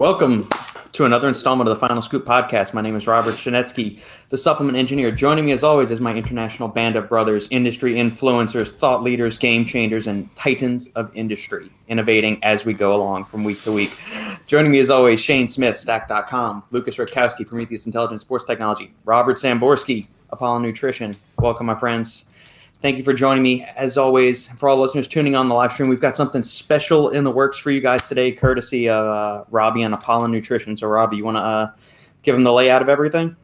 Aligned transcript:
Welcome 0.00 0.48
to 0.90 1.04
another 1.04 1.28
installment 1.28 1.68
of 1.68 1.76
the 1.76 1.78
Final 1.78 2.02
Scoop 2.02 2.24
podcast. 2.24 2.74
My 2.74 2.80
name 2.80 2.96
is 2.96 3.06
Robert 3.06 3.34
Shanetsky, 3.34 4.00
the 4.28 4.36
supplement 4.36 4.76
engineer. 4.76 5.12
Joining 5.12 5.44
me 5.44 5.52
as 5.52 5.62
always 5.62 5.92
is 5.92 6.00
my 6.00 6.12
international 6.12 6.68
band 6.68 6.96
of 6.96 7.08
brothers, 7.08 7.46
industry 7.52 7.94
influencers, 7.94 8.72
thought 8.72 9.04
leaders, 9.04 9.38
game 9.38 9.64
changers, 9.64 10.08
and 10.08 10.34
titans 10.34 10.88
of 10.96 11.14
industry, 11.14 11.70
innovating 11.86 12.42
as 12.42 12.64
we 12.64 12.72
go 12.72 12.96
along 12.96 13.26
from 13.26 13.44
week 13.44 13.62
to 13.62 13.70
week. 13.70 13.96
Joining 14.48 14.72
me 14.72 14.80
as 14.80 14.90
always, 14.90 15.20
Shane 15.20 15.46
Smith, 15.46 15.76
Stack.com, 15.76 16.64
Lucas 16.72 16.96
Rutkowski, 16.96 17.46
Prometheus 17.46 17.86
Intelligence 17.86 18.22
Sports 18.22 18.44
Technology, 18.44 18.92
Robert 19.04 19.36
Samborski, 19.36 20.08
Apollo 20.30 20.58
Nutrition. 20.58 21.14
Welcome, 21.38 21.66
my 21.66 21.78
friends. 21.78 22.24
Thank 22.80 22.98
you 22.98 23.04
for 23.04 23.14
joining 23.14 23.42
me. 23.42 23.64
As 23.76 23.96
always, 23.96 24.48
for 24.50 24.68
all 24.68 24.76
listeners 24.76 25.08
tuning 25.08 25.34
on 25.34 25.48
the 25.48 25.54
live 25.54 25.72
stream, 25.72 25.88
we've 25.88 26.00
got 26.00 26.14
something 26.14 26.42
special 26.42 27.10
in 27.10 27.24
the 27.24 27.30
works 27.30 27.56
for 27.56 27.70
you 27.70 27.80
guys 27.80 28.02
today, 28.02 28.30
courtesy 28.30 28.90
of 28.90 29.06
uh, 29.06 29.44
Robbie 29.50 29.82
and 29.82 29.94
Apollo 29.94 30.26
Nutrition. 30.26 30.76
So, 30.76 30.86
Robbie, 30.88 31.16
you 31.16 31.24
want 31.24 31.36
to 31.36 31.40
uh, 31.40 31.70
give 32.22 32.34
them 32.34 32.44
the 32.44 32.52
layout 32.52 32.82
of 32.82 32.90
everything? 32.90 33.36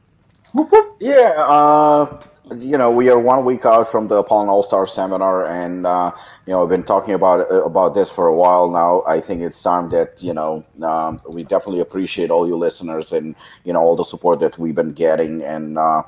Yeah, 1.01 1.35
uh, 1.39 2.21
you 2.57 2.77
know, 2.77 2.91
we 2.91 3.09
are 3.09 3.19
one 3.19 3.45
week 3.45 3.65
out 3.65 3.91
from 3.91 4.09
the 4.09 4.17
Apollo 4.17 4.49
All 4.49 4.63
Star 4.63 4.87
Seminar, 4.87 5.47
and 5.47 5.87
uh, 5.87 6.11
you 6.47 6.53
know, 6.53 6.63
I've 6.63 6.69
been 6.69 6.83
talking 6.83 7.15
about 7.15 7.41
about 7.65 7.95
this 7.95 8.11
for 8.11 8.27
a 8.27 8.35
while 8.35 8.69
now. 8.69 9.03
I 9.07 9.21
think 9.21 9.43
it's 9.43 9.63
time 9.63 9.91
that 9.91 10.23
you 10.23 10.35
know 10.35 10.65
um, 10.83 11.21
we 11.29 11.45
definitely 11.45 11.81
appreciate 11.81 12.31
all 12.31 12.47
you 12.47 12.57
listeners 12.57 13.13
and 13.13 13.37
you 13.65 13.73
know 13.73 13.81
all 13.81 13.95
the 13.97 14.05
support 14.05 14.41
that 14.41 14.59
we've 14.59 14.75
been 14.75 14.93
getting, 14.93 15.43
and 15.43 15.79
uh, 15.79 16.03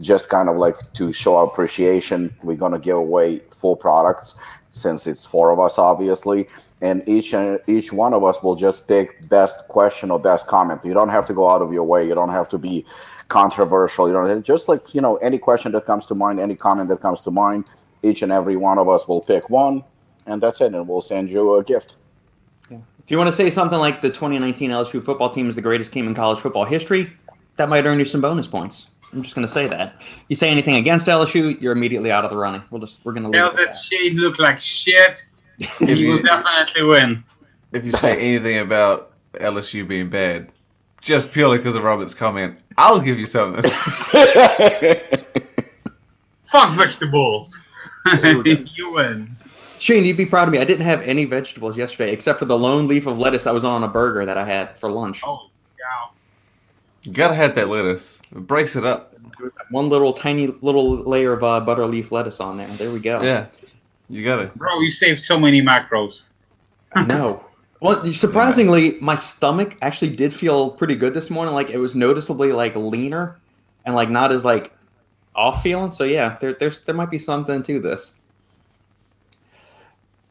just 0.00 0.28
kind 0.28 0.48
of 0.48 0.56
like 0.56 0.92
to 0.94 1.12
show 1.12 1.36
our 1.36 1.44
appreciation, 1.44 2.34
we're 2.42 2.56
going 2.56 2.72
to 2.72 2.78
give 2.78 2.96
away 2.96 3.40
four 3.50 3.76
products 3.76 4.36
since 4.70 5.06
it's 5.06 5.24
four 5.24 5.50
of 5.50 5.58
us, 5.58 5.78
obviously. 5.78 6.48
And 6.80 7.06
each 7.08 7.34
and 7.34 7.58
each 7.66 7.92
one 7.92 8.14
of 8.14 8.22
us 8.22 8.40
will 8.42 8.54
just 8.54 8.86
pick 8.86 9.28
best 9.28 9.66
question 9.66 10.12
or 10.12 10.20
best 10.20 10.46
comment. 10.46 10.84
You 10.84 10.94
don't 10.94 11.08
have 11.08 11.26
to 11.26 11.34
go 11.34 11.48
out 11.48 11.60
of 11.60 11.72
your 11.72 11.82
way. 11.82 12.06
You 12.06 12.14
don't 12.14 12.28
have 12.28 12.48
to 12.50 12.58
be 12.58 12.86
controversial. 13.26 14.06
You 14.06 14.14
don't 14.14 14.42
just 14.44 14.68
like 14.68 14.94
you 14.94 15.00
know 15.00 15.16
any 15.16 15.38
question 15.38 15.72
that 15.72 15.84
comes 15.84 16.06
to 16.06 16.14
mind, 16.14 16.38
any 16.38 16.54
comment 16.54 16.88
that 16.90 17.00
comes 17.00 17.20
to 17.22 17.32
mind. 17.32 17.64
Each 18.04 18.22
and 18.22 18.30
every 18.30 18.54
one 18.54 18.78
of 18.78 18.88
us 18.88 19.08
will 19.08 19.20
pick 19.20 19.50
one, 19.50 19.82
and 20.26 20.40
that's 20.40 20.60
it. 20.60 20.72
And 20.72 20.86
we'll 20.86 21.00
send 21.00 21.28
you 21.30 21.56
a 21.56 21.64
gift. 21.64 21.96
If 22.70 23.10
you 23.10 23.16
want 23.16 23.28
to 23.28 23.32
say 23.32 23.48
something 23.48 23.78
like 23.78 24.02
the 24.02 24.10
2019 24.10 24.70
LSU 24.70 25.02
football 25.02 25.30
team 25.30 25.48
is 25.48 25.56
the 25.56 25.62
greatest 25.62 25.94
team 25.94 26.06
in 26.06 26.14
college 26.14 26.38
football 26.40 26.66
history, 26.66 27.10
that 27.56 27.70
might 27.70 27.86
earn 27.86 27.98
you 27.98 28.04
some 28.04 28.20
bonus 28.20 28.46
points. 28.46 28.86
I'm 29.12 29.22
just 29.22 29.34
going 29.34 29.46
to 29.46 29.52
say 29.52 29.66
that. 29.68 30.02
You 30.28 30.36
say 30.36 30.50
anything 30.50 30.76
against 30.76 31.06
LSU, 31.06 31.60
you're 31.60 31.72
immediately 31.72 32.10
out 32.10 32.24
of 32.24 32.30
the 32.30 32.36
running. 32.36 32.62
We'll 32.70 32.80
just 32.80 33.04
we're 33.04 33.12
going 33.12 33.24
to 33.24 33.32
tell 33.32 33.50
that, 33.52 33.56
that 33.56 33.76
shade 33.76 34.14
look 34.14 34.38
like 34.38 34.60
shit. 34.60 35.24
you, 35.80 35.94
you 35.94 36.08
will 36.12 36.22
definitely 36.22 36.84
win. 36.84 37.24
If 37.72 37.84
you 37.84 37.92
say 37.92 38.18
anything 38.18 38.58
about 38.58 39.12
LSU 39.34 39.86
being 39.86 40.08
bad, 40.08 40.50
just 41.00 41.32
purely 41.32 41.58
because 41.58 41.76
of 41.76 41.84
Robert's 41.84 42.14
comment, 42.14 42.58
I'll 42.76 43.00
give 43.00 43.18
you 43.18 43.26
something. 43.26 43.62
Fuck 46.44 46.76
vegetables. 46.76 47.66
you 48.22 48.92
win. 48.92 49.36
Shane, 49.78 50.04
you'd 50.04 50.16
be 50.16 50.26
proud 50.26 50.48
of 50.48 50.52
me. 50.52 50.58
I 50.58 50.64
didn't 50.64 50.86
have 50.86 51.02
any 51.02 51.24
vegetables 51.24 51.76
yesterday 51.76 52.12
except 52.12 52.38
for 52.38 52.46
the 52.46 52.58
lone 52.58 52.88
leaf 52.88 53.06
of 53.06 53.18
lettuce 53.18 53.44
that 53.44 53.54
was 53.54 53.64
on 53.64 53.84
a 53.84 53.88
burger 53.88 54.24
that 54.24 54.36
I 54.36 54.44
had 54.44 54.78
for 54.78 54.90
lunch. 54.90 55.22
Oh, 55.24 55.40
yeah. 55.40 55.47
You 57.02 57.12
gotta 57.12 57.34
have 57.34 57.54
that 57.54 57.68
lettuce. 57.68 58.20
It 58.32 58.46
breaks 58.46 58.76
it 58.76 58.84
up. 58.84 59.14
one 59.70 59.88
little 59.88 60.12
tiny 60.12 60.48
little 60.60 60.96
layer 60.96 61.32
of 61.32 61.44
uh, 61.44 61.60
butter 61.60 61.86
leaf 61.86 62.12
lettuce 62.12 62.40
on 62.40 62.56
there. 62.56 62.66
There 62.66 62.90
we 62.90 63.00
go. 63.00 63.22
Yeah, 63.22 63.46
you 64.08 64.24
got 64.24 64.40
it, 64.40 64.54
bro. 64.54 64.80
You 64.80 64.90
saved 64.90 65.20
so 65.20 65.38
many 65.38 65.62
macros. 65.62 66.24
no. 66.94 67.44
Well, 67.80 68.12
surprisingly, 68.12 68.98
my 69.00 69.14
stomach 69.14 69.76
actually 69.82 70.16
did 70.16 70.34
feel 70.34 70.70
pretty 70.70 70.96
good 70.96 71.14
this 71.14 71.30
morning. 71.30 71.54
Like 71.54 71.70
it 71.70 71.78
was 71.78 71.94
noticeably 71.94 72.50
like 72.50 72.74
leaner 72.74 73.38
and 73.84 73.94
like 73.94 74.10
not 74.10 74.32
as 74.32 74.44
like 74.44 74.72
off 75.36 75.62
feeling. 75.62 75.92
So 75.92 76.02
yeah, 76.02 76.36
there 76.40 76.54
there's 76.54 76.80
there 76.80 76.94
might 76.96 77.08
be 77.08 77.18
something 77.18 77.62
to 77.62 77.78
this. 77.78 78.14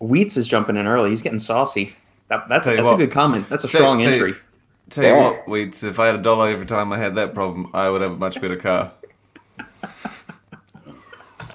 Wheats 0.01 0.35
is 0.35 0.45
jumping 0.45 0.75
in 0.75 0.87
early. 0.87 1.09
He's 1.11 1.21
getting 1.21 1.39
saucy. 1.39 1.95
That, 2.27 2.49
that's 2.49 2.65
that's 2.65 2.83
what, 2.83 2.95
a 2.95 2.97
good 2.97 3.11
comment. 3.11 3.47
That's 3.49 3.63
a 3.63 3.69
strong 3.69 4.01
tell, 4.01 4.11
entry. 4.11 4.33
Tell 4.33 4.41
you 4.41 4.46
what, 4.95 5.47
Weeds, 5.47 5.83
if 5.83 5.99
I 5.99 6.07
had 6.07 6.15
a 6.15 6.19
dollar 6.19 6.49
every 6.49 6.65
time 6.65 6.93
I 6.93 6.97
had 6.97 7.15
that 7.15 7.33
problem, 7.33 7.69
I 7.73 7.89
would 7.89 8.01
have 8.01 8.13
a 8.13 8.17
much 8.17 8.39
better 8.39 8.55
car. 8.55 8.93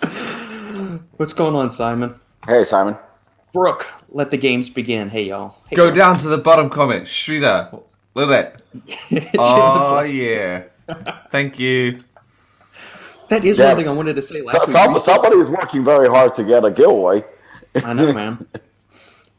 What's 1.17 1.33
going 1.33 1.55
on, 1.55 1.71
Simon? 1.71 2.19
Hey, 2.47 2.65
Simon. 2.65 2.97
Brooke, 3.53 3.87
let 4.09 4.31
the 4.31 4.37
games 4.37 4.69
begin. 4.69 5.09
Hey, 5.09 5.25
y'all. 5.25 5.57
Hey, 5.69 5.77
Go 5.77 5.87
y'all. 5.87 5.95
down 5.95 6.19
to 6.19 6.29
the 6.29 6.39
bottom 6.39 6.69
comment. 6.71 7.07
Shrita, 7.07 7.83
look 8.15 8.31
at 8.31 8.63
that. 9.11 9.33
oh, 9.39 10.03
yeah. 10.03 10.65
Thank 11.31 11.59
you. 11.59 11.99
That 13.29 13.45
is 13.45 13.57
yes. 13.57 13.75
one 13.75 13.77
thing 13.83 13.89
I 13.89 13.93
wanted 13.93 14.17
to 14.17 14.23
say 14.23 14.43
last 14.43 14.71
so, 14.71 14.93
week. 14.93 15.03
Somebody 15.03 15.37
is 15.37 15.51
working 15.51 15.85
very 15.85 16.09
hard 16.09 16.35
to 16.35 16.45
get 16.45 16.65
a 16.65 16.71
giveaway. 16.71 17.25
I 17.77 17.95
know, 17.95 18.13
man. 18.13 18.47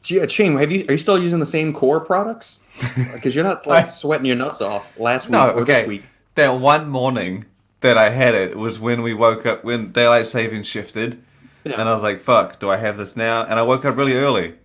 Yeah, 0.06 0.26
Shane, 0.28 0.58
have 0.58 0.72
you 0.72 0.86
are 0.90 0.94
you 0.94 0.98
still 0.98 1.20
using 1.20 1.40
the 1.40 1.46
same 1.46 1.74
core 1.74 2.00
products? 2.00 2.60
Because 3.14 3.36
you're 3.36 3.44
not 3.44 3.66
like 3.66 3.88
sweating 3.88 4.26
your 4.26 4.36
nuts 4.36 4.60
off 4.60 4.88
last 4.98 5.28
week 5.28 5.32
no, 5.32 5.50
or 5.52 5.62
okay. 5.62 5.82
this 5.82 5.88
week. 5.88 6.04
That 6.36 6.60
one 6.60 6.90
morning 6.90 7.46
that 7.82 7.98
I 7.98 8.10
had 8.10 8.34
it 8.34 8.58
was 8.58 8.80
when 8.80 9.02
we 9.02 9.14
woke 9.14 9.46
up 9.46 9.64
when 9.64 9.92
daylight 9.92 10.28
savings 10.28 10.68
shifted, 10.68 11.24
yeah. 11.64 11.80
and 11.80 11.88
I 11.88 11.94
was 11.94 12.02
like, 12.02 12.20
"Fuck, 12.20 12.60
do 12.60 12.70
I 12.70 12.78
have 12.78 12.98
this 12.98 13.16
now?" 13.16 13.44
And 13.44 13.60
I 13.60 13.62
woke 13.62 13.86
up 13.86 13.96
really 13.96 14.16
early. 14.16 14.56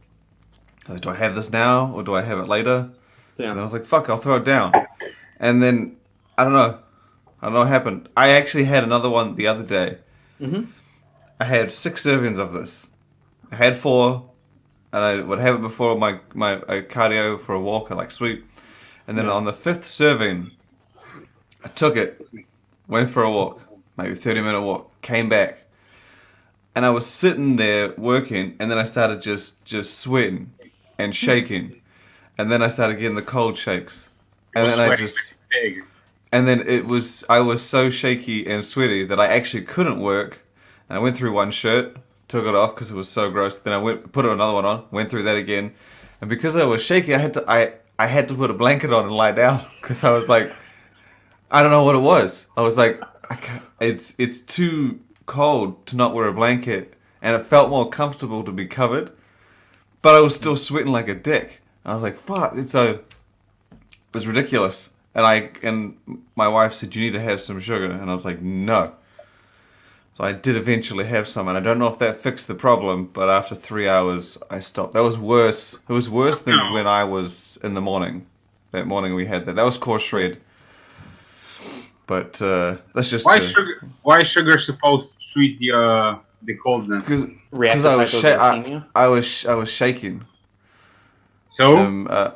Like, 0.89 1.03
do 1.03 1.11
I 1.11 1.15
have 1.15 1.35
this 1.35 1.53
now 1.53 1.93
or 1.93 2.03
do 2.03 2.15
I 2.15 2.23
have 2.23 2.39
it 2.39 2.49
later? 2.49 2.91
Yeah. 3.37 3.51
And 3.51 3.61
I 3.61 3.63
was 3.63 3.73
like, 3.73 3.85
"Fuck, 3.85 4.09
I'll 4.09 4.17
throw 4.17 4.37
it 4.37 4.45
down." 4.45 4.73
And 5.39 5.63
then 5.63 5.97
I 6.37 6.45
don't 6.45 6.53
know, 6.53 6.79
I 7.41 7.47
don't 7.47 7.53
know 7.53 7.61
what 7.61 7.69
happened. 7.69 8.09
I 8.17 8.31
actually 8.31 8.65
had 8.65 8.83
another 8.83 9.11
one 9.11 9.35
the 9.35 9.47
other 9.47 9.65
day. 9.65 9.99
Mm-hmm. 10.41 10.71
I 11.39 11.45
had 11.45 11.71
six 11.71 12.05
servings 12.05 12.39
of 12.39 12.53
this. 12.53 12.89
I 13.53 13.57
had 13.57 13.77
four 13.77 14.28
and 14.99 15.05
I 15.05 15.25
would 15.25 15.39
have 15.39 15.55
it 15.55 15.61
before 15.61 15.97
my 15.97 16.19
my 16.35 16.57
cardio 16.57 17.41
for 17.41 17.55
a 17.55 17.61
walk. 17.61 17.91
I 17.91 17.95
like 17.95 18.11
sweet, 18.11 18.45
and 19.07 19.17
then 19.17 19.27
yeah. 19.27 19.33
on 19.33 19.45
the 19.45 19.53
fifth 19.53 19.87
serving, 19.87 20.51
I 21.65 21.69
took 21.69 21.97
it, 21.97 22.21
went 22.89 23.11
for 23.11 23.23
a 23.23 23.31
walk, 23.31 23.61
maybe 23.97 24.17
thirty 24.17 24.41
minute 24.41 24.61
walk, 24.61 25.01
came 25.01 25.29
back, 25.29 25.65
and 26.75 26.85
I 26.85 26.91
was 26.91 27.07
sitting 27.07 27.57
there 27.57 27.95
working, 27.97 28.57
and 28.59 28.71
then 28.71 28.79
I 28.79 28.85
started 28.85 29.23
just 29.23 29.65
just 29.65 29.99
sweating 29.99 30.53
and 30.99 31.15
shaking, 31.15 31.81
and 32.37 32.51
then 32.51 32.61
I 32.61 32.69
started 32.69 32.99
getting 32.99 33.15
the 33.15 33.23
cold 33.23 33.57
shakes, 33.57 34.09
and 34.55 34.69
then 34.69 34.81
I 34.81 34.95
just. 34.97 35.35
And 36.31 36.47
then 36.47 36.61
it 36.69 36.85
was 36.85 37.25
I 37.31 37.41
was 37.41 37.63
so 37.63 37.89
shaky 37.89 38.47
and 38.47 38.63
sweaty 38.63 39.03
that 39.07 39.19
I 39.19 39.29
actually 39.29 39.63
couldn't 39.63 39.99
work, 39.99 40.41
and 40.89 40.99
I 40.99 41.01
went 41.01 41.17
through 41.17 41.33
one 41.33 41.51
shirt, 41.51 41.97
took 42.29 42.47
it 42.47 42.55
off 42.55 42.75
because 42.75 42.91
it 42.91 42.95
was 42.95 43.09
so 43.09 43.31
gross. 43.31 43.57
Then 43.57 43.73
I 43.73 43.79
went 43.79 44.13
put 44.13 44.27
another 44.27 44.53
one 44.53 44.65
on, 44.65 44.85
went 44.91 45.11
through 45.11 45.25
that 45.25 45.37
again, 45.37 45.75
and 46.21 46.31
because 46.31 46.55
I 46.55 46.65
was 46.65 46.83
shaky, 46.83 47.15
I 47.15 47.19
had 47.19 47.35
to 47.35 47.45
I 47.51 47.75
I 47.99 48.07
had 48.07 48.29
to 48.29 48.35
put 48.35 48.51
a 48.51 48.55
blanket 48.55 48.93
on 48.93 49.05
and 49.05 49.13
lie 49.13 49.33
down 49.33 49.65
because 49.81 50.05
I 50.05 50.11
was 50.13 50.29
like, 50.29 50.53
I 51.51 51.63
don't 51.63 51.71
know 51.71 51.85
what 51.85 51.95
it 51.97 52.01
was. 52.01 52.47
I 52.57 52.63
was 52.63 52.77
like, 52.77 53.03
I 53.31 53.39
it's 53.81 54.15
it's 54.19 54.41
too 54.41 55.01
cold 55.27 55.87
to 55.87 55.97
not 55.97 56.15
wear 56.15 56.29
a 56.29 56.33
blanket, 56.33 56.95
and 57.23 57.35
it 57.35 57.45
felt 57.45 57.71
more 57.71 57.89
comfortable 57.89 58.45
to 58.45 58.53
be 58.53 58.67
covered, 58.67 59.11
but 60.03 60.15
I 60.15 60.21
was 60.21 60.35
still 60.35 60.57
sweating 60.57 60.93
like 60.93 61.09
a 61.09 61.15
dick. 61.15 61.63
I 61.85 61.95
was 61.95 62.03
like, 62.03 62.19
fuck, 62.19 62.55
it's 62.57 62.73
so 62.73 63.01
it 63.71 64.15
was 64.15 64.27
ridiculous. 64.27 64.91
And 65.15 65.25
I 65.25 65.51
and 65.63 65.97
my 66.37 66.49
wife 66.49 66.75
said 66.75 66.95
you 66.95 67.03
need 67.03 67.17
to 67.17 67.21
have 67.21 67.41
some 67.41 67.59
sugar, 67.61 67.91
and 67.91 68.11
I 68.11 68.15
was 68.15 68.25
like, 68.25 68.43
no. 68.43 68.95
So 70.19 70.25
I 70.25 70.33
did 70.33 70.57
eventually 70.57 71.05
have 71.05 71.29
some, 71.29 71.47
and 71.47 71.57
I 71.57 71.61
don't 71.61 71.79
know 71.79 71.87
if 71.87 72.01
that 72.01 72.17
fixed 72.17 72.49
the 72.49 72.57
problem, 72.57 73.07
but 73.07 73.31
after 73.31 73.55
three 73.55 73.87
hours, 73.87 74.37
I 74.51 74.59
stopped. 74.59 74.95
That 74.95 75.05
was 75.05 75.17
worse. 75.17 75.75
It 75.89 75.93
was 75.93 76.11
worse 76.11 76.41
than 76.41 76.73
when 76.73 76.89
I 76.89 77.05
was 77.05 77.57
in 77.63 77.75
the 77.75 77.81
morning. 77.81 78.27
That 78.73 78.89
morning 78.89 79.15
we 79.15 79.27
had 79.27 79.47
that. 79.47 79.55
That 79.55 79.63
was 79.63 79.79
core 79.79 80.01
shred. 80.01 80.41
But 82.09 82.43
uh, 82.43 82.79
that's 82.97 83.11
just 83.11 83.27
why 83.27 83.37
uh, 83.37 83.43
sugar. 83.43 83.89
Why 84.03 84.23
is 84.23 84.27
sugar 84.27 84.59
supposed 84.59 85.21
to 85.21 85.33
treat 85.33 85.57
the 85.61 85.71
uh, 85.71 86.19
the 86.43 86.57
coldness? 86.57 87.09
Because 87.53 87.85
I 87.85 87.95
was 87.95 88.11
sh- 88.11 88.25
I, 88.25 88.83
I, 88.97 89.07
was 89.07 89.47
I 89.47 89.55
was 89.55 89.71
shaking. 89.71 90.25
So 91.51 91.77
um, 91.77 92.09
uh, 92.11 92.33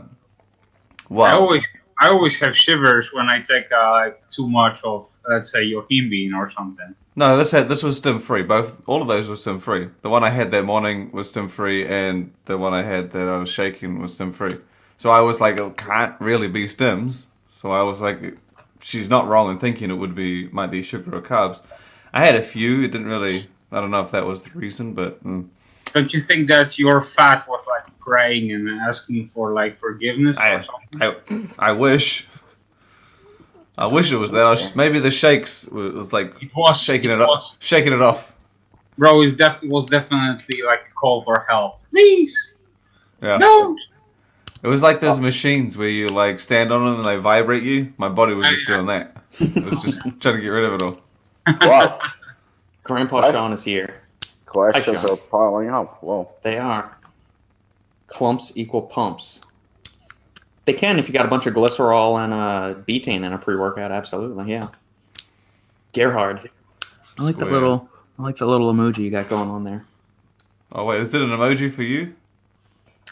I 1.10 1.32
always 1.32 1.66
I 1.98 2.10
always 2.10 2.38
have 2.38 2.56
shivers 2.56 3.12
when 3.12 3.28
I 3.28 3.40
take 3.40 3.72
uh, 3.72 3.90
like 3.90 4.28
too 4.28 4.48
much 4.48 4.84
of 4.84 5.08
let's 5.28 5.50
say 5.50 5.64
your 5.64 5.82
yohimbine 5.82 6.32
or 6.36 6.48
something. 6.48 6.94
No, 7.14 7.36
this 7.36 7.50
had 7.50 7.68
this 7.68 7.82
was 7.82 7.98
stim 7.98 8.20
free. 8.20 8.42
Both 8.42 8.82
all 8.88 9.02
of 9.02 9.08
those 9.08 9.28
were 9.28 9.36
stim 9.36 9.60
free. 9.60 9.88
The 10.00 10.08
one 10.08 10.24
I 10.24 10.30
had 10.30 10.50
that 10.52 10.64
morning 10.64 11.10
was 11.12 11.28
stim 11.28 11.46
free, 11.46 11.86
and 11.86 12.32
the 12.46 12.56
one 12.56 12.72
I 12.72 12.82
had 12.82 13.10
that 13.10 13.28
I 13.28 13.36
was 13.38 13.50
shaking 13.50 14.00
was 14.00 14.14
stim 14.14 14.32
free. 14.32 14.56
So 14.96 15.10
I 15.10 15.20
was 15.20 15.40
like, 15.40 15.58
it 15.58 15.76
can't 15.76 16.18
really 16.20 16.48
be 16.48 16.64
stims. 16.66 17.26
So 17.48 17.70
I 17.70 17.82
was 17.82 18.00
like, 18.00 18.38
she's 18.80 19.10
not 19.10 19.28
wrong 19.28 19.50
in 19.50 19.58
thinking 19.58 19.90
it 19.90 19.94
would 19.94 20.14
be 20.14 20.48
might 20.48 20.70
be 20.70 20.82
sugar 20.82 21.14
or 21.14 21.20
carbs. 21.20 21.60
I 22.14 22.24
had 22.24 22.34
a 22.34 22.42
few. 22.42 22.82
It 22.82 22.92
didn't 22.92 23.08
really. 23.08 23.46
I 23.70 23.80
don't 23.80 23.90
know 23.90 24.02
if 24.02 24.10
that 24.12 24.26
was 24.26 24.42
the 24.42 24.50
reason, 24.50 24.94
but 24.94 25.22
mm. 25.24 25.48
don't 25.92 26.12
you 26.12 26.20
think 26.20 26.48
that 26.48 26.78
your 26.78 27.00
fat 27.02 27.46
was 27.48 27.66
like 27.66 27.98
praying 27.98 28.52
and 28.52 28.68
asking 28.80 29.28
for 29.28 29.52
like 29.52 29.78
forgiveness 29.78 30.38
I, 30.38 30.54
or 30.54 30.62
something? 30.62 31.50
I, 31.58 31.70
I 31.70 31.72
wish. 31.72 32.26
I 33.78 33.86
wish 33.86 34.12
it 34.12 34.16
was 34.16 34.30
that. 34.32 34.44
I 34.46 34.50
was, 34.50 34.76
maybe 34.76 34.98
the 35.00 35.10
shakes 35.10 35.66
was 35.68 36.12
like 36.12 36.34
It 36.42 36.50
was 36.54 36.80
shaking 36.80 37.10
it 37.10 37.14
it, 37.14 37.22
off, 37.22 37.56
shaking 37.60 37.92
it 37.92 38.02
off. 38.02 38.34
Bro, 38.98 39.22
it 39.22 39.38
def- 39.38 39.62
was 39.62 39.86
definitely 39.86 40.62
like 40.62 40.80
a 40.90 40.92
call 40.94 41.22
for 41.22 41.46
help. 41.48 41.80
Please, 41.90 42.52
Yeah. 43.22 43.38
no. 43.38 43.76
It 44.62 44.68
was 44.68 44.82
like 44.82 45.00
those 45.00 45.18
oh. 45.18 45.22
machines 45.22 45.76
where 45.76 45.88
you 45.88 46.08
like 46.08 46.38
stand 46.38 46.70
on 46.72 46.84
them 46.84 46.96
and 46.96 47.04
they 47.04 47.16
vibrate 47.16 47.62
you. 47.64 47.92
My 47.96 48.08
body 48.08 48.34
was 48.34 48.46
oh, 48.46 48.50
just 48.50 48.66
doing 48.66 48.86
that. 48.86 49.16
It 49.40 49.64
was 49.64 49.82
just 49.82 50.00
trying 50.20 50.36
to 50.36 50.40
get 50.40 50.48
rid 50.48 50.64
of 50.64 50.74
it 50.74 50.82
all. 50.82 51.00
Wow, 51.62 51.98
Grandpa 52.84 53.16
What? 53.22 53.32
Sean 53.32 53.52
is 53.52 53.64
here. 53.64 54.02
questions 54.46 55.02
are 55.04 55.16
piling 55.16 55.70
up. 55.70 56.02
Whoa. 56.02 56.30
They 56.42 56.58
are. 56.58 56.96
Clumps 58.06 58.52
equal 58.54 58.82
pumps. 58.82 59.40
They 60.64 60.72
can 60.72 60.98
if 60.98 61.08
you 61.08 61.14
got 61.14 61.26
a 61.26 61.28
bunch 61.28 61.46
of 61.46 61.54
glycerol 61.54 62.22
and 62.22 62.32
uh, 62.32 62.80
betaine 62.86 63.24
in 63.24 63.32
a 63.32 63.38
pre-workout. 63.38 63.90
Absolutely, 63.90 64.50
yeah. 64.50 64.68
Gerhard. 65.92 66.50
I 67.18 67.22
like 67.22 67.36
the 67.36 67.46
Square. 67.46 67.52
little. 67.52 67.88
I 68.18 68.22
like 68.22 68.36
the 68.36 68.46
little 68.46 68.72
emoji 68.72 68.98
you 68.98 69.10
got 69.10 69.28
going 69.28 69.48
on 69.50 69.64
there. 69.64 69.84
Oh 70.70 70.84
wait, 70.84 71.00
is 71.00 71.12
it 71.12 71.20
an 71.20 71.30
emoji 71.30 71.72
for 71.72 71.82
you? 71.82 72.14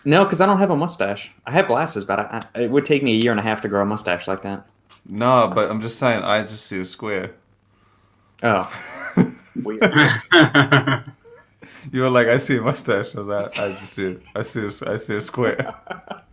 No, 0.04 0.24
because 0.24 0.40
I 0.40 0.46
don't 0.46 0.58
have 0.58 0.70
a 0.70 0.76
mustache. 0.76 1.32
I 1.46 1.50
have 1.50 1.66
glasses, 1.66 2.04
but 2.04 2.20
I, 2.20 2.42
I, 2.54 2.60
it 2.62 2.70
would 2.70 2.84
take 2.84 3.02
me 3.02 3.12
a 3.12 3.22
year 3.22 3.32
and 3.32 3.40
a 3.40 3.42
half 3.42 3.60
to 3.62 3.68
grow 3.68 3.82
a 3.82 3.86
mustache 3.86 4.26
like 4.28 4.42
that. 4.42 4.66
No, 5.06 5.50
but 5.54 5.70
I'm 5.70 5.80
just 5.80 5.98
saying. 5.98 6.22
I 6.22 6.42
just 6.42 6.66
see 6.66 6.80
a 6.80 6.84
square. 6.84 7.32
Oh, 8.42 8.72
weird. 9.56 9.82
You 11.92 12.02
were 12.02 12.10
like, 12.10 12.28
I 12.28 12.36
see 12.36 12.58
a 12.58 12.62
mustache. 12.62 13.14
I 13.14 13.18
was 13.18 13.28
like, 13.28 13.58
I 13.58 13.68
just 13.72 13.92
see, 13.94 14.04
it. 14.04 14.22
I 14.34 14.42
see, 14.42 14.60
a, 14.60 14.92
I 14.92 14.96
see 14.96 15.16
a 15.16 15.20
square. 15.20 15.74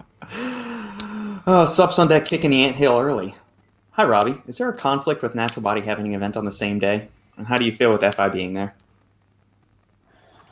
Oh, 1.49 1.65
Sups 1.65 1.97
on 1.97 2.07
deck 2.09 2.25
kicking 2.25 2.51
the 2.51 2.65
ant 2.65 2.75
hill 2.75 2.99
early. 2.99 3.35
Hi, 3.91 4.03
Robbie. 4.03 4.41
Is 4.47 4.57
there 4.57 4.69
a 4.69 4.73
conflict 4.75 5.21
with 5.21 5.33
Natural 5.33 5.63
Body 5.63 5.81
having 5.81 6.05
an 6.07 6.13
event 6.13 6.35
on 6.37 6.45
the 6.45 6.51
same 6.51 6.77
day? 6.77 7.07
And 7.37 7.47
how 7.47 7.55
do 7.57 7.63
you 7.65 7.71
feel 7.71 7.91
with 7.93 8.03
FI 8.15 8.29
being 8.29 8.53
there? 8.53 8.75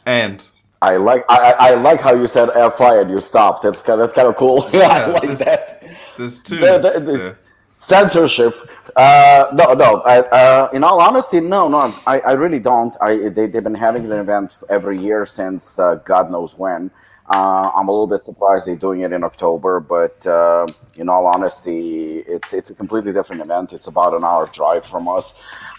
And 0.05 0.47
I 0.81 0.97
like 0.97 1.25
I, 1.29 1.51
I 1.51 1.71
I 1.71 1.75
like 1.75 1.99
how 1.99 2.13
you 2.13 2.27
said 2.27 2.49
FI 2.73 2.99
and 3.01 3.09
you 3.09 3.19
stopped. 3.19 3.63
That's 3.63 3.81
kind 3.81 3.99
that's 3.99 4.13
kind 4.13 4.27
of 4.27 4.35
cool. 4.35 4.69
Yeah, 4.73 4.87
I 4.87 5.05
like 5.07 5.21
this- 5.23 5.39
that. 5.39 5.83
there's 6.17 6.39
two. 6.39 6.57
The- 6.59 6.77
the- 6.79 6.99
the- 6.99 7.17
there. 7.17 7.39
Censorship. 7.77 8.55
Uh, 8.95 9.47
no, 9.53 9.73
no. 9.73 10.01
I, 10.01 10.19
uh, 10.19 10.69
in 10.73 10.83
all 10.83 11.01
honesty, 11.01 11.39
no, 11.41 11.67
no. 11.67 11.93
I, 12.07 12.19
I 12.21 12.31
really 12.33 12.59
don't. 12.59 12.95
I 13.01 13.29
they, 13.29 13.47
they've 13.47 13.63
been 13.63 13.75
having 13.75 14.05
an 14.05 14.13
event 14.13 14.55
every 14.69 14.97
year 14.97 15.25
since 15.25 15.77
uh, 15.77 15.95
God 15.95 16.31
knows 16.31 16.57
when. 16.57 16.89
Uh, 17.27 17.71
I'm 17.75 17.87
a 17.87 17.91
little 17.91 18.07
bit 18.07 18.21
surprised 18.21 18.67
they're 18.67 18.75
doing 18.75 19.01
it 19.01 19.11
in 19.11 19.23
October, 19.23 19.79
but 19.79 20.25
uh, 20.27 20.67
in 20.97 21.09
all 21.09 21.25
honesty, 21.25 22.19
it's 22.19 22.53
it's 22.53 22.69
a 22.69 22.75
completely 22.75 23.13
different 23.13 23.41
event. 23.41 23.73
It's 23.73 23.87
about 23.87 24.13
an 24.13 24.23
hour 24.23 24.45
drive 24.47 24.85
from 24.85 25.07
us, 25.07 25.33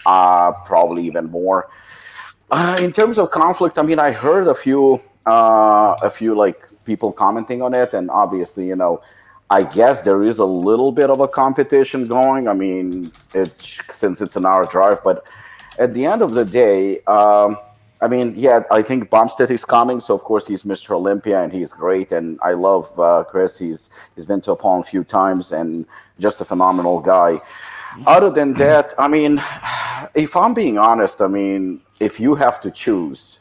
uh, 0.05 0.51
probably 0.65 1.05
even 1.05 1.31
more. 1.31 1.69
Uh, 2.51 2.77
in 2.81 2.91
terms 2.91 3.17
of 3.17 3.31
conflict, 3.31 3.79
I 3.79 3.81
mean, 3.83 3.99
I 3.99 4.11
heard 4.11 4.47
a 4.47 4.55
few, 4.55 5.01
uh, 5.25 5.95
a 6.01 6.09
few 6.09 6.35
like 6.35 6.67
people 6.83 7.13
commenting 7.13 7.61
on 7.61 7.73
it, 7.73 7.93
and 7.93 8.09
obviously, 8.11 8.67
you 8.67 8.75
know, 8.75 9.01
I 9.49 9.63
guess 9.63 10.01
there 10.01 10.23
is 10.23 10.39
a 10.39 10.45
little 10.45 10.91
bit 10.91 11.09
of 11.09 11.21
a 11.21 11.27
competition 11.29 12.07
going. 12.07 12.49
I 12.49 12.53
mean, 12.53 13.11
it's 13.33 13.79
since 13.89 14.19
it's 14.19 14.35
an 14.35 14.45
hour 14.45 14.65
drive, 14.65 15.01
but 15.01 15.25
at 15.79 15.93
the 15.93 16.05
end 16.05 16.21
of 16.21 16.33
the 16.33 16.43
day, 16.43 17.01
um, 17.03 17.57
I 17.99 18.07
mean, 18.07 18.33
yeah, 18.35 18.61
I 18.71 18.81
think 18.83 19.09
Bumstead 19.09 19.49
is 19.49 19.65
coming, 19.65 19.99
so 19.99 20.13
of 20.13 20.23
course 20.23 20.45
he's 20.45 20.63
Mr. 20.63 20.91
Olympia 20.91 21.41
and 21.41 21.51
he's 21.51 21.71
great, 21.71 22.11
and 22.11 22.39
I 22.43 22.51
love 22.53 22.97
uh, 22.99 23.23
Chris. 23.23 23.57
He's 23.57 23.89
he's 24.15 24.25
been 24.25 24.41
to 24.41 24.51
Apollo 24.51 24.81
a 24.81 24.83
few 24.83 25.03
times 25.03 25.51
and 25.51 25.85
just 26.19 26.39
a 26.41 26.45
phenomenal 26.45 26.99
guy. 26.99 27.39
Other 28.05 28.29
than 28.29 28.53
that, 28.53 28.93
I 28.99 29.07
mean, 29.07 29.41
if 30.13 30.35
I'm 30.35 30.53
being 30.53 30.77
honest, 30.77 31.21
I 31.21 31.27
mean, 31.27 31.79
if 31.99 32.19
you 32.19 32.35
have 32.35 32.61
to 32.61 32.69
choose, 32.69 33.39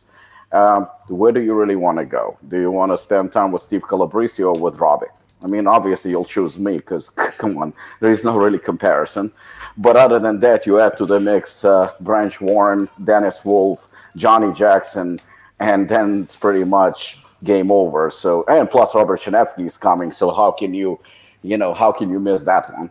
um, 0.53 0.87
where 1.09 1.33
do 1.33 1.41
you 1.41 1.55
really 1.55 1.77
want 1.77 1.99
to 1.99 2.07
go? 2.07 2.39
Do 2.49 2.59
you 2.59 2.71
want 2.71 2.93
to 2.93 2.99
spend 2.99 3.33
time 3.33 3.53
with 3.53 3.63
Steve 3.63 3.87
Calabrese 3.87 4.43
or 4.43 4.59
with 4.59 4.79
Robbie? 4.79 5.07
I 5.43 5.49
mean, 5.49 5.67
obviously 5.67 6.13
you'll 6.13 6.25
choose 6.25 6.59
me 6.59 6.77
because 6.79 7.11
come 7.39 7.59
on, 7.59 7.75
there 8.01 8.11
is 8.11 8.25
no 8.25 8.39
really 8.39 8.59
comparison. 8.59 9.33
But 9.77 9.97
other 9.97 10.19
than 10.19 10.41
that, 10.41 10.65
you 10.65 10.81
add 10.81 10.97
to 10.97 11.05
the 11.05 11.21
mix 11.21 11.65
uh, 11.65 11.93
Branch 12.01 12.41
Warren, 12.41 12.89
Dennis 13.05 13.45
Wolf, 13.45 13.89
Johnny 14.17 14.53
Jackson, 14.53 15.21
and 15.61 15.89
then 15.89 16.25
it's 16.25 16.37
pretty 16.37 16.65
much 16.65 17.19
game 17.45 17.71
over. 17.71 18.11
So, 18.11 18.45
and 18.49 18.69
plus 18.69 18.95
Robert 18.95 19.21
Chinetsky 19.21 19.67
is 19.67 19.77
coming. 19.77 20.11
So 20.11 20.35
how 20.35 20.51
can 20.51 20.75
you, 20.75 20.99
you 21.43 21.57
know, 21.57 21.73
how 21.75 21.93
can 21.93 22.11
you 22.11 22.19
miss 22.19 22.45
that 22.45 22.73
one? 22.73 22.91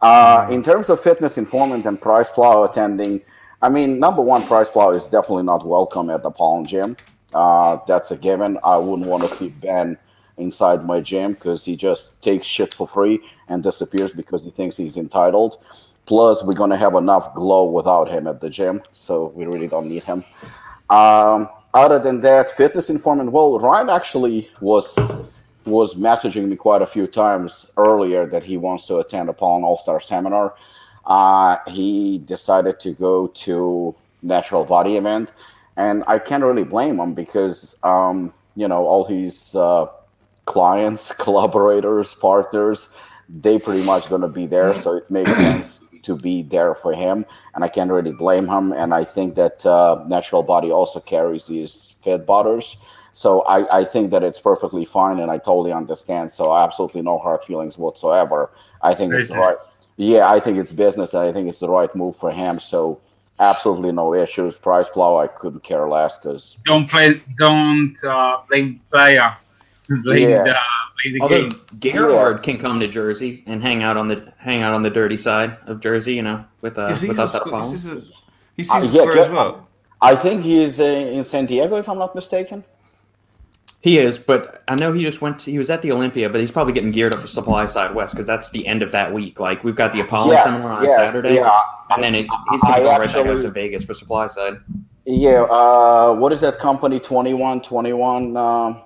Uh, 0.00 0.48
in 0.50 0.62
terms 0.62 0.90
of 0.90 1.00
fitness 1.00 1.38
informant 1.38 1.86
and 1.86 2.00
PricePlow 2.00 2.68
attending, 2.68 3.22
I 3.62 3.68
mean, 3.68 3.98
number 3.98 4.20
one, 4.20 4.42
PricePlow 4.42 4.94
is 4.94 5.06
definitely 5.06 5.44
not 5.44 5.66
welcome 5.66 6.10
at 6.10 6.22
the 6.22 6.30
Palm 6.30 6.66
Gym. 6.66 6.96
Uh, 7.32 7.78
that's 7.86 8.10
a 8.10 8.16
given. 8.16 8.58
I 8.62 8.76
wouldn't 8.76 9.08
want 9.08 9.22
to 9.22 9.28
see 9.28 9.48
Ben 9.48 9.96
inside 10.36 10.84
my 10.84 11.00
gym 11.00 11.32
because 11.32 11.64
he 11.64 11.76
just 11.76 12.22
takes 12.22 12.46
shit 12.46 12.74
for 12.74 12.86
free 12.86 13.20
and 13.48 13.62
disappears 13.62 14.12
because 14.12 14.44
he 14.44 14.50
thinks 14.50 14.76
he's 14.76 14.96
entitled. 14.96 15.58
Plus, 16.06 16.44
we're 16.44 16.54
gonna 16.54 16.76
have 16.76 16.94
enough 16.94 17.34
glow 17.34 17.64
without 17.64 18.10
him 18.10 18.26
at 18.26 18.40
the 18.40 18.50
gym, 18.50 18.82
so 18.92 19.32
we 19.34 19.46
really 19.46 19.68
don't 19.68 19.88
need 19.88 20.02
him. 20.04 20.22
Um, 20.90 21.48
other 21.72 21.98
than 21.98 22.20
that, 22.20 22.50
fitness 22.50 22.90
informant. 22.90 23.32
Well, 23.32 23.58
Ryan 23.58 23.88
actually 23.88 24.50
was 24.60 24.98
was 25.64 25.94
messaging 25.94 26.48
me 26.48 26.56
quite 26.56 26.82
a 26.82 26.86
few 26.86 27.06
times 27.06 27.70
earlier 27.78 28.26
that 28.26 28.42
he 28.42 28.58
wants 28.58 28.84
to 28.86 28.98
attend 28.98 29.30
a 29.30 29.32
Apollon 29.32 29.64
All 29.64 29.78
Star 29.78 29.98
seminar. 29.98 30.54
Uh, 31.06 31.56
he 31.68 32.18
decided 32.18 32.78
to 32.80 32.92
go 32.92 33.28
to 33.28 33.94
Natural 34.22 34.64
Body 34.64 34.96
event, 34.96 35.32
and 35.76 36.04
I 36.06 36.18
can't 36.18 36.44
really 36.44 36.64
blame 36.64 37.00
him 37.00 37.14
because 37.14 37.76
um, 37.82 38.34
you 38.56 38.68
know 38.68 38.84
all 38.84 39.04
his 39.04 39.54
uh, 39.54 39.86
clients, 40.44 41.14
collaborators, 41.18 42.14
partners, 42.14 42.92
they 43.28 43.58
pretty 43.58 43.82
much 43.84 44.04
to 44.06 44.28
be 44.28 44.46
there, 44.46 44.74
so 44.74 44.98
it 44.98 45.10
makes 45.10 45.34
sense 45.34 45.83
to 46.04 46.16
be 46.16 46.42
there 46.42 46.74
for 46.74 46.92
him, 46.92 47.26
and 47.54 47.64
I 47.64 47.68
can't 47.68 47.90
really 47.90 48.12
blame 48.12 48.48
him. 48.48 48.72
And 48.72 48.94
I 48.94 49.04
think 49.04 49.34
that 49.34 49.64
uh, 49.66 50.04
Natural 50.06 50.42
Body 50.42 50.70
also 50.70 51.00
carries 51.00 51.46
these 51.46 51.96
FitButters. 52.04 52.76
So 53.12 53.42
I, 53.42 53.80
I 53.80 53.84
think 53.84 54.10
that 54.10 54.22
it's 54.24 54.40
perfectly 54.40 54.84
fine, 54.84 55.20
and 55.20 55.30
I 55.30 55.38
totally 55.38 55.72
understand. 55.72 56.32
So 56.32 56.56
absolutely 56.56 57.02
no 57.02 57.18
hard 57.18 57.42
feelings 57.44 57.78
whatsoever. 57.78 58.50
I 58.82 58.94
think 58.94 59.14
it's 59.14 59.34
right. 59.34 59.56
Yeah, 59.96 60.28
I 60.28 60.40
think 60.40 60.58
it's 60.58 60.72
business, 60.72 61.14
and 61.14 61.22
I 61.22 61.32
think 61.32 61.48
it's 61.48 61.60
the 61.60 61.68
right 61.68 61.94
move 61.94 62.16
for 62.16 62.30
him. 62.30 62.58
So 62.58 63.00
absolutely 63.38 63.92
no 63.92 64.14
issues. 64.14 64.56
PricePlow, 64.56 65.22
I 65.22 65.28
couldn't 65.28 65.62
care 65.62 65.88
less 65.88 66.18
because 66.18 66.58
Don't 66.64 66.88
play. 66.88 67.20
Don't 67.38 67.96
uh, 68.04 68.38
blame 68.48 68.74
the 68.74 68.80
player. 68.90 69.36
Blame 70.02 70.30
Yeah. 70.30 70.42
the, 70.42 70.44
blame 70.44 70.56
the 71.12 71.20
Although 71.20 71.48
game. 71.48 71.60
Gerhard 71.80 72.32
Yes. 72.32 72.40
can 72.40 72.58
come 72.58 72.80
to 72.80 72.88
Jersey 72.88 73.42
and 73.46 73.62
hang 73.62 73.82
out 73.82 73.96
on 73.96 74.08
the 74.08 74.32
hang 74.38 74.62
out 74.62 74.74
on 74.74 74.82
the 74.82 74.90
dirty 74.90 75.16
side 75.16 75.56
of 75.66 75.80
Jersey, 75.80 76.14
you 76.14 76.22
know, 76.22 76.44
with 76.60 76.78
uh, 76.78 76.86
Is 76.88 77.00
he 77.02 77.08
with 77.08 77.18
a 77.18 77.22
us 77.22 77.34
at 77.34 77.42
squ- 77.42 77.46
Apollo. 77.48 77.64
a- 77.64 78.02
he 78.56 78.62
sees 78.62 78.70
Uh, 78.70 78.78
yeah, 78.92 79.02
square 79.02 79.18
as 79.18 79.30
well. 79.30 79.68
I 80.00 80.14
think 80.16 80.42
he's 80.44 80.80
uh, 80.80 80.84
in 80.84 81.24
San 81.24 81.46
Diego, 81.46 81.76
if 81.76 81.88
I'm 81.88 81.98
not 81.98 82.14
mistaken. 82.14 82.64
He 83.80 83.98
is, 83.98 84.18
but 84.18 84.62
I 84.66 84.76
know 84.76 84.92
he 84.94 85.02
just 85.02 85.20
went. 85.20 85.40
To, 85.40 85.50
he 85.50 85.58
was 85.58 85.68
at 85.68 85.82
the 85.82 85.92
Olympia, 85.92 86.30
but 86.30 86.40
he's 86.40 86.50
probably 86.50 86.72
getting 86.72 86.90
geared 86.90 87.12
up 87.12 87.20
for 87.20 87.26
SupplySide 87.26 87.92
West 87.92 88.14
because 88.14 88.26
that's 88.26 88.48
the 88.50 88.66
end 88.66 88.82
of 88.82 88.92
that 88.92 89.12
week. 89.12 89.38
Like 89.40 89.62
we've 89.62 89.76
got 89.76 89.92
the 89.92 90.00
Apollo 90.00 90.32
Yes, 90.32 90.44
seminar 90.44 90.78
on 90.78 90.84
yes, 90.84 90.96
Saturday, 90.96 91.34
yeah. 91.34 91.60
and 91.90 92.02
then 92.02 92.14
it, 92.14 92.26
he's 92.50 92.62
going 92.62 92.74
to 92.76 92.80
go 92.80 92.86
right 92.88 93.00
back 93.00 93.14
actually- 93.16 93.42
to 93.42 93.50
Vegas 93.50 93.84
for 93.84 93.92
SupplySide. 93.92 94.62
Yeah, 95.06 95.42
uh, 95.42 96.14
what 96.14 96.32
is 96.32 96.40
that 96.40 96.58
company? 96.58 96.98
Twenty 96.98 97.34
one, 97.34 97.60
twenty 97.60 97.92
one. 97.92 98.34
Uh, 98.34 98.80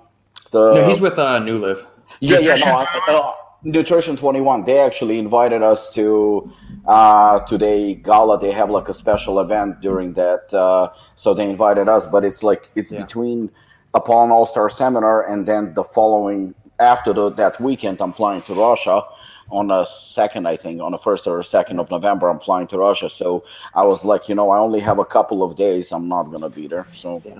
the 0.51 0.73
No, 0.73 0.89
he's 0.89 0.99
with 0.99 1.17
uh, 1.17 1.39
New 1.39 1.59
Live. 1.59 1.85
Yeah, 2.19 2.39
yeah, 2.39 2.55
no, 2.55 2.55
Nutrition 2.55 2.69
I, 2.73 2.99
uh, 3.09 3.33
Nutrition 3.63 4.15
Twenty 4.17 4.41
One. 4.41 4.63
They 4.63 4.79
actually 4.79 5.19
invited 5.19 5.61
us 5.63 5.89
to 5.93 6.51
uh, 6.85 7.39
today 7.41 7.95
gala. 7.95 8.39
They 8.39 8.51
have 8.51 8.69
like 8.69 8.89
a 8.89 8.93
special 8.93 9.39
event 9.39 9.81
during 9.81 10.13
that, 10.13 10.53
uh, 10.53 10.89
so 11.15 11.33
they 11.33 11.49
invited 11.49 11.87
us. 11.89 12.05
But 12.05 12.23
it's 12.25 12.43
like 12.43 12.69
it's 12.75 12.91
Yeah. 12.91 13.01
between 13.03 13.49
Apollo 13.93 14.33
All 14.33 14.45
Star 14.45 14.69
Seminar 14.69 15.23
and 15.23 15.45
then 15.45 15.73
the 15.73 15.83
following 15.83 16.53
after 16.79 17.11
the, 17.13 17.29
that 17.31 17.59
weekend. 17.59 17.99
I'm 18.01 18.13
flying 18.13 18.41
to 18.43 18.53
Russia 18.53 19.03
on 19.51 19.71
a 19.71 19.85
second, 19.85 20.47
I 20.47 20.55
think, 20.55 20.79
on 20.79 20.91
the 20.91 20.97
first 20.99 21.25
or 21.27 21.41
second 21.43 21.79
of 21.79 21.89
November. 21.91 22.29
I'm 22.29 22.39
flying 22.39 22.67
to 22.67 22.77
Russia, 22.77 23.09
so 23.09 23.43
I 23.73 23.83
was 23.83 24.05
like, 24.05 24.29
you 24.29 24.35
know, 24.35 24.51
I 24.51 24.59
only 24.59 24.79
have 24.79 24.99
a 24.99 25.05
couple 25.05 25.43
of 25.43 25.55
days. 25.55 25.91
I'm 25.91 26.07
not 26.07 26.23
gonna 26.31 26.49
be 26.49 26.67
there. 26.67 26.85
So 26.93 27.21
yeah, 27.25 27.39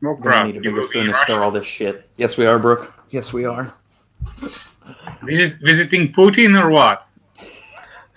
No 0.00 0.10
We're 0.12 0.14
gonna 0.14 0.22
crap. 0.30 0.46
need 0.46 0.56
a 0.56 0.60
You 0.64 0.74
be 0.74 0.82
spoon 0.86 1.06
in 1.06 1.12
Russia. 1.12 1.40
all 1.42 1.50
this 1.52 1.66
shit. 1.66 2.08
Yes, 2.16 2.36
we 2.36 2.46
are, 2.46 2.58
Brooke. 2.58 2.92
Yes, 3.10 3.32
we 3.32 3.44
are. 3.44 3.72
Visit, 5.22 5.60
visiting 5.60 6.12
Putin 6.12 6.60
or 6.60 6.70
what? 6.70 7.06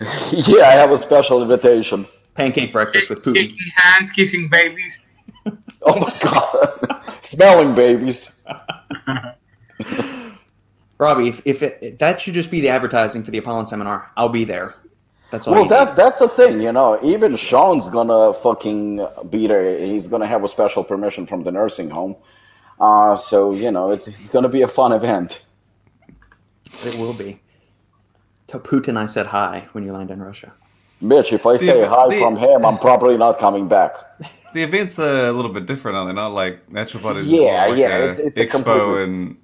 yeah, 0.32 0.68
I 0.68 0.72
have 0.72 0.90
a 0.90 0.98
special 0.98 1.42
invitation. 1.42 2.06
Pancake 2.34 2.72
breakfast 2.72 3.10
with 3.10 3.22
Putin. 3.22 3.36
Shaking 3.36 3.72
hands, 3.76 4.10
kissing 4.10 4.48
babies. 4.48 5.00
Oh 5.84 5.98
my 5.98 6.16
god! 6.20 7.02
smelling 7.22 7.74
babies. 7.74 8.44
Robbie, 10.98 11.26
if, 11.26 11.42
if 11.44 11.62
it, 11.64 11.98
that 11.98 12.20
should 12.20 12.34
just 12.34 12.48
be 12.48 12.60
the 12.60 12.68
advertising 12.68 13.24
for 13.24 13.32
the 13.32 13.38
Apollon 13.38 13.66
seminar, 13.66 14.12
I'll 14.16 14.28
be 14.28 14.44
there. 14.44 14.76
That's 15.32 15.48
all. 15.48 15.54
Well, 15.54 15.64
that 15.64 15.88
need. 15.88 15.96
that's 15.96 16.20
the 16.20 16.28
thing, 16.28 16.60
you 16.60 16.70
know. 16.70 17.00
Even 17.02 17.34
Sean's 17.36 17.88
gonna 17.88 18.32
fucking 18.32 19.04
be 19.28 19.48
there. 19.48 19.78
He's 19.84 20.06
gonna 20.06 20.26
have 20.26 20.44
a 20.44 20.48
special 20.48 20.84
permission 20.84 21.26
from 21.26 21.42
the 21.42 21.50
nursing 21.50 21.90
home. 21.90 22.14
Uh, 22.78 23.16
so 23.16 23.52
you 23.52 23.72
know, 23.72 23.90
it's 23.90 24.06
it's 24.06 24.28
gonna 24.28 24.48
be 24.48 24.62
a 24.62 24.68
fun 24.68 24.92
event. 24.92 25.42
It 26.84 26.96
will 26.96 27.12
be. 27.12 27.40
Tell 28.46 28.60
Putin 28.60 28.96
I 28.96 29.06
said 29.06 29.26
hi 29.26 29.68
when 29.72 29.84
you 29.84 29.92
land 29.92 30.10
in 30.10 30.22
Russia. 30.22 30.52
Mitch, 31.00 31.32
if 31.32 31.46
I 31.46 31.54
the, 31.54 31.58
say 31.58 31.86
hi 31.86 32.08
the, 32.08 32.18
from 32.18 32.36
him, 32.36 32.64
I'm 32.64 32.78
probably 32.78 33.16
not 33.16 33.38
coming 33.38 33.68
back. 33.68 33.94
The 34.52 34.62
events 34.62 34.98
are 34.98 35.28
a 35.28 35.32
little 35.32 35.50
bit 35.50 35.64
different, 35.66 35.96
are 35.96 36.06
they? 36.06 36.12
Not 36.12 36.34
like 36.34 36.70
natural 36.70 37.02
bodies. 37.02 37.26
Yeah, 37.26 37.66
like 37.68 37.78
yeah. 37.78 37.98
It's, 37.98 38.18
it's 38.18 38.38
expo 38.38 39.02
and 39.02 39.38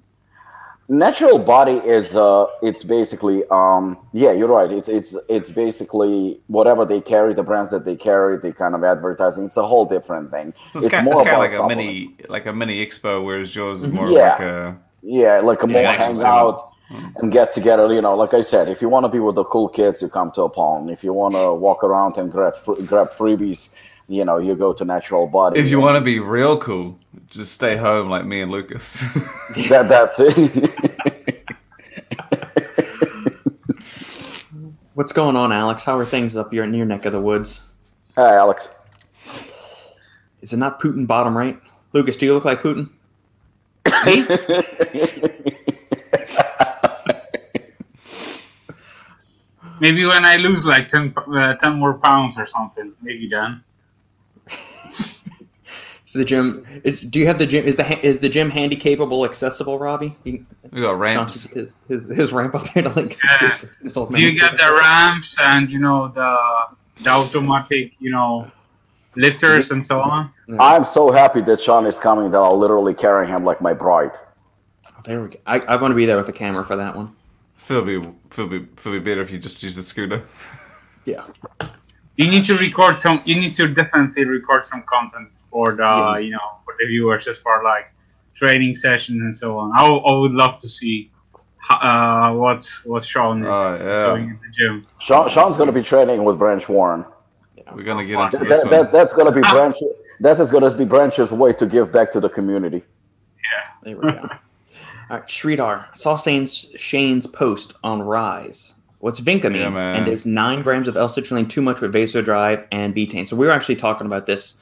natural 0.89 1.37
body 1.37 1.73
is 1.73 2.15
uh 2.15 2.47
it's 2.63 2.83
basically 2.83 3.43
um 3.51 3.95
yeah 4.11 4.31
you're 4.31 4.47
right 4.47 4.71
it's 4.71 4.89
it's 4.89 5.15
it's 5.29 5.51
basically 5.51 6.41
whatever 6.47 6.83
they 6.83 6.99
carry 6.99 7.31
the 7.31 7.43
brands 7.43 7.69
that 7.69 7.85
they 7.85 7.95
carry 7.95 8.37
the 8.39 8.51
kind 8.51 8.73
of 8.73 8.83
advertising 8.83 9.45
it's 9.45 9.55
a 9.55 9.65
whole 9.65 9.85
different 9.85 10.31
thing 10.31 10.51
so 10.71 10.79
it's, 10.79 10.87
it's 10.87 10.95
kind, 10.95 11.05
more 11.05 11.21
it's 11.21 11.29
kind 11.29 11.35
of 11.43 11.51
like 11.51 11.53
a 11.53 11.67
mini 11.67 12.15
like 12.27 12.47
a 12.47 12.53
mini 12.53 12.83
expo 12.83 13.23
whereas 13.23 13.55
yours 13.55 13.83
is 13.83 13.87
more 13.87 14.09
yeah. 14.09 14.29
like 14.31 14.39
a 14.39 14.79
yeah 15.03 15.39
like 15.41 15.61
a 15.61 15.67
more 15.67 15.83
hangout 15.83 16.68
and 16.89 17.31
get 17.31 17.53
together 17.53 17.93
you 17.93 18.01
know 18.01 18.15
like 18.15 18.33
i 18.33 18.41
said 18.41 18.67
if 18.67 18.81
you 18.81 18.89
want 18.89 19.03
to 19.03 19.09
be 19.09 19.19
with 19.19 19.35
the 19.35 19.43
cool 19.45 19.69
kids 19.69 20.01
you 20.01 20.09
come 20.09 20.31
to 20.31 20.41
Apollon 20.41 20.89
if 20.89 21.03
you 21.03 21.13
want 21.13 21.35
to 21.35 21.53
walk 21.53 21.83
around 21.83 22.17
and 22.17 22.31
grab 22.31 22.55
grab 22.87 23.11
freebies 23.11 23.69
you 24.09 24.25
know, 24.25 24.39
you 24.39 24.55
go 24.55 24.73
to 24.73 24.83
natural 24.83 25.27
body. 25.27 25.59
If 25.59 25.69
you 25.69 25.79
want 25.79 25.95
to 25.95 26.01
be 26.01 26.19
real 26.19 26.57
cool, 26.57 26.97
just 27.27 27.53
stay 27.53 27.77
home 27.77 28.09
like 28.09 28.25
me 28.25 28.41
and 28.41 28.49
Lucas. 28.49 28.99
that 29.69 29.87
that's 29.87 30.19
it. 30.19 30.73
What's 34.95 35.13
going 35.13 35.35
on, 35.35 35.51
Alex? 35.51 35.83
How 35.83 35.95
are 35.95 36.05
things 36.05 36.35
up 36.35 36.51
your 36.51 36.63
in 36.63 36.73
your 36.73 36.87
neck 36.87 37.05
of 37.05 37.13
the 37.13 37.21
woods? 37.21 37.61
Hi, 38.15 38.35
Alex. 38.35 38.67
Is 40.41 40.53
it 40.53 40.57
not 40.57 40.81
Putin 40.81 41.05
bottom 41.05 41.37
right? 41.37 41.59
Lucas, 41.93 42.17
do 42.17 42.25
you 42.25 42.33
look 42.33 42.45
like 42.45 42.63
Putin? 42.63 42.89
Maybe 49.81 50.05
when 50.05 50.25
I 50.25 50.35
lose 50.35 50.65
like 50.65 50.89
10, 50.89 51.13
uh, 51.15 51.55
10 51.55 51.79
more 51.79 51.93
pounds 51.93 52.37
or 52.37 52.45
something, 52.45 52.93
maybe 53.01 53.29
then. 53.29 53.63
So 56.09 56.17
the 56.17 56.25
gym 56.25 56.65
is. 56.83 57.03
Do 57.03 57.19
you 57.19 57.27
have 57.27 57.37
the 57.37 57.45
gym? 57.45 57.65
Is 57.65 57.75
the 57.75 58.03
is 58.03 58.17
the 58.17 58.29
gym 58.29 58.49
handy 58.49 58.75
capable, 58.75 59.25
accessible, 59.25 59.77
Robbie? 59.77 60.17
we 60.23 60.43
got 60.73 60.97
ramps. 60.97 61.43
His, 61.43 61.75
his, 61.87 62.07
his 62.07 62.33
ramp 62.33 62.55
up 62.55 62.63
there 62.73 62.81
to 62.81 62.89
link. 62.89 63.19
Yeah. 63.23 63.37
His, 63.81 63.93
his 63.93 63.93
do 63.93 64.19
you 64.19 64.39
get 64.39 64.57
the 64.57 64.73
ramps 64.73 65.37
and 65.39 65.69
you 65.69 65.77
know 65.77 66.07
the 66.07 66.35
the 67.03 67.11
automatic 67.11 67.93
you 67.99 68.09
know 68.09 68.49
lifters 69.15 69.69
and 69.69 69.85
so 69.85 70.01
on? 70.01 70.31
I'm 70.59 70.83
so 70.83 71.11
happy 71.11 71.41
that 71.41 71.61
Sean 71.61 71.85
is 71.85 71.99
coming 71.99 72.31
that 72.31 72.39
I'll 72.39 72.57
literally 72.57 72.95
carry 72.95 73.27
him 73.27 73.45
like 73.45 73.61
my 73.61 73.75
bride. 73.75 74.17
Oh, 74.99 75.01
there 75.05 75.21
we 75.21 75.29
go. 75.29 75.39
I, 75.45 75.59
I 75.61 75.75
want 75.77 75.91
to 75.91 75.95
be 75.95 76.05
there 76.05 76.17
with 76.17 76.25
the 76.25 76.33
camera 76.33 76.65
for 76.65 76.75
that 76.75 76.95
one. 76.95 77.15
Feel 77.55 77.83
be 77.83 78.01
feel 78.29 78.47
be 78.47 78.65
feel 78.75 78.93
be 78.93 78.99
better 78.99 79.21
if 79.21 79.31
you 79.31 79.39
just 79.39 79.63
use 79.63 79.75
the 79.75 79.83
scooter. 79.83 80.23
Yeah 81.05 81.25
you 82.19 82.29
need 82.29 82.43
to 82.43 82.53
record 82.57 82.99
some 82.99 83.21
you 83.23 83.35
need 83.35 83.53
to 83.53 83.65
definitely 83.73 84.25
record 84.25 84.65
some 84.65 84.83
content 84.83 85.29
for 85.49 85.67
the 85.73 85.89
yes. 86.11 86.25
you 86.25 86.31
know 86.31 86.47
for 86.65 86.75
the 86.79 86.85
viewers 86.85 87.23
just 87.23 87.41
for 87.41 87.63
like 87.63 87.85
training 88.35 88.75
sessions 88.75 89.21
and 89.21 89.33
so 89.33 89.57
on 89.57 89.71
i, 89.73 89.87
I 89.87 90.13
would 90.17 90.33
love 90.33 90.59
to 90.59 90.69
see 90.69 91.09
uh, 91.69 92.33
what's 92.33 92.85
what 92.85 93.03
sean 93.03 93.43
is 93.43 93.47
uh, 93.47 93.79
yeah. 93.81 94.07
doing 94.07 94.29
in 94.31 94.39
the 94.43 94.51
gym 94.51 94.85
sean, 94.99 95.29
sean's 95.29 95.55
going 95.55 95.67
to 95.67 95.77
be 95.81 95.83
training 95.83 96.23
with 96.25 96.37
branch 96.37 96.67
warren 96.67 97.05
yeah, 97.55 97.73
we're 97.73 97.83
going 97.83 98.05
to 98.05 98.05
get 98.05 98.19
into 98.19 98.37
that, 98.39 98.47
this 98.49 98.69
that, 98.69 98.91
that's 98.91 99.13
going 99.13 99.31
to 99.31 99.31
be 99.31 99.41
branch 99.41 99.77
that 100.19 100.39
is 100.39 100.51
going 100.51 100.63
to 100.69 100.77
be 100.77 100.83
branch's 100.83 101.31
way 101.31 101.53
to 101.53 101.65
give 101.65 101.89
back 101.91 102.11
to 102.11 102.19
the 102.19 102.29
community 102.29 102.83
yeah 103.53 103.71
there 103.83 103.97
we 103.97 104.09
go 104.09 104.29
all 105.09 105.17
right 105.17 105.27
Sridhar, 105.27 105.95
saw 105.95 106.15
Shane's, 106.15 106.69
Shane's 106.77 107.27
post 107.27 107.73
on 107.83 107.99
Ryse 108.01 108.75
what's 108.99 109.19
Vincamine 109.19 109.73
yeah, 109.73 109.95
and 109.95 110.07
is 110.07 110.25
nine 110.25 110.61
grams 110.61 110.87
of 110.87 110.95
L-citrulline 110.95 111.49
too 111.49 111.61
much 111.61 111.81
with 111.81 111.93
Vasodrive 111.93 112.65
and 112.71 112.93
betaine. 112.93 113.25
So 113.25 113.35
we 113.35 113.47
were 113.47 113.51
actually 113.51 113.77
talking 113.77 114.05
about 114.05 114.25
this 114.25 114.55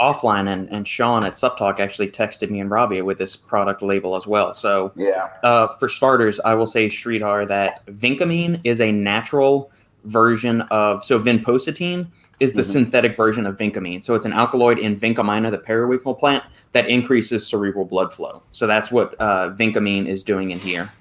offline, 0.00 0.48
and, 0.48 0.68
and 0.70 0.86
Sean 0.86 1.24
at 1.24 1.34
SupTalk 1.34 1.80
actually 1.80 2.08
texted 2.10 2.50
me 2.50 2.60
and 2.60 2.70
Robbie 2.70 3.02
with 3.02 3.18
this 3.18 3.36
product 3.36 3.82
label 3.82 4.16
as 4.16 4.26
well. 4.26 4.54
So 4.54 4.92
yeah, 4.96 5.30
uh, 5.42 5.68
for 5.76 5.88
starters, 5.88 6.40
I 6.40 6.54
will 6.54 6.66
say 6.66 6.88
Sridhar 6.88 7.46
that 7.48 7.84
Vincamine 7.86 8.60
is 8.64 8.80
a 8.80 8.92
natural 8.92 9.70
version 10.04 10.60
of 10.62 11.02
so 11.02 11.18
vinpocetine 11.18 12.06
is 12.40 12.52
the 12.52 12.62
mm-hmm. 12.62 12.72
synthetic 12.72 13.16
version 13.16 13.46
of 13.46 13.56
vincamine. 13.56 14.04
So 14.04 14.14
it's 14.14 14.26
an 14.26 14.32
alkaloid 14.32 14.78
in 14.78 14.96
vinca 14.96 15.24
minor, 15.24 15.50
the 15.50 15.58
periwinkle 15.58 16.14
plant, 16.14 16.44
that 16.74 16.88
increases 16.88 17.46
cerebral 17.46 17.84
blood 17.84 18.12
flow. 18.12 18.42
So 18.52 18.66
that's 18.66 18.90
what 18.92 19.14
uh, 19.20 19.50
vincamine 19.50 20.06
is 20.06 20.22
doing 20.22 20.50
in 20.50 20.58
here. 20.58 20.92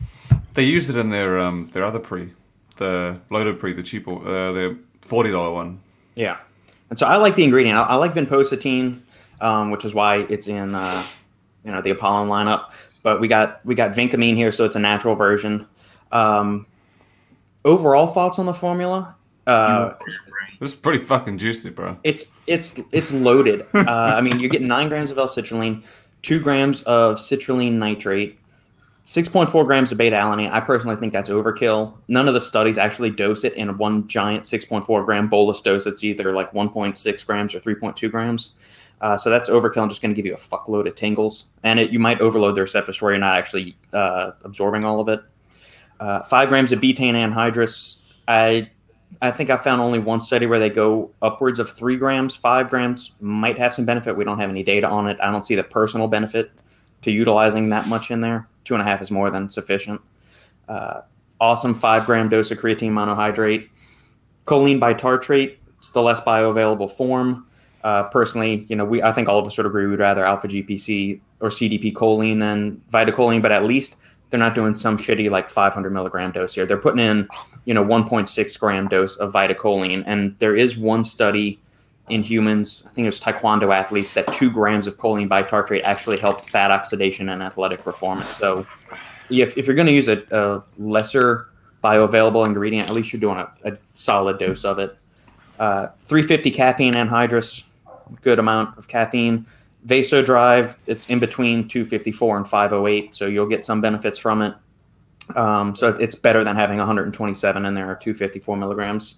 They 0.54 0.64
use 0.64 0.90
it 0.90 0.96
in 0.96 1.10
their 1.10 1.40
um, 1.40 1.70
their 1.74 1.84
other 1.84 2.00
pre 2.00 2.32
the 2.78 3.20
loaded 3.30 3.60
pre, 3.60 3.74
the 3.74 3.84
cheaper, 3.84 4.14
uh, 4.14 4.52
the 4.52 4.78
forty 5.02 5.32
dollar 5.32 5.52
one. 5.52 5.82
Yeah, 6.16 6.38
and 6.90 6.98
so 6.98 7.08
I 7.08 7.18
like 7.18 7.36
the 7.36 7.44
ingredient. 7.44 7.78
I, 7.78 7.84
I 7.84 7.96
like 7.96 8.14
vinpocetine, 8.14 9.00
um, 9.42 9.72
which 9.72 9.84
is 9.84 9.94
why 9.94 10.18
it's 10.30 10.48
in 10.48 10.76
uh, 10.76 11.04
you 11.66 11.72
know 11.72 11.82
the 11.82 11.90
Apollon 11.90 12.30
lineup. 12.30 12.72
But 13.02 13.20
we 13.20 13.28
got 13.28 13.66
we 13.66 13.76
got 13.76 13.92
vincamine 13.92 14.36
here, 14.36 14.52
so 14.52 14.64
it's 14.64 14.76
a 14.76 14.80
natural 14.80 15.16
version. 15.16 15.68
Um, 16.12 16.68
overall 17.66 18.08
thoughts 18.08 18.38
on 18.40 18.46
the 18.46 18.54
formula? 18.54 19.16
Uh, 19.48 19.94
it's 20.64 20.76
pretty 20.76 21.04
fucking 21.04 21.38
juicy, 21.38 21.70
bro. 21.70 21.98
It's 22.04 22.32
it's 22.48 22.80
it's 22.92 23.12
loaded. 23.12 23.66
uh, 23.74 23.84
I 23.88 24.22
mean, 24.22 24.40
you're 24.40 24.50
getting 24.50 24.68
nine 24.68 24.90
grams 24.90 25.12
of 25.12 25.18
L-citrulline, 25.18 25.84
two 26.22 26.40
grams 26.40 26.82
of 26.84 27.18
citrulline 27.18 27.74
nitrate, 27.74 28.40
6.4 29.06 29.66
grams 29.66 29.92
of 29.92 29.98
beta 29.98 30.16
alanine. 30.16 30.52
I 30.52 30.62
personally 30.62 30.96
think 30.96 31.12
that's 31.12 31.30
overkill. 31.30 31.94
None 32.08 32.28
of 32.28 32.34
the 32.34 32.42
studies 32.42 32.78
actually 32.78 33.10
dose 33.10 33.44
it 33.44 33.54
in 33.54 33.78
one 33.78 34.08
giant 34.08 34.44
6.4 34.44 35.06
gram 35.06 35.28
bolus 35.28 35.60
dose. 35.62 35.86
It's 35.86 36.04
either 36.04 36.34
like 36.34 36.52
1.6 36.54 37.26
grams 37.26 37.54
or 37.54 37.60
3.2 37.60 38.10
grams. 38.10 38.52
Uh, 39.02 39.18
so 39.18 39.30
that's 39.30 39.50
overkill 39.50 39.82
and 39.82 39.92
just 39.92 40.02
going 40.02 40.12
to 40.12 40.16
give 40.16 40.26
you 40.26 40.34
a 40.34 40.38
fuckload 40.38 40.88
of 40.88 40.96
tingles. 40.96 41.46
And 41.64 41.78
it, 41.80 41.92
you 41.92 42.00
might 42.00 42.22
overload 42.22 42.56
the 42.56 42.62
receptors 42.62 43.02
where 43.02 43.12
you're 43.12 43.20
not 43.20 43.36
actually 43.36 43.76
uh, 43.92 44.32
absorbing 44.44 44.86
all 44.86 45.02
of 45.02 45.10
it. 45.10 45.22
Uh, 46.00 46.24
five 46.24 46.48
grams 46.48 46.72
of 46.72 46.80
betaine 46.80 47.14
anhydrous. 47.14 47.98
I 48.30 48.70
I 49.24 49.32
think 49.32 49.50
I 49.50 49.58
found 49.58 49.82
only 49.82 50.00
one 50.00 50.20
study 50.20 50.46
where 50.46 50.60
they 50.60 50.70
go 50.70 51.10
upwards 51.22 51.58
of 51.58 51.70
three 51.70 51.98
grams. 51.98 52.36
Five 52.36 52.70
grams 52.70 53.12
might 53.22 53.58
have 53.58 53.74
some 53.74 53.86
benefit. 53.86 54.16
We 54.16 54.26
don't 54.26 54.40
have 54.40 54.50
any 54.50 54.64
data 54.64 54.88
on 54.88 55.08
it. 55.08 55.18
I 55.22 55.32
don't 55.32 55.44
see 55.44 55.56
the 55.56 55.64
personal 55.64 56.08
benefit 56.08 56.52
to 57.04 57.12
utilizing 57.12 57.70
that 57.70 57.88
much 57.88 58.12
in 58.12 58.22
there 58.22 58.48
two 58.64 58.74
and 58.74 58.82
a 58.82 58.86
half 58.86 59.02
is 59.02 59.12
more 59.12 59.30
than 59.30 59.50
sufficient. 59.50 60.02
Uh, 60.68 61.02
awesome 61.40 61.74
five 61.74 62.06
gram 62.06 62.30
dose 62.30 62.52
of 62.52 62.60
creatine 62.60 62.92
monohydrate. 62.92 63.70
Choline 64.46 64.80
bitartrate, 64.80 65.58
it's 65.78 65.92
the 65.92 66.02
less 66.02 66.20
bioavailable 66.22 66.92
form. 66.92 67.48
Uh, 67.84 68.04
personally, 68.04 68.66
you 68.70 68.76
know, 68.76 68.86
we 68.86 69.02
I 69.02 69.12
think 69.12 69.28
all 69.28 69.40
of 69.40 69.46
us 69.46 69.58
would 69.58 69.66
agree 69.66 69.88
we'd 69.88 70.00
rather 70.00 70.26
alpha 70.26 70.48
GPC 70.48 71.20
or 71.42 71.50
CDP 71.50 71.94
choline 71.94 72.40
than 72.40 72.82
vitacholine, 72.92 73.42
but 73.42 73.52
at 73.52 73.64
least 73.64 73.98
they're 74.34 74.40
not 74.40 74.56
doing 74.56 74.74
some 74.74 74.98
shitty 74.98 75.30
like 75.30 75.48
500 75.48 75.94
milligram 75.94 76.32
dose 76.32 76.56
here. 76.56 76.66
They're 76.66 76.76
putting 76.76 76.98
in, 77.06 77.28
you 77.66 77.76
know, 77.76 77.86
1.6 77.86 78.60
gram 78.60 78.88
dose 78.88 79.16
of 79.18 79.32
vitacholine, 79.32 80.04
and 80.08 80.36
there 80.40 80.56
is 80.56 80.76
one 80.76 81.04
study 81.04 81.60
in 82.10 82.24
humans, 82.24 82.82
I 82.84 82.90
think 82.90 83.06
it 83.06 83.10
was 83.10 83.20
taekwondo 83.20 83.72
athletes, 83.72 84.16
that 84.16 84.26
two 84.34 84.50
grams 84.50 84.88
of 84.88 84.98
choline 84.98 85.30
bitartrate 85.30 85.84
actually 85.84 86.18
helped 86.18 86.50
fat 86.50 86.72
oxidation 86.72 87.30
and 87.30 87.44
athletic 87.44 87.84
performance. 87.84 88.28
So, 88.28 88.66
if, 89.30 89.56
if 89.56 89.68
you're 89.68 89.76
going 89.76 89.86
to 89.86 89.94
use 89.94 90.08
a, 90.08 90.24
a, 90.32 90.64
lesser 90.80 91.50
bioavailable 91.84 92.48
ingredient, 92.48 92.90
at 92.90 92.96
least 92.96 93.14
you're 93.14 93.20
doing 93.20 93.38
a, 93.38 93.52
a 93.66 93.78
solid 93.94 94.40
dose 94.40 94.66
of 94.66 94.80
it. 94.80 94.98
Uh, 95.60 95.90
350 96.06 96.50
caffeine 96.50 96.94
anhydrous, 96.94 97.66
good 98.22 98.40
amount 98.40 98.80
of 98.80 98.88
caffeine. 98.88 99.46
Vasodrive, 99.86 100.76
it's 100.88 101.10
in 101.10 101.20
between 101.20 101.68
254 101.68 102.38
and 102.38 102.48
508, 102.48 103.14
so 103.16 103.26
you'll 103.26 103.48
get 103.48 103.66
some 103.66 103.82
benefits 103.82 104.18
from 104.18 104.42
it. 104.42 104.54
Um, 105.36 105.76
so 105.76 105.90
it's 105.90 106.16
better 106.16 106.44
than 106.44 106.56
having 106.56 106.78
127 106.78 107.66
in 107.66 107.74
there 107.74 107.90
or 107.90 107.96
254 107.96 108.58
milligrams. 108.58 109.16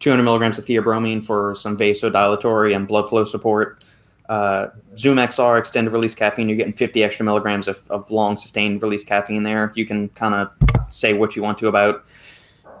200 0.00 0.22
milligrams 0.22 0.58
of 0.58 0.66
theobromine 0.66 1.24
for 1.24 1.54
some 1.54 1.76
vasodilatory 1.76 2.76
and 2.76 2.86
blood 2.86 3.08
flow 3.08 3.24
support. 3.24 3.84
Uh, 4.28 4.68
ZumXR 4.94 5.58
extended 5.58 5.92
release 5.92 6.14
caffeine, 6.14 6.48
you're 6.48 6.56
getting 6.56 6.72
50 6.72 7.02
extra 7.02 7.24
milligrams 7.24 7.68
of, 7.68 7.88
of 7.90 8.10
long 8.10 8.36
sustained 8.36 8.82
release 8.82 9.04
caffeine 9.04 9.44
there. 9.44 9.72
You 9.76 9.86
can 9.86 10.08
kind 10.10 10.34
of 10.34 10.50
say 10.90 11.14
what 11.14 11.36
you 11.36 11.42
want 11.42 11.58
to 11.58 11.68
about. 11.68 12.04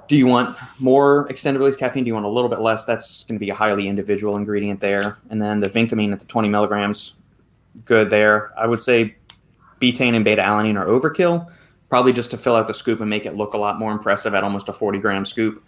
Do 0.08 0.16
you 0.16 0.26
want 0.26 0.56
more 0.78 1.26
extended 1.28 1.58
release 1.58 1.76
caffeine? 1.76 2.04
Do 2.04 2.08
you 2.08 2.14
want 2.14 2.26
a 2.26 2.30
little 2.30 2.48
bit 2.48 2.60
less? 2.60 2.84
That's 2.84 3.24
going 3.24 3.36
to 3.36 3.44
be 3.44 3.50
a 3.50 3.54
highly 3.54 3.88
individual 3.88 4.36
ingredient 4.36 4.80
there. 4.80 5.18
And 5.30 5.42
then 5.42 5.60
the 5.60 5.68
vincamine 5.68 6.12
at 6.12 6.20
the 6.20 6.26
20 6.26 6.48
milligrams, 6.48 7.14
good 7.84 8.10
there. 8.10 8.52
I 8.58 8.66
would 8.66 8.80
say 8.80 9.16
betaine 9.80 10.14
and 10.14 10.24
beta 10.24 10.42
alanine 10.42 10.78
are 10.78 10.86
overkill, 10.86 11.50
probably 11.88 12.12
just 12.12 12.30
to 12.30 12.38
fill 12.38 12.54
out 12.54 12.66
the 12.66 12.74
scoop 12.74 13.00
and 13.00 13.10
make 13.10 13.26
it 13.26 13.34
look 13.34 13.54
a 13.54 13.58
lot 13.58 13.78
more 13.78 13.92
impressive 13.92 14.34
at 14.34 14.44
almost 14.44 14.68
a 14.68 14.72
40 14.72 14.98
gram 14.98 15.24
scoop. 15.24 15.62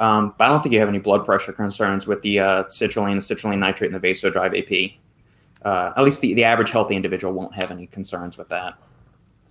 Um, 0.00 0.34
but 0.36 0.44
I 0.44 0.48
don't 0.48 0.62
think 0.62 0.72
you 0.72 0.80
have 0.80 0.88
any 0.88 0.98
blood 0.98 1.24
pressure 1.24 1.52
concerns 1.52 2.06
with 2.06 2.20
the 2.22 2.40
uh, 2.40 2.64
citrulline, 2.64 3.26
the 3.26 3.34
citrulline 3.34 3.58
nitrate, 3.58 3.92
and 3.92 4.02
the 4.02 4.08
vasodrive 4.08 4.58
AP. 4.58 4.98
Uh, 5.64 5.92
at 5.96 6.04
least 6.04 6.20
the, 6.20 6.34
the 6.34 6.44
average 6.44 6.70
healthy 6.70 6.96
individual 6.96 7.32
won't 7.32 7.54
have 7.54 7.70
any 7.70 7.86
concerns 7.86 8.36
with 8.36 8.48
that. 8.48 8.74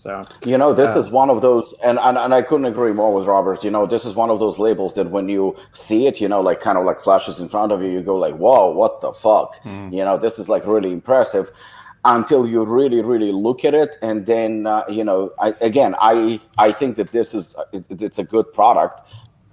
So 0.04 0.22
you 0.46 0.58
know, 0.58 0.74
this 0.74 0.98
uh, 0.98 1.00
is 1.00 1.10
one 1.10 1.30
of 1.30 1.42
those, 1.42 1.74
and, 1.82 1.98
and 1.98 2.18
and 2.18 2.34
I 2.34 2.42
couldn't 2.42 2.66
agree 2.66 2.92
more 2.92 3.14
with 3.14 3.26
Robert. 3.26 3.64
You 3.64 3.72
know, 3.72 3.86
this 3.86 4.04
is 4.04 4.16
one 4.16 4.30
of 4.30 4.38
those 4.38 4.60
labels 4.60 4.96
that 4.96 5.10
when 5.12 5.30
you 5.30 5.56
see 5.72 6.08
it, 6.08 6.20
you 6.20 6.28
know, 6.28 6.42
like 6.42 6.60
kind 6.60 6.78
of 6.78 6.84
like 6.84 7.00
flashes 7.00 7.40
in 7.40 7.48
front 7.48 7.72
of 7.72 7.82
you, 7.82 7.90
you 7.90 8.02
go 8.02 8.18
like, 8.18 8.36
"Whoa, 8.36 8.70
what 8.70 9.00
the 9.00 9.14
fuck?" 9.14 9.64
Mm. 9.64 9.94
You 9.94 10.04
know, 10.04 10.18
this 10.18 10.40
is 10.40 10.50
like 10.50 10.68
really 10.68 10.92
impressive. 10.92 11.50
Until 12.04 12.46
you 12.46 12.66
really, 12.66 13.02
really 13.02 13.32
look 13.32 13.64
at 13.64 13.74
it, 13.74 13.96
and 14.02 14.26
then 14.26 14.68
uh, 14.68 14.84
you 14.90 15.06
know, 15.06 15.32
I, 15.40 15.54
again, 15.62 15.96
I 16.02 16.42
I 16.58 16.74
think 16.74 16.98
that 16.98 17.14
this 17.14 17.34
is 17.34 17.56
it, 17.72 17.86
it's 17.90 18.20
a 18.20 18.26
good 18.26 18.52
product, 18.52 19.00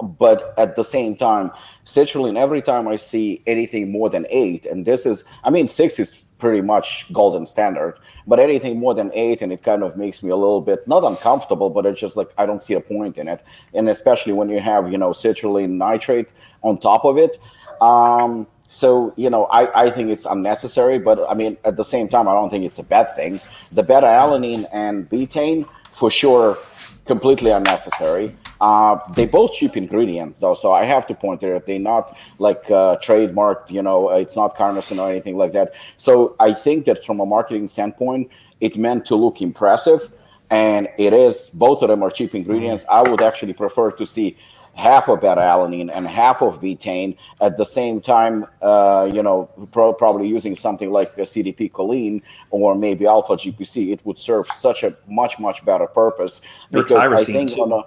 but 0.02 0.52
at 0.58 0.74
the 0.74 0.82
same 0.82 1.14
time, 1.14 1.52
citrulline. 1.86 2.36
Every 2.36 2.60
time 2.60 2.88
I 2.88 2.96
see 2.96 3.40
anything 3.46 3.92
more 3.92 4.10
than 4.10 4.26
eight, 4.30 4.66
and 4.66 4.84
this 4.84 5.06
is, 5.06 5.24
I 5.44 5.50
mean, 5.50 5.68
six 5.68 6.00
is 6.00 6.24
pretty 6.40 6.60
much 6.60 7.12
golden 7.12 7.46
standard. 7.46 7.98
But 8.26 8.40
anything 8.40 8.78
more 8.78 8.94
than 8.94 9.10
eight, 9.14 9.42
and 9.42 9.52
it 9.52 9.62
kind 9.62 9.82
of 9.82 9.96
makes 9.96 10.22
me 10.22 10.30
a 10.30 10.36
little 10.36 10.60
bit 10.60 10.86
not 10.88 11.04
uncomfortable, 11.04 11.70
but 11.70 11.86
it's 11.86 12.00
just 12.00 12.16
like 12.16 12.30
I 12.38 12.46
don't 12.46 12.62
see 12.62 12.74
a 12.74 12.80
point 12.80 13.18
in 13.18 13.28
it. 13.28 13.42
And 13.74 13.88
especially 13.88 14.32
when 14.32 14.48
you 14.48 14.60
have 14.60 14.90
you 14.90 14.98
know 14.98 15.10
citrulline 15.10 15.70
nitrate 15.70 16.32
on 16.62 16.78
top 16.78 17.04
of 17.04 17.18
it. 17.18 17.38
Um, 17.80 18.46
so 18.68 19.12
you 19.16 19.30
know, 19.30 19.46
I, 19.46 19.86
I 19.86 19.90
think 19.90 20.10
it's 20.10 20.26
unnecessary, 20.26 20.98
but 20.98 21.18
I 21.28 21.34
mean 21.34 21.56
at 21.64 21.76
the 21.76 21.84
same 21.84 22.08
time, 22.08 22.28
I 22.28 22.34
don't 22.34 22.50
think 22.50 22.64
it's 22.64 22.78
a 22.78 22.84
bad 22.84 23.14
thing. 23.14 23.40
The 23.72 23.82
beta 23.82 24.06
alanine 24.06 24.64
and 24.72 25.08
betaine 25.08 25.68
for 25.92 26.10
sure 26.10 26.58
completely 27.04 27.50
unnecessary. 27.50 28.36
Uh, 28.60 28.98
they 29.14 29.26
both 29.26 29.54
cheap 29.54 29.76
ingredients 29.76 30.38
though, 30.38 30.54
so 30.54 30.72
I 30.72 30.84
have 30.84 31.06
to 31.06 31.14
point 31.14 31.40
there. 31.40 31.54
That 31.54 31.66
they're 31.66 31.78
not 31.78 32.16
like 32.38 32.70
uh, 32.70 32.96
trademarked, 33.02 33.70
you 33.70 33.82
know, 33.82 34.10
it's 34.10 34.36
not 34.36 34.56
carnosine 34.56 34.98
or 34.98 35.10
anything 35.10 35.36
like 35.36 35.52
that. 35.52 35.74
So 35.96 36.36
I 36.38 36.52
think 36.52 36.84
that 36.84 37.04
from 37.04 37.20
a 37.20 37.26
marketing 37.26 37.68
standpoint, 37.68 38.30
it 38.60 38.76
meant 38.76 39.06
to 39.06 39.16
look 39.16 39.40
impressive, 39.40 40.12
and 40.50 40.88
it 40.98 41.12
is. 41.14 41.48
Both 41.54 41.82
of 41.82 41.88
them 41.88 42.02
are 42.02 42.10
cheap 42.10 42.34
ingredients. 42.34 42.84
I 42.90 43.02
would 43.02 43.22
actually 43.22 43.54
prefer 43.54 43.90
to 43.92 44.04
see 44.04 44.36
half 44.74 45.08
of 45.08 45.20
beta 45.20 45.40
alanine 45.40 45.90
and 45.92 46.06
half 46.06 46.42
of 46.42 46.60
betaine 46.60 47.16
at 47.40 47.56
the 47.56 47.64
same 47.64 48.00
time 48.00 48.46
uh, 48.62 49.10
you 49.12 49.22
know 49.22 49.48
pro- 49.72 49.92
probably 49.92 50.28
using 50.28 50.54
something 50.54 50.90
like 50.90 51.08
a 51.18 51.22
cdp 51.22 51.70
choline 51.72 52.22
or 52.50 52.74
maybe 52.74 53.06
alpha 53.06 53.34
gpc 53.34 53.92
it 53.92 54.00
would 54.04 54.16
serve 54.16 54.46
such 54.48 54.82
a 54.82 54.96
much 55.06 55.38
much 55.38 55.64
better 55.64 55.86
purpose 55.86 56.40
because 56.70 57.12
i 57.12 57.24
think 57.24 57.50
too. 57.54 57.62
on 57.62 57.72
a 57.72 57.84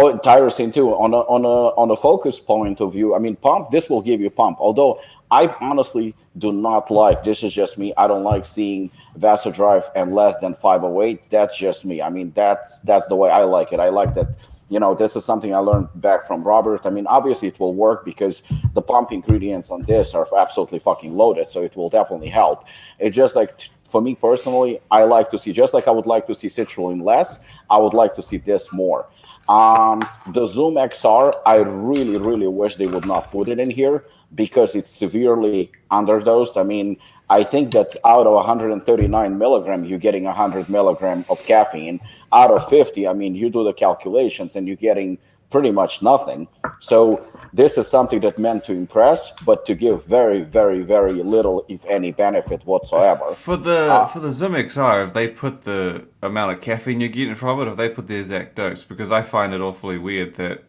Oh, 0.00 0.16
tyrosine 0.16 0.72
too. 0.72 0.94
On 0.94 1.12
a 1.12 1.16
on 1.16 1.44
a 1.44 1.74
on 1.74 1.90
a 1.90 1.96
focus 1.96 2.38
point 2.38 2.80
of 2.80 2.92
view, 2.92 3.16
I 3.16 3.18
mean, 3.18 3.34
pump. 3.34 3.72
This 3.72 3.90
will 3.90 4.00
give 4.00 4.20
you 4.20 4.30
pump. 4.30 4.58
Although 4.60 5.00
I 5.32 5.52
honestly 5.60 6.14
do 6.38 6.52
not 6.52 6.88
like. 6.90 7.24
This 7.24 7.42
is 7.42 7.52
just 7.52 7.78
me. 7.78 7.92
I 7.96 8.06
don't 8.06 8.22
like 8.22 8.44
seeing 8.44 8.92
vasodrive 9.18 9.90
and 9.96 10.14
less 10.14 10.38
than 10.38 10.54
508. 10.54 11.28
That's 11.30 11.58
just 11.58 11.84
me. 11.84 12.00
I 12.00 12.10
mean, 12.10 12.30
that's 12.30 12.78
that's 12.80 13.08
the 13.08 13.16
way 13.16 13.28
I 13.28 13.42
like 13.42 13.72
it. 13.72 13.80
I 13.80 13.88
like 13.88 14.14
that. 14.14 14.28
You 14.68 14.78
know, 14.80 14.94
this 14.94 15.16
is 15.16 15.24
something 15.24 15.54
I 15.54 15.58
learned 15.58 15.88
back 15.94 16.26
from 16.26 16.42
Robert. 16.42 16.82
I 16.84 16.90
mean, 16.90 17.06
obviously 17.06 17.48
it 17.48 17.58
will 17.58 17.74
work 17.74 18.04
because 18.04 18.42
the 18.74 18.82
pump 18.82 19.12
ingredients 19.12 19.70
on 19.70 19.82
this 19.82 20.14
are 20.14 20.26
absolutely 20.36 20.78
fucking 20.78 21.16
loaded, 21.16 21.48
so 21.48 21.62
it 21.62 21.74
will 21.76 21.88
definitely 21.88 22.28
help. 22.28 22.64
It's 22.98 23.16
just 23.16 23.34
like 23.34 23.68
for 23.84 24.02
me 24.02 24.14
personally, 24.14 24.80
I 24.90 25.04
like 25.04 25.30
to 25.30 25.38
see 25.38 25.52
just 25.52 25.72
like 25.72 25.88
I 25.88 25.90
would 25.90 26.06
like 26.06 26.26
to 26.26 26.34
see 26.34 26.48
citrulline 26.48 27.02
less. 27.02 27.44
I 27.70 27.78
would 27.78 27.94
like 27.94 28.14
to 28.16 28.22
see 28.22 28.36
this 28.36 28.72
more 28.72 29.06
um, 29.48 30.00
the 30.26 30.46
ZumXR, 30.46 31.32
I 31.46 31.56
really, 31.56 32.18
really 32.18 32.46
wish 32.46 32.76
they 32.76 32.86
would 32.86 33.06
not 33.06 33.30
put 33.30 33.48
it 33.48 33.58
in 33.58 33.70
here 33.70 34.04
because 34.34 34.74
it's 34.74 34.90
severely 34.90 35.72
underdosed. 35.90 36.58
I 36.58 36.64
mean, 36.64 36.98
I 37.30 37.44
think 37.44 37.72
that 37.72 37.96
out 38.04 38.26
of 38.26 38.34
139 38.34 39.38
milligram, 39.38 39.84
you're 39.84 39.98
getting 39.98 40.24
100 40.24 40.68
milligram 40.68 41.24
of 41.30 41.44
caffeine. 41.44 42.00
Out 42.32 42.50
of 42.50 42.68
50, 42.68 43.06
I 43.06 43.12
mean, 43.12 43.34
you 43.34 43.50
do 43.50 43.64
the 43.64 43.72
calculations 43.72 44.56
and 44.56 44.66
you're 44.66 44.76
getting 44.76 45.18
pretty 45.50 45.70
much 45.70 46.02
nothing. 46.02 46.48
So 46.80 47.24
this 47.52 47.78
is 47.78 47.88
something 47.88 48.20
that 48.20 48.38
meant 48.38 48.64
to 48.64 48.72
impress, 48.72 49.32
but 49.40 49.64
to 49.66 49.74
give 49.74 50.04
very, 50.04 50.42
very, 50.42 50.82
very 50.82 51.22
little, 51.22 51.64
if 51.68 51.84
any, 51.86 52.12
benefit 52.12 52.64
whatsoever. 52.66 53.32
For 53.32 53.56
the 53.56 53.92
uh, 53.92 54.06
for 54.06 54.20
the 54.20 54.28
ZumXR, 54.28 55.06
if 55.06 55.14
they 55.14 55.28
put 55.28 55.62
the 55.62 56.06
amount 56.22 56.52
of 56.52 56.60
caffeine 56.60 57.00
you're 57.00 57.08
getting 57.08 57.34
from 57.34 57.60
it, 57.60 57.68
if 57.68 57.76
they 57.76 57.88
put 57.88 58.06
the 58.08 58.16
exact 58.16 58.56
dose, 58.56 58.84
because 58.84 59.10
I 59.10 59.22
find 59.22 59.54
it 59.54 59.60
awfully 59.60 59.98
weird 59.98 60.34
that. 60.36 60.64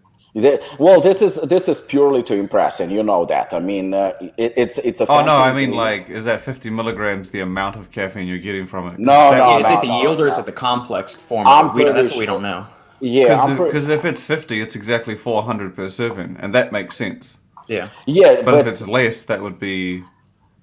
Well, 0.78 1.02
this 1.02 1.22
is 1.22 1.36
this 1.36 1.68
is 1.68 1.80
purely 1.80 2.24
to 2.24 2.36
impress, 2.36 2.80
and 2.80 2.92
you 2.92 3.04
know 3.04 3.26
that. 3.26 3.54
I 3.54 3.60
mean, 3.60 3.94
uh, 3.94 4.14
it, 4.38 4.54
it's 4.58 4.78
it's 4.80 5.02
a. 5.02 5.08
Oh 5.08 5.26
no, 5.26 5.38
I 5.38 5.54
mean 5.54 5.72
like, 5.72 6.10
is 6.10 6.26
that 6.26 6.42
50 6.42 6.70
milligrams 6.70 7.30
the 7.30 7.42
amount 7.42 7.76
of 7.76 7.92
caffeine 7.92 8.28
you're 8.28 8.40
getting 8.40 8.66
from 8.66 8.88
it? 8.88 9.00
No, 9.00 9.32
that, 9.32 9.38
no, 9.38 9.58
Is 9.60 9.64
no, 9.64 9.78
it 9.78 9.82
the 9.82 9.88
no, 9.88 10.02
yield 10.02 10.22
or 10.22 10.28
no. 10.28 10.34
is 10.34 10.38
it 10.40 10.46
the 10.46 10.52
complex 10.52 11.14
form? 11.14 11.48
I'm 11.48 11.74
we 11.74 11.84
don't, 11.84 11.96
that's 11.96 12.10
pretty 12.10 12.16
what 12.16 12.20
we 12.20 12.26
don't 12.26 12.42
know. 12.42 12.68
Yeah, 13.02 13.56
Because 13.56 13.88
if, 13.88 14.00
if 14.00 14.06
it's 14.06 14.24
50, 14.26 14.62
it's 14.62 14.76
exactly 14.76 15.16
400 15.16 15.76
per 15.76 15.90
serving, 15.90 16.38
and 16.40 16.54
that 16.54 16.72
makes 16.72 16.98
sense. 16.98 17.40
Yeah. 17.68 17.90
yeah, 18.06 18.38
But, 18.38 18.46
but, 18.46 18.56
if 18.56 18.68
it's 18.68 18.82
less, 18.88 19.24
that 19.24 19.42
would 19.42 19.60
be. 19.60 20.04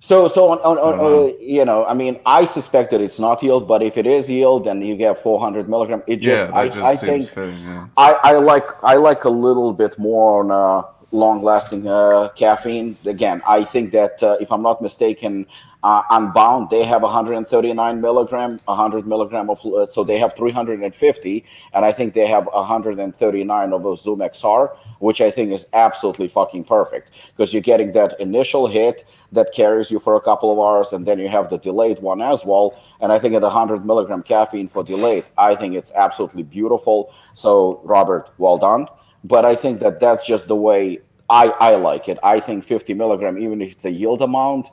So, 0.00 0.28
so 0.28 0.50
on, 0.50 0.58
on, 0.58 0.78
on 0.78 0.98
know. 0.98 1.28
uh, 1.28 1.32
you 1.40 1.64
know, 1.64 1.84
I 1.86 1.94
mean, 1.94 2.20
I 2.26 2.46
suspect 2.46 2.90
that 2.90 3.00
it's 3.00 3.18
not 3.18 3.42
yield, 3.42 3.66
but 3.66 3.82
if 3.82 3.96
it 3.96 4.06
is 4.06 4.28
yield, 4.28 4.64
then 4.64 4.82
you 4.82 4.96
get 4.96 5.18
400 5.18 5.68
milligram. 5.68 6.02
It 6.06 6.16
just, 6.16 6.50
yeah, 6.50 6.56
I, 6.56 6.68
just 6.68 6.78
I 6.78 6.96
think, 6.96 7.34
yeah. 7.34 7.88
I, 7.96 8.12
I 8.22 8.32
like, 8.34 8.66
I 8.82 8.96
like 8.96 9.24
a 9.24 9.30
little 9.30 9.72
bit 9.72 9.98
more 9.98 10.44
on 10.44 10.50
uh, 10.50 10.86
long-lasting 11.12 11.86
uh, 11.86 12.28
caffeine. 12.36 12.96
Again, 13.06 13.42
I 13.46 13.64
think 13.64 13.92
that 13.92 14.22
uh, 14.22 14.36
if 14.40 14.52
I'm 14.52 14.62
not 14.62 14.82
mistaken, 14.82 15.46
uh, 15.82 16.02
Unbound 16.10 16.68
they 16.70 16.82
have 16.84 17.02
139 17.02 18.00
milligram, 18.00 18.60
100 18.64 19.06
milligram 19.06 19.48
of, 19.48 19.64
uh, 19.64 19.86
so 19.86 20.04
they 20.04 20.18
have 20.18 20.34
350, 20.36 21.44
and 21.72 21.84
I 21.84 21.92
think 21.92 22.14
they 22.14 22.26
have 22.26 22.46
139 22.46 23.72
of 23.72 23.84
a 23.84 23.88
ZumXR, 23.90 24.76
which 24.98 25.20
I 25.20 25.30
think 25.30 25.52
is 25.52 25.66
absolutely 25.72 26.28
fucking 26.28 26.64
perfect 26.64 27.10
because 27.28 27.52
you're 27.52 27.62
getting 27.62 27.92
that 27.92 28.18
initial 28.20 28.66
hit 28.66 29.04
that 29.32 29.52
carries 29.52 29.90
you 29.90 29.98
for 29.98 30.16
a 30.16 30.20
couple 30.20 30.50
of 30.52 30.58
hours, 30.58 30.92
and 30.92 31.06
then 31.06 31.18
you 31.18 31.28
have 31.28 31.50
the 31.50 31.58
delayed 31.58 32.00
one 32.00 32.22
as 32.22 32.44
well. 32.44 32.80
And 33.00 33.12
I 33.12 33.18
think 33.18 33.34
at 33.34 33.42
100 33.42 33.84
milligram 33.84 34.22
caffeine 34.22 34.68
for 34.68 34.82
delayed, 34.82 35.24
I 35.36 35.54
think 35.54 35.74
it's 35.74 35.92
absolutely 35.94 36.42
beautiful. 36.42 37.12
So 37.34 37.80
Robert, 37.84 38.30
well 38.38 38.58
done. 38.58 38.86
But 39.24 39.44
I 39.44 39.54
think 39.54 39.80
that 39.80 39.98
that's 39.98 40.26
just 40.26 40.46
the 40.48 40.56
way 40.56 41.00
I, 41.28 41.48
I 41.48 41.74
like 41.76 42.08
it. 42.08 42.18
I 42.22 42.40
think 42.40 42.64
50 42.64 42.94
milligram, 42.94 43.38
even 43.38 43.60
if 43.60 43.72
it's 43.72 43.84
a 43.84 43.90
yield 43.90 44.22
amount, 44.22 44.68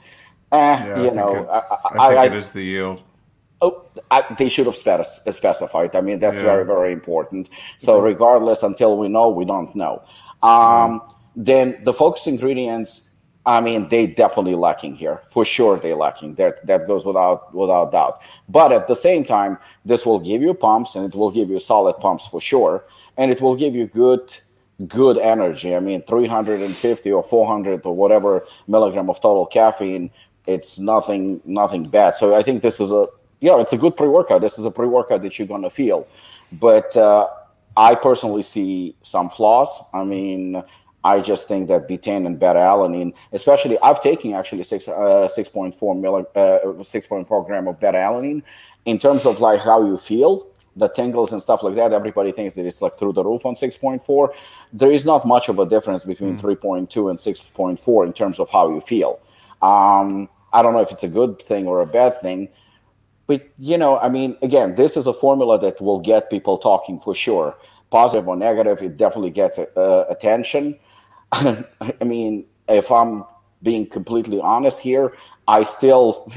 eh, 0.52 0.58
Yeah, 0.58 0.98
you 0.98 1.04
think 1.06 1.16
know, 1.16 1.48
I, 1.50 1.58
I, 1.98 2.08
I, 2.18 2.22
think 2.24 2.36
it 2.36 2.38
is 2.38 2.50
the 2.50 2.64
yield. 2.64 3.02
Oh, 3.64 3.74
I, 4.12 4.20
they 4.40 4.50
should 4.54 4.68
have 4.72 4.76
specified. 4.76 5.96
I 5.96 6.02
mean, 6.08 6.20
that's 6.24 6.40
Yeah. 6.40 6.50
very, 6.52 6.66
very 6.74 6.92
important. 7.00 7.50
So, 7.86 7.92
regardless, 8.12 8.62
until 8.72 8.92
we 9.02 9.08
know, 9.16 9.28
we 9.40 9.46
don't 9.54 9.74
know. 9.84 9.96
Um, 10.52 11.02
Then 11.36 11.68
the 11.88 11.94
focus 12.04 12.28
ingredients, 12.28 12.92
I 13.56 13.60
mean, 13.68 13.82
they 13.94 14.04
definitely 14.24 14.54
lacking 14.68 14.94
here 15.04 15.18
for 15.34 15.44
sure. 15.56 15.76
They 15.86 15.94
lacking. 16.06 16.36
That 16.36 16.54
that 16.70 16.82
goes 16.92 17.04
without 17.10 17.40
without 17.62 17.88
doubt. 17.98 18.16
But 18.58 18.70
at 18.80 18.86
the 18.92 18.96
same 19.08 19.24
time, 19.38 19.54
this 19.92 20.02
will 20.08 20.20
give 20.30 20.42
you 20.46 20.54
pumps, 20.54 20.96
and 20.96 21.04
it 21.10 21.16
will 21.20 21.32
give 21.40 21.48
you 21.54 21.60
solid 21.60 21.96
pumps 22.06 22.26
for 22.32 22.40
sure, 22.52 22.76
and 23.20 23.32
it 23.34 23.40
will 23.44 23.56
give 23.64 23.74
you 23.80 23.86
good 24.04 24.26
good 25.00 25.18
energy. 25.34 25.70
I 25.76 25.80
mean, 25.80 26.02
350 26.04 27.12
or 27.18 27.24
400 27.24 27.86
or 27.90 27.96
whatever 28.02 28.32
milligram 28.68 29.10
of 29.10 29.18
total 29.20 29.46
caffeine. 29.58 30.06
It's 30.46 30.78
nothing 30.94 31.42
nothing 31.62 31.84
bad. 31.98 32.12
So 32.22 32.26
I 32.40 32.44
think 32.44 32.62
this 32.62 32.80
is 32.80 32.92
a 32.92 33.06
know 33.50 33.60
it's 33.60 33.74
a 33.74 33.78
good 33.78 33.96
pre 33.96 34.08
workout. 34.08 34.42
This 34.42 34.58
is 34.60 34.66
a 34.66 34.72
pre 34.72 34.88
workout 34.88 35.22
that 35.24 35.38
you're 35.38 35.48
gonna 35.48 35.70
feel, 35.70 36.08
but. 36.52 36.96
Uh, 36.96 37.28
I 37.76 37.96
personally 37.96 38.44
see 38.44 38.96
some 39.02 39.30
flaws. 39.30 39.82
I 39.94 40.04
mean, 40.04 40.64
I 41.04 41.20
just 41.20 41.48
think 41.48 41.68
that 41.68 41.88
betaine 41.88 42.26
and 42.26 42.40
beta 42.40 42.60
alanine, 42.60 43.14
especially, 43.32 43.78
I've 43.80 44.02
taken 44.02 44.34
actually 44.34 44.64
six 44.64 44.88
uh, 44.88 45.28
six 45.28 45.50
point 45.50 45.76
four 45.76 45.96
milli, 45.96 46.26
uh, 46.36 46.84
six 46.84 47.06
point 47.08 47.28
four 47.28 47.46
gram 47.46 47.68
of 47.68 47.80
beta 47.80 47.98
alanine. 47.98 48.44
In 48.86 49.00
terms 49.00 49.26
of 49.26 49.40
like 49.40 49.62
how 49.62 49.86
you 49.86 49.98
feel, 49.98 50.48
the 50.76 50.88
tingles 50.88 51.34
and 51.34 51.42
stuff 51.42 51.64
like 51.64 51.76
that, 51.76 51.94
everybody 51.94 52.32
thinks 52.32 52.56
that 52.56 52.66
it's 52.66 52.82
like 52.82 52.94
through 52.94 53.14
the 53.14 53.24
roof 53.24 53.46
on 53.46 53.56
six 53.56 53.76
point 53.76 54.04
four. 54.04 54.34
There 54.72 54.92
is 54.92 55.06
not 55.06 55.26
much 55.26 55.50
of 55.50 55.60
a 55.60 55.66
difference 55.66 56.06
between 56.06 56.38
three 56.38 56.56
point 56.56 56.90
two 56.90 57.10
and 57.10 57.20
six 57.20 57.42
point 57.42 57.80
four 57.80 58.06
in 58.06 58.14
terms 58.14 58.40
of 58.40 58.50
how 58.50 58.70
you 58.70 58.82
feel. 58.82 59.20
Um, 59.62 60.30
I 60.54 60.62
don't 60.62 60.74
know 60.74 60.82
if 60.82 60.92
it's 60.92 61.04
a 61.04 61.10
good 61.10 61.42
thing 61.42 61.68
or 61.68 61.82
a 61.82 61.88
bad 61.88 62.20
thing, 62.22 62.50
but 63.28 63.48
you 63.58 63.78
know, 63.78 64.00
I 64.00 64.10
mean, 64.10 64.38
again, 64.42 64.76
this 64.76 64.98
is 64.98 65.08
a 65.08 65.14
formula 65.14 65.60
that 65.60 65.82
will 65.82 66.00
get 66.00 66.30
people 66.30 66.58
talking 66.58 67.00
for 67.00 67.16
sure. 67.16 67.58
Positive 67.90 68.28
or 68.28 68.36
negative, 68.36 68.82
it 68.82 68.98
definitely 68.98 69.32
gets 69.32 69.60
uh, 69.60 70.06
attention. 70.10 70.78
I 71.32 71.66
mean, 72.04 72.46
if 72.68 72.92
I'm 72.92 73.24
being 73.62 73.86
completely 73.88 74.40
honest 74.42 74.80
here, 74.80 75.14
I 75.48 75.64
still, 75.64 76.32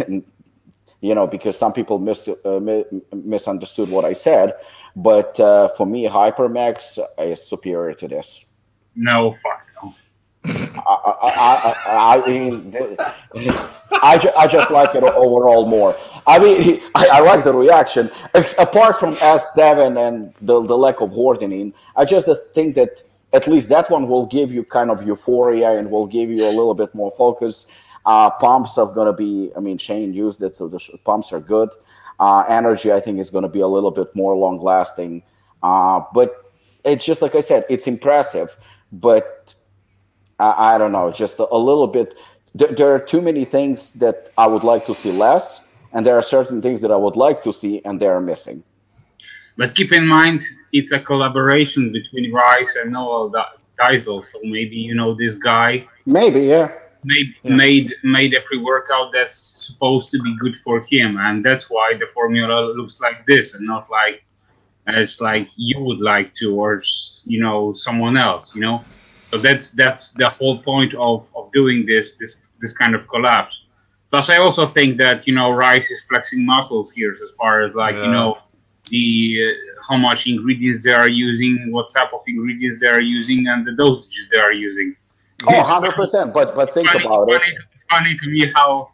you 1.01 1.15
know, 1.15 1.27
because 1.27 1.59
some 1.59 1.73
people 1.73 1.99
mis- 1.99 2.29
uh, 2.45 2.61
mi- 2.61 2.85
misunderstood 3.13 3.91
what 3.91 4.05
I 4.05 4.13
said. 4.13 4.55
But 4.95 5.39
uh, 5.41 5.69
for 5.77 5.87
me, 5.87 6.07
Hypermax 6.07 6.99
is 7.19 7.47
superior 7.47 7.95
to 7.95 8.09
this. 8.09 8.45
No, 8.95 9.33
fuck. 9.33 9.66
I, 10.47 11.15
I, 11.23 11.75
I, 11.87 12.23
I 12.23 12.29
mean, 12.29 12.73
I, 14.03 14.19
ju- 14.19 14.31
I 14.37 14.47
just 14.47 14.71
like 14.71 14.95
it 14.95 15.03
overall 15.03 15.67
more. 15.67 15.97
I 16.27 16.39
mean, 16.39 16.83
I, 16.95 17.09
I 17.13 17.21
like 17.21 17.45
the 17.45 17.55
reaction. 17.55 18.11
Apart 18.59 18.99
from 18.99 19.15
S7 19.17 19.97
and 20.09 20.35
the, 20.41 20.61
the 20.63 20.77
lack 20.77 21.01
of 21.01 21.15
hardening, 21.15 21.73
I 21.95 22.05
just 22.05 22.29
think 22.53 22.75
that 22.75 23.03
at 23.33 23.47
least 23.47 23.69
that 23.69 23.91
one 23.91 24.09
will 24.09 24.27
give 24.27 24.53
you 24.53 24.65
kind 24.65 24.91
of 24.91 25.07
euphoria 25.07 25.79
and 25.79 25.91
will 25.91 26.07
give 26.07 26.31
you 26.31 26.45
a 26.45 26.51
little 26.51 26.75
bit 26.75 26.95
more 26.95 27.13
focus. 27.13 27.67
Uh, 28.05 28.31
pumps 28.31 28.79
are 28.79 28.87
going 28.87 29.07
to 29.07 29.13
be, 29.13 29.51
I 29.57 29.61
mean, 29.61 29.79
Shane 29.79 30.13
used 30.15 30.43
it, 30.43 30.55
so 30.55 30.69
the 30.69 30.79
sh- 30.79 30.91
pumps 31.05 31.33
are 31.33 31.41
good. 31.41 31.71
Uh, 32.21 32.45
energy, 32.49 32.93
I 32.93 33.01
think, 33.01 33.19
is 33.19 33.31
going 33.31 33.43
to 33.43 33.49
be 33.49 33.61
a 33.61 33.67
little 33.67 33.91
bit 33.91 34.15
more 34.15 34.35
long 34.37 34.61
lasting. 34.61 35.23
Uh, 35.63 36.03
but 36.15 36.53
it's 36.85 37.05
just 37.05 37.21
like 37.21 37.35
I 37.35 37.41
said, 37.41 37.65
it's 37.69 37.87
impressive, 37.89 38.57
but 38.93 39.55
I, 40.39 40.75
I 40.75 40.79
don't 40.79 40.93
know, 40.93 41.11
just 41.11 41.39
a, 41.39 41.47
a 41.51 41.59
little 41.59 41.87
bit. 41.87 42.17
There, 42.55 42.69
there 42.69 42.95
are 42.95 42.99
too 42.99 43.21
many 43.21 43.45
things 43.45 43.95
that 43.95 44.31
I 44.39 44.47
would 44.47 44.65
like 44.65 44.87
to 44.87 44.95
see 44.95 45.13
less, 45.13 45.75
and 45.93 46.07
there 46.07 46.17
are 46.17 46.23
certain 46.23 46.61
things 46.63 46.81
that 46.81 46.91
I 46.91 46.97
would 46.97 47.17
like 47.17 47.43
to 47.45 47.53
see, 47.53 47.83
and 47.85 48.01
they 48.01 48.07
are 48.07 48.21
missing. 48.21 48.63
But 49.57 49.75
keep 49.75 49.93
in 49.93 50.07
mind, 50.07 50.43
it's 50.73 50.93
a 50.93 51.01
collaboration 51.01 51.93
between 51.93 52.33
Ryse 52.33 52.81
and 52.81 52.93
Noel 52.93 53.33
Deyzel. 53.81 54.21
So 54.21 54.39
maybe 54.43 54.77
you 54.77 54.95
know 54.95 55.15
this 55.15 55.37
guy. 55.37 55.87
Maybe, 56.05 56.41
yeah. 56.41 56.73
Made 57.05 57.35
yeah. 57.43 57.55
made 57.55 57.95
made 58.03 58.35
a 58.35 58.41
pre-workout 58.43 59.13
that's 59.13 59.37
supposed 59.67 60.11
to 60.11 60.19
be 60.23 60.37
good 60.37 60.57
for 60.57 60.81
him, 60.81 61.17
and 61.19 61.45
that's 61.45 61.71
why 61.71 61.95
the 61.99 62.07
formula 62.09 62.73
looks 62.75 63.01
like 63.01 63.25
this, 63.27 63.55
and 63.55 63.65
not 63.65 63.89
like 63.91 64.25
as 64.87 65.21
like 65.21 65.49
you 65.57 65.79
would 65.81 66.01
like 66.01 66.35
to, 66.35 66.55
or 66.55 66.83
you 67.25 67.41
know 67.41 67.73
someone 67.73 68.17
else. 68.17 68.55
You 68.55 68.63
know, 68.63 68.85
so 69.31 69.39
that's 69.39 69.73
that's 69.73 70.13
the 70.13 70.29
whole 70.29 70.59
point 70.63 70.95
of 70.95 71.31
of 71.35 71.51
doing 71.53 71.87
this 71.87 72.17
this 72.17 72.47
this 72.61 72.77
kind 72.77 72.95
of 72.95 73.07
collapse. 73.09 73.67
Plus, 74.11 74.31
I 74.31 74.39
also 74.39 74.67
think 74.67 74.99
that 74.99 75.27
you 75.27 75.35
know 75.35 75.51
Ryse 75.51 75.91
is 75.91 76.05
flexing 76.09 76.47
muscles 76.47 76.93
here 76.93 77.13
as 77.13 77.33
far 77.33 77.63
as 77.63 77.75
like 77.75 77.95
yeah. 77.95 78.05
you 78.05 78.11
know 78.11 78.39
the 78.91 79.37
uh, 79.43 79.83
how 79.89 79.97
much 79.97 80.27
ingredients 80.27 80.85
they 80.85 80.93
are 80.93 81.11
using, 81.11 81.73
what 81.73 81.91
type 81.93 82.13
of 82.13 82.21
ingredients 82.27 82.81
they 82.81 82.87
are 82.87 83.01
using, 83.01 83.49
and 83.49 83.67
the 83.67 83.73
dosages 83.73 84.29
they 84.31 84.39
are 84.39 84.53
using. 84.53 84.95
Oh, 85.47 85.59
100 85.59 85.95
percent. 85.95 86.33
But 86.33 86.55
but 86.55 86.73
think 86.73 86.89
funny, 86.89 87.05
about 87.05 87.29
funny, 87.29 87.53
it. 87.53 87.63
Funny 87.91 88.15
to 88.15 88.31
me 88.31 88.53
how 88.55 88.93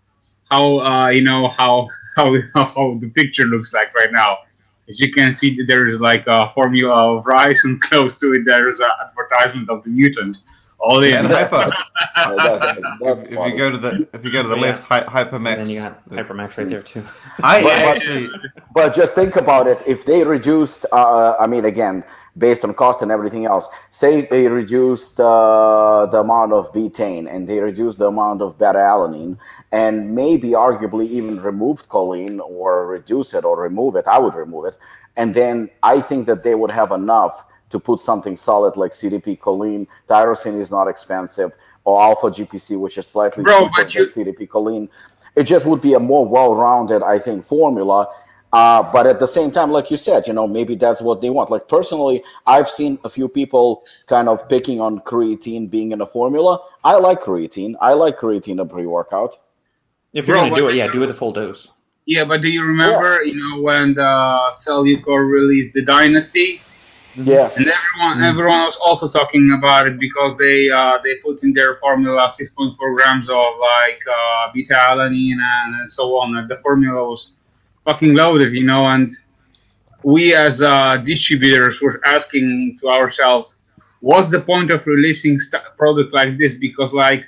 how 0.50 0.78
uh, 0.78 1.08
you 1.08 1.22
know 1.22 1.48
how 1.48 1.86
how 2.16 2.34
how 2.54 2.98
the 3.00 3.10
picture 3.14 3.44
looks 3.44 3.72
like 3.72 3.94
right 3.94 4.12
now. 4.12 4.38
As 4.92 5.00
you 5.00 5.10
can 5.10 5.32
see, 5.32 5.62
there's 5.62 5.98
like 6.00 6.24
a 6.26 6.50
formula 6.52 7.16
of 7.16 7.24
Ryse, 7.24 7.64
and 7.64 7.80
close 7.80 8.20
to 8.20 8.34
it 8.34 8.42
there's 8.44 8.78
an 8.78 8.90
advertisement 9.06 9.70
of 9.70 9.82
the 9.82 9.88
mutant. 9.88 10.36
All 10.80 11.02
in. 11.02 11.14
And 11.14 11.28
hyper. 11.28 11.72
if, 13.00 13.24
if 13.24 13.30
you 13.30 13.56
go 13.56 13.70
to 13.70 13.78
the 13.78 14.06
if 14.12 14.22
you 14.22 14.30
go 14.30 14.42
to 14.42 14.48
the 14.50 14.56
left, 14.56 14.82
hy- 14.82 15.04
hypermax. 15.04 15.56
And 15.56 15.60
then 15.60 15.70
you 15.70 15.80
got 15.80 16.10
hypermax 16.10 16.58
right 16.58 16.68
there 16.68 16.82
too. 16.82 17.02
I 17.42 17.62
But- 17.62 17.72
actually. 17.72 18.28
But 18.74 18.94
just 18.94 19.14
think 19.14 19.36
about 19.36 19.66
it. 19.66 19.82
If 19.86 20.04
they 20.04 20.24
reduced, 20.24 20.84
uh, 20.92 21.36
I 21.40 21.46
mean, 21.46 21.64
again, 21.64 22.04
based 22.36 22.64
on 22.64 22.72
cost 22.74 23.02
and 23.02 23.10
everything 23.10 23.44
else, 23.44 23.68
say 23.90 24.22
they 24.22 24.48
reduced 24.48 25.20
uh, 25.20 26.06
the 26.10 26.18
amount 26.18 26.52
of 26.52 26.72
betaine 26.72 27.32
and 27.32 27.48
they 27.48 27.60
reduced 27.60 27.98
the 27.98 28.06
amount 28.06 28.40
of 28.40 28.58
beta 28.58 28.78
alanine, 28.78 29.36
and 29.70 30.14
maybe 30.14 30.50
arguably 30.50 31.08
even 31.08 31.40
removed 31.40 31.88
choline 31.88 32.40
or 32.40 32.86
reduce 32.86 33.34
it 33.34 33.44
or 33.44 33.60
remove 33.60 33.96
it, 33.96 34.06
I 34.06 34.18
would 34.18 34.34
remove 34.34 34.64
it. 34.64 34.78
And 35.16 35.34
then 35.34 35.68
I 35.82 36.00
think 36.00 36.26
that 36.26 36.42
they 36.42 36.54
would 36.54 36.70
have 36.70 36.90
enough 36.90 37.44
to 37.70 37.78
put 37.78 38.00
something 38.00 38.36
solid 38.36 38.76
like 38.76 38.92
CDP 38.92 39.38
choline. 39.38 39.86
Tyrosine 40.08 40.58
is 40.60 40.70
not 40.70 40.88
expensive, 40.88 41.56
or 41.84 42.02
alpha 42.02 42.28
GPC, 42.28 42.78
which 42.78 42.98
is 42.98 43.06
slightly 43.06 43.44
Bro, 43.44 43.60
cheaper 43.60 43.72
but 43.76 43.92
than 43.92 44.06
CDP 44.06 44.48
choline. 44.48 44.88
It 45.34 45.44
just 45.44 45.64
would 45.66 45.80
be 45.80 45.94
a 45.94 45.98
more 46.00 46.26
well-rounded, 46.26 47.02
I 47.02 47.18
think, 47.18 47.44
formula. 47.44 48.06
Uh, 48.52 48.82
but 48.92 49.06
at 49.06 49.18
the 49.18 49.26
same 49.26 49.50
time, 49.50 49.70
like 49.70 49.90
you 49.90 49.96
said, 49.96 50.26
you 50.26 50.32
know, 50.34 50.46
maybe 50.46 50.74
that's 50.74 51.00
what 51.00 51.22
they 51.22 51.30
want. 51.30 51.50
Like 51.50 51.68
personally, 51.68 52.22
I've 52.46 52.68
seen 52.68 52.98
a 53.02 53.08
few 53.08 53.28
people 53.28 53.82
kind 54.06 54.28
of 54.28 54.46
picking 54.48 54.78
on 54.80 55.00
creatine 55.00 55.70
being 55.70 55.92
in 55.92 56.02
a 56.02 56.06
formula. 56.06 56.60
I 56.84 56.96
like 56.96 57.20
creatine. 57.22 57.74
I 57.80 57.94
like 57.94 58.18
creatine 58.18 58.60
a 58.60 58.66
pre-workout. 58.66 59.36
If 60.12 60.28
you're 60.28 60.36
Bro, 60.36 60.50
gonna 60.50 60.56
do 60.56 60.68
it, 60.68 60.74
yeah, 60.74 60.92
do 60.92 61.02
it 61.02 61.06
the 61.06 61.14
full 61.14 61.32
dose. 61.32 61.68
Yeah, 62.04 62.24
but 62.24 62.42
do 62.42 62.50
you 62.50 62.62
remember, 62.64 63.22
you 63.22 63.34
know, 63.36 63.62
when 63.62 63.94
the 63.94 64.52
Cellucor 64.52 65.30
released 65.30 65.72
the 65.72 65.82
Dynasty, 65.84 66.60
Yeah. 67.14 67.50
and 67.56 67.66
everyone 67.68 68.24
everyone 68.24 68.64
was 68.64 68.76
also 68.84 69.08
talking 69.08 69.54
about 69.56 69.86
it 69.86 69.98
because 69.98 70.36
they 70.36 70.68
uh, 70.70 70.98
they 71.02 71.14
put 71.24 71.42
in 71.44 71.54
their 71.54 71.76
formula 71.76 72.26
6.4 72.28 72.76
grams 72.96 73.30
of 73.30 73.50
like 73.70 74.00
uh, 74.10 74.50
beta 74.52 74.74
alanine 74.74 75.38
and, 75.40 75.80
and 75.80 75.90
so 75.90 76.18
on. 76.18 76.36
And 76.36 76.48
the 76.50 76.56
formula 76.56 77.08
was 77.08 77.36
fucking 77.84 78.14
loaded, 78.14 78.52
you 78.54 78.64
know. 78.64 78.86
And 78.86 79.10
we 80.02 80.34
as 80.34 80.62
uh, 80.62 80.98
distributors 80.98 81.80
were 81.80 82.00
asking 82.04 82.76
to 82.80 82.88
ourselves, 82.88 83.62
what's 84.00 84.30
the 84.30 84.40
point 84.40 84.70
of 84.70 84.86
releasing 84.86 85.38
st- 85.38 85.62
product 85.76 86.12
like 86.12 86.38
this? 86.38 86.54
Because 86.54 86.92
like 86.92 87.24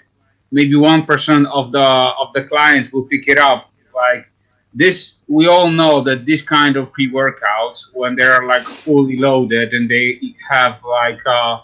maybe 0.50 0.76
one 0.76 1.04
percent 1.04 1.46
of 1.48 1.72
the 1.72 1.82
of 1.82 2.32
the 2.32 2.44
clients 2.44 2.92
will 2.92 3.04
pick 3.04 3.28
it 3.28 3.38
up, 3.38 3.70
like 3.94 4.26
this 4.74 5.20
we 5.28 5.46
all 5.46 5.70
know 5.70 6.00
that 6.00 6.26
this 6.26 6.42
kind 6.42 6.76
of 6.76 6.92
pre-workouts 6.92 7.94
when 7.94 8.16
they're 8.16 8.44
like 8.46 8.64
fully 8.64 9.16
loaded 9.16 9.72
and 9.72 9.88
they 9.88 10.20
have 10.50 10.82
like 10.84 11.20
a 11.26 11.62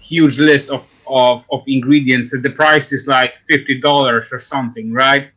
huge 0.00 0.38
list 0.38 0.70
of, 0.70 0.84
of, 1.06 1.46
of 1.52 1.62
ingredients 1.68 2.32
and 2.32 2.42
the 2.42 2.50
price 2.50 2.92
is 2.92 3.06
like 3.06 3.34
$50 3.48 3.82
or 4.32 4.40
something 4.40 4.92
right 4.92 5.30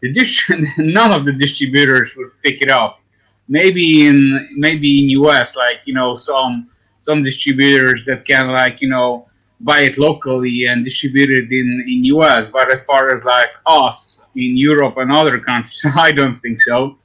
the 0.00 0.72
none 0.78 1.12
of 1.12 1.24
the 1.24 1.32
distributors 1.32 2.16
would 2.16 2.30
pick 2.42 2.62
it 2.62 2.70
up. 2.70 3.00
Maybe 3.48 4.06
in 4.06 4.48
maybe 4.56 5.12
in 5.12 5.20
us 5.20 5.56
like 5.56 5.86
you 5.86 5.94
know 5.94 6.14
some 6.14 6.70
some 6.98 7.22
distributors 7.22 8.04
that 8.04 8.24
can 8.24 8.48
like 8.48 8.80
you 8.80 8.88
know 8.88 9.26
buy 9.60 9.80
it 9.80 9.98
locally 9.98 10.66
and 10.66 10.84
distribute 10.84 11.30
it 11.30 11.52
in 11.52 11.84
in 11.88 12.04
us 12.22 12.48
but 12.48 12.70
as 12.70 12.82
far 12.84 13.12
as 13.12 13.24
like 13.24 13.52
us 13.66 14.26
in 14.36 14.56
europe 14.56 14.96
and 14.96 15.12
other 15.12 15.38
countries 15.38 15.84
i 15.96 16.12
don't 16.12 16.40
think 16.40 16.60
so. 16.60 16.96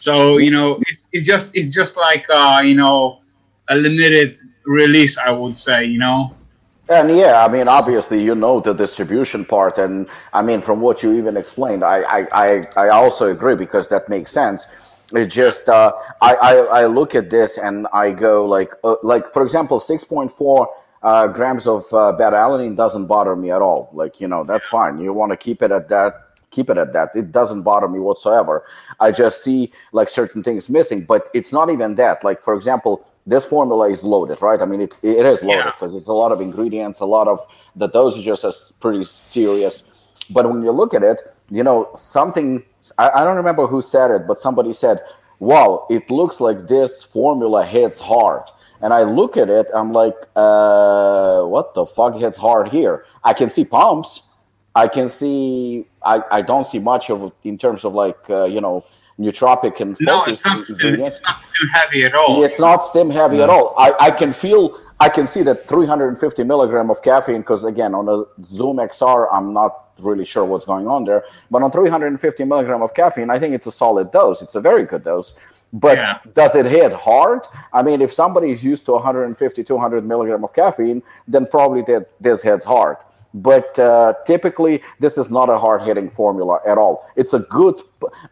So 0.00 0.38
you 0.38 0.50
know 0.50 0.80
it's, 0.88 1.06
it's 1.12 1.26
just 1.26 1.54
it's 1.54 1.72
just 1.72 1.96
like 1.96 2.24
uh 2.30 2.62
you 2.64 2.74
know 2.74 3.20
a 3.68 3.76
limited 3.76 4.36
release 4.64 5.18
i 5.18 5.30
would 5.30 5.54
say 5.54 5.84
you 5.84 5.98
know 5.98 6.34
And 6.90 7.16
yeah, 7.16 7.44
I 7.44 7.48
mean, 7.48 7.68
obviously, 7.68 8.20
you 8.20 8.34
know 8.34 8.58
the 8.58 8.72
distribution 8.72 9.44
part, 9.44 9.78
and 9.78 10.08
I 10.32 10.42
mean, 10.42 10.60
from 10.60 10.80
what 10.80 11.04
you 11.04 11.12
even 11.12 11.36
explained, 11.36 11.84
I 11.84 12.02
I, 12.02 12.26
I, 12.32 12.64
I 12.76 12.88
also 12.88 13.30
agree 13.30 13.54
because 13.54 13.88
that 13.90 14.08
makes 14.08 14.32
sense. 14.32 14.66
It 15.12 15.26
just 15.26 15.68
uh, 15.68 15.92
I, 16.20 16.34
I 16.34 16.54
I 16.82 16.86
look 16.86 17.14
at 17.14 17.30
this 17.30 17.58
and 17.58 17.86
I 17.92 18.10
go 18.10 18.44
like 18.44 18.72
uh, 18.82 18.96
like 19.04 19.32
for 19.32 19.44
example, 19.44 19.78
six 19.78 20.02
point 20.02 20.32
four 20.32 20.68
uh, 21.04 21.28
grams 21.28 21.68
of 21.68 21.84
uh, 21.92 22.10
beta 22.10 22.34
alanine 22.34 22.74
doesn't 22.76 23.06
bother 23.06 23.36
me 23.36 23.52
at 23.52 23.62
all. 23.62 23.90
Like 23.92 24.20
you 24.20 24.26
know, 24.26 24.42
that's 24.42 24.66
fine. 24.66 24.98
You 24.98 25.12
want 25.12 25.30
to 25.30 25.36
keep 25.36 25.62
it 25.62 25.70
at 25.70 25.88
that, 25.90 26.30
keep 26.50 26.70
it 26.70 26.76
at 26.76 26.92
that. 26.92 27.14
It 27.14 27.30
doesn't 27.30 27.62
bother 27.62 27.86
me 27.88 28.00
whatsoever. 28.00 28.64
I 28.98 29.12
just 29.12 29.44
see 29.44 29.72
like 29.92 30.08
certain 30.08 30.42
things 30.42 30.68
missing, 30.68 31.04
but 31.04 31.28
it's 31.34 31.52
not 31.52 31.70
even 31.70 31.94
that. 31.96 32.24
Like 32.24 32.42
for 32.42 32.52
example, 32.54 33.06
this 33.30 33.44
formula 33.44 33.88
is 33.90 34.02
loaded, 34.02 34.38
right? 34.42 34.60
I 34.60 34.66
mean, 34.66 34.80
it, 34.86 34.92
it 35.02 35.24
is 35.24 35.42
loaded 35.42 35.64
Yeah. 35.64 35.70
because 35.72 35.94
it's 35.94 36.08
a 36.08 36.12
lot 36.22 36.32
of 36.32 36.40
ingredients, 36.40 36.98
a 37.00 37.10
lot 37.18 37.26
of 37.34 37.38
the 37.82 37.88
dosages 37.88 38.40
is 38.50 38.72
pretty 38.80 39.04
serious. 39.04 39.74
But 40.30 40.48
when 40.50 40.62
you 40.62 40.72
look 40.72 40.92
at 40.94 41.02
it, 41.02 41.18
you 41.48 41.62
know, 41.62 41.88
something, 41.94 42.64
I, 42.98 43.06
I 43.18 43.24
don't 43.24 43.36
remember 43.36 43.66
who 43.66 43.80
said 43.82 44.10
it, 44.10 44.22
but 44.26 44.38
somebody 44.46 44.72
said, 44.72 44.98
wow, 45.38 45.86
it 45.88 46.10
looks 46.10 46.40
like 46.40 46.58
this 46.68 47.02
formula 47.02 47.64
hits 47.64 48.00
hard. 48.00 48.42
And 48.82 48.92
I 48.92 49.02
look 49.04 49.36
at 49.36 49.48
it, 49.48 49.66
I'm 49.74 49.92
like, 49.92 50.16
uh, 50.34 51.42
what 51.54 51.74
the 51.74 51.86
fuck 51.86 52.14
hits 52.16 52.36
hard 52.36 52.68
here? 52.68 53.04
I 53.22 53.32
can 53.34 53.48
see 53.50 53.64
pumps. 53.64 54.26
I 54.74 54.86
can 54.88 55.08
see, 55.08 55.86
I, 56.02 56.22
I 56.30 56.42
don't 56.42 56.66
see 56.66 56.78
much 56.78 57.10
of 57.10 57.32
in 57.44 57.58
terms 57.58 57.84
of 57.84 57.92
like, 57.94 58.22
uh, 58.30 58.44
you 58.44 58.60
know, 58.60 58.84
nootropic 59.20 59.80
and 59.80 59.96
no 60.00 60.20
focus 60.20 60.32
it's 60.32 60.46
not 60.46 60.70
ingredients. 60.70 61.16
it's 61.16 61.24
not 61.24 61.68
heavy 61.74 62.04
at 62.04 62.14
all 62.14 62.42
It's 62.42 62.58
not 62.58 62.84
stim 62.84 63.10
heavy 63.10 63.42
at 63.42 63.50
all. 63.50 63.74
I, 63.76 63.92
I 64.00 64.10
can 64.10 64.32
feel, 64.32 64.78
I 64.98 65.08
can 65.08 65.26
see 65.26 65.42
that 65.42 65.68
350 65.68 66.44
milligram 66.44 66.90
of 66.90 67.02
caffeine, 67.02 67.40
because 67.42 67.64
again, 67.64 67.94
on 67.94 68.08
a 68.08 68.24
ZumXR, 68.42 69.28
I'm 69.32 69.52
not 69.52 69.90
really 69.98 70.24
sure 70.24 70.44
what's 70.44 70.64
going 70.64 70.88
on 70.88 71.04
there. 71.04 71.24
But 71.50 71.62
on 71.62 71.70
350 71.70 72.44
milligram 72.44 72.82
of 72.82 72.94
caffeine, 72.94 73.30
I 73.30 73.38
think 73.38 73.54
it's 73.54 73.66
a 73.66 73.72
solid 73.72 74.10
dose. 74.10 74.40
It's 74.42 74.54
a 74.54 74.60
very 74.60 74.84
good 74.84 75.04
dose. 75.04 75.34
But 75.72 75.98
Yeah. 75.98 76.18
does 76.34 76.56
it 76.56 76.66
hit 76.66 76.92
hard? 76.92 77.42
I 77.72 77.82
mean, 77.82 78.00
if 78.00 78.12
somebody 78.12 78.50
is 78.50 78.64
used 78.64 78.86
to 78.86 78.92
150, 78.92 79.62
200 79.62 80.04
milligram 80.06 80.42
of 80.42 80.52
caffeine, 80.52 81.02
then 81.28 81.46
probably 81.46 81.82
this, 81.82 82.14
this 82.20 82.42
hits 82.42 82.64
hard. 82.64 82.96
But 83.34 83.78
uh, 83.78 84.14
typically 84.26 84.82
this 84.98 85.16
is 85.18 85.30
not 85.30 85.48
a 85.48 85.58
hard 85.58 85.82
hitting 85.82 86.10
formula 86.10 86.60
at 86.66 86.78
all. 86.78 87.06
It's 87.16 87.34
a 87.34 87.40
good. 87.40 87.80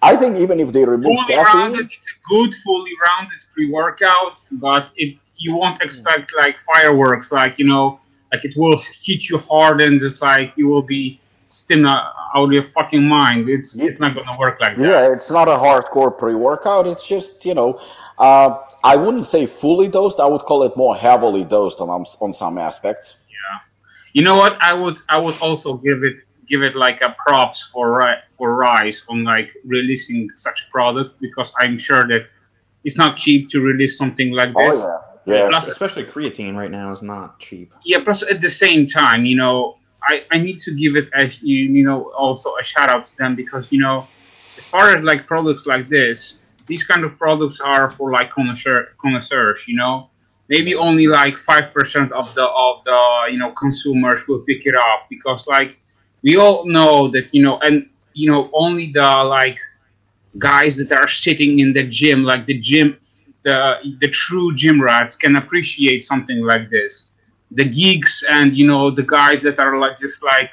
I 0.03 0.17
think 0.17 0.39
even 0.39 0.61
if 0.61 0.73
they 0.73 0.85
remove 0.85 1.05
fully 1.05 1.35
caffeine, 1.35 1.61
rounded, 1.61 1.87
it's 1.87 2.07
a 2.07 2.29
good 2.29 2.55
fully 2.55 2.93
rounded 3.09 3.39
pre-workout, 3.55 4.45
but 4.53 4.93
it 4.97 5.17
you 5.39 5.55
won't 5.55 5.81
expect 5.83 6.35
like 6.37 6.59
fireworks, 6.59 7.31
like 7.31 7.59
you 7.59 7.65
know, 7.65 8.01
like 8.33 8.45
it 8.45 8.55
will 8.57 8.77
hit 9.05 9.29
you 9.29 9.39
hard 9.39 9.81
and 9.81 10.01
just 10.01 10.21
like 10.21 10.53
you 10.57 10.67
will 10.67 10.83
be 10.83 11.21
stimmed 11.47 11.87
out 11.87 12.13
of 12.35 12.53
your 12.53 12.63
fucking 12.63 13.07
mind. 13.07 13.49
It's 13.49 13.79
it's 13.79 14.01
not 14.01 14.15
gonna 14.15 14.37
work 14.39 14.61
like 14.61 14.77
that. 14.77 14.85
yeah, 14.85 15.13
it's 15.13 15.31
not 15.31 15.49
a 15.49 15.53
hardcore 15.53 16.17
pre 16.17 16.35
workout. 16.35 16.87
It's 16.87 17.07
just 17.07 17.45
you 17.45 17.55
know. 17.55 17.81
Uh, 18.19 18.59
I 18.83 18.97
wouldn't 18.97 19.27
say 19.27 19.47
fully 19.47 19.89
dosed. 19.89 20.19
I 20.19 20.27
would 20.27 20.43
call 20.43 20.65
it 20.65 20.77
more 20.77 20.97
heavily 20.97 21.45
dosed 21.45 21.81
on 21.81 21.89
on 21.89 22.33
some 22.33 22.59
aspects. 22.59 23.17
You 24.19 24.25
know 24.25 24.35
what? 24.35 24.59
I 24.61 24.75
would 24.75 24.99
I 25.09 25.17
would 25.17 25.37
also 25.41 25.77
give 25.77 26.03
it 26.03 26.17
give 26.49 26.63
it 26.63 26.75
like 26.75 27.01
a 27.03 27.15
props 27.25 27.63
for 27.73 27.99
Ri- 27.99 28.25
for 28.37 28.59
Ryse 28.59 29.05
on 29.09 29.23
like 29.23 29.53
releasing 29.65 30.29
such 30.35 30.67
a 30.67 30.71
product 30.73 31.21
because 31.21 31.53
I'm 31.61 31.79
sure 31.79 32.05
that 32.09 32.27
it's 32.83 32.99
not 32.99 33.17
cheap 33.17 33.49
to 33.51 33.61
release 33.61 33.97
something 33.97 34.33
like 34.33 34.51
oh, 34.57 34.67
this. 34.67 34.81
Oh 34.83 35.01
yeah, 35.25 35.35
yeah. 35.35 35.49
Plus, 35.51 35.69
Especially 35.69 36.03
creatine 36.03 36.57
right 36.57 36.71
now 36.71 36.91
is 36.91 37.01
not 37.01 37.39
cheap. 37.39 37.73
yeah 37.85 38.01
plus 38.03 38.25
at 38.25 38.41
the 38.41 38.51
same 38.51 38.87
time 38.87 39.25
you 39.25 39.37
know 39.37 39.77
i 40.03 40.25
i 40.33 40.39
need 40.39 40.59
to 40.67 40.71
give 40.75 40.97
it 40.97 41.09
a 41.21 41.27
you, 41.43 41.59
you 41.77 41.85
know 41.85 42.11
also 42.19 42.57
a 42.57 42.65
shout 42.65 42.89
out 42.89 43.05
to 43.05 43.17
them 43.19 43.37
because 43.37 43.71
you 43.73 43.79
know 43.79 44.07
as 44.57 44.67
far 44.67 44.91
as 44.95 45.01
like 45.03 45.29
products 45.29 45.65
like 45.67 45.89
this 45.89 46.41
these 46.67 46.83
kind 46.83 47.05
of 47.05 47.17
products 47.19 47.61
are 47.61 47.89
for 47.89 48.11
like 48.11 48.33
connoisseur, 48.33 48.89
connoisseurs 48.99 49.69
you 49.69 49.77
know 49.77 50.11
maybe 50.49 50.75
only 50.75 51.07
like 51.07 51.35
5% 51.35 52.13
of 52.13 52.35
the 52.35 52.47
of 52.49 52.85
the 52.85 53.01
you 53.31 53.39
know 53.39 53.53
consumers 53.53 54.27
will 54.29 54.41
pick 54.41 54.67
it 54.67 54.75
up 54.75 55.07
because 55.11 55.47
like 55.47 55.81
we 56.23 56.37
all 56.37 56.67
know 56.67 57.09
that 57.09 57.35
you 57.35 57.43
know 57.43 57.59
and 57.63 57.89
you 58.15 58.31
know 58.31 58.51
only 58.53 58.91
the 58.93 59.11
like 59.25 59.59
guys 60.39 60.77
that 60.79 60.93
are 60.93 61.09
sitting 61.09 61.59
in 61.59 61.73
the 61.73 61.85
gym 61.85 62.23
like 62.25 62.47
the 62.47 62.59
gym 62.59 62.99
the 63.45 63.97
the 64.01 64.09
true 64.09 64.55
gym 64.55 64.81
rats 64.81 65.17
can 65.17 65.37
appreciate 65.37 66.05
something 66.05 66.45
like 66.45 66.71
this. 66.71 67.13
The 67.53 67.65
geeks 67.65 68.25
and 68.29 68.57
you 68.57 68.67
know 68.67 68.91
the 68.91 69.05
guys 69.05 69.43
that 69.45 69.59
are 69.59 69.79
like 69.79 69.99
just 69.99 70.23
like 70.23 70.53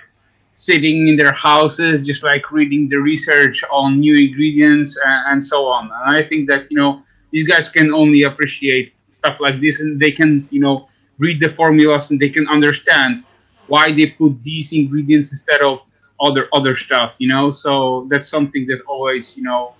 sitting 0.51 1.09
in 1.09 1.17
their 1.17 1.33
houses 1.33 2.05
just 2.05 2.23
like 2.23 2.49
reading 2.51 2.87
the 2.87 2.95
research 2.95 3.61
on 3.69 3.99
new 3.99 4.15
ingredients 4.15 4.97
and, 5.05 5.33
and 5.33 5.43
so 5.43 5.67
on. 5.67 5.91
And 5.91 6.17
i 6.17 6.23
think 6.23 6.47
that 6.47 6.71
you 6.71 6.77
know 6.77 7.03
these 7.31 7.45
guys 7.45 7.67
can 7.67 7.93
only 7.93 8.23
appreciate 8.23 8.93
stuff 9.15 9.39
like 9.39 9.57
this 9.61 9.79
and 9.79 9.99
they 9.99 10.11
can 10.11 10.47
you 10.51 10.59
know 10.59 10.87
read 11.17 11.39
the 11.39 11.49
formulas 11.49 12.11
and 12.11 12.19
they 12.19 12.29
can 12.29 12.47
understand 12.49 13.23
why 13.67 13.91
they 13.91 14.07
put 14.07 14.33
these 14.43 14.73
ingredients 14.73 15.31
instead 15.31 15.61
of 15.61 15.79
other 16.19 16.47
other 16.53 16.75
stuff 16.75 17.15
you 17.17 17.27
know 17.27 17.51
so 17.51 18.05
that's 18.09 18.27
something 18.27 18.65
that 18.67 18.79
always 18.87 19.37
you 19.37 19.43
know 19.43 19.73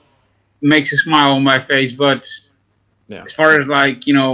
makes 0.62 0.92
a 0.94 0.98
smile 0.98 1.32
on 1.34 1.44
my 1.44 1.60
face 1.60 1.92
but 1.94 2.22
Yeah. 3.08 3.24
as 3.28 3.34
far 3.34 3.60
as 3.60 3.68
like 3.68 4.08
you 4.08 4.16
know 4.22 4.34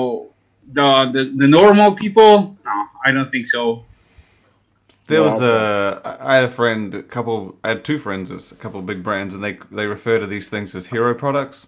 the 0.77 0.87
the, 1.15 1.23
the 1.41 1.47
normal 1.47 1.89
people 2.03 2.55
no 2.65 2.77
i 3.05 3.11
don't 3.11 3.31
think 3.31 3.47
so 3.47 3.83
There 5.07 5.23
was 5.23 5.41
a. 5.41 6.17
I 6.21 6.35
had 6.35 6.45
a 6.45 6.49
friend, 6.49 6.95
a 6.95 7.03
couple. 7.03 7.57
I 7.65 7.69
had 7.69 7.83
two 7.83 7.99
friends, 7.99 8.29
there's 8.29 8.51
a 8.53 8.55
couple 8.55 8.79
of 8.79 8.85
big 8.85 9.03
brands, 9.03 9.33
and 9.35 9.43
they 9.43 9.57
they 9.69 9.85
refer 9.85 10.19
to 10.19 10.27
these 10.27 10.47
things 10.47 10.73
as 10.73 10.87
hero 10.87 11.13
products. 11.13 11.67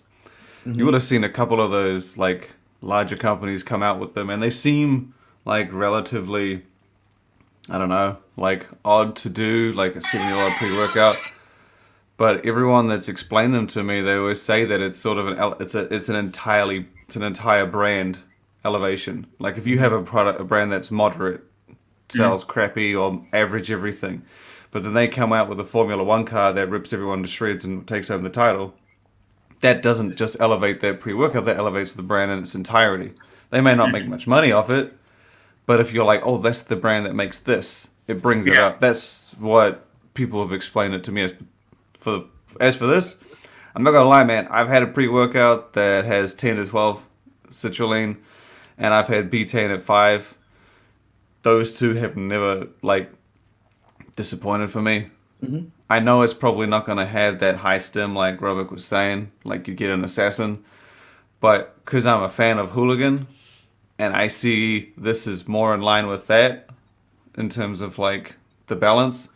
You 0.66 0.72
mm-hmm. 0.72 0.86
would 0.86 0.94
have 0.94 1.04
seen 1.04 1.24
a 1.26 1.30
couple 1.30 1.60
of 1.62 1.70
those 1.70 2.18
like 2.18 2.52
larger 2.84 3.18
companies 3.18 3.64
come 3.64 3.82
out 3.82 4.00
with 4.00 4.14
them, 4.14 4.30
and 4.30 4.42
they 4.42 4.50
seem 4.50 5.14
like 5.46 5.72
relatively, 5.72 6.64
I 7.70 7.78
don't 7.78 7.90
know, 7.90 8.18
like 8.38 8.68
odd 8.84 9.16
to 9.18 9.30
do, 9.30 9.74
like 9.74 9.96
a 9.96 10.02
dollar 10.02 10.52
pre 10.58 10.78
workout. 10.78 11.16
But 12.16 12.46
everyone 12.46 12.88
that's 12.88 13.10
explained 13.10 13.54
them 13.54 13.68
to 13.68 13.84
me, 13.84 14.02
they 14.02 14.16
always 14.16 14.42
say 14.42 14.66
that 14.66 14.82
it's 14.82 15.00
sort 15.00 15.18
of 15.18 15.28
an 15.28 15.56
it's 15.60 15.76
a 15.76 15.94
it's 15.94 16.10
an 16.10 16.16
entirely 16.16 16.88
it's 17.06 17.16
an 17.16 17.24
entire 17.24 17.66
brand 17.66 18.20
elevation. 18.64 19.28
Like 19.40 19.58
if 19.58 19.66
you 19.66 19.80
have 19.80 19.92
a 19.92 20.02
product 20.04 20.40
a 20.40 20.44
brand 20.44 20.72
that's 20.72 20.92
moderate 20.92 21.42
mm-hmm. 21.68 22.18
sells 22.18 22.44
crappy 22.44 22.96
or 22.96 23.26
average 23.34 23.72
everything. 23.72 24.24
But 24.72 24.84
then 24.84 24.94
they 24.94 25.08
come 25.08 25.32
out 25.32 25.50
with 25.50 25.60
a 25.60 25.64
Formula 25.64 26.04
One 26.04 26.26
car 26.26 26.52
that 26.54 26.70
rips 26.70 26.94
everyone 26.94 27.22
to 27.22 27.28
shreds 27.28 27.64
and 27.64 27.88
takes 27.88 28.08
home 28.08 28.24
the 28.24 28.30
title. 28.30 28.74
That 29.64 29.82
doesn't 29.82 30.16
just 30.18 30.36
elevate 30.40 30.82
their 30.82 30.94
pre 30.94 31.14
workout, 31.14 31.46
that 31.46 31.58
elevates 31.58 31.94
the 31.94 32.04
brand 32.04 32.32
in 32.32 32.40
its 32.40 32.54
entirety. 32.54 33.14
They 33.50 33.62
may 33.62 33.76
not 33.76 33.92
make 33.92 34.06
much 34.08 34.28
money 34.28 34.52
off 34.52 34.70
it, 34.70 34.94
but 35.66 35.80
if 35.80 35.94
you're 35.94 36.06
like, 36.06 36.22
oh, 36.26 36.38
that's 36.38 36.62
the 36.62 36.76
brand 36.76 37.06
that 37.06 37.16
makes 37.16 37.40
this, 37.40 37.88
it 38.08 38.22
brings 38.22 38.46
it 38.46 38.60
up. 38.60 38.80
That's 38.80 39.34
what 39.40 39.86
people 40.14 40.44
have 40.44 40.52
explained 40.52 40.94
it 40.94 41.04
to 41.06 41.12
me 41.12 41.24
as 41.24 41.34
for 41.98 42.26
as 42.60 42.76
for 42.76 42.86
this. 42.86 43.18
I'm 43.74 43.84
not 43.84 43.92
gonna 43.92 44.10
lie, 44.10 44.24
man. 44.24 44.48
I've 44.52 44.68
had 44.68 44.84
a 44.84 44.88
pre 44.88 45.08
workout 45.08 45.74
that 45.74 46.06
has 46.06 46.34
10 46.36 46.58
to 46.58 46.66
12 46.66 47.08
citrulline, 47.50 48.18
and 48.78 48.94
I've 48.94 49.08
had 49.08 49.32
betaine 49.32 49.74
at 49.74 49.82
five 49.82 50.36
those 51.44 51.78
two 51.78 51.94
have 51.94 52.18
never 52.18 52.68
like 52.82 53.12
disappointed 54.16 54.72
for 54.72 54.82
me. 54.82 55.10
Mm-hmm. 55.44 55.68
I 55.94 56.00
know 56.00 56.24
it's 56.24 56.34
probably 56.34 56.66
not 56.66 56.88
going 56.88 56.98
to 56.98 57.06
have 57.06 57.38
that 57.38 57.58
high 57.58 57.78
stem 57.78 58.16
like 58.16 58.42
Robert 58.42 58.72
was 58.72 58.84
saying, 58.84 59.32
like 59.44 59.68
you 59.68 59.76
get 59.76 59.92
an 59.92 60.04
assassin, 60.04 60.66
but 61.40 61.76
because 61.86 62.08
I'm 62.08 62.24
a 62.24 62.30
fan 62.30 62.58
of 62.58 62.72
Hooligan, 62.72 63.28
and 64.00 64.16
I 64.16 64.28
see 64.28 64.92
this 64.98 65.28
is 65.28 65.48
more 65.48 65.72
in 65.72 65.84
line 65.84 66.08
with 66.08 66.26
that 66.26 66.68
in 67.38 67.48
terms 67.48 67.80
of 67.80 68.00
like 68.00 68.38
the 68.66 68.76
balance. 68.76 69.30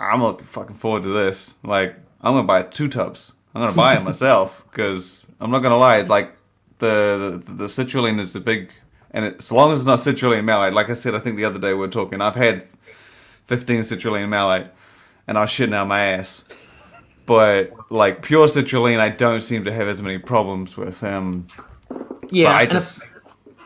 I'm 0.00 0.22
looking 0.22 0.46
fucking 0.46 0.76
forward 0.76 1.02
to 1.02 1.10
this. 1.10 1.56
Like 1.62 1.96
I'm 2.22 2.32
gonna 2.32 2.44
buy 2.44 2.62
two 2.62 2.88
tubs. 2.88 3.34
I'm 3.54 3.60
gonna 3.60 3.74
buy 3.74 3.98
it 3.98 4.02
myself 4.10 4.64
because 4.70 5.26
I'm 5.40 5.50
not 5.50 5.58
gonna 5.58 5.76
lie. 5.76 6.00
Like 6.00 6.32
the 6.78 7.42
the, 7.44 7.52
the 7.52 7.64
citrulline 7.66 8.18
is 8.18 8.32
the 8.32 8.40
big, 8.40 8.72
and 9.10 9.26
it, 9.26 9.42
so 9.42 9.56
long 9.56 9.72
as 9.72 9.80
it's 9.80 9.86
not 9.86 9.98
citrulline 9.98 10.44
malate. 10.44 10.72
Like 10.72 10.88
I 10.88 10.94
said, 10.94 11.14
I 11.14 11.18
think 11.18 11.36
the 11.36 11.44
other 11.44 11.58
day 11.58 11.74
we 11.74 11.80
were 11.80 11.88
talking. 11.88 12.22
I've 12.22 12.34
had 12.34 12.66
15 13.44 13.82
citrulline 13.82 14.30
malate, 14.30 14.68
and 15.28 15.38
I 15.38 15.42
was 15.42 15.50
shitting 15.50 15.74
out 15.74 15.86
my 15.86 16.00
ass. 16.00 16.44
But 17.26 17.72
like 17.90 18.22
pure 18.22 18.48
citrulline, 18.48 18.98
I 18.98 19.10
don't 19.10 19.42
seem 19.42 19.64
to 19.66 19.72
have 19.72 19.86
as 19.86 20.02
many 20.02 20.18
problems 20.18 20.76
with. 20.76 21.04
Um, 21.04 21.46
Yeah, 22.30 22.52
but 22.52 22.56
I 22.56 22.66
just 22.66 23.04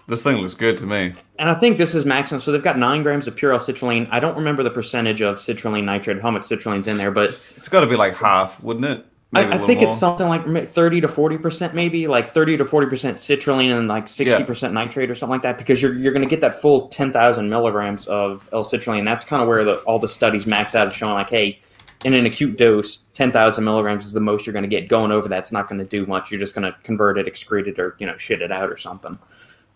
this 0.09 0.23
thing 0.23 0.37
looks 0.37 0.55
good 0.55 0.77
to 0.79 0.87
me. 0.87 1.15
And 1.39 1.49
I 1.49 1.55
think 1.55 1.79
this 1.79 1.95
is 1.95 2.05
maximum. 2.05 2.41
So 2.41 2.53
they've 2.53 2.63
got 2.63 2.79
nine 2.79 3.03
grams 3.03 3.27
of 3.27 3.35
pure 3.37 3.53
L-citrulline. 3.53 4.09
I 4.11 4.21
don't 4.21 4.37
remember 4.37 4.63
the 4.63 4.71
percentage 4.71 5.23
of 5.23 5.37
citrulline 5.37 5.85
nitrate, 5.85 6.21
how 6.21 6.31
much 6.31 6.43
citrulline's 6.43 6.87
in 6.87 6.99
there, 6.99 7.11
but 7.11 7.27
It's 7.27 7.69
got 7.69 7.81
to 7.81 7.87
be 7.87 7.97
like 7.97 8.15
half, 8.15 8.63
wouldn't 8.63 8.85
it? 8.85 9.07
I, 9.35 9.55
I 9.55 9.67
think 9.67 9.81
more. 9.81 9.89
it's 9.89 9.99
something 9.99 10.29
like 10.29 10.69
30 10.69 11.01
to 11.01 11.09
40 11.09 11.39
percent, 11.39 11.75
maybe 11.75 12.07
like 12.07 12.33
30 12.33 12.59
to 12.59 12.67
40 12.67 12.87
percent 12.89 13.17
citrulline 13.17 13.77
and 13.77 13.89
like 13.89 14.07
60 14.07 14.45
percent 14.45 14.75
nitrate 14.75 15.11
or 15.11 15.15
something 15.15 15.33
like 15.33 15.43
that, 15.43 15.57
because 15.57 15.81
you're 15.81 15.95
you're 15.95 16.13
going 16.13 16.23
to 16.23 16.29
get 16.29 16.43
that 16.43 16.61
full 16.61 16.89
10,000 16.89 17.49
milligrams 17.49 18.07
of 18.09 18.49
L-citrulline. 18.53 19.05
That's 19.07 19.25
kind 19.25 19.41
of 19.41 19.49
where 19.49 19.65
the, 19.65 19.77
all 19.81 19.99
the 19.99 20.09
studies 20.09 20.47
max 20.47 20.75
out, 20.75 20.87
of 20.87 20.95
showing 20.95 21.15
like, 21.15 21.31
hey, 21.31 21.61
in 22.05 22.13
an 22.13 22.27
acute 22.27 22.59
dose, 22.59 23.07
10,000 23.15 23.65
milligrams 23.65 24.05
is 24.05 24.13
the 24.13 24.21
most 24.21 24.45
you're 24.45 24.53
going 24.53 24.65
to 24.65 24.69
get. 24.69 24.89
Going 24.89 25.13
over 25.13 25.29
that's 25.29 25.51
not 25.51 25.69
going 25.69 25.79
to 25.79 25.85
do 25.87 26.05
much. 26.05 26.31
You're 26.31 26.41
just 26.41 26.55
going 26.55 26.71
to 26.71 26.77
convert 26.83 27.17
it, 27.17 27.27
excrete 27.27 27.69
it, 27.69 27.79
or 27.79 27.97
you 27.99 28.07
know, 28.07 28.17
shit 28.19 28.43
it 28.43 28.53
out 28.53 28.71
or 28.71 28.77
something. 28.77 29.19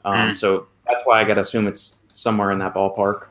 Um, 0.05 0.15
Mm. 0.15 0.37
So 0.37 0.67
that's 0.87 1.05
why 1.05 1.21
I 1.21 1.25
got 1.25 1.35
to 1.35 1.41
assume 1.41 1.67
it's 1.67 1.97
somewhere 2.15 2.51
in 2.51 2.59
that 2.59 2.75
ballpark. 2.75 3.29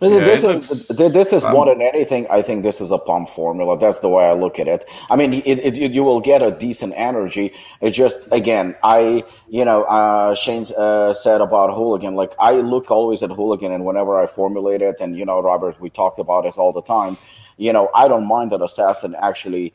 This 0.00 0.10
Yeah, 0.12 0.18
is 0.28 0.44
it 0.44 0.48
looks- 0.48 1.12
this 1.12 1.32
is 1.32 1.44
um, 1.44 1.52
more 1.52 1.66
than 1.66 1.82
anything. 1.82 2.26
I 2.30 2.42
think 2.42 2.62
this 2.62 2.80
is 2.80 2.90
a 2.90 2.98
pump 2.98 3.28
formula. 3.30 3.78
That's 3.78 4.00
the 4.00 4.08
way 4.08 4.24
I 4.28 4.32
look 4.32 4.58
at 4.58 4.68
it. 4.68 4.84
I 5.10 5.16
mean, 5.16 5.34
it, 5.34 5.58
it- 5.58 5.92
you 5.92 6.04
will 6.04 6.20
get 6.20 6.42
a 6.42 6.50
decent 6.50 6.94
energy. 6.96 7.52
It 7.80 7.90
just 7.90 8.28
again, 8.32 8.76
I 8.82 9.24
you 9.48 9.64
know, 9.64 9.84
uh, 9.84 10.34
Shane 10.34 10.66
uh, 10.76 11.12
said 11.14 11.40
about 11.40 11.74
hooligan. 11.74 12.14
Like 12.14 12.34
I 12.38 12.52
look 12.54 12.90
always 12.90 13.22
at 13.22 13.30
hooligan, 13.30 13.72
and 13.72 13.84
whenever 13.84 14.18
I 14.20 14.26
formulate 14.26 14.82
it, 14.82 14.96
and 15.00 15.16
you 15.18 15.24
know, 15.24 15.40
Robert, 15.42 15.80
we 15.80 15.90
talk 15.90 16.18
about 16.18 16.44
this 16.44 16.56
all 16.58 16.72
the 16.72 16.82
time. 16.82 17.16
You 17.56 17.72
know, 17.72 17.90
I 17.94 18.08
don't 18.08 18.26
mind 18.26 18.52
that 18.52 18.62
assassin 18.62 19.14
actually 19.20 19.72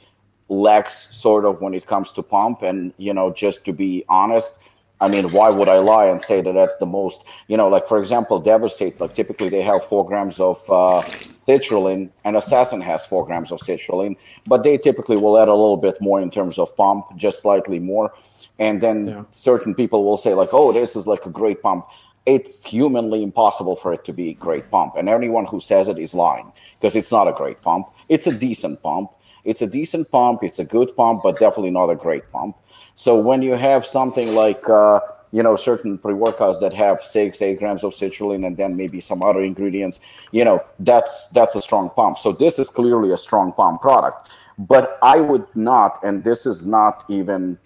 lacks 0.49 1.07
sort 1.15 1.43
of 1.45 1.61
when 1.61 1.73
it 1.73 1.85
comes 1.87 2.11
to 2.13 2.21
pump, 2.23 2.61
and 2.61 2.93
you 2.97 3.13
know, 3.13 3.31
just 3.31 3.65
to 3.65 3.73
be 3.73 4.03
honest. 4.09 4.59
I 5.01 5.07
mean, 5.09 5.31
why 5.31 5.49
would 5.49 5.67
I 5.67 5.79
lie 5.79 6.05
and 6.05 6.21
say 6.21 6.41
that 6.41 6.53
that's 6.53 6.77
the 6.77 6.85
most? 6.85 7.23
You 7.47 7.57
know, 7.57 7.67
like 7.67 7.87
for 7.87 7.99
example, 7.99 8.39
Devastate. 8.39 8.99
Like 9.01 9.13
typically 9.13 9.49
they 9.49 9.61
have 9.61 9.83
four 9.83 10.05
grams 10.05 10.39
of 10.39 10.57
uh, 10.69 11.01
citrulline, 11.39 12.09
and 12.23 12.37
Assassin 12.37 12.81
has 12.81 13.05
four 13.05 13.25
grams 13.25 13.51
of 13.51 13.59
citrulline, 13.59 14.15
but 14.47 14.63
they 14.63 14.77
typically 14.77 15.17
will 15.17 15.37
add 15.37 15.47
a 15.49 15.53
little 15.53 15.77
bit 15.77 15.99
more 16.01 16.21
in 16.21 16.31
terms 16.31 16.57
of 16.57 16.75
pump, 16.77 17.05
just 17.15 17.41
slightly 17.41 17.79
more. 17.79 18.13
And 18.57 18.79
then 18.81 19.07
Yeah. 19.07 19.23
certain 19.31 19.75
people 19.75 20.05
will 20.05 20.17
say 20.17 20.33
like, 20.33 20.53
"Oh, 20.53 20.71
this 20.71 20.95
is 20.95 21.05
like 21.07 21.25
a 21.25 21.29
great 21.29 21.61
pump." 21.61 21.85
It's 22.25 22.63
humanly 22.63 23.21
impossible 23.21 23.75
for 23.75 23.93
it 23.93 24.03
to 24.05 24.13
be 24.13 24.29
a 24.29 24.33
great 24.33 24.71
pump, 24.71 24.95
and 24.95 25.09
anyone 25.09 25.45
who 25.45 25.59
says 25.59 25.87
it 25.89 25.99
is 25.99 26.15
lying 26.15 26.51
because 26.79 26.95
it's 26.95 27.11
not 27.11 27.27
a 27.27 27.33
great 27.33 27.61
pump. 27.61 27.87
It's 28.07 28.27
a 28.27 28.31
decent 28.33 28.81
pump. 28.81 29.11
It's 29.43 29.61
a 29.61 29.67
decent 29.67 30.09
pump. 30.09 30.41
It's 30.43 30.57
a 30.57 30.63
good 30.63 30.95
pump, 30.95 31.21
but 31.21 31.37
definitely 31.37 31.69
not 31.71 31.89
a 31.89 31.95
great 31.95 32.31
pump. 32.31 32.55
So 32.95 33.17
when 33.19 33.41
you 33.41 33.53
have 33.53 33.85
something 33.85 34.33
like 34.33 34.67
uh, 34.69 35.01
you 35.31 35.43
know 35.43 35.55
certain 35.57 35.97
pre-workouts 35.97 36.61
that 36.61 36.73
have 36.73 37.01
six 37.01 37.41
eight 37.41 37.59
grams 37.59 37.83
of 37.83 37.91
citrulline 37.93 38.45
and 38.47 38.55
then 38.55 38.77
maybe 38.77 39.01
some 39.01 39.21
other 39.21 39.43
ingredients 39.43 39.99
you 40.31 40.45
know 40.45 40.63
that's 40.79 41.29
that's 41.29 41.55
a 41.55 41.61
strong 41.61 41.89
pump. 41.89 42.17
So 42.17 42.31
this 42.31 42.57
is 42.57 42.69
clearly 42.69 43.11
a 43.11 43.17
strong 43.17 43.51
pump 43.51 43.81
product. 43.81 44.29
But 44.57 44.97
i 45.03 45.19
would 45.19 45.45
not 45.53 46.01
and 46.03 46.23
this 46.23 46.45
is 46.45 46.65
not 46.65 47.03
even 47.09 47.59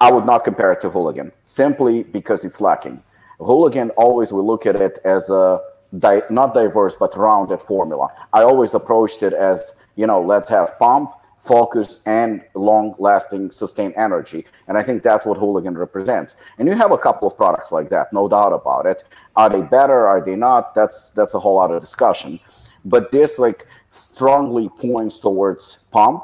i 0.00 0.12
would 0.12 0.24
not 0.24 0.44
compare 0.44 0.70
it 0.72 0.80
to 0.82 0.90
hooligan 0.90 1.32
simply 1.44 2.04
because 2.04 2.44
it's 2.44 2.60
lacking. 2.60 3.02
Hooligan 3.40 3.90
always 3.90 4.32
will 4.32 4.46
look 4.46 4.64
at 4.66 4.76
it 4.76 5.00
as 5.04 5.30
a 5.30 5.60
di- 5.98 6.22
not 6.30 6.54
diverse 6.54 6.94
but 6.94 7.16
rounded 7.16 7.60
formula. 7.60 8.08
I 8.32 8.42
always 8.42 8.74
approached 8.74 9.24
it 9.24 9.32
as 9.32 9.74
you 9.96 10.06
know 10.06 10.22
let's 10.22 10.48
have 10.48 10.78
pump 10.78 11.10
focus 11.42 12.02
and 12.06 12.42
long 12.54 12.94
lasting 12.98 13.50
sustained 13.50 13.94
energy. 13.96 14.44
And 14.68 14.76
i 14.76 14.82
think 14.82 15.02
that's 15.02 15.24
what 15.24 15.38
hooligan 15.38 15.76
represents. 15.76 16.36
And 16.58 16.68
you 16.68 16.74
have 16.74 16.92
a 16.92 16.98
couple 16.98 17.26
of 17.28 17.36
products 17.36 17.72
like 17.72 17.88
that 17.90 18.12
no 18.12 18.28
doubt 18.28 18.52
about 18.52 18.86
it. 18.86 19.04
Are 19.36 19.48
they 19.48 19.62
better? 19.62 20.06
Are 20.06 20.24
they 20.24 20.36
not? 20.36 20.74
That's 20.74 21.10
that's 21.10 21.34
a 21.34 21.40
whole 21.40 21.58
other 21.58 21.80
discussion. 21.80 22.40
But 22.84 23.10
this 23.10 23.38
like 23.38 23.66
strongly 23.90 24.68
points 24.68 25.18
towards 25.18 25.84
pump 25.90 26.22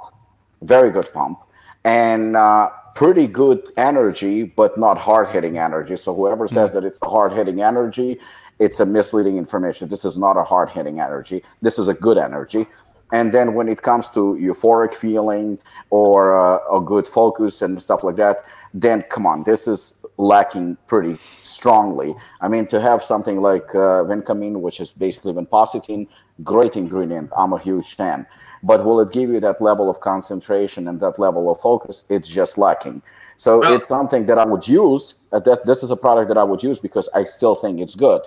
very 0.62 0.90
good 0.90 1.12
pump 1.12 1.38
and 1.84 2.36
uh, 2.36 2.70
pretty 2.94 3.26
good 3.26 3.60
energy 3.76 4.44
but 4.44 4.78
not 4.78 4.98
hard 4.98 5.28
hitting 5.28 5.58
energy. 5.58 5.96
So 5.96 6.14
whoever 6.14 6.48
says 6.48 6.72
that 6.74 6.84
it's 6.84 6.98
a 7.02 7.08
hard 7.08 7.32
hitting 7.32 7.60
energy 7.60 8.20
it's 8.58 8.80
a 8.80 8.86
misleading 8.86 9.36
information. 9.36 9.88
This 9.88 10.04
is 10.04 10.16
not 10.16 10.36
a 10.36 10.42
hard 10.42 10.70
hitting 10.70 10.98
energy. 11.00 11.42
This 11.60 11.78
is 11.78 11.88
a 11.88 11.94
good 11.94 12.16
energy 12.16 12.66
and 13.12 13.32
then 13.32 13.54
when 13.54 13.68
it 13.68 13.82
comes 13.82 14.08
to 14.10 14.36
euphoric 14.40 14.94
feeling 14.94 15.58
or 15.90 16.36
uh, 16.36 16.76
a 16.76 16.80
good 16.80 17.06
focus 17.06 17.62
and 17.62 17.80
stuff 17.80 18.02
like 18.02 18.16
that 18.16 18.44
then 18.74 19.02
come 19.02 19.26
on 19.26 19.42
this 19.44 19.66
is 19.68 20.04
lacking 20.18 20.76
pretty 20.86 21.16
strongly. 21.42 22.14
I 22.40 22.48
mean 22.48 22.66
to 22.68 22.80
have 22.80 23.02
something 23.02 23.40
like 23.40 23.74
uh, 23.74 24.04
vincamine 24.04 24.60
which 24.60 24.80
is 24.80 24.92
basically 24.92 25.32
vinpocetine 25.32 26.08
great 26.42 26.76
ingredient. 26.76 27.30
I'm 27.36 27.52
a 27.52 27.58
huge 27.58 27.94
fan. 27.94 28.26
But 28.62 28.84
will 28.84 29.00
it 29.00 29.12
give 29.12 29.30
you 29.30 29.40
that 29.40 29.60
level 29.60 29.88
of 29.88 30.00
concentration 30.00 30.88
and 30.88 31.00
that 31.00 31.18
level 31.18 31.50
of 31.50 31.60
focus? 31.60 32.04
It's 32.08 32.28
just 32.28 32.58
lacking. 32.58 33.02
So 33.36 33.60
well, 33.60 33.74
it's 33.74 33.88
something 33.88 34.24
that 34.26 34.38
i 34.38 34.44
would 34.44 34.66
use 34.66 35.16
uh, 35.32 35.40
that 35.40 35.66
this 35.66 35.82
is 35.82 35.90
a 35.90 35.96
product 35.96 36.28
that 36.28 36.38
i 36.38 36.42
would 36.42 36.62
use 36.62 36.78
because 36.78 37.08
i 37.14 37.22
still 37.24 37.54
think 37.54 37.80
it's 37.80 37.94
good. 37.94 38.22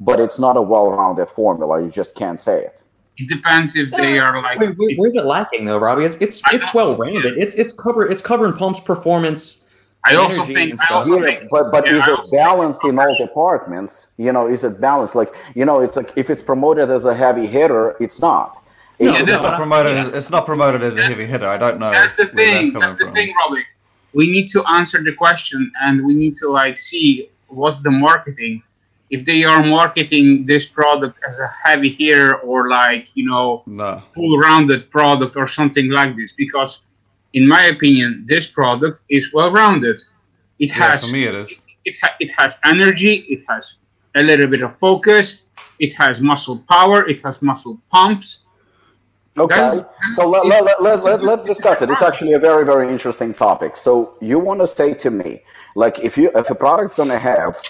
But 0.00 0.18
it's 0.20 0.38
not 0.38 0.56
a 0.56 0.62
well-rounded 0.62 1.30
formula. 1.30 1.82
You 1.82 1.90
just 1.90 2.16
can't 2.16 2.40
say 2.40 2.64
it 2.64 2.83
it 3.16 3.28
depends 3.28 3.76
if 3.76 3.90
they 3.90 4.18
are 4.18 4.42
like. 4.42 4.58
Wait, 4.58 4.76
wait, 4.76 4.98
where's 4.98 5.14
it 5.14 5.24
lacking 5.24 5.64
though, 5.64 5.78
Robbie? 5.78 6.04
It's 6.04 6.16
it's, 6.16 6.42
it's 6.52 6.66
well 6.74 6.96
rounded. 6.96 7.38
It's 7.38 7.54
it's 7.54 7.72
cover 7.72 8.06
it's 8.06 8.20
covering 8.20 8.54
Pump's 8.54 8.80
performance. 8.80 9.64
I 10.06 10.16
also 10.16 10.44
think, 10.44 10.78
I 10.90 10.94
also 10.94 11.16
yeah, 11.16 11.38
think, 11.38 11.50
but 11.50 11.70
but 11.70 11.86
yeah, 11.86 11.96
is 11.96 12.06
it 12.06 12.30
balanced 12.32 12.84
in 12.84 12.98
all 12.98 13.14
departments? 13.16 14.12
You 14.18 14.32
know, 14.32 14.48
is 14.48 14.62
it 14.62 14.80
balanced? 14.80 15.14
Like 15.14 15.32
you 15.54 15.64
know, 15.64 15.80
it's 15.80 15.96
like 15.96 16.12
if 16.16 16.28
it's 16.28 16.42
promoted 16.42 16.90
as 16.90 17.04
a 17.04 17.14
heavy 17.14 17.46
hitter, 17.46 17.96
it's 18.00 18.20
not. 18.20 18.56
No, 19.00 19.12
it's, 19.14 19.30
not 19.30 19.56
promoted. 19.56 19.96
As, 19.96 20.08
it's 20.08 20.30
not 20.30 20.46
promoted 20.46 20.82
as 20.82 20.96
a 20.96 21.02
heavy 21.02 21.24
hitter. 21.24 21.46
I 21.46 21.56
don't 21.56 21.78
know. 21.78 21.90
That's 21.90 22.16
the 22.16 22.26
thing. 22.26 22.72
That's, 22.72 22.86
that's 22.86 22.98
the 22.98 23.06
from. 23.06 23.14
thing, 23.14 23.34
Robbie. 23.34 23.62
We 24.12 24.30
need 24.30 24.48
to 24.48 24.64
answer 24.66 25.02
the 25.02 25.12
question, 25.12 25.70
and 25.82 26.04
we 26.04 26.14
need 26.14 26.36
to 26.36 26.48
like 26.48 26.78
see 26.78 27.30
what's 27.48 27.82
the 27.82 27.90
marketing 27.90 28.62
if 29.14 29.24
they 29.24 29.44
are 29.44 29.62
marketing 29.64 30.44
this 30.44 30.64
product 30.66 31.16
as 31.28 31.38
a 31.38 31.48
heavy 31.62 31.90
hitter 31.98 32.34
or 32.48 32.68
like 32.68 33.06
you 33.14 33.24
know 33.30 33.62
no. 33.66 34.02
full 34.14 34.34
rounded 34.46 34.90
product 34.90 35.36
or 35.36 35.46
something 35.46 35.88
like 35.98 36.12
this 36.16 36.32
because 36.32 36.86
in 37.38 37.46
my 37.46 37.62
opinion 37.74 38.24
this 38.32 38.44
product 38.58 38.96
is 39.08 39.24
well 39.32 39.52
rounded 39.52 39.98
it 40.58 40.70
yeah, 40.70 40.90
has 40.90 41.06
for 41.06 41.12
me 41.12 41.24
it 41.30 41.34
is. 41.42 41.50
it, 41.50 41.58
it, 41.88 41.96
ha- 42.02 42.16
it 42.24 42.30
has 42.38 42.58
energy 42.64 43.14
it 43.34 43.42
has 43.48 43.64
a 44.16 44.22
little 44.30 44.48
bit 44.54 44.62
of 44.62 44.76
focus 44.78 45.42
it 45.78 45.92
has 45.92 46.20
muscle 46.20 46.58
power 46.68 47.08
it 47.08 47.20
has 47.24 47.42
muscle 47.50 47.80
pumps. 47.90 48.46
Okay 49.36 49.54
that's, 49.54 50.16
so 50.16 50.28
let, 50.28 50.46
let, 50.46 50.80
let, 50.80 51.02
let, 51.02 51.24
let's 51.24 51.44
discuss 51.44 51.82
it. 51.82 51.90
It's 51.90 52.02
actually 52.02 52.34
a 52.34 52.38
very 52.38 52.64
very 52.64 52.88
interesting 52.88 53.34
topic. 53.34 53.76
So 53.76 54.14
you 54.20 54.38
want 54.38 54.60
to 54.60 54.68
say 54.68 54.94
to 55.04 55.10
me 55.10 55.30
like 55.74 55.98
if 56.08 56.16
you 56.16 56.30
if 56.36 56.50
a 56.50 56.54
product's 56.54 56.94
going 56.94 57.08
to 57.08 57.18
have 57.18 57.60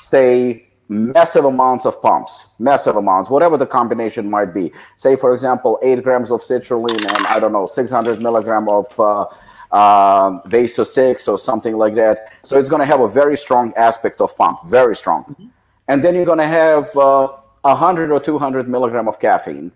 say 0.00 0.69
massive 0.90 1.44
amounts 1.44 1.86
of 1.86 2.02
pumps, 2.02 2.54
massive 2.58 2.96
amounts, 2.96 3.30
whatever 3.30 3.56
the 3.56 3.66
combination 3.66 4.28
might 4.28 4.52
be. 4.52 4.72
Say, 4.96 5.14
for 5.14 5.32
example, 5.32 5.78
eight 5.82 6.02
grams 6.02 6.32
of 6.32 6.40
citrulline 6.40 7.06
and 7.16 7.26
I 7.28 7.38
don't 7.38 7.52
know, 7.52 7.66
600 7.66 8.20
milligram 8.20 8.68
of 8.68 9.00
uh, 9.00 9.26
uh, 9.70 10.40
Vaso 10.46 10.82
6 10.82 11.28
or 11.28 11.38
something 11.38 11.76
like 11.76 11.94
that. 11.94 12.32
So 12.42 12.58
it's 12.58 12.68
going 12.68 12.80
to 12.80 12.86
have 12.86 13.00
a 13.00 13.08
very 13.08 13.36
strong 13.38 13.72
aspect 13.76 14.20
of 14.20 14.36
pump, 14.36 14.58
very 14.66 14.96
strong. 14.96 15.24
Mm-hmm. 15.24 15.46
And 15.86 16.02
then 16.02 16.16
you're 16.16 16.24
going 16.24 16.38
to 16.38 16.46
have 16.46 16.94
uh, 16.96 17.28
100 17.62 18.10
or 18.10 18.18
200 18.18 18.68
milligram 18.68 19.06
of 19.06 19.20
caffeine. 19.20 19.70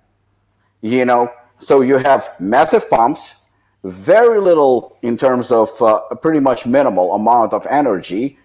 You 0.80 1.04
know, 1.04 1.32
so 1.60 1.80
you 1.80 1.96
have 1.98 2.28
massive 2.40 2.90
pumps, 2.90 3.46
very 3.84 4.40
little 4.40 4.98
in 5.02 5.16
terms 5.16 5.52
of 5.52 5.80
uh, 5.80 6.00
pretty 6.16 6.40
much 6.40 6.66
minimal 6.66 7.14
amount 7.14 7.52
of 7.52 7.66
energy. 7.70 8.38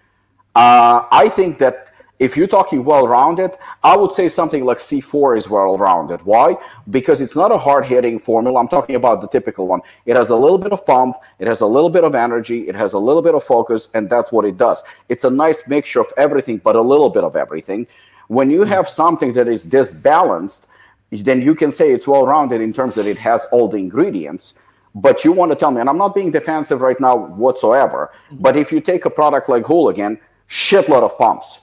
Uh, 0.54 1.04
I 1.10 1.28
think 1.28 1.58
that 1.58 1.89
if 2.20 2.36
you're 2.36 2.46
talking 2.46 2.84
well-rounded, 2.84 3.52
I 3.82 3.96
would 3.96 4.12
say 4.12 4.28
something 4.28 4.66
like 4.66 4.76
C4 4.76 5.38
is 5.38 5.48
well-rounded. 5.48 6.20
Why? 6.22 6.54
Because 6.90 7.22
it's 7.22 7.34
not 7.34 7.50
a 7.50 7.56
hard-hitting 7.56 8.18
formula. 8.18 8.60
I'm 8.60 8.68
talking 8.68 8.94
about 8.94 9.22
the 9.22 9.26
typical 9.28 9.66
one. 9.66 9.80
It 10.04 10.16
has 10.16 10.28
a 10.28 10.36
little 10.36 10.58
bit 10.58 10.72
of 10.72 10.84
pump, 10.84 11.16
it 11.38 11.48
has 11.48 11.62
a 11.62 11.66
little 11.66 11.88
bit 11.88 12.04
of 12.04 12.14
energy, 12.14 12.68
it 12.68 12.74
has 12.74 12.92
a 12.92 12.98
little 12.98 13.22
bit 13.22 13.34
of 13.34 13.42
focus, 13.42 13.88
and 13.94 14.10
that's 14.10 14.30
what 14.30 14.44
it 14.44 14.58
does. 14.58 14.84
It's 15.08 15.24
a 15.24 15.30
nice 15.30 15.66
mixture 15.66 16.00
of 16.00 16.12
everything, 16.18 16.58
but 16.58 16.76
a 16.76 16.80
little 16.82 17.08
bit 17.08 17.24
of 17.24 17.36
everything. 17.36 17.86
When 18.28 18.50
you 18.50 18.64
have 18.64 18.86
something 18.86 19.32
that 19.32 19.48
is 19.48 19.64
disbalanced, 19.64 20.68
then 21.10 21.40
you 21.40 21.54
can 21.54 21.72
say 21.72 21.90
it's 21.90 22.06
well-rounded 22.06 22.60
in 22.60 22.74
terms 22.74 22.96
that 22.96 23.06
it 23.06 23.16
has 23.16 23.46
all 23.50 23.66
the 23.66 23.78
ingredients. 23.78 24.54
But 24.94 25.24
you 25.24 25.32
want 25.32 25.52
to 25.52 25.56
tell 25.56 25.70
me, 25.70 25.80
and 25.80 25.88
I'm 25.88 25.96
not 25.96 26.14
being 26.14 26.30
defensive 26.30 26.82
right 26.82 27.00
now 27.00 27.16
whatsoever, 27.16 28.12
but 28.30 28.56
if 28.56 28.70
you 28.70 28.80
take 28.82 29.06
a 29.06 29.10
product 29.10 29.48
like 29.48 29.64
Hooligan, 29.64 30.20
shitload 30.48 31.02
of 31.02 31.16
pumps 31.16 31.60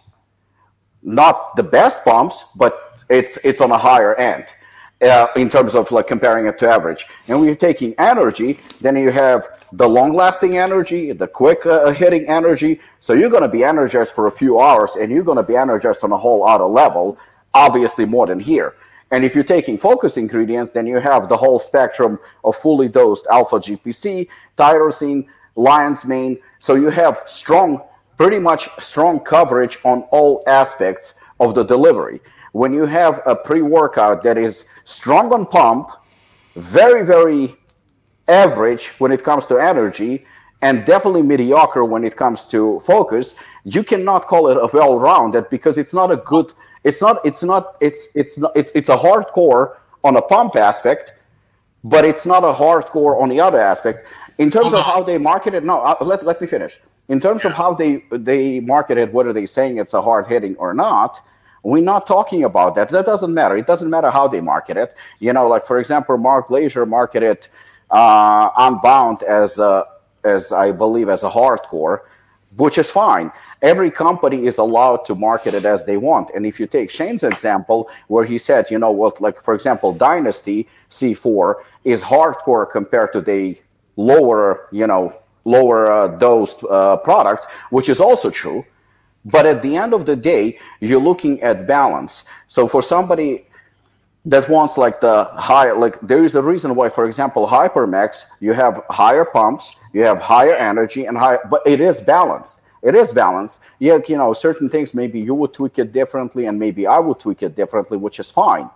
not 1.08 1.56
the 1.56 1.64
best 1.64 2.04
pumps, 2.04 2.46
but 2.56 3.00
it's 3.10 3.38
it's 3.44 3.62
on 3.62 3.72
a 3.72 3.78
higher 3.78 4.14
end 4.16 4.46
uh, 5.02 5.28
in 5.38 5.50
terms 5.50 5.74
of 5.74 5.90
like 5.92 6.08
comparing 6.08 6.46
it 6.48 6.60
to 6.60 6.68
average. 6.68 7.06
And 7.28 7.40
when 7.40 7.48
you're 7.48 7.56
taking 7.56 7.96
energy, 7.98 8.60
then 8.82 8.98
you 8.98 9.10
have 9.12 9.48
the 9.72 9.88
long-lasting 9.88 10.58
energy, 10.58 11.14
the 11.14 11.28
quick 11.28 11.66
uh, 11.66 11.92
hitting 11.92 12.26
energy. 12.28 12.82
So 13.00 13.14
you're 13.14 13.30
going 13.30 13.44
to 13.44 13.50
be 13.50 13.64
energized 13.64 14.12
for 14.12 14.28
a 14.28 14.32
few 14.32 14.60
hours, 14.60 14.96
and 14.96 15.12
you're 15.12 15.24
going 15.24 15.38
to 15.38 15.44
be 15.44 15.56
energized 15.56 16.04
on 16.04 16.12
a 16.12 16.18
whole 16.18 16.46
other 16.48 16.66
level, 16.66 17.18
obviously 17.54 18.06
more 18.06 18.28
than 18.28 18.40
here. 18.40 18.76
And 19.10 19.24
if 19.24 19.34
you're 19.34 19.46
taking 19.46 19.78
focus 19.78 20.18
ingredients, 20.18 20.74
then 20.74 20.86
you 20.86 21.00
have 21.00 21.30
the 21.30 21.38
whole 21.38 21.60
spectrum 21.60 22.20
of 22.44 22.58
fully 22.58 22.90
dosed 22.90 23.26
alpha 23.32 23.56
GPC, 23.56 24.28
tyrosine, 24.58 25.28
lion's 25.56 26.04
mane. 26.04 26.40
So 26.60 26.76
you 26.76 26.90
have 26.90 27.24
strong 27.26 27.82
pretty 28.18 28.40
much 28.40 28.70
strong 28.80 29.20
coverage 29.20 29.78
on 29.84 30.02
all 30.12 30.44
aspects 30.48 31.14
of 31.40 31.56
the 31.56 31.64
delivery. 31.64 32.20
When 32.52 32.74
you 32.74 32.86
have 32.86 33.22
a 33.26 33.36
pre 33.36 33.62
workout 33.62 34.24
that 34.24 34.38
is 34.38 34.66
strong 34.86 35.32
on 35.32 35.46
pump, 35.46 35.90
very, 36.56 37.06
very 37.06 37.56
average 38.28 38.88
when 39.00 39.12
it 39.12 39.24
comes 39.24 39.46
to 39.48 39.58
energy, 39.58 40.26
and 40.62 40.86
definitely 40.86 41.22
mediocre 41.22 41.86
when 41.86 42.04
it 42.04 42.16
comes 42.16 42.46
to 42.48 42.80
focus, 42.80 43.36
you 43.64 43.84
cannot 43.84 44.26
call 44.26 44.48
it 44.48 44.58
a 44.58 44.68
well 44.74 44.98
rounded 44.98 45.50
because 45.50 45.78
it's 45.78 45.94
not 45.94 46.12
a 46.12 46.18
good, 46.18 46.52
it's 46.84 47.00
not, 47.00 47.24
it's 47.24 47.44
not, 47.44 47.78
it's, 47.80 48.08
it's 48.16 48.40
not, 48.40 48.52
it's, 48.56 48.72
it's 48.74 48.90
a 48.90 48.98
hardcore 48.98 49.78
on 50.04 50.16
a 50.16 50.22
pump 50.22 50.56
aspect, 50.56 51.14
but 51.84 52.04
it's 52.04 52.26
not 52.26 52.44
a 52.44 52.54
hardcore 52.54 53.22
on 53.22 53.30
the 53.30 53.40
other 53.40 53.60
aspect. 53.60 54.08
In 54.40 54.50
terms 54.50 54.74
of 54.74 54.84
how 54.84 55.04
they 55.04 55.18
market 55.18 55.54
it, 55.54 55.64
no, 55.64 55.82
uh, 55.82 55.96
let, 56.02 56.26
let 56.26 56.42
me 56.42 56.48
finish. 56.48 56.80
In 57.10 57.20
terms 57.20 57.46
of 57.46 57.54
how 57.54 57.74
they 57.74 58.04
they 58.12 58.60
market 58.60 58.98
it, 58.98 59.14
whether 59.14 59.32
they're 59.32 59.48
saying 59.48 59.78
it's 59.78 59.94
a 59.94 60.02
hard 60.02 60.28
hitting 60.28 60.56
or 60.58 60.74
not, 60.74 61.22
we're 61.64 61.84
not 61.84 62.08
talking 62.08 62.44
about 62.44 62.76
that. 62.76 62.90
That 62.90 63.06
doesn't 63.06 63.34
matter. 63.34 63.58
It 63.58 63.68
doesn't 63.68 63.90
matter 63.90 64.12
how 64.12 64.28
they 64.28 64.42
market 64.42 64.78
it. 64.78 64.96
You 65.20 65.34
know, 65.34 65.48
like 65.48 65.66
for 65.66 65.80
example, 65.80 66.18
Mark 66.18 66.48
Glaser 66.48 66.86
marketed 66.86 67.48
uh, 67.92 68.50
Unbound 68.58 69.24
as 69.24 69.58
a, 69.58 69.86
as 70.24 70.52
I 70.52 70.72
believe 70.72 71.10
as 71.10 71.24
a 71.24 71.30
hardcore, 71.30 72.02
which 72.56 72.78
is 72.78 72.90
fine. 72.90 73.32
Every 73.62 73.92
company 73.92 74.46
is 74.46 74.58
allowed 74.58 75.06
to 75.06 75.16
market 75.16 75.54
it 75.54 75.66
as 75.66 75.86
they 75.86 75.98
want. 75.98 76.30
And 76.36 76.46
if 76.46 76.60
you 76.60 76.68
take 76.68 76.90
Shane's 76.92 77.24
example, 77.24 77.90
where 78.08 78.26
he 78.26 78.38
said, 78.38 78.70
you 78.70 78.80
know 78.80 78.92
what, 78.92 79.20
like 79.20 79.42
for 79.42 79.54
example, 79.54 79.94
Dynasty 79.94 80.68
C4 80.90 81.56
is 81.84 82.04
hardcore 82.04 82.70
compared 82.70 83.14
to 83.14 83.22
the 83.22 83.60
lower, 83.96 84.68
you 84.72 84.88
know, 84.88 85.14
lower 85.48 85.92
uh, 85.92 86.08
dosed 86.08 86.64
uh, 86.66 86.98
products, 86.98 87.46
which 87.70 87.88
is 87.90 88.00
also 88.00 88.30
true. 88.30 88.66
But 89.26 89.46
at 89.46 89.62
the 89.62 89.76
end 89.76 89.94
of 89.94 90.06
the 90.06 90.16
day, 90.16 90.60
you're 90.80 91.02
looking 91.02 91.42
at 91.42 91.68
balance. 91.68 92.26
So 92.48 92.68
for 92.68 92.82
somebody 92.82 93.48
that 94.26 94.48
wants 94.50 94.78
like 94.78 95.00
the 95.00 95.26
higher, 95.50 95.76
like 95.78 96.00
there 96.02 96.24
is 96.26 96.36
a 96.36 96.42
reason 96.42 96.76
why, 96.76 96.90
for 96.90 97.06
example, 97.06 97.48
Hypermax, 97.48 98.26
you 98.40 98.54
have 98.54 98.84
higher 98.90 99.26
pumps, 99.26 99.80
you 99.94 100.04
have 100.04 100.20
higher 100.20 100.56
energy 100.56 101.06
and 101.06 101.18
higher, 101.18 101.40
but 101.50 101.62
it 101.66 101.80
is 101.82 102.00
balanced. 102.02 102.62
It 102.84 102.94
is 102.96 103.12
balanced. 103.12 103.60
Yeah, 103.80 103.98
you 104.08 104.18
know, 104.18 104.34
certain 104.34 104.70
things 104.70 104.94
maybe 104.94 105.20
you 105.20 105.34
would 105.34 105.54
tweak 105.54 105.80
it 105.80 105.92
differently, 105.92 106.46
and 106.46 106.60
maybe 106.60 106.86
I 106.88 107.00
would 107.00 107.20
tweak 107.20 107.42
it 107.42 107.56
differently, 107.56 107.98
which 107.98 108.20
is 108.20 108.30
fine. 108.30 108.70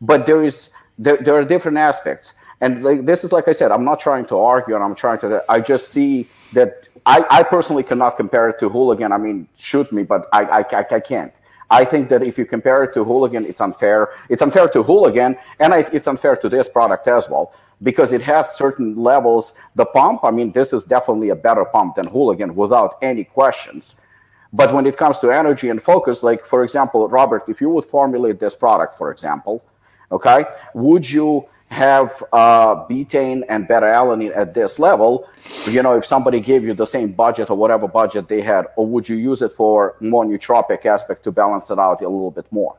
But 0.00 0.26
there 0.26 0.42
is 0.44 0.70
there, 0.98 1.16
there 1.16 1.34
are 1.34 1.44
different 1.44 1.78
aspects, 1.78 2.34
and 2.62 2.82
like 2.82 3.04
this 3.04 3.24
is 3.24 3.32
like 3.32 3.48
I 3.48 3.52
said, 3.52 3.72
I'm 3.72 3.84
not 3.84 3.98
trying 4.00 4.24
to 4.26 4.38
argue, 4.38 4.74
and 4.76 4.84
I'm 4.84 4.94
trying 4.94 5.18
to. 5.18 5.44
I 5.48 5.60
just 5.60 5.88
see 5.88 6.28
that 6.52 6.88
I, 7.04 7.24
I 7.28 7.42
personally 7.42 7.82
cannot 7.82 8.16
compare 8.16 8.48
it 8.48 8.60
to 8.60 8.68
Hooligan. 8.68 9.10
I 9.12 9.18
mean, 9.18 9.48
shoot 9.56 9.92
me, 9.92 10.04
but 10.04 10.28
I 10.32 10.44
I, 10.44 10.60
I, 10.60 10.86
I 10.98 11.00
can't. 11.00 11.34
I 11.70 11.84
think 11.84 12.08
that 12.10 12.22
if 12.22 12.38
you 12.38 12.46
compare 12.46 12.84
it 12.84 12.94
to 12.94 13.02
Hooligan, 13.02 13.44
it's 13.46 13.60
unfair. 13.60 14.10
It's 14.28 14.42
unfair 14.42 14.68
to 14.68 14.82
Hooligan, 14.82 15.36
and 15.58 15.74
I, 15.74 15.80
it's 15.92 16.06
unfair 16.06 16.36
to 16.36 16.48
this 16.48 16.68
product 16.68 17.08
as 17.08 17.28
well 17.28 17.52
because 17.82 18.12
it 18.12 18.22
has 18.22 18.54
certain 18.54 18.94
levels. 18.94 19.52
The 19.74 19.86
pump, 19.86 20.22
I 20.22 20.30
mean, 20.30 20.52
this 20.52 20.72
is 20.72 20.84
definitely 20.84 21.30
a 21.30 21.36
better 21.36 21.64
pump 21.64 21.96
than 21.96 22.06
Hooligan 22.06 22.54
without 22.54 22.96
any 23.02 23.24
questions. 23.24 23.96
But 24.52 24.72
when 24.72 24.86
it 24.86 24.96
comes 24.96 25.18
to 25.20 25.30
energy 25.30 25.68
and 25.70 25.82
focus, 25.82 26.22
like 26.22 26.44
for 26.44 26.62
example, 26.62 27.08
Robert, 27.08 27.42
if 27.48 27.60
you 27.60 27.70
would 27.70 27.86
formulate 27.86 28.38
this 28.38 28.54
product, 28.54 28.96
for 28.96 29.10
example, 29.10 29.64
okay, 30.12 30.44
would 30.74 31.10
you 31.10 31.48
have 31.72 32.22
uh, 32.32 32.86
betaine 32.86 33.42
and 33.48 33.66
beta 33.66 33.86
alanine 33.86 34.36
at 34.36 34.54
this 34.54 34.78
level? 34.78 35.28
You 35.66 35.82
know, 35.82 35.96
if 35.96 36.04
somebody 36.04 36.40
gave 36.40 36.64
you 36.64 36.74
the 36.74 36.86
same 36.86 37.12
budget 37.12 37.50
or 37.50 37.56
whatever 37.56 37.88
budget 37.88 38.28
they 38.28 38.40
had, 38.40 38.66
or 38.76 38.86
would 38.86 39.08
you 39.08 39.16
use 39.16 39.42
it 39.42 39.52
for 39.52 39.96
more 40.00 40.24
nootropic 40.24 40.86
aspect 40.86 41.24
to 41.24 41.32
balance 41.32 41.70
it 41.70 41.78
out 41.78 42.00
a 42.00 42.08
little 42.08 42.30
bit 42.30 42.46
more? 42.52 42.76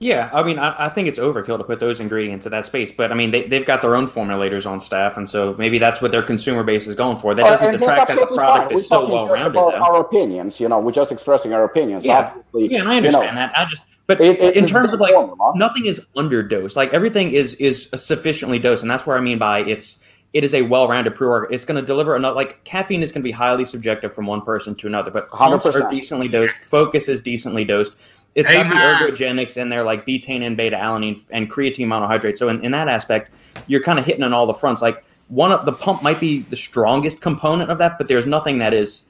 Yeah, 0.00 0.30
I 0.32 0.44
mean, 0.44 0.60
I, 0.60 0.84
I, 0.84 0.88
think 0.88 1.08
it's 1.08 1.18
overkill 1.18 1.58
to 1.58 1.64
put 1.64 1.80
those 1.80 1.98
ingredients 1.98 2.46
in 2.46 2.52
that 2.52 2.64
space. 2.64 2.92
But 2.92 3.10
I 3.10 3.16
mean, 3.16 3.32
they, 3.32 3.48
they've 3.48 3.66
got 3.66 3.82
their 3.82 3.96
own 3.96 4.06
formulators 4.06 4.64
on 4.64 4.80
staff, 4.80 5.16
and 5.16 5.28
so 5.28 5.56
maybe 5.58 5.80
that's 5.80 6.00
what 6.00 6.12
their 6.12 6.22
consumer 6.22 6.62
base 6.62 6.86
is 6.86 6.94
going 6.94 7.16
for. 7.16 7.34
That 7.34 7.44
uh, 7.44 7.50
doesn't 7.50 7.66
uh, 7.66 7.78
detract 7.78 8.08
that 8.08 8.18
the 8.20 8.26
product 8.26 8.72
is 8.74 8.84
still 8.84 9.10
well 9.10 9.26
rounded. 9.26 9.58
Our 9.58 10.00
opinions, 10.00 10.60
you 10.60 10.68
know, 10.68 10.78
we're 10.78 10.92
just 10.92 11.10
expressing 11.10 11.52
our 11.52 11.64
opinions. 11.64 12.06
Yeah, 12.06 12.32
yeah, 12.54 12.88
I 12.88 12.98
understand 12.98 13.04
you 13.04 13.10
know, 13.10 13.22
that. 13.22 13.58
I 13.58 13.64
just, 13.64 13.82
but 14.08 14.20
it, 14.20 14.40
it, 14.40 14.56
in 14.56 14.66
terms 14.66 14.92
of 14.92 14.98
like, 14.98 15.14
formula. 15.14 15.52
nothing 15.54 15.86
is 15.86 16.04
underdosed. 16.16 16.74
Like 16.74 16.92
everything 16.92 17.30
is 17.30 17.54
is 17.54 17.88
sufficiently 17.94 18.58
dosed, 18.58 18.82
and 18.82 18.90
that's 18.90 19.06
where 19.06 19.16
I 19.16 19.20
mean 19.20 19.38
by 19.38 19.60
it's 19.60 20.00
it 20.32 20.42
is 20.42 20.52
a 20.52 20.62
well-rounded 20.62 21.14
pre-workout. 21.14 21.54
It's 21.54 21.64
going 21.64 21.80
to 21.80 21.86
deliver 21.86 22.16
enough. 22.16 22.34
Like 22.34 22.64
caffeine 22.64 23.02
is 23.02 23.12
going 23.12 23.22
to 23.22 23.24
be 23.24 23.30
highly 23.30 23.64
subjective 23.64 24.12
from 24.12 24.26
one 24.26 24.42
person 24.42 24.74
to 24.74 24.86
another, 24.86 25.10
but 25.10 25.30
100% 25.30 25.80
are 25.80 25.90
decently 25.90 26.28
dosed. 26.28 26.54
Focus 26.56 27.08
is 27.08 27.22
decently 27.22 27.64
dosed 27.64 27.94
it's 28.38 28.52
got 28.52 28.68
the 28.68 28.76
ergogenics 28.76 29.56
in 29.56 29.68
there, 29.68 29.82
like 29.82 30.06
betaine 30.06 30.42
and 30.42 30.56
beta 30.56 30.76
alanine 30.76 31.20
and 31.30 31.50
creatine 31.50 31.86
monohydrate. 31.86 32.38
So 32.38 32.48
in, 32.48 32.64
in 32.64 32.70
that 32.70 32.86
aspect, 32.86 33.32
you're 33.66 33.82
kind 33.82 33.98
of 33.98 34.04
hitting 34.04 34.22
on 34.22 34.32
all 34.32 34.46
the 34.46 34.54
fronts. 34.54 34.80
Like 34.80 35.02
one 35.26 35.50
of 35.50 35.66
the 35.66 35.72
pump 35.72 36.04
might 36.04 36.20
be 36.20 36.42
the 36.42 36.56
strongest 36.56 37.20
component 37.20 37.70
of 37.70 37.78
that, 37.78 37.98
but 37.98 38.06
there's 38.06 38.26
nothing 38.26 38.58
that 38.58 38.72
is 38.72 39.04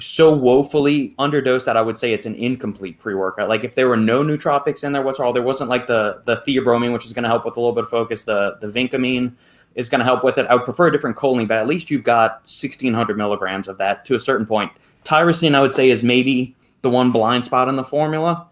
so 0.00 0.34
woefully 0.34 1.14
underdosed 1.18 1.64
that 1.66 1.76
I 1.76 1.82
would 1.82 1.98
say 1.98 2.12
it's 2.12 2.26
an 2.26 2.34
incomplete 2.34 2.98
pre-workout. 2.98 3.48
Like 3.48 3.64
if 3.64 3.74
there 3.74 3.88
were 3.88 3.96
no 3.96 4.22
nootropics 4.22 4.84
in 4.84 4.92
there, 4.92 5.02
what's 5.02 5.20
all 5.20 5.32
there 5.32 5.42
wasn't 5.42 5.70
like 5.70 5.86
the 5.86 6.22
the 6.24 6.36
theobromine, 6.46 6.92
which 6.92 7.04
is 7.04 7.12
going 7.12 7.24
to 7.24 7.28
help 7.28 7.44
with 7.44 7.56
a 7.56 7.60
little 7.60 7.74
bit 7.74 7.84
of 7.84 7.90
focus. 7.90 8.24
The 8.24 8.56
the 8.60 8.68
vincamine 8.68 9.34
is 9.74 9.88
going 9.88 10.00
to 10.00 10.04
help 10.04 10.24
with 10.24 10.38
it. 10.38 10.46
I 10.46 10.54
would 10.54 10.64
prefer 10.64 10.88
a 10.88 10.92
different 10.92 11.16
choline, 11.16 11.48
but 11.48 11.58
at 11.58 11.66
least 11.66 11.90
you've 11.90 12.04
got 12.04 12.32
1600 12.42 13.16
milligrams 13.16 13.68
of 13.68 13.78
that 13.78 14.04
to 14.06 14.14
a 14.14 14.20
certain 14.20 14.46
point. 14.46 14.70
Tyrosine, 15.04 15.54
I 15.54 15.60
would 15.60 15.72
say, 15.72 15.90
is 15.90 16.02
maybe 16.02 16.54
the 16.82 16.90
one 16.90 17.10
blind 17.10 17.44
spot 17.44 17.68
in 17.68 17.76
the 17.76 17.84
formula. 17.84 18.46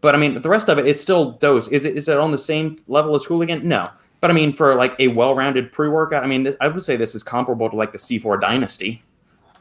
But 0.00 0.14
I 0.14 0.18
mean, 0.18 0.40
the 0.40 0.48
rest 0.48 0.68
of 0.68 0.78
it, 0.78 0.86
it's 0.86 1.00
still 1.00 1.32
dose. 1.32 1.68
Is 1.68 1.84
it 1.84 1.96
is 1.96 2.08
it 2.08 2.18
on 2.18 2.30
the 2.30 2.38
same 2.38 2.78
level 2.88 3.14
as 3.14 3.24
Hooligan? 3.24 3.66
No. 3.66 3.90
But 4.20 4.30
I 4.30 4.34
mean, 4.34 4.54
for 4.54 4.74
like 4.74 4.98
a 4.98 5.08
well-rounded 5.08 5.70
pre-workout, 5.70 6.24
I 6.24 6.26
mean, 6.26 6.56
I 6.60 6.68
would 6.68 6.82
say 6.82 6.96
this 6.96 7.14
is 7.14 7.22
comparable 7.22 7.68
to 7.68 7.76
like 7.76 7.92
the 7.92 7.98
C4 7.98 8.40
Dynasty. 8.40 9.02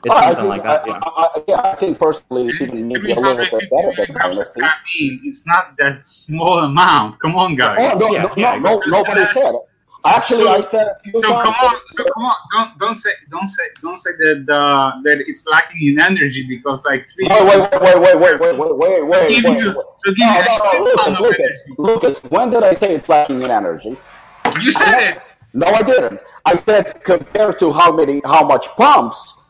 It's 0.06 0.14
oh, 0.14 0.20
something 0.20 0.36
think, 0.36 0.49
like 0.49 0.64
that. 0.64 0.84
I, 0.84 0.88
yeah. 0.88 0.99
I, 1.04 1.24
I, 1.24 1.43
yeah, 1.47 1.72
I 1.72 1.76
think 1.76 1.99
personally, 1.99 2.49
it's 2.49 2.62
even 2.62 2.88
maybe 2.88 3.12
a 3.12 3.20
little 3.20 3.38
bit 3.38 3.70
better 3.70 3.93
than 3.95 4.14
Dynasty. 4.16 4.60
Caffeine, 4.60 5.22
it's 5.24 5.47
not 5.47 5.76
that 5.78 6.04
small 6.04 6.60
amount. 6.60 7.20
Come 7.20 7.36
on, 7.36 7.56
guys. 7.56 7.78
Oh, 7.80 7.97
no, 7.97 8.12
yeah, 8.12 8.24
no, 8.24 8.34
yeah, 8.36 8.56
no, 8.56 8.80
no, 8.80 9.04
nobody 9.04 9.26
said 9.28 9.54
it. 9.54 9.62
Actually, 10.06 10.43
so, 10.43 10.51
I 10.51 10.62
said 10.62 10.88
a 10.88 10.99
few 10.99 11.14
so 11.14 11.22
times. 11.22 11.43
Come 11.43 11.54
on, 11.54 11.80
so 11.93 12.04
come 12.04 12.24
on, 12.26 12.36
don't 12.51 12.80
don't 12.80 12.93
say 12.95 13.12
don't 13.32 13.47
say 13.47 13.64
don't 13.82 13.97
say 13.97 14.12
that 14.20 14.45
uh, 14.54 14.91
that 15.04 15.24
it's 15.26 15.47
lacking 15.47 15.88
in 15.88 16.01
energy 16.01 16.45
because 16.45 16.84
like 16.84 17.08
three. 17.10 17.26
Wait, 17.30 17.41
wait, 17.45 17.72
wait, 17.72 17.99
wait, 18.01 18.20
wait, 18.20 18.20
wait, 18.20 18.39
wait, 18.39 18.58
wait, 18.58 18.78
wait, 18.78 19.08
wait. 19.08 19.43
wait. 19.43 19.43
No, 19.43 19.54
no, 19.54 19.72
no, 19.72 20.84
Lucas, 20.84 21.20
Lucas, 21.20 21.51
Lucas. 21.78 22.24
When 22.24 22.49
did 22.49 22.64
I 22.64 22.74
say 22.74 22.95
it's 22.95 23.08
lacking 23.08 23.41
in 23.43 23.49
energy? 23.49 23.95
You 24.62 24.74
said 24.74 24.89
I, 24.89 25.04
it. 25.12 25.24
No, 25.54 25.68
I 25.68 25.82
didn't. 25.82 26.22
I 26.45 26.56
said 26.56 27.01
compared 27.06 27.58
to 27.60 27.72
how 27.72 27.95
many, 27.95 28.22
how 28.26 28.45
much 28.45 28.68
pumps, 28.76 29.43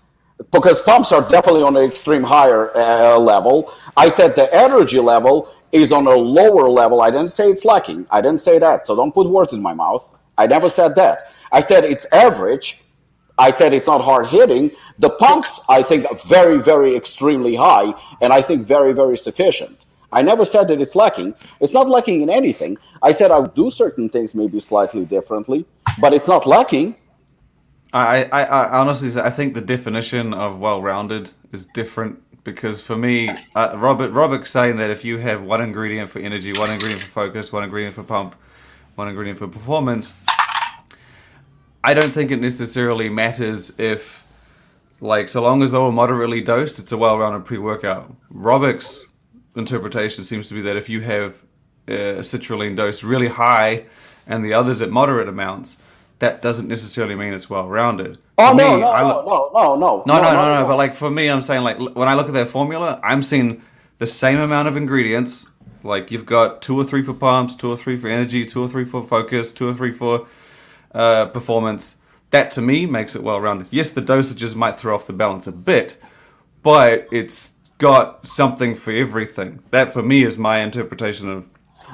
because 0.51 0.81
pumps 0.81 1.11
are 1.11 1.21
definitely 1.21 1.63
on 1.63 1.75
an 1.77 1.83
extreme 1.83 2.23
higher 2.23 2.75
uh, 2.75 3.17
level. 3.17 3.73
I 3.95 4.09
said 4.09 4.35
the 4.35 4.53
energy 4.53 4.99
level 4.99 5.53
is 5.71 5.91
on 5.91 6.07
a 6.07 6.15
lower 6.15 6.69
level. 6.69 7.01
I 7.01 7.09
didn't 7.09 7.31
say 7.31 7.49
it's 7.49 7.65
lacking. 7.65 8.05
I 8.11 8.21
didn't 8.21 8.41
say 8.41 8.59
that. 8.59 8.87
So 8.87 8.95
don't 8.95 9.13
put 9.13 9.27
words 9.27 9.53
in 9.53 9.61
my 9.61 9.73
mouth. 9.73 10.15
I 10.37 10.47
never 10.47 10.69
said 10.69 10.95
that. 10.95 11.31
I 11.51 11.61
said 11.61 11.83
it's 11.83 12.05
average. 12.11 12.81
I 13.37 13.51
said 13.51 13.73
it's 13.73 13.87
not 13.87 14.01
hard 14.01 14.27
hitting. 14.27 14.71
The 14.99 15.09
pumps, 15.09 15.59
I 15.67 15.81
think, 15.81 16.05
are 16.05 16.15
very, 16.27 16.59
very 16.59 16.95
extremely 16.95 17.55
high, 17.55 17.93
and 18.21 18.31
I 18.31 18.41
think 18.41 18.65
very, 18.65 18.93
very 18.93 19.17
sufficient. 19.17 19.85
I 20.11 20.21
never 20.21 20.45
said 20.45 20.67
that 20.67 20.79
it's 20.79 20.95
lacking. 20.95 21.33
It's 21.59 21.73
not 21.73 21.89
lacking 21.89 22.21
in 22.21 22.29
anything. 22.29 22.77
I 23.01 23.11
said 23.11 23.31
I 23.31 23.39
would 23.39 23.55
do 23.55 23.71
certain 23.71 24.09
things 24.09 24.35
maybe 24.35 24.59
slightly 24.59 25.05
differently, 25.05 25.65
but 25.99 26.13
it's 26.13 26.27
not 26.27 26.45
lacking. 26.45 26.95
I, 27.93 28.23
I, 28.25 28.43
I 28.43 28.79
honestly, 28.79 29.21
I 29.21 29.29
think 29.29 29.53
the 29.53 29.61
definition 29.61 30.33
of 30.33 30.59
well-rounded 30.59 31.31
is 31.51 31.67
different 31.67 32.23
because 32.43 32.81
for 32.81 32.97
me, 32.97 33.29
uh, 33.55 33.75
Robert, 33.77 34.09
Robert's 34.11 34.49
saying 34.49 34.77
that 34.77 34.89
if 34.89 35.05
you 35.05 35.19
have 35.19 35.43
one 35.43 35.61
ingredient 35.61 36.09
for 36.09 36.19
energy, 36.19 36.53
one 36.53 36.71
ingredient 36.71 37.01
for 37.03 37.09
focus, 37.09 37.53
one 37.53 37.63
ingredient 37.63 37.93
for 37.93 38.03
pump, 38.03 38.35
one 38.95 39.07
ingredient 39.07 39.37
for 39.37 39.47
performance, 39.47 40.15
I 41.83 41.93
don't 41.93 42.11
think 42.11 42.31
it 42.31 42.41
necessarily 42.41 43.09
matters 43.09 43.71
if, 43.77 44.25
like, 44.99 45.29
so 45.29 45.41
long 45.43 45.61
as 45.61 45.71
they 45.71 45.77
were 45.77 45.91
moderately 45.91 46.41
dosed, 46.41 46.79
it's 46.79 46.91
a 46.91 46.97
well-rounded 46.97 47.45
pre-workout. 47.45 48.15
Robick's 48.33 49.05
interpretation 49.55 50.23
seems 50.23 50.47
to 50.47 50.55
be 50.55 50.61
that 50.61 50.75
if 50.75 50.89
you 50.89 51.01
have 51.01 51.35
a 51.87 52.21
citrulline 52.21 52.75
dose 52.75 53.03
really 53.03 53.27
high 53.27 53.85
and 54.25 54.43
the 54.43 54.53
others 54.53 54.81
at 54.81 54.89
moderate 54.89 55.27
amounts, 55.27 55.77
that 56.23 56.41
doesn't 56.41 56.69
necessarily 56.69 57.15
mean 57.15 57.33
it's 57.33 57.49
well-rounded. 57.49 58.17
Oh 58.37 58.53
no, 58.53 58.75
me, 58.75 58.79
no, 58.79 58.91
no, 58.93 59.51
no, 59.51 59.51
no, 59.53 59.75
no, 59.75 60.03
no, 60.05 60.21
no, 60.21 60.31
no, 60.31 60.61
no. 60.61 60.67
But 60.69 60.77
like 60.77 60.93
for 60.93 61.11
me, 61.11 61.29
I'm 61.29 61.41
saying 61.41 61.63
like 61.63 61.77
when 61.77 62.07
I 62.07 62.13
look 62.13 62.29
at 62.29 62.33
their 62.33 62.45
formula, 62.45 62.97
I'm 63.03 63.21
seeing 63.21 63.61
the 63.97 64.07
same 64.07 64.39
amount 64.39 64.69
of 64.69 64.77
ingredients. 64.77 65.47
Like 65.83 66.11
you've 66.11 66.25
got 66.25 66.61
two 66.61 66.79
or 66.79 66.85
three 66.85 67.03
for 67.03 67.13
pumps, 67.13 67.55
two 67.55 67.69
or 67.69 67.75
three 67.75 67.97
for 67.97 68.07
energy, 68.07 68.45
two 68.45 68.63
or 68.63 68.69
three 68.69 68.85
for 68.85 69.05
focus, 69.05 69.51
two 69.51 69.67
or 69.67 69.73
three 69.73 69.91
for 69.91 70.25
uh, 70.93 71.25
performance. 71.25 71.97
That 72.31 72.51
to 72.51 72.61
me 72.61 72.85
makes 72.85 73.17
it 73.17 73.21
well 73.21 73.41
rounded. 73.41 73.67
Yes, 73.69 73.89
the 73.89 74.01
dosages 74.01 74.55
might 74.55 74.77
throw 74.77 74.95
off 74.95 75.05
the 75.05 75.11
balance 75.11 75.45
a 75.45 75.51
bit, 75.51 75.97
but 76.61 77.05
it's 77.11 77.51
got 77.79 78.25
something 78.25 78.75
for 78.75 78.93
everything. 78.93 79.59
That 79.71 79.91
for 79.91 80.01
me 80.01 80.23
is 80.23 80.37
my 80.37 80.59
interpretation 80.59 81.29
of. 81.29 81.49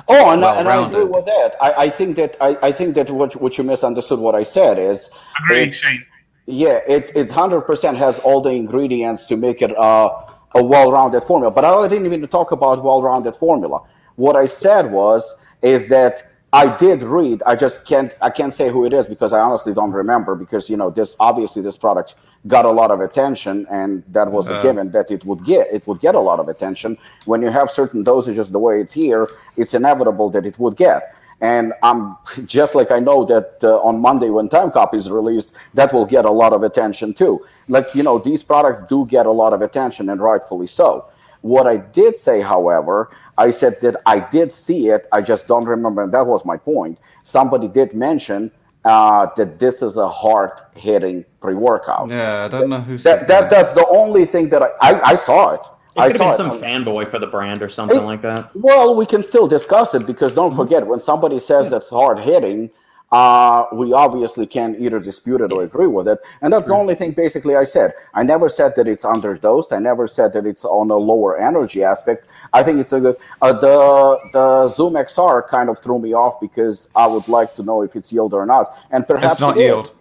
Oh, 0.07 0.31
and, 0.31 0.43
and 0.43 0.67
I 0.67 0.87
agree 0.87 1.03
with 1.03 1.25
that. 1.25 1.55
I, 1.61 1.73
I 1.85 1.89
think 1.89 2.15
that 2.15 2.37
I, 2.41 2.57
I 2.61 2.71
think 2.71 2.95
that 2.95 3.09
what 3.09 3.35
what 3.41 3.57
you 3.57 3.63
misunderstood 3.63 4.19
what 4.19 4.35
I 4.35 4.43
said 4.43 4.77
is. 4.79 5.09
Agreed, 5.43 5.71
Shane. 5.71 6.05
Yeah, 6.45 6.79
it's 6.87 7.11
it's 7.11 7.31
hundred 7.31 7.61
percent 7.61 7.97
has 7.97 8.19
all 8.19 8.41
the 8.41 8.51
ingredients 8.51 9.25
to 9.25 9.37
make 9.37 9.61
it 9.61 9.77
uh, 9.77 10.09
a 10.55 10.63
well-rounded 10.63 11.21
formula. 11.21 11.51
But 11.51 11.65
I 11.65 11.87
didn't 11.87 12.05
even 12.05 12.27
talk 12.27 12.51
about 12.51 12.83
well-rounded 12.83 13.35
formula. 13.35 13.81
What 14.15 14.35
I 14.35 14.47
said 14.47 14.91
was 14.91 15.45
is 15.61 15.87
that 15.89 16.23
I 16.51 16.75
did 16.77 17.03
read. 17.03 17.43
I 17.45 17.55
just 17.55 17.85
can't. 17.85 18.17
I 18.21 18.29
can't 18.31 18.53
say 18.53 18.69
who 18.69 18.85
it 18.85 18.93
is 18.93 19.05
because 19.05 19.33
I 19.33 19.39
honestly 19.39 19.73
don't 19.73 19.91
remember. 19.91 20.35
Because 20.35 20.69
you 20.69 20.77
know, 20.77 20.89
this 20.89 21.15
obviously 21.19 21.61
this 21.61 21.77
product 21.77 22.15
got 22.47 22.65
a 22.65 22.69
lot 22.71 22.89
of 22.89 23.01
attention, 23.01 23.67
and 23.69 24.03
that 24.07 24.31
was 24.31 24.49
uh, 24.49 24.55
a 24.55 24.63
given 24.63 24.89
that 24.91 25.11
it 25.11 25.25
would 25.25 25.43
get. 25.43 25.67
It 25.71 25.85
would 25.85 25.99
get 25.99 26.15
a 26.15 26.19
lot 26.19 26.39
of 26.39 26.47
attention 26.47 26.97
when 27.25 27.43
you 27.43 27.49
have 27.49 27.69
certain 27.69 28.03
dosages 28.03 28.51
the 28.51 28.59
way 28.59 28.81
it's 28.81 28.93
here. 28.93 29.29
It's 29.57 29.75
inevitable 29.75 30.29
that 30.31 30.45
it 30.45 30.57
would 30.57 30.75
get. 30.75 31.15
And 31.41 31.71
I'm 31.83 32.17
just 32.45 32.73
like 32.73 32.89
I 32.89 32.99
know 32.99 33.25
that 33.25 33.59
uh, 33.63 33.79
on 33.81 34.01
Monday 34.01 34.31
when 34.31 34.49
Time 34.49 34.71
Copy 34.71 34.97
is 34.97 35.09
released, 35.11 35.55
that 35.75 35.93
will 35.93 36.05
get 36.05 36.25
a 36.25 36.31
lot 36.31 36.53
of 36.53 36.63
attention 36.63 37.13
too. 37.13 37.45
Like 37.67 37.93
you 37.93 38.01
know, 38.01 38.17
these 38.17 38.41
products 38.41 38.81
do 38.89 39.05
get 39.05 39.27
a 39.27 39.31
lot 39.31 39.53
of 39.53 39.61
attention, 39.61 40.09
and 40.09 40.19
rightfully 40.19 40.67
so. 40.67 41.05
What 41.41 41.67
I 41.67 41.77
did 41.77 42.17
say, 42.17 42.41
however, 42.41 43.11
I 43.39 43.51
said 43.51 43.79
that 43.81 43.95
I 44.05 44.19
did 44.19 44.51
see 44.51 44.89
it. 44.89 45.07
I 45.11 45.21
just 45.21 45.47
don't 45.47 45.65
remember. 45.65 46.03
And 46.03 46.13
that 46.13 46.27
was 46.27 46.45
my 46.45 46.57
point. 46.57 46.99
Somebody 47.23 47.69
did 47.69 47.93
mention 47.93 48.51
uh, 48.83 49.27
that 49.37 49.59
this 49.59 49.81
is 49.81 49.95
a 49.97 50.09
hard 50.09 50.51
hitting 50.75 51.23
pre 51.41 51.55
workout. 51.55 52.09
Yeah, 52.09 52.45
I 52.45 52.47
don't 52.49 52.69
know 52.69 52.81
who 52.81 52.97
that, 52.97 53.27
that, 53.27 53.27
that. 53.27 53.49
That's 53.49 53.73
the 53.73 53.87
only 53.87 54.25
thing 54.25 54.49
that 54.49 54.61
I, 54.61 54.69
I, 54.81 55.01
I 55.11 55.15
saw 55.15 55.53
it. 55.53 55.61
It 55.95 55.99
I 55.99 56.09
could 56.09 56.21
have 56.21 56.37
been 56.37 56.51
some 56.51 56.61
fanboy 56.61 57.07
for 57.07 57.17
the 57.17 57.27
brand 57.27 57.63
or 57.63 57.69
something 57.69 57.97
it, 57.97 58.01
like 58.01 58.21
that. 58.21 58.51
Well, 58.53 58.95
we 58.95 59.05
can 59.05 59.23
still 59.23 59.47
discuss 59.47 59.95
it 59.95 60.05
because 60.05 60.33
don't 60.33 60.55
forget 60.55 60.85
when 60.85 60.99
somebody 60.99 61.39
says 61.39 61.69
that's 61.69 61.89
hard 61.89 62.19
hitting, 62.19 62.71
uh, 63.11 63.65
we 63.73 63.91
obviously 63.93 64.45
can 64.45 64.75
either 64.79 64.99
dispute 64.99 65.41
it 65.41 65.51
or 65.51 65.63
agree 65.63 65.87
with 65.87 66.07
it. 66.07 66.19
And 66.41 66.53
that's 66.53 66.67
the 66.67 66.73
only 66.75 66.93
thing 66.95 67.11
basically 67.11 67.55
I 67.55 67.63
said. 67.63 67.93
I 68.13 68.23
never 68.23 68.47
said 68.49 68.73
that 68.75 68.87
it's 68.87 69.03
underdosed. 69.03 69.71
I 69.71 69.79
never 69.79 70.05
said 70.07 70.33
that 70.33 70.45
it's 70.45 70.63
on 70.63 70.91
a 70.91 70.95
lower 70.95 71.37
energy 71.37 71.83
aspect. 71.83 72.25
I 72.53 72.61
think 72.63 72.79
it's 72.79 72.93
a 72.93 72.99
good. 72.99 73.17
Uh, 73.41 73.53
the 73.53 74.19
the 74.33 74.67
ZumXR 74.67 75.47
kind 75.47 75.69
of 75.69 75.79
threw 75.79 75.99
me 75.99 76.13
off 76.13 76.39
because 76.39 76.89
I 76.95 77.07
would 77.07 77.27
like 77.27 77.53
to 77.55 77.63
know 77.63 77.81
if 77.81 77.95
it's 77.95 78.11
yield 78.13 78.33
or 78.33 78.45
not, 78.45 78.75
and 78.91 79.07
perhaps 79.07 79.33
It's 79.33 79.41
not 79.41 79.57
it 79.57 79.61
is. 79.61 79.65
yield. 79.65 79.93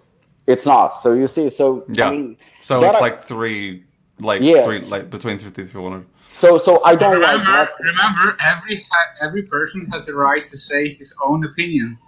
It's 0.47 0.67
not. 0.67 0.91
So 0.97 1.13
you 1.13 1.27
see. 1.27 1.51
So 1.51 1.85
Yeah. 1.89 2.09
I 2.09 2.11
mean, 2.11 2.37
so 2.63 2.83
it's 2.83 2.97
I- 2.97 3.01
like 3.01 3.25
three, 3.25 3.85
like 4.21 4.43
Yeah. 4.43 4.65
three, 4.65 4.81
like 4.81 5.11
between 5.11 5.39
three 5.39 5.51
to 5.51 5.65
four 5.67 5.91
hundred. 5.91 6.07
so 6.33 6.59
so 6.59 6.83
I 6.85 6.95
don't 6.95 7.21
like 7.21 7.33
Remember, 7.33 7.53
that. 7.53 7.71
remember, 7.81 8.37
every 8.45 8.87
every 9.23 9.43
person 9.45 9.87
has 9.93 10.09
a 10.09 10.15
right 10.15 10.47
to 10.47 10.59
say 10.59 10.89
his 10.93 11.15
own 11.25 11.45
opinion. 11.45 11.99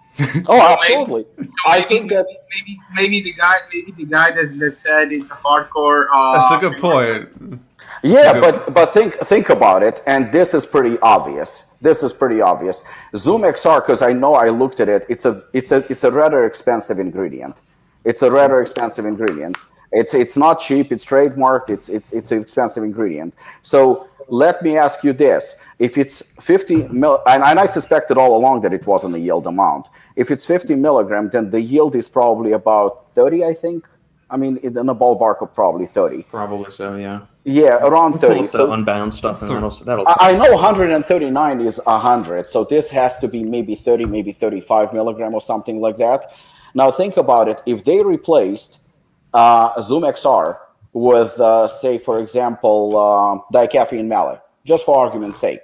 Oh, 0.48 0.60
absolutely. 0.60 1.26
I 1.66 1.78
maybe, 1.78 1.84
think 1.86 2.10
that 2.10 2.26
maybe 2.26 2.80
maybe 2.94 3.22
the 3.22 3.32
guy 3.32 3.56
maybe 3.72 3.92
the 3.92 4.04
guy 4.04 4.30
that, 4.32 4.58
that 4.58 4.76
said 4.76 5.12
it's 5.12 5.30
a 5.30 5.34
hardcore. 5.34 6.06
Uh, 6.12 6.32
That's 6.32 6.64
a 6.64 6.68
good 6.68 6.78
point. 6.78 7.60
Yeah, 8.02 8.34
Good. 8.34 8.40
but 8.40 8.74
but 8.74 8.94
think 8.94 9.14
think 9.14 9.50
about 9.50 9.82
it, 9.82 10.02
and 10.06 10.32
this 10.32 10.54
is 10.54 10.64
pretty 10.66 10.98
obvious. 11.00 11.74
This 11.80 12.02
is 12.02 12.12
pretty 12.12 12.40
obvious. 12.40 12.82
ZumXR, 13.14 13.80
because 13.80 14.02
I 14.02 14.12
know 14.12 14.34
I 14.34 14.50
looked 14.50 14.80
at 14.80 14.88
it. 14.88 15.06
It's 15.08 15.24
a 15.24 15.44
it's 15.52 15.72
a 15.72 15.78
it's 15.90 16.04
a 16.04 16.10
rather 16.10 16.44
expensive 16.44 16.98
ingredient. 16.98 17.60
It's 18.04 18.22
a 18.22 18.30
rather 18.30 18.60
expensive 18.60 19.06
ingredient. 19.06 19.56
It's 19.92 20.14
it's 20.14 20.36
not 20.36 20.60
cheap. 20.60 20.92
It's 20.92 21.04
trademarked. 21.04 21.70
It's 21.70 21.88
it's 21.88 22.12
it's 22.12 22.32
an 22.32 22.40
expensive 22.40 22.84
ingredient. 22.84 23.34
So 23.62 24.08
let 24.30 24.62
me 24.62 24.76
ask 24.76 25.04
you 25.04 25.12
this: 25.12 25.56
If 25.78 25.98
it's 25.98 26.22
50 26.40 26.88
mil, 26.88 27.22
and, 27.26 27.42
and 27.42 27.58
I 27.60 27.66
suspected 27.66 28.16
all 28.16 28.36
along 28.36 28.62
that 28.62 28.72
it 28.72 28.86
wasn't 28.86 29.14
a 29.14 29.18
yield 29.18 29.46
amount. 29.46 29.88
If 30.16 30.30
it's 30.30 30.46
50 30.46 30.74
milligram, 30.76 31.30
then 31.30 31.50
the 31.50 31.60
yield 31.60 31.94
is 31.94 32.08
probably 32.08 32.52
about 32.52 33.12
30. 33.14 33.44
I 33.44 33.54
think. 33.54 33.86
I 34.32 34.36
mean, 34.36 34.58
in 34.58 34.74
the 34.74 34.94
ballpark 34.94 35.42
of 35.42 35.52
probably 35.52 35.86
30. 35.86 36.22
Probably 36.22 36.70
so, 36.70 36.94
yeah. 36.94 37.22
Yeah, 37.42 37.84
around 37.84 38.12
Pull 38.12 38.20
30. 38.20 38.40
up 38.40 38.50
the 38.50 38.58
So 38.58 38.72
unbound 38.72 39.12
stuff 39.14 39.42
and 39.42 39.50
that'll 39.50 39.70
that'll. 39.70 40.06
I 40.06 40.16
I 40.20 40.32
know 40.36 40.52
139 40.52 41.60
is 41.62 41.80
100, 41.84 42.48
so 42.48 42.64
this 42.64 42.90
has 42.90 43.18
to 43.18 43.28
be 43.28 43.42
maybe 43.42 43.74
30, 43.74 44.04
maybe 44.04 44.32
35 44.32 44.92
milligram 44.92 45.34
or 45.34 45.40
something 45.40 45.80
like 45.80 45.96
that. 45.98 46.26
Now 46.74 46.90
think 46.90 47.16
about 47.16 47.48
it. 47.48 47.60
If 47.66 47.84
they 47.84 48.04
replaced 48.04 48.86
uh, 49.32 49.74
ZumXR 49.82 50.58
with, 50.92 51.38
uh, 51.40 51.68
say, 51.68 51.98
for 51.98 52.20
example, 52.20 52.96
uh, 52.96 53.38
dicaffeine 53.52 54.06
malate, 54.06 54.40
just 54.64 54.84
for 54.84 54.96
argument's 54.96 55.40
sake, 55.40 55.60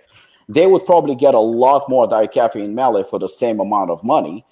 they 0.49 0.66
would 0.66 0.87
probably 0.87 1.14
get 1.14 1.35
a 1.35 1.39
lot 1.39 1.89
more 1.89 2.09
dicaffeine 2.09 2.72
malate 2.72 3.09
for 3.09 3.18
the 3.18 3.29
same 3.29 3.61
amount 3.61 3.91
of 3.91 4.03
money. 4.05 4.45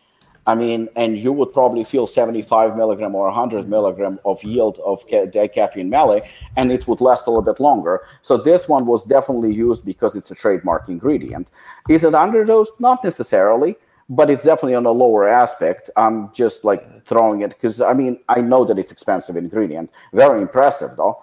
I 0.46 0.54
mean, 0.54 0.88
and 0.94 1.18
you 1.18 1.32
would 1.32 1.52
probably 1.54 1.84
feel 1.84 2.06
75 2.06 2.76
milligram 2.76 3.14
or 3.14 3.26
100 3.26 3.66
milligram 3.66 4.18
of 4.26 4.42
yield 4.44 4.78
of 4.84 5.02
ca- 5.08 5.26
dicaffeine 5.26 5.88
mallee, 5.88 6.20
and 6.56 6.70
it 6.70 6.86
would 6.86 7.00
last 7.00 7.26
a 7.26 7.30
little 7.30 7.42
bit 7.42 7.60
longer. 7.60 8.02
So 8.20 8.36
this 8.36 8.68
one 8.68 8.84
was 8.84 9.04
definitely 9.04 9.54
used 9.54 9.86
because 9.86 10.14
it's 10.14 10.30
a 10.30 10.34
trademark 10.34 10.88
ingredient. 10.88 11.50
Is 11.88 12.04
it 12.04 12.12
underdosed? 12.12 12.78
Not 12.78 13.02
necessarily, 13.02 13.76
but 14.08 14.30
it's 14.30 14.44
definitely 14.44 14.74
on 14.74 14.86
a 14.86 14.90
lower 14.90 15.26
aspect. 15.28 15.90
I'm 15.96 16.32
just 16.32 16.64
like 16.64 17.04
throwing 17.06 17.42
it 17.42 17.50
because 17.50 17.80
I 17.80 17.92
mean 17.94 18.18
I 18.28 18.40
know 18.40 18.64
that 18.64 18.78
it's 18.78 18.92
expensive 18.92 19.36
ingredient. 19.36 19.90
Very 20.12 20.40
impressive 20.42 20.96
though. 20.96 21.18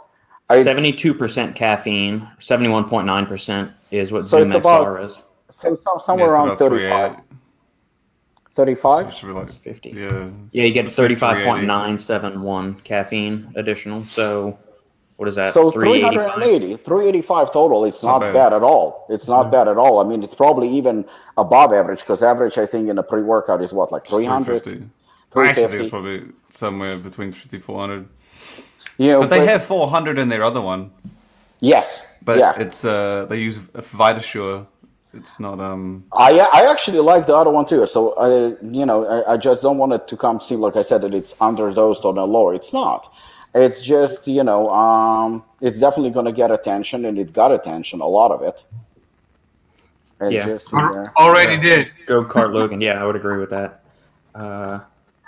Seventy-two 0.50 1.14
percent 1.14 1.56
caffeine, 1.56 2.28
seventy-one 2.40 2.90
point 2.90 3.08
nine 3.08 3.26
percent 3.26 3.72
is 3.92 4.12
what 4.12 4.28
So 4.28 4.40
Zoom 4.40 4.48
it's 4.50 4.56
about- 4.56 4.86
XR 4.88 5.06
is. 5.06 5.24
so, 5.50 5.76
so 5.76 5.98
somewhere 6.06 6.28
Yeah, 6.28 6.34
around 6.34 6.58
35. 6.58 7.16
35? 8.54 9.08
It 9.08 9.14
should 9.14 9.28
be 9.28 9.32
like 9.34 9.50
50. 9.52 9.90
Yeah. 9.92 10.30
Yeah, 10.52 10.64
you 10.66 10.74
get 10.74 10.90
thirty-five 10.90 11.46
point 11.46 11.66
nine 11.66 11.98
seven 11.98 12.42
one 12.42 12.74
caffeine 12.76 13.52
additional. 13.56 14.04
So, 14.04 14.60
what 15.22 15.28
is 15.28 15.36
that? 15.36 15.54
So 15.54 15.70
385? 15.70 16.34
380, 16.34 16.78
385 16.78 17.54
total. 17.54 17.86
It's 17.86 18.02
not, 18.02 18.14
not 18.14 18.20
bad. 18.22 18.34
bad. 18.34 18.54
at 18.54 18.64
all. 18.64 19.06
It's 19.08 19.28
not 19.28 19.52
bad 19.52 19.68
at 19.68 19.78
all. 19.78 20.00
I 20.00 20.04
mean, 20.04 20.24
it's 20.24 20.34
probably 20.34 20.68
even 20.68 21.06
above 21.38 21.74
average 21.74 22.00
because 22.00 22.24
average, 22.24 22.58
I 22.58 22.66
think, 22.66 22.90
in 22.90 22.98
a 22.98 23.04
pre-workout 23.04 23.62
is 23.62 23.72
what, 23.72 23.92
like 23.92 24.08
300, 24.08 24.64
350. 24.64 24.90
I 25.36 25.48
actually 25.48 25.68
think 25.68 25.82
it's 25.84 25.90
probably 25.92 26.24
somewhere 26.50 26.98
between 26.98 27.32
350 27.32 27.60
400. 27.60 28.08
You 28.98 29.08
know, 29.10 29.20
But 29.20 29.30
they 29.30 29.46
have 29.46 29.64
400 29.64 30.18
in 30.18 30.30
their 30.30 30.44
other 30.44 30.60
one. 30.60 30.90
yes, 31.60 32.04
But 32.24 32.40
yeah. 32.40 32.54
it's 32.58 32.84
uh 32.84 33.28
they 33.30 33.38
use 33.38 33.60
Vitasure. 33.60 34.66
It's 35.14 35.40
not 35.40 35.60
um 35.60 36.06
I 36.12 36.32
I 36.52 36.72
actually 36.72 36.98
like 36.98 37.28
the 37.28 37.36
other 37.36 37.52
one 37.52 37.68
too. 37.68 37.86
So 37.86 38.16
I 38.18 38.28
you 38.80 38.88
know 38.88 39.06
I, 39.06 39.34
I 39.34 39.38
just 39.38 39.62
don't 39.62 39.78
want 39.78 39.94
it 39.94 40.08
to 40.08 40.18
come 40.18 40.42
seem 40.42 40.62
like 40.62 40.76
I 40.76 40.82
said 40.82 41.02
that 41.02 41.14
it's 41.14 41.34
underdosed 41.36 42.04
or 42.06 42.12
no 42.22 42.26
lower. 42.26 42.56
It's 42.56 42.74
not. 42.74 43.02
It's 43.54 43.82
just 43.82 44.28
you 44.28 44.44
know 44.44 44.70
um 44.70 45.44
it's 45.62 45.80
definitely 45.80 46.12
going 46.12 46.26
to 46.26 46.32
get 46.32 46.52
attention 46.52 47.06
and 47.06 47.18
it 47.20 47.34
got 47.34 47.52
attention 47.52 48.02
a 48.02 48.08
lot 48.08 48.32
of 48.32 48.42
it. 48.44 48.66
It's 50.22 50.34
Yeah. 50.34 50.46
just, 50.46 50.72
yeah. 50.72 51.08
already 51.18 51.54
Yeah. 51.56 51.76
did. 51.78 51.88
Go 52.06 52.24
Kart 52.24 52.54
Logan. 52.54 52.80
Yeah, 52.80 53.02
I 53.02 53.06
would 53.06 53.16
agree 53.16 53.38
with 53.38 53.50
that. 53.50 53.84
Uh, 54.36 54.80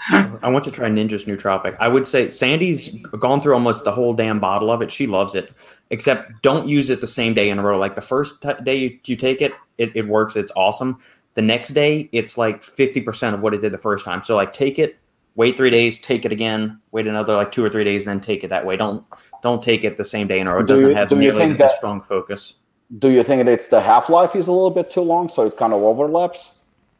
I 0.09 0.49
want 0.49 0.65
to 0.65 0.71
try 0.71 0.89
Ninja's 0.89 1.26
Nootropic. 1.26 1.76
I 1.80 1.88
would 1.88 2.05
say 2.05 2.30
Sandy's 2.30 2.89
gone 3.19 3.41
through 3.41 3.53
almost 3.53 3.84
the 3.86 3.91
whole 3.91 4.13
damn 4.13 4.39
bottle 4.39 4.69
of 4.69 4.82
it. 4.82 4.91
She 4.91 5.07
loves 5.07 5.34
it. 5.36 5.51
Except 5.91 6.41
don't 6.41 6.67
use 6.67 6.89
it 6.89 6.99
the 7.01 7.07
same 7.07 7.34
day 7.34 7.49
in 7.49 7.57
a 7.59 7.63
row. 7.63 7.78
Like 7.80 7.95
the 7.95 8.01
first 8.01 8.41
t- 8.41 8.49
day 8.63 8.76
you, 8.76 8.99
you 9.05 9.15
take 9.15 9.41
it, 9.41 9.53
it, 9.78 9.91
it 9.95 10.07
works. 10.07 10.36
It's 10.36 10.51
awesome. 10.55 10.99
The 11.36 11.41
next 11.41 11.69
day, 11.69 12.09
it's 12.11 12.38
like 12.38 12.61
50% 12.61 13.34
of 13.34 13.39
what 13.41 13.53
it 13.53 13.61
did 13.61 13.71
the 13.71 13.78
first 13.78 14.03
time. 14.05 14.21
So 14.24 14.36
like 14.36 14.53
take 14.53 14.78
it, 14.78 14.97
wait 15.36 15.55
three 15.55 15.69
days, 15.69 15.99
take 15.99 16.25
it 16.25 16.31
again, 16.31 16.79
wait 16.91 17.07
another 17.07 17.34
like 17.36 17.51
two 17.51 17.63
or 17.63 17.69
three 17.69 17.84
days, 17.84 18.05
then 18.05 18.19
take 18.19 18.43
it 18.43 18.49
that 18.49 18.65
way. 18.65 18.77
Don't 18.77 19.03
don't 19.41 19.61
take 19.61 19.84
it 19.84 19.97
the 19.97 20.05
same 20.05 20.27
day 20.27 20.39
in 20.39 20.47
a 20.47 20.53
row. 20.53 20.59
It 20.59 20.67
Do 20.67 20.73
doesn't 20.75 20.89
you- 20.89 20.95
have 20.95 21.09
do 21.09 21.15
nearly 21.15 21.38
think 21.38 21.57
the 21.57 21.65
that- 21.65 21.75
strong 21.75 22.01
focus. 22.01 22.55
Do 22.99 23.09
you 23.09 23.23
think 23.23 23.43
that 23.43 23.51
it's 23.51 23.69
the 23.69 23.81
half 23.81 24.07
life 24.09 24.36
is 24.36 24.47
a 24.47 24.51
little 24.51 24.69
bit 24.69 24.91
too 24.91 25.01
long, 25.01 25.27
so 25.27 25.47
it 25.47 25.57
kind 25.57 25.73
of 25.73 25.81
overlaps? 25.81 26.59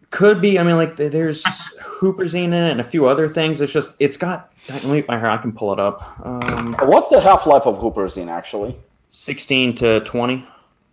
Could 0.10 0.42
be. 0.42 0.58
I 0.58 0.64
mean, 0.64 0.76
like 0.78 0.98
th- 0.98 1.12
there's 1.12 1.44
Huperzine 2.00 2.46
in 2.46 2.54
it 2.54 2.72
and 2.72 2.80
a 2.80 2.84
few 2.84 3.06
other 3.06 3.28
things. 3.30 3.62
It's 3.62 3.72
just 3.74 3.96
it's 4.00 4.18
got. 4.18 4.52
Let 4.70 4.84
me. 4.86 5.02
Here, 5.02 5.28
I 5.28 5.38
can 5.38 5.52
pull 5.52 5.72
it 5.74 5.80
up. 5.80 6.20
Um, 6.26 6.76
What's 6.82 7.10
the 7.10 7.20
half 7.22 7.46
life 7.46 7.66
of 7.68 7.78
Huperzine 7.80 8.30
actually? 8.30 8.76
16 9.10 9.76
to 9.76 10.00
20. 10.02 10.46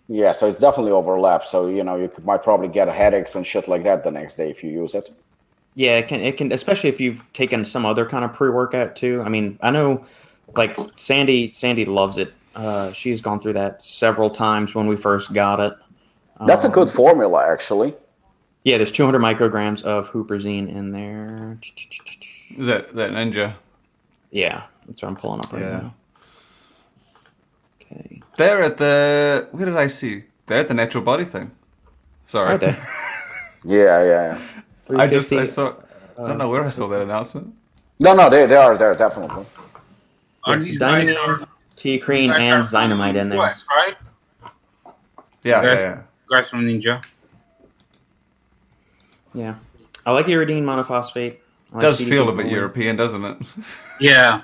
Yeah, 0.08 0.32
so 0.32 0.48
it's 0.48 0.58
definitely 0.58 0.92
overlapped. 0.92 1.46
So 1.46 1.68
you 1.68 1.84
know 1.84 1.96
you 1.96 2.10
might 2.24 2.42
probably 2.42 2.68
get 2.68 2.88
headaches 2.88 3.34
and 3.36 3.46
shit 3.46 3.68
like 3.68 3.84
that 3.84 4.04
the 4.04 4.10
next 4.10 4.36
day 4.36 4.50
if 4.50 4.62
you 4.64 4.70
use 4.70 4.94
it. 4.94 5.10
Yeah, 5.74 5.98
it 5.98 6.08
can. 6.08 6.20
It 6.20 6.36
can, 6.36 6.52
especially 6.52 6.88
if 6.90 7.00
you've 7.00 7.22
taken 7.32 7.64
some 7.64 7.86
other 7.86 8.04
kind 8.04 8.24
of 8.24 8.32
pre-workout 8.32 8.96
too. 8.96 9.22
I 9.24 9.28
mean, 9.28 9.58
I 9.62 9.70
know, 9.70 10.04
like 10.56 10.76
Sandy. 10.96 11.52
Sandy 11.52 11.84
loves 11.84 12.18
it. 12.18 12.34
Uh, 12.56 12.92
she's 12.92 13.20
gone 13.20 13.40
through 13.40 13.52
that 13.54 13.80
several 13.80 14.28
times 14.30 14.74
when 14.74 14.86
we 14.88 14.96
first 14.96 15.32
got 15.32 15.60
it. 15.60 15.72
That's 16.46 16.64
a 16.64 16.66
Um, 16.68 16.72
good 16.72 16.90
formula, 16.90 17.46
actually. 17.50 17.94
Yeah, 18.64 18.76
there's 18.78 18.92
200 18.92 19.20
micrograms 19.20 19.82
of 19.84 20.10
Huperzine 20.10 20.68
in 20.68 20.90
there. 20.92 21.56
is 21.62 22.66
that 22.66 22.94
that 22.96 23.12
ninja. 23.12 23.54
Yeah, 24.32 24.62
that's 24.86 25.02
what 25.02 25.08
I'm 25.08 25.16
pulling 25.16 25.40
up 25.40 25.52
right 25.52 25.62
Yeah. 25.62 25.70
now. 25.70 25.94
Okay. 27.80 28.22
They're 28.36 28.62
at 28.62 28.76
the 28.78 29.48
where 29.52 29.66
did 29.66 29.76
I 29.76 29.86
see? 29.86 30.24
They're 30.46 30.58
at 30.58 30.68
the 30.68 30.74
natural 30.74 31.04
body 31.04 31.24
thing. 31.24 31.52
Sorry. 32.26 32.50
Right 32.50 32.60
there. 32.60 32.88
Yeah, 33.62 34.02
yeah, 34.02 34.04
yeah. 34.34 34.38
I 34.98 35.06
just 35.06 35.32
I 35.32 35.44
saw 35.46 35.74
I 36.18 36.28
don't 36.28 36.38
know 36.38 36.48
where 36.48 36.64
I 36.64 36.70
saw 36.70 36.88
that 36.88 37.00
um, 37.02 37.08
announcement. 37.10 37.54
No, 37.98 38.14
no, 38.14 38.30
they, 38.30 38.46
they 38.46 38.56
are 38.56 38.76
there 38.76 38.94
definitely. 38.94 39.44
Are 40.44 40.54
Yes, 40.54 40.64
these 40.64 40.78
guys 40.78 41.14
are 41.16 41.46
teacrine 41.76 42.28
these 42.28 42.30
guys 42.30 42.42
and 42.42 42.64
dynamine 42.66 43.16
in 43.16 43.28
there. 43.28 43.38
US, 43.38 43.66
right? 43.70 43.96
Yeah, 45.42 45.62
Guys- 45.62 45.80
yeah, 45.80 45.88
yeah. 45.96 46.02
Guys 46.30 46.48
from 46.48 46.66
Ninja. 46.66 47.02
Yeah, 49.34 49.54
I 50.06 50.12
like 50.12 50.26
uridine 50.26 50.62
monophosphate. 50.62 51.36
I 51.72 51.74
like 51.74 51.80
does 51.82 52.00
CDP 52.00 52.08
feel 52.08 52.28
a 52.28 52.32
bit 52.32 52.46
choline. 52.46 52.50
European, 52.52 52.96
doesn't 52.96 53.24
it? 53.24 53.36
Yeah. 54.00 54.42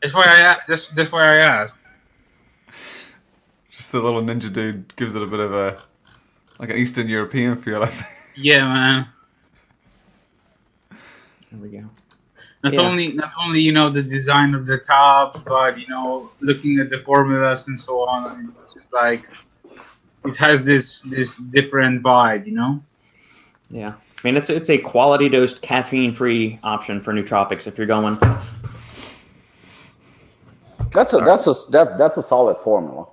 that's 0.00 0.14
why 0.14 0.24
I 0.26 0.52
a- 0.54 0.58
that's 0.66 0.88
that's 0.88 1.12
why 1.12 1.22
I 1.32 1.36
asked. 1.36 1.78
Just 3.70 3.92
the 3.92 4.00
little 4.00 4.22
ninja 4.22 4.52
dude 4.52 4.94
gives 4.96 5.14
it 5.14 5.22
a 5.22 5.26
bit 5.26 5.40
of 5.40 5.52
a 5.54 5.80
like 6.58 6.70
an 6.70 6.76
Eastern 6.76 7.08
European 7.08 7.56
feel. 7.56 7.82
I 7.82 7.86
think. 7.88 8.06
Yeah, 8.36 8.64
man. 8.66 9.06
There 10.90 11.60
we 11.60 11.68
go. 11.68 11.84
Not 12.64 12.74
Yeah. 12.74 12.80
only 12.80 13.12
not 13.12 13.32
only 13.42 13.60
you 13.60 13.72
know 13.72 13.90
the 13.90 14.02
design 14.02 14.54
of 14.54 14.66
the 14.66 14.78
tops, 14.78 15.42
but 15.42 15.78
you 15.78 15.88
know 15.88 16.30
looking 16.40 16.78
at 16.78 16.90
the 16.90 17.00
formulas 17.04 17.68
and 17.68 17.78
so 17.78 18.06
on. 18.08 18.46
It's 18.48 18.72
just 18.72 18.92
like 18.92 19.28
it 20.24 20.36
has 20.36 20.62
this 20.64 21.02
this 21.02 21.38
different 21.38 22.02
vibe, 22.02 22.46
you 22.46 22.52
know. 22.52 22.80
Yeah, 23.68 23.94
I 23.94 24.20
mean 24.22 24.36
it's 24.36 24.48
it's 24.48 24.70
a 24.70 24.78
quality 24.78 25.28
dosed 25.28 25.60
caffeine 25.60 26.12
free 26.12 26.58
option 26.62 27.00
for 27.00 27.12
nootropics 27.12 27.66
if 27.66 27.76
you're 27.78 27.86
going. 27.86 28.16
That's 30.92 31.14
a 31.14 31.18
that's 31.18 31.46
a 31.46 31.70
that 31.72 31.98
that's 31.98 32.16
a 32.18 32.22
solid 32.22 32.58
formula. 32.58 33.06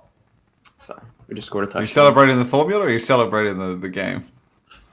Sorry, 0.80 1.00
we 1.28 1.34
just 1.34 1.46
scored 1.46 1.68
a 1.68 1.74
Are 1.76 1.80
you 1.80 1.86
celebrating 1.86 2.38
the 2.38 2.44
formula 2.44 2.84
or 2.84 2.86
are 2.88 2.90
you 2.90 2.98
celebrating 2.98 3.58
the, 3.58 3.74
the 3.74 3.88
game? 3.88 4.22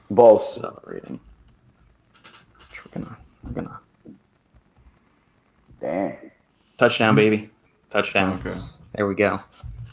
Both. 0.10 0.44
Celebrating. 0.44 1.20
We're 2.86 3.04
gonna, 3.04 3.18
we're 3.44 3.52
gonna 3.52 3.80
Dang. 5.82 6.32
touchdown, 6.78 7.16
baby, 7.16 7.50
touchdown. 7.90 8.34
Okay. 8.34 8.60
There 8.96 9.08
we 9.08 9.16
go. 9.16 9.40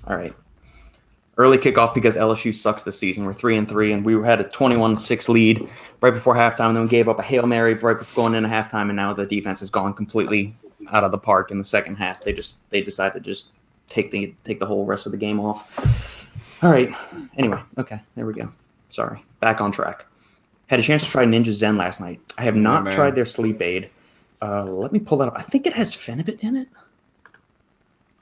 All 0.07 0.17
right. 0.17 0.33
Early 1.37 1.59
kickoff 1.59 1.95
because 1.95 2.17
LSU 2.17 2.55
sucks 2.55 2.85
this 2.85 2.97
season. 2.99 3.25
We're 3.25 3.35
three 3.35 3.57
and 3.57 3.69
three, 3.69 3.93
and 3.93 4.05
we 4.05 4.15
had 4.25 4.41
a 4.41 4.45
21-6 4.45 5.29
lead 5.29 5.69
right 6.01 6.15
before 6.15 6.37
halftime. 6.37 6.69
And 6.69 6.77
then 6.77 6.85
we 6.85 6.89
gave 6.89 7.09
up 7.09 7.19
a 7.19 7.23
hail 7.23 7.45
mary 7.47 7.75
right 7.75 7.99
before 7.99 8.25
going 8.25 8.35
into 8.35 8.49
halftime, 8.49 8.83
and 8.83 8.97
now 8.97 9.12
the 9.12 9.27
defense 9.27 9.59
has 9.61 9.69
gone 9.69 9.95
completely 9.95 10.57
out 10.93 11.03
of 11.03 11.11
the 11.11 11.19
park 11.19 11.51
in 11.51 11.59
the 11.59 11.65
second 11.65 11.97
half. 11.97 12.23
They 12.23 12.33
just 12.33 12.57
they 12.71 12.83
decided 12.83 13.15
to 13.15 13.21
just 13.21 13.49
take 13.89 14.11
the 14.11 14.33
take 14.45 14.61
the 14.61 14.67
whole 14.67 14.85
rest 14.87 15.07
of 15.07 15.12
the 15.12 15.19
game 15.19 15.41
off. 15.41 16.62
All 16.62 16.71
right. 16.71 16.95
Anyway, 17.37 17.61
okay, 17.79 18.01
there 18.15 18.27
we 18.27 18.35
go. 18.35 18.53
Sorry, 18.95 19.24
back 19.40 19.61
on 19.61 19.72
track. 19.72 20.07
Had 20.68 20.78
a 20.78 20.82
chance 20.82 21.03
to 21.03 21.11
try 21.11 21.24
Ninja 21.24 21.51
Zen 21.53 21.76
last 21.76 22.01
night. 22.01 22.20
I 22.38 22.42
have 22.42 22.55
not 22.55 22.84
man. 22.84 22.95
tried 22.95 23.16
their 23.16 23.26
sleep 23.26 23.61
aid. 23.61 23.90
Uh, 24.40 24.62
let 24.62 24.92
me 24.92 25.01
pull 25.01 25.18
that 25.18 25.26
up. 25.26 25.34
I 25.36 25.42
think 25.42 25.66
it 25.66 25.72
has 25.72 25.92
Phenibut 25.97 26.38
in 26.45 26.55
it. 26.55 26.68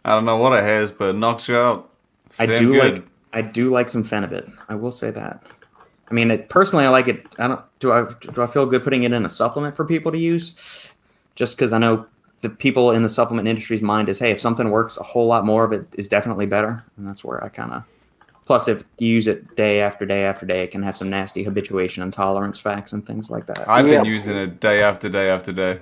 I 0.06 0.12
don't 0.14 0.24
know 0.24 0.38
what 0.38 0.58
it 0.58 0.64
has, 0.64 0.90
but 0.90 1.10
it 1.10 1.18
knocks 1.18 1.46
you 1.46 1.56
out. 1.56 1.90
It's 2.26 2.40
I 2.40 2.46
do 2.46 2.72
good. 2.72 2.94
like 2.94 3.04
I 3.34 3.42
do 3.42 3.68
like 3.68 3.90
some 3.90 4.02
Phenibut. 4.02 4.50
I 4.70 4.74
will 4.74 4.90
say 4.90 5.10
that. 5.10 5.42
I 6.10 6.14
mean, 6.14 6.30
it, 6.30 6.48
personally, 6.48 6.86
I 6.86 6.88
like 6.88 7.06
it. 7.06 7.26
I 7.38 7.48
don't 7.48 7.60
do 7.78 7.92
I 7.92 8.06
do 8.32 8.42
I 8.42 8.46
feel 8.46 8.64
good 8.64 8.82
putting 8.82 9.02
it 9.02 9.12
in 9.12 9.26
a 9.26 9.28
supplement 9.28 9.76
for 9.76 9.84
people 9.84 10.10
to 10.10 10.18
use, 10.18 10.94
just 11.34 11.54
because 11.54 11.74
I 11.74 11.78
know 11.78 12.06
the 12.40 12.48
people 12.48 12.92
in 12.92 13.02
the 13.02 13.10
supplement 13.10 13.46
industry's 13.46 13.82
mind 13.82 14.08
is, 14.08 14.18
hey, 14.18 14.30
if 14.30 14.40
something 14.40 14.70
works, 14.70 14.96
a 14.96 15.02
whole 15.02 15.26
lot 15.26 15.44
more 15.44 15.64
of 15.64 15.72
it 15.72 15.86
is 15.98 16.08
definitely 16.08 16.46
better, 16.46 16.82
and 16.96 17.06
that's 17.06 17.22
where 17.22 17.44
I 17.44 17.50
kind 17.50 17.72
of. 17.72 17.84
Plus, 18.44 18.66
if 18.68 18.82
you 18.98 19.08
use 19.08 19.26
it 19.28 19.54
day 19.56 19.80
after 19.80 20.04
day 20.04 20.24
after 20.24 20.44
day, 20.44 20.62
it 20.64 20.70
can 20.72 20.82
have 20.82 20.96
some 20.96 21.08
nasty 21.08 21.44
habituation 21.44 22.02
and 22.02 22.12
tolerance 22.12 22.58
facts 22.58 22.92
and 22.92 23.06
things 23.06 23.30
like 23.30 23.46
that. 23.46 23.68
I've 23.68 23.84
been 23.84 24.04
Yeah. 24.04 24.10
using 24.10 24.36
it 24.36 24.58
day 24.60 24.82
after 24.82 25.08
day 25.08 25.30
after 25.30 25.52
day. 25.52 25.80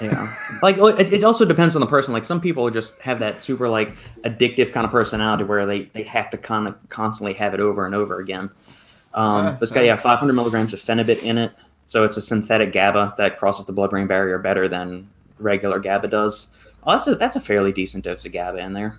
Yeah. 0.00 0.34
like 0.62 0.76
it, 0.78 1.12
it 1.12 1.24
also 1.24 1.44
depends 1.44 1.74
on 1.76 1.80
the 1.80 1.86
person. 1.86 2.12
Like 2.12 2.24
some 2.24 2.40
people 2.40 2.68
just 2.70 3.00
have 3.00 3.20
that 3.20 3.42
super 3.42 3.68
like 3.68 3.94
addictive 4.24 4.72
kind 4.72 4.84
of 4.84 4.90
personality 4.90 5.44
where 5.44 5.64
they, 5.64 5.84
they 5.94 6.02
have 6.02 6.28
to 6.30 6.36
kind 6.38 6.66
of 6.68 6.74
constantly 6.88 7.32
have 7.34 7.54
it 7.54 7.60
over 7.60 7.86
and 7.86 7.94
over 7.94 8.18
again. 8.20 8.50
Um, 9.14 9.46
Ah, 9.46 9.56
this 9.60 9.72
guy, 9.72 9.82
yeah, 9.82 9.96
500 9.96 10.32
milligrams 10.34 10.74
of 10.74 10.80
phenibut 10.80 11.22
in 11.22 11.38
it. 11.38 11.52
So 11.86 12.02
it's 12.04 12.16
a 12.18 12.22
synthetic 12.22 12.72
GABA 12.72 13.14
that 13.16 13.38
crosses 13.38 13.64
the 13.64 13.72
blood-brain 13.72 14.06
barrier 14.08 14.38
better 14.38 14.66
than 14.68 15.08
regular 15.38 15.78
GABA 15.78 16.08
does. 16.08 16.48
Oh, 16.84 16.92
that's 16.92 17.06
a 17.06 17.14
that's 17.14 17.36
a 17.36 17.40
fairly 17.40 17.72
decent 17.72 18.04
dose 18.04 18.26
of 18.26 18.32
GABA 18.32 18.58
in 18.58 18.72
there. 18.74 18.98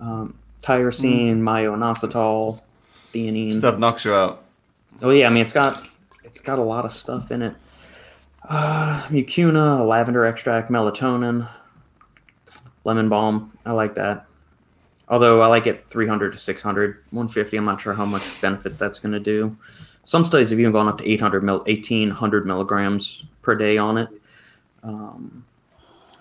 Um, 0.00 0.34
tyrosine, 0.62 1.38
myoinositol, 1.40 2.60
theanine. 3.12 3.52
Stuff 3.54 3.78
knocks 3.78 4.04
you 4.04 4.14
out. 4.14 4.44
Oh 5.02 5.10
yeah, 5.10 5.26
I 5.26 5.30
mean 5.30 5.42
it's 5.42 5.52
got 5.52 5.86
it's 6.24 6.40
got 6.40 6.58
a 6.58 6.62
lot 6.62 6.84
of 6.84 6.92
stuff 6.92 7.30
in 7.30 7.42
it. 7.42 7.54
Uh, 8.48 9.02
mucuna, 9.08 9.86
lavender 9.86 10.24
extract, 10.26 10.70
melatonin, 10.70 11.48
lemon 12.84 13.08
balm. 13.08 13.52
I 13.64 13.72
like 13.72 13.94
that. 13.94 14.26
Although 15.08 15.42
I 15.42 15.46
like 15.46 15.66
it 15.66 15.84
300 15.90 16.32
to 16.32 16.38
600, 16.38 17.04
150. 17.10 17.56
I'm 17.56 17.64
not 17.64 17.80
sure 17.80 17.92
how 17.92 18.06
much 18.06 18.40
benefit 18.40 18.78
that's 18.78 18.98
going 18.98 19.12
to 19.12 19.20
do. 19.20 19.56
Some 20.04 20.24
studies 20.24 20.50
have 20.50 20.58
even 20.58 20.72
gone 20.72 20.88
up 20.88 20.98
to 20.98 21.08
800 21.08 21.44
mil, 21.44 21.58
1800 21.58 22.46
milligrams 22.46 23.24
per 23.42 23.54
day 23.54 23.78
on 23.78 23.98
it. 23.98 24.08
Um, 24.82 25.44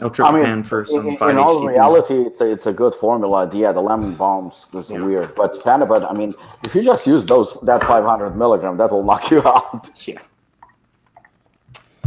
L-tryptophan 0.01 0.45
I 0.45 0.53
mean, 0.55 0.63
for 0.63 0.81
in, 0.81 0.87
some 0.87 1.07
in, 1.09 1.17
5 1.17 1.29
in 1.29 1.37
all 1.37 1.61
HTP. 1.61 1.67
reality, 1.69 2.15
it's 2.21 2.41
a, 2.41 2.51
it's 2.51 2.65
a 2.65 2.73
good 2.73 2.95
formula. 2.95 3.49
Yeah, 3.53 3.71
the 3.71 3.81
lemon 3.81 4.15
balm 4.15 4.51
is 4.73 4.89
Yeah. 4.91 5.03
weird, 5.03 5.35
but 5.35 5.53
Phenibut, 5.53 6.09
I 6.09 6.13
mean, 6.13 6.33
if 6.65 6.73
you 6.75 6.81
just 6.83 7.05
use 7.05 7.25
those 7.25 7.57
that 7.61 7.83
500 7.83 8.35
milligram, 8.35 8.77
that 8.77 8.91
will 8.91 9.03
knock 9.03 9.29
you 9.31 9.41
out. 9.45 9.87
Yeah. 10.07 10.19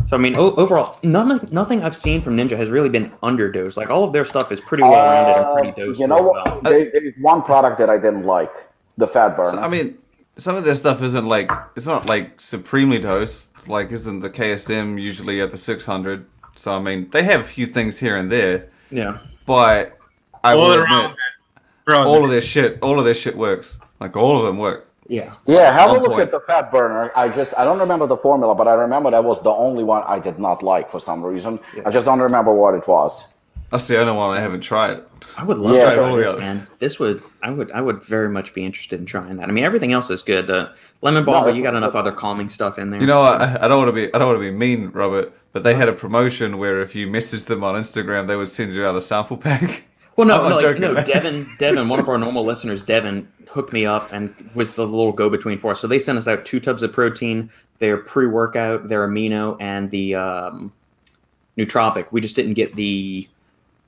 So 0.06 0.16
I 0.16 0.20
mean, 0.20 0.36
o- 0.36 0.54
overall, 0.56 0.98
none, 1.02 1.48
nothing 1.50 1.82
I've 1.82 1.96
seen 1.96 2.20
from 2.20 2.36
Ninja 2.36 2.56
has 2.58 2.68
really 2.68 2.90
been 2.90 3.10
underdosed. 3.22 3.76
Like 3.78 3.88
all 3.90 4.04
of 4.04 4.12
their 4.12 4.24
stuff 4.26 4.52
is 4.52 4.60
pretty 4.60 4.82
well 4.82 4.92
rounded 4.92 5.36
and 5.36 5.54
pretty 5.54 5.70
Uh, 5.82 5.86
dosed. 5.86 6.00
you 6.00 6.06
know 6.08 6.22
what? 6.22 6.44
well. 6.46 6.60
There, 6.62 6.90
there's 6.92 7.14
one 7.20 7.42
product 7.42 7.78
that 7.78 7.88
I 7.88 7.96
didn't 7.96 8.24
like, 8.24 8.52
the 8.98 9.06
fat 9.06 9.34
burner. 9.36 9.52
So, 9.52 9.58
I 9.58 9.68
mean, 9.68 9.96
some 10.36 10.56
of 10.56 10.64
their 10.64 10.74
stuff 10.74 11.00
isn't 11.00 11.26
like 11.26 11.50
it's 11.76 11.86
not 11.86 12.06
like 12.06 12.40
supremely 12.40 12.98
dosed. 12.98 13.50
Like, 13.68 13.92
isn't 13.92 14.20
the 14.20 14.28
KSM 14.30 15.00
usually 15.00 15.40
at 15.40 15.50
the 15.52 15.56
600? 15.58 16.26
So 16.54 16.72
I 16.72 16.78
mean, 16.78 17.08
they 17.10 17.22
have 17.24 17.40
a 17.40 17.44
few 17.44 17.66
things 17.66 17.98
here 17.98 18.16
and 18.16 18.30
there, 18.30 18.66
Yeah. 18.90 19.18
but 19.46 19.98
I 20.42 20.52
all 20.54 20.68
will 20.68 20.74
around 20.82 21.16
admit, 21.86 22.06
all 22.06 22.24
of 22.24 22.30
this- 22.30 22.38
their 22.40 22.42
shit, 22.46 22.78
all 22.82 22.98
of 22.98 23.04
their 23.04 23.14
shit 23.14 23.36
works. 23.36 23.78
Like 24.00 24.16
all 24.16 24.38
of 24.38 24.44
them 24.44 24.58
work. 24.58 24.88
Yeah. 25.06 25.34
yeah, 25.46 25.70
have 25.72 25.90
a 25.90 25.94
look 25.94 26.06
point. 26.12 26.20
at 26.22 26.30
the 26.30 26.40
fat 26.40 26.72
burner. 26.72 27.12
I 27.14 27.28
just 27.28 27.52
I 27.58 27.64
don't 27.64 27.78
remember 27.78 28.06
the 28.06 28.16
formula, 28.16 28.54
but 28.54 28.66
I 28.66 28.74
remember 28.74 29.10
that 29.10 29.22
was 29.22 29.42
the 29.42 29.50
only 29.50 29.84
one 29.84 30.02
I 30.06 30.18
did 30.18 30.38
not 30.38 30.62
like 30.62 30.88
for 30.88 30.98
some 30.98 31.22
reason. 31.24 31.60
I 31.84 31.90
just 31.90 32.06
don't 32.06 32.20
remember 32.20 32.52
what 32.54 32.74
it 32.74 32.88
was. 32.88 33.26
That's 33.70 33.86
the 33.86 33.98
only 34.00 34.12
one 34.12 34.36
I 34.36 34.40
haven't 34.40 34.60
tried. 34.62 35.00
I 35.36 35.42
would 35.44 35.58
love 35.58 35.74
Yeah. 35.74 35.90
to 35.90 35.96
Try 35.96 36.04
all 36.04 36.10
try 36.10 36.16
the 36.16 36.22
this, 36.22 36.28
others. 36.32 36.40
man. 36.40 36.66
This 36.78 36.98
would 36.98 37.22
I 37.42 37.50
would 37.50 37.70
I 37.72 37.80
would 37.82 38.02
very 38.02 38.28
much 38.30 38.54
be 38.54 38.64
interested 38.64 38.98
in 38.98 39.04
trying 39.06 39.36
that. 39.36 39.48
I 39.48 39.52
mean, 39.52 39.64
everything 39.64 39.92
else 39.92 40.08
is 40.08 40.22
good. 40.22 40.46
The 40.46 40.70
lemon 41.02 41.24
balm, 41.24 41.42
No, 41.44 41.48
but 41.50 41.56
you 41.56 41.62
got 41.62 41.74
is- 41.74 41.78
enough 41.78 41.94
other 41.94 42.12
calming 42.12 42.48
stuff 42.48 42.78
in 42.78 42.90
there. 42.90 43.00
You 43.00 43.06
know, 43.06 43.20
I, 43.22 43.58
I 43.64 43.68
don't 43.68 43.78
want 43.78 43.88
to 43.88 43.92
be, 43.92 44.12
I 44.14 44.18
don't 44.18 44.28
want 44.28 44.38
to 44.38 44.40
be 44.40 44.50
mean, 44.50 44.90
Robert, 44.94 45.32
but 45.54 45.62
they 45.62 45.74
had 45.74 45.88
a 45.88 45.92
promotion 45.92 46.58
where 46.58 46.82
if 46.82 46.96
you 46.96 47.06
messaged 47.06 47.44
them 47.44 47.62
on 47.62 47.76
Instagram, 47.76 48.26
they 48.26 48.34
would 48.36 48.48
send 48.48 48.74
you 48.74 48.84
out 48.84 48.94
a 48.96 49.00
sample 49.00 49.38
pack. 49.38 49.84
Well, 50.16 50.28
no, 50.28 50.48
no, 50.48 50.56
like, 50.58 50.78
no. 50.78 50.94
Devin, 51.02 51.48
Devin, 51.58 51.88
one 51.88 51.98
of 51.98 52.08
our 52.08 52.16
normal 52.16 52.44
listeners, 52.44 52.84
Devin, 52.84 53.26
hooked 53.48 53.72
me 53.72 53.84
up 53.84 54.12
and 54.12 54.32
was 54.54 54.76
the 54.76 54.86
little 54.86 55.10
go-between 55.10 55.58
for 55.58 55.72
us. 55.72 55.80
So 55.80 55.88
they 55.88 55.98
sent 55.98 56.18
us 56.18 56.28
out 56.28 56.44
two 56.44 56.60
tubs 56.60 56.84
of 56.84 56.92
protein, 56.92 57.50
their 57.80 57.96
pre-workout, 57.96 58.86
their 58.86 59.08
amino, 59.08 59.56
and 59.58 59.90
the 59.90 60.14
um, 60.14 60.72
nootropic. 61.58 62.12
We 62.12 62.20
just 62.20 62.36
didn't 62.36 62.54
get 62.54 62.76
the 62.76 63.28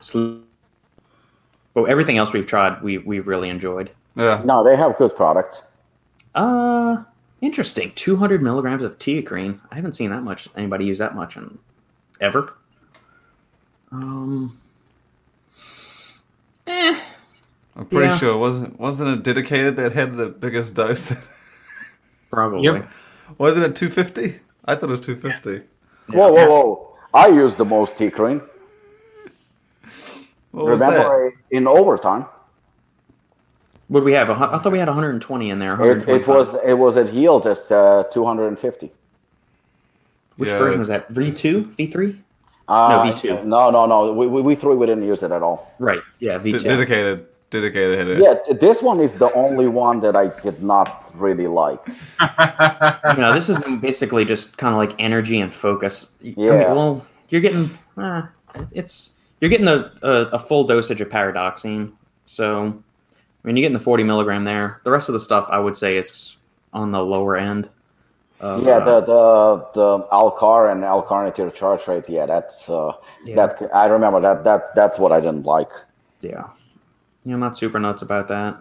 sleep. 0.01 0.43
But 1.75 1.85
everything 1.85 2.19
else 2.19 2.33
we've 2.33 2.45
tried, 2.45 2.83
we 2.83 2.99
we've 2.99 3.29
really 3.29 3.49
enjoyed. 3.49 3.93
Yeah. 4.17 4.43
No, 4.45 4.65
they 4.65 4.75
have 4.75 4.97
good 4.97 5.15
products. 5.15 5.63
Uh, 6.35 7.05
interesting. 7.41 7.93
Two 7.95 8.17
hundred 8.17 8.43
milligrams 8.43 8.83
of 8.83 8.99
teacrine. 8.99 9.61
I 9.71 9.77
haven't 9.77 9.95
seen 9.95 10.11
that 10.11 10.23
much. 10.23 10.49
Anybody 10.57 10.85
use 10.85 10.99
that 10.99 11.15
much 11.15 11.37
in 11.37 11.59
ever? 12.21 12.55
Um. 13.93 14.59
Eh. 16.67 17.01
I'm 17.77 17.87
pretty 17.87 18.07
Yeah. 18.09 18.17
sure 18.17 18.37
wasn't 18.39 18.79
wasn't 18.81 19.11
it 19.11 19.23
dedicated 19.23 19.77
that 19.77 19.93
had 19.93 20.17
the 20.17 20.29
biggest 20.29 20.75
dose? 20.75 21.13
Probably. 22.31 22.65
Yep. 22.65 22.89
wasn't 23.39 23.65
it 23.67 23.77
250? 23.77 24.41
I 24.65 24.75
thought 24.75 24.85
it 24.85 24.91
was 24.91 25.01
250. 25.01 25.67
Whoa, 26.13 26.33
whoa, 26.33 26.47
whoa! 26.49 26.97
I 27.15 27.29
use 27.29 27.55
the 27.55 27.65
most 27.65 27.97
teacrine. 27.97 28.43
What 30.53 30.67
was 30.67 30.81
that? 30.81 30.91
Remember 30.91 31.35
in 31.51 31.67
overtime, 31.69 32.27
What 33.89 34.01
do 34.01 34.05
we 34.05 34.13
have? 34.13 34.31
I 34.31 34.59
thought 34.59 34.73
we 34.73 34.79
had 34.79 34.89
120 34.89 35.51
in 35.51 35.59
there. 35.59 35.81
it, 35.97 36.09
it 36.09 36.27
was 36.27 36.57
it 36.65 36.75
was 36.75 36.97
at 36.97 37.13
yield 37.13 37.47
at 37.47 37.71
uh, 37.71 38.05
250. 38.11 38.91
Which 40.37 40.49
Yeah. 40.51 40.59
version 40.59 40.81
was 40.81 40.89
that? 40.89 41.13
V2, 41.13 41.75
V3? 41.77 42.19
Uh, 42.69 43.03
V2. 43.05 43.45
No, 43.45 43.71
no, 43.71 43.87
no. 43.87 44.13
We, 44.13 44.27
we, 44.27 44.43
we 44.43 44.55
three 44.55 44.75
we 44.75 44.87
didn't 44.87 45.05
use 45.05 45.23
it 45.23 45.31
at 45.31 45.43
all. 45.43 45.73
Right. 45.79 46.01
Yeah, 46.19 46.39
D- 46.39 46.53
V2. 46.53 46.63
dedicated, 46.65 47.27
dedicated 47.51 47.97
had 47.97 48.09
it. 48.09 48.19
Yeah, 48.21 48.55
this 48.55 48.83
one 48.83 48.99
is 49.01 49.17
the 49.17 49.33
only 49.35 49.69
one 49.69 50.01
that 50.01 50.17
I 50.17 50.27
did 50.41 50.63
not 50.63 51.11
really 51.15 51.47
like. 51.47 51.81
you 53.15 53.21
know, 53.23 53.33
this 53.33 53.49
is 53.49 53.59
basically 53.81 54.25
just 54.25 54.57
kind 54.59 54.75
of 54.75 54.79
like 54.79 54.95
energy 54.99 55.41
and 55.41 55.55
focus. 55.55 56.11
I 56.21 56.25
mean, 56.25 56.35
Yeah. 56.39 56.73
well, 56.73 57.07
you're 57.29 57.41
getting 57.41 57.71
uh, 57.97 58.23
it's 58.73 59.13
you're 59.41 59.49
getting 59.51 59.69
a, 59.69 59.91
a, 60.03 60.11
a 60.33 60.39
full 60.39 60.65
dosage 60.65 61.01
of 61.01 61.09
paradoxine. 61.09 61.93
So, 62.27 62.83
I 63.47 63.49
mean, 63.49 63.57
you're 63.57 63.63
getting 63.63 63.79
the 63.79 63.85
40 63.85 64.03
milligram 64.03 64.43
there. 64.43 64.81
The 64.83 64.91
rest 64.91 65.09
of 65.09 65.13
the 65.13 65.21
stuff, 65.21 65.47
I 65.49 65.61
would 65.61 65.77
say, 65.77 65.97
is 65.97 66.37
on 66.73 66.91
the 66.91 67.01
lower 67.01 67.37
end. 67.37 67.69
Of, 68.41 68.65
Yeah, 68.65 68.79
uh, 68.79 68.85
the 68.85 69.01
the 69.03 69.67
the 69.75 70.07
Alcar 70.11 70.73
and 70.73 70.83
Alcarnitine 70.83 71.55
charge 71.55 71.87
rate. 71.87 72.09
Yeah, 72.09 72.27
that's 72.27 72.69
uh, 72.69 72.93
Yeah. 73.25 73.47
that 73.47 73.71
I 73.73 73.87
remember 73.87 74.21
that 74.21 74.43
that 74.43 74.75
that's 74.75 74.99
what 74.99 75.13
I 75.13 75.21
didn't 75.21 75.45
like. 75.47 75.71
Yeah. 76.21 76.49
Yeah, 77.23 77.35
I'm 77.35 77.41
not 77.41 77.57
super 77.57 77.79
nuts 77.79 78.03
about 78.03 78.27
that. 78.29 78.57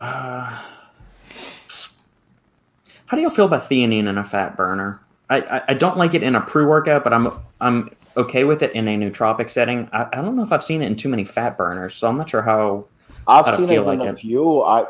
Uh, 0.00 0.56
how 3.06 3.16
do 3.16 3.20
you 3.20 3.28
feel 3.30 3.46
about 3.46 3.62
theanine 3.62 4.06
in 4.06 4.16
a 4.18 4.24
fat 4.24 4.56
burner? 4.56 5.00
I, 5.28 5.40
I, 5.40 5.62
I 5.68 5.74
don't 5.74 5.96
like 5.96 6.14
it 6.14 6.22
in 6.22 6.36
a 6.36 6.40
pre 6.40 6.64
workout, 6.64 7.02
but 7.02 7.12
I'm 7.12 7.32
I'm 7.60 7.90
okay 8.16 8.44
with 8.44 8.62
it 8.62 8.72
in 8.72 8.86
a 8.86 8.96
nootropic 8.96 9.50
setting. 9.50 9.88
I, 9.92 10.06
I 10.12 10.22
don't 10.22 10.36
know 10.36 10.44
if 10.44 10.52
I've 10.52 10.62
seen 10.64 10.80
it 10.80 10.86
in 10.86 10.94
too 10.94 11.08
many 11.08 11.24
fat 11.24 11.58
burners, 11.58 11.96
so 11.96 12.08
I'm 12.08 12.16
not 12.16 12.30
sure 12.30 12.42
how. 12.42 12.86
I've 13.30 13.54
seen 13.54 13.70
it 13.70 13.78
in 13.78 13.84
like 13.84 14.00
a 14.00 14.16
few. 14.16 14.62
I 14.62 14.86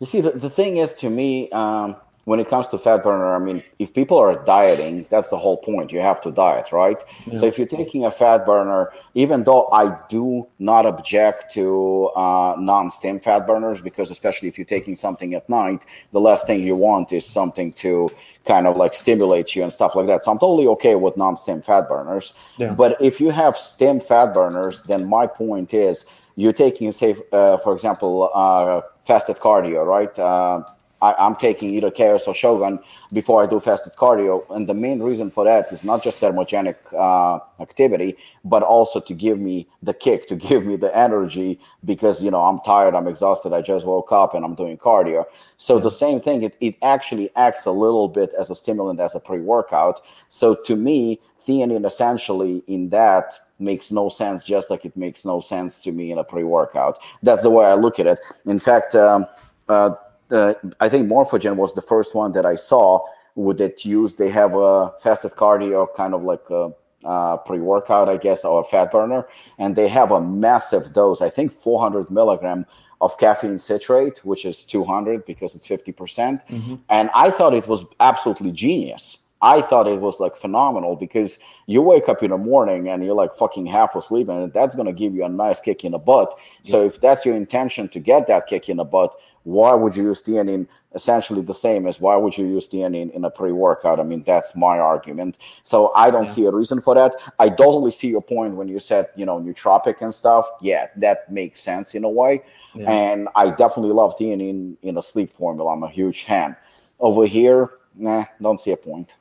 you 0.00 0.06
see 0.06 0.20
the, 0.20 0.30
the 0.30 0.50
thing 0.50 0.78
is 0.78 0.94
to 0.94 1.10
me, 1.10 1.50
um, 1.50 1.96
when 2.24 2.38
it 2.38 2.48
comes 2.48 2.68
to 2.68 2.78
fat 2.78 3.02
burner, 3.02 3.34
I 3.34 3.38
mean, 3.38 3.62
if 3.78 3.92
people 3.94 4.16
are 4.18 4.44
dieting, 4.44 5.06
that's 5.10 5.30
the 5.30 5.38
whole 5.38 5.56
point. 5.56 5.90
You 5.90 6.00
have 6.00 6.20
to 6.22 6.30
diet, 6.30 6.70
right? 6.70 7.02
Yeah. 7.26 7.38
So 7.38 7.46
if 7.46 7.58
you're 7.58 7.66
taking 7.66 8.04
a 8.04 8.10
fat 8.10 8.44
burner, 8.46 8.92
even 9.14 9.42
though 9.44 9.68
I 9.72 9.98
do 10.08 10.46
not 10.58 10.86
object 10.86 11.52
to 11.54 12.10
uh, 12.14 12.56
non-stim 12.58 13.20
fat 13.20 13.46
burners, 13.46 13.80
because 13.80 14.10
especially 14.10 14.48
if 14.48 14.58
you're 14.58 14.66
taking 14.66 14.96
something 14.96 15.34
at 15.34 15.48
night, 15.48 15.86
the 16.12 16.20
last 16.20 16.46
thing 16.46 16.62
you 16.62 16.76
want 16.76 17.12
is 17.12 17.26
something 17.26 17.72
to 17.74 18.08
kind 18.44 18.66
of 18.66 18.76
like 18.76 18.94
stimulate 18.94 19.56
you 19.56 19.62
and 19.62 19.72
stuff 19.72 19.96
like 19.96 20.06
that. 20.06 20.24
So 20.24 20.30
I'm 20.30 20.38
totally 20.38 20.66
okay 20.68 20.94
with 20.94 21.16
non-stim 21.16 21.62
fat 21.62 21.88
burners. 21.88 22.32
Yeah. 22.58 22.74
But 22.74 23.00
if 23.00 23.20
you 23.20 23.30
have 23.30 23.56
stim 23.56 23.98
fat 23.98 24.32
burners, 24.32 24.82
then 24.84 25.08
my 25.08 25.26
point 25.26 25.74
is 25.74 26.06
you're 26.40 26.54
taking, 26.54 26.90
say, 26.90 27.14
uh, 27.32 27.58
for 27.58 27.74
example, 27.74 28.30
uh, 28.32 28.80
fasted 29.04 29.36
cardio, 29.36 29.84
right? 29.84 30.18
Uh, 30.18 30.62
I, 31.02 31.26
am 31.26 31.36
taking 31.36 31.68
either 31.70 31.90
Chaos 31.90 32.26
or 32.26 32.34
Shogun 32.34 32.78
before 33.12 33.42
I 33.42 33.46
do 33.46 33.60
fasted 33.60 33.92
cardio. 33.94 34.44
And 34.48 34.66
the 34.66 34.72
main 34.72 35.02
reason 35.02 35.30
for 35.30 35.44
that 35.44 35.70
is 35.70 35.84
not 35.84 36.02
just 36.02 36.18
thermogenic 36.18 36.76
uh, 36.92 37.40
activity, 37.60 38.16
but 38.42 38.62
also 38.62 39.00
to 39.00 39.12
give 39.12 39.38
me 39.38 39.68
the 39.82 39.92
kick, 39.92 40.26
to 40.28 40.36
give 40.48 40.64
me 40.64 40.76
the 40.76 40.94
energy 40.96 41.60
because, 41.84 42.22
you 42.22 42.30
know, 42.30 42.42
I'm 42.42 42.58
tired, 42.60 42.94
I'm 42.94 43.06
exhausted, 43.06 43.52
I 43.52 43.60
just 43.60 43.86
woke 43.86 44.10
up 44.10 44.32
and 44.32 44.42
I'm 44.42 44.54
doing 44.54 44.78
cardio. 44.78 45.26
So 45.58 45.78
the 45.78 45.90
same 45.90 46.20
thing, 46.20 46.42
it, 46.42 46.56
it 46.60 46.76
actually 46.80 47.30
acts 47.36 47.66
a 47.66 47.72
little 47.72 48.08
bit 48.08 48.32
as 48.38 48.48
a 48.48 48.54
stimulant, 48.54 48.98
as 48.98 49.14
a 49.14 49.20
pre 49.20 49.40
workout. 49.40 50.00
So 50.30 50.54
to 50.54 50.74
me, 50.74 51.20
theanine 51.50 51.84
essentially 51.84 52.62
in 52.66 52.88
that 52.90 53.34
makes 53.58 53.92
no 53.92 54.08
sense, 54.08 54.42
just 54.44 54.70
like 54.70 54.84
it 54.84 54.96
makes 54.96 55.24
no 55.24 55.40
sense 55.40 55.78
to 55.80 55.92
me 55.92 56.12
in 56.12 56.18
a 56.18 56.24
pre 56.24 56.44
workout. 56.44 56.98
That's 57.22 57.42
the 57.42 57.50
way 57.50 57.66
I 57.66 57.74
look 57.74 57.98
at 57.98 58.06
it. 58.06 58.20
In 58.46 58.58
fact, 58.58 58.94
um, 58.94 59.26
uh, 59.68 59.94
uh, 60.30 60.54
I 60.80 60.88
think 60.88 61.08
Morphogen 61.08 61.56
was 61.56 61.74
the 61.74 61.82
first 61.82 62.14
one 62.14 62.32
that 62.32 62.46
I 62.46 62.54
saw 62.54 63.00
with 63.34 63.60
it 63.60 63.84
used. 63.84 64.18
They 64.18 64.30
have 64.30 64.54
a 64.54 64.92
fasted 65.00 65.32
cardio, 65.32 65.86
kind 65.94 66.14
of 66.14 66.22
like 66.22 66.48
a, 66.50 66.72
a 67.04 67.38
pre-workout, 67.38 68.08
I 68.08 68.16
guess, 68.16 68.44
or 68.44 68.60
a 68.60 68.64
fat 68.64 68.90
burner, 68.92 69.26
and 69.58 69.76
they 69.76 69.88
have 69.88 70.10
a 70.12 70.20
massive 70.20 70.92
dose. 70.92 71.20
I 71.20 71.30
think 71.30 71.52
400 71.52 72.10
milligram 72.10 72.66
of 73.00 73.16
caffeine 73.18 73.58
citrate, 73.58 74.24
which 74.24 74.44
is 74.44 74.64
200 74.64 75.24
because 75.24 75.54
it's 75.54 75.66
50 75.66 75.92
percent. 75.92 76.42
Mm-hmm. 76.48 76.76
And 76.88 77.10
I 77.14 77.30
thought 77.30 77.54
it 77.54 77.66
was 77.66 77.84
absolutely 77.98 78.52
genius. 78.52 79.18
I 79.42 79.62
thought 79.62 79.86
it 79.86 80.00
was 80.00 80.20
like 80.20 80.36
phenomenal 80.36 80.96
because 80.96 81.38
you 81.66 81.80
wake 81.80 82.08
up 82.08 82.22
in 82.22 82.30
the 82.30 82.38
morning 82.38 82.88
and 82.88 83.04
you're 83.04 83.14
like 83.14 83.34
fucking 83.34 83.66
half 83.66 83.94
asleep, 83.94 84.28
and 84.28 84.52
that's 84.52 84.74
gonna 84.74 84.92
give 84.92 85.14
you 85.14 85.24
a 85.24 85.28
nice 85.28 85.60
kick 85.60 85.84
in 85.84 85.92
the 85.92 85.98
butt. 85.98 86.34
Yeah. 86.64 86.70
So 86.70 86.84
if 86.84 87.00
that's 87.00 87.24
your 87.24 87.36
intention 87.36 87.88
to 87.88 88.00
get 88.00 88.26
that 88.26 88.46
kick 88.46 88.68
in 88.68 88.76
the 88.76 88.84
butt, 88.84 89.14
why 89.44 89.74
would 89.74 89.96
you 89.96 90.04
use 90.04 90.22
theanine 90.22 90.66
essentially 90.94 91.40
the 91.40 91.54
same 91.54 91.86
as 91.86 92.00
why 92.00 92.16
would 92.16 92.36
you 92.36 92.46
use 92.46 92.68
theanine 92.68 93.10
in 93.12 93.24
a 93.24 93.30
pre-workout 93.30 94.00
i 94.00 94.02
mean 94.02 94.22
that's 94.24 94.54
my 94.54 94.78
argument 94.78 95.38
so 95.62 95.92
i 95.94 96.10
don't 96.10 96.26
yeah. 96.26 96.32
see 96.32 96.44
a 96.46 96.50
reason 96.50 96.80
for 96.80 96.94
that 96.94 97.14
i 97.38 97.48
totally 97.48 97.90
see 97.90 98.08
your 98.08 98.22
point 98.22 98.54
when 98.54 98.68
you 98.68 98.80
said 98.80 99.06
you 99.16 99.24
know 99.24 99.40
nootropic 99.40 100.00
and 100.02 100.14
stuff 100.14 100.48
yeah 100.60 100.88
that 100.96 101.30
makes 101.30 101.62
sense 101.62 101.94
in 101.94 102.04
a 102.04 102.10
way 102.10 102.42
yeah. 102.74 102.90
and 102.90 103.28
i 103.34 103.48
definitely 103.48 103.92
love 103.92 104.16
theanine 104.18 104.76
in 104.82 104.98
a 104.98 105.02
sleep 105.02 105.30
formula 105.30 105.72
i'm 105.72 105.82
a 105.82 105.90
huge 105.90 106.24
fan 106.24 106.54
over 106.98 107.24
here 107.24 107.70
nah 107.94 108.24
don't 108.42 108.60
see 108.60 108.72
a 108.72 108.76
point 108.76 109.14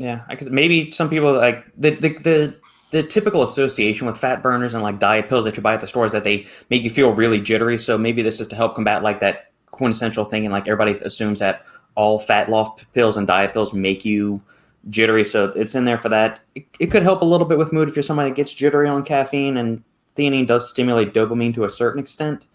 yeah 0.00 0.22
because 0.28 0.50
maybe 0.50 0.90
some 0.90 1.08
people 1.08 1.32
like 1.32 1.64
the, 1.76 1.90
the 1.90 2.08
the 2.18 2.60
the 2.90 3.02
typical 3.02 3.42
association 3.42 4.06
with 4.06 4.18
fat 4.18 4.42
burners 4.42 4.74
and 4.74 4.82
like 4.82 4.98
diet 4.98 5.28
pills 5.28 5.44
that 5.44 5.56
you 5.56 5.62
buy 5.62 5.74
at 5.74 5.80
the 5.80 5.86
store 5.86 6.06
is 6.06 6.12
that 6.12 6.24
they 6.24 6.46
make 6.70 6.82
you 6.82 6.90
feel 6.90 7.12
really 7.12 7.40
jittery. 7.40 7.78
So 7.78 7.96
maybe 7.96 8.22
this 8.22 8.40
is 8.40 8.46
to 8.48 8.56
help 8.56 8.74
combat 8.74 9.02
like 9.02 9.20
that 9.20 9.52
quintessential 9.66 10.24
thing, 10.24 10.44
and 10.44 10.52
like 10.52 10.66
everybody 10.66 10.92
assumes 11.04 11.38
that 11.38 11.64
all 11.94 12.18
fat 12.18 12.48
loss 12.48 12.84
pills 12.92 13.16
and 13.16 13.26
diet 13.26 13.52
pills 13.52 13.72
make 13.72 14.04
you 14.04 14.42
jittery. 14.88 15.24
So 15.24 15.46
it's 15.56 15.74
in 15.74 15.84
there 15.84 15.98
for 15.98 16.08
that. 16.08 16.40
It, 16.54 16.66
it, 16.78 16.86
could 16.88 17.02
help 17.02 17.22
a 17.22 17.24
little 17.24 17.46
bit 17.46 17.58
with 17.58 17.72
mood 17.72 17.88
if 17.88 17.96
you're 17.96 18.02
somebody 18.02 18.30
that 18.30 18.36
gets 18.36 18.52
jittery 18.52 18.88
on 18.88 19.04
caffeine, 19.04 19.56
and 19.56 19.82
theanine 20.16 20.46
does 20.46 20.68
stimulate 20.68 21.14
dopamine 21.14 21.54
to 21.54 21.64
a 21.64 21.70
certain 21.70 22.00
extent. 22.00 22.46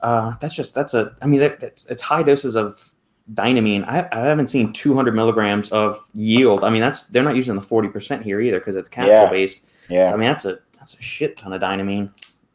Uh, 0.00 0.34
that's 0.40 0.54
just 0.54 0.74
that's 0.74 0.94
a. 0.94 1.14
I 1.20 1.26
mean, 1.26 1.40
that, 1.40 1.58
that's 1.58 1.86
it's 1.86 2.02
high 2.02 2.22
doses 2.22 2.54
of 2.56 2.91
dynamine. 3.34 3.84
I, 3.86 4.08
I 4.12 4.20
haven't 4.20 4.48
seen 4.48 4.72
200 4.72 5.14
milligrams 5.14 5.70
of 5.70 5.98
yield. 6.14 6.64
I 6.64 6.70
mean, 6.70 6.80
that's 6.80 7.04
they're 7.04 7.22
not 7.22 7.36
using 7.36 7.54
the 7.54 7.60
40 7.60 7.88
percent 7.88 8.22
here 8.22 8.40
either 8.40 8.58
because 8.58 8.76
it's 8.76 8.88
capsule 8.88 9.14
yeah. 9.14 9.30
based. 9.30 9.64
Yeah. 9.88 10.08
So, 10.08 10.14
I 10.14 10.16
mean, 10.16 10.28
that's 10.28 10.44
a 10.44 10.58
that's 10.74 10.94
a 10.94 11.02
shit 11.02 11.36
ton 11.36 11.52
of 11.52 11.60
dynamine. 11.60 12.10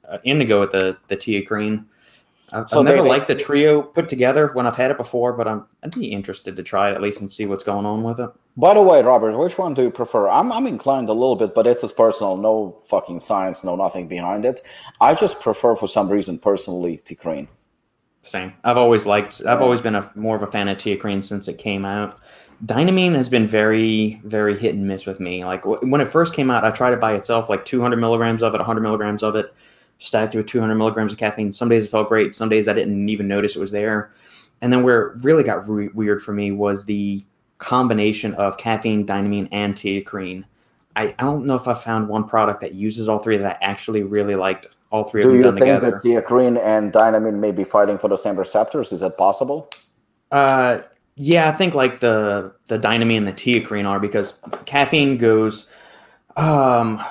Uh, 0.07 0.17
indigo 0.23 0.59
with 0.59 0.71
the 0.71 0.97
the 1.07 1.17
teacrine. 1.17 1.85
I've, 2.53 2.69
so 2.69 2.79
I've 2.79 2.85
never 2.85 3.03
they, 3.03 3.09
liked 3.09 3.27
the 3.27 3.35
trio 3.35 3.81
put 3.81 4.07
together 4.07 4.49
when 4.53 4.65
I've 4.65 4.75
had 4.77 4.89
it 4.89 4.95
before, 4.95 5.33
but 5.33 5.47
I'm 5.49 5.65
I'd 5.83 5.91
be 5.91 6.07
interested 6.07 6.55
to 6.55 6.63
try 6.63 6.89
it 6.89 6.95
at 6.95 7.01
least 7.01 7.19
and 7.19 7.29
see 7.29 7.45
what's 7.45 7.63
going 7.63 7.85
on 7.85 8.03
with 8.03 8.21
it. 8.21 8.29
By 8.55 8.73
the 8.73 8.81
way, 8.81 9.01
Robert, 9.01 9.37
which 9.37 9.57
one 9.57 9.73
do 9.73 9.83
you 9.83 9.91
prefer? 9.91 10.29
I'm 10.29 10.51
I'm 10.51 10.65
inclined 10.65 11.09
a 11.09 11.13
little 11.13 11.35
bit, 11.35 11.53
but 11.53 11.67
it's 11.67 11.81
just 11.81 11.97
personal, 11.97 12.37
no 12.37 12.77
fucking 12.85 13.19
science, 13.19 13.65
no 13.65 13.75
nothing 13.75 14.07
behind 14.07 14.45
it. 14.45 14.61
I 15.01 15.13
just 15.13 15.41
prefer 15.41 15.75
for 15.75 15.87
some 15.87 16.09
reason 16.09 16.39
personally 16.39 17.01
teacrine. 17.03 17.49
Same. 18.27 18.53
I've 18.63 18.77
always 18.77 19.05
liked. 19.05 19.41
I've 19.47 19.61
always 19.61 19.79
been 19.79 19.95
a 19.95 20.11
more 20.15 20.35
of 20.35 20.43
a 20.43 20.47
fan 20.47 20.67
of 20.67 20.77
teacrine 20.77 21.23
since 21.23 21.47
it 21.47 21.57
came 21.57 21.85
out. 21.85 22.19
Dynamine 22.65 23.15
has 23.15 23.29
been 23.29 23.47
very, 23.47 24.19
very 24.25 24.57
hit 24.57 24.75
and 24.75 24.85
miss 24.85 25.05
with 25.05 25.19
me. 25.19 25.45
Like 25.45 25.63
when 25.65 26.01
it 26.01 26.09
first 26.09 26.33
came 26.33 26.51
out, 26.51 26.65
I 26.65 26.71
tried 26.71 26.93
it 26.93 26.99
by 26.99 27.13
itself, 27.13 27.49
like 27.49 27.63
200 27.63 27.95
milligrams 27.97 28.43
of 28.43 28.53
it, 28.53 28.57
100 28.57 28.81
milligrams 28.81 29.23
of 29.23 29.35
it 29.35 29.53
stacked 29.99 30.35
with 30.35 30.45
200 30.45 30.75
milligrams 30.75 31.13
of 31.13 31.17
caffeine. 31.17 31.51
Some 31.51 31.69
days 31.69 31.85
it 31.85 31.89
felt 31.89 32.09
great. 32.09 32.35
Some 32.35 32.49
days 32.49 32.67
I 32.67 32.73
didn't 32.73 33.07
even 33.07 33.27
notice 33.27 33.55
it 33.55 33.59
was 33.59 33.71
there. 33.71 34.11
And 34.61 34.73
then 34.73 34.83
where 34.83 35.07
it 35.07 35.23
really 35.23 35.43
got 35.43 35.67
re- 35.69 35.89
weird 35.93 36.21
for 36.21 36.33
me 36.33 36.51
was 36.51 36.85
the 36.85 37.23
combination 37.59 38.33
of 38.35 38.57
caffeine, 38.57 39.05
dynamine, 39.05 39.47
and 39.51 39.73
teacrine. 39.73 40.43
I, 40.95 41.15
I 41.19 41.23
don't 41.23 41.45
know 41.45 41.55
if 41.55 41.67
I 41.67 41.75
found 41.75 42.09
one 42.09 42.25
product 42.25 42.59
that 42.61 42.73
uses 42.73 43.07
all 43.07 43.19
three 43.19 43.37
that 43.37 43.57
I 43.61 43.65
actually 43.65 44.03
really 44.03 44.35
liked 44.35 44.67
all 44.91 45.03
three 45.03 45.21
Do 45.21 45.29
of 45.29 45.33
them. 45.33 45.41
Do 45.41 45.47
you 45.47 45.53
think 45.53 45.81
together. 45.81 45.91
that 45.91 46.03
teacrine 46.03 46.59
and 46.63 46.91
dynamine 46.91 47.39
may 47.39 47.51
be 47.51 47.63
fighting 47.63 47.97
for 47.97 48.07
the 48.07 48.17
same 48.17 48.37
receptors? 48.37 48.91
Is 48.91 49.01
that 49.01 49.17
possible? 49.17 49.69
Uh, 50.31 50.79
yeah, 51.15 51.49
I 51.49 51.51
think 51.51 51.73
like 51.73 51.99
the 51.99 52.53
the 52.67 52.77
dynamine 52.77 53.17
and 53.17 53.27
the 53.27 53.33
teacrine 53.33 53.87
are 53.87 53.99
because 53.99 54.39
caffeine 54.65 55.17
goes 55.17 55.67
um 56.35 57.03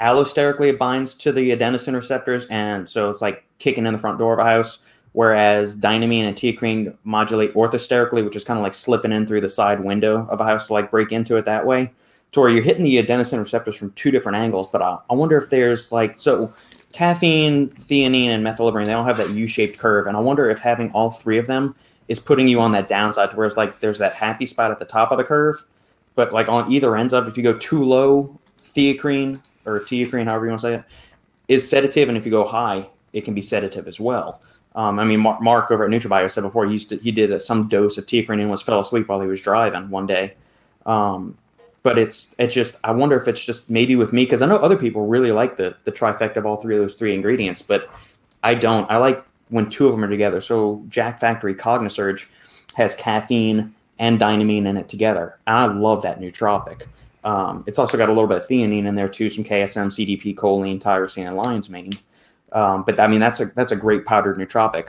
allosterically 0.00 0.68
it 0.68 0.78
binds 0.78 1.14
to 1.14 1.32
the 1.32 1.50
adenosine 1.50 1.94
receptors, 1.94 2.46
and 2.50 2.88
so 2.88 3.08
it's 3.08 3.22
like 3.22 3.44
kicking 3.58 3.86
in 3.86 3.92
the 3.92 3.98
front 3.98 4.18
door 4.18 4.34
of 4.34 4.38
a 4.38 4.44
house. 4.44 4.78
Whereas 5.12 5.74
dynamine 5.74 6.24
and 6.28 6.36
teacrine 6.36 6.94
modulate 7.04 7.54
orthosterically, 7.54 8.22
which 8.22 8.36
is 8.36 8.44
kind 8.44 8.58
of 8.58 8.62
like 8.62 8.74
slipping 8.74 9.12
in 9.12 9.26
through 9.26 9.40
the 9.40 9.48
side 9.48 9.82
window 9.82 10.26
of 10.28 10.42
a 10.42 10.44
house 10.44 10.66
to 10.66 10.74
like 10.74 10.90
break 10.90 11.10
into 11.10 11.36
it 11.38 11.46
that 11.46 11.64
way, 11.64 11.90
to 12.32 12.40
where 12.40 12.50
you're 12.50 12.62
hitting 12.62 12.84
the 12.84 13.02
adenosine 13.02 13.38
receptors 13.38 13.76
from 13.76 13.92
two 13.92 14.10
different 14.10 14.36
angles. 14.36 14.68
But 14.68 14.82
I, 14.82 14.98
I 15.08 15.14
wonder 15.14 15.38
if 15.38 15.48
there's 15.48 15.90
like 15.90 16.18
so 16.18 16.52
caffeine, 16.96 17.68
theanine, 17.68 18.28
and 18.28 18.42
methylliberine, 18.42 18.86
they 18.86 18.94
all 18.94 19.04
have 19.04 19.18
that 19.18 19.28
U-shaped 19.28 19.78
curve, 19.78 20.06
and 20.06 20.16
I 20.16 20.20
wonder 20.20 20.48
if 20.48 20.58
having 20.58 20.90
all 20.92 21.10
three 21.10 21.36
of 21.36 21.46
them 21.46 21.74
is 22.08 22.18
putting 22.18 22.48
you 22.48 22.58
on 22.58 22.72
that 22.72 22.88
downside, 22.88 23.30
to 23.30 23.36
where 23.36 23.46
it's 23.46 23.58
like 23.58 23.80
there's 23.80 23.98
that 23.98 24.14
happy 24.14 24.46
spot 24.46 24.70
at 24.70 24.78
the 24.78 24.86
top 24.86 25.12
of 25.12 25.18
the 25.18 25.24
curve, 25.24 25.62
but 26.14 26.32
like 26.32 26.48
on 26.48 26.72
either 26.72 26.96
ends 26.96 27.12
of, 27.12 27.28
if 27.28 27.36
you 27.36 27.42
go 27.42 27.52
too 27.58 27.84
low, 27.84 28.38
theacrine 28.62 29.42
or 29.66 29.80
teacrine, 29.80 30.24
however 30.24 30.46
you 30.46 30.50
want 30.52 30.62
to 30.62 30.66
say 30.66 30.74
it, 30.76 30.84
is 31.48 31.68
sedative, 31.68 32.08
and 32.08 32.16
if 32.16 32.24
you 32.24 32.30
go 32.30 32.46
high, 32.46 32.88
it 33.12 33.26
can 33.26 33.34
be 33.34 33.42
sedative 33.42 33.86
as 33.86 34.00
well. 34.00 34.40
Um, 34.74 34.98
I 34.98 35.04
mean, 35.04 35.20
Mark, 35.20 35.42
Mark, 35.42 35.70
over 35.70 35.84
at 35.84 35.90
NutraBio 35.90 36.30
said 36.30 36.44
before 36.44 36.66
he 36.66 36.72
used 36.72 36.88
to, 36.88 36.96
he 36.96 37.12
did 37.12 37.30
a, 37.30 37.38
some 37.38 37.68
dose 37.68 37.98
of 37.98 38.06
teacrine 38.06 38.34
and 38.34 38.42
almost 38.42 38.64
fell 38.64 38.80
asleep 38.80 39.08
while 39.08 39.20
he 39.20 39.26
was 39.26 39.42
driving 39.42 39.90
one 39.90 40.06
day. 40.06 40.34
Um, 40.86 41.36
but 41.86 41.98
it's 41.98 42.34
it's 42.40 42.52
just 42.52 42.78
I 42.82 42.90
wonder 42.90 43.16
if 43.16 43.28
it's 43.28 43.44
just 43.44 43.70
maybe 43.70 43.94
with 43.94 44.12
me 44.12 44.24
because 44.24 44.42
I 44.42 44.46
know 44.46 44.56
other 44.56 44.76
people 44.76 45.06
really 45.06 45.30
like 45.30 45.54
the 45.54 45.76
the 45.84 45.92
trifecta 45.92 46.38
of 46.38 46.44
all 46.44 46.56
three 46.56 46.74
of 46.74 46.82
those 46.82 46.96
three 46.96 47.14
ingredients, 47.14 47.62
but 47.62 47.88
I 48.42 48.54
don't. 48.54 48.90
I 48.90 48.96
like 48.96 49.24
when 49.50 49.70
two 49.70 49.86
of 49.86 49.92
them 49.92 50.02
are 50.02 50.08
together. 50.08 50.40
So 50.40 50.82
Jacked 50.88 51.20
Factory 51.20 51.54
Cognisurge 51.54 52.24
has 52.74 52.96
caffeine 52.96 53.72
and 54.00 54.18
dynamine 54.18 54.66
in 54.66 54.76
it 54.76 54.88
together. 54.88 55.38
And 55.46 55.56
I 55.56 55.66
love 55.66 56.02
that 56.02 56.18
nootropic. 56.18 56.88
Um, 57.22 57.62
it's 57.68 57.78
also 57.78 57.96
got 57.96 58.08
a 58.08 58.12
little 58.12 58.26
bit 58.26 58.38
of 58.38 58.48
theanine 58.48 58.86
in 58.86 58.96
there 58.96 59.08
too, 59.08 59.30
some 59.30 59.44
KSM, 59.44 59.86
CDP, 59.86 60.34
choline, 60.34 60.82
tyrosine, 60.82 61.28
and 61.28 61.36
lion's 61.36 61.70
mane. 61.70 61.92
Um, 62.50 62.82
but 62.82 62.98
I 62.98 63.06
mean, 63.06 63.20
that's 63.20 63.38
a 63.38 63.44
that's 63.54 63.70
a 63.70 63.76
great 63.76 64.06
powdered 64.06 64.38
nootropic. 64.38 64.88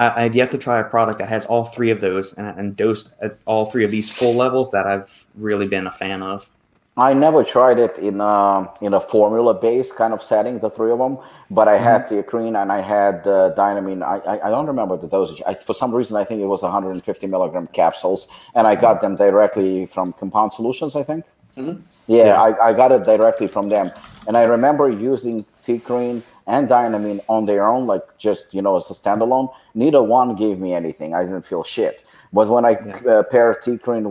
I, 0.00 0.22
have 0.22 0.34
yet 0.34 0.50
to 0.52 0.58
try 0.58 0.80
a 0.80 0.84
product 0.84 1.18
that 1.18 1.28
has 1.28 1.44
all 1.46 1.64
three 1.64 1.90
of 1.90 2.00
those 2.00 2.32
and, 2.34 2.46
and 2.58 2.76
dosed 2.76 3.10
at 3.20 3.38
all 3.44 3.66
three 3.66 3.84
of 3.84 3.90
these 3.90 4.10
full 4.10 4.34
levels 4.34 4.70
that 4.70 4.86
I've 4.86 5.26
really 5.34 5.66
been 5.66 5.86
a 5.86 5.90
fan 5.90 6.22
of. 6.22 6.48
I 6.96 7.14
never 7.14 7.44
tried 7.44 7.78
it 7.78 7.98
in 7.98 8.20
a 8.20 8.68
in 8.80 8.94
a 8.94 9.00
formula 9.00 9.54
based 9.54 9.96
kind 9.96 10.12
of 10.12 10.22
setting, 10.22 10.58
the 10.58 10.68
three 10.68 10.90
of 10.90 10.98
them. 10.98 11.18
But 11.50 11.68
I 11.68 11.76
mm-hmm. 11.76 11.84
had 11.84 12.08
teacrine 12.08 12.60
and 12.60 12.72
I 12.72 12.80
had 12.80 13.26
uh, 13.26 13.54
dynamine. 13.54 14.02
I, 14.02 14.18
I, 14.18 14.48
I 14.48 14.50
don't 14.50 14.66
remember 14.66 14.96
the 14.96 15.06
dosage. 15.06 15.40
I, 15.46 15.54
for 15.54 15.72
some 15.72 15.94
reason, 15.94 16.16
I 16.16 16.24
think 16.24 16.40
it 16.40 16.46
was 16.46 16.62
150 16.62 17.26
milligram 17.26 17.68
capsules, 17.68 18.28
and 18.54 18.66
I 18.66 18.74
got 18.76 19.00
them 19.00 19.16
directly 19.16 19.86
from 19.86 20.12
Compound 20.14 20.52
Solutions. 20.52 20.96
I 20.96 21.02
think. 21.02 21.26
Mm-hmm. 21.56 21.80
Yeah, 22.06 22.24
yeah. 22.24 22.42
I, 22.42 22.68
I 22.68 22.72
got 22.72 22.90
it 22.90 23.04
directly 23.04 23.46
from 23.46 23.68
them, 23.68 23.92
and 24.26 24.36
I 24.36 24.42
remember 24.42 24.90
using 24.90 25.44
teacrine 25.62 26.22
and 26.50 26.68
dynamine 26.68 27.20
on 27.28 27.46
their 27.46 27.64
own, 27.66 27.86
like 27.86 28.04
just 28.18 28.52
you 28.54 28.62
know 28.62 28.76
as 28.76 28.90
a 28.90 28.94
standalone. 28.94 29.48
Neither 29.74 30.02
one 30.02 30.34
gave 30.34 30.58
me 30.58 30.74
anything. 30.74 31.14
I 31.14 31.22
didn't 31.22 31.46
feel 31.52 31.64
shit. 31.64 32.04
But 32.32 32.48
when 32.48 32.64
I 32.64 32.72
Yeah. 32.72 33.12
uh, 33.12 33.22
pair 33.24 33.48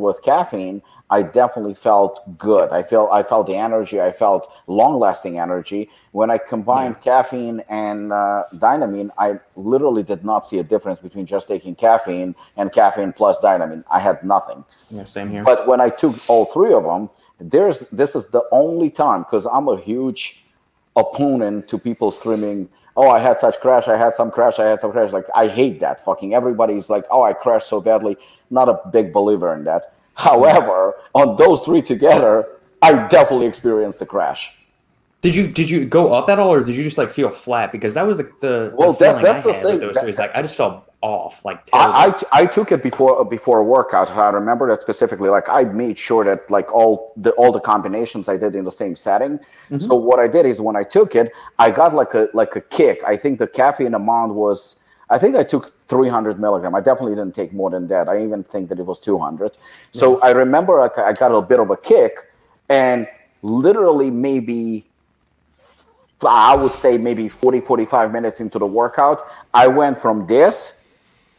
with 0.06 0.22
caffeine, 0.22 0.82
I 1.10 1.24
definitely 1.24 1.74
felt 1.74 2.14
good. 2.38 2.68
I 2.72 2.82
feel 2.84 3.10
I 3.12 3.24
felt 3.24 3.48
the 3.48 3.56
energy. 3.56 4.00
I 4.10 4.12
felt 4.12 4.44
long 4.68 5.00
lasting 5.00 5.40
energy. 5.40 5.90
When 6.12 6.30
I 6.30 6.38
combined 6.38 7.02
caffeine 7.02 7.64
and 7.68 8.14
uh, 8.14 8.44
dynamine, 8.66 9.10
I 9.18 9.40
literally 9.56 10.04
did 10.04 10.24
not 10.24 10.48
see 10.48 10.60
a 10.60 10.64
difference 10.64 11.00
between 11.00 11.26
just 11.26 11.48
taking 11.48 11.76
caffeine 11.76 12.36
and 12.58 12.72
caffeine 12.72 13.12
plus 13.14 13.40
dynamine. 13.42 13.84
I 13.90 14.00
had 14.00 14.24
nothing. 14.24 14.64
Yeah, 14.90 15.06
same 15.06 15.30
here. 15.30 15.44
But 15.44 15.68
when 15.68 15.82
I 15.82 15.90
took 15.90 16.16
all 16.30 16.46
three 16.46 16.74
of 16.74 16.84
them, 16.84 17.10
there's 17.40 17.80
this 18.02 18.16
is 18.16 18.28
the 18.28 18.44
only 18.52 18.90
time 18.90 19.22
because 19.24 19.46
I'm 19.48 19.68
a 19.68 19.78
huge 19.78 20.46
opponent 21.00 21.68
to 21.70 21.78
people 21.78 22.12
screaming, 22.12 22.70
"Oh, 22.95 23.10
I 23.10 23.20
had 23.20 23.39
such 23.39 23.60
crash! 23.60 23.88
I 23.88 23.97
had 23.97 24.14
some 24.14 24.30
crash! 24.32 24.60
I 24.60 24.68
had 24.70 24.80
some 24.80 24.91
crash!" 24.91 25.12
Like 25.12 25.26
I 25.36 25.47
hate 25.47 25.80
that. 25.80 26.04
Fucking 26.04 26.34
everybody's 26.34 26.89
like, 26.89 27.06
"Oh, 27.12 27.22
I 27.24 27.34
crashed 27.34 27.68
so 27.68 27.80
badly." 27.82 28.18
Not 28.50 28.68
a 28.70 28.80
big 28.91 29.14
believer 29.14 29.54
in 29.54 29.64
that. 29.66 29.93
However, 30.16 30.95
on 31.16 31.36
those 31.38 31.64
three 31.64 31.82
together, 31.82 32.45
I 32.82 33.08
definitely 33.08 33.47
experienced 33.47 34.02
a 34.02 34.06
crash. 34.06 34.56
Did 35.22 35.36
you 35.36 35.47
did 35.47 35.70
you 35.70 35.86
go 35.86 36.14
up 36.14 36.30
at 36.30 36.39
all, 36.39 36.52
or 36.54 36.64
did 36.64 36.76
you 36.76 36.84
just 36.84 36.97
like 36.97 37.10
feel 37.10 37.30
flat? 37.30 37.72
Because 37.72 37.93
that 37.93 38.06
was 38.06 38.18
the 38.18 38.30
the, 38.41 38.74
Well, 38.76 38.93
the 38.93 39.00
that- 39.06 39.22
that's 39.22 39.45
I 39.45 39.52
the 39.54 39.60
thing. 39.60 39.80
those 39.80 39.95
That- 39.95 40.04
three. 40.04 40.14
Like 40.14 40.32
I 40.36 40.41
just 40.41 40.56
felt 40.56 40.84
off, 41.02 41.43
like. 41.45 41.70
I, 41.74 42.14
I, 42.34 42.41
I 42.41 42.45
took 42.45 42.72
it 42.72 42.84
before 42.84 43.24
before 43.26 43.60
a 43.60 43.64
workout. 43.64 44.10
I 44.10 44.30
remember 44.30 44.70
that 44.70 44.82
specifically. 44.82 45.30
Like 45.30 45.47
I 45.50 45.64
made 45.64 45.97
sure 45.97 46.24
that 46.26 46.50
like 46.50 46.74
all 46.74 47.14
the 47.18 47.32
all 47.32 47.52
the 47.52 47.60
combinations 47.60 48.28
I 48.28 48.38
did 48.38 48.56
in 48.56 48.66
the 48.66 48.72
same 48.72 48.95
setting. 48.95 49.39
Mm-hmm. 49.39 49.80
So 49.80 49.95
what 49.95 50.20
I 50.20 50.28
did 50.28 50.45
is 50.45 50.60
when 50.60 50.76
I 50.76 50.84
took 50.84 51.16
it, 51.16 51.32
I 51.58 51.72
got 51.72 51.93
like 51.93 52.14
a 52.14 52.28
like 52.34 52.56
a 52.56 52.62
kick. 52.62 53.02
I 53.06 53.16
think 53.16 53.39
the 53.39 53.47
caffeine 53.47 53.93
amount 53.93 54.34
was. 54.34 54.78
I 55.12 55.18
think 55.18 55.36
I 55.36 55.43
took 55.43 55.74
300 55.88 56.39
milligram. 56.39 56.76
I 56.76 56.82
definitely 56.82 57.16
didn't 57.16 57.34
take 57.34 57.52
more 57.52 57.72
than 57.72 57.88
that. 57.88 58.08
I 58.08 58.24
even 58.24 58.43
think 58.43 58.70
that 58.70 58.78
it 58.78 58.86
was 58.86 59.00
200. 59.00 59.58
So 59.91 60.22
I 60.22 60.30
remember 60.30 60.80
I, 60.80 60.89
I 61.02 61.14
got 61.14 61.30
a 61.30 61.41
bit 61.41 61.60
of 61.60 61.72
a 61.72 61.78
kick, 61.78 62.20
and 62.70 63.08
literally 63.41 64.12
maybe 64.12 64.86
I 66.28 66.56
would 66.56 66.72
say 66.72 66.97
maybe 66.97 67.30
40, 67.30 67.62
45 67.62 68.12
minutes 68.12 68.41
into 68.41 68.60
the 68.60 68.66
workout, 68.66 69.28
I 69.54 69.68
went 69.68 69.97
from 69.97 70.28
this 70.28 70.79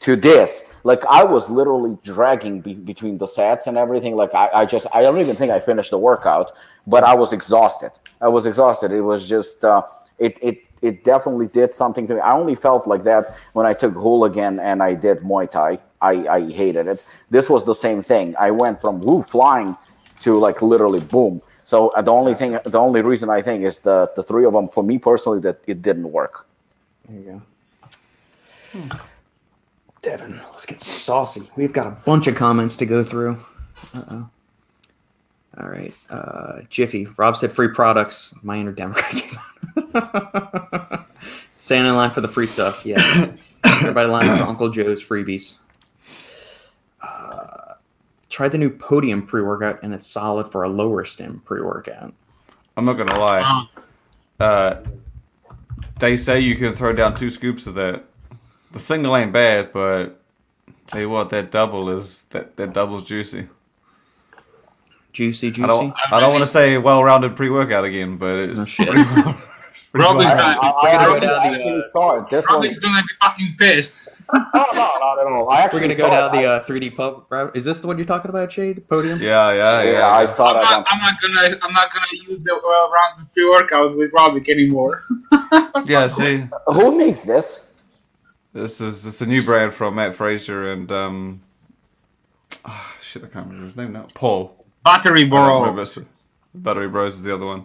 to 0.00 0.16
this. 0.16 0.64
Like 0.82 1.04
I 1.06 1.24
was 1.24 1.50
literally 1.50 1.98
dragging 2.02 2.60
be- 2.60 2.74
between 2.74 3.18
the 3.18 3.26
sets 3.26 3.66
and 3.66 3.76
everything. 3.76 4.16
Like 4.16 4.34
I, 4.34 4.48
I 4.54 4.64
just, 4.64 4.86
I 4.94 5.02
don't 5.02 5.18
even 5.18 5.36
think 5.36 5.52
I 5.52 5.60
finished 5.60 5.90
the 5.90 5.98
workout, 5.98 6.52
but 6.86 7.04
I 7.04 7.14
was 7.14 7.32
exhausted. 7.32 7.92
I 8.20 8.28
was 8.28 8.46
exhausted. 8.46 8.92
It 8.92 9.02
was 9.02 9.28
just, 9.28 9.64
uh, 9.64 9.82
it, 10.18 10.38
it, 10.42 10.64
it 10.80 11.04
definitely 11.04 11.48
did 11.48 11.74
something 11.74 12.06
to 12.06 12.14
me. 12.14 12.20
I 12.20 12.32
only 12.32 12.54
felt 12.54 12.86
like 12.86 13.04
that 13.04 13.36
when 13.52 13.66
I 13.66 13.74
took 13.74 13.92
hooligan 13.92 14.58
and 14.58 14.82
I 14.82 14.94
did 14.94 15.18
Muay 15.20 15.50
Thai. 15.50 15.78
I, 16.00 16.12
I 16.28 16.50
hated 16.50 16.86
it. 16.86 17.04
This 17.28 17.50
was 17.50 17.66
the 17.66 17.74
same 17.74 18.02
thing. 18.02 18.34
I 18.40 18.50
went 18.50 18.80
from 18.80 19.00
woo 19.00 19.22
flying 19.22 19.76
to 20.22 20.38
like 20.38 20.62
literally 20.62 21.00
boom. 21.00 21.42
So 21.66 21.88
uh, 21.90 22.00
the 22.00 22.10
only 22.10 22.32
thing, 22.32 22.58
the 22.64 22.78
only 22.78 23.02
reason 23.02 23.28
I 23.28 23.42
think 23.42 23.64
is 23.64 23.80
the 23.80 24.10
the 24.16 24.22
three 24.22 24.46
of 24.46 24.54
them 24.54 24.68
for 24.68 24.82
me 24.82 24.98
personally 24.98 25.40
that 25.40 25.60
it 25.66 25.82
didn't 25.82 26.10
work. 26.10 26.46
There 27.06 27.18
you 27.18 27.42
go. 28.74 28.96
Devin, 30.02 30.40
let's 30.50 30.64
get 30.66 30.80
saucy. 30.80 31.50
We've 31.56 31.72
got 31.72 31.86
a 31.86 31.90
bunch 31.90 32.26
of 32.26 32.34
comments 32.34 32.76
to 32.78 32.86
go 32.86 33.04
through. 33.04 33.36
Uh 33.94 34.02
oh. 34.10 34.28
All 35.60 35.68
right. 35.68 35.92
Uh, 36.08 36.60
Jiffy. 36.70 37.06
Rob 37.16 37.36
said 37.36 37.52
free 37.52 37.68
products. 37.68 38.32
My 38.42 38.56
inner 38.56 38.72
Democrat 38.72 39.12
came 39.12 39.38
out. 39.94 41.06
Staying 41.56 41.84
in 41.86 41.94
line 41.96 42.10
for 42.12 42.20
the 42.22 42.28
free 42.28 42.46
stuff. 42.46 42.86
Yeah. 42.86 43.02
Everybody 43.64 44.08
line 44.08 44.28
up 44.28 44.38
for 44.38 44.44
Uncle 44.44 44.68
Joe's 44.70 45.04
freebies. 45.04 45.56
Uh, 47.02 47.74
tried 48.30 48.52
the 48.52 48.58
new 48.58 48.70
Podium 48.70 49.26
pre 49.26 49.42
workout, 49.42 49.82
and 49.82 49.92
it's 49.92 50.06
solid 50.06 50.44
for 50.50 50.62
a 50.62 50.68
lower 50.68 51.04
stem 51.04 51.42
pre 51.44 51.60
workout. 51.60 52.14
I'm 52.76 52.84
not 52.86 52.94
gonna 52.94 53.18
lie. 53.18 53.66
Uh, 54.40 54.44
Uh, 54.44 54.82
they 55.98 56.16
say 56.16 56.40
you 56.40 56.56
can 56.56 56.74
throw 56.74 56.94
down 56.94 57.14
two 57.14 57.28
scoops 57.28 57.66
of 57.66 57.74
that. 57.74 58.04
The 58.72 58.78
single 58.78 59.16
ain't 59.16 59.32
bad, 59.32 59.72
but 59.72 60.20
tell 60.86 61.00
you 61.00 61.10
what, 61.10 61.30
that 61.30 61.50
double 61.50 61.90
is 61.90 62.22
that 62.30 62.56
that 62.56 62.72
double's 62.72 63.04
juicy. 63.04 63.48
Juicy, 65.12 65.50
juicy. 65.50 65.64
I 65.64 65.66
don't 65.66 65.94
I 66.12 66.20
don't 66.20 66.32
want 66.32 66.42
to 66.44 66.50
say 66.50 66.78
well-rounded 66.78 67.34
pre-workout 67.34 67.84
again, 67.84 68.16
but 68.16 68.36
it's 68.38 68.60
Oh, 68.60 68.64
shit. 68.64 68.88
pretty 68.88 69.02
well- 69.02 69.34
pretty 69.92 70.06
well- 70.06 70.14
gonna- 70.14 70.24
I, 70.28 70.52
I, 70.52 70.70
I 70.70 70.90
actually, 70.94 71.20
down 71.20 71.42
the, 71.42 71.46
actually 71.58 71.82
saw 71.90 72.16
it. 72.22 72.30
This 72.30 72.46
one. 72.46 72.54
Robbie's 72.56 72.78
gonna 72.78 73.02
be 73.02 73.08
fucking 73.20 73.54
pissed. 73.58 74.08
No, 74.32 74.38
no, 74.54 74.72
not 74.72 75.18
at 75.18 75.26
all. 75.26 75.50
I 75.50 75.68
We're 75.72 75.80
gonna 75.80 75.96
go 75.96 76.08
down 76.08 76.32
it. 76.32 76.40
the 76.40 76.46
uh, 76.48 76.64
3D 76.64 76.94
pub 76.94 77.26
route. 77.30 77.56
Is 77.56 77.64
this 77.64 77.80
the 77.80 77.88
one 77.88 77.98
you're 77.98 78.04
talking 78.04 78.28
about, 78.28 78.52
Shade? 78.52 78.88
Podium? 78.88 79.20
Yeah, 79.20 79.50
yeah, 79.52 79.82
yeah, 79.82 79.90
yeah. 79.90 80.08
I 80.08 80.26
saw 80.26 80.50
I'm 80.50 80.54
that. 80.54 80.70
not, 80.70 80.86
I'm 80.88 81.00
not 81.00 81.20
gonna 81.20 81.58
I'm 81.64 81.72
not 81.72 81.92
gonna 81.92 82.06
use 82.12 82.40
the 82.44 82.60
well-rounded 82.64 83.32
pre-workout 83.32 83.96
with 83.96 84.12
Robic 84.12 84.48
anymore. 84.48 85.02
Yeah, 85.84 86.06
see, 86.06 86.46
Who 86.66 86.96
makes 86.96 87.22
this? 87.22 87.69
This 88.52 88.80
is 88.80 89.06
it's 89.06 89.20
a 89.20 89.26
new 89.26 89.42
brand 89.42 89.74
from 89.74 89.94
Matt 89.96 90.14
Frazier 90.14 90.72
and 90.72 90.90
um, 90.90 91.40
ah, 92.64 92.94
shit, 93.00 93.22
I 93.24 93.26
can't 93.28 93.46
remember 93.46 93.66
his 93.66 93.76
name 93.76 93.92
now. 93.92 94.06
Paul. 94.14 94.56
Battery 94.84 95.24
I 95.24 95.28
bro. 95.28 95.84
Battery 96.54 96.88
Bros 96.88 97.14
is 97.16 97.22
the 97.22 97.34
other 97.34 97.46
one. 97.46 97.64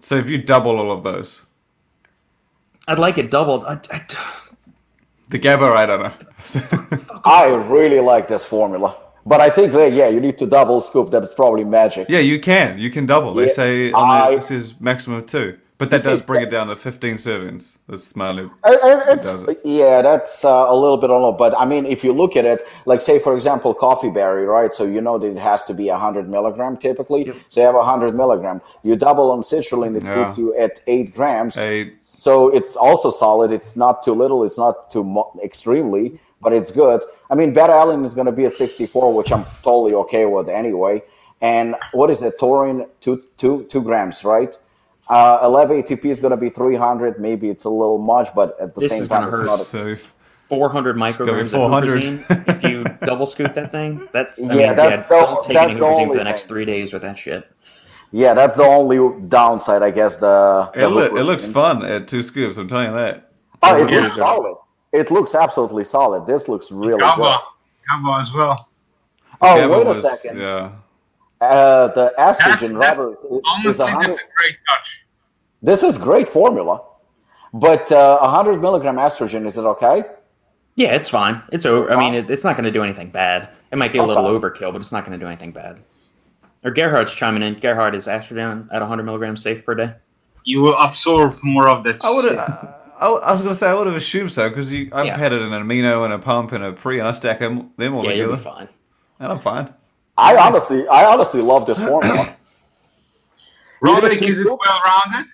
So 0.00 0.16
if 0.16 0.28
you 0.28 0.38
double 0.38 0.78
all 0.78 0.90
of 0.92 1.02
those, 1.02 1.42
I'd 2.88 2.98
like 2.98 3.18
it 3.18 3.30
doubled. 3.30 3.64
I, 3.66 3.78
I, 3.90 4.02
the 5.28 5.38
GABA, 5.38 5.64
I 5.64 5.86
don't 5.86 6.00
know. 6.02 7.20
I 7.24 7.46
really 7.68 7.98
like 8.00 8.28
this 8.28 8.44
formula, 8.44 8.96
but 9.24 9.40
I 9.40 9.50
think 9.50 9.72
that 9.72 9.92
yeah, 9.92 10.08
you 10.08 10.20
need 10.20 10.38
to 10.38 10.46
double 10.46 10.80
scoop. 10.80 11.10
That 11.10 11.24
it's 11.24 11.34
probably 11.34 11.64
magic. 11.64 12.08
yeah, 12.08 12.20
you 12.20 12.38
can. 12.40 12.78
You 12.78 12.90
can 12.90 13.06
double. 13.06 13.34
They 13.34 13.48
Yeah, 13.48 13.52
say 13.52 13.92
I- 13.92 14.34
this 14.36 14.50
is 14.50 14.80
maximum 14.80 15.18
of 15.18 15.26
two, 15.26 15.58
but 15.78 15.90
that 15.90 16.02
does 16.02 16.22
bring 16.22 16.42
it 16.42 16.50
down 16.50 16.68
to 16.68 16.76
15 16.76 17.16
servings. 17.16 17.76
That's 17.88 18.04
smartly. 18.04 18.50
I- 18.64 18.78
I- 18.82 19.12
it's, 19.12 19.26
does 19.26 19.42
it. 19.48 19.60
yeah, 19.64 20.00
that's 20.02 20.44
uh, 20.44 20.66
a 20.68 20.74
little 20.74 20.96
bit 20.96 21.10
on 21.10 21.20
low. 21.22 21.32
But 21.32 21.54
I 21.58 21.64
mean, 21.66 21.84
if 21.86 22.02
you 22.02 22.12
look 22.12 22.34
at 22.36 22.44
it, 22.44 22.62
like 22.86 23.00
say 23.00 23.18
for 23.18 23.34
example, 23.34 23.74
coffee 23.74 24.10
berry, 24.10 24.46
right? 24.46 24.72
So 24.72 24.84
you 24.84 25.00
know 25.00 25.18
that 25.18 25.26
it 25.26 25.36
has 25.38 25.64
to 25.66 25.74
be 25.74 25.88
hundred 25.88 26.28
milligram 26.28 26.76
typically. 26.78 27.32
So 27.50 27.60
you 27.60 27.66
have 27.66 27.76
hundred 27.84 28.14
milligram. 28.14 28.60
You 28.82 28.96
double 28.96 29.30
on 29.30 29.40
citrulline, 29.42 29.96
it 29.96 30.02
Yeah. 30.04 30.24
puts 30.24 30.38
you 30.38 30.56
at 30.56 30.80
eight 30.86 31.14
grams. 31.14 31.58
Eight. 31.58 31.96
So 32.00 32.48
it's 32.48 32.74
also 32.76 33.10
solid. 33.10 33.52
It's 33.52 33.76
not 33.76 34.02
too 34.02 34.14
little. 34.14 34.44
It's 34.44 34.58
not 34.58 34.90
too 34.90 35.04
mo- 35.04 35.32
extremely, 35.44 36.18
but 36.40 36.52
it's 36.52 36.70
good. 36.70 37.02
I 37.30 37.34
mean, 37.34 37.52
beta 37.52 37.72
alanine 37.72 38.04
is 38.06 38.14
going 38.14 38.26
to 38.26 38.32
be 38.32 38.44
at 38.46 38.52
64, 38.52 39.12
which 39.14 39.30
I'm 39.32 39.44
totally 39.62 39.94
okay 39.94 40.24
with 40.26 40.48
anyway. 40.48 41.02
And 41.42 41.76
what 41.92 42.08
is 42.08 42.22
it? 42.22 42.38
Taurine, 42.38 42.86
two, 43.00 43.22
two, 43.36 43.64
two 43.64 43.82
grams, 43.82 44.24
right? 44.24 44.56
Uh, 45.08 45.38
11 45.44 45.82
ATP 45.82 46.04
is 46.06 46.20
going 46.20 46.32
to 46.32 46.36
be 46.36 46.50
300. 46.50 47.20
Maybe 47.20 47.48
it's 47.48 47.64
a 47.64 47.68
little 47.70 47.98
much, 47.98 48.34
but 48.34 48.58
at 48.60 48.74
the 48.74 48.80
This 48.80 48.90
same 48.90 49.06
time, 49.06 49.28
it's 49.32 49.42
not. 49.44 49.60
A, 49.60 49.64
So 49.64 49.96
400 50.48 50.94
gonna 50.98 51.04
be 51.12 51.12
micrograms 51.12 51.40
of 51.44 51.50
400. 51.52 52.02
huperzine. 52.02 52.48
if 52.56 52.62
you 52.70 52.84
double 53.06 53.26
scoop 53.26 53.54
that 53.54 53.70
thing, 53.72 54.08
that's 54.12 54.40
I 54.42 54.46
Yeah, 54.46 54.48
mean, 54.68 54.76
that's 54.76 54.90
yeah, 54.90 55.02
the- 55.02 55.08
don't 55.26 55.44
take 55.44 55.54
that's 55.54 55.70
any 55.70 55.80
the 55.80 55.86
huperzine 55.86 56.08
for 56.08 56.16
the 56.18 56.24
next 56.24 56.42
thing. 56.42 56.48
three 56.48 56.64
days 56.64 56.92
with 56.92 57.02
that 57.02 57.18
shit. 57.18 57.48
yeah, 58.12 58.34
that's 58.34 58.56
the 58.56 58.64
only 58.64 58.98
downside, 59.28 59.82
I 59.82 59.90
guess. 59.92 60.16
The, 60.16 60.70
it, 60.74 60.80
the 60.80 60.88
loo- 60.88 60.94
liquid 61.02 61.20
it 61.20 61.24
looks 61.24 61.46
fun 61.46 61.84
at 61.84 62.08
two 62.08 62.22
scoops. 62.22 62.56
I'm 62.56 62.66
telling 62.68 62.88
you 62.88 62.94
that. 62.96 63.30
Oh, 63.62 63.82
it 63.82 63.90
Yeah. 63.90 64.00
looks 64.00 64.16
solid. 64.16 64.56
It 64.92 65.10
looks 65.10 65.34
absolutely 65.34 65.84
solid. 65.84 66.26
This 66.26 66.48
looks 66.48 66.70
really 66.72 66.98
Gaba, 66.98 67.16
good. 67.22 67.36
Gaba 67.88 68.18
as 68.20 68.32
well. 68.32 68.68
Oh, 69.40 69.56
GABA 69.56 69.68
wait 69.72 69.82
a 69.82 69.84
was- 69.88 70.20
second. 70.22 70.40
Yeah. 70.40 70.70
Uh, 71.40 71.88
the 71.88 72.14
That's, 72.16 72.40
AstraGin, 72.40 72.78
that's 72.78 72.98
Robert, 72.98 73.18
is 73.66 73.78
honestly 73.80 73.84
100 73.84 74.10
a 74.10 74.16
great 74.36 74.56
touch. 74.68 75.04
This 75.62 75.82
is 75.82 75.98
great 75.98 76.28
formula, 76.28 76.80
but 77.52 77.90
uh, 77.92 78.18
100 78.20 78.60
milligram 78.60 78.96
AstraGin 78.96 79.44
is 79.46 79.58
it 79.58 79.62
okay? 79.64 80.04
Yeah, 80.76 80.94
it's 80.94 81.08
fine. 81.08 81.42
It's 81.52 81.66
over. 81.66 81.84
It's 81.84 81.92
I 81.92 81.98
mean, 81.98 82.14
it, 82.14 82.30
it's 82.30 82.44
not 82.44 82.56
going 82.56 82.64
to 82.64 82.70
do 82.70 82.82
anything 82.82 83.10
bad. 83.10 83.48
It 83.72 83.76
might 83.76 83.92
be 83.92 83.98
a 83.98 84.02
little 84.02 84.24
overkill, 84.24 84.72
but 84.72 84.76
it's 84.80 84.92
not 84.92 85.04
going 85.06 85.18
to 85.18 85.22
do 85.24 85.26
anything 85.28 85.52
bad. 85.52 85.80
Or 86.64 86.70
Gerhard's 86.70 87.14
chiming 87.14 87.42
in. 87.42 87.58
Gerhard 87.60 87.94
is 87.94 88.06
AstraGin 88.06 88.68
at 88.72 88.80
100 88.80 89.02
milligrams 89.04 89.42
safe 89.42 89.64
per 89.64 89.74
day. 89.74 89.94
You 90.44 90.60
will 90.62 90.76
absorb 90.78 91.34
more 91.42 91.68
of 91.68 91.82
that 91.84 92.04
I 92.04 92.10
would 92.14 92.24
shit. 92.24 92.38
have. 92.38 92.74
I, 92.98 93.06
I 93.08 93.32
was 93.32 93.42
gonna 93.42 93.54
say 93.54 93.68
I 93.68 93.74
would 93.74 93.86
have 93.86 93.96
assumed 93.96 94.32
so 94.32 94.48
because 94.48 94.70
I've 94.70 95.04
Yeah. 95.06 95.18
had 95.18 95.32
it 95.32 95.42
in 95.42 95.52
an 95.52 95.62
amino 95.66 96.04
and 96.04 96.14
a 96.14 96.18
pump 96.18 96.52
and 96.52 96.64
a 96.64 96.72
pre, 96.72 96.98
and 96.98 97.06
I 97.08 97.12
stack 97.12 97.40
them 97.40 97.70
them 97.76 97.94
all 97.94 98.04
Yeah, 98.04 98.12
you'll 98.12 98.30
together, 98.36 98.36
be 98.50 98.56
fine. 98.58 98.68
and 99.20 99.32
I'm 99.32 99.38
fine. 99.40 99.74
I 100.18 100.36
honestly, 100.36 100.86
I 100.88 101.04
honestly 101.04 101.42
love 101.42 101.66
this 101.66 101.78
formula. 101.78 102.34
Robic, 103.82 104.18
two 104.18 104.24
is 104.24 104.38
it 104.38 104.46
well 104.46 104.80
rounded? 104.84 105.30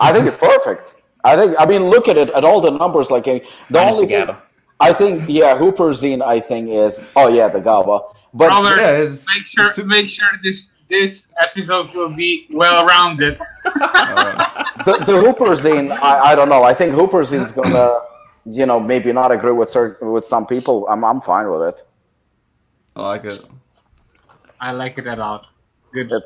I 0.00 0.12
think 0.12 0.26
it's 0.26 0.38
perfect. 0.38 1.04
I 1.24 1.36
think. 1.36 1.54
I 1.58 1.66
mean, 1.66 1.84
look 1.84 2.08
at 2.08 2.16
it 2.16 2.30
at 2.30 2.44
all 2.44 2.60
the 2.60 2.70
numbers. 2.70 3.10
Like 3.10 3.24
the 3.24 3.42
Minus 3.70 3.96
only 3.96 4.06
the 4.06 4.26
thing, 4.26 4.36
I 4.80 4.92
think, 4.92 5.24
yeah, 5.28 5.56
Huperzine. 5.58 6.22
I 6.22 6.40
think 6.40 6.70
is. 6.70 7.06
Oh 7.16 7.28
yeah, 7.28 7.48
the 7.48 7.60
GABA. 7.60 8.00
But 8.34 8.48
Robert, 8.48 8.76
yeah, 8.80 8.90
it's- 8.98 9.24
make 9.34 9.46
sure 9.46 9.66
it's- 9.66 9.86
make 9.86 10.08
sure 10.08 10.28
this 10.42 10.74
this 10.88 11.32
episode 11.40 11.92
will 11.94 12.14
be 12.14 12.46
well 12.50 12.86
rounded. 12.86 13.38
Alright. 13.66 14.38
the, 14.84 14.98
the 15.04 15.12
Huperzine, 15.20 15.90
I, 15.90 16.30
I 16.30 16.34
don't 16.34 16.48
know. 16.48 16.62
I 16.62 16.74
think 16.74 16.94
Huperzine's 16.94 17.52
gonna 17.52 18.00
you 18.48 18.64
know, 18.66 18.78
maybe 18.78 19.12
not 19.12 19.32
agree 19.32 19.52
with 19.52 19.70
certain 19.70 20.12
with 20.12 20.26
some 20.26 20.46
people. 20.46 20.86
I'm 20.88 21.04
I'm 21.04 21.20
fine 21.20 21.50
with 21.50 21.62
it. 21.62 21.82
I 22.94 23.02
like 23.02 23.24
it. 23.24 23.40
I 24.60 24.72
like 24.72 24.98
it 24.98 25.06
a 25.06 25.16
lot. 25.16 25.46
Good, 25.92 26.10
That- 26.10 26.24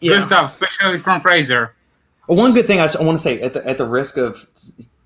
Yeah. 0.00 0.12
good 0.14 0.22
stuff, 0.22 0.46
especially 0.46 0.98
from 0.98 1.20
Fraser. 1.20 1.74
One 2.26 2.54
good 2.54 2.66
thing 2.66 2.80
I, 2.80 2.84
want 3.00 3.18
to 3.18 3.22
say 3.22 3.40
at 3.42 3.52
the, 3.54 3.66
at 3.68 3.78
the 3.78 3.84
risk 3.86 4.16
of 4.16 4.46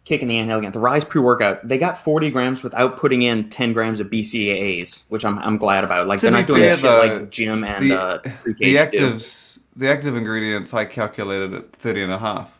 kicking 0.04 0.28
the 0.28 0.36
anthill 0.38 0.58
again, 0.58 0.72
the 0.72 0.78
Ryse 0.78 1.08
pre 1.08 1.20
workout, 1.20 1.66
they 1.66 1.78
got 1.78 1.98
40 1.98 2.30
grams 2.30 2.62
without 2.62 2.98
putting 2.98 3.22
in 3.22 3.48
10 3.48 3.72
grams 3.72 3.98
of 4.00 4.06
BCAAs, 4.08 5.02
which 5.08 5.24
I'm, 5.24 5.38
I'm 5.40 5.56
glad 5.58 5.82
about. 5.82 6.06
Like, 6.06 6.20
To 6.20 6.26
they're 6.26 6.32
not 6.32 6.46
doing 6.46 6.60
fair, 6.60 6.68
that 6.70 6.76
shit 6.76 6.82
though, 6.82 7.16
like 7.20 7.30
Jim 7.30 7.64
and 7.64 7.90
the- 7.90 8.00
uh, 8.00 8.18
The 8.22 8.30
Pre-Cage 8.30 8.90
do. 8.92 8.98
actives, 9.12 9.58
the 9.74 9.88
active 9.88 10.14
ingredients, 10.14 10.72
I 10.72 10.84
calculated 10.84 11.52
at 11.54 11.72
30 11.72 12.02
and 12.04 12.12
a 12.12 12.18
half. 12.18 12.58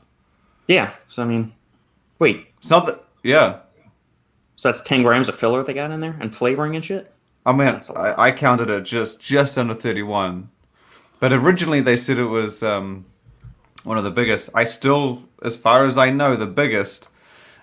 Yeah. 0.67 0.91
So, 1.09 1.23
I 1.23 1.27
mean, 1.27 1.53
wait. 2.19 2.47
It's 2.59 2.71
not 2.71 2.87
that. 2.87 3.05
Yeah. 3.23 3.59
So 4.57 4.69
that's 4.69 4.81
10 4.81 5.03
grams 5.03 5.29
of 5.29 5.37
filler 5.37 5.62
they 5.62 5.75
got 5.75 5.91
in 5.93 6.01
there 6.01 6.17
and 6.21 6.35
flavoring 6.35 6.75
and 6.75 6.85
shit? 6.85 7.12
I 7.47 7.53
mean, 7.53 7.66
That's 7.66 7.88
a 7.88 7.92
lot. 7.92 8.18
I, 8.18 8.26
I 8.28 8.32
counted 8.32 8.68
it 8.68 8.82
just 8.82 9.20
just 9.20 9.57
under 9.57 9.72
31. 9.72 10.51
But 11.20 11.32
originally 11.32 11.80
they 11.80 11.97
said 11.97 12.18
it 12.18 12.24
was 12.24 12.62
um, 12.62 13.07
one 13.84 13.97
of 13.97 14.05
the 14.05 14.11
biggest. 14.11 14.51
I 14.55 14.64
still, 14.64 15.22
as 15.42 15.57
far 15.57 15.86
as 15.86 15.97
I 15.97 16.11
know, 16.11 16.36
the 16.36 16.47
biggest. 16.47 17.09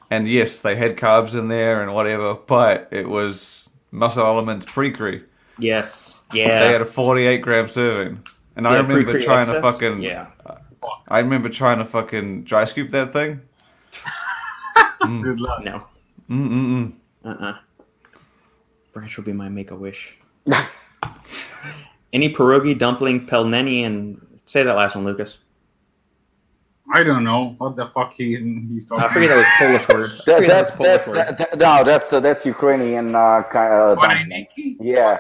And 0.10 0.28
yes, 0.28 0.60
they 0.60 0.76
had 0.76 0.98
carbs 0.98 1.38
in 1.38 1.50
there 1.50 1.82
and 1.82 1.94
whatever, 1.94 2.36
but 2.36 2.88
it 2.92 3.10
was 3.10 3.70
Muscle 3.92 4.26
Elements 4.26 4.66
Pre-Cre. 4.66 5.26
Yes. 5.60 6.24
Yeah. 6.34 6.60
They 6.66 6.72
had 6.72 6.82
a 6.82 6.86
48 6.86 7.42
gram 7.42 7.68
serving. 7.68 8.24
And 8.56 8.68
I 8.68 8.78
remember 8.78 9.12
pre-Cre 9.12 9.26
trying 9.26 9.48
to 9.48 9.62
fucking. 9.62 10.02
Yeah. 10.02 10.28
I 11.08 11.20
remember 11.20 11.50
trying 11.50 11.80
to 11.80 11.86
fucking 11.86 12.44
dry 12.44 12.66
scoop 12.66 12.90
that 12.92 13.14
thing. 13.14 13.42
Good 15.02 15.40
luck. 15.40 15.64
No. 15.64 15.88
Mm-mm-mm. 16.30 16.94
Uh-uh. 17.26 17.58
Branch 18.94 19.16
will 19.18 19.24
be 19.24 19.34
my 19.34 19.50
make-a-wish. 19.50 20.18
Any 22.14 22.32
pierogi, 22.34 22.78
dumpling, 22.78 23.26
pelmeni, 23.26 23.86
and 23.86 24.22
say 24.46 24.62
that 24.64 24.76
last 24.76 24.96
one, 24.96 25.04
Lucas. 25.04 25.40
I 26.94 27.04
don't 27.04 27.24
know 27.24 27.56
what 27.58 27.76
the 27.76 27.88
fuck 27.88 28.14
he, 28.14 28.36
he's 28.70 28.86
talking. 28.88 29.04
I 29.04 29.12
forget 29.12 29.30
that 29.30 29.38
was 29.38 29.48
Polish 29.58 29.88
word. 29.90 30.10
That, 30.28 30.36
forget 30.38 30.48
that 30.48 30.48
that's 30.48 30.76
that's 30.76 31.06
Polish 31.08 31.28
word. 31.28 31.38
that, 31.40 31.52
that- 31.52 31.60
no, 31.60 31.84
that's 31.84 32.14
uh, 32.14 32.20
that's 32.20 32.46
Ukrainian 32.46 33.16
uh, 33.16 33.42
kind 33.50 33.74
of 33.74 34.00
dumplings. 34.00 34.54
Yeah, 34.58 35.18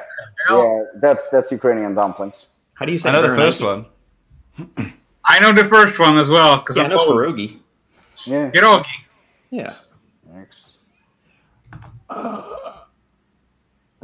Hell, 0.48 0.62
yeah, 0.94 1.00
that's 1.02 1.30
that's 1.30 1.52
Ukrainian 1.52 1.96
dumplings. 1.96 2.48
How 2.76 2.86
do 2.86 2.92
you 2.92 3.00
say 3.00 3.10
I 3.10 3.14
know 3.14 3.22
the 3.28 3.36
first 3.36 3.62
one. 3.62 3.86
I 5.26 5.40
know 5.40 5.52
the 5.54 5.66
first 5.68 5.98
one 6.00 6.18
as 6.18 6.30
well 6.30 6.58
because 6.58 6.76
Yeah, 6.78 6.84
I 6.84 6.86
I'm 6.88 6.92
know 6.92 7.06
Polish. 7.06 7.32
pierogi. 7.32 7.60
Yeah. 8.28 8.52
Pierogi. 8.52 8.86
Yeah. 9.50 9.74
Thanks. 10.32 10.74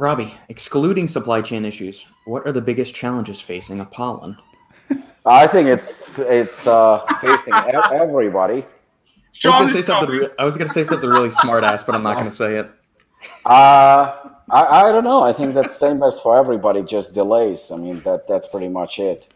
Robbie, 0.00 0.32
excluding 0.48 1.08
supply 1.08 1.42
chain 1.42 1.66
issues, 1.66 2.06
what 2.24 2.46
are 2.46 2.52
the 2.52 2.62
biggest 2.62 2.94
challenges 2.94 3.38
facing 3.38 3.80
Apollon? 3.80 4.38
I 5.26 5.46
think 5.46 5.68
it's 5.68 6.18
it's 6.18 6.66
uh, 6.66 7.04
facing 7.20 7.52
e- 7.52 7.92
everybody. 7.92 8.54
I 8.54 8.64
was 8.64 8.66
Sean 9.32 9.52
gonna 9.52 9.72
say 9.72 9.82
something. 9.82 10.08
Re- 10.08 10.28
I 10.38 10.44
was 10.46 10.56
gonna 10.56 10.70
say 10.70 10.84
something 10.84 11.08
really 11.08 11.30
smart 11.30 11.64
ass, 11.64 11.84
but 11.84 11.94
I'm 11.94 12.02
not 12.02 12.16
gonna 12.16 12.32
say 12.32 12.56
it. 12.56 12.70
Uh, 13.44 14.16
I, 14.48 14.88
I 14.88 14.90
don't 14.90 15.04
know. 15.04 15.22
I 15.22 15.34
think 15.34 15.52
that's 15.52 15.78
the 15.78 15.88
same 15.88 16.02
as 16.02 16.18
for 16.18 16.34
everybody, 16.38 16.82
just 16.82 17.12
delays. 17.12 17.70
I 17.70 17.76
mean, 17.76 18.00
that 18.00 18.26
that's 18.26 18.46
pretty 18.46 18.70
much 18.70 18.98
it. 18.98 19.28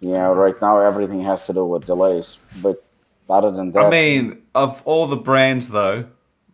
Yeah, 0.00 0.28
right 0.28 0.58
now 0.62 0.78
everything 0.78 1.20
has 1.24 1.44
to 1.48 1.52
do 1.52 1.66
with 1.66 1.84
delays. 1.84 2.38
But 2.62 2.82
other 3.28 3.50
than 3.50 3.72
that, 3.72 3.84
I 3.84 3.90
mean, 3.90 4.40
of 4.54 4.80
all 4.86 5.06
the 5.06 5.18
brands 5.18 5.68
though, 5.68 6.06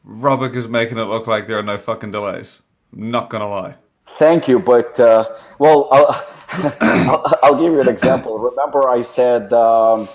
Robic 0.05 0.57
is 0.57 0.66
making 0.66 0.98
it 0.98 1.05
look 1.05 1.28
like 1.28 1.46
there 1.46 1.61
are 1.61 1.62
no 1.62 1.78
fucking 1.78 2.11
delays. 2.11 2.62
Not 2.95 3.30
gonna 3.30 3.49
lie. 3.49 3.74
thank 4.18 4.47
you. 4.49 4.59
But 4.59 4.99
uh, 5.01 5.24
well, 5.59 5.88
I'll, 5.90 6.26
I'll, 6.80 7.38
I'll 7.42 7.55
give 7.61 7.72
you 7.72 7.80
an 7.80 7.88
example. 7.88 8.38
Remember, 8.38 8.88
I 8.88 9.03
said 9.03 9.53
um, 9.53 10.09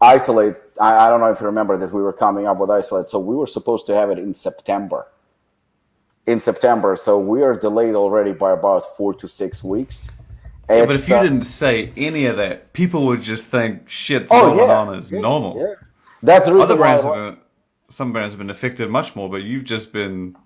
isolate. 0.00 0.56
I, 0.80 1.06
I 1.06 1.10
don't 1.10 1.20
know 1.20 1.30
if 1.30 1.40
you 1.40 1.46
remember 1.46 1.76
that 1.76 1.92
we 1.92 2.02
were 2.02 2.12
coming 2.12 2.46
up 2.46 2.58
with 2.58 2.70
isolate. 2.70 3.08
So 3.08 3.18
we 3.18 3.36
were 3.36 3.46
supposed 3.46 3.86
to 3.86 3.94
have 3.94 4.10
it 4.10 4.18
in 4.18 4.34
September. 4.34 5.06
In 6.26 6.38
September, 6.38 6.94
so 6.94 7.18
we 7.18 7.42
are 7.42 7.52
delayed 7.54 7.96
already 7.96 8.32
by 8.32 8.52
about 8.52 8.96
four 8.96 9.12
to 9.14 9.26
six 9.26 9.64
weeks. 9.64 10.08
Yeah, 10.70 10.86
but 10.86 10.94
if 10.94 11.08
you 11.08 11.16
uh, 11.16 11.22
didn't 11.24 11.42
say 11.42 11.92
any 11.96 12.26
of 12.26 12.36
that, 12.36 12.72
people 12.72 13.06
would 13.06 13.22
just 13.22 13.46
think 13.46 13.88
shit's 13.88 14.30
Oh, 14.32 14.46
rolling 14.52 14.68
yeah. 14.68 14.78
on 14.78 14.94
as 14.94 15.10
Yeah, 15.10 15.20
normal. 15.20 15.58
Yeah. 15.58 15.74
That's 16.22 16.44
the 16.46 16.52
reason 16.52 16.62
Other 16.70 16.76
brands 16.76 17.04
I 17.04 17.08
have 17.16 17.34
been, 17.34 17.42
some 17.88 18.12
brands 18.12 18.34
have 18.34 18.38
been 18.38 18.50
affected 18.50 18.88
much 18.88 19.16
more, 19.16 19.28
but 19.28 19.42
you've 19.42 19.64
just 19.64 19.92
been 19.92 20.36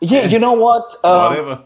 yeah, 0.00 0.26
you 0.26 0.38
know 0.38 0.52
what? 0.52 0.94
Um, 1.04 1.30
whatever. 1.30 1.64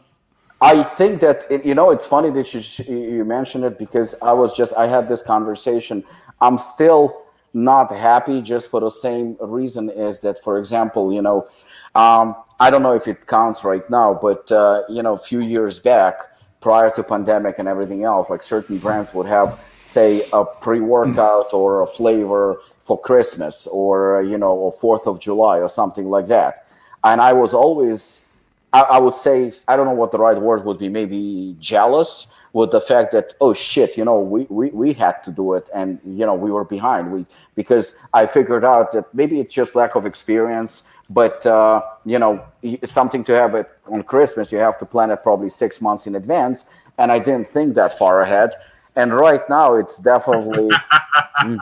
I 0.60 0.82
think 0.82 1.20
that 1.20 1.44
it, 1.50 1.64
you 1.64 1.74
know 1.74 1.90
it's 1.90 2.06
funny 2.06 2.30
that 2.30 2.52
you 2.52 2.60
you 2.92 3.24
mentioned 3.24 3.64
it 3.64 3.78
because 3.78 4.14
I 4.20 4.32
was 4.32 4.56
just 4.56 4.74
I 4.74 4.86
had 4.86 5.08
this 5.08 5.22
conversation. 5.22 6.04
I'm 6.40 6.58
still 6.58 7.24
not 7.54 7.90
happy 7.92 8.42
just 8.42 8.68
for 8.68 8.80
the 8.80 8.90
same 8.90 9.36
reason 9.40 9.88
is 9.88 10.20
that. 10.20 10.42
For 10.42 10.58
example, 10.58 11.12
you 11.12 11.22
know, 11.22 11.48
um, 11.94 12.34
I 12.58 12.70
don't 12.70 12.82
know 12.82 12.92
if 12.92 13.06
it 13.06 13.26
counts 13.26 13.62
right 13.64 13.88
now, 13.88 14.18
but 14.20 14.50
uh, 14.50 14.82
you 14.88 15.02
know, 15.02 15.14
a 15.14 15.18
few 15.18 15.40
years 15.40 15.78
back, 15.78 16.14
prior 16.60 16.90
to 16.90 17.04
pandemic 17.04 17.58
and 17.60 17.68
everything 17.68 18.02
else, 18.04 18.28
like 18.28 18.42
certain 18.42 18.78
brands 18.78 19.14
would 19.14 19.26
have 19.26 19.60
say 19.84 20.22
a 20.32 20.44
pre-workout 20.44 21.54
or 21.54 21.80
a 21.82 21.86
flavor 21.86 22.60
for 22.80 23.00
Christmas 23.00 23.66
or 23.68 24.22
you 24.22 24.36
know, 24.36 24.52
or 24.52 24.72
Fourth 24.72 25.06
of 25.06 25.20
July 25.20 25.60
or 25.60 25.68
something 25.68 26.08
like 26.08 26.26
that. 26.26 26.67
And 27.04 27.20
I 27.20 27.32
was 27.32 27.54
always 27.54 28.28
I, 28.72 28.80
I 28.80 28.98
would 28.98 29.14
say 29.14 29.52
I 29.66 29.76
don't 29.76 29.86
know 29.86 29.92
what 29.92 30.12
the 30.12 30.18
right 30.18 30.40
word 30.40 30.64
would 30.64 30.78
be. 30.78 30.88
Maybe 30.88 31.56
jealous 31.58 32.34
with 32.52 32.70
the 32.70 32.80
fact 32.80 33.12
that 33.12 33.34
oh 33.40 33.52
shit, 33.54 33.96
you 33.96 34.04
know, 34.04 34.20
we, 34.20 34.46
we, 34.48 34.70
we 34.70 34.92
had 34.92 35.22
to 35.24 35.30
do 35.30 35.54
it, 35.54 35.68
and 35.74 36.00
you 36.04 36.26
know 36.26 36.34
we 36.34 36.50
were 36.50 36.64
behind. 36.64 37.12
We 37.12 37.26
because 37.54 37.96
I 38.12 38.26
figured 38.26 38.64
out 38.64 38.92
that 38.92 39.12
maybe 39.14 39.40
it's 39.40 39.54
just 39.54 39.74
lack 39.74 39.94
of 39.94 40.06
experience, 40.06 40.82
but 41.08 41.44
uh, 41.46 41.82
you 42.04 42.18
know 42.18 42.44
it's 42.62 42.92
something 42.92 43.24
to 43.24 43.32
have 43.32 43.54
it 43.54 43.68
on 43.86 44.02
Christmas. 44.02 44.52
You 44.52 44.58
have 44.58 44.78
to 44.78 44.86
plan 44.86 45.10
it 45.10 45.22
probably 45.22 45.48
six 45.48 45.80
months 45.80 46.06
in 46.06 46.14
advance, 46.14 46.68
and 46.98 47.10
I 47.10 47.18
didn't 47.18 47.48
think 47.48 47.74
that 47.74 47.98
far 47.98 48.22
ahead. 48.22 48.54
And 48.96 49.14
right 49.14 49.48
now, 49.48 49.74
it's 49.74 49.98
definitely. 49.98 50.70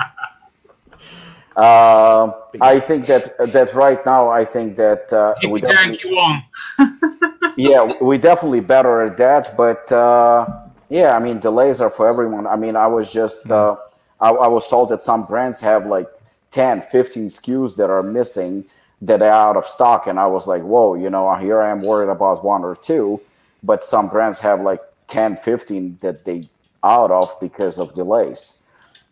Uh, 1.57 2.32
I 2.61 2.80
think 2.80 3.07
that 3.07 3.38
that 3.38 3.72
right 3.72 4.04
now, 4.04 4.28
I 4.28 4.44
think 4.44 4.76
that 4.76 5.11
uh, 5.11 5.34
we 5.48 5.61
Hippie 5.61 5.62
definitely, 5.62 6.11
Yankee 6.11 6.42
won. 6.78 7.54
yeah, 7.57 7.92
we 8.02 8.18
definitely 8.18 8.61
better 8.61 9.00
at 9.02 9.16
that. 9.16 9.57
But 9.57 9.90
uh, 9.90 10.46
yeah, 10.90 11.16
I 11.16 11.18
mean, 11.18 11.40
delays 11.40 11.80
are 11.80 11.88
for 11.88 12.07
everyone. 12.07 12.46
I 12.46 12.57
mean, 12.57 12.76
I 12.76 12.86
was 12.86 13.11
just 13.11 13.50
uh, 13.50 13.76
I, 14.20 14.30
I 14.30 14.48
was 14.48 14.68
told 14.68 14.90
that 14.90 15.00
some 15.00 15.24
brands 15.24 15.61
have 15.61 15.86
like 15.86 16.09
10, 16.50 16.82
15 16.82 17.28
SKUs 17.30 17.76
that 17.76 17.90
are 17.90 18.02
missing 18.02 18.66
that 19.00 19.22
are 19.22 19.30
out 19.30 19.57
of 19.57 19.66
stock, 19.66 20.07
and 20.07 20.18
I 20.18 20.26
was 20.26 20.46
like, 20.46 20.62
whoa, 20.62 20.94
you 20.94 21.11
know, 21.11 21.34
here 21.36 21.61
I 21.61 21.70
am 21.70 21.82
worried 21.82 22.11
about 22.11 22.44
one 22.44 22.64
or 22.64 22.76
two, 22.76 23.20
but 23.62 23.84
some 23.84 24.09
brands 24.09 24.40
have 24.40 24.61
like 24.61 24.80
10, 25.07 25.36
15 25.36 25.98
that 26.02 26.24
they 26.24 26.48
out 26.84 27.11
of 27.11 27.38
because 27.40 27.78
of 27.78 27.94
delays. 27.94 28.62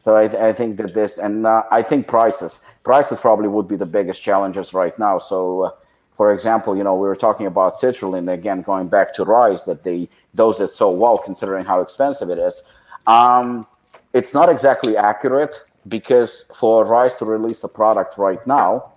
So 0.04 0.16
I, 0.16 0.48
I 0.48 0.52
think 0.52 0.76
that 0.76 0.92
this, 0.92 1.16
and 1.16 1.46
uh, 1.46 1.62
I 1.70 1.80
think 1.80 2.06
prices, 2.06 2.62
prices 2.82 3.18
probably 3.18 3.48
would 3.48 3.66
be 3.66 3.76
the 3.76 3.86
biggest 3.86 4.22
challenges 4.22 4.74
right 4.74 4.96
now. 4.98 5.16
So, 5.16 5.62
uh, 5.62 5.70
for 6.12 6.30
example, 6.30 6.76
you 6.76 6.84
know, 6.84 6.94
we 6.94 7.08
were 7.08 7.16
talking 7.16 7.46
about 7.46 7.80
citrulline 7.80 8.30
again, 8.30 8.60
going 8.60 8.88
back 8.88 9.14
to 9.14 9.24
Ryse 9.24 9.64
that 9.64 9.82
they 9.82 10.10
dose 10.34 10.60
it 10.60 10.74
so 10.74 10.90
well, 10.90 11.16
considering 11.16 11.64
how 11.64 11.80
expensive 11.80 12.28
it 12.28 12.36
is. 12.36 12.70
Um, 13.06 13.66
it's 14.12 14.34
not 14.34 14.50
exactly 14.50 14.94
accurate 14.94 15.64
because 15.88 16.44
for 16.54 16.84
Ryse 16.84 17.16
to 17.20 17.24
release 17.24 17.64
a 17.64 17.68
product 17.68 18.18
right 18.18 18.46
now, 18.46 18.92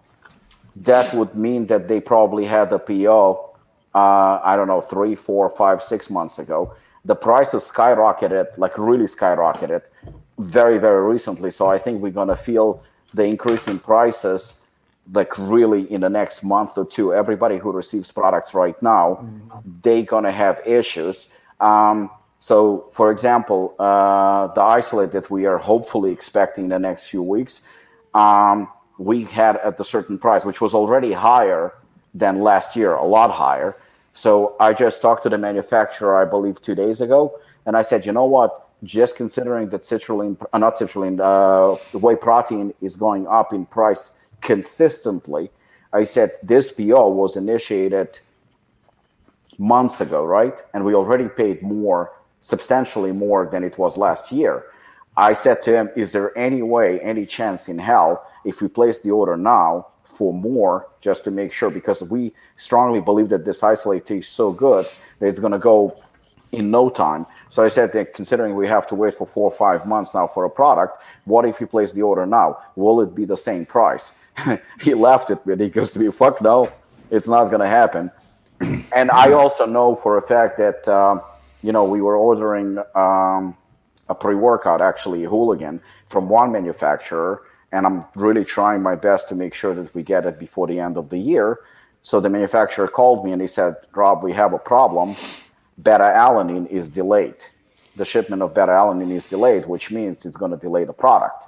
that 0.75 1.13
would 1.13 1.35
mean 1.35 1.67
that 1.67 1.87
they 1.87 2.01
probably 2.01 2.43
had 2.43 2.73
a 2.73 2.79
PO, 2.79 3.55
uh, 3.95 4.41
I 4.43 4.57
don't 4.57 4.67
know, 4.67 4.81
three, 4.81 5.15
four, 5.15 5.49
five, 5.51 5.81
six 5.81 6.09
months 6.09 6.37
ago. 6.37 6.75
The 7.05 7.15
prices 7.15 7.63
skyrocketed, 7.63 8.57
like 8.57 8.77
really 8.77 9.05
skyrocketed, 9.05 9.83
very, 10.37 10.77
very 10.77 11.03
recently. 11.03 11.51
So 11.51 11.67
I 11.67 11.77
think 11.77 12.01
we're 12.01 12.11
going 12.11 12.27
to 12.27 12.35
feel 12.35 12.83
the 13.13 13.23
increase 13.23 13.67
in 13.67 13.79
prices 13.79 14.67
like 15.13 15.37
really 15.37 15.91
in 15.91 16.01
the 16.01 16.09
next 16.09 16.43
month 16.43 16.77
or 16.77 16.85
two. 16.85 17.13
Everybody 17.13 17.57
who 17.57 17.71
receives 17.71 18.11
products 18.11 18.53
right 18.53 18.81
now, 18.81 19.25
they're 19.83 20.03
going 20.03 20.25
to 20.25 20.31
have 20.31 20.59
issues. 20.65 21.29
Um, 21.59 22.09
so, 22.39 22.89
for 22.91 23.11
example, 23.11 23.73
uh, 23.79 24.47
the 24.47 24.61
isolate 24.61 25.11
that 25.13 25.31
we 25.31 25.45
are 25.45 25.57
hopefully 25.57 26.11
expecting 26.11 26.65
in 26.65 26.69
the 26.69 26.79
next 26.79 27.07
few 27.07 27.23
weeks, 27.23 27.65
um, 28.13 28.67
we 28.97 29.23
had 29.23 29.57
at 29.57 29.79
a 29.79 29.83
certain 29.83 30.17
price, 30.17 30.45
which 30.45 30.61
was 30.61 30.73
already 30.73 31.13
higher 31.13 31.73
than 32.13 32.41
last 32.41 32.75
year, 32.75 32.93
a 32.93 33.03
lot 33.03 33.31
higher. 33.31 33.77
So 34.13 34.55
I 34.59 34.73
just 34.73 35.01
talked 35.01 35.23
to 35.23 35.29
the 35.29 35.37
manufacturer, 35.37 36.17
I 36.17 36.25
believe, 36.25 36.61
two 36.61 36.75
days 36.75 37.01
ago, 37.01 37.39
and 37.65 37.77
I 37.77 37.81
said, 37.81 38.05
you 38.05 38.11
know 38.11 38.25
what? 38.25 38.66
Just 38.83 39.15
considering 39.15 39.69
that 39.69 39.81
citrulline, 39.81 40.37
uh, 40.53 40.57
not 40.57 40.75
citrulline, 40.75 41.19
uh, 41.19 41.75
whey 41.97 42.15
protein 42.15 42.73
is 42.81 42.95
going 42.95 43.27
up 43.27 43.51
in 43.53 43.65
price 43.65 44.11
consistently, 44.41 45.49
I 45.91 46.03
said 46.03 46.31
this 46.43 46.71
PO 46.71 47.09
was 47.09 47.37
initiated 47.37 48.19
months 49.57 50.01
ago, 50.01 50.25
right? 50.25 50.61
And 50.73 50.85
we 50.85 50.93
already 50.93 51.27
paid 51.27 51.61
more, 51.63 52.13
substantially 52.41 53.11
more 53.11 53.47
than 53.47 53.63
it 53.63 53.77
was 53.77 53.97
last 53.97 54.31
year. 54.31 54.65
I 55.15 55.33
said 55.33 55.63
to 55.63 55.71
him, 55.71 55.89
Is 55.95 56.11
there 56.11 56.37
any 56.37 56.61
way, 56.61 56.99
any 56.99 57.25
chance 57.25 57.69
in 57.69 57.79
hell, 57.79 58.23
if 58.45 58.61
we 58.61 58.67
place 58.67 59.01
the 59.01 59.11
order 59.11 59.35
now 59.35 59.87
for 60.03 60.31
more, 60.33 60.89
just 61.01 61.23
to 61.23 61.31
make 61.31 61.51
sure? 61.51 61.71
Because 61.71 62.03
we 62.03 62.33
strongly 62.57 63.01
believe 63.01 63.29
that 63.29 63.43
this 63.43 63.63
isolate 63.63 64.11
is 64.11 64.27
so 64.27 64.51
good 64.51 64.85
that 65.19 65.27
it's 65.27 65.39
going 65.39 65.53
to 65.53 65.59
go 65.59 65.99
in 66.51 66.69
no 66.69 66.89
time. 66.89 67.25
So 67.49 67.63
I 67.63 67.69
said 67.69 67.91
considering 68.13 68.55
we 68.55 68.67
have 68.67 68.87
to 68.87 68.95
wait 68.95 69.15
for 69.15 69.25
four 69.25 69.49
or 69.49 69.55
five 69.55 69.85
months 69.85 70.13
now 70.13 70.27
for 70.27 70.45
a 70.45 70.49
product, 70.49 71.01
what 71.25 71.45
if 71.45 71.59
you 71.61 71.67
place 71.67 71.93
the 71.93 72.01
order 72.01 72.25
now? 72.25 72.57
Will 72.75 73.01
it 73.01 73.15
be 73.15 73.25
the 73.25 73.37
same 73.37 73.65
price? 73.65 74.13
he 74.81 74.93
laughed 74.93 75.31
at 75.31 75.45
me. 75.45 75.55
He 75.57 75.69
goes 75.69 75.91
to 75.93 75.99
me, 75.99 76.11
"Fuck 76.11 76.41
no, 76.41 76.69
it's 77.09 77.27
not 77.27 77.45
going 77.45 77.61
to 77.61 77.67
happen." 77.67 78.11
and 78.95 79.11
I 79.11 79.33
also 79.33 79.65
know 79.65 79.95
for 79.95 80.17
a 80.17 80.21
fact 80.21 80.57
that 80.57 80.87
um, 80.87 81.21
you 81.63 81.71
know 81.71 81.83
we 81.85 82.01
were 82.01 82.17
ordering 82.17 82.77
um, 82.95 83.57
a 84.09 84.15
pre-workout, 84.15 84.81
actually 84.81 85.23
a 85.23 85.29
hooligan, 85.29 85.81
from 86.07 86.29
one 86.29 86.51
manufacturer, 86.51 87.43
and 87.71 87.85
I'm 87.85 88.05
really 88.15 88.45
trying 88.45 88.81
my 88.81 88.95
best 88.95 89.29
to 89.29 89.35
make 89.35 89.53
sure 89.53 89.73
that 89.75 89.93
we 89.93 90.03
get 90.03 90.25
it 90.25 90.39
before 90.39 90.67
the 90.67 90.79
end 90.79 90.97
of 90.97 91.09
the 91.09 91.17
year. 91.17 91.59
So 92.03 92.19
the 92.21 92.29
manufacturer 92.29 92.87
called 92.87 93.25
me 93.25 93.31
and 93.31 93.41
he 93.41 93.47
said, 93.47 93.75
"Rob, 93.93 94.23
we 94.23 94.33
have 94.33 94.53
a 94.53 94.59
problem. 94.59 95.15
Beta 95.81 96.03
alanine 96.03 96.67
is 96.67 96.89
delayed. 96.89 97.45
The 97.95 98.05
shipment 98.05 98.41
of 98.41 98.53
beta 98.53 98.71
alanine 98.71 99.11
is 99.11 99.27
delayed, 99.27 99.65
which 99.65 99.91
means 99.91 100.25
it's 100.25 100.37
going 100.37 100.51
to 100.51 100.57
delay 100.57 100.83
the 100.83 100.93
product." 100.93 101.45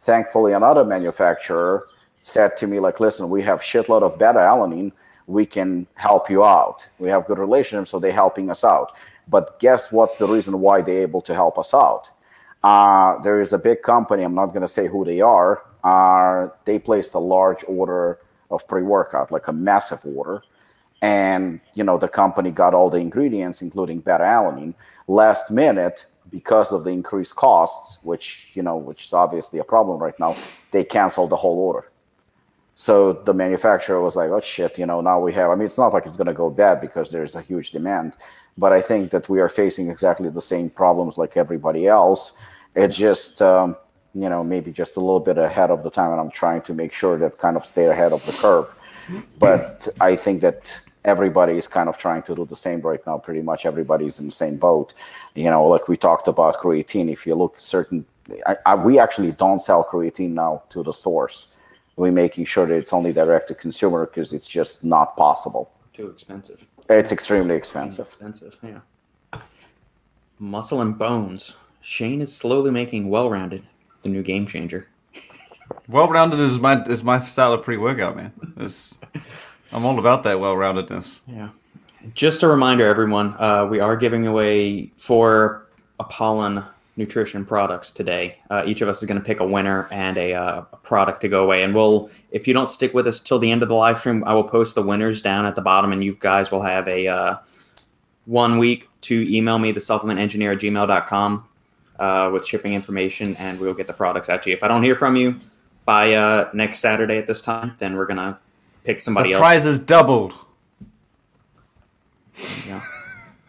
Thankfully, 0.00 0.52
another 0.52 0.84
manufacturer 0.84 1.84
said 2.22 2.56
to 2.58 2.66
me, 2.66 2.80
"Like, 2.80 3.00
listen, 3.00 3.30
we 3.30 3.42
have 3.42 3.60
shitload 3.60 4.02
of 4.02 4.18
beta 4.18 4.38
alanine." 4.38 4.92
we 5.26 5.46
can 5.46 5.86
help 5.94 6.30
you 6.30 6.44
out. 6.44 6.86
We 6.98 7.08
have 7.08 7.26
good 7.26 7.38
relationships, 7.38 7.90
so 7.90 7.98
they're 7.98 8.12
helping 8.12 8.50
us 8.50 8.64
out. 8.64 8.92
But 9.28 9.58
guess 9.60 9.92
what's 9.92 10.16
the 10.16 10.26
reason 10.26 10.60
why 10.60 10.82
they're 10.82 11.02
able 11.02 11.22
to 11.22 11.34
help 11.34 11.58
us 11.58 11.72
out? 11.72 12.10
Uh, 12.62 13.18
there 13.22 13.40
is 13.40 13.52
a 13.52 13.58
big 13.58 13.82
company, 13.82 14.22
I'm 14.22 14.34
not 14.34 14.46
going 14.46 14.62
to 14.62 14.68
say 14.68 14.86
who 14.86 15.04
they 15.04 15.20
are. 15.20 15.62
Uh, 15.82 16.48
they 16.64 16.78
placed 16.78 17.14
a 17.14 17.18
large 17.18 17.64
order 17.66 18.18
of 18.50 18.66
pre-workout, 18.68 19.32
like 19.32 19.48
a 19.48 19.52
massive 19.52 20.00
order. 20.04 20.42
And, 21.02 21.60
you 21.74 21.84
know, 21.84 21.98
the 21.98 22.08
company 22.08 22.50
got 22.50 22.74
all 22.74 22.88
the 22.88 22.98
ingredients, 22.98 23.60
including 23.60 23.98
beta-alanine. 24.00 24.74
Last 25.08 25.50
minute, 25.50 26.06
because 26.30 26.72
of 26.72 26.84
the 26.84 26.90
increased 26.90 27.36
costs, 27.36 27.98
which, 28.02 28.50
you 28.54 28.62
know, 28.62 28.76
which 28.76 29.06
is 29.06 29.12
obviously 29.12 29.58
a 29.58 29.64
problem 29.64 29.98
right 29.98 30.18
now, 30.18 30.34
they 30.70 30.84
canceled 30.84 31.30
the 31.30 31.36
whole 31.36 31.58
order. 31.58 31.90
So 32.74 33.12
the 33.12 33.34
manufacturer 33.34 34.00
was 34.00 34.16
like, 34.16 34.30
oh 34.30 34.40
shit, 34.40 34.78
you 34.78 34.86
know, 34.86 35.00
now 35.02 35.20
we 35.20 35.32
have, 35.34 35.50
I 35.50 35.56
mean, 35.56 35.66
it's 35.66 35.76
not 35.76 35.92
like 35.92 36.06
it's 36.06 36.16
going 36.16 36.28
to 36.28 36.32
go 36.32 36.48
bad 36.48 36.80
because 36.80 37.10
there's 37.10 37.36
a 37.36 37.42
huge 37.42 37.70
demand, 37.72 38.14
but 38.56 38.72
I 38.72 38.80
think 38.80 39.10
that 39.10 39.28
we 39.28 39.40
are 39.40 39.48
facing 39.48 39.90
exactly 39.90 40.30
the 40.30 40.40
same 40.40 40.70
problems 40.70 41.18
like 41.18 41.36
everybody 41.36 41.86
else. 41.86 42.38
It 42.74 42.88
just, 42.88 43.42
um, 43.42 43.76
you 44.14 44.28
know, 44.28 44.42
maybe 44.42 44.72
just 44.72 44.96
a 44.96 45.00
little 45.00 45.20
bit 45.20 45.36
ahead 45.36 45.70
of 45.70 45.82
the 45.82 45.90
time, 45.90 46.12
and 46.12 46.20
I'm 46.20 46.30
trying 46.30 46.62
to 46.62 46.74
make 46.74 46.92
sure 46.92 47.18
that 47.18 47.38
kind 47.38 47.56
of 47.56 47.64
stay 47.64 47.86
ahead 47.86 48.12
of 48.12 48.24
the 48.24 48.32
curve. 48.32 48.74
But 49.38 49.88
I 50.00 50.16
think 50.16 50.40
that 50.40 50.80
everybody 51.04 51.58
is 51.58 51.68
kind 51.68 51.88
of 51.88 51.98
trying 51.98 52.22
to 52.24 52.34
do 52.34 52.44
the 52.44 52.56
same 52.56 52.80
right 52.80 53.04
now. 53.06 53.18
Pretty 53.18 53.42
much 53.42 53.66
everybody's 53.66 54.18
in 54.18 54.26
the 54.26 54.32
same 54.32 54.56
boat. 54.56 54.94
You 55.34 55.50
know, 55.50 55.66
like 55.66 55.88
we 55.88 55.96
talked 55.96 56.28
about 56.28 56.58
creatine. 56.58 57.10
If 57.10 57.26
you 57.26 57.34
look 57.34 57.56
certain, 57.58 58.04
I, 58.46 58.56
I, 58.66 58.74
we 58.74 58.98
actually 58.98 59.32
don't 59.32 59.60
sell 59.60 59.84
creatine 59.84 60.30
now 60.30 60.62
to 60.70 60.82
the 60.82 60.92
stores 60.92 61.48
we're 61.96 62.12
making 62.12 62.44
sure 62.46 62.66
that 62.66 62.74
it's 62.74 62.92
only 62.92 63.12
direct 63.12 63.48
to 63.48 63.54
consumer 63.54 64.06
because 64.06 64.32
it's 64.32 64.48
just 64.48 64.84
not 64.84 65.16
possible. 65.16 65.72
Too 65.92 66.08
expensive. 66.08 66.66
It's 66.88 67.12
extremely 67.12 67.54
expensive. 67.54 68.06
Expensive, 68.06 68.58
yeah. 68.62 69.40
Muscle 70.38 70.80
and 70.80 70.98
bones. 70.98 71.54
Shane 71.80 72.20
is 72.20 72.34
slowly 72.34 72.70
making 72.70 73.08
well-rounded 73.08 73.64
the 74.02 74.08
new 74.08 74.22
game 74.22 74.46
changer. 74.46 74.88
well-rounded 75.88 76.40
is 76.40 76.58
my 76.58 76.82
is 76.84 77.04
my 77.04 77.24
style 77.24 77.52
of 77.52 77.62
pre-workout, 77.62 78.16
man. 78.16 78.32
It's, 78.56 78.98
I'm 79.72 79.84
all 79.86 79.98
about 79.98 80.22
that 80.24 80.38
well-roundedness. 80.38 81.20
Yeah. 81.26 81.50
Just 82.14 82.42
a 82.42 82.48
reminder, 82.48 82.86
everyone, 82.86 83.34
uh, 83.38 83.66
we 83.66 83.80
are 83.80 83.96
giving 83.96 84.26
away 84.26 84.92
four 84.96 85.66
Apollon 86.00 86.64
nutrition 86.96 87.46
products 87.46 87.90
today. 87.90 88.36
Uh, 88.50 88.62
each 88.66 88.82
of 88.82 88.88
us 88.88 89.02
is 89.02 89.08
going 89.08 89.18
to 89.18 89.24
pick 89.24 89.40
a 89.40 89.46
winner 89.46 89.88
and 89.90 90.18
a, 90.18 90.34
uh, 90.34 90.64
a, 90.72 90.76
product 90.78 91.22
to 91.22 91.28
go 91.28 91.42
away. 91.42 91.62
And 91.62 91.74
we'll, 91.74 92.10
if 92.32 92.46
you 92.46 92.52
don't 92.52 92.68
stick 92.68 92.92
with 92.92 93.06
us 93.06 93.18
till 93.18 93.38
the 93.38 93.50
end 93.50 93.62
of 93.62 93.68
the 93.68 93.74
live 93.74 94.00
stream, 94.00 94.22
I 94.24 94.34
will 94.34 94.44
post 94.44 94.74
the 94.74 94.82
winners 94.82 95.22
down 95.22 95.46
at 95.46 95.54
the 95.54 95.62
bottom, 95.62 95.92
and 95.92 96.04
you 96.04 96.16
guys 96.20 96.50
will 96.50 96.62
have 96.62 96.86
a 96.88 97.06
uh, 97.06 97.36
one 98.26 98.58
week 98.58 98.88
to 99.02 99.34
email 99.34 99.58
me 99.58 99.72
the 99.72 99.80
supplement 99.80 100.20
engineer 100.20 100.52
at 100.52 100.58
gmail.com 100.58 101.48
uh, 101.98 102.30
with 102.32 102.46
shipping 102.46 102.74
information, 102.74 103.36
and 103.36 103.58
we'll 103.58 103.74
get 103.74 103.86
the 103.86 103.92
products 103.92 104.28
out 104.28 104.42
to 104.42 104.50
you. 104.50 104.56
If 104.56 104.62
I 104.62 104.68
don't 104.68 104.82
hear 104.82 104.96
from 104.96 105.16
you 105.16 105.36
by 105.86 106.14
uh, 106.14 106.50
next 106.52 106.80
Saturday 106.80 107.16
at 107.16 107.26
this 107.26 107.40
time, 107.40 107.74
then 107.78 107.96
we're 107.96 108.06
going 108.06 108.18
to 108.18 108.38
pick 108.84 109.00
somebody 109.00 109.30
the 109.30 109.34
else. 109.34 109.40
The 109.40 109.42
prize 109.42 109.66
is 109.66 109.78
doubled. 109.78 110.34
Yeah. 112.66 112.82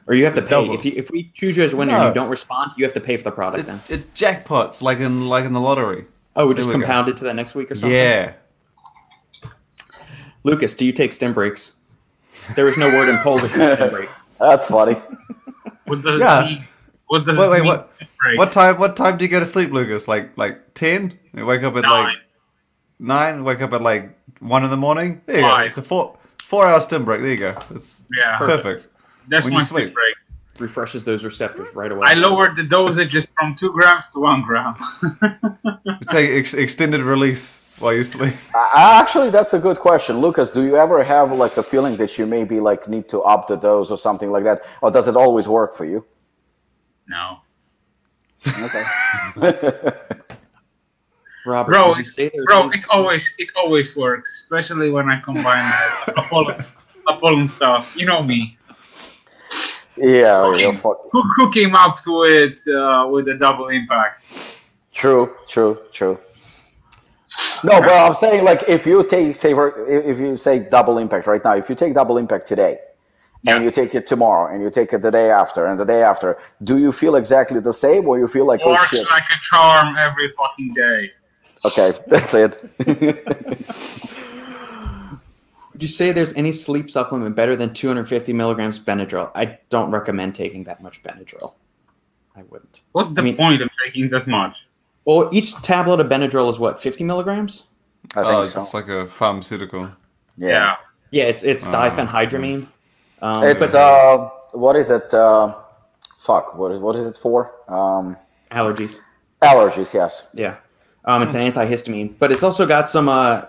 Or 0.06 0.14
you 0.14 0.26
have 0.26 0.34
to 0.34 0.42
pay 0.42 0.70
if, 0.70 0.84
you, 0.84 0.92
if 0.98 1.12
we 1.12 1.32
choose 1.34 1.56
you 1.56 1.64
as 1.64 1.74
winner 1.74 1.94
no. 1.94 2.00
and 2.00 2.08
you 2.10 2.14
don't 2.14 2.30
respond, 2.30 2.74
you 2.76 2.84
have 2.84 2.94
to 2.94 3.00
pay 3.00 3.16
for 3.16 3.24
the 3.24 3.32
product. 3.32 3.62
It, 3.62 3.68
then 3.68 3.82
it 3.88 4.14
jackpots 4.14 4.82
like 4.82 5.00
in 5.00 5.30
like 5.30 5.46
in 5.46 5.54
the 5.54 5.62
lottery. 5.62 6.08
Oh, 6.36 6.48
we 6.48 6.56
just 6.56 6.70
compound 6.70 7.08
it 7.08 7.18
to 7.20 7.24
that 7.24 7.36
next 7.36 7.56
week 7.56 7.72
or 7.72 7.76
something. 7.76 7.92
Yeah. 7.92 8.34
Lucas, 10.44 10.74
do 10.74 10.86
you 10.86 10.92
take 10.92 11.14
stim 11.14 11.34
breaks? 11.34 11.74
There 12.56 12.68
is 12.68 12.78
no 12.78 12.90
word 12.90 13.08
in 13.08 13.18
Polish 13.20 13.52
for 13.52 13.76
stim 13.76 13.90
break. 13.90 14.10
That's 14.40 14.66
funny. 14.66 14.96
What 15.86 16.02
does 16.02 16.20
yeah. 16.20 16.46
Mean? 16.46 16.68
What 17.08 17.26
does 17.26 17.38
wait, 17.38 17.50
wait, 17.50 17.62
what? 17.64 17.92
What 18.36 18.52
time? 18.52 18.80
What 18.80 18.98
time 18.98 19.18
do 19.18 19.24
you 19.24 19.32
go 19.32 19.40
to 19.40 19.46
sleep, 19.46 19.72
Lucas? 19.72 20.08
Like 20.08 20.38
like 20.38 20.74
ten? 20.74 21.18
You 21.34 21.46
wake 21.46 21.64
up 21.64 21.76
at 21.76 21.84
nine. 21.84 22.04
like 22.04 22.18
nine. 23.00 23.44
Wake 23.46 23.62
up 23.62 23.72
at 23.72 23.82
like 23.82 24.10
one 24.48 24.64
in 24.64 24.70
the 24.70 24.78
morning. 24.78 25.22
There 25.26 25.38
you 25.40 25.48
Five. 25.48 25.62
go. 25.62 25.66
It's 25.68 25.78
a 25.78 25.82
four 25.82 26.18
four 26.38 26.68
hour 26.68 26.80
stim 26.82 27.06
break. 27.06 27.22
There 27.22 27.32
you 27.32 27.38
go. 27.38 27.58
It's 27.72 28.04
yeah, 28.18 28.38
perfect. 28.38 28.64
perfect. 28.64 28.88
That's 29.28 29.46
when 29.46 29.56
my 29.56 29.64
sleep 29.64 29.94
break. 29.94 30.16
Refreshes 30.60 31.04
those 31.04 31.24
receptors 31.24 31.74
right 31.74 31.92
away. 31.92 32.06
I 32.08 32.14
lowered 32.14 32.56
the 32.56 32.62
dosages 32.62 33.28
from 33.40 33.56
two 33.56 33.72
grams 33.72 34.12
to 34.12 34.20
one 34.20 34.44
gram. 34.44 34.76
take 36.10 36.30
ex- 36.30 36.54
extended 36.54 37.02
release 37.02 37.60
while 37.80 37.94
you 37.94 38.04
sleep. 38.04 38.36
Uh, 38.56 39.02
actually, 39.02 39.30
that's 39.30 39.54
a 39.54 39.60
good 39.60 39.78
question, 39.78 40.18
Lucas. 40.20 40.52
Do 40.52 40.64
you 40.64 40.78
ever 40.78 41.04
have 41.04 41.32
like 41.32 41.56
the 41.56 41.64
feeling 41.64 41.96
that 41.98 42.18
you 42.18 42.26
maybe 42.26 42.60
like 42.60 42.88
need 42.88 43.08
to 43.10 43.22
up 43.22 43.48
the 43.48 43.56
dose 43.56 43.92
or 43.92 43.98
something 43.98 44.32
like 44.32 44.44
that, 44.44 44.64
or 44.82 44.90
does 44.92 45.08
it 45.08 45.16
always 45.16 45.48
work 45.48 45.76
for 45.76 45.86
you? 45.86 46.06
No. 47.08 47.40
Okay. 48.48 48.84
Robert, 51.46 51.72
bro, 51.72 51.94
bro, 52.46 52.70
it 52.70 52.84
always 52.90 53.36
it 53.38 53.50
always 53.56 53.96
works, 53.96 54.42
especially 54.42 54.90
when 54.90 55.10
I 55.10 55.20
combine 55.20 55.72
Apollon, 56.08 56.64
Apollon 57.08 57.48
stuff. 57.48 57.94
You 57.96 58.06
know 58.06 58.24
me. 58.24 58.58
Yeah, 59.98 60.46
who, 60.46 60.58
came, 60.58 60.74
who, 60.74 61.22
who 61.36 61.52
came 61.52 61.76
up 61.76 62.00
with 62.08 62.64
it 62.68 62.74
uh, 62.74 63.08
with 63.08 63.28
a 63.28 63.36
double 63.36 63.68
impact? 63.68 64.28
True, 64.92 65.36
true, 65.48 65.80
true. 65.92 66.18
No, 67.64 67.80
but 67.82 67.92
I'm 67.92 68.16
saying 68.16 68.44
like 68.44 68.64
if 68.68 68.86
you 68.86 69.04
take 69.04 69.36
say 69.36 69.54
if 69.54 70.20
you 70.20 70.38
say 70.38 70.68
double 70.70 70.98
impact 70.98 71.28
right 71.28 71.44
now, 71.44 71.56
if 71.56 71.70
you 71.70 71.76
take 71.76 71.94
double 71.94 72.18
impact 72.18 72.48
today, 72.48 72.78
yeah. 73.44 73.56
and 73.56 73.64
you 73.64 73.72
take 73.72 73.96
it 73.96 74.08
tomorrow, 74.08 74.54
and 74.54 74.64
you 74.64 74.70
take 74.70 74.94
it 74.94 75.02
the 75.02 75.12
day 75.12 75.30
after, 75.30 75.66
and 75.66 75.80
the 75.80 75.86
day 75.86 76.04
after, 76.04 76.38
do 76.64 76.78
you 76.78 76.92
feel 76.92 77.16
exactly 77.16 77.60
the 77.60 77.74
same, 77.74 78.08
or 78.08 78.18
you 78.18 78.28
feel 78.28 78.46
like 78.46 78.66
works 78.66 78.94
oh, 78.94 79.06
like 79.12 79.24
a 79.24 79.40
charm 79.44 79.96
every 79.98 80.32
fucking 80.32 80.74
day? 80.74 81.10
Okay, 81.66 81.94
that's 82.08 82.34
it. 82.34 82.62
Would 85.74 85.82
you 85.82 85.88
say 85.88 86.12
there's 86.12 86.34
any 86.36 86.52
sleep 86.52 86.92
supplement 86.92 87.36
better 87.36 87.56
than 87.56 87.74
250 87.74 88.32
milligrams 88.34 88.80
Benadryl? 88.80 89.32
I 89.34 89.58
don't 89.70 89.90
recommend 89.90 90.36
taking 90.36 90.64
that 90.66 90.84
much 90.84 91.02
Benadryl. 91.02 91.54
I 92.36 92.44
wouldn't. 92.44 92.82
What's 92.92 93.14
the 93.14 93.22
I 93.22 93.24
mean, 93.24 93.36
point 93.36 93.62
of 93.62 93.70
taking 93.84 94.10
that 94.10 94.28
much? 94.28 94.68
Well, 95.06 95.30
each 95.32 95.54
tablet 95.62 96.00
of 96.00 96.08
Benadryl 96.08 96.50
is 96.50 96.60
what 96.60 96.82
50 96.82 97.04
milligrams. 97.04 97.66
I 98.16 98.24
think 98.24 98.28
oh, 98.28 98.46
so. 98.46 98.62
it's 98.62 98.74
like 98.74 98.88
a 98.88 99.08
pharmaceutical. 99.08 99.90
Yeah. 100.38 100.76
Yeah, 101.12 101.26
it's 101.26 101.44
it's 101.44 101.68
uh, 101.68 101.72
diphenhydramine. 101.72 102.68
Um, 103.22 103.44
it's 103.44 103.60
but, 103.60 103.76
uh, 103.76 104.30
what 104.52 104.76
is 104.76 104.90
it? 104.90 105.14
Uh, 105.14 105.56
fuck, 106.18 106.56
what 106.56 106.72
is 106.72 106.80
what 106.80 106.96
is 106.96 107.06
it 107.06 107.18
for? 107.18 107.52
Um, 107.68 108.18
allergies. 108.52 108.98
Allergies, 109.42 109.94
yes. 109.94 110.26
Yeah. 110.34 110.58
Um, 111.06 111.24
it's 111.24 111.36
an 111.36 111.52
antihistamine, 111.52 112.16
but 112.18 112.32
it's 112.32 112.44
also 112.44 112.66
got 112.66 112.88
some 112.88 113.10
uh, 113.10 113.46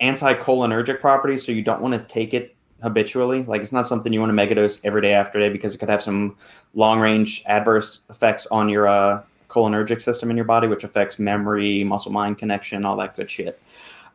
anticholinergic 0.00 1.00
properties, 1.00 1.44
so 1.44 1.52
you 1.52 1.62
don't 1.62 1.82
want 1.82 1.92
to 1.92 2.00
take 2.12 2.32
it 2.32 2.54
habitually. 2.82 3.42
Like 3.42 3.62
it's 3.62 3.72
not 3.72 3.86
something 3.86 4.12
you 4.12 4.20
want 4.20 4.36
to 4.36 4.36
megadose 4.36 4.80
every 4.84 5.02
day 5.02 5.12
after 5.12 5.38
day 5.38 5.48
because 5.48 5.74
it 5.74 5.78
could 5.78 5.88
have 5.88 6.02
some 6.02 6.36
long 6.74 7.00
range 7.00 7.42
adverse 7.46 8.02
effects 8.10 8.46
on 8.50 8.68
your 8.68 8.86
uh, 8.86 9.22
cholinergic 9.48 10.02
system 10.02 10.30
in 10.30 10.36
your 10.36 10.44
body, 10.44 10.66
which 10.68 10.84
affects 10.84 11.18
memory, 11.18 11.84
muscle 11.84 12.12
mind 12.12 12.38
connection, 12.38 12.84
all 12.84 12.96
that 12.96 13.16
good 13.16 13.30
shit. 13.30 13.60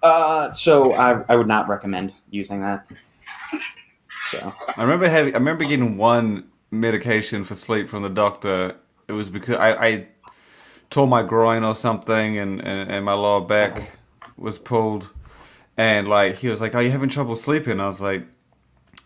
Uh, 0.01 0.51
so 0.51 0.93
I, 0.93 1.23
I 1.27 1.35
would 1.35 1.47
not 1.47 1.67
recommend 1.67 2.13
using 2.29 2.61
that. 2.61 2.85
So 4.31 4.53
I 4.77 4.81
remember 4.81 5.09
having. 5.09 5.33
I 5.33 5.37
remember 5.37 5.63
getting 5.63 5.97
one 5.97 6.49
medication 6.71 7.43
for 7.43 7.55
sleep 7.55 7.89
from 7.89 8.03
the 8.03 8.09
doctor. 8.09 8.75
It 9.07 9.13
was 9.13 9.29
because 9.29 9.55
I, 9.55 9.73
I 9.73 10.07
tore 10.89 11.07
my 11.07 11.23
groin 11.23 11.63
or 11.63 11.75
something, 11.75 12.37
and, 12.37 12.59
and, 12.61 12.91
and 12.91 13.05
my 13.05 13.13
lower 13.13 13.41
back 13.41 13.97
was 14.37 14.57
pulled. 14.57 15.09
And 15.77 16.07
like 16.07 16.35
he 16.35 16.47
was 16.49 16.59
like, 16.61 16.75
"Are 16.75 16.81
you 16.81 16.91
having 16.91 17.09
trouble 17.09 17.35
sleeping?" 17.35 17.79
I 17.79 17.87
was 17.87 18.01
like, 18.01 18.25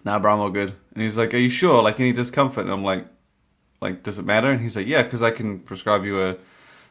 "Nah, 0.03 0.18
bro, 0.19 0.34
I'm 0.34 0.39
all 0.39 0.49
good." 0.49 0.73
And 0.93 1.03
he's 1.03 1.18
like, 1.18 1.34
"Are 1.34 1.38
you 1.38 1.49
sure? 1.49 1.84
Like 1.84 1.99
any 1.99 2.14
discomfort?" 2.14 2.64
And 2.65 2.73
I'm 2.73 2.84
like, 2.84 3.05
"Like, 3.81 4.01
does 4.03 4.18
it 4.18 4.26
matter?" 4.26 4.49
And 4.49 4.61
he's 4.61 4.76
like, 4.76 4.88
"Yeah, 4.88 5.03
because 5.03 5.22
I 5.22 5.30
can 5.31 5.60
prescribe 5.60 6.03
you 6.03 6.19
a 6.22 6.38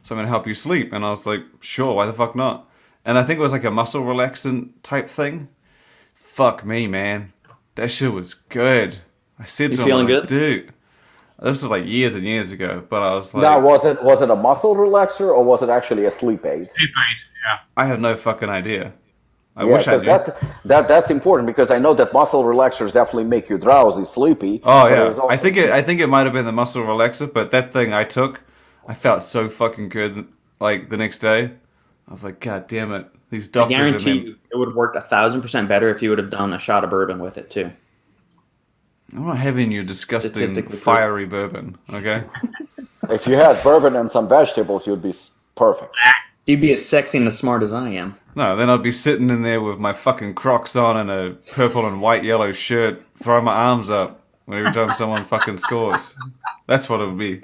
something 0.03 0.25
to 0.25 0.29
help 0.29 0.47
you 0.47 0.53
sleep." 0.53 0.93
And 0.93 1.03
I 1.03 1.09
was 1.09 1.25
like, 1.25 1.41
"Sure, 1.59 1.95
why 1.95 2.05
the 2.05 2.13
fuck 2.13 2.35
not?" 2.35 2.69
And 3.03 3.17
I 3.17 3.23
think 3.23 3.39
it 3.39 3.43
was 3.43 3.51
like 3.51 3.65
a 3.65 3.71
muscle 3.71 4.03
relaxant 4.03 4.69
type 4.83 5.09
thing. 5.09 5.49
Fuck 6.15 6.65
me, 6.65 6.87
man. 6.87 7.33
That 7.75 7.91
shit 7.91 8.13
was 8.13 8.33
good. 8.33 8.99
I 9.37 9.45
said 9.45 9.71
You 9.71 9.77
to 9.77 9.81
him, 9.81 9.87
feeling 9.87 10.07
like, 10.07 10.21
good? 10.21 10.27
dude. 10.27 10.73
This 11.41 11.61
was 11.61 11.69
like 11.69 11.85
years 11.85 12.15
and 12.15 12.23
years 12.23 12.51
ago, 12.51 12.83
but 12.89 13.01
I 13.01 13.15
was 13.15 13.33
like, 13.33 13.41
now, 13.41 13.59
was 13.59 13.83
it 13.85 14.01
was 14.03 14.21
it 14.21 14.29
a 14.29 14.35
muscle 14.35 14.75
relaxer 14.75 15.27
or 15.27 15.43
was 15.43 15.61
it 15.63 15.69
actually 15.69 16.05
a 16.05 16.11
sleep 16.11 16.45
aid? 16.45 16.69
Sleep 16.69 16.89
aid, 16.89 17.17
yeah. 17.45 17.57
I 17.75 17.85
have 17.85 17.99
no 17.99 18.15
fucking 18.15 18.49
idea. 18.49 18.93
I 19.55 19.65
yeah, 19.65 19.73
wish 19.73 19.87
I 19.87 19.91
'cause 19.93 20.01
did. 20.01 20.09
that's 20.09 20.29
that 20.65 20.87
that's 20.87 21.09
important 21.11 21.47
because 21.47 21.69
I 21.69 21.79
know 21.79 21.93
that 21.95 22.13
muscle 22.13 22.43
relaxers 22.43 22.93
definitely 22.93 23.25
make 23.25 23.49
you 23.49 23.57
drowsy, 23.57 24.05
sleepy. 24.05 24.61
Oh 24.63 24.87
yeah, 24.87 25.07
also- 25.09 25.27
I 25.27 25.37
think 25.37 25.57
it. 25.57 25.69
I 25.69 25.81
think 25.81 25.99
it 25.99 26.07
might 26.07 26.25
have 26.25 26.33
been 26.33 26.45
the 26.45 26.51
muscle 26.51 26.83
relaxer, 26.83 27.31
but 27.31 27.51
that 27.51 27.73
thing 27.73 27.93
I 27.93 28.03
took, 28.03 28.41
I 28.87 28.93
felt 28.93 29.23
so 29.23 29.49
fucking 29.49 29.89
good. 29.89 30.27
Like 30.59 30.89
the 30.89 30.97
next 30.97 31.19
day, 31.19 31.51
I 32.07 32.11
was 32.11 32.23
like, 32.23 32.39
God 32.39 32.67
damn 32.67 32.93
it, 32.93 33.05
these 33.29 33.47
doctors. 33.47 33.77
are 33.77 33.83
guarantee 33.83 34.11
you 34.27 34.35
it 34.51 34.57
would 34.57 34.69
have 34.69 34.77
worked 34.77 34.95
a 34.95 35.01
thousand 35.01 35.41
percent 35.41 35.67
better 35.67 35.89
if 35.89 36.01
you 36.01 36.09
would 36.09 36.19
have 36.19 36.29
done 36.29 36.53
a 36.53 36.59
shot 36.59 36.83
of 36.85 36.89
bourbon 36.89 37.19
with 37.19 37.37
it 37.37 37.49
too. 37.49 37.71
I'm 39.15 39.25
not 39.25 39.37
having 39.37 39.71
your 39.71 39.83
disgusting 39.83 40.31
Statistically 40.31 40.77
fiery 40.77 41.25
bourbon. 41.25 41.77
Okay. 41.91 42.23
if 43.09 43.27
you 43.27 43.35
had 43.35 43.61
bourbon 43.63 43.95
and 43.95 44.09
some 44.09 44.27
vegetables, 44.27 44.87
you'd 44.87 45.03
be 45.03 45.13
perfect. 45.55 45.95
You'd 46.45 46.61
be 46.61 46.73
as 46.73 46.85
sexy 46.85 47.19
and 47.19 47.27
as 47.27 47.37
smart 47.37 47.63
as 47.63 47.73
I 47.73 47.89
am. 47.89 48.17
No, 48.35 48.55
then 48.55 48.69
I'd 48.69 48.81
be 48.81 48.91
sitting 48.91 49.29
in 49.29 49.43
there 49.43 49.61
with 49.61 49.79
my 49.79 49.93
fucking 49.93 50.33
Crocs 50.33 50.75
on 50.75 50.97
and 50.97 51.09
a 51.09 51.37
purple 51.51 51.87
and 51.87 52.01
white 52.01 52.23
yellow 52.23 52.51
shirt, 52.51 53.05
throwing 53.21 53.45
my 53.45 53.53
arms 53.53 53.89
up 53.89 54.23
every 54.51 54.71
time 54.73 54.93
someone 54.95 55.25
fucking 55.25 55.57
scores. 55.57 56.15
That's 56.67 56.89
what 56.89 56.99
it 56.99 57.05
would 57.05 57.17
be. 57.17 57.41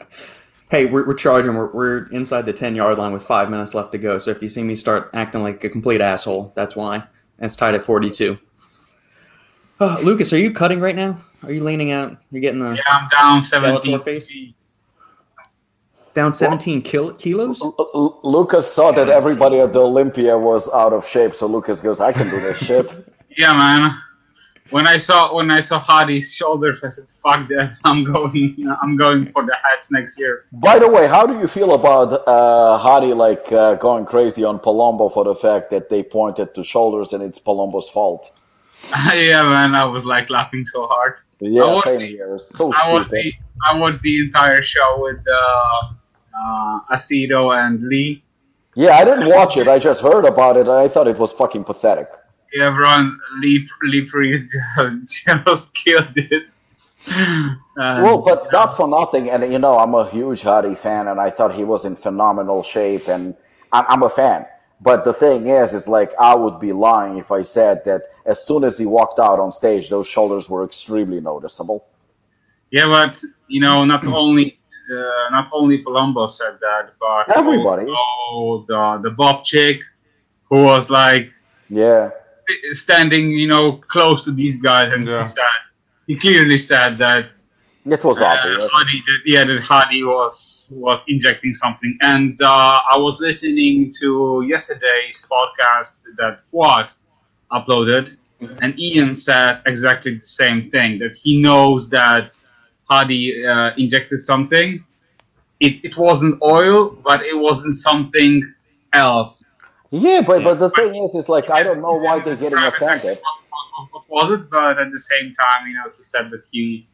Hey, 0.70 0.86
we're, 0.86 1.06
we're 1.06 1.14
charging. 1.14 1.56
We're, 1.56 1.72
we're 1.72 2.08
inside 2.08 2.46
the 2.46 2.54
10 2.54 2.76
yard 2.76 2.98
line 2.98 3.14
with 3.14 3.24
five 3.24 3.50
minutes 3.50 3.74
left 3.74 3.92
to 3.94 3.98
go. 3.98 4.18
So 4.18 4.32
if 4.32 4.42
you 4.42 4.50
see 4.50 4.64
me 4.64 4.76
start 4.76 5.10
acting 5.14 5.44
like 5.44 5.64
a 5.64 5.70
complete 5.70 6.02
asshole, 6.02 6.52
that's 6.56 6.76
why. 6.76 6.96
And 6.96 7.46
it's 7.46 7.56
tied 7.56 7.76
at 7.76 7.84
42. 7.84 8.38
Uh, 9.80 9.98
Lucas, 10.04 10.34
are 10.34 10.38
you 10.38 10.52
cutting 10.52 10.80
right 10.80 10.96
now? 10.96 11.20
Are 11.44 11.52
you 11.52 11.64
leaning 11.64 11.92
out? 11.92 12.18
You're 12.32 12.42
getting 12.42 12.60
the 12.60 12.74
Yeah, 12.74 12.82
I'm 12.90 13.08
down 13.10 13.42
17. 13.42 14.00
Face? 14.00 14.32
down 16.14 16.34
17 16.34 16.82
kil- 16.82 17.14
kilos? 17.14 17.62
L- 17.62 17.76
L- 17.96 18.20
Lucas 18.24 18.72
saw 18.72 18.92
that 18.92 19.10
everybody 19.10 19.60
at 19.60 19.72
the 19.74 19.80
Olympia 19.80 20.38
was 20.38 20.70
out 20.74 20.92
of 20.92 21.08
shape, 21.08 21.34
so 21.34 21.46
Lucas 21.48 21.80
goes, 21.80 22.02
"I 22.02 22.12
can 22.12 22.30
do 22.30 22.40
this 22.42 22.58
shit." 22.58 22.94
Yeah, 23.38 23.54
man. 23.54 23.96
When 24.70 24.86
I 24.86 24.98
saw 24.98 25.34
when 25.34 25.50
I 25.50 25.62
saw 25.62 25.80
Hadi's 25.80 26.36
shoulders, 26.36 26.84
I 26.84 26.90
said, 26.90 27.06
"Fuck 27.24 27.48
that! 27.50 27.78
I'm 27.86 28.04
going. 28.04 28.56
I'm 28.82 28.98
going 28.98 29.32
for 29.32 29.46
the 29.46 29.56
hats 29.64 29.92
next 29.92 30.20
year." 30.20 30.46
By 30.52 30.78
the 30.78 30.90
way, 30.90 31.08
how 31.08 31.26
do 31.26 31.40
you 31.40 31.48
feel 31.48 31.74
about 31.74 32.28
uh, 32.28 32.78
Hadi 32.80 33.14
like 33.14 33.50
uh, 33.52 33.76
going 33.76 34.06
crazy 34.06 34.44
on 34.44 34.60
Palumbo 34.60 35.14
for 35.14 35.24
the 35.24 35.36
fact 35.36 35.70
that 35.70 35.90
they 35.90 36.04
pointed 36.04 36.54
to 36.56 36.64
shoulders 36.64 37.14
and 37.14 37.24
it's 37.24 37.40
Palumbo's 37.40 37.88
fault? 37.88 38.38
yeah, 39.14 39.44
man. 39.46 39.74
I 39.76 39.86
was 39.86 40.06
like 40.06 40.30
laughing 40.30 40.66
so 40.66 40.86
hard. 40.88 41.14
Yeah, 41.40 41.64
I 41.64 41.74
watched 41.74 41.86
same 41.86 42.00
the- 42.00 42.08
here. 42.08 42.38
So 42.40 42.72
I 42.74 42.92
watched 42.94 43.12
the 43.12 43.34
I 43.68 43.78
watched 43.78 44.02
the 44.02 44.20
entire 44.20 44.62
show 44.64 45.02
with 45.04 45.20
uh, 45.28 45.94
uh, 46.40 46.80
Aceto 46.92 47.56
and 47.58 47.82
Lee. 47.84 48.24
Yeah, 48.76 48.92
I 48.92 49.04
didn't 49.06 49.28
watch 49.28 49.58
it. 49.58 49.68
I 49.68 49.80
just 49.80 50.02
heard 50.02 50.26
about 50.26 50.56
it, 50.58 50.62
and 50.62 50.72
I 50.72 50.88
thought 50.88 51.08
it 51.08 51.18
was 51.18 51.32
fucking 51.34 51.64
pathetic. 51.66 52.08
Yeah, 52.54 52.68
everyone 52.68 53.20
Lee 53.40 53.68
Lee 53.84 54.02
Priest 54.06 54.56
just, 54.78 55.26
just 55.46 55.76
killed 55.76 56.14
it. 56.16 56.54
And, 57.08 57.58
Well, 57.76 58.20
but 58.20 58.52
not 58.52 58.76
for 58.78 58.88
nothing. 58.88 59.30
And 59.30 59.52
you 59.52 59.60
know, 59.60 59.78
I'm 59.80 59.94
a 59.96 60.08
huge 60.10 60.42
Hadi 60.44 60.76
fan, 60.76 61.08
and 61.08 61.20
I 61.20 61.30
thought 61.30 61.54
he 61.56 61.64
was 61.64 61.86
in 61.86 61.96
phenomenal 61.96 62.64
shape, 62.64 63.08
and 63.08 63.36
I'm, 63.72 63.86
I'm 63.90 64.04
a 64.04 64.10
fan. 64.10 64.46
But 64.82 65.04
the 65.04 65.14
thing 65.14 65.48
is, 65.48 65.74
is 65.74 65.88
like 65.88 66.14
I 66.20 66.34
would 66.36 66.60
be 66.60 66.72
lying 66.72 67.18
if 67.18 67.32
I 67.32 67.42
said 67.42 67.84
that 67.86 68.04
as 68.26 68.46
soon 68.46 68.64
as 68.64 68.78
he 68.78 68.86
walked 68.86 69.20
out 69.20 69.40
on 69.40 69.52
stage, 69.52 69.90
those 69.90 70.08
shoulders 70.08 70.50
were 70.50 70.64
extremely 70.64 71.20
noticeable. 71.20 71.86
Yeah, 72.72 72.86
but 72.86 73.22
you 73.48 73.60
know, 73.60 73.84
not 73.84 74.06
only 74.06 74.58
uh, 74.92 75.30
not 75.32 75.50
only 75.52 75.84
Palumbo 75.84 76.30
said 76.30 76.58
that, 76.62 76.92
but 77.00 77.36
Everybody. 77.36 77.86
Oh, 77.90 78.64
the 78.68 79.02
the 79.04 79.12
Bob 79.12 79.44
chick, 79.44 79.82
who 80.50 80.64
was 80.64 80.90
like 80.90 81.32
Yeah, 81.70 82.12
standing, 82.72 83.32
you 83.32 83.48
know, 83.48 83.74
close 83.90 84.24
to 84.26 84.32
these 84.32 84.62
guys, 84.62 84.92
and 84.94 85.06
Yeah. 85.06 85.18
he 85.20 85.24
said 85.26 85.44
he 86.08 86.16
clearly 86.16 86.58
said 86.58 86.98
that 87.00 87.26
it 87.92 88.04
was 88.04 88.22
uh, 88.22 88.26
obvious. 88.26 88.70
Hadi, 88.72 89.04
that, 89.08 89.20
yeah, 89.26 89.44
that 89.44 89.62
Hadi 89.62 90.04
was 90.04 90.72
was 90.76 91.06
injecting 91.08 91.54
something, 91.54 91.98
and 92.02 92.40
uh, 92.42 92.80
I 92.92 92.98
was 92.98 93.20
listening 93.20 93.92
to 94.02 94.44
yesterday's 94.48 95.26
podcast 95.32 96.04
that 96.18 96.42
Fouad 96.52 96.92
uploaded, 97.52 98.18
and 98.62 98.80
Ian 98.80 99.14
said 99.14 99.62
exactly 99.66 100.14
the 100.14 100.20
same 100.20 100.70
thing 100.70 101.00
that 101.00 101.16
he 101.16 101.42
knows 101.42 101.90
that 101.90 102.34
Hadi 102.90 103.46
uh, 103.46 103.72
injected 103.78 104.20
something. 104.20 104.84
It, 105.60 105.84
it 105.84 105.98
wasn't 105.98 106.42
oil, 106.42 106.92
but 107.04 107.22
it 107.22 107.38
wasn't 107.38 107.74
something 107.74 108.42
else. 108.94 109.56
Yeah, 109.92 110.22
but 110.26 110.44
but 110.44 110.60
the 110.60 110.70
thing 110.70 110.96
is, 111.04 111.16
is 111.16 111.30
like 111.30 111.50
I 111.50 111.64
don't 111.64 111.82
know 111.82 111.94
why 111.94 112.20
they're 112.20 112.36
getting 112.36 112.60
offended. 112.60 113.18
What, 113.18 113.38
what, 113.50 113.90
what 113.92 114.04
was 114.10 114.40
it? 114.40 114.50
But 114.50 114.80
at 114.80 114.92
the 114.92 115.00
same 115.00 115.34
time, 115.34 115.68
you 115.68 115.74
know, 115.76 115.90
he 115.96 116.02
said 116.02 116.30
that 116.32 116.46
he 116.52 116.88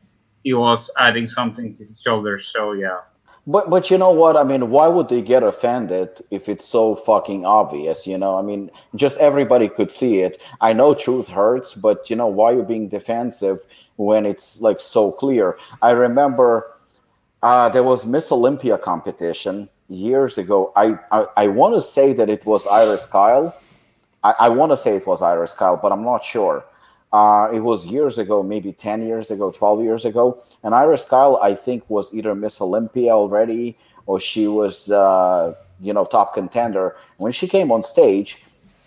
he 0.45 0.53
was 0.53 0.91
adding 0.99 1.27
something 1.27 1.73
to 1.73 1.83
his 1.83 1.99
shoulders. 1.99 2.47
So 2.47 2.71
yeah. 2.73 2.99
But 3.47 3.69
but 3.69 3.91
you 3.91 3.97
know 3.97 4.11
what? 4.11 4.37
I 4.37 4.43
mean, 4.43 4.69
why 4.69 4.87
would 4.87 5.09
they 5.09 5.21
get 5.21 5.43
offended 5.43 6.09
if 6.31 6.47
it's 6.47 6.67
so 6.67 6.95
fucking 6.95 7.45
obvious? 7.45 8.07
You 8.07 8.17
know, 8.17 8.37
I 8.37 8.43
mean, 8.43 8.71
just 8.95 9.19
everybody 9.19 9.67
could 9.67 9.91
see 9.91 10.21
it. 10.21 10.41
I 10.61 10.71
know 10.73 10.93
truth 10.93 11.27
hurts, 11.27 11.73
but 11.73 12.09
you 12.09 12.15
know, 12.15 12.27
why 12.27 12.53
are 12.53 12.57
you 12.57 12.63
being 12.63 12.87
defensive 12.87 13.65
when 13.97 14.25
it's 14.25 14.61
like 14.61 14.79
so 14.79 15.11
clear? 15.11 15.57
I 15.81 15.91
remember 15.91 16.71
uh, 17.43 17.69
there 17.69 17.83
was 17.83 18.05
Miss 18.05 18.31
Olympia 18.31 18.77
competition 18.77 19.67
years 19.89 20.37
ago. 20.37 20.71
I 20.75 20.97
I, 21.11 21.25
I 21.43 21.47
want 21.47 21.73
to 21.73 21.81
say 21.81 22.13
that 22.13 22.29
it 22.29 22.45
was 22.45 22.67
Iris 22.67 23.07
Kyle. 23.07 23.55
I, 24.23 24.33
I 24.45 24.49
want 24.49 24.71
to 24.71 24.77
say 24.77 24.95
it 24.95 25.07
was 25.07 25.21
Iris 25.23 25.53
Kyle, 25.55 25.77
but 25.77 25.91
I'm 25.91 26.03
not 26.03 26.23
sure. 26.23 26.65
Uh, 27.15 27.49
it 27.53 27.61
was 27.61 27.87
years 27.87 28.17
ago, 28.17 28.43
maybe 28.43 28.73
10 28.73 29.01
years 29.07 29.31
ago, 29.31 29.49
12 29.49 29.81
years 29.83 30.03
ago. 30.03 30.43
And 30.63 30.75
Iris 30.75 31.05
Kyle, 31.05 31.39
I 31.41 31.55
think, 31.55 31.89
was 31.89 32.13
either 32.13 32.35
Miss 32.35 32.59
Olympia 32.59 33.11
already 33.11 33.77
or 34.05 34.19
she 34.19 34.49
was, 34.49 34.91
uh, 34.91 35.53
you 35.79 35.93
know, 35.93 36.03
top 36.03 36.33
contender. 36.33 36.97
When 37.15 37.31
she 37.31 37.47
came 37.47 37.71
on 37.71 37.83
stage, 37.83 38.43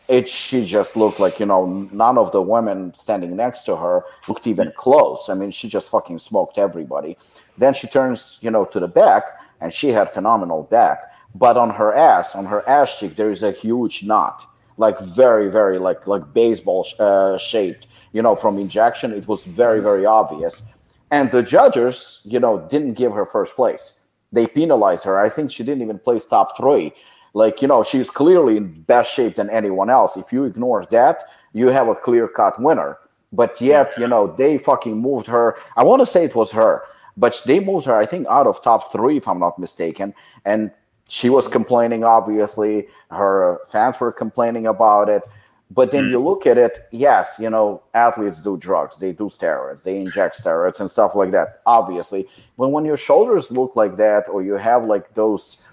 it 0.09 0.29
she 0.29 0.67
just 0.67 0.95
looked 0.95 1.19
like, 1.19 1.41
you 1.41 1.47
know, 1.47 1.89
none 1.91 2.19
of 2.19 2.31
the 2.33 2.43
women 2.43 2.93
standing 2.93 3.35
next 3.35 3.63
to 3.63 3.77
her 3.77 4.05
looked 4.29 4.47
even 4.47 4.75
close. 4.77 5.31
I 5.31 5.35
mean, 5.35 5.51
she 5.51 5.67
just 5.67 5.91
fucking 5.91 6.19
smoked 6.19 6.59
everybody. 6.59 7.17
Then 7.57 7.73
she 7.73 7.87
turns, 7.87 8.37
you 8.43 8.51
know, 8.51 8.67
to 8.67 8.79
the 8.79 8.89
back 8.89 9.25
and 9.63 9.73
she 9.73 9.89
had 9.89 10.11
phenomenal 10.11 10.65
back. 10.65 10.99
But 11.35 11.57
on 11.57 11.71
her 11.71 11.95
ass, 11.95 12.35
on 12.35 12.45
her 12.45 12.63
ass 12.69 13.01
cheek, 13.01 13.17
there 13.17 13.31
is 13.31 13.43
a 13.43 13.53
huge 13.53 14.03
knot 14.03 14.45
like 14.79 14.97
very 15.01 15.51
very 15.51 15.77
like 15.77 16.07
like 16.07 16.33
baseball 16.33 16.87
uh, 17.01 17.37
shaped 17.37 17.89
you 18.13 18.23
know 18.23 18.35
from 18.35 18.59
injection 18.59 19.13
it 19.13 19.27
was 19.27 19.45
very 19.45 19.81
very 19.81 20.07
obvious. 20.07 20.63
And 21.11 21.31
the 21.31 21.43
judges 21.43 22.21
you 22.25 22.41
know 22.41 22.67
didn't 22.69 22.95
give 22.95 23.13
her 23.13 23.27
first 23.27 23.57
place. 23.57 23.99
They 24.31 24.47
penalized 24.47 25.05
her. 25.05 25.19
I 25.19 25.29
think 25.29 25.51
she 25.51 25.65
didn't 25.65 25.83
even 25.83 25.99
place 25.99 26.27
top 26.27 26.57
three. 26.57 26.93
Like 27.35 27.63
you 27.63 27.69
know 27.69 27.83
she's 27.83 28.11
clearly 28.11 28.57
in 28.57 28.83
best 28.83 29.13
shape 29.13 29.37
than 29.37 29.51
anyone 29.51 29.91
else. 29.91 30.17
If 30.17 30.33
you 30.33 30.45
ignore 30.45 30.85
that 30.87 31.25
you 31.53 31.69
have 31.69 31.89
a 31.89 31.95
clear 31.95 32.29
cut 32.29 32.61
winner. 32.61 32.99
But 33.33 33.61
yet 33.61 33.93
you 33.99 34.09
know 34.09 34.35
they 34.37 34.59
fucking 34.59 34.97
moved 34.97 35.27
her. 35.27 35.57
I 35.77 35.85
want 35.85 36.01
to 36.01 36.07
say 36.07 36.25
it 36.25 36.35
was 36.35 36.53
her 36.53 36.83
but 37.19 37.43
they 37.45 37.59
moved 37.61 37.85
her 37.85 37.97
i 37.97 38.07
think 38.07 38.27
out 38.29 38.47
of 38.47 38.63
top 38.63 38.93
three 38.93 39.17
if 39.19 39.29
i'm 39.29 39.41
not 39.41 39.59
mistaken. 39.59 40.15
And 40.45 40.71
she 41.09 41.29
was 41.31 41.49
complaining 41.49 42.05
obviously. 42.05 42.87
Her 43.11 43.59
fans 43.67 43.99
were 43.99 44.13
complaining 44.13 44.67
about 44.67 45.09
it 45.09 45.27
but 45.71 45.91
then 45.91 46.05
hmm. 46.05 46.11
you 46.11 46.19
look 46.23 46.47
at 46.47 46.59
it 46.59 46.89
yes 46.91 47.37
you 47.39 47.51
know 47.51 47.83
athletes 47.95 48.41
do 48.41 48.57
drugs 48.57 48.97
they 48.97 49.13
do 49.13 49.25
steroids 49.25 49.83
they 49.83 49.97
inject 50.01 50.43
steroids 50.43 50.81
and 50.81 50.91
stuff 50.91 51.15
like 51.15 51.31
that 51.31 51.61
obviously 51.67 52.27
but 52.57 52.69
when 52.69 52.85
your 52.85 52.97
shoulders 52.97 53.51
look 53.51 53.77
like 53.77 53.97
that 53.97 54.29
or 54.29 54.43
you 54.43 54.55
have 54.55 54.87
like 54.87 55.15
those 55.15 55.65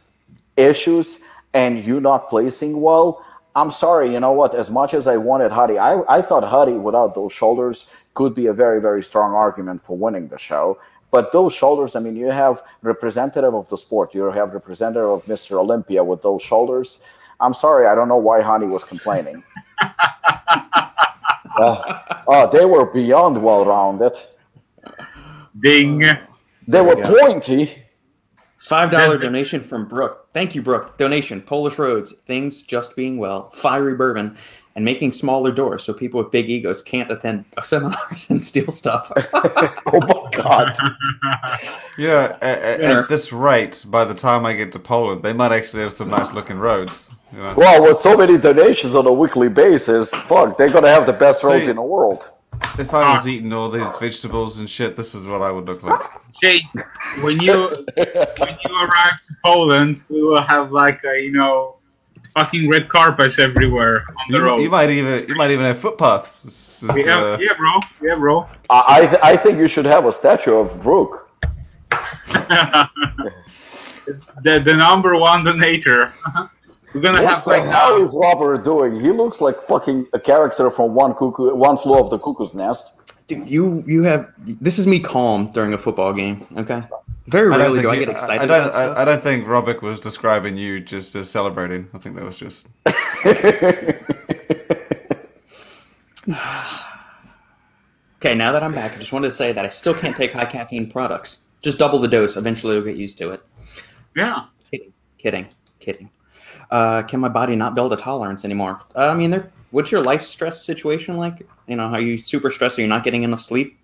issues 0.57 1.19
and 1.53 1.83
you're 1.83 2.01
not 2.01 2.29
placing 2.29 2.81
well 2.81 3.25
I'm 3.57 3.71
sorry, 3.71 4.11
you 4.11 4.19
know 4.19 4.33
what? 4.33 4.53
As 4.53 4.69
much 4.69 4.93
as 4.93 5.07
I 5.07 5.15
wanted 5.15 5.49
Hadi, 5.49 5.79
I, 5.79 6.01
I 6.09 6.21
thought 6.21 6.43
Hadi 6.43 6.73
without 6.73 7.15
those 7.15 7.31
shoulders 7.31 7.89
could 8.13 8.35
be 8.35 8.47
a 8.47 8.53
very, 8.53 8.81
very 8.81 9.01
strong 9.01 9.33
argument 9.33 9.81
for 9.81 9.97
winning 9.97 10.27
the 10.27 10.37
show. 10.37 10.77
But 11.09 11.31
those 11.31 11.55
shoulders, 11.55 11.95
I 11.95 12.01
mean, 12.01 12.17
you 12.17 12.31
have 12.31 12.61
representative 12.81 13.55
of 13.55 13.69
the 13.69 13.77
sport, 13.77 14.13
you 14.13 14.23
have 14.23 14.51
representative 14.51 15.09
of 15.09 15.25
Mr. 15.25 15.57
Olympia 15.57 16.03
with 16.03 16.21
those 16.21 16.41
shoulders. 16.41 17.01
I'm 17.39 17.53
sorry, 17.53 17.87
I 17.87 17.95
don't 17.95 18.07
know 18.07 18.17
why 18.17 18.41
Honey 18.41 18.67
was 18.67 18.83
complaining. 18.83 19.43
uh, 19.81 19.89
uh, 22.27 22.47
they 22.47 22.65
were 22.65 22.85
beyond 22.85 23.41
well 23.41 23.65
rounded. 23.65 24.17
Ding. 25.59 26.03
They 26.67 26.81
were 26.81 26.97
pointy. 26.97 27.83
Five 28.67 28.89
dollar 28.89 29.17
donation 29.17 29.61
from 29.61 29.87
Brooke. 29.87 30.29
Thank 30.33 30.55
you, 30.55 30.63
Brooke. 30.63 30.97
Donation: 30.97 31.41
Polish 31.41 31.77
roads, 31.77 32.13
things 32.25 32.63
just 32.63 32.95
being 32.95 33.17
well, 33.17 33.51
fiery 33.51 33.95
bourbon, 33.95 34.37
and 34.75 34.83
making 34.83 35.11
smaller 35.11 35.51
doors 35.51 35.83
so 35.83 35.93
people 35.93 36.21
with 36.21 36.31
big 36.31 36.49
egos 36.49 36.81
can't 36.81 37.09
attend 37.09 37.45
seminars 37.63 38.29
and 38.29 38.43
steal 38.43 38.67
stuff. 38.67 39.11
oh 39.33 39.79
my 39.93 40.29
god! 40.31 40.75
Yeah, 41.97 42.37
at, 42.41 42.81
at, 42.81 43.09
this 43.09 43.31
rate, 43.31 43.85
by 43.87 44.03
the 44.03 44.13
time 44.13 44.45
I 44.45 44.53
get 44.53 44.71
to 44.73 44.79
Poland, 44.79 45.23
they 45.23 45.33
might 45.33 45.53
actually 45.53 45.83
have 45.83 45.93
some 45.93 46.09
nice 46.09 46.33
looking 46.33 46.57
roads. 46.57 47.09
You 47.31 47.39
know? 47.39 47.53
Well, 47.55 47.83
with 47.83 48.01
so 48.01 48.17
many 48.17 48.37
donations 48.37 48.95
on 48.95 49.07
a 49.07 49.13
weekly 49.13 49.49
basis, 49.49 50.09
fuck, 50.13 50.57
they're 50.57 50.69
gonna 50.69 50.89
have 50.89 51.05
the 51.05 51.13
best 51.13 51.43
roads 51.43 51.65
See, 51.65 51.69
in 51.69 51.77
the 51.77 51.81
world. 51.81 52.29
If 52.77 52.93
I 52.93 53.13
was 53.13 53.25
ah. 53.25 53.29
eating 53.29 53.53
all 53.53 53.69
these 53.69 53.95
vegetables 53.99 54.59
and 54.59 54.69
shit, 54.69 54.95
this 54.95 55.15
is 55.15 55.25
what 55.25 55.41
I 55.41 55.51
would 55.51 55.65
look 55.65 55.83
like. 55.83 56.01
Jay, 56.41 56.61
when 57.21 57.39
you 57.39 57.85
when 57.95 58.57
you 58.63 58.75
arrive 58.75 59.21
to 59.27 59.33
Poland, 59.43 60.03
we 60.09 60.21
will 60.21 60.41
have 60.41 60.71
like 60.71 61.01
a 61.05 61.21
you 61.21 61.31
know 61.31 61.74
fucking 62.35 62.69
red 62.69 62.89
carpets 62.89 63.39
everywhere 63.39 64.03
on 64.09 64.25
the 64.31 64.37
You, 64.37 64.43
road. 64.43 64.57
you 64.59 64.69
might 64.69 64.89
even 64.89 65.27
you 65.27 65.35
might 65.35 65.51
even 65.51 65.65
have 65.65 65.79
footpaths. 65.79 66.41
It's- 66.45 66.83
it's, 66.83 67.07
yeah, 67.07 67.17
uh, 67.19 67.37
yeah, 67.39 67.53
bro. 67.57 67.71
Yeah, 68.01 68.15
bro. 68.15 68.47
I 68.69 68.83
I, 68.87 68.99
th- 69.07 69.21
I 69.23 69.37
think 69.37 69.57
you 69.57 69.67
should 69.67 69.85
have 69.85 70.05
a 70.05 70.13
statue 70.13 70.55
of 70.55 70.83
Brooke. 70.83 71.29
the 74.43 74.59
the 74.59 74.75
number 74.75 75.17
one 75.17 75.43
donator. 75.45 76.11
We're 76.93 77.01
gonna 77.01 77.21
What 77.23 77.29
have 77.33 77.43
the 77.43 77.49
like 77.49 77.63
hell 77.65 77.97
now. 77.97 78.03
is 78.05 78.15
Robert 78.15 78.63
doing? 78.63 78.95
He 79.01 79.09
looks 79.11 79.41
like 79.41 79.57
fucking 79.59 80.07
a 80.13 80.19
character 80.19 80.69
from 80.71 80.93
one 80.95 81.13
cuckoo, 81.13 81.53
one 81.53 81.77
floor 81.77 81.99
of 81.99 82.09
the 82.09 82.17
cuckoo's 82.19 82.55
nest. 82.55 82.94
Dude, 83.27 83.49
you 83.49 83.83
you 83.87 84.03
have 84.03 84.31
this 84.37 84.77
is 84.77 84.85
me 84.85 84.99
calm 84.99 85.51
during 85.51 85.73
a 85.73 85.77
football 85.77 86.13
game. 86.13 86.45
Okay, 86.57 86.83
very 87.27 87.49
rarely 87.49 87.79
think 87.79 87.83
do 87.83 87.89
I 87.89 87.93
you- 87.93 87.99
get 88.05 88.09
excited. 88.09 88.43
I 88.43 88.45
don't. 88.45 88.71
stuff. 88.71 88.97
I, 88.97 89.01
I 89.01 89.05
don't 89.05 89.23
think 89.23 89.45
Robic 89.47 89.81
was 89.81 89.99
describing 89.99 90.57
you 90.57 90.79
just 90.79 91.15
as 91.15 91.29
celebrating. 91.29 91.87
I 91.93 91.97
think 91.97 92.15
that 92.17 92.25
was 92.25 92.37
just. 92.37 92.67
Okay, 98.17 98.33
now 98.33 98.51
that 98.51 98.63
I'm 98.63 98.73
back, 98.73 98.93
I 98.93 98.97
just 98.97 99.11
wanted 99.11 99.27
to 99.27 99.35
say 99.35 99.51
that 99.51 99.65
I 99.65 99.69
still 99.69 99.93
can't 99.93 100.15
take 100.15 100.31
high 100.31 100.45
caffeine 100.45 100.89
products. 100.89 101.39
Just 101.61 101.77
double 101.77 101.99
the 101.99 102.07
dose. 102.07 102.37
Eventually, 102.37 102.75
you'll 102.75 102.83
get 102.83 102.95
used 102.97 103.17
to 103.19 103.31
it. 103.31 103.41
Yeah. 104.15 104.45
Kidding, 104.71 104.93
kidding, 105.19 105.47
kidding. 105.79 106.09
Uh, 106.71 107.03
can 107.03 107.19
my 107.19 107.29
body 107.29 107.55
not 107.55 107.75
build 107.75 107.93
a 107.93 107.97
tolerance 107.97 108.43
anymore? 108.43 108.79
Uh, 108.95 109.09
I 109.09 109.13
mean, 109.13 109.29
there. 109.29 109.51
What's 109.75 109.91
your 109.91 110.01
life 110.01 110.23
stress 110.23 110.63
situation 110.65 111.17
like? 111.17 111.45
You 111.67 111.75
know, 111.75 111.83
are 111.87 111.99
you 111.99 112.17
super 112.17 112.49
stressed? 112.49 112.79
Are 112.79 112.81
you 112.81 112.87
not 112.87 113.03
getting 113.03 113.23
enough 113.23 113.41
sleep, 113.41 113.77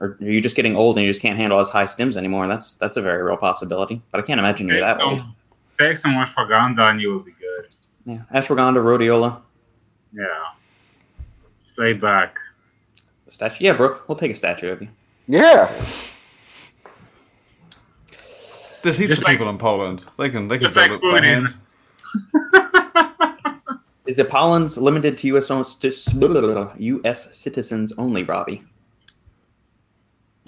or 0.00 0.18
are 0.20 0.24
you 0.28 0.40
just 0.40 0.56
getting 0.56 0.74
old 0.74 0.96
and 0.96 1.06
you 1.06 1.10
just 1.10 1.22
can't 1.22 1.36
handle 1.36 1.60
as 1.60 1.70
high 1.70 1.84
stims 1.84 2.16
anymore? 2.16 2.48
That's 2.48 2.74
that's 2.74 2.96
a 2.96 3.00
very 3.00 3.22
real 3.22 3.36
possibility. 3.36 4.02
But 4.10 4.18
I 4.18 4.24
can't 4.24 4.40
imagine 4.40 4.66
you're 4.66 4.78
Take 4.78 4.98
that 4.98 5.00
old. 5.00 5.20
some, 5.20 5.36
take 5.78 5.98
some 5.98 6.14
ashwagandha 6.14 6.90
and 6.90 7.00
you 7.00 7.10
will 7.12 7.20
be 7.20 7.30
good. 7.38 7.68
Yeah, 8.06 8.22
ashwagandha, 8.34 8.78
rhodiola, 8.82 9.40
Yeah. 10.12 10.24
Stay 11.72 11.82
lay 11.82 11.92
back. 11.92 12.38
statue. 13.28 13.62
Yeah, 13.66 13.74
Brooke, 13.74 14.08
we'll 14.08 14.18
take 14.18 14.32
a 14.32 14.34
statue 14.34 14.72
of 14.72 14.82
you. 14.82 14.88
Yeah, 15.28 15.70
There's 18.82 18.98
heaps 18.98 19.10
Just 19.10 19.22
of 19.22 19.26
like- 19.28 19.34
people 19.38 19.48
in 19.48 19.58
Poland. 19.58 20.02
They 20.18 20.28
can. 20.28 20.48
They 20.48 20.58
can 20.58 20.64
just 20.64 20.74
build 20.74 20.90
like 20.90 21.00
it 21.04 21.22
by 21.22 21.24
hand. 21.24 21.54
Is 24.06 24.16
the 24.16 24.24
pollens 24.24 24.78
limited 24.78 25.18
to 25.18 25.26
U.S. 25.28 25.50
U.S. 26.78 27.36
citizens 27.36 27.92
only, 27.98 28.22
Robbie? 28.22 28.62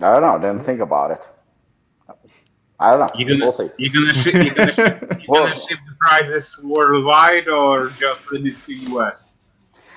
I 0.01 0.21
don't 0.21 0.23
know. 0.23 0.39
Didn't 0.49 0.65
think 0.65 0.81
about 0.81 1.11
it. 1.11 1.29
I 2.81 2.91
don't 2.93 3.01
know. 3.01 3.11
You 3.17 3.27
gonna 3.27 3.45
we'll 3.45 3.51
see. 3.53 3.69
you 3.77 3.91
gonna 3.91 4.15
ship 4.15 4.35
you 4.35 4.55
gonna, 4.55 4.73
ship, 4.73 5.03
you 5.21 5.25
Well- 5.27 5.45
gonna 5.45 5.57
ship 5.57 5.79
the 5.89 5.97
prices 6.01 6.61
worldwide 6.65 7.49
or 7.49 7.89
just 7.89 8.31
limited 8.31 8.61
to 8.63 8.75
US? 8.97 9.33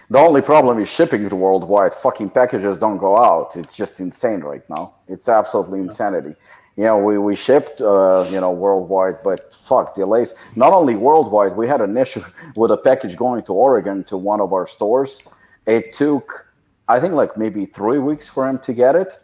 The 0.10 0.18
only 0.18 0.42
problem 0.42 0.80
is 0.80 0.90
shipping 0.90 1.24
it 1.24 1.32
worldwide. 1.32 1.94
Fucking 1.94 2.32
packages 2.32 2.78
don't 2.80 2.98
go 2.98 3.18
out. 3.18 3.56
It's 3.56 3.78
just 3.78 4.00
insane 4.02 4.42
right 4.42 4.68
now. 4.70 4.96
It's 5.08 5.30
absolutely 5.30 5.80
insanity. 5.80 6.36
You 6.78 6.86
know, 6.86 6.98
we, 6.98 7.18
we 7.18 7.36
shipped, 7.36 7.82
uh, 7.82 8.26
you 8.30 8.40
know, 8.40 8.52
worldwide, 8.52 9.24
but 9.24 9.54
fuck, 9.54 9.94
delays. 9.94 10.34
Not 10.56 10.74
only 10.74 10.96
worldwide, 10.96 11.56
we 11.56 11.68
had 11.68 11.82
an 11.82 11.98
issue 11.98 12.24
with 12.56 12.72
a 12.72 12.78
package 12.78 13.16
going 13.16 13.44
to 13.44 13.54
Oregon 13.54 14.04
to 14.06 14.18
one 14.18 14.40
of 14.40 14.54
our 14.54 14.66
stores. 14.66 15.24
It 15.66 15.94
took, 15.94 16.48
I 16.88 17.00
think, 17.00 17.14
like 17.14 17.38
maybe 17.38 17.66
three 17.66 18.00
weeks 18.00 18.30
for 18.30 18.48
him 18.48 18.58
to 18.60 18.74
get 18.74 18.96
it. 18.96 19.20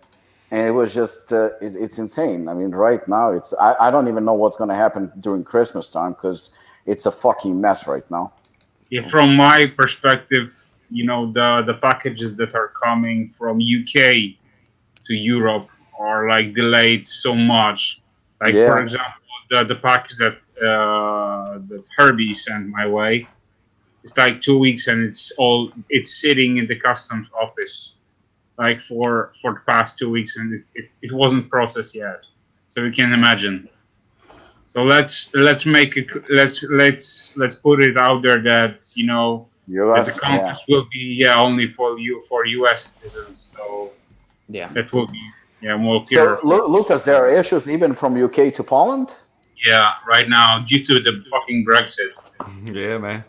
And 0.52 0.68
it 0.68 0.72
was 0.72 0.94
just, 0.94 1.34
uh, 1.34 1.52
it, 1.62 1.76
it's 1.76 2.00
insane. 2.00 2.48
I 2.48 2.54
mean, 2.54 2.72
right 2.72 3.06
now, 3.08 3.32
it's, 3.32 3.54
I, 3.54 3.76
I 3.88 3.92
don't 3.92 4.08
even 4.08 4.24
know 4.24 4.34
what's 4.34 4.58
going 4.58 4.70
to 4.70 4.76
happen 4.76 5.12
during 5.20 5.44
Christmas 5.44 5.90
time 5.90 6.14
because 6.14 6.52
it's 6.86 7.06
a 7.06 7.12
fucking 7.12 7.60
mess 7.60 7.88
right 7.88 8.10
now. 8.12 8.34
Yeah, 8.90 9.02
from 9.02 9.36
my 9.36 9.66
perspective, 9.66 10.54
you 10.90 11.06
know 11.06 11.32
the 11.32 11.64
the 11.66 11.74
packages 11.76 12.36
that 12.38 12.56
are 12.56 12.70
coming 12.70 13.30
from 13.30 13.58
UK 13.58 14.38
to 15.06 15.14
Europe 15.14 15.70
are 16.00 16.28
like 16.30 16.54
delayed 16.54 17.08
so 17.08 17.36
much. 17.36 18.02
Like 18.42 18.56
Yeah. 18.56 18.66
for 18.68 18.80
example, 18.80 19.22
the 19.50 19.64
the 19.66 19.76
package 19.76 20.18
that 20.18 20.38
uh, 20.62 21.60
that 21.70 21.84
Herbie 21.98 22.34
sent 22.34 22.68
my 22.68 22.88
way, 22.88 23.28
it's 24.04 24.18
like 24.18 24.42
two 24.42 24.58
weeks 24.58 24.88
and 24.88 25.04
it's 25.04 25.32
all 25.38 25.72
it's 25.90 26.22
sitting 26.22 26.58
in 26.58 26.68
the 26.68 26.76
customs 26.80 27.30
office, 27.40 27.98
like 28.58 28.82
for 28.82 29.34
for 29.42 29.54
the 29.54 29.62
past 29.72 29.98
two 29.98 30.10
weeks 30.10 30.38
and 30.38 30.54
it, 30.54 30.64
it, 30.76 30.86
it 31.02 31.12
wasn't 31.14 31.50
processed 31.50 31.96
yet. 31.96 32.22
So 32.68 32.84
you 32.84 32.92
can 32.92 33.14
imagine. 33.14 33.70
So 34.66 34.84
let's 34.84 35.34
let's 35.34 35.66
make 35.66 35.96
it 35.98 36.10
let's 36.30 36.64
let's 36.64 37.36
let's 37.38 37.56
put 37.56 37.82
it 37.82 37.98
out 37.98 38.22
there 38.22 38.42
that 38.44 38.86
you 38.96 39.06
know 39.08 39.48
that 39.94 40.06
US, 40.06 40.14
the 40.14 40.20
contest 40.20 40.64
will 40.68 40.86
be 40.92 41.16
yeah 41.24 41.40
only 41.42 41.68
for 41.68 41.98
you 42.00 42.22
for 42.30 42.46
U.S. 42.46 42.94
citizens. 42.94 43.54
So 43.56 43.92
Yeah. 44.50 44.70
that 44.74 44.92
will 44.94 45.08
be 45.08 45.22
yeah 45.62 45.76
more 45.78 46.00
So, 46.08 46.08
clear. 46.08 46.40
Lu- 46.44 46.68
Lucas, 46.68 47.02
there 47.04 47.18
are 47.24 47.30
issues 47.30 47.68
even 47.68 47.94
from 47.94 48.22
UK 48.22 48.54
to 48.56 48.64
Poland. 48.64 49.16
yeah, 49.66 49.94
right 50.08 50.28
now 50.30 50.60
due 50.68 50.84
to 50.86 50.94
the 51.00 51.14
fucking 51.32 51.66
Brexit, 51.66 52.14
Yeah, 52.82 52.98
man. 53.00 53.24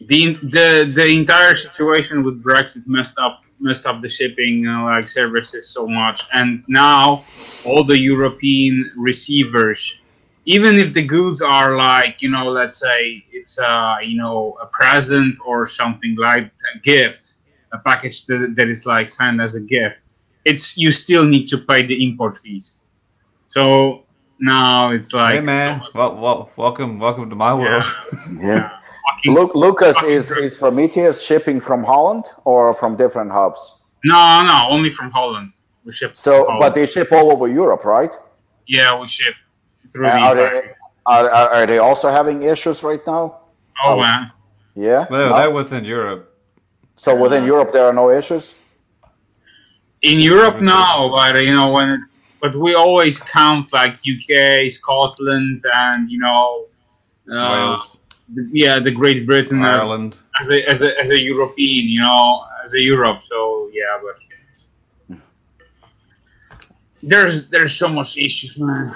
the 0.00 0.32
the 0.56 0.92
the 0.94 1.06
entire 1.06 1.54
situation 1.54 2.22
with 2.24 2.42
Brexit 2.42 2.86
messed 2.86 3.18
up 3.18 3.42
messed 3.60 3.86
up 3.86 4.00
the 4.00 4.08
shipping 4.08 4.66
uh, 4.68 4.84
like 4.84 5.08
services 5.08 5.68
so 5.68 5.86
much, 5.86 6.18
and 6.34 6.62
now 6.68 7.24
all 7.66 7.82
the 7.84 7.98
European 7.98 8.74
receivers. 8.96 10.00
Even 10.44 10.76
if 10.78 10.94
the 10.94 11.02
goods 11.04 11.42
are 11.42 11.76
like, 11.76 12.22
you 12.22 12.30
know, 12.30 12.48
let's 12.48 12.78
say 12.80 13.22
it's 13.32 13.58
a, 13.58 13.96
you 14.02 14.16
know, 14.16 14.56
a 14.62 14.66
present 14.66 15.36
or 15.44 15.66
something 15.66 16.16
like 16.16 16.44
a 16.74 16.78
gift, 16.78 17.34
a 17.72 17.78
package 17.78 18.24
that, 18.26 18.54
that 18.56 18.66
is 18.70 18.86
like 18.86 19.10
signed 19.10 19.42
as 19.42 19.56
a 19.56 19.60
gift, 19.60 19.96
it's 20.50 20.76
you 20.82 20.90
still 20.92 21.24
need 21.24 21.46
to 21.52 21.56
pay 21.58 21.80
the 21.90 21.96
import 22.06 22.34
fees. 22.38 22.66
So 23.46 24.04
now 24.40 24.90
it's 24.94 25.12
like 25.12 25.34
hey, 25.36 25.40
man. 25.40 25.82
so- 25.90 25.98
Well, 25.98 26.12
well, 26.22 26.50
welcome, 26.56 26.98
welcome 26.98 27.26
to 27.30 27.36
my 27.36 27.52
world. 27.54 27.84
Yeah. 28.48 28.70
fucking- 29.06 29.34
Lu- 29.34 29.52
Lucas, 29.54 29.96
is, 30.04 30.30
crazy. 30.30 30.46
is 30.46 30.54
Prometheus 30.54 31.16
shipping 31.28 31.58
from 31.60 31.80
Holland 31.84 32.24
or 32.44 32.74
from 32.80 32.96
different 32.96 33.30
hubs? 33.32 33.60
no, 34.04 34.22
no, 34.50 34.56
only 34.74 34.90
from 34.98 35.10
Holland. 35.10 35.50
We 35.84 35.92
ship. 35.92 36.12
So, 36.16 36.32
from 36.44 36.58
but 36.62 36.70
they 36.76 36.86
ship 36.86 37.08
all 37.12 37.28
over 37.34 37.46
Europe, 37.62 37.84
right? 37.84 38.12
yeah, 38.66 38.90
we 39.00 39.06
ship 39.08 39.34
through 39.92 40.06
Uh, 40.06 40.12
the. 40.12 40.26
are, 40.26 40.34
they, 40.34 40.50
are, 41.14 41.26
are, 41.38 41.48
are 41.56 41.66
they 41.66 41.78
also 41.88 42.06
having 42.18 42.38
issues 42.42 42.82
right 42.90 43.04
now? 43.14 43.24
oh 43.84 43.96
man, 44.04 44.22
Yeah. 44.74 45.06
They're, 45.10 45.28
No? 45.30 45.36
they're 45.38 45.50
within 45.62 45.84
Europe. 45.84 46.22
So 47.04 47.10
within 47.24 47.42
Europe, 47.52 47.70
there 47.72 47.86
are 47.90 47.96
no 48.02 48.06
issues. 48.20 48.44
In 50.02 50.20
Europe 50.20 50.60
now, 50.60 51.10
but 51.14 51.34
you 51.42 51.52
know 51.52 51.70
when, 51.72 51.98
but 52.40 52.54
we 52.54 52.74
always 52.74 53.18
count 53.20 53.72
like 53.72 53.94
UK, 53.94 54.70
Scotland, 54.70 55.60
and 55.74 56.10
you 56.10 56.18
know, 56.18 56.66
uh, 57.32 57.50
Wales, 57.52 57.98
the- 58.34 58.48
yeah, 58.52 58.78
the 58.78 58.90
Great 58.92 59.26
Britain 59.26 59.62
as, 59.64 59.82
Ireland. 59.82 60.16
as 60.40 60.50
a 60.50 60.68
as 60.68 60.82
a 60.82 60.98
as 61.00 61.10
a 61.10 61.20
European, 61.20 61.88
you 61.88 62.00
know, 62.02 62.44
as 62.64 62.74
a 62.74 62.80
Europe. 62.80 63.22
So 63.22 63.70
yeah, 63.72 63.98
but 64.02 65.18
there's 67.02 67.48
there's 67.48 67.74
so 67.74 67.88
much 67.88 68.16
issues, 68.18 68.58
man. 68.58 68.94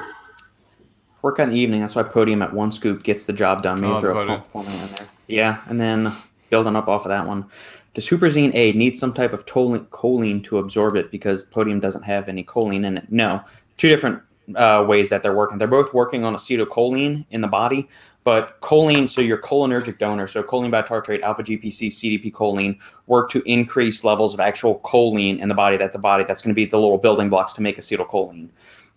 Work 1.22 1.38
on 1.38 1.50
the 1.50 1.56
evening. 1.58 1.80
That's 1.80 1.94
why 1.94 2.02
podium 2.02 2.42
at 2.42 2.52
one 2.52 2.72
scoop 2.72 3.04
gets 3.04 3.24
the 3.24 3.32
job 3.32 3.62
done. 3.62 3.80
Maybe 3.80 3.92
Oh, 3.92 4.00
throw 4.00 4.28
a 4.28 4.38
pump 4.38 4.66
in 4.68 4.72
there. 4.96 5.08
Yeah, 5.28 5.60
and 5.66 5.80
then 5.80 6.12
building 6.50 6.74
up 6.74 6.88
off 6.88 7.04
of 7.04 7.10
that 7.10 7.26
one. 7.26 7.46
Does 7.94 8.08
Huperzine 8.08 8.54
A 8.54 8.72
need 8.72 8.96
some 8.96 9.12
type 9.12 9.32
of 9.32 9.44
choline, 9.44 10.44
to 10.44 10.58
absorb 10.58 10.96
it 10.96 11.10
because 11.10 11.44
podium 11.46 11.80
doesn't 11.80 12.02
have 12.02 12.28
any 12.28 12.42
choline 12.42 12.84
in 12.84 12.98
it? 12.98 13.12
No. 13.12 13.42
Two 13.76 13.88
different 13.88 14.22
uh, 14.56 14.84
ways 14.88 15.10
that 15.10 15.22
they're 15.22 15.34
working. 15.34 15.58
They're 15.58 15.68
both 15.68 15.92
working 15.92 16.24
on 16.24 16.34
acetylcholine 16.34 17.26
in 17.30 17.40
the 17.42 17.48
body, 17.48 17.88
but 18.24 18.60
choline, 18.60 19.08
so 19.08 19.20
your 19.20 19.38
cholinergic 19.38 19.98
donor, 19.98 20.26
so 20.26 20.42
choline 20.42 20.70
bitartrate, 20.70 21.22
alpha 21.22 21.42
GPC, 21.42 21.88
CDP 21.88 22.32
choline, 22.32 22.78
work 23.06 23.30
to 23.30 23.42
increase 23.50 24.04
levels 24.04 24.32
of 24.32 24.40
actual 24.40 24.80
choline 24.80 25.38
in 25.38 25.48
the 25.48 25.54
body. 25.54 25.76
That 25.76 25.92
the 25.92 25.98
body 25.98 26.24
that's 26.24 26.42
going 26.42 26.54
to 26.54 26.54
be 26.54 26.66
the 26.66 26.78
little 26.78 26.98
building 26.98 27.28
blocks 27.28 27.52
to 27.54 27.62
make 27.62 27.78
acetylcholine. 27.78 28.48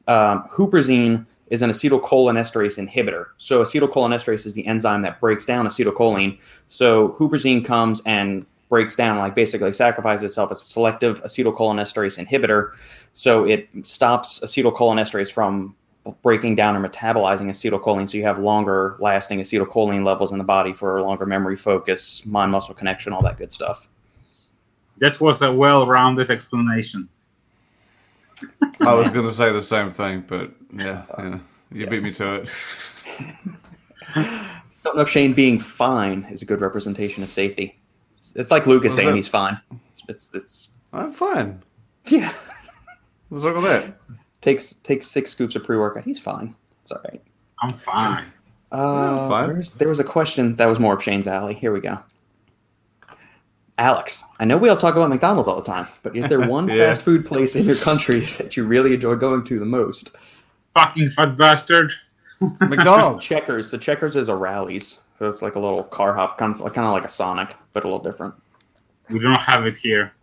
Um, 0.07 0.47
huperzine 0.49 1.25
is 1.49 1.61
an 1.61 1.69
acetylcholinesterase 1.69 2.83
inhibitor. 2.83 3.27
So 3.37 3.61
acetylcholinesterase 3.61 4.45
is 4.45 4.53
the 4.53 4.65
enzyme 4.65 5.01
that 5.03 5.19
breaks 5.19 5.45
down 5.45 5.67
acetylcholine. 5.67 6.39
So 6.67 7.09
huperzine 7.09 7.63
comes 7.63 8.01
and 8.05 8.45
breaks 8.69 8.95
down, 8.95 9.17
like 9.17 9.35
basically 9.35 9.71
sacrifices 9.73 10.23
itself 10.23 10.51
as 10.51 10.61
a 10.61 10.65
selective 10.65 11.23
acetylcholinesterase 11.23 12.23
inhibitor. 12.23 12.71
So 13.13 13.45
it 13.45 13.69
stops 13.83 14.39
acetylcholinesterase 14.39 15.31
from 15.31 15.75
breaking 16.21 16.55
down 16.55 16.75
or 16.75 16.87
metabolizing 16.87 17.49
acetylcholine. 17.49 18.09
So 18.09 18.17
you 18.17 18.23
have 18.23 18.39
longer 18.39 18.95
lasting 18.99 19.39
acetylcholine 19.39 20.03
levels 20.03 20.31
in 20.31 20.37
the 20.37 20.43
body 20.43 20.73
for 20.73 21.01
longer 21.01 21.25
memory 21.25 21.55
focus, 21.55 22.25
mind 22.25 22.51
muscle 22.51 22.75
connection, 22.75 23.13
all 23.13 23.21
that 23.23 23.37
good 23.37 23.51
stuff. 23.51 23.87
That 24.99 25.19
was 25.19 25.41
a 25.41 25.51
well-rounded 25.51 26.31
explanation. 26.31 27.09
I 28.81 28.93
was 28.93 29.09
going 29.09 29.25
to 29.25 29.33
say 29.33 29.51
the 29.51 29.61
same 29.61 29.89
thing, 29.89 30.23
but 30.27 30.51
yeah, 30.73 31.03
uh, 31.17 31.23
yeah. 31.23 31.39
you 31.71 31.87
beat 31.87 32.03
me 32.03 32.11
to 32.11 32.35
it. 32.35 32.49
I 34.15 34.61
don't 34.83 34.95
know 34.95 35.01
if 35.01 35.09
Shane 35.09 35.33
being 35.33 35.59
fine 35.59 36.27
is 36.29 36.41
a 36.41 36.45
good 36.45 36.61
representation 36.61 37.23
of 37.23 37.31
safety. 37.31 37.77
It's 38.35 38.51
like 38.51 38.65
Lucas 38.67 38.89
Was 38.91 38.95
saying 38.95 39.09
that- 39.09 39.15
he's 39.15 39.27
fine. 39.27 39.59
It's, 39.89 40.01
it's, 40.07 40.31
it's 40.33 40.69
I'm 40.93 41.11
fine. 41.11 41.61
yeah. 42.07 42.31
What's 43.29 43.43
wrong 43.43 43.55
with 43.55 43.63
that? 43.65 43.97
takes 44.41 44.73
takes 44.75 45.07
six 45.07 45.31
scoops 45.31 45.55
of 45.55 45.63
pre 45.63 45.77
workout. 45.77 46.03
He's 46.05 46.19
fine. 46.19 46.55
It's 46.81 46.91
all 46.91 47.01
right. 47.09 47.21
I'm 47.61 47.69
fine. 47.71 48.25
Uh, 48.71 49.27
fine. 49.29 49.63
there 49.77 49.87
was 49.89 49.99
a 49.99 50.03
question 50.03 50.55
that 50.57 50.65
was 50.67 50.79
more 50.79 50.95
of 50.95 51.03
Shane's 51.03 51.27
alley. 51.27 51.53
Here 51.55 51.71
we 51.73 51.79
go. 51.79 51.97
Alex, 53.77 54.23
I 54.39 54.45
know 54.45 54.57
we 54.57 54.69
all 54.69 54.77
talk 54.77 54.95
about 54.95 55.09
McDonald's 55.09 55.47
all 55.49 55.57
the 55.59 55.65
time, 55.65 55.87
but 56.03 56.15
is 56.15 56.27
there 56.29 56.39
one 56.47 56.69
Yeah. 56.69 56.77
fast 56.77 57.01
food 57.03 57.25
place 57.25 57.55
in 57.55 57.65
your 57.65 57.75
country 57.75 58.19
that 58.37 58.55
you 58.55 58.63
really 58.65 58.93
enjoy 58.93 59.15
going 59.15 59.43
to 59.45 59.59
the 59.59 59.65
most? 59.65 60.15
Fucking 60.73 61.09
fat 61.11 61.37
bastard. 61.37 61.91
McDonald's. 62.61 63.25
Checkers. 63.25 63.71
The 63.71 63.77
Checkers 63.77 64.15
is 64.17 64.29
a 64.29 64.35
Rallies, 64.35 64.99
so 65.17 65.27
it's 65.29 65.41
like 65.41 65.55
a 65.55 65.59
little 65.59 65.83
car 65.83 66.13
hop, 66.13 66.37
kind 66.37 66.53
of 66.53 66.61
kind 66.73 66.87
of 66.87 66.93
like 66.93 67.05
a 67.05 67.09
Sonic, 67.09 67.55
but 67.73 67.83
a 67.83 67.87
little 67.87 68.03
different. 68.03 68.33
We 69.09 69.19
don't 69.19 69.39
have 69.39 69.65
it 69.65 69.77
here. 69.77 70.13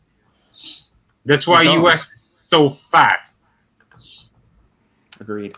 That's 1.24 1.46
why 1.46 1.62
US 1.62 2.12
is 2.12 2.30
so 2.48 2.68
fat. 2.70 3.30
Agreed. 5.20 5.56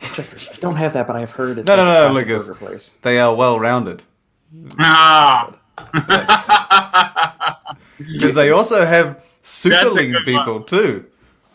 Checkers. 0.00 0.48
I 0.50 0.54
don't 0.60 0.76
have 0.76 0.92
that, 0.94 1.06
but 1.06 1.16
I've 1.16 1.30
heard 1.32 1.58
it's 1.58 1.66
No, 1.68 1.76
no, 1.76 1.84
like 1.84 1.90
a 1.90 1.94
no, 2.08 2.12
classic 2.12 2.28
Lucas. 2.28 2.46
burger 2.46 2.58
place. 2.58 2.94
They 3.02 3.18
are 3.20 3.34
well 3.34 3.58
rounded. 3.60 4.02
Ah. 4.78 5.54
Because 7.98 8.34
they 8.34 8.50
also 8.50 8.84
have 8.84 9.16
That's 9.16 9.64
a 9.64 9.68
superling 9.70 10.12
good 10.12 10.24
people 10.24 10.62
too. 10.62 11.04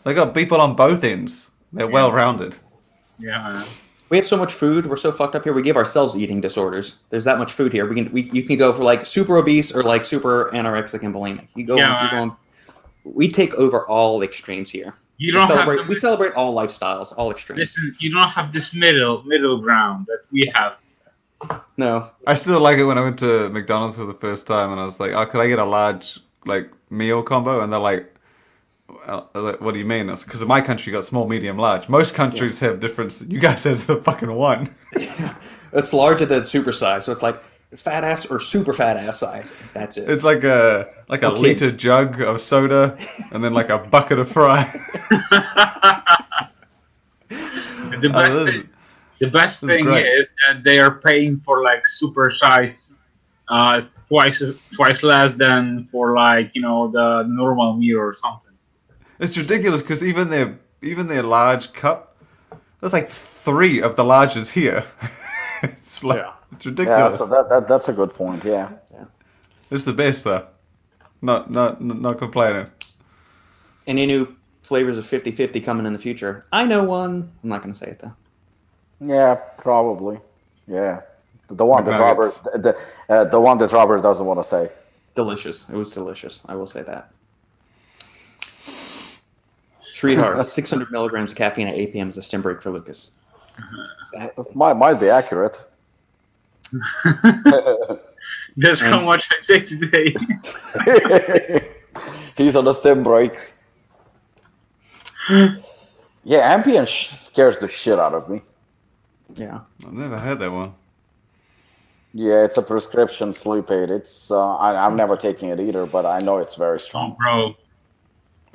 They 0.04 0.14
got 0.14 0.34
people 0.34 0.60
on 0.60 0.74
both 0.76 1.04
ends. 1.04 1.50
They're 1.72 1.88
well 1.88 2.12
rounded. 2.12 2.56
yeah. 3.18 3.64
We 4.10 4.18
have 4.18 4.26
so 4.26 4.36
much 4.36 4.52
food. 4.52 4.86
We're 4.86 4.96
so 4.96 5.10
fucked 5.10 5.34
up 5.34 5.44
here. 5.44 5.52
We 5.52 5.62
give 5.62 5.76
ourselves 5.76 6.16
eating 6.16 6.40
disorders. 6.40 6.96
There's 7.10 7.24
that 7.24 7.38
much 7.38 7.52
food 7.52 7.72
here. 7.72 7.88
We 7.88 7.94
can 7.94 8.12
we 8.12 8.22
you 8.30 8.42
can 8.42 8.56
go 8.58 8.72
for 8.72 8.84
like 8.84 9.06
super 9.06 9.36
obese 9.36 9.72
or 9.72 9.82
like 9.82 10.04
super 10.04 10.50
anorexic 10.52 11.02
and 11.02 11.14
bulimic. 11.14 11.48
You 11.54 11.64
go. 11.64 11.76
Yeah, 11.76 12.04
you 12.04 12.10
go 12.10 12.16
on, 12.18 12.36
we 13.04 13.28
take 13.30 13.54
over 13.54 13.86
all 13.86 14.22
extremes 14.22 14.70
here. 14.70 14.94
You 15.16 15.28
We 15.28 15.32
don't 15.32 15.48
celebrate, 15.48 15.78
have 15.78 15.88
we 15.88 15.94
celebrate 15.94 16.32
all 16.34 16.54
lifestyles, 16.54 17.14
all 17.16 17.30
extremes. 17.30 17.60
listen. 17.60 17.94
You 18.00 18.12
don't 18.12 18.30
have 18.30 18.52
this 18.52 18.74
middle 18.74 19.22
middle 19.24 19.58
ground 19.58 20.06
that 20.06 20.20
we 20.30 20.50
have. 20.54 20.76
No, 21.76 22.10
I 22.26 22.34
still 22.34 22.60
like 22.60 22.78
it 22.78 22.84
when 22.84 22.98
I 22.98 23.02
went 23.02 23.18
to 23.20 23.48
McDonald's 23.50 23.96
for 23.96 24.06
the 24.06 24.14
first 24.14 24.46
time 24.46 24.70
and 24.72 24.80
I 24.80 24.84
was 24.84 25.00
like, 25.00 25.12
"Oh, 25.12 25.26
could 25.26 25.40
I 25.40 25.46
get 25.48 25.58
a 25.58 25.64
large 25.64 26.20
like 26.46 26.70
meal 26.90 27.22
combo?" 27.22 27.60
And 27.60 27.72
they're 27.72 27.80
like, 27.80 28.06
well, 28.06 28.13
"What 28.86 29.72
do 29.72 29.78
you 29.78 29.84
mean?" 29.84 30.06
Because 30.06 30.42
in 30.42 30.48
my 30.48 30.60
country, 30.60 30.92
you 30.92 30.96
got 30.98 31.04
small, 31.04 31.26
medium, 31.26 31.58
large. 31.58 31.88
Most 31.88 32.14
countries 32.14 32.60
have 32.60 32.80
different. 32.80 33.20
You 33.28 33.40
guys 33.40 33.64
have 33.64 33.86
the 33.86 33.96
fucking 33.96 34.32
one. 34.32 34.74
yeah. 34.96 35.34
it's 35.72 35.92
larger 35.92 36.26
than 36.26 36.44
super 36.44 36.72
size. 36.72 37.04
So 37.04 37.12
it's 37.12 37.22
like 37.22 37.42
fat 37.76 38.04
ass 38.04 38.26
or 38.26 38.38
super 38.40 38.72
fat 38.72 38.96
ass 38.96 39.18
size. 39.18 39.52
That's 39.72 39.96
it. 39.96 40.08
It's 40.08 40.22
like 40.22 40.44
a 40.44 40.88
like 41.08 41.22
a 41.22 41.30
four 41.30 41.38
liter 41.38 41.70
jug 41.72 42.20
of 42.20 42.40
soda 42.40 42.96
and 43.32 43.42
then 43.42 43.52
like 43.54 43.68
a 43.70 43.78
bucket 43.78 44.18
of 44.18 44.30
fry. 44.30 44.70
The 47.28 48.10
Oh, 48.10 48.12
best, 48.12 48.32
this 48.32 48.48
is- 48.48 48.54
thing, 48.54 48.68
the 49.20 49.30
best 49.30 49.60
this 49.62 49.70
is 49.70 49.76
thing 49.86 49.88
is 49.94 50.30
that 50.46 50.64
they 50.64 50.78
are 50.78 51.00
paying 51.00 51.40
for 51.40 51.62
like 51.62 51.86
super 51.86 52.28
size, 52.30 52.98
uh, 53.48 53.82
twice 54.08 54.42
twice 54.72 55.02
less 55.02 55.34
than 55.34 55.88
for 55.90 56.14
like 56.14 56.50
you 56.54 56.60
know 56.62 56.90
the 56.90 57.24
normal 57.28 57.74
meal 57.76 57.98
or 57.98 58.12
something. 58.12 58.43
It's 59.18 59.36
ridiculous 59.36 59.82
because 59.82 60.02
even 60.02 60.30
their 60.30 60.58
even 60.82 61.06
their 61.08 61.22
large 61.22 61.72
cup, 61.72 62.16
there's 62.80 62.92
like 62.92 63.08
three 63.08 63.80
of 63.80 63.96
the 63.96 64.04
larges 64.04 64.50
here. 64.50 64.84
it's 65.62 66.02
like 66.04 66.18
Yeah. 66.18 66.32
it's 66.52 66.66
Yeah, 66.66 66.70
ridiculous. 66.70 67.18
so 67.18 67.26
that, 67.26 67.48
that 67.48 67.68
that's 67.68 67.88
a 67.88 67.92
good 67.92 68.12
point. 68.14 68.44
Yeah. 68.44 68.70
It's 69.70 69.84
the 69.84 69.92
best 69.92 70.24
though. 70.24 70.46
Not 71.22 71.50
not 71.50 71.80
not 71.80 72.18
complaining. 72.18 72.66
Any 73.86 74.06
new 74.06 74.34
flavors 74.62 74.96
of 74.98 75.06
50-50 75.06 75.62
coming 75.64 75.84
in 75.86 75.92
the 75.92 75.98
future? 75.98 76.44
I 76.52 76.64
know 76.64 76.82
one. 76.84 77.30
I'm 77.42 77.48
not 77.50 77.60
going 77.62 77.72
to 77.72 77.78
say 77.78 77.88
it 77.88 77.98
though. 77.98 78.14
Yeah, 79.00 79.34
probably. 79.58 80.20
Yeah. 80.66 81.00
The, 81.48 81.54
the 81.56 81.64
one 81.66 81.84
that 81.84 82.00
Robert 82.00 82.26
McNuggets. 82.26 82.62
the 82.62 83.14
uh, 83.14 83.24
the 83.24 83.40
one 83.40 83.58
that 83.58 83.72
Robert 83.72 84.00
doesn't 84.02 84.24
want 84.24 84.38
to 84.40 84.44
say. 84.44 84.70
Delicious. 85.14 85.68
It 85.68 85.76
was 85.76 85.90
delicious. 85.92 86.42
I 86.46 86.54
will 86.54 86.66
say 86.66 86.82
that. 86.82 87.10
Sweetheart, 90.04 90.44
600 90.46 90.90
milligrams 90.90 91.32
of 91.32 91.38
caffeine 91.38 91.66
at 91.68 91.74
8 91.74 91.92
p.m. 91.94 92.10
is 92.10 92.18
a 92.18 92.22
stim 92.22 92.42
break 92.42 92.60
for 92.60 92.70
Lucas. 92.70 93.12
Sad. 94.10 94.32
It 94.36 94.54
might 94.54 94.74
might 94.74 95.00
be 95.00 95.08
accurate. 95.08 95.58
That's 98.56 98.80
how 98.80 99.00
much 99.00 99.28
I 99.30 99.36
take 99.40 99.66
today. 99.66 100.14
He's 102.36 102.56
on 102.56 102.66
a 102.66 102.74
stim 102.74 103.02
break. 103.02 103.54
Yeah, 106.24 106.56
Ambien 106.56 106.86
sh- 106.86 107.10
scares 107.10 107.58
the 107.58 107.68
shit 107.68 107.98
out 107.98 108.12
of 108.12 108.28
me. 108.28 108.42
Yeah. 109.36 109.60
I've 109.86 109.92
never 109.92 110.18
had 110.18 110.40
that 110.40 110.50
one. 110.50 110.74
Yeah, 112.12 112.44
it's 112.44 112.58
a 112.58 112.62
prescription 112.62 113.32
sleep 113.32 113.70
aid. 113.70 113.90
It's 113.90 114.30
uh, 114.30 114.56
I, 114.56 114.84
I'm 114.84 114.96
never 114.96 115.16
taking 115.16 115.48
it 115.50 115.60
either, 115.60 115.86
but 115.86 116.06
I 116.06 116.18
know 116.20 116.38
it's 116.38 116.56
very 116.56 116.74
oh, 116.74 116.78
strong. 116.78 117.16
bro. 117.18 117.54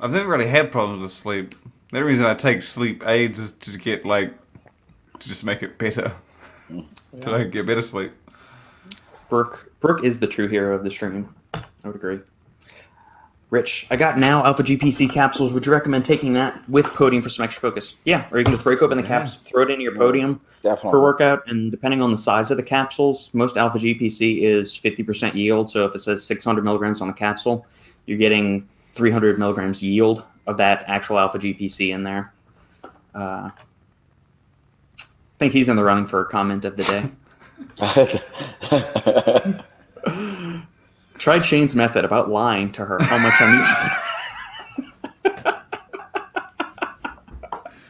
I've 0.02 0.12
never 0.12 0.28
really 0.28 0.46
had 0.46 0.72
problems 0.72 1.02
with 1.02 1.12
sleep. 1.12 1.54
The 1.90 1.98
only 1.98 2.08
reason 2.08 2.24
I 2.24 2.34
take 2.34 2.62
sleep 2.62 3.06
aids 3.06 3.38
is 3.38 3.52
to 3.52 3.78
get 3.78 4.04
like 4.04 4.32
to 5.18 5.28
just 5.28 5.44
make 5.44 5.62
it 5.62 5.76
better. 5.78 6.12
to 7.20 7.30
like, 7.30 7.50
get 7.50 7.66
better 7.66 7.82
sleep. 7.82 8.12
Brooke 9.28 9.70
Brooke 9.80 10.04
is 10.04 10.20
the 10.20 10.26
true 10.26 10.48
hero 10.48 10.74
of 10.74 10.84
the 10.84 10.90
stream. 10.90 11.34
I 11.54 11.62
would 11.84 11.96
agree. 11.96 12.20
Rich, 13.50 13.88
I 13.90 13.96
got 13.96 14.16
now 14.16 14.44
alpha 14.44 14.62
GPC 14.62 15.10
capsules. 15.10 15.52
Would 15.52 15.66
you 15.66 15.72
recommend 15.72 16.04
taking 16.04 16.32
that 16.34 16.66
with 16.68 16.86
podium 16.86 17.20
for 17.20 17.28
some 17.28 17.44
extra 17.44 17.60
focus? 17.60 17.96
Yeah, 18.04 18.28
or 18.30 18.38
you 18.38 18.44
can 18.44 18.54
just 18.54 18.62
break 18.62 18.80
open 18.80 18.96
the 18.96 19.02
caps, 19.02 19.34
throw 19.42 19.64
it 19.64 19.70
into 19.72 19.82
your 19.82 19.96
podium 19.96 20.40
Definitely. 20.62 20.92
per 20.92 21.02
workout, 21.02 21.42
and 21.48 21.68
depending 21.68 22.00
on 22.00 22.12
the 22.12 22.18
size 22.18 22.52
of 22.52 22.58
the 22.58 22.62
capsules, 22.62 23.28
most 23.32 23.56
alpha 23.56 23.78
GPC 23.78 24.42
is 24.42 24.70
50% 24.78 25.34
yield. 25.34 25.68
So 25.68 25.84
if 25.84 25.96
it 25.96 25.98
says 25.98 26.22
600 26.24 26.62
milligrams 26.62 27.00
on 27.00 27.08
the 27.08 27.12
capsule, 27.12 27.66
you're 28.06 28.18
getting 28.18 28.68
300 28.94 29.38
milligrams 29.38 29.82
yield 29.82 30.24
of 30.46 30.56
that 30.58 30.84
actual 30.86 31.18
alpha 31.18 31.38
GPC 31.38 31.90
in 31.90 32.02
there. 32.02 32.32
Uh, 33.14 33.50
I 33.50 33.52
think 35.38 35.52
he's 35.52 35.68
in 35.68 35.76
the 35.76 35.84
running 35.84 36.06
for 36.06 36.24
comment 36.24 36.64
of 36.64 36.76
the 36.76 36.84
day. 36.84 37.10
Tried 41.18 41.44
Shane's 41.44 41.74
method 41.74 42.04
about 42.04 42.30
lying 42.30 42.70
to 42.72 42.84
her 42.84 43.02
how 43.02 43.18
much 43.18 43.34
I'm 43.40 43.58
using. 43.58 43.76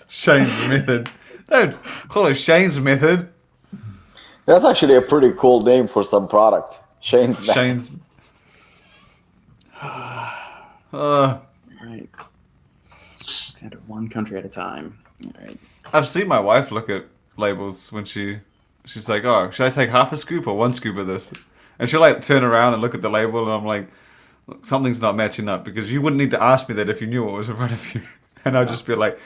Shane's 0.08 0.68
method. 0.68 1.10
Don't 1.48 1.76
call 2.08 2.26
it 2.26 2.34
Shane's 2.34 2.80
method. 2.80 3.28
That's 4.46 4.64
actually 4.64 4.96
a 4.96 5.02
pretty 5.02 5.32
cool 5.32 5.62
name 5.62 5.86
for 5.86 6.02
some 6.02 6.26
product. 6.28 6.80
Shane's 7.00 7.40
method. 7.40 7.54
Shane's. 7.54 7.90
Uh, 10.92 11.38
Right. 11.82 12.08
Except 13.20 13.74
one 13.86 14.08
country 14.08 14.36
at 14.38 14.44
a 14.44 14.48
time. 14.48 14.98
All 15.24 15.32
right. 15.42 15.58
I've 15.92 16.06
seen 16.06 16.28
my 16.28 16.38
wife 16.40 16.70
look 16.70 16.90
at 16.90 17.06
labels 17.36 17.90
when 17.90 18.04
she 18.04 18.40
she's 18.84 19.08
like, 19.08 19.24
"Oh, 19.24 19.50
should 19.50 19.66
I 19.66 19.70
take 19.70 19.88
half 19.90 20.12
a 20.12 20.16
scoop 20.16 20.46
or 20.46 20.56
one 20.56 20.72
scoop 20.74 20.96
of 20.98 21.06
this?" 21.06 21.32
And 21.78 21.88
she'll 21.88 22.00
like 22.00 22.22
turn 22.22 22.44
around 22.44 22.74
and 22.74 22.82
look 22.82 22.94
at 22.94 23.00
the 23.02 23.08
label, 23.10 23.42
and 23.44 23.50
I'm 23.52 23.64
like, 23.64 23.88
"Look, 24.46 24.66
"Something's 24.66 25.00
not 25.00 25.16
matching 25.16 25.48
up," 25.48 25.64
because 25.64 25.90
you 25.90 26.02
wouldn't 26.02 26.20
need 26.20 26.30
to 26.32 26.42
ask 26.42 26.68
me 26.68 26.74
that 26.74 26.90
if 26.90 27.00
you 27.00 27.06
knew 27.06 27.24
what 27.24 27.34
was 27.34 27.48
in 27.48 27.56
front 27.56 27.72
of 27.72 27.94
you. 27.94 28.02
And 28.42 28.56
I'd 28.56 28.68
just 28.68 28.86
be 28.86 28.94
like, 28.94 29.18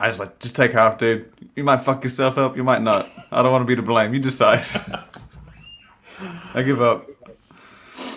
"I 0.00 0.08
just 0.08 0.18
like 0.18 0.40
just 0.40 0.56
take 0.56 0.72
half, 0.72 0.98
dude. 0.98 1.32
You 1.54 1.62
might 1.62 1.76
fuck 1.78 2.02
yourself 2.02 2.36
up, 2.36 2.56
you 2.56 2.64
might 2.64 2.82
not. 2.82 3.08
I 3.30 3.40
don't 3.42 3.52
want 3.52 3.62
to 3.62 3.66
be 3.66 3.76
to 3.76 3.82
blame. 3.82 4.12
You 4.14 4.20
decide." 4.20 4.66
I 6.54 6.62
give 6.62 6.82
up. 6.82 7.08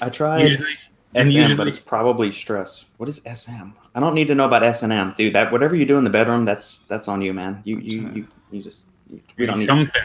I 0.01 0.09
tried 0.09 0.41
Usually, 0.43 0.73
SM, 1.15 1.55
but 1.57 1.67
it's 1.67 1.79
probably 1.79 2.31
stress. 2.31 2.85
What 2.97 3.09
is 3.09 3.21
SM? 3.33 3.69
I 3.95 3.99
don't 3.99 4.13
need 4.13 4.27
to 4.29 4.35
know 4.35 4.45
about 4.45 4.63
S 4.63 4.83
and 4.83 4.93
M, 4.93 5.13
dude. 5.17 5.33
That 5.33 5.51
whatever 5.51 5.75
you 5.75 5.85
do 5.85 5.97
in 5.97 6.03
the 6.03 6.09
bedroom, 6.09 6.45
that's 6.45 6.79
that's 6.79 7.07
on 7.07 7.21
you, 7.21 7.33
man. 7.33 7.61
You 7.65 7.79
you 7.79 8.09
you, 8.13 8.27
you 8.51 8.63
just 8.63 8.87
you, 9.09 9.21
you 9.37 9.45
don't 9.45 9.59
need. 9.59 9.65
something. 9.65 10.01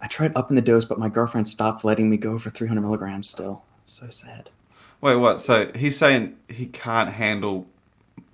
I 0.00 0.06
tried 0.08 0.32
upping 0.34 0.56
the 0.56 0.62
dose, 0.62 0.84
but 0.84 0.98
my 0.98 1.08
girlfriend 1.08 1.46
stopped 1.46 1.84
letting 1.84 2.10
me 2.10 2.16
go 2.16 2.38
for 2.38 2.50
300 2.50 2.80
milligrams. 2.80 3.28
Still, 3.28 3.62
so 3.84 4.08
sad. 4.08 4.50
Wait, 5.00 5.16
what? 5.16 5.40
So 5.40 5.70
he's 5.74 5.96
saying 5.96 6.36
he 6.48 6.66
can't 6.66 7.10
handle 7.10 7.66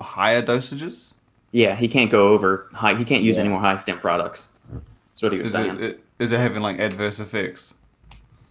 higher 0.01 0.43
dosages? 0.43 1.13
Yeah, 1.51 1.75
he 1.75 1.89
can't 1.89 2.11
go 2.11 2.29
over 2.29 2.69
high. 2.73 2.95
He 2.95 3.05
can't 3.05 3.23
use 3.23 3.37
Yeah. 3.37 3.41
any 3.41 3.51
more 3.51 3.61
high 3.61 3.77
stim 3.77 3.99
products. 3.99 4.49
That's 4.73 5.23
what 5.23 5.33
he 5.33 5.39
was 5.39 5.49
Is 5.49 5.53
saying. 5.53 5.77
it, 5.77 5.83
it, 5.83 6.05
is 6.19 6.33
it 6.33 6.39
having 6.41 6.63
like 6.63 6.79
adverse 6.79 7.21
effects? 7.21 7.75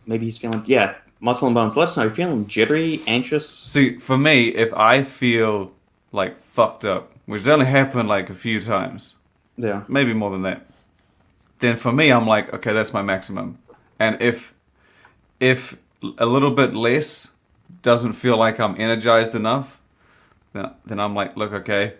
Maybe 0.06 0.26
he's 0.26 0.38
feeling 0.38 0.64
yeah, 0.68 0.96
muscle 1.22 1.48
and 1.48 1.56
bones. 1.56 1.78
Let 1.78 1.90
us 1.90 1.98
know. 1.98 2.04
You're 2.04 2.12
feeling 2.12 2.48
jittery, 2.48 3.02
anxious. 3.08 3.48
See, 3.48 3.98
for 3.98 4.18
me, 4.18 4.50
if 4.50 4.74
I 4.74 5.04
feel 5.04 5.74
like 6.12 6.40
fucked 6.40 6.84
up, 6.84 7.14
which 7.26 7.42
has 7.42 7.48
only 7.48 7.68
happened 7.68 8.10
like 8.10 8.30
a 8.30 8.34
few 8.34 8.60
times, 8.60 9.16
Yeah, 9.56 9.84
maybe 9.88 10.14
more 10.14 10.32
than 10.32 10.42
that, 10.42 10.66
then 11.60 11.78
for 11.78 11.92
me, 11.92 12.12
I'm 12.12 12.28
like, 12.28 12.52
okay, 12.54 12.74
that's 12.74 12.92
my 12.92 13.02
maximum. 13.04 13.60
And 14.00 14.22
if 14.22 14.54
if 15.40 15.78
a 16.18 16.26
little 16.26 16.52
bit 16.52 16.74
less 16.74 17.32
doesn't 17.82 18.14
feel 18.14 18.36
like 18.36 18.60
I'm 18.60 18.80
energized 18.82 19.36
enough, 19.36 19.80
then 20.54 20.72
then 20.86 21.00
I'm 21.00 21.14
like, 21.16 21.38
look, 21.38 21.54
okay, 21.54 21.94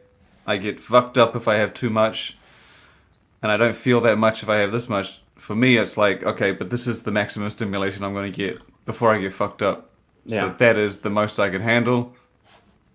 I 0.46 0.58
get 0.58 0.80
fucked 0.80 1.18
up 1.18 1.36
if 1.36 1.48
I 1.48 1.56
have 1.56 1.74
too 1.74 1.90
much, 1.92 2.38
and 3.42 3.52
I 3.52 3.58
don't 3.58 3.76
feel 3.76 4.02
that 4.02 4.18
much 4.18 4.42
if 4.44 4.50
I 4.50 4.58
have 4.58 4.72
this 4.72 4.90
much. 4.90 5.22
For 5.36 5.56
me, 5.56 5.78
it's 5.78 5.98
like, 5.98 6.24
okay, 6.24 6.52
but 6.52 6.70
this 6.70 6.86
is 6.86 7.04
the 7.04 7.12
maximum 7.12 7.50
stimulation 7.50 8.04
I'm 8.04 8.14
going 8.14 8.32
to 8.32 8.36
get 8.36 8.62
before 8.86 9.14
I 9.14 9.20
get 9.20 9.34
fucked 9.34 9.62
up. 9.62 9.90
Yeah. 10.26 10.42
So 10.42 10.56
that 10.60 10.78
is 10.78 11.00
the 11.00 11.10
most 11.10 11.40
I 11.40 11.50
can 11.50 11.62
handle. 11.62 12.14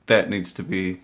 That 0.06 0.30
needs 0.30 0.52
to 0.54 0.62
be. 0.62 1.00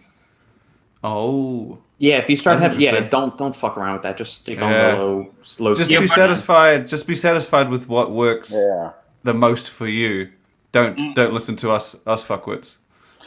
Oh, 1.04 1.78
yeah. 1.98 2.18
If 2.18 2.30
you 2.30 2.36
start 2.36 2.60
That's 2.60 2.74
having 2.74 2.80
yeah, 2.80 3.08
don't 3.08 3.36
don't 3.36 3.54
fuck 3.56 3.76
around 3.76 3.94
with 3.94 4.02
that. 4.02 4.16
Just 4.16 4.34
stick 4.34 4.58
Yeah. 4.58 4.64
on 4.64 4.70
the 4.72 5.02
low 5.02 5.30
slow. 5.42 5.74
just 5.74 5.90
be 5.90 5.96
but- 5.98 6.08
satisfied. 6.10 6.86
Just 6.88 7.06
be 7.06 7.14
satisfied 7.16 7.70
with 7.70 7.88
what 7.88 8.10
works 8.12 8.52
Yeah. 8.54 8.90
the 9.24 9.34
most 9.34 9.68
for 9.68 9.86
you. 9.88 10.30
Don't 10.70 10.96
Mm. 10.96 11.14
don't 11.14 11.32
listen 11.32 11.56
to 11.56 11.70
us 11.70 11.96
us 12.06 12.24
fuckwits. 12.24 12.76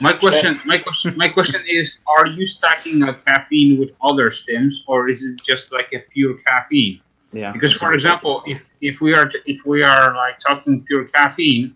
My 0.02 0.12
question, 0.12 0.60
my 0.66 0.78
question, 0.78 1.14
my 1.16 1.30
question 1.30 1.62
is: 1.68 2.00
Are 2.18 2.28
you 2.28 2.46
stacking 2.48 3.04
a 3.04 3.14
caffeine 3.14 3.80
with 3.80 3.92
other 4.02 4.30
stims, 4.30 4.76
or 4.88 5.08
is 5.10 5.24
it 5.24 5.42
just 5.42 5.72
like 5.72 5.90
a 5.94 6.00
pure 6.14 6.34
caffeine? 6.46 7.00
Yeah. 7.36 7.52
Because, 7.52 7.74
for 7.74 7.94
example, 7.94 8.42
if 8.48 8.72
if 8.82 9.02
we 9.02 9.14
are 9.14 9.30
if 9.46 9.66
we 9.66 9.84
are 9.84 10.16
like 10.16 10.40
talking 10.40 10.82
pure 10.84 11.06
caffeine, 11.06 11.76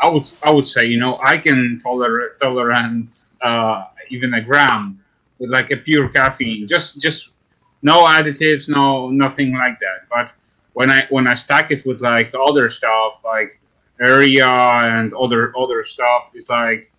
I 0.00 0.08
would 0.08 0.30
I 0.42 0.50
would 0.50 0.66
say 0.66 0.86
you 0.86 0.98
know 0.98 1.18
I 1.22 1.36
can 1.38 1.78
tolerate 1.82 2.38
tolerate 2.40 3.10
uh, 3.42 3.84
even 4.08 4.34
a 4.34 4.40
gram 4.40 4.98
with 5.38 5.50
like 5.50 5.70
a 5.70 5.76
pure 5.76 6.08
caffeine, 6.08 6.66
just 6.66 7.00
just 7.00 7.34
no 7.82 8.04
additives, 8.04 8.68
no 8.68 9.10
nothing 9.10 9.54
like 9.54 9.78
that. 9.80 10.08
But 10.10 10.32
when 10.72 10.90
I 10.90 11.06
when 11.10 11.26
I 11.26 11.34
stack 11.34 11.70
it 11.70 11.84
with 11.84 12.00
like 12.00 12.32
other 12.34 12.68
stuff 12.70 13.22
like 13.24 13.60
area 14.00 14.48
and 14.48 15.12
other 15.12 15.52
other 15.58 15.84
stuff, 15.84 16.32
it's 16.34 16.48
like 16.48 16.90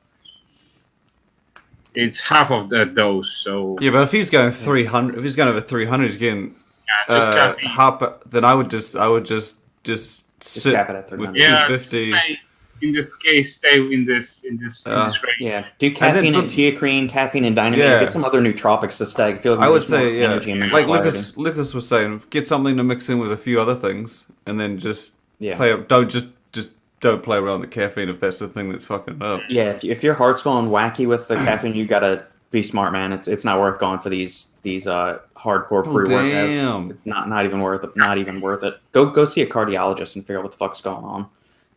it's 1.96 2.20
half 2.22 2.52
of 2.52 2.70
that 2.70 2.94
dose. 2.94 3.38
So 3.38 3.76
Yeah, 3.82 3.90
but 3.90 4.04
if 4.04 4.12
he's 4.12 4.30
going 4.30 4.52
three 4.52 4.86
hundred, 4.86 5.18
if 5.18 5.24
he's 5.24 5.36
going 5.36 5.50
over 5.50 5.62
three 5.62 5.86
hundred, 5.86 6.10
he's 6.10 6.18
getting 6.18 6.54
yeah, 6.54 6.54
just 6.54 6.67
uh, 7.08 7.36
caffeine. 7.36 7.70
half. 7.70 8.04
Then 8.30 8.44
I 8.46 8.54
would 8.54 8.70
just 8.70 8.96
I 8.96 9.08
would 9.08 9.26
just 9.26 9.58
just 9.84 10.26
sit 10.44 10.74
cap 10.74 10.90
it 10.90 10.96
at 10.96 11.12
with 11.12 11.30
300. 11.32 11.36
yeah, 11.42 11.50
250. 11.68 12.12
stay, 12.12 12.40
in 12.84 12.94
this 12.94 13.16
case, 13.16 13.56
stay 13.56 13.80
in 13.80 14.06
this 14.06 14.44
in 14.44 14.58
this, 14.58 14.86
in 14.86 14.94
Uh, 14.94 15.06
this 15.06 15.24
range. 15.24 15.36
Yeah, 15.40 15.66
do 15.80 15.90
caffeine 15.92 16.36
and, 16.36 16.44
put- 16.48 16.52
teacrine, 16.52 17.10
caffeine 17.10 17.44
and 17.46 17.56
dynamine. 17.58 17.78
Yeah. 17.80 18.00
Get 18.02 18.14
some 18.14 18.24
other 18.24 18.40
nootropics 18.42 18.98
to 19.00 19.06
stack. 19.08 19.42
Feel 19.42 19.56
like 19.56 19.66
I 19.66 19.70
would 19.70 19.84
say 19.84 20.20
yeah, 20.20 20.26
energy 20.32 20.52
and 20.52 20.72
like. 20.72 20.88
Lucas 20.88 21.36
Lucas 21.38 21.74
was 21.74 21.88
saying, 21.88 22.22
get 22.30 22.46
something 22.46 22.78
to 22.78 22.84
mix 22.84 23.10
in 23.10 23.18
with 23.20 23.32
a 23.32 23.38
few 23.38 23.60
other 23.60 23.74
things, 23.76 24.26
and 24.46 24.60
then 24.60 24.78
just 24.78 25.16
Yeah. 25.40 25.58
play. 25.58 25.76
Don't 25.88 26.10
just 26.10 26.28
just 26.52 26.70
don't 27.02 27.24
play 27.24 27.38
around 27.38 27.62
with 27.62 27.70
the 27.72 27.74
caffeine 27.76 28.10
if 28.10 28.20
that's 28.20 28.38
the 28.40 28.48
thing 28.48 28.70
that's 28.70 28.86
fucking 28.86 29.22
up. 29.24 29.42
Yeah, 29.50 29.70
if, 29.72 29.84
if 29.84 30.04
your 30.04 30.14
heart's 30.14 30.44
going 30.44 30.70
wacky 30.70 31.08
with 31.08 31.28
the 31.28 31.36
caffeine, 31.48 31.74
you 31.74 31.86
gotta 31.86 32.26
be 32.52 32.62
smart, 32.62 32.94
man. 32.94 33.12
It's 33.12 33.28
it's 33.28 33.44
not 33.44 33.60
worth 33.60 33.80
going 33.80 34.00
for 34.00 34.10
these 34.10 34.50
these 34.62 34.86
uh 34.86 35.18
hardcore 35.38 35.86
Oh, 35.86 35.92
pre 35.94 36.06
workouts. 36.08 36.56
damn. 36.56 37.00
Not 37.06 37.30
not 37.30 37.46
even 37.46 37.60
worth 37.62 37.84
it. 37.84 37.96
Not 37.96 38.18
even 38.18 38.42
worth 38.42 38.64
it. 38.64 38.76
Go 38.92 39.06
go 39.06 39.26
see 39.26 39.42
a 39.42 39.48
cardiologist 39.48 40.16
and 40.16 40.24
figure 40.26 40.38
out 40.40 40.44
what 40.44 40.52
the 40.52 40.58
fuck's 40.58 40.82
going 40.82 41.04
on. 41.06 41.28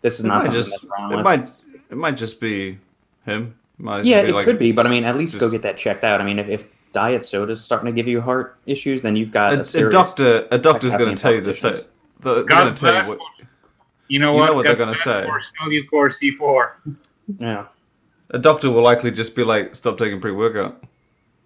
This 0.03 0.19
is 0.19 0.25
It 0.25 0.29
not 0.29 0.45
something 0.45 0.61
just 0.61 0.71
that's 0.71 0.85
wrong 0.85 1.13
it 1.13 1.17
with. 1.17 1.25
might 1.25 1.49
it 1.91 1.97
might 1.97 2.17
just 2.17 2.41
be 2.41 2.79
him. 3.27 3.55
Might 3.79 4.05
yeah, 4.05 4.21
just 4.23 4.31
it 4.31 4.35
like- 4.35 4.45
could 4.45 4.59
be, 4.59 4.73
but 4.73 4.87
I 4.87 4.91
mean, 4.91 5.05
at 5.05 5.17
least 5.17 5.39
go 5.39 5.51
get 5.51 5.63
that 5.63 5.77
checked 5.77 6.05
out. 6.05 6.21
I 6.21 6.25
mean, 6.25 6.39
if, 6.39 6.49
if 6.49 6.65
diet 6.93 7.25
soda's 7.25 7.63
starting 7.63 7.87
to 7.87 7.93
give 7.93 8.07
you 8.09 8.21
heart 8.21 8.57
issues, 8.67 9.01
then 9.03 9.17
you've 9.17 9.31
got 9.33 9.53
a, 9.55 9.57
a, 9.85 9.87
a 9.87 9.91
doctor 9.91 10.47
a 10.51 10.59
doctor's 10.59 10.93
going 10.93 11.15
to 11.15 11.21
tell 11.21 11.33
you 11.33 11.41
the 11.41 11.53
same. 11.53 11.73
palpitations. 11.73 11.91
They're 12.23 12.45
going 12.45 12.75
to 12.75 12.81
tell 12.81 12.95
you 13.05 13.09
what. 13.11 13.19
You 14.09 14.19
know 14.19 14.33
what, 14.33 14.35
You 14.35 14.41
what? 14.41 14.47
know 14.49 14.55
what 14.55 14.67
they're 14.67 14.75
gonna 14.77 14.93
bless 14.93 15.05
say. 15.05 15.25
For 15.25 15.41
Cellucor 15.41 16.37
C4. 16.39 16.95
Yeah, 17.39 17.67
A 18.31 18.39
doctor 18.41 18.69
will 18.71 18.83
likely 18.83 19.13
just 19.13 19.37
be 19.37 19.45
like, 19.45 19.77
"Stop 19.77 19.99
taking 19.99 20.21
pre-workout. 20.21 20.83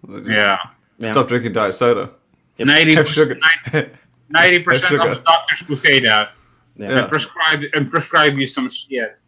Just 0.09 0.25
Yeah. 0.27 0.57
Yeah. 0.97 1.11
Stop 1.11 1.27
drinking 1.27 1.53
diet 1.53 1.75
soda. 1.75 2.11
Ninety 2.57 2.95
Have 2.95 3.07
sugar. 3.07 3.37
percent. 3.65 3.93
Ninety 4.29 4.59
percent 4.63 4.91
sugar. 4.91 5.09
of 5.09 5.23
doctors 5.23 5.67
will 5.67 5.77
say 5.77 5.99
that 6.01 6.31
yeah. 6.77 6.89
Yeah. 6.89 6.99
and 6.99 7.09
prescribe 7.09 7.61
and 7.73 7.89
prescribe 7.91 8.37
you 8.37 8.47
some 8.47 8.69
shit. 8.69 9.19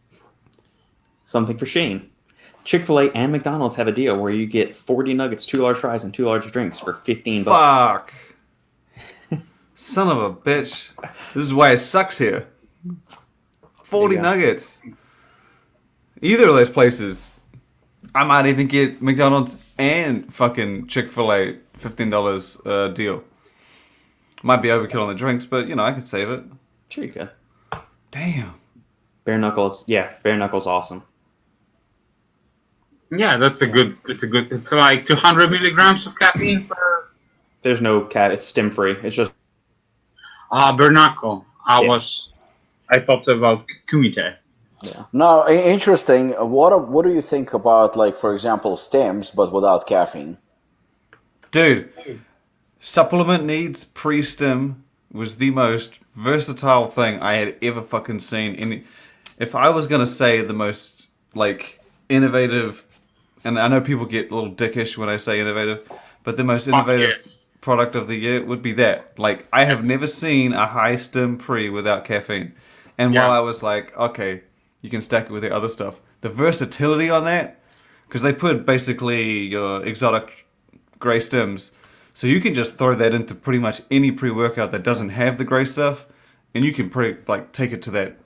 Something 1.26 1.58
for 1.58 1.66
Shane. 1.66 2.10
Chick 2.64 2.86
Fil 2.86 3.00
A 3.00 3.12
and 3.12 3.32
McDonald's 3.32 3.76
have 3.76 3.88
a 3.88 3.92
deal 3.92 4.18
where 4.18 4.32
you 4.32 4.46
get 4.46 4.76
forty 4.76 5.14
nuggets, 5.14 5.46
two 5.46 5.60
large 5.60 5.78
fries, 5.78 6.04
and 6.04 6.14
two 6.14 6.26
large 6.26 6.50
drinks 6.52 6.80
for 6.80 6.94
fifteen 6.94 7.44
bucks. 7.44 8.12
Fuck. 9.30 9.42
Son 9.76 10.10
of 10.10 10.18
a 10.18 10.34
bitch. 10.34 10.92
This 11.34 11.44
is 11.44 11.54
why 11.54 11.72
it 11.72 11.78
sucks 11.80 12.18
here. 12.18 12.48
40 13.84 14.16
There 14.16 14.24
nuggets. 14.24 14.82
Either 16.22 16.50
of 16.50 16.56
those 16.56 16.70
places, 16.70 17.32
I 18.18 18.24
might 18.24 18.48
even 18.48 18.66
get 18.66 19.00
McDonald's 19.00 19.56
and 19.78 20.34
fucking 20.34 20.88
Chick 20.88 21.08
fil 21.08 21.32
A 21.32 21.58
$15 21.80 22.62
uh, 22.66 22.88
deal. 22.90 23.24
Might 24.42 24.64
be 24.64 24.70
overkill 24.70 25.04
on 25.04 25.08
the 25.08 25.14
drinks, 25.14 25.46
but 25.46 25.68
you 25.68 25.76
know, 25.76 25.84
I 25.84 25.92
could 25.92 26.04
save 26.06 26.30
it. 26.30 26.44
Sure, 26.90 27.04
you 27.04 27.12
could. 27.12 27.30
Damn. 28.10 28.56
Bare 29.24 29.38
knuckles, 29.38 29.84
yeah, 29.88 30.14
bare 30.24 30.36
knuckles, 30.36 30.66
awesome. 30.66 31.04
Yeah, 33.12 33.38
that's 33.38 33.62
a 33.62 33.68
good. 33.68 33.96
It's 34.08 34.24
a 34.24 34.28
good. 34.28 34.52
It's 34.52 34.72
like 34.72 35.06
200 35.06 35.52
milligrams 35.52 36.08
of 36.08 36.18
caffeine 36.18 36.66
per. 36.66 37.10
There's 37.62 37.82
no 37.82 38.02
cat. 38.02 38.32
It's 38.32 38.46
stim 38.48 38.72
free. 38.72 38.94
It's 39.04 39.16
just 39.16 39.32
Ah, 40.52 40.76
Bernacle. 40.76 41.46
I 41.68 41.82
Yeah. 41.82 41.88
was. 41.88 42.32
I 42.90 43.00
thought 43.00 43.28
about 43.28 43.66
Kumite. 43.88 44.38
Yeah. 44.82 45.06
No, 45.14 45.42
i- 45.42 45.54
interesting. 45.54 46.36
Uh, 46.36 46.46
what 46.46 46.88
what 46.90 47.04
do 47.06 47.12
you 47.14 47.22
think 47.22 47.54
about 47.54 47.96
like, 47.96 48.18
for 48.18 48.34
example, 48.34 48.76
stims 48.78 49.34
but 49.36 49.52
without 49.52 49.88
caffeine? 49.88 50.38
Dude, 51.52 51.90
supplement 52.80 53.46
needs 53.46 53.84
pre 53.86 54.22
stim 54.22 54.84
was 55.12 55.38
the 55.38 55.52
most 55.52 56.00
versatile 56.16 56.88
thing 56.88 57.20
I 57.22 57.34
had 57.36 57.56
ever 57.62 57.82
fucking 57.82 58.20
seen. 58.20 58.56
In 58.56 58.84
if 59.40 59.56
I 59.56 59.70
was 59.70 59.88
gonna 59.88 60.06
say 60.06 60.42
the 60.42 60.54
most 60.54 61.08
like 61.34 61.80
innovative, 62.10 62.86
and 63.44 63.60
I 63.60 63.68
know 63.68 63.82
people 63.82 64.06
get 64.06 64.32
a 64.32 64.36
little 64.36 64.52
dickish 64.54 64.98
when 64.98 65.10
I 65.10 65.18
say 65.18 65.40
innovative, 65.40 65.90
but 66.24 66.38
the 66.38 66.44
most 66.44 66.68
innovative 66.68 67.10
yes. 67.18 67.40
product 67.62 67.96
of 67.96 68.08
the 68.08 68.16
year 68.16 68.44
would 68.46 68.62
be 68.62 68.74
that. 68.74 69.18
Like 69.18 69.48
I 69.52 69.64
have 69.66 69.80
Yes. 69.80 69.88
never 69.88 70.08
seen 70.08 70.54
a 70.54 70.66
high 70.68 70.98
stim 70.98 71.38
pre 71.38 71.70
without 71.70 72.06
caffeine. 72.06 72.54
And 72.98 73.14
Yeah. 73.14 73.22
while 73.28 73.32
I 73.32 73.40
was 73.40 73.62
like, 73.64 73.96
okay, 73.98 74.42
you 74.82 74.90
can 74.90 75.02
stack 75.02 75.26
it 75.26 75.32
with 75.32 75.44
the 75.44 75.54
other 75.54 75.70
stuff, 75.70 76.00
the 76.22 76.30
versatility 76.30 77.10
on 77.10 77.24
that, 77.26 77.60
because 78.08 78.22
they 78.22 78.34
put 78.34 78.66
basically 78.66 79.40
your 79.48 79.84
exotic 79.84 80.48
gray 81.00 81.20
stims, 81.20 81.72
so 82.14 82.26
you 82.28 82.40
can 82.42 82.54
just 82.54 82.78
throw 82.78 82.96
that 82.96 83.14
into 83.14 83.36
pretty 83.36 83.60
much 83.60 83.82
any 83.92 84.12
pre 84.12 84.32
workout 84.32 84.72
that 84.72 84.84
doesn't 84.84 85.10
have 85.10 85.38
the 85.38 85.44
gray 85.44 85.66
stuff, 85.66 86.06
and 86.54 86.64
you 86.64 86.74
can 86.74 86.90
pre 86.90 87.18
like 87.28 87.52
take 87.52 87.72
it 87.72 87.82
to 87.84 87.92
that 87.92 88.18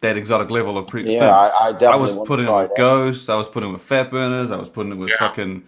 that 0.00 0.16
exotic 0.18 0.50
level 0.50 0.76
of 0.76 0.86
pre 0.86 1.02
Yeah, 1.10 1.20
stims. 1.20 1.30
I- 1.30 1.48
I 1.48 1.66
I, 1.68 1.70
was 1.70 1.78
definitely 1.78 1.98
want 1.98 2.10
to 2.26 2.28
putting 2.28 2.46
it 2.46 2.56
with 2.56 2.68
that. 2.68 2.76
ghosts, 2.76 3.28
I 3.28 3.36
was 3.36 3.48
putting 3.48 3.70
it 3.70 3.72
with 3.72 3.82
fat 3.82 4.10
burners, 4.10 4.50
I 4.50 4.56
was 4.56 4.68
putting 4.68 4.92
it 4.92 4.96
with 4.96 5.10
Yeah. 5.10 5.16
fucking 5.18 5.64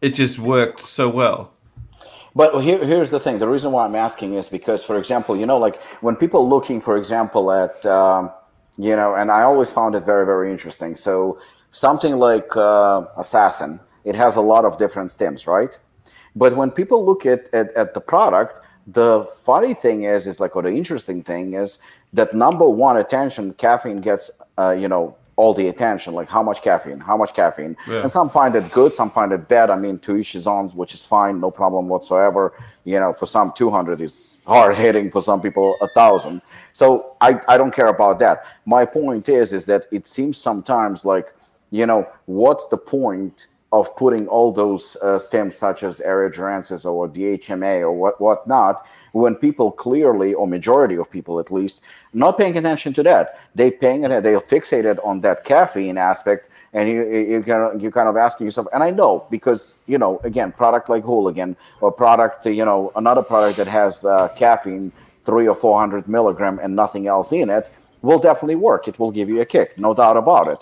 it 0.00 0.10
just 0.14 0.38
worked 0.38 0.80
so 0.80 1.08
well. 1.08 1.52
But 2.34 2.60
here, 2.62 2.84
here's 2.84 3.10
the 3.10 3.20
thing. 3.20 3.38
The 3.38 3.46
reason 3.48 3.72
why 3.72 3.84
I'm 3.84 3.94
asking 3.94 4.34
is 4.34 4.48
because, 4.48 4.82
for 4.84 4.96
example, 4.98 5.36
you 5.36 5.44
know, 5.46 5.58
like 5.58 5.80
when 6.00 6.16
people 6.16 6.48
looking, 6.48 6.80
for 6.80 6.96
example, 6.96 7.52
at 7.52 7.84
um, 7.86 8.30
you 8.78 8.96
know, 8.96 9.14
and 9.14 9.30
I 9.30 9.42
always 9.42 9.70
found 9.70 9.94
it 9.94 10.04
very, 10.04 10.24
very 10.26 10.50
interesting. 10.50 10.96
So 10.96 11.40
something 11.70 12.18
like 12.18 12.56
uh, 12.56 13.06
Assassin, 13.16 13.80
it 14.04 14.14
has 14.14 14.36
a 14.36 14.40
lot 14.40 14.64
of 14.64 14.78
different 14.78 15.10
stims, 15.10 15.46
right? 15.46 15.78
But 16.34 16.56
when 16.56 16.70
people 16.70 17.04
look 17.04 17.26
at, 17.26 17.52
at, 17.52 17.74
at 17.74 17.94
the 17.94 18.00
product, 18.00 18.64
the 18.86 19.24
funny 19.42 19.74
thing 19.74 20.04
is, 20.04 20.26
is 20.26 20.40
like, 20.40 20.56
or 20.56 20.62
the 20.62 20.70
interesting 20.70 21.22
thing 21.22 21.54
is 21.54 21.78
that 22.12 22.34
number 22.34 22.68
one 22.68 22.96
attention 22.96 23.52
caffeine 23.54 24.00
gets, 24.00 24.30
uh, 24.58 24.70
you 24.70 24.88
know, 24.88 25.16
all 25.36 25.54
the 25.54 25.68
attention, 25.68 26.14
like 26.14 26.28
how 26.28 26.42
much 26.42 26.62
caffeine, 26.62 27.00
how 27.00 27.16
much 27.16 27.32
caffeine. 27.34 27.76
Yeah. 27.88 28.02
And 28.02 28.12
some 28.12 28.28
find 28.28 28.54
it 28.54 28.70
good, 28.70 28.92
some 28.92 29.10
find 29.10 29.32
it 29.32 29.48
bad. 29.48 29.70
I 29.70 29.76
mean, 29.76 29.98
to 30.00 30.16
each 30.16 30.32
his 30.32 30.46
own, 30.46 30.68
which 30.70 30.94
is 30.94 31.04
fine, 31.06 31.40
no 31.40 31.50
problem 31.50 31.88
whatsoever. 31.88 32.52
You 32.84 33.00
know, 33.00 33.12
for 33.12 33.26
some, 33.26 33.52
200 33.56 34.00
is 34.00 34.40
hard 34.46 34.76
hitting. 34.76 35.10
For 35.10 35.22
some 35.22 35.40
people, 35.40 35.76
a 35.80 35.88
thousand. 35.88 36.42
So 36.72 37.16
I, 37.20 37.40
I 37.48 37.56
don't 37.58 37.74
care 37.74 37.88
about 37.88 38.18
that. 38.20 38.44
My 38.64 38.84
point 38.84 39.28
is, 39.28 39.52
is 39.52 39.66
that 39.66 39.86
it 39.92 40.06
seems 40.06 40.38
sometimes 40.38 41.04
like, 41.04 41.34
you 41.70 41.86
know, 41.86 42.08
what's 42.26 42.68
the 42.68 42.76
point 42.76 43.46
of 43.72 43.96
putting 43.96 44.28
all 44.28 44.52
those 44.52 44.96
uh, 45.02 45.18
stims 45.18 45.54
such 45.54 45.82
as 45.82 46.00
Eria 46.00 46.30
jarensis 46.30 46.84
or 46.84 47.08
DMHA 47.08 47.80
or 47.80 47.92
what 47.92 48.20
whatnot 48.20 48.86
when 49.12 49.34
people 49.34 49.72
clearly 49.72 50.34
or 50.34 50.46
majority 50.46 50.96
of 50.96 51.10
people 51.10 51.40
at 51.40 51.50
least 51.50 51.80
not 52.12 52.36
paying 52.36 52.56
attention 52.58 52.92
to 52.92 53.02
that 53.02 53.38
they 53.54 53.70
paying 53.70 54.02
they 54.02 54.34
fixated 54.34 54.98
on 55.04 55.22
that 55.22 55.44
caffeine 55.44 55.96
aspect 55.96 56.50
and 56.74 56.88
you 56.88 57.02
you 57.10 57.42
kind 57.42 57.74
of 57.74 57.82
you 57.82 57.90
kind 57.90 58.08
of 58.08 58.16
asking 58.16 58.46
yourself 58.46 58.66
and 58.74 58.82
I 58.82 58.90
know 58.90 59.26
because 59.30 59.82
you 59.86 59.96
know 59.96 60.20
again 60.22 60.52
product 60.52 60.90
like 60.90 61.02
Hooligan 61.02 61.56
or 61.80 61.90
product 61.90 62.44
you 62.44 62.66
know 62.66 62.92
another 62.96 63.22
product 63.22 63.56
that 63.56 63.68
has 63.68 64.04
uh, 64.04 64.28
caffeine 64.36 64.92
three 65.24 65.46
or 65.46 65.54
four 65.54 65.78
hundred 65.78 66.08
milligram 66.08 66.58
and 66.62 66.74
nothing 66.74 67.06
else 67.06 67.32
in 67.32 67.50
it 67.50 67.70
will 68.02 68.18
definitely 68.18 68.56
work. 68.56 68.88
It 68.88 68.98
will 68.98 69.12
give 69.12 69.28
you 69.28 69.40
a 69.40 69.44
kick 69.46 69.78
no 69.78 69.94
doubt 69.94 70.16
about 70.16 70.48
it. 70.48 70.58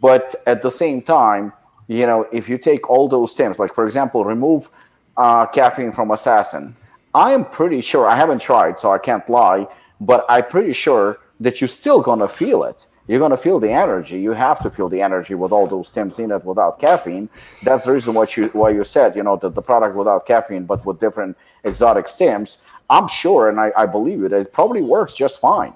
But 0.00 0.36
at 0.46 0.62
the 0.62 0.70
same 0.70 1.02
time 1.02 1.52
you 1.88 2.06
know, 2.06 2.28
if 2.30 2.48
you 2.48 2.58
take 2.58 2.88
all 2.88 3.08
those 3.08 3.34
stims, 3.34 3.58
like 3.58 3.74
for 3.74 3.86
example, 3.86 4.24
remove 4.24 4.70
uh, 5.16 5.46
caffeine 5.46 5.90
from 5.90 6.10
Assassin, 6.10 6.76
I 7.14 7.32
am 7.32 7.44
pretty 7.46 7.80
sure, 7.80 8.06
I 8.06 8.14
haven't 8.14 8.40
tried, 8.40 8.78
so 8.78 8.92
I 8.92 8.98
can't 8.98 9.28
lie, 9.28 9.66
but 10.00 10.24
I'm 10.28 10.44
pretty 10.44 10.74
sure 10.74 11.18
that 11.40 11.60
you're 11.60 11.68
still 11.68 12.02
to 12.20 12.28
feel 12.28 12.62
it. 12.62 12.86
You're 13.08 13.18
going 13.18 13.30
to 13.30 13.38
feel 13.38 13.58
the 13.58 13.70
energy. 13.70 14.20
You 14.20 14.32
have 14.32 14.62
to 14.62 14.70
feel 14.70 14.88
the 14.90 15.00
energy 15.00 15.34
with 15.34 15.50
all 15.50 15.66
those 15.66 15.90
stims 15.90 16.22
in 16.22 16.30
it 16.30 16.44
without 16.44 16.78
caffeine. 16.78 17.30
That's 17.62 17.86
the 17.86 17.92
reason 17.92 18.12
what 18.12 18.36
you, 18.36 18.48
why 18.48 18.70
you 18.70 18.84
said, 18.84 19.16
you 19.16 19.22
know, 19.22 19.36
that 19.36 19.54
the 19.54 19.62
product 19.62 19.96
without 19.96 20.26
caffeine, 20.26 20.66
but 20.66 20.84
with 20.84 21.00
different 21.00 21.36
exotic 21.64 22.06
stims. 22.06 22.58
I'm 22.90 23.08
sure, 23.08 23.48
and 23.48 23.58
I, 23.58 23.72
I 23.76 23.86
believe 23.86 24.22
it, 24.22 24.32
it 24.32 24.52
probably 24.52 24.82
works 24.82 25.14
just 25.14 25.40
fine. 25.40 25.74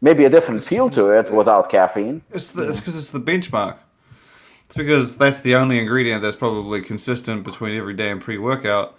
Maybe 0.00 0.24
a 0.24 0.30
different 0.30 0.64
feel 0.64 0.90
to 0.90 1.10
it 1.10 1.32
without 1.32 1.70
caffeine. 1.70 2.22
It's 2.30 2.50
because 2.50 2.78
it's, 2.78 2.98
it's 2.98 3.10
the 3.10 3.20
benchmark. 3.20 3.78
It's 4.66 4.74
because 4.74 5.16
that's 5.16 5.40
the 5.40 5.54
only 5.54 5.78
ingredient 5.78 6.22
that's 6.22 6.36
probably 6.36 6.82
consistent 6.82 7.44
between 7.44 7.76
every 7.76 7.94
day 7.94 8.10
and 8.10 8.20
pre-workout, 8.20 8.98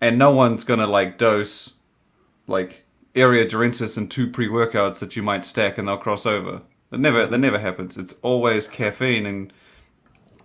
and 0.00 0.18
no 0.18 0.30
one's 0.30 0.64
gonna 0.64 0.86
like 0.86 1.18
dose 1.18 1.74
like 2.46 2.84
Eria 3.14 3.48
jarensis 3.48 3.96
and 3.96 4.10
two 4.10 4.28
pre-workouts 4.28 4.98
that 4.98 5.14
you 5.14 5.22
might 5.22 5.44
stack 5.44 5.76
and 5.78 5.86
they'll 5.86 5.98
cross 5.98 6.24
over. 6.24 6.62
That 6.90 7.00
never 7.00 7.26
that 7.26 7.38
never 7.38 7.58
happens. 7.58 7.96
It's 7.96 8.14
always 8.22 8.66
caffeine, 8.66 9.26
and 9.26 9.52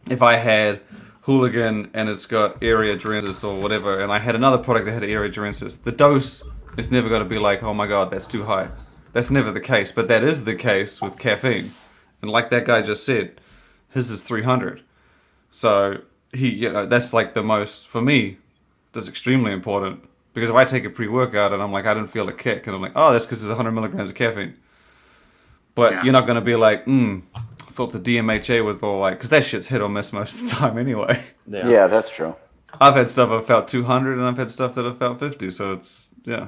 if 0.10 0.22
I 0.22 0.36
had 0.36 0.82
Hooligan 1.22 1.90
and 1.94 2.10
it's 2.10 2.26
got 2.26 2.60
Eria 2.60 3.00
jarensis 3.00 3.44
or 3.44 3.62
whatever, 3.62 4.02
and 4.02 4.12
I 4.12 4.20
had 4.20 4.36
another 4.36 4.58
product 4.58 4.86
that 4.86 4.94
had 4.94 5.04
Eria 5.04 5.32
jarensis, 5.32 5.82
the 5.82 5.92
dose 5.92 6.44
is 6.78 6.92
never 6.92 7.08
going 7.08 7.24
to 7.24 7.30
be 7.30 7.40
like, 7.40 7.64
oh 7.64 7.74
my 7.74 7.88
god, 7.88 8.12
that's 8.12 8.28
too 8.28 8.44
high. 8.44 8.70
That's 9.14 9.32
never 9.32 9.52
the 9.52 9.62
case, 9.62 9.92
but 9.92 10.08
that 10.08 10.24
is 10.24 10.44
the 10.44 10.56
case 10.56 11.02
with 11.02 11.18
caffeine. 11.18 11.74
And 12.22 12.32
like 12.32 12.50
that 12.50 12.66
guy 12.66 12.82
just 12.82 13.06
said, 13.06 13.40
his 13.90 14.10
is 14.10 14.24
300. 14.24 14.82
So 15.52 16.02
he, 16.34 16.50
you 16.50 16.72
know, 16.72 16.86
that's 16.86 17.14
like 17.14 17.36
the 17.36 17.44
most 17.44 17.88
for 17.88 18.02
me. 18.02 18.40
That's 18.92 19.08
extremely 19.08 19.52
important 19.54 20.08
because 20.34 20.50
if 20.50 20.56
I 20.56 20.66
take 20.66 20.84
a 20.84 20.90
pre-workout 20.90 21.54
and 21.54 21.62
I'm 21.62 21.72
like, 21.72 21.86
I 21.86 21.94
didn't 21.94 22.10
feel 22.10 22.28
a 22.28 22.34
kick, 22.34 22.68
and 22.68 22.76
I'm 22.76 22.82
like, 22.82 22.94
oh, 22.96 23.14
that's 23.14 23.26
because 23.26 23.42
there's 23.42 23.50
100 23.50 23.72
milligrams 23.72 24.10
of 24.10 24.16
caffeine. 24.16 24.56
But 25.76 25.94
yeah. 25.94 26.04
you're 26.04 26.14
not 26.14 26.28
going 26.28 26.40
to 26.40 26.46
be 26.46 26.56
like, 26.56 26.84
hmm, 26.86 27.20
I 27.36 27.72
thought 27.72 27.92
the 27.92 28.00
DMHA 28.00 28.64
was 28.64 28.82
all 28.84 29.00
like, 29.00 29.18
because 29.18 29.30
that 29.32 29.46
shit's 29.46 29.68
hit 29.68 29.82
or 29.82 29.90
miss 29.90 30.14
most 30.14 30.36
of 30.36 30.50
the 30.50 30.56
time 30.56 30.78
anyway. 30.78 31.24
Yeah. 31.48 31.68
yeah, 31.68 31.88
that's 31.88 32.10
true. 32.10 32.36
I've 32.80 32.96
had 32.96 33.10
stuff 33.10 33.30
I've 33.30 33.46
felt 33.46 33.68
200, 33.68 34.18
and 34.18 34.28
I've 34.28 34.38
had 34.38 34.50
stuff 34.50 34.76
that 34.76 34.86
I've 34.86 34.98
felt 34.98 35.20
50. 35.20 35.50
So 35.50 35.74
it's 35.74 36.14
yeah. 36.24 36.48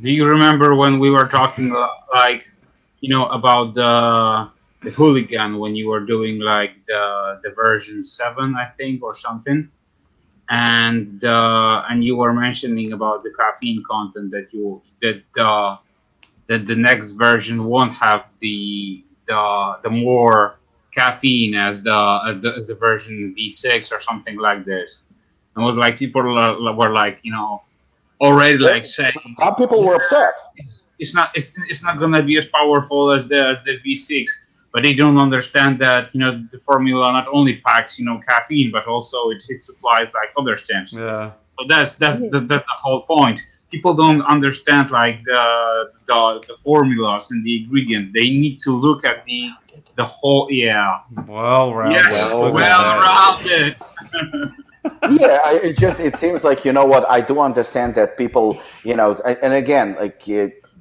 Do 0.00 0.12
you 0.12 0.26
remember 0.26 0.76
when 0.76 1.00
we 1.00 1.10
were 1.10 1.26
talking 1.26 1.74
uh, 1.74 1.88
like, 2.12 2.44
you 3.00 3.08
know, 3.08 3.26
about 3.26 3.74
the 3.74 4.50
the 4.82 4.90
hooligan 4.90 5.58
when 5.58 5.76
you 5.76 5.88
were 5.88 6.00
doing 6.00 6.38
like 6.38 6.72
the 6.86 7.40
the 7.42 7.50
version 7.50 8.02
seven, 8.02 8.54
I 8.56 8.66
think, 8.66 9.02
or 9.02 9.14
something, 9.14 9.68
and 10.48 11.24
uh, 11.24 11.82
and 11.88 12.04
you 12.04 12.16
were 12.16 12.32
mentioning 12.32 12.92
about 12.92 13.24
the 13.24 13.32
caffeine 13.36 13.82
content 13.88 14.30
that 14.30 14.48
you 14.52 14.80
that 15.02 15.22
uh, 15.38 15.76
that 16.50 16.66
the 16.66 16.74
next 16.74 17.12
version 17.12 17.64
won't 17.64 17.94
have 17.94 18.24
the 18.40 19.04
the 19.28 19.78
the 19.84 19.88
more 19.88 20.58
caffeine 20.92 21.54
as 21.54 21.84
the 21.84 21.98
as 22.58 22.66
the 22.66 22.74
version 22.74 23.32
V6 23.38 23.92
or 23.92 24.00
something 24.00 24.36
like 24.36 24.64
this. 24.64 25.06
And 25.54 25.62
it 25.62 25.64
was 25.64 25.76
like 25.76 25.96
people 25.96 26.22
were 26.22 26.90
like, 26.90 27.20
you 27.22 27.30
know, 27.30 27.62
already 28.20 28.58
like 28.58 28.84
saying 28.84 29.12
some 29.34 29.54
people 29.54 29.84
were 29.84 29.94
upset. 29.94 30.34
It's, 30.56 30.84
it's 30.98 31.14
not 31.14 31.30
it's, 31.36 31.54
it's 31.68 31.84
not 31.84 32.00
gonna 32.00 32.22
be 32.22 32.36
as 32.36 32.46
powerful 32.46 33.12
as 33.12 33.28
the 33.28 33.40
as 33.46 33.62
the 33.62 33.78
V6 33.86 34.26
but 34.72 34.82
they 34.82 34.92
don't 34.92 35.18
understand 35.18 35.78
that 35.78 36.12
you 36.14 36.20
know 36.20 36.44
the 36.50 36.58
formula 36.58 37.12
not 37.12 37.26
only 37.32 37.58
packs 37.58 37.98
you 37.98 38.04
know 38.04 38.20
caffeine 38.28 38.70
but 38.70 38.86
also 38.86 39.30
it, 39.30 39.42
it 39.48 39.64
supplies 39.64 40.08
like 40.14 40.30
other 40.38 40.54
stims 40.54 40.94
yeah. 40.96 41.32
So 41.58 41.66
that's 41.66 41.96
that's 41.96 42.18
the, 42.18 42.40
that's 42.40 42.64
the 42.64 42.78
whole 42.82 43.02
point 43.02 43.40
people 43.70 43.94
don't 43.94 44.22
understand 44.22 44.90
like 44.90 45.22
the, 45.24 45.92
the 46.06 46.44
the 46.48 46.54
formulas 46.54 47.30
and 47.30 47.44
the 47.44 47.62
ingredient 47.62 48.12
they 48.12 48.30
need 48.30 48.58
to 48.58 48.70
look 48.72 49.04
at 49.04 49.24
the 49.24 49.50
the 49.96 50.04
whole 50.04 50.48
yeah 50.50 51.00
well 51.26 51.74
rounded 51.74 52.02
yes, 52.02 52.32
well, 52.32 52.52
well 52.52 52.98
rounded 53.00 53.76
yeah 55.20 55.40
I, 55.44 55.60
it 55.62 55.78
just 55.78 56.00
it 56.00 56.16
seems 56.16 56.44
like 56.44 56.64
you 56.64 56.72
know 56.72 56.84
what 56.84 57.08
i 57.08 57.20
do 57.20 57.40
understand 57.40 57.94
that 57.94 58.16
people 58.16 58.60
you 58.84 58.96
know 58.96 59.14
and 59.42 59.54
again 59.54 59.96
like 60.00 60.26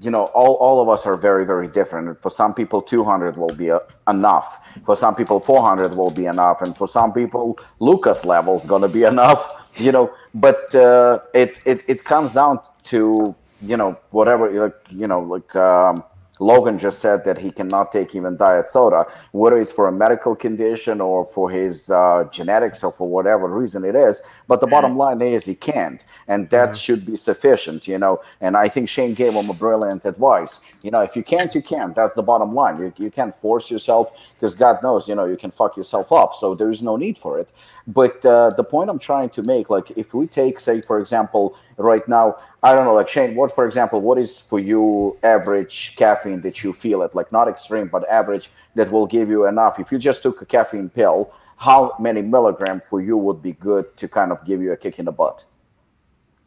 you 0.01 0.09
know, 0.09 0.25
all, 0.27 0.55
all 0.55 0.81
of 0.81 0.87
us 0.87 1.05
are 1.05 1.17
very, 1.17 1.45
very 1.45 1.67
different. 1.67 2.21
For 2.21 2.31
some 2.31 2.53
people, 2.53 2.81
200 2.81 3.35
will 3.35 3.47
be 3.49 3.67
a, 3.67 3.77
uh, 3.77 3.79
enough. 4.09 4.59
For 4.85 4.95
some 4.95 5.13
people, 5.13 5.39
400 5.39 5.95
will 5.95 6.09
be 6.09 6.25
enough. 6.25 6.61
And 6.61 6.75
for 6.75 6.87
some 6.87 7.11
people, 7.11 7.57
Lucas 7.79 8.23
level 8.23 8.55
is 8.55 8.65
going 8.65 8.81
to 8.81 8.87
be 8.87 9.03
enough, 9.03 9.71
you 9.75 9.91
know. 9.91 10.13
But 10.33 10.73
uh, 10.75 11.19
it, 11.33 11.61
it, 11.65 11.83
it 11.87 12.03
comes 12.03 12.33
down 12.33 12.59
to, 12.83 13.35
you 13.61 13.77
know, 13.77 13.97
whatever, 14.11 14.49
like, 14.51 14.75
you 14.91 15.07
know, 15.07 15.21
like, 15.21 15.55
um, 15.55 16.03
Logan 16.39 16.79
just 16.79 16.99
said 16.99 17.25
that 17.25 17.37
he 17.37 17.51
cannot 17.51 17.91
take 17.91 18.15
even 18.15 18.37
diet 18.37 18.69
soda, 18.69 19.05
whether 19.31 19.59
it's 19.59 19.71
for 19.71 19.87
a 19.87 19.91
medical 19.91 20.35
condition 20.35 21.01
or 21.01 21.25
for 21.25 21.49
his 21.49 21.91
uh, 21.91 22.27
genetics 22.31 22.83
or 22.83 22.91
for 22.91 23.07
whatever 23.07 23.47
reason 23.47 23.83
it 23.83 23.95
is. 23.95 24.21
But 24.47 24.61
the 24.61 24.65
mm-hmm. 24.65 24.71
bottom 24.71 24.97
line 24.97 25.21
is 25.21 25.45
he 25.45 25.55
can't, 25.55 26.03
and 26.27 26.49
that 26.49 26.69
mm-hmm. 26.69 26.75
should 26.75 27.05
be 27.05 27.17
sufficient, 27.17 27.87
you 27.87 27.99
know. 27.99 28.21
And 28.41 28.55
I 28.55 28.69
think 28.69 28.89
Shane 28.89 29.13
gave 29.13 29.33
him 29.33 29.49
a 29.49 29.53
brilliant 29.53 30.05
advice. 30.05 30.61
You 30.81 30.91
know, 30.91 31.01
if 31.01 31.15
you 31.15 31.23
can't, 31.23 31.53
you 31.53 31.61
can't. 31.61 31.93
That's 31.93 32.15
the 32.15 32.23
bottom 32.23 32.55
line. 32.55 32.77
You, 32.77 32.93
you 32.97 33.11
can't 33.11 33.35
force 33.35 33.69
yourself 33.69 34.11
because 34.35 34.55
God 34.55 34.81
knows, 34.81 35.07
you 35.09 35.15
know, 35.15 35.25
you 35.25 35.37
can 35.37 35.51
fuck 35.51 35.75
yourself 35.75 36.11
up. 36.11 36.33
So 36.33 36.55
there 36.55 36.71
is 36.71 36.81
no 36.81 36.95
need 36.95 37.17
for 37.17 37.37
it. 37.37 37.49
But 37.85 38.25
uh, 38.25 38.51
the 38.51 38.63
point 38.63 38.89
I'm 38.89 38.99
trying 38.99 39.29
to 39.31 39.41
make, 39.41 39.69
like, 39.69 39.91
if 39.97 40.13
we 40.13 40.27
take, 40.27 40.59
say, 40.59 40.79
for 40.79 40.99
example, 40.99 41.57
right 41.79 42.07
now, 42.07 42.37
I 42.61 42.75
don't 42.75 42.85
know, 42.85 42.93
like 42.93 43.09
Shane, 43.09 43.35
what, 43.35 43.55
for 43.55 43.65
example, 43.65 44.01
what 44.01 44.17
is 44.17 44.39
for 44.39 44.59
you 44.59 45.17
average 45.23 45.95
caffeine 45.95 46.41
that 46.41 46.63
you 46.63 46.73
feel 46.73 47.01
it, 47.01 47.15
like 47.15 47.31
not 47.31 47.47
extreme, 47.47 47.87
but 47.87 48.07
average 48.09 48.51
that 48.75 48.91
will 48.91 49.07
give 49.07 49.29
you 49.29 49.45
enough? 49.45 49.79
If 49.79 49.91
you 49.91 49.97
just 49.97 50.21
took 50.21 50.41
a 50.41 50.45
caffeine 50.45 50.89
pill, 50.89 51.33
how 51.57 51.95
many 51.99 52.21
milligram 52.21 52.81
for 52.81 53.01
you 53.01 53.17
would 53.17 53.41
be 53.41 53.53
good 53.53 53.95
to 53.97 54.07
kind 54.07 54.31
of 54.31 54.45
give 54.45 54.61
you 54.61 54.71
a 54.71 54.77
kick 54.77 54.99
in 54.99 55.05
the 55.05 55.11
butt? 55.11 55.45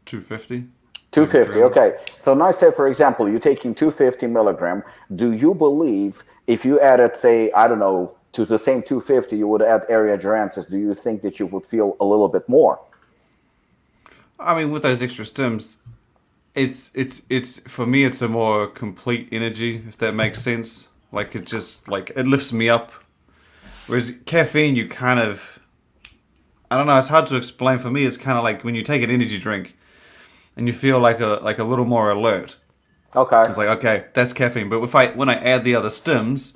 250. 0.06 0.68
250, 1.12 1.62
okay. 1.64 1.96
So 2.16 2.32
now 2.32 2.50
say, 2.52 2.70
for 2.70 2.88
example, 2.88 3.28
you're 3.28 3.38
taking 3.38 3.74
250 3.74 4.26
milligram. 4.28 4.82
Do 5.14 5.32
you 5.32 5.54
believe 5.54 6.24
if 6.46 6.64
you 6.64 6.80
added, 6.80 7.16
say, 7.16 7.52
I 7.52 7.68
don't 7.68 7.78
know, 7.78 8.16
to 8.32 8.46
the 8.46 8.58
same 8.58 8.82
250, 8.82 9.36
you 9.36 9.46
would 9.46 9.60
add 9.60 9.84
area 9.90 10.16
Eria 10.16 10.22
jarensis, 10.22 10.70
do 10.70 10.78
you 10.78 10.94
think 10.94 11.20
that 11.20 11.38
you 11.38 11.46
would 11.46 11.66
feel 11.66 11.96
a 12.00 12.04
little 12.04 12.28
bit 12.28 12.48
more? 12.48 12.80
I 14.44 14.56
mean, 14.56 14.70
with 14.70 14.82
those 14.82 15.02
extra 15.02 15.24
stims, 15.24 15.76
it's 16.54 16.90
it's 16.94 17.22
it's 17.28 17.60
for 17.60 17.86
me 17.86 18.04
it's 18.04 18.20
a 18.20 18.28
more 18.28 18.66
complete 18.66 19.28
energy 19.32 19.82
if 19.88 19.96
that 19.96 20.14
makes 20.14 20.42
sense 20.42 20.88
like 21.10 21.34
it 21.34 21.46
just 21.46 21.88
like 21.88 22.12
it 22.14 22.26
lifts 22.26 22.52
me 22.52 22.68
up 22.68 22.92
whereas 23.86 24.12
caffeine 24.26 24.76
you 24.76 24.86
kind 24.86 25.18
of 25.18 25.58
I 26.72 26.78
don't 26.78 26.86
know. 26.86 26.98
It's 26.98 27.08
hard 27.08 27.26
to 27.26 27.36
explain. 27.36 27.76
For 27.76 27.90
me, 27.90 28.06
it's 28.06 28.16
kind 28.16 28.38
of 28.38 28.44
like 28.44 28.64
when 28.64 28.74
you 28.74 28.82
take 28.82 29.02
an 29.02 29.10
energy 29.10 29.38
drink, 29.38 29.76
and 30.56 30.66
you 30.66 30.72
feel 30.72 30.98
like 30.98 31.20
a 31.20 31.38
like 31.42 31.58
a 31.58 31.64
little 31.64 31.84
more 31.84 32.10
alert. 32.10 32.56
Okay. 33.14 33.44
It's 33.44 33.58
like 33.58 33.68
okay, 33.76 34.06
that's 34.14 34.32
caffeine. 34.32 34.70
But 34.70 34.82
if 34.82 34.94
I 34.94 35.08
when 35.08 35.28
I 35.28 35.34
add 35.34 35.64
the 35.64 35.74
other 35.74 35.90
stims, 35.90 36.54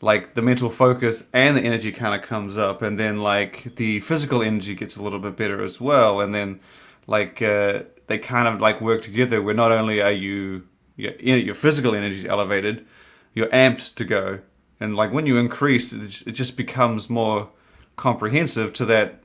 like 0.00 0.34
the 0.34 0.42
mental 0.42 0.70
focus 0.70 1.24
and 1.32 1.56
the 1.56 1.62
energy 1.62 1.90
kind 1.90 2.14
of 2.14 2.22
comes 2.24 2.56
up, 2.56 2.82
and 2.82 3.00
then 3.00 3.18
like 3.18 3.74
the 3.74 3.98
physical 3.98 4.42
energy 4.42 4.76
gets 4.76 4.94
a 4.94 5.02
little 5.02 5.18
bit 5.18 5.34
better 5.34 5.60
as 5.64 5.80
well, 5.80 6.20
and 6.20 6.32
then 6.32 6.60
like 7.06 7.42
uh, 7.42 7.82
they 8.06 8.18
kind 8.18 8.48
of 8.48 8.60
like 8.60 8.80
work 8.80 9.02
together. 9.02 9.42
Where 9.42 9.54
not 9.54 9.72
only 9.72 10.00
are 10.00 10.12
you 10.12 10.66
your, 10.96 11.54
physical 11.54 11.94
energy 11.94 12.16
is 12.16 12.24
elevated, 12.24 12.86
you're 13.34 13.48
amped 13.48 13.94
to 13.94 14.04
go, 14.04 14.40
and 14.80 14.94
like 14.94 15.12
when 15.12 15.26
you 15.26 15.36
increase, 15.36 15.92
it 15.92 16.32
just 16.32 16.56
becomes 16.56 17.10
more 17.10 17.50
comprehensive 17.96 18.72
to 18.74 18.84
that. 18.86 19.18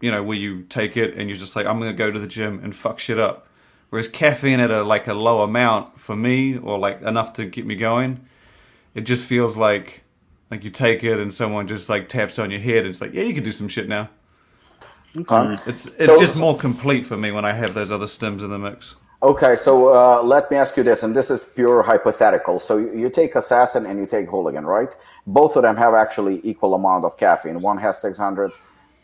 You 0.00 0.10
know, 0.10 0.22
where 0.22 0.36
you 0.36 0.62
take 0.62 0.96
it 0.96 1.14
and 1.14 1.28
you're 1.28 1.36
just 1.36 1.54
like, 1.54 1.66
I'm 1.66 1.78
gonna 1.78 1.92
go 1.92 2.10
to 2.10 2.18
the 2.18 2.26
gym 2.26 2.58
and 2.64 2.74
fuck 2.74 2.98
shit 2.98 3.18
up. 3.18 3.46
Whereas 3.90 4.08
caffeine 4.08 4.60
at 4.60 4.70
a 4.70 4.82
like 4.82 5.06
a 5.06 5.14
low 5.14 5.42
amount 5.42 5.98
for 5.98 6.16
me, 6.16 6.56
or 6.56 6.78
like 6.78 7.02
enough 7.02 7.34
to 7.34 7.44
get 7.44 7.66
me 7.66 7.74
going, 7.74 8.26
it 8.94 9.02
just 9.02 9.26
feels 9.26 9.56
like 9.56 10.04
like 10.50 10.64
you 10.64 10.70
take 10.70 11.04
it 11.04 11.18
and 11.18 11.32
someone 11.32 11.68
just 11.68 11.88
like 11.88 12.08
taps 12.08 12.38
on 12.38 12.50
your 12.50 12.60
head. 12.60 12.78
And 12.78 12.88
it's 12.88 13.00
like, 13.00 13.14
yeah, 13.14 13.22
you 13.22 13.34
can 13.34 13.44
do 13.44 13.52
some 13.52 13.68
shit 13.68 13.88
now. 13.88 14.08
Okay. 15.16 15.56
It's 15.66 15.86
it's 15.86 16.06
So- 16.06 16.18
just 16.18 16.36
more 16.36 16.56
complete 16.56 17.04
for 17.06 17.16
me 17.16 17.30
when 17.32 17.44
I 17.44 17.52
have 17.52 17.74
those 17.74 17.90
other 17.90 18.06
stims 18.06 18.42
in 18.42 18.50
the 18.50 18.58
mix. 18.58 18.96
Okay, 19.22 19.54
so 19.54 19.92
uh, 19.92 20.22
let 20.22 20.50
me 20.50 20.56
ask 20.56 20.78
you 20.78 20.82
this, 20.82 21.02
and 21.02 21.14
this 21.14 21.30
is 21.30 21.42
pure 21.44 21.82
hypothetical. 21.82 22.58
So 22.58 22.78
you, 22.78 22.90
you 22.96 23.10
take 23.10 23.34
Assassin 23.34 23.84
and 23.84 23.98
you 23.98 24.06
take 24.06 24.30
Hooligan, 24.30 24.64
right? 24.64 24.96
Both 25.26 25.56
of 25.56 25.62
them 25.62 25.76
have 25.76 25.92
actually 25.92 26.40
equal 26.42 26.72
amount 26.72 27.04
of 27.04 27.18
caffeine. 27.18 27.60
One 27.60 27.76
has 27.76 27.98
600 28.00 28.50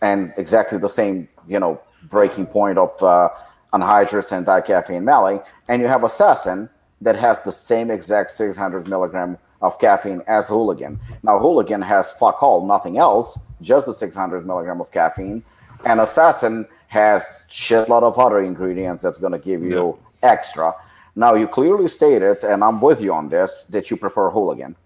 and 0.00 0.32
exactly 0.38 0.78
the 0.78 0.88
same, 0.88 1.28
you 1.46 1.60
know, 1.60 1.78
breaking 2.08 2.46
point 2.46 2.78
of 2.78 2.90
uh, 3.02 3.28
anhydrous 3.74 4.32
and 4.32 4.46
dicaffeine 4.46 5.02
malate. 5.04 5.42
And 5.68 5.82
you 5.82 5.88
have 5.88 6.02
Assassin 6.02 6.70
that 7.02 7.16
has 7.16 7.42
the 7.42 7.52
same 7.52 7.90
exact 7.90 8.30
600 8.30 8.88
milligram 8.88 9.36
of 9.60 9.78
caffeine 9.78 10.22
as 10.26 10.48
Hooligan. 10.48 10.98
Now, 11.24 11.38
Hooligan 11.38 11.82
has 11.82 12.12
fuck 12.12 12.42
all, 12.42 12.66
nothing 12.66 12.96
else, 12.96 13.52
just 13.60 13.84
the 13.84 13.92
600 13.92 14.46
milligram 14.46 14.80
of 14.80 14.90
caffeine. 14.90 15.42
And 15.84 16.00
Assassin 16.00 16.66
has 16.88 17.44
shitload 17.50 18.02
of 18.02 18.18
other 18.18 18.40
ingredients 18.40 19.02
that's 19.02 19.18
going 19.18 19.32
to 19.32 19.38
give 19.38 19.62
you 19.62 19.98
extra. 20.22 20.72
Now, 21.14 21.34
you 21.34 21.48
clearly 21.48 21.88
stated, 21.88 22.44
and 22.44 22.62
I'm 22.62 22.80
with 22.80 23.00
you 23.00 23.12
on 23.12 23.28
this, 23.28 23.64
that 23.70 23.90
you 23.90 23.96
prefer 23.96 24.30
Hooligan. 24.30 24.76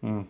Hmm. 0.00 0.22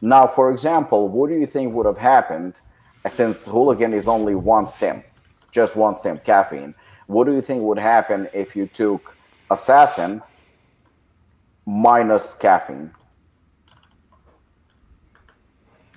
Now, 0.00 0.26
for 0.26 0.50
example, 0.50 1.08
what 1.08 1.30
do 1.30 1.36
you 1.36 1.46
think 1.46 1.72
would 1.74 1.86
have 1.86 1.98
happened 1.98 2.60
since 3.08 3.46
Hooligan 3.46 3.94
is 3.94 4.08
only 4.08 4.34
one 4.34 4.66
stim, 4.68 5.02
just 5.50 5.76
one 5.76 5.94
stim, 5.94 6.18
caffeine? 6.18 6.74
What 7.06 7.24
do 7.24 7.32
you 7.32 7.40
think 7.40 7.62
would 7.62 7.78
happen 7.78 8.28
if 8.34 8.56
you 8.56 8.66
took 8.66 9.16
Assassin 9.50 10.22
minus 11.64 12.32
caffeine? 12.36 12.90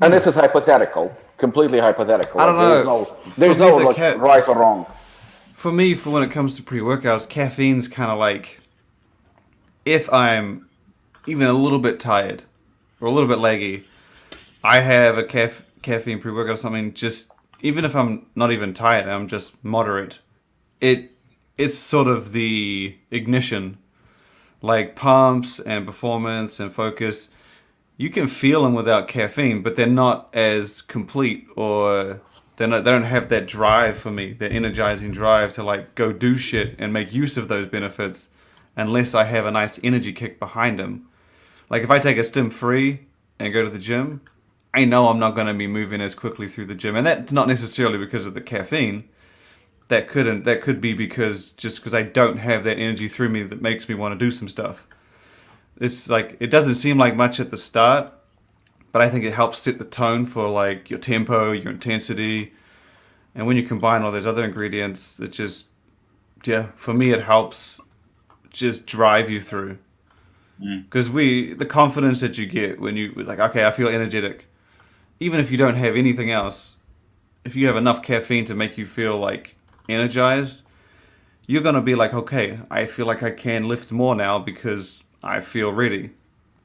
And 0.01 0.13
this 0.13 0.27
is 0.27 0.35
hypothetical, 0.35 1.13
completely 1.39 1.79
hypothetical. 1.79 2.39
I 2.39 2.45
don't 2.45 2.57
There's 2.57 2.85
know. 2.85 3.03
no, 3.03 3.31
there's 3.37 3.59
no 3.59 3.77
like, 3.77 3.95
ca- 3.95 4.15
right 4.17 4.47
or 4.47 4.57
wrong. 4.57 4.85
For 5.53 5.71
me, 5.71 5.95
for 5.95 6.11
when 6.11 6.23
it 6.23 6.31
comes 6.31 6.55
to 6.57 6.63
pre-workouts, 6.63 7.27
caffeine's 7.27 7.87
kind 7.87 8.11
of 8.11 8.19
like 8.19 8.59
if 9.85 10.11
I'm 10.13 10.67
even 11.25 11.47
a 11.47 11.53
little 11.53 11.79
bit 11.79 11.99
tired 11.99 12.43
or 13.01 13.07
a 13.07 13.11
little 13.11 13.27
bit 13.27 13.39
laggy, 13.39 13.83
I 14.63 14.81
have 14.81 15.17
a 15.17 15.23
caf- 15.23 15.63
caffeine 15.81 16.19
pre-workout 16.19 16.53
or 16.53 16.57
something. 16.57 16.93
Just 16.93 17.31
even 17.61 17.85
if 17.85 17.95
I'm 17.95 18.27
not 18.35 18.51
even 18.51 18.73
tired, 18.73 19.07
I'm 19.07 19.27
just 19.27 19.63
moderate. 19.63 20.19
It 20.79 21.11
it's 21.57 21.77
sort 21.77 22.07
of 22.07 22.31
the 22.31 22.95
ignition, 23.11 23.77
like 24.61 24.95
pumps 24.95 25.59
and 25.59 25.85
performance 25.85 26.59
and 26.59 26.71
focus. 26.71 27.29
You 27.99 28.09
can 28.09 28.27
feel 28.27 28.63
them 28.63 28.73
without 28.73 29.09
caffeine, 29.09 29.61
but 29.61 29.75
they're 29.75 29.85
not 29.85 30.29
as 30.33 30.81
complete 30.81 31.45
or 31.57 32.21
they're 32.55 32.65
not, 32.65 32.85
they 32.85 32.91
don't 32.91 33.03
have 33.03 33.27
that 33.27 33.45
drive 33.45 33.97
for 33.97 34.09
me, 34.09 34.31
that 34.31 34.53
energizing 34.53 35.11
drive 35.11 35.53
to 35.55 35.63
like 35.63 35.95
go 35.95 36.13
do 36.13 36.37
shit 36.37 36.75
and 36.79 36.93
make 36.93 37.11
use 37.11 37.35
of 37.35 37.49
those 37.49 37.67
benefits 37.67 38.29
unless 38.77 39.13
I 39.13 39.25
have 39.25 39.45
a 39.45 39.51
nice 39.51 39.81
energy 39.83 40.13
kick 40.13 40.39
behind 40.39 40.79
them. 40.79 41.09
Like 41.69 41.83
if 41.83 41.91
I 41.91 41.99
take 41.99 42.17
a 42.17 42.23
stim 42.23 42.49
free 42.49 43.07
and 43.37 43.51
go 43.51 43.65
to 43.65 43.69
the 43.69 43.77
gym, 43.77 44.21
I 44.73 44.85
know 44.85 45.09
I'm 45.09 45.19
not 45.19 45.35
going 45.35 45.47
to 45.47 45.53
be 45.53 45.67
moving 45.67 45.99
as 45.99 46.15
quickly 46.15 46.47
through 46.47 46.67
the 46.67 46.75
gym, 46.75 46.95
and 46.95 47.05
that's 47.05 47.33
not 47.33 47.49
necessarily 47.49 47.97
because 47.97 48.25
of 48.25 48.33
the 48.33 48.39
caffeine. 48.39 49.09
That 49.89 50.07
couldn't. 50.07 50.45
That 50.45 50.61
could 50.61 50.79
be 50.79 50.93
because 50.93 51.49
just 51.51 51.79
because 51.79 51.93
I 51.93 52.03
don't 52.03 52.37
have 52.37 52.63
that 52.63 52.77
energy 52.77 53.09
through 53.09 53.29
me 53.29 53.43
that 53.43 53.61
makes 53.61 53.89
me 53.89 53.95
want 53.95 54.13
to 54.13 54.25
do 54.25 54.31
some 54.31 54.47
stuff. 54.47 54.87
It's 55.79 56.09
like 56.09 56.37
it 56.39 56.47
doesn't 56.47 56.75
seem 56.75 56.97
like 56.97 57.15
much 57.15 57.39
at 57.39 57.51
the 57.51 57.57
start, 57.57 58.11
but 58.91 59.01
I 59.01 59.09
think 59.09 59.23
it 59.23 59.33
helps 59.33 59.59
set 59.59 59.77
the 59.77 59.85
tone 59.85 60.25
for 60.25 60.47
like 60.49 60.89
your 60.89 60.99
tempo, 60.99 61.51
your 61.51 61.71
intensity, 61.71 62.53
and 63.33 63.47
when 63.47 63.57
you 63.57 63.63
combine 63.63 64.01
all 64.01 64.11
those 64.11 64.25
other 64.25 64.43
ingredients, 64.43 65.19
it 65.19 65.31
just 65.31 65.67
yeah, 66.45 66.71
for 66.75 66.93
me 66.93 67.11
it 67.11 67.23
helps 67.23 67.79
just 68.49 68.85
drive 68.87 69.29
you 69.29 69.39
through. 69.39 69.77
Mm. 70.61 70.83
Because 70.83 71.09
we 71.09 71.53
the 71.53 71.65
confidence 71.65 72.19
that 72.21 72.37
you 72.37 72.45
get 72.45 72.79
when 72.79 72.97
you 72.97 73.13
like 73.13 73.39
okay 73.39 73.65
i 73.65 73.71
feel 73.71 73.87
energetic. 73.87 74.47
Even 75.21 75.39
if 75.39 75.51
you 75.51 75.57
don't 75.57 75.75
have 75.75 75.95
anything 75.95 76.31
else 76.31 76.77
if 77.45 77.55
you 77.55 77.67
have 77.67 77.75
enough 77.75 78.03
caffeine 78.03 78.45
to 78.45 78.53
make 78.53 78.77
you 78.77 78.85
feel 78.85 79.17
like 79.17 79.55
energized 79.87 80.63
you're 81.47 81.63
going 81.63 81.75
to 81.75 81.81
be 81.81 81.95
like 81.95 82.13
okay 82.13 82.59
i 82.69 82.85
feel 82.85 83.05
like 83.05 83.23
i 83.23 83.31
can 83.31 83.67
lift 83.67 83.91
more 83.91 84.15
now 84.15 84.37
because 84.37 85.03
i 85.23 85.39
feel 85.39 85.73
ready. 85.73 86.11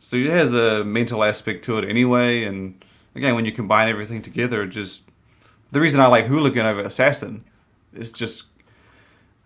So 0.01 0.17
it 0.17 0.31
has 0.31 0.55
a 0.55 0.85
mental 0.85 1.25
aspect 1.25 1.65
to 1.65 1.79
it 1.79 1.89
anyway 1.89 2.45
and 2.45 2.85
again 3.15 3.35
when 3.35 3.45
you 3.45 3.53
combine 3.53 3.89
everything 3.89 4.21
together 4.23 4.67
just 4.67 5.03
the 5.73 5.81
reason 5.81 6.01
i 6.01 6.07
like 6.07 6.27
hooligan 6.27 6.67
over 6.67 6.81
assassin 6.83 7.45
is 7.93 8.13
just 8.13 8.45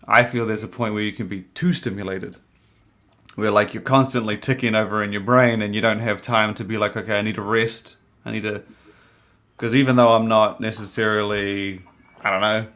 i 0.07 0.25
feel 0.25 0.47
there's 0.47 0.65
a 0.65 0.69
point 0.69 0.95
where 0.95 1.03
you 1.03 1.13
can 1.13 1.29
be 1.29 1.43
too 1.55 1.73
stimulated. 1.73 2.39
Where 3.37 3.53
like 3.53 3.73
you're 3.73 3.85
constantly 3.85 4.37
ticking 4.37 4.75
over 4.75 5.01
in 5.01 5.13
your 5.13 5.21
brain 5.21 5.63
and 5.63 5.73
you 5.75 5.81
don't 5.81 6.01
have 6.01 6.21
time 6.21 6.55
to 6.55 6.65
be 6.65 6.77
like 6.77 6.97
okay 6.97 7.19
i 7.19 7.23
need 7.23 7.37
to 7.37 7.43
rest. 7.43 7.97
I 8.25 8.33
need 8.33 8.43
to 8.43 8.63
because 9.57 9.75
even 9.75 9.97
though 9.97 10.13
i'm 10.15 10.29
not 10.29 10.61
necessarily 10.61 11.83
i 12.23 12.31
don't 12.31 12.41
know 12.41 12.67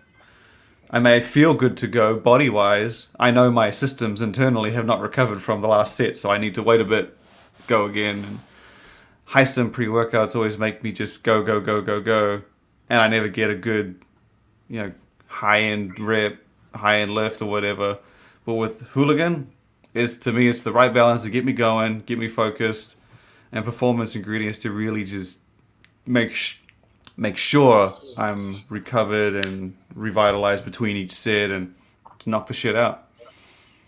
i 0.92 0.98
may 0.98 1.20
feel 1.20 1.54
good 1.54 1.76
to 1.76 1.86
go 1.86 2.18
body 2.18 2.48
wise 2.48 3.08
i 3.18 3.30
know 3.30 3.50
my 3.50 3.70
systems 3.70 4.20
internally 4.20 4.72
have 4.72 4.86
not 4.86 5.00
recovered 5.00 5.42
from 5.42 5.60
the 5.60 5.68
last 5.68 5.96
set 5.96 6.16
so 6.16 6.30
i 6.30 6.38
need 6.38 6.54
to 6.54 6.62
wait 6.62 6.80
a 6.80 6.84
bit 6.84 7.16
go 7.66 7.86
again 7.86 8.24
and 8.24 8.40
high 9.26 9.44
pre-workouts 9.44 10.34
always 10.34 10.58
make 10.58 10.82
me 10.82 10.92
just 10.92 11.24
go 11.24 11.42
go 11.42 11.60
go 11.60 11.80
go 11.80 12.00
go 12.00 12.42
and 12.88 13.00
i 13.00 13.08
never 13.08 13.28
get 13.28 13.50
a 13.50 13.54
good 13.54 14.00
you 14.68 14.80
know 14.80 14.92
high 15.26 15.60
end 15.60 15.98
rep 15.98 16.38
high 16.74 17.00
end 17.00 17.14
lift 17.14 17.40
or 17.42 17.46
whatever. 17.46 17.98
But 18.44 18.54
with 18.54 18.82
hooligan 18.88 19.52
is 19.94 20.18
to 20.18 20.32
me 20.32 20.48
it's 20.48 20.62
the 20.62 20.72
right 20.72 20.92
balance 20.92 21.22
to 21.22 21.30
get 21.30 21.44
me 21.44 21.52
going, 21.52 22.00
get 22.00 22.18
me 22.18 22.28
focused, 22.28 22.96
and 23.50 23.64
performance 23.64 24.16
ingredients 24.16 24.58
to 24.60 24.70
really 24.70 25.04
just 25.04 25.40
make 26.06 26.34
sh- 26.34 26.58
make 27.16 27.36
sure 27.36 27.92
I'm 28.16 28.62
recovered 28.68 29.44
and 29.44 29.76
revitalized 29.94 30.64
between 30.64 30.96
each 30.96 31.12
set 31.12 31.50
and 31.50 31.74
to 32.20 32.30
knock 32.30 32.46
the 32.46 32.54
shit 32.54 32.76
out. 32.76 33.08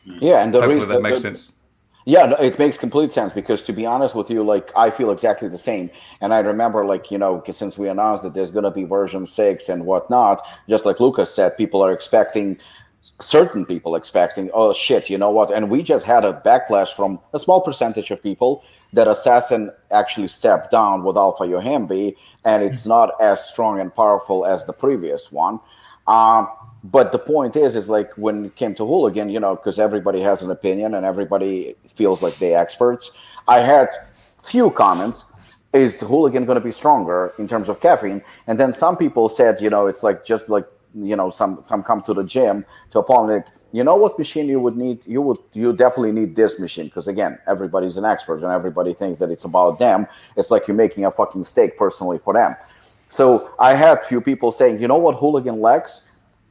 Yeah, 0.05 0.43
and 0.45 0.53
the 0.53 0.59
Hopefully 0.59 0.75
reason 0.75 0.89
that 0.91 1.03
makes 1.03 1.19
the- 1.19 1.29
sense. 1.29 1.53
Yeah, 2.07 2.27
no, 2.27 2.37
it 2.37 2.59
makes 2.59 2.77
complete 2.77 3.13
sense 3.13 3.33
because 3.33 3.63
to 3.63 3.73
be 3.73 3.87
honest 3.87 4.15
with 4.15 4.29
you, 4.29 4.43
like 4.45 4.71
I 4.77 4.91
feel 4.91 5.11
exactly 5.11 5.49
the 5.49 5.57
same. 5.57 5.89
And 6.21 6.35
I 6.35 6.41
remember, 6.41 6.85
like, 6.85 7.11
you 7.11 7.17
know, 7.17 7.43
since 7.51 7.79
we 7.79 7.89
announced 7.89 8.25
that 8.25 8.35
there's 8.35 8.51
going 8.51 8.65
to 8.65 8.71
be 8.71 8.85
version 8.85 9.25
six 9.25 9.71
and 9.71 9.87
whatnot, 9.87 10.47
just 10.69 10.85
like 10.85 11.01
Lucas 11.01 11.35
said, 11.35 11.57
people 11.57 11.83
are 11.83 11.93
expecting, 11.93 12.59
certain 13.23 13.65
people 13.65 13.97
expecting, 13.97 14.51
oh 14.53 14.75
shit, 14.75 15.09
you 15.09 15.17
know 15.17 15.31
what? 15.31 15.51
And 15.51 15.71
we 15.71 15.83
just 15.83 16.05
had 16.05 16.27
a 16.27 16.43
backlash 16.45 16.93
from 16.95 17.21
a 17.33 17.39
small 17.39 17.63
percentage 17.63 18.11
of 18.11 18.23
people 18.23 18.63
that 18.95 19.09
Assassin 19.09 19.71
actually 19.91 20.29
stepped 20.29 20.71
down 20.71 21.05
with 21.05 21.17
Alpha 21.17 21.45
Yohimbe 21.45 22.17
and 22.45 22.63
it's 22.63 22.87
not 22.87 23.21
as 23.21 23.45
strong 23.45 23.81
and 23.81 23.95
powerful 23.95 24.47
as 24.47 24.65
the 24.65 24.73
previous 24.73 25.33
one. 25.33 25.61
Um, 26.07 26.49
but 26.85 27.13
the 27.13 27.19
point 27.19 27.57
is, 27.57 27.77
is 27.77 27.89
like 27.89 28.13
when 28.17 28.47
it 28.47 28.57
came 28.57 28.75
to 28.75 28.87
Hooligan, 28.87 29.31
you 29.31 29.41
know, 29.41 29.57
because 29.57 29.79
everybody 29.79 30.21
has 30.21 30.43
an 30.43 30.51
opinion 30.51 30.95
and 30.95 31.05
everybody 31.05 31.75
feels 31.95 32.23
like 32.23 32.37
they 32.37 32.55
experts. 32.55 33.11
I 33.49 33.61
had 33.61 33.89
few 34.43 34.71
comments. 34.71 35.33
Is 35.73 36.01
Hooligan 36.01 36.45
going 36.45 36.59
to 36.59 36.65
be 36.65 36.71
stronger 36.71 37.33
in 37.39 37.49
terms 37.49 37.69
of 37.69 37.81
caffeine? 37.81 38.23
And 38.47 38.61
then 38.61 38.73
some 38.73 38.97
people 38.97 39.29
said, 39.29 39.61
you 39.61 39.71
know, 39.71 39.87
it's 39.87 40.03
like 40.03 40.25
just 40.25 40.49
like 40.49 40.67
you 40.95 41.17
know, 41.17 41.31
some 41.31 41.61
some 41.65 41.83
come 41.83 42.03
to 42.03 42.15
the 42.15 42.23
gym 42.23 42.65
to 42.93 43.01
like, 43.01 43.47
you 43.75 43.83
know 43.83 43.97
what 43.97 44.17
machine 44.21 44.47
you 44.47 44.61
would 44.61 44.77
need? 44.77 45.05
You 45.05 45.21
would 45.23 45.39
you 45.53 45.73
definitely 45.73 46.13
need 46.13 46.37
this 46.37 46.61
machine 46.61 46.85
because 46.85 47.09
again, 47.09 47.41
everybody's 47.49 47.97
an 47.97 48.05
expert 48.05 48.37
and 48.37 48.53
everybody 48.53 48.95
thinks 48.95 49.19
that 49.19 49.33
it's 49.33 49.45
about 49.45 49.81
them. 49.81 50.07
It's 50.37 50.53
like 50.53 50.69
you're 50.69 50.77
making 50.77 51.07
a 51.07 51.11
fucking 51.11 51.43
steak 51.43 51.77
personally 51.77 52.19
for 52.19 52.33
them. 52.35 52.55
So 53.09 53.51
I 53.59 53.75
had 53.75 53.99
a 53.99 54.05
few 54.05 54.21
people 54.21 54.53
saying, 54.53 54.81
you 54.81 54.87
know 54.87 54.97
what, 54.97 55.17
hooligan 55.17 55.61
lacks, 55.61 56.07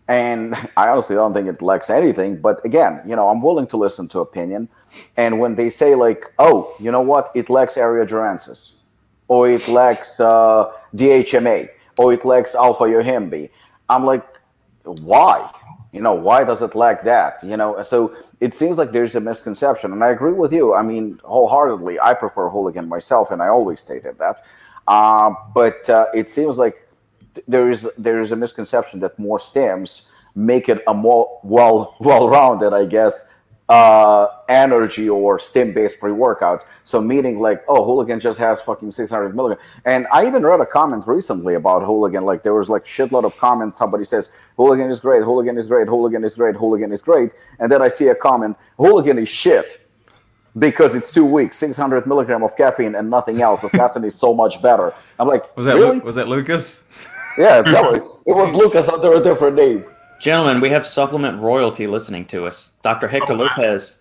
and 0.10 0.54
I 0.78 0.90
honestly 0.90 1.16
don't 1.16 1.34
think 1.34 1.48
it 1.48 1.62
lacks 1.62 1.90
anything. 1.90 2.42
But 2.42 2.64
again, 2.66 3.02
you 3.08 3.16
know, 3.16 3.30
I'm 3.30 3.42
willing 3.42 3.68
to 3.68 3.78
listen 3.78 4.10
to 4.10 4.20
opinion. 4.20 4.68
And 5.16 5.40
when 5.40 5.56
they 5.56 5.70
say 5.70 5.96
like, 5.96 6.26
oh, 6.40 6.76
you 6.78 6.92
know 6.92 7.02
what, 7.02 7.32
it 7.36 7.50
lacks 7.50 7.78
area 7.78 8.06
Eria 8.06 8.10
jarensis, 8.10 8.80
or 9.30 9.50
it 9.50 9.66
lacks 9.70 10.20
uh, 10.20 10.70
DHMA, 10.94 11.70
or 11.98 12.12
it 12.12 12.26
lacks 12.26 12.54
alpha 12.54 12.84
yohimbe, 12.84 13.50
I'm 13.88 14.04
like, 14.04 14.26
why? 14.84 15.50
You 15.94 16.02
know, 16.02 16.14
why 16.14 16.44
does 16.44 16.64
it 16.64 16.74
lack 16.74 17.04
that? 17.04 17.44
You 17.44 17.56
know, 17.56 17.84
so 17.84 18.16
it 18.40 18.56
seems 18.56 18.80
like 18.80 18.92
there's 18.92 19.16
a 19.16 19.22
misconception, 19.22 19.94
and 19.94 20.04
I 20.04 20.10
agree 20.10 20.34
with 20.34 20.52
you. 20.52 20.74
I 20.74 20.82
mean, 20.82 21.22
wholeheartedly, 21.24 22.00
I 22.00 22.16
prefer 22.16 22.50
hooligan 22.50 22.90
myself, 22.90 23.30
and 23.30 23.44
I 23.44 23.48
always 23.48 23.80
stated 23.80 24.18
that. 24.18 24.42
Uh, 24.88 25.34
but 25.54 25.88
uh, 25.90 26.08
it 26.16 26.32
seems 26.32 26.58
like 26.58 26.90
there 27.48 27.70
is 27.70 27.88
there 27.98 28.22
is 28.22 28.32
a 28.32 28.36
misconception 28.36 29.00
that 29.02 29.18
more 29.18 29.38
stims 29.38 30.08
make 30.36 30.68
it 30.68 30.82
a 30.88 30.94
more 30.96 31.40
well 31.44 31.96
well 32.00 32.28
rounded, 32.28 32.74
I 32.74 32.86
guess, 32.86 33.30
uh, 33.70 34.28
energy 34.50 35.10
or 35.10 35.40
stim 35.40 35.74
based 35.74 36.00
pre 36.00 36.12
workout. 36.12 36.66
So 36.84 37.02
meaning 37.02 37.40
like, 37.40 37.64
oh, 37.68 37.84
Hooligan 37.86 38.20
just 38.20 38.40
has 38.40 38.62
fucking 38.62 38.92
600 38.92 39.36
milligram. 39.36 39.60
And 39.86 40.06
I 40.12 40.28
even 40.28 40.44
read 40.44 40.60
a 40.60 40.66
comment 40.66 41.08
recently 41.08 41.56
about 41.56 41.84
Hooligan. 41.84 42.24
Like 42.24 42.44
there 42.44 42.54
was 42.54 42.70
like 42.70 42.84
shitload 42.84 43.24
of 43.24 43.38
comments. 43.38 43.78
Somebody 43.78 44.04
says 44.04 44.32
Hooligan 44.58 44.90
is 44.90 45.00
great, 45.00 45.24
Hooligan 45.24 45.58
is 45.58 45.68
great, 45.68 45.88
Hooligan 45.88 46.24
is 46.24 46.36
great, 46.36 46.56
Hooligan 46.56 46.92
is 46.92 47.02
great, 47.02 47.32
and 47.60 47.72
then 47.72 47.82
I 47.82 47.88
see 47.88 48.08
a 48.08 48.16
comment, 48.16 48.58
Hooligan 48.78 49.18
is 49.18 49.30
shit 49.30 49.80
because 50.60 50.94
it's 50.96 51.12
two 51.12 51.26
weeks, 51.26 51.58
600 51.58 52.06
milligram 52.06 52.44
of 52.44 52.56
caffeine 52.56 52.96
and 52.96 53.10
nothing 53.10 53.42
else. 53.42 53.64
Assassin 53.64 54.04
is 54.04 54.16
so 54.16 54.34
much 54.34 54.62
better. 54.62 54.94
I'm 55.20 55.28
like, 55.28 55.56
was 55.58 55.66
that 55.66 55.76
really? 55.76 55.98
Lu- 55.98 56.06
was 56.06 56.16
that 56.16 56.28
Lucas? 56.28 56.84
Yeah, 57.38 57.64
totally. 57.64 58.00
it 58.28 58.36
was 58.36 58.54
Lucas 58.54 58.88
under 58.90 59.14
a 59.14 59.24
different 59.24 59.56
name. 59.56 59.86
Gentlemen, 60.24 60.62
we 60.62 60.70
have 60.70 60.88
supplement 60.88 61.38
royalty 61.42 61.86
listening 61.86 62.24
to 62.28 62.46
us. 62.46 62.72
Dr. 62.82 63.10
Hector 63.10 63.34
oh. 63.34 63.36
Lopez, 63.36 63.98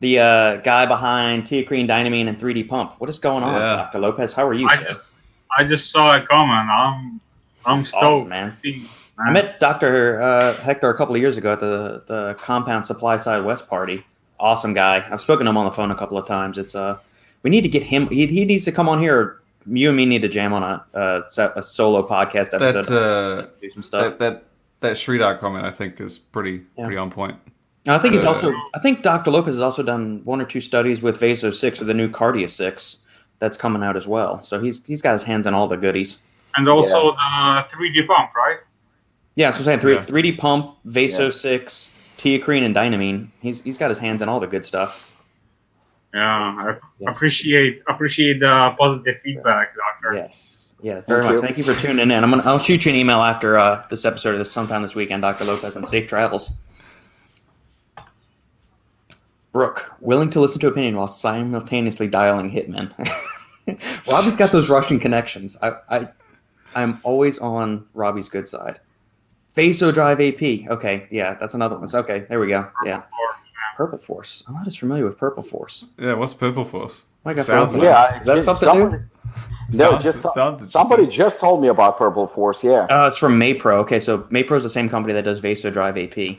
the 0.00 0.18
uh, 0.18 0.56
guy 0.62 0.86
behind 0.86 1.44
TeaCrine, 1.44 1.86
Dynamine, 1.86 2.28
and 2.28 2.38
3D 2.38 2.66
Pump. 2.66 2.94
What 2.98 3.10
is 3.10 3.18
going 3.18 3.44
on, 3.44 3.52
yeah. 3.52 3.76
Dr. 3.76 3.98
Lopez? 3.98 4.32
How 4.32 4.48
are 4.48 4.54
you? 4.54 4.66
I 4.70 4.76
sir? 4.76 4.84
just, 4.84 5.14
I 5.58 5.64
just 5.64 5.90
saw 5.90 6.16
a 6.16 6.22
comment. 6.22 6.66
I'm, 6.70 7.20
I'm 7.66 7.84
stoked, 7.84 8.04
awesome, 8.04 8.28
man. 8.30 8.56
man. 8.64 8.88
I 9.18 9.30
met 9.32 9.60
Dr. 9.60 10.22
Uh, 10.22 10.54
Hector 10.54 10.88
a 10.88 10.96
couple 10.96 11.14
of 11.14 11.20
years 11.20 11.36
ago 11.36 11.52
at 11.52 11.60
the 11.60 12.02
the 12.06 12.32
Compound 12.38 12.82
SupplySide 12.82 13.44
West 13.44 13.68
party. 13.68 14.06
Awesome 14.40 14.72
guy. 14.72 15.06
I've 15.10 15.20
spoken 15.20 15.44
to 15.44 15.50
him 15.50 15.58
on 15.58 15.66
the 15.66 15.72
phone 15.72 15.90
a 15.90 15.94
couple 15.94 16.16
of 16.16 16.26
times. 16.26 16.56
It's 16.56 16.74
uh, 16.74 16.96
we 17.42 17.50
need 17.50 17.64
to 17.64 17.68
get 17.68 17.82
him. 17.82 18.08
He, 18.08 18.26
he 18.28 18.46
needs 18.46 18.64
to 18.64 18.72
come 18.72 18.88
on 18.88 18.98
here 18.98 19.42
you 19.66 19.88
and 19.88 19.96
me 19.96 20.06
need 20.06 20.22
to 20.22 20.28
jam 20.28 20.54
on 20.54 20.62
a 20.62 20.84
uh, 20.96 21.50
a 21.54 21.62
solo 21.62 22.08
podcast 22.08 22.54
episode. 22.54 22.86
That, 22.86 22.96
uh, 22.96 23.46
do 23.60 23.70
some 23.70 23.82
stuff. 23.82 24.18
That, 24.18 24.18
that 24.18 24.44
that 24.82 24.96
Sridhar 24.96 25.38
comment 25.38 25.64
I 25.64 25.70
think 25.70 26.00
is 26.00 26.18
pretty 26.18 26.62
yeah. 26.76 26.84
pretty 26.84 26.98
on 26.98 27.10
point. 27.10 27.38
I 27.88 27.98
think 27.98 28.14
he's 28.14 28.24
uh, 28.24 28.28
also. 28.28 28.52
I 28.74 28.78
think 28.80 29.02
Dr. 29.02 29.30
Lopez 29.30 29.54
has 29.54 29.62
also 29.62 29.82
done 29.82 30.20
one 30.24 30.40
or 30.40 30.44
two 30.44 30.60
studies 30.60 31.02
with 31.02 31.18
Vaso 31.18 31.50
Six 31.50 31.80
or 31.80 31.84
the 31.84 31.94
new 31.94 32.08
Cardia 32.08 32.48
Six 32.48 32.98
that's 33.38 33.56
coming 33.56 33.82
out 33.82 33.96
as 33.96 34.06
well. 34.06 34.42
So 34.42 34.60
he's 34.60 34.84
he's 34.84 35.02
got 35.02 35.14
his 35.14 35.24
hands 35.24 35.46
on 35.46 35.54
all 35.54 35.66
the 35.66 35.76
goodies. 35.76 36.18
And 36.56 36.68
also 36.68 37.14
yeah. 37.14 37.64
the 37.70 37.76
3D 37.76 38.06
pump, 38.06 38.34
right? 38.36 38.58
Yeah, 39.34 39.50
so 39.50 39.58
I'm 39.58 39.64
saying 39.64 39.78
three, 39.78 39.94
yeah. 39.94 40.04
3D 40.04 40.38
pump, 40.38 40.76
Vaso 40.84 41.30
Six, 41.30 41.88
TeaCrine, 42.18 42.64
and 42.64 42.74
Dynamine. 42.74 43.28
He's 43.40 43.62
he's 43.62 43.78
got 43.78 43.90
his 43.90 43.98
hands 43.98 44.22
on 44.22 44.28
all 44.28 44.38
the 44.38 44.46
good 44.46 44.64
stuff. 44.64 45.20
Yeah, 46.14 46.20
I 46.20 46.76
yes. 46.98 47.16
appreciate 47.16 47.80
appreciate 47.88 48.40
the 48.40 48.76
positive 48.78 49.18
feedback, 49.20 49.74
Doctor. 49.74 50.14
Yes. 50.16 50.51
Yeah, 50.82 51.00
very 51.02 51.22
Thank 51.22 51.24
much. 51.24 51.32
You. 51.32 51.40
Thank 51.40 51.58
you 51.58 51.64
for 51.64 51.80
tuning 51.80 52.10
in. 52.10 52.24
I'm 52.24 52.30
gonna 52.30 52.42
I'll 52.44 52.58
shoot 52.58 52.84
you 52.84 52.90
an 52.90 52.96
email 52.96 53.20
after 53.20 53.56
uh, 53.56 53.86
this 53.88 54.04
episode 54.04 54.32
of 54.32 54.38
this 54.38 54.50
sometime 54.50 54.82
this 54.82 54.94
weekend, 54.94 55.22
Dr. 55.22 55.44
Lopez, 55.44 55.76
and 55.76 55.86
safe 55.86 56.08
travels. 56.08 56.52
Brooke, 59.52 59.92
willing 60.00 60.30
to 60.30 60.40
listen 60.40 60.60
to 60.60 60.66
opinion 60.66 60.96
while 60.96 61.06
simultaneously 61.06 62.08
dialing 62.08 62.50
hitmen. 62.50 62.90
Robbie's 64.06 64.36
got 64.36 64.50
those 64.50 64.68
Russian 64.68 64.98
connections. 64.98 65.56
I, 65.62 65.74
I 65.88 66.08
I'm 66.74 67.00
always 67.04 67.38
on 67.38 67.86
Robbie's 67.94 68.28
good 68.28 68.48
side. 68.48 68.80
Vaso 69.52 69.92
Drive 69.92 70.20
AP. 70.20 70.70
Okay, 70.70 71.06
yeah, 71.10 71.34
that's 71.34 71.54
another 71.54 71.78
one. 71.78 71.88
Okay, 71.94 72.20
there 72.28 72.40
we 72.40 72.48
go. 72.48 72.68
Yeah. 72.84 73.02
Purple 73.76 73.98
Force. 73.98 74.42
I'm 74.48 74.54
not 74.54 74.66
as 74.66 74.76
familiar 74.76 75.04
with 75.04 75.18
Purple 75.18 75.42
Force. 75.42 75.86
Yeah, 75.98 76.14
what's 76.14 76.34
Purple 76.34 76.64
Force? 76.64 77.02
I 77.24 77.34
got 77.34 77.46
sounds 77.46 77.72
nice. 77.72 77.82
Yeah, 77.82 78.20
is 78.20 78.26
that 78.26 78.44
something 78.44 78.68
somebody, 78.68 78.96
new? 78.96 79.08
No, 79.72 79.90
sounds, 79.90 80.04
just 80.04 80.34
sounds 80.34 80.70
somebody 80.70 81.06
just 81.06 81.40
told 81.40 81.62
me 81.62 81.68
about 81.68 81.96
Purple 81.96 82.26
Force. 82.26 82.62
Yeah. 82.62 82.86
Uh, 82.90 83.06
it's 83.06 83.16
from 83.16 83.38
Maypro. 83.38 83.74
Okay, 83.78 83.98
so 83.98 84.18
Maypro 84.24 84.56
is 84.56 84.62
the 84.62 84.70
same 84.70 84.88
company 84.88 85.14
that 85.14 85.24
does 85.24 85.40
Vaso 85.40 85.70
Drive 85.70 85.96
AP. 85.96 86.38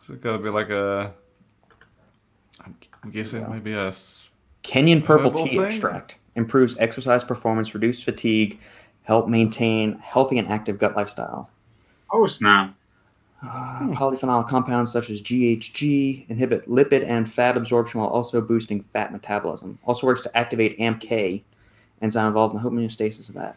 So 0.00 0.14
it 0.14 0.20
got 0.20 0.32
to 0.32 0.38
be 0.38 0.50
like 0.50 0.70
a. 0.70 1.14
I'm 2.64 3.10
guessing 3.10 3.42
yeah. 3.42 3.48
maybe 3.48 3.72
a. 3.72 3.92
Kenyan 4.64 5.04
Purple 5.04 5.30
Tea 5.30 5.50
thing? 5.50 5.60
Extract 5.62 6.18
improves 6.38 6.76
exercise 6.78 7.24
performance, 7.24 7.74
reduce 7.74 8.02
fatigue, 8.02 8.58
help 9.02 9.28
maintain 9.28 9.98
healthy 9.98 10.38
and 10.38 10.48
active 10.48 10.78
gut 10.78 10.96
lifestyle. 10.96 11.50
Oh 12.10 12.26
snap! 12.26 12.74
Uh, 13.40 13.80
polyphenol 13.94 14.48
compounds 14.48 14.90
such 14.90 15.10
as 15.10 15.22
GHG 15.22 16.28
inhibit 16.28 16.68
lipid 16.68 17.06
and 17.06 17.30
fat 17.30 17.56
absorption 17.56 18.00
while 18.00 18.08
also 18.08 18.40
boosting 18.40 18.82
fat 18.82 19.12
metabolism. 19.12 19.78
Also 19.84 20.08
works 20.08 20.22
to 20.22 20.36
activate 20.36 20.76
AMPK, 20.78 21.42
enzyme 22.02 22.26
involved 22.26 22.56
in 22.56 22.62
the 22.62 22.68
homeostasis 22.68 23.28
of 23.28 23.36
that. 23.36 23.56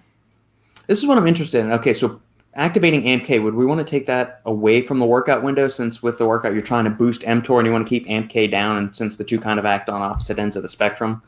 This 0.86 1.00
is 1.00 1.08
what 1.08 1.18
I'm 1.18 1.28
interested 1.28 1.66
in. 1.66 1.72
Okay, 1.72 1.94
so 1.94 2.22
activating 2.54 3.04
AMPK, 3.04 3.42
would 3.42 3.56
we 3.56 3.66
want 3.66 3.80
to 3.80 3.90
take 3.90 4.06
that 4.06 4.42
away 4.46 4.82
from 4.82 5.00
the 5.00 5.06
workout 5.06 5.42
window 5.42 5.68
since 5.68 6.04
with 6.04 6.20
the 6.20 6.28
workout 6.28 6.54
you're 6.54 6.62
trying 6.62 6.84
to 6.84 6.92
boost 6.92 7.22
mTOR 7.22 7.58
and 7.58 7.66
you 7.66 7.74
want 7.74 7.86
to 7.86 7.90
keep 7.90 8.06
AMPK 8.08 8.52
down, 8.52 8.78
and 8.78 8.96
since 8.96 9.18
the 9.18 9.24
two 9.24 9.40
kind 9.40 9.58
of 9.58 9.66
act 9.66 9.90
on 9.90 10.02
opposite 10.02 10.38
ends 10.38 10.56
of 10.56 10.62
the 10.62 10.70
spectrum, 10.70 11.24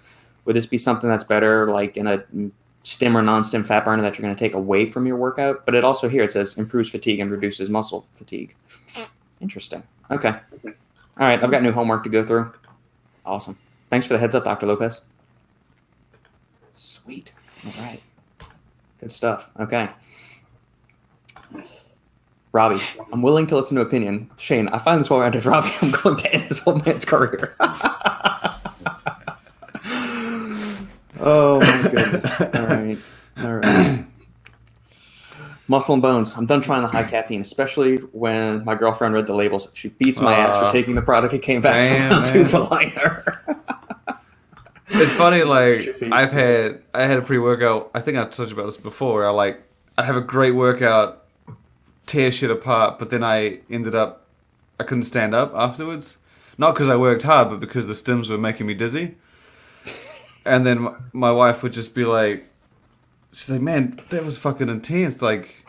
would 0.46 0.56
this 0.56 0.68
be 0.68 0.78
something 0.78 1.10
that's 1.10 1.24
better 1.24 1.72
like 1.72 1.98
in 1.98 2.06
a 2.06 2.24
stim 2.84 3.18
or 3.18 3.22
non-stim 3.22 3.64
fat 3.64 3.86
burner 3.86 4.02
that 4.02 4.18
you're 4.18 4.24
going 4.24 4.36
to 4.36 4.40
take 4.40 4.54
away 4.54 4.86
from 4.86 5.08
your 5.08 5.16
workout. 5.16 5.66
But 5.66 5.74
it 5.76 5.84
also 5.84 6.08
here 6.08 6.24
it 6.24 6.32
says 6.32 6.58
improves 6.58 6.90
fatigue 6.90 7.20
and 7.20 7.32
reduces 7.32 7.70
muscle 7.70 8.06
fatigue. 8.14 8.56
Interesting. 9.42 9.84
Okay. 10.12 10.34
All 10.66 11.28
right, 11.28 11.42
I've 11.42 11.52
got 11.52 11.64
new 11.64 11.72
homework 11.72 12.04
to 12.04 12.10
go 12.10 12.24
through. 12.26 12.54
Awesome. 13.26 13.58
Thanks 13.90 14.06
for 14.06 14.14
the 14.14 14.20
heads 14.20 14.36
up, 14.36 14.44
Dr. 14.44 14.66
Lopez. 14.66 15.02
Sweet. 16.74 17.34
All 17.66 17.84
right. 17.84 18.02
Good 19.00 19.12
stuff. 19.12 19.52
Okay. 19.60 19.90
Robbie, 22.52 22.82
I'm 23.12 23.22
willing 23.22 23.48
to 23.48 23.56
listen 23.56 23.76
to 23.76 23.82
opinion. 23.82 24.30
Shane, 24.38 24.68
I 24.70 24.80
find 24.80 25.00
this 25.00 25.10
well-rounded. 25.10 25.46
Robbie, 25.46 25.72
I'm 25.82 25.92
going 25.92 26.18
to 26.18 26.34
end 26.34 26.50
this 26.50 26.62
old 26.66 26.86
man's 26.86 27.06
career. 27.06 27.56
Oh 31.26 31.53
goodness! 31.90 32.42
All 32.42 32.68
right, 32.68 32.98
all 33.38 33.56
right. 33.56 34.06
Muscle 35.68 35.94
and 35.94 36.02
bones. 36.02 36.34
I'm 36.36 36.46
done 36.46 36.62
trying 36.62 36.82
the 36.82 36.90
high 36.90 37.04
caffeine, 37.04 37.42
especially 37.42 37.98
when 37.98 38.66
my 38.66 38.76
girlfriend 38.76 39.14
read 39.16 39.28
the 39.28 39.34
labels. 39.34 39.70
She 39.74 39.90
beats 39.90 40.20
my 40.20 40.34
uh, 40.34 40.38
ass 40.38 40.56
for 40.58 40.66
uh, 40.66 40.72
taking 40.72 40.96
the 40.96 41.02
product. 41.02 41.34
It 41.34 41.42
came 41.42 41.62
back 41.62 41.90
damn, 41.90 42.24
to 42.34 42.44
the 42.44 42.60
liner. 42.60 43.24
it's 44.90 45.12
funny, 45.14 45.44
like 45.44 46.02
I've 46.12 46.32
had 46.32 46.82
I 46.94 47.04
had 47.04 47.18
a 47.18 47.22
pre 47.22 47.38
workout. 47.38 47.92
I 47.94 48.02
think 48.02 48.18
I 48.18 48.26
told 48.26 48.50
you 48.50 48.56
about 48.56 48.66
this 48.66 48.78
before. 48.78 49.26
I 49.26 49.30
like 49.30 49.64
I 49.98 50.04
have 50.04 50.18
a 50.18 50.22
great 50.22 50.52
workout, 50.52 51.24
tear 52.06 52.30
shit 52.32 52.52
apart, 52.52 53.00
but 53.00 53.10
then 53.10 53.24
I 53.24 53.60
ended 53.70 53.96
up 53.96 54.28
I 54.80 54.84
couldn't 54.84 55.06
stand 55.06 55.34
up 55.34 55.54
afterwards. 55.56 56.18
Not 56.58 56.74
because 56.74 56.90
I 56.90 56.98
worked 56.98 57.24
hard, 57.24 57.50
but 57.50 57.60
because 57.60 57.88
the 57.88 57.94
stims 57.94 58.30
were 58.30 58.38
making 58.38 58.68
me 58.68 58.74
dizzy 58.74 59.16
and 60.46 60.66
then 60.66 60.96
my 61.14 61.32
wife 61.32 61.64
would 61.64 61.74
just 61.74 61.96
be 61.96 62.06
like, 62.06 62.50
she's 63.32 63.50
like, 63.50 63.62
man, 63.62 64.00
that 64.10 64.26
was 64.26 64.38
fucking 64.38 64.70
intense, 64.70 65.22
like 65.22 65.66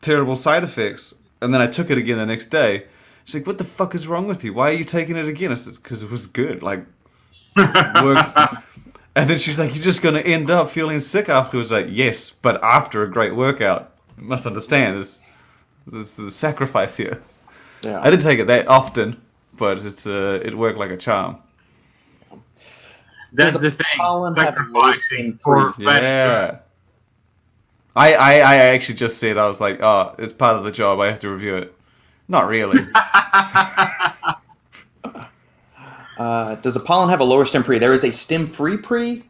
terrible 0.00 0.36
side 0.36 0.64
effects. 0.64 1.14
And 1.40 1.52
then 1.52 1.60
I 1.60 1.66
took 1.66 1.90
it 1.90 1.98
again 1.98 2.18
the 2.18 2.26
next 2.26 2.46
day. 2.46 2.84
She's 3.24 3.34
like, 3.36 3.46
what 3.46 3.58
the 3.58 3.64
fuck 3.64 3.94
is 3.94 4.06
wrong 4.06 4.26
with 4.26 4.44
you? 4.44 4.52
Why 4.52 4.70
are 4.70 4.74
you 4.74 4.84
taking 4.84 5.16
it 5.16 5.26
again? 5.26 5.50
I 5.50 5.54
said, 5.54 5.74
because 5.74 6.02
it 6.02 6.10
was 6.10 6.26
good, 6.26 6.62
like 6.62 6.84
worked. 7.56 8.38
and 9.14 9.28
then 9.28 9.38
she's 9.38 9.58
like, 9.58 9.74
you're 9.74 9.82
just 9.82 10.02
gonna 10.02 10.20
end 10.20 10.50
up 10.50 10.70
feeling 10.70 11.00
sick 11.00 11.28
afterwards. 11.28 11.70
Like, 11.70 11.86
yes, 11.90 12.30
but 12.30 12.62
after 12.62 13.02
a 13.02 13.10
great 13.10 13.34
workout, 13.34 13.92
you 14.16 14.24
must 14.24 14.46
understand 14.46 14.96
there's 14.96 15.20
there's 15.86 16.12
the 16.12 16.30
sacrifice 16.30 16.96
here. 16.96 17.22
Yeah. 17.82 18.00
I 18.00 18.10
didn't 18.10 18.22
take 18.22 18.38
it 18.38 18.46
that 18.46 18.68
often, 18.68 19.20
but 19.54 19.78
it's 19.84 20.06
uh, 20.06 20.40
it 20.44 20.54
worked 20.54 20.78
like 20.78 20.90
a 20.90 20.96
charm. 20.96 21.38
That's 23.36 23.58
the 23.58 23.70
thing. 23.70 24.34
Sacrificing 24.34 25.38
for 25.38 25.74
yeah. 25.78 26.58
I, 27.94 28.12
I, 28.14 28.32
I 28.38 28.56
actually 28.74 28.96
just 28.96 29.18
said 29.18 29.38
I 29.38 29.46
was 29.46 29.60
like, 29.60 29.80
oh, 29.82 30.14
it's 30.18 30.32
part 30.32 30.56
of 30.56 30.64
the 30.64 30.70
job. 30.70 31.00
I 31.00 31.06
have 31.06 31.20
to 31.20 31.30
review 31.30 31.56
it. 31.56 31.74
Not 32.28 32.46
really. 32.48 32.86
uh, 36.18 36.54
does 36.56 36.76
Apollon 36.76 37.08
have 37.08 37.20
a 37.20 37.24
lower 37.24 37.44
stim 37.46 37.62
pre? 37.62 37.78
There 37.78 37.94
is 37.94 38.04
a 38.04 38.12
stim 38.12 38.46
free 38.46 38.76
pre 38.76 39.22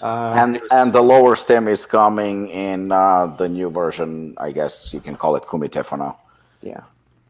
Uh, 0.00 0.32
and 0.36 0.60
and 0.70 0.92
the 0.92 1.02
lower 1.02 1.34
stim 1.36 1.66
is 1.66 1.84
coming 1.84 2.48
in 2.48 2.92
uh, 2.92 3.26
the 3.36 3.48
new 3.48 3.68
version. 3.68 4.34
I 4.38 4.52
guess 4.52 4.94
you 4.94 5.00
can 5.00 5.16
call 5.16 5.34
it 5.36 5.42
Kumite 5.42 5.84
for 5.84 5.98
now. 5.98 6.18
yeah. 6.62 6.82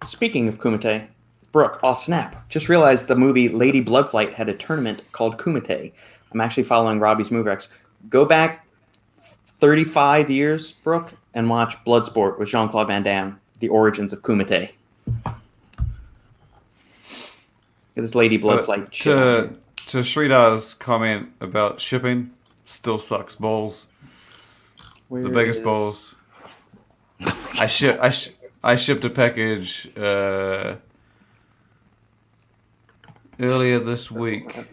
Speaking 0.05 0.47
of 0.49 0.59
Kumite, 0.61 1.09
Brooke, 1.53 1.81
oh 1.83 1.95
snap! 1.95 2.49
Just 2.49 2.69
realized 2.69 3.09
the 3.09 3.17
movie 3.17 3.49
Lady 3.49 3.83
Bloodfight 3.83 4.35
had 4.35 4.49
a 4.49 4.55
tournament 4.55 5.03
called 5.13 5.39
Kumite. 5.39 5.93
I'm 6.31 6.41
actually 6.41 6.65
following 6.65 7.01
Robbie's 7.01 7.31
MoveX. 7.31 7.69
Go 8.11 8.25
back 8.25 8.67
35 9.61 10.31
years, 10.31 10.73
Brooke, 10.73 11.13
and 11.35 11.49
watch 11.49 11.77
Bloodsport 11.85 12.39
with 12.39 12.49
Jean 12.49 12.69
Claude 12.69 12.89
Van 12.89 13.03
Damme, 13.03 13.41
the 13.61 13.69
origins 13.69 14.13
of 14.13 14.23
Kumite. 14.23 14.71
This 17.95 18.15
Lady 18.15 18.39
Bloodfight. 18.39 18.87
Uh, 19.07 19.49
to 19.49 19.59
to 19.87 19.99
Sridar's 19.99 20.75
comment 20.75 21.31
about 21.41 21.81
shipping, 21.81 22.31
still 22.65 22.99
sucks 22.99 23.35
balls. 23.35 23.87
The 25.11 25.29
biggest 25.31 25.61
is- 25.61 25.65
balls. 25.65 26.15
I 27.59 27.67
ship 27.67 27.99
I 28.01 28.11
sh- 28.11 28.31
I 28.63 28.77
shipped 28.77 29.05
a 29.05 29.11
package 29.11 29.89
uh, 29.97 30.77
earlier 33.41 33.79
this 33.79 34.11
week. 34.11 34.67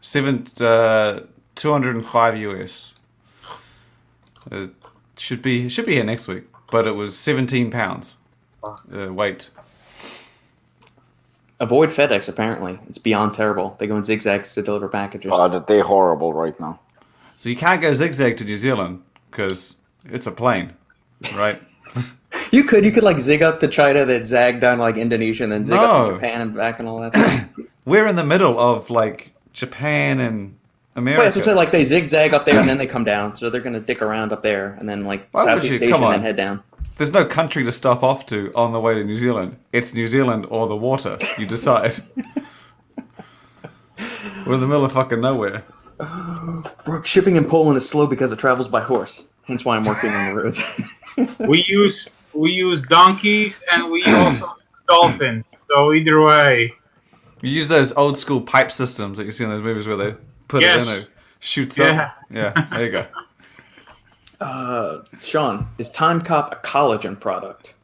Seven 0.00 0.46
uh, 0.60 1.20
two 1.54 1.72
hundred 1.72 1.96
and 1.96 2.04
five 2.04 2.36
US. 2.36 2.94
It 4.50 4.70
should 5.16 5.42
be 5.42 5.68
should 5.68 5.86
be 5.86 5.94
here 5.94 6.04
next 6.04 6.28
week, 6.28 6.44
but 6.70 6.86
it 6.86 6.94
was 6.96 7.16
seventeen 7.16 7.70
pounds 7.70 8.16
uh, 8.64 9.12
weight. 9.12 9.50
Avoid 11.60 11.90
FedEx. 11.90 12.28
Apparently, 12.28 12.78
it's 12.88 12.98
beyond 12.98 13.34
terrible. 13.34 13.76
They 13.78 13.88
go 13.88 13.96
in 13.96 14.04
zigzags 14.04 14.52
to 14.54 14.62
deliver 14.62 14.88
packages. 14.88 15.32
Uh, 15.32 15.58
they're 15.66 15.82
horrible 15.82 16.32
right 16.32 16.58
now. 16.60 16.78
So 17.36 17.48
you 17.48 17.56
can't 17.56 17.80
go 17.82 17.92
zigzag 17.92 18.36
to 18.38 18.44
New 18.44 18.56
Zealand 18.56 19.02
because 19.30 19.76
it's 20.04 20.26
a 20.26 20.32
plane, 20.32 20.74
right? 21.34 21.60
You 22.50 22.64
could, 22.64 22.84
you 22.84 22.92
could 22.92 23.02
like 23.02 23.20
zig 23.20 23.42
up 23.42 23.60
to 23.60 23.68
China, 23.68 24.04
then 24.04 24.24
zag 24.24 24.60
down 24.60 24.76
to, 24.76 24.82
like 24.82 24.96
Indonesia, 24.96 25.44
and 25.44 25.52
then 25.52 25.64
zig 25.64 25.76
up 25.76 26.08
to 26.08 26.14
Japan 26.14 26.40
and 26.40 26.54
back 26.54 26.78
and 26.78 26.88
all 26.88 27.00
that 27.00 27.14
stuff. 27.14 27.48
We're 27.84 28.06
in 28.06 28.16
the 28.16 28.24
middle 28.24 28.58
of 28.58 28.90
like 28.90 29.32
Japan 29.52 30.20
and 30.20 30.56
America. 30.96 31.24
Wait, 31.24 31.34
that's 31.34 31.46
what 31.46 31.56
Like 31.56 31.70
they 31.70 31.84
zigzag 31.84 32.34
up 32.34 32.44
there 32.44 32.58
and 32.58 32.68
then 32.68 32.78
they 32.78 32.86
come 32.86 33.04
down, 33.04 33.36
so 33.36 33.50
they're 33.50 33.60
gonna 33.60 33.80
dick 33.80 34.02
around 34.02 34.32
up 34.32 34.42
there 34.42 34.76
and 34.78 34.88
then 34.88 35.04
like 35.04 35.28
Why 35.32 35.44
would 35.44 35.62
Southeast 35.62 35.80
you? 35.80 35.88
Asia 35.88 35.96
Come 35.96 36.04
and 36.04 36.14
then 36.14 36.22
head 36.22 36.36
down. 36.36 36.62
There's 36.96 37.12
no 37.12 37.24
country 37.24 37.64
to 37.64 37.72
stop 37.72 38.02
off 38.02 38.26
to 38.26 38.50
on 38.54 38.72
the 38.72 38.80
way 38.80 38.94
to 38.94 39.04
New 39.04 39.16
Zealand. 39.16 39.56
It's 39.72 39.94
New 39.94 40.06
Zealand 40.06 40.46
or 40.50 40.66
the 40.66 40.76
water. 40.76 41.16
You 41.38 41.46
decide. 41.56 42.02
We're 44.46 44.54
in 44.54 44.60
the 44.60 44.66
middle 44.66 44.84
of 44.84 44.92
fucking 44.92 45.20
nowhere. 45.20 45.64
Brooke, 46.84 47.06
shipping 47.06 47.36
in 47.36 47.44
Poland 47.44 47.76
is 47.76 47.88
slow 47.88 48.06
because 48.06 48.32
it 48.32 48.38
travels 48.38 48.68
by 48.68 48.80
horse. 48.80 49.24
Hence 49.44 49.64
why 49.64 49.76
I'm 49.76 49.84
working 49.84 50.10
on 50.10 50.28
the 50.28 50.34
roads. 50.34 50.60
we 51.48 51.64
use 51.64 52.10
we 52.38 52.50
use 52.52 52.82
donkeys 52.82 53.60
and 53.72 53.90
we 53.90 54.02
also 54.04 54.46
use 54.46 54.54
dolphins. 54.88 55.46
So 55.70 55.92
either 55.92 56.20
way, 56.22 56.72
You 57.42 57.50
use 57.50 57.68
those 57.68 57.92
old 57.92 58.16
school 58.18 58.40
pipe 58.40 58.70
systems 58.72 59.18
that 59.18 59.24
you 59.24 59.30
see 59.32 59.44
in 59.44 59.50
those 59.50 59.62
movies 59.62 59.86
where 59.86 59.96
they 59.96 60.14
put 60.48 60.62
Yes. 60.62 60.86
it 60.86 60.90
in 60.90 60.96
and 60.98 61.08
shoots 61.40 61.78
Yeah. 61.78 62.00
up. 62.02 62.16
Yeah, 62.30 62.66
there 62.72 62.84
you 62.84 62.90
go. 62.92 63.06
uh, 64.44 64.98
Sean, 65.20 65.68
is 65.78 65.90
Time 65.90 66.20
Cop 66.20 66.52
a 66.52 66.56
collagen 66.66 67.18
product? 67.18 67.74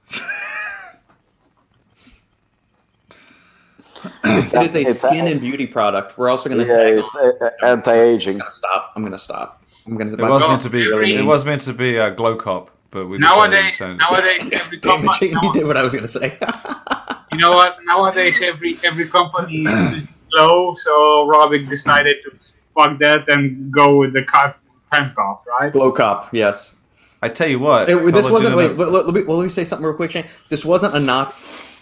It's, 4.24 4.52
It 4.52 4.62
is 4.62 4.74
a 4.74 4.80
it's 4.82 4.98
skin 5.00 5.26
and 5.28 5.40
beauty 5.40 5.66
product. 5.66 6.18
We're 6.18 6.28
also 6.30 6.48
gonna 6.50 6.64
yeah, 6.66 6.76
tag 6.76 6.98
it's 6.98 7.14
on. 7.14 7.50
anti-aging. 7.70 8.34
I'm 8.34 8.38
gonna 8.40 8.50
stop. 8.50 8.92
I'm 8.96 9.02
gonna 9.02 9.18
stop. 9.18 9.62
I'm 9.86 9.96
gonna. 9.96 10.12
It 10.12 10.18
was 10.20 10.42
meant 10.42 10.62
to 10.62 10.70
be. 10.70 10.92
every- 10.92 11.14
It 11.14 11.24
was 11.24 11.44
meant 11.44 11.62
to 11.62 11.72
be 11.72 11.96
a 11.96 12.10
glow 12.10 12.36
cop, 12.36 12.70
but 12.94 13.06
we 13.08 13.18
nowadays 13.18 13.76
to- 13.78 13.96
nowadays 13.96 14.50
every 14.52 14.78
company 14.88 15.34
you 15.42 15.52
did 15.52 15.66
what 15.66 15.76
I 15.76 15.82
was 15.82 15.92
gonna 15.92 16.08
say. 16.08 16.38
you 17.32 17.38
know 17.38 17.52
what? 17.52 17.76
Nowadays 17.84 18.40
every 18.40 18.78
every 18.84 19.08
company 19.08 19.64
is 19.64 20.04
low, 20.32 20.74
so 20.74 21.26
Robic 21.28 21.68
decided 21.68 22.22
to 22.22 22.30
fuck 22.74 22.98
that 23.00 23.28
and 23.28 23.70
go 23.72 23.96
with 23.98 24.12
the 24.14 24.22
cut 24.22 24.56
time 24.92 25.12
cop, 25.14 25.44
right? 25.46 25.72
Glow 25.72 25.90
Cop, 25.92 26.32
yes. 26.32 26.72
I 27.20 27.28
tell 27.30 27.48
you 27.48 27.58
what. 27.58 27.90
It- 27.90 28.12
this 28.12 28.28
wasn't. 28.30 28.54
Wait, 28.56 28.76
let, 28.76 28.92
let 28.92 29.14
me, 29.14 29.22
well, 29.24 29.38
let 29.38 29.44
me 29.44 29.50
say 29.50 29.64
something 29.64 29.84
real 29.84 29.96
quick, 29.96 30.12
Shane. 30.12 30.28
This 30.48 30.64
wasn't 30.64 30.94
a 30.94 31.00
knock 31.00 31.34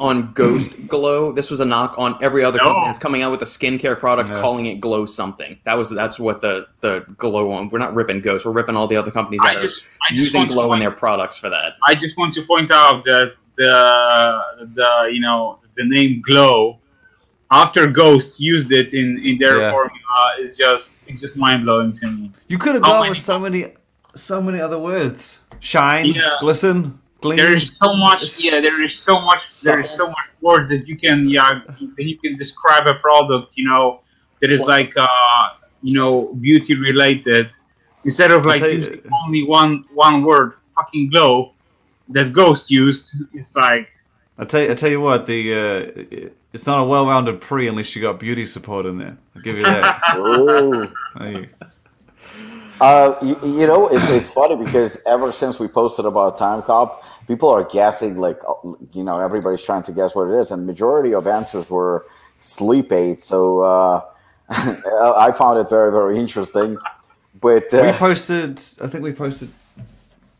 on 0.02 0.32
Ghost 0.32 0.88
Glow. 0.88 1.32
This 1.32 1.50
was 1.50 1.60
a 1.60 1.64
knock 1.64 1.94
on 1.96 2.18
every 2.20 2.44
other 2.44 2.58
No. 2.58 2.64
company 2.64 2.86
that's 2.86 2.98
coming 2.98 3.22
out 3.22 3.30
with 3.30 3.42
a 3.42 3.46
skincare 3.46 3.98
product, 3.98 4.28
Yeah. 4.30 4.40
calling 4.40 4.66
it 4.66 4.80
Glow 4.80 5.06
something. 5.06 5.56
That 5.64 5.78
was 5.78 5.90
that's 5.90 6.18
what 6.18 6.40
the 6.40 6.66
the 6.80 7.04
Glow 7.16 7.46
one. 7.46 7.68
We're 7.70 7.78
not 7.78 7.94
ripping 7.94 8.20
Ghost. 8.20 8.44
We're 8.44 8.52
ripping 8.52 8.76
all 8.76 8.86
the 8.88 8.96
other 8.96 9.10
companies 9.10 9.40
I 9.44 9.54
that 9.54 9.62
just 9.62 9.84
are 9.84 9.86
I 10.02 10.08
just 10.10 10.20
using 10.20 10.38
want 10.40 10.50
to 10.50 10.54
Glow 10.54 10.72
in 10.74 10.80
their 10.80 10.90
products 10.90 11.38
for 11.38 11.48
that. 11.50 11.74
I 11.86 11.94
just 11.94 12.18
want 12.18 12.34
to 12.34 12.42
point 12.42 12.70
out 12.70 13.04
that 13.04 13.34
the 13.56 14.40
the 14.74 15.10
you 15.12 15.20
know 15.20 15.58
the 15.76 15.84
name 15.84 16.20
Glow 16.26 16.78
after 17.50 17.86
Ghost 17.86 18.40
used 18.40 18.72
it 18.72 18.94
in 18.94 19.18
in 19.24 19.38
their 19.38 19.60
Yeah. 19.60 19.70
formula 19.70 20.20
is 20.40 20.56
just 20.56 21.08
it's 21.08 21.20
just 21.20 21.36
mind 21.36 21.64
blowing 21.64 21.92
to 21.94 22.06
me. 22.08 22.30
You 22.48 22.58
could 22.58 22.74
have 22.74 22.82
oh, 22.84 22.88
gone 22.88 23.00
many- 23.00 23.10
with 23.10 23.18
so 23.18 23.38
many, 23.38 23.66
so 24.14 24.40
many 24.42 24.60
other 24.60 24.78
words. 24.78 25.38
Shine, 25.60 26.06
Yeah. 26.06 26.30
glisten, 26.40 26.98
gleam. 27.22 27.36
There 27.38 27.52
is 27.52 27.76
so 27.76 27.94
much, 27.94 28.22
yeah. 28.44 28.60
There 28.60 28.82
is 28.82 28.94
so 28.98 29.20
much. 29.20 29.60
There 29.62 29.78
is 29.78 29.88
so 29.90 30.06
much 30.08 30.26
words 30.40 30.68
that 30.68 30.86
you 30.86 30.96
can, 30.98 31.28
yeah. 31.28 31.60
Then 31.80 32.06
you 32.12 32.18
can 32.18 32.36
describe 32.36 32.86
a 32.86 32.94
product, 32.94 33.56
you 33.56 33.66
know, 33.70 34.00
that 34.40 34.50
is 34.52 34.60
like, 34.60 34.92
uh, 34.96 35.06
you 35.82 35.94
know, 35.94 36.34
beauty 36.40 36.74
related, 36.74 37.50
instead 38.04 38.30
of 38.30 38.44
like 38.44 38.60
tell 38.60 38.70
using 38.70 39.00
only 39.24 39.44
one 39.44 39.84
one 39.94 40.22
word, 40.22 40.52
fucking 40.74 41.10
glow, 41.10 41.52
that 42.10 42.32
Ghost 42.32 42.70
used. 42.70 43.14
It's 43.32 43.54
like, 43.56 43.88
I 44.38 44.44
tell 44.44 44.62
you, 44.62 44.70
I 44.70 44.74
tell 44.74 44.90
you 44.90 45.00
what, 45.00 45.26
the 45.26 45.40
uh, 45.54 46.28
it's 46.52 46.66
not 46.66 46.78
a 46.80 46.84
well-rounded 46.84 47.40
pre 47.40 47.66
unless 47.68 47.94
you 47.96 48.02
got 48.02 48.20
beauty 48.20 48.44
support 48.46 48.84
in 48.86 48.98
there. 48.98 49.16
I'll 49.34 49.42
give 49.42 49.56
you 49.56 49.62
that. 49.64 50.00
Ooh. 50.18 50.90
There 51.18 51.30
you- 51.32 51.48
Uh, 52.80 53.14
you, 53.22 53.38
you 53.60 53.66
know, 53.66 53.86
it's 53.88 54.08
it's 54.10 54.28
funny 54.30 54.56
because 54.56 55.00
ever 55.06 55.30
since 55.30 55.60
we 55.60 55.68
posted 55.68 56.04
about 56.04 56.36
Time 56.36 56.62
Cop, 56.62 57.04
people 57.28 57.48
are 57.48 57.64
guessing 57.64 58.18
like 58.18 58.40
uh, 58.48 58.54
you 58.92 59.04
know 59.04 59.18
everybody's 59.20 59.62
trying 59.64 59.82
to 59.84 59.92
guess 59.92 60.14
what 60.14 60.28
it 60.28 60.34
is, 60.40 60.50
and 60.50 60.66
majority 60.66 61.14
of 61.14 61.26
answers 61.26 61.70
were 61.70 62.06
sleep 62.38 62.92
aid. 62.92 63.20
So 63.22 63.60
uh, 63.60 64.00
I 64.50 65.32
found 65.32 65.58
it 65.60 65.68
very 65.68 65.90
very 65.90 66.18
interesting. 66.18 66.78
But 67.40 67.64
we 67.72 67.78
uh, 67.78 67.92
posted. 67.94 68.60
I 68.80 68.86
think 68.86 69.02
we 69.04 69.12
posted 69.12 69.50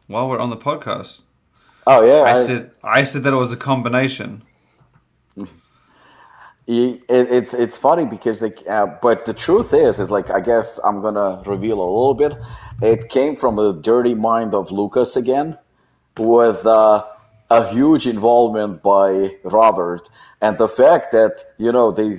while 0.06 0.28
we're 0.28 0.38
on 0.38 0.50
the 0.50 0.56
podcast. 0.56 1.22
oh 1.86 2.02
yeah, 2.06 2.22
I 2.22 2.38
I- 2.38 2.44
said 2.44 2.70
I 2.84 3.04
said 3.04 3.22
that 3.24 3.32
it 3.32 3.36
was 3.36 3.52
a 3.52 3.56
combination. 3.56 4.42
It, 6.64 7.02
it's 7.08 7.54
it's 7.54 7.76
funny 7.76 8.04
because 8.06 8.40
like, 8.40 8.62
uh, 8.68 8.86
but 9.02 9.24
the 9.24 9.34
truth 9.34 9.74
is, 9.74 9.98
is 9.98 10.12
like 10.12 10.30
I 10.30 10.38
guess 10.40 10.78
I'm 10.84 11.02
gonna 11.02 11.42
reveal 11.44 11.80
a 11.80 11.90
little 11.90 12.14
bit. 12.14 12.34
It 12.80 13.08
came 13.08 13.34
from 13.34 13.56
the 13.56 13.72
dirty 13.72 14.14
mind 14.14 14.54
of 14.54 14.70
Lucas 14.70 15.16
again, 15.16 15.58
with 16.18 16.64
uh, 16.66 17.04
a 17.50 17.68
huge 17.68 18.06
involvement 18.06 18.82
by 18.82 19.36
Robert, 19.44 20.08
and 20.40 20.58
the 20.58 20.68
fact 20.68 21.12
that 21.12 21.42
you 21.58 21.72
know 21.72 21.90
they 21.92 22.18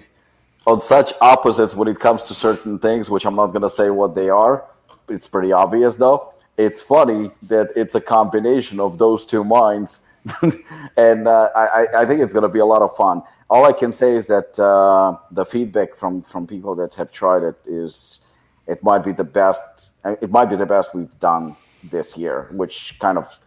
on 0.66 0.82
such 0.82 1.14
opposites 1.22 1.76
when 1.76 1.88
it 1.88 2.00
comes 2.00 2.24
to 2.26 2.34
certain 2.34 2.80
things, 2.80 3.10
which 3.10 3.26
I'm 3.26 3.36
not 3.36 3.48
gonna 3.48 3.70
say 3.70 3.90
what 3.90 4.16
they 4.16 4.30
are. 4.30 4.66
It's 5.10 5.28
pretty 5.28 5.52
obvious 5.52 5.98
though. 5.98 6.34
It's 6.58 6.82
funny 6.82 7.32
that 7.44 7.72
it's 7.76 7.96
a 7.96 8.02
combination 8.02 8.80
of 8.80 8.98
those 8.98 9.26
two 9.26 9.44
minds, 9.44 10.06
and 10.98 11.28
uh, 11.28 11.50
I, 11.56 11.88
I- 11.98 12.06
think 12.06 12.22
it's 12.22 12.34
gonna 12.34 12.50
be 12.50 12.60
a 12.60 12.66
lot 12.66 12.82
of 12.82 12.96
fun 12.96 13.22
all 13.50 13.66
I 13.66 13.74
can 13.74 13.92
say 13.94 14.16
is 14.16 14.28
that 14.28 14.58
uh, 14.60 15.18
the 15.32 15.46
feedback 15.46 15.96
from 15.96 16.22
from 16.24 16.48
people 16.48 16.74
that 16.76 16.96
have 16.96 17.12
tried 17.12 17.44
it 17.44 17.56
is 17.68 18.22
it 18.68 18.84
might 18.84 19.00
be 19.06 19.12
the 19.12 19.24
best. 19.24 19.92
It 20.04 20.32
might 20.32 20.46
be 20.46 20.56
the 20.56 20.66
best 20.66 20.96
we've 20.96 21.20
done 21.20 21.56
this 21.84 22.18
year, 22.18 22.48
which 22.52 22.98
kind 23.00 23.18
of 23.18 23.40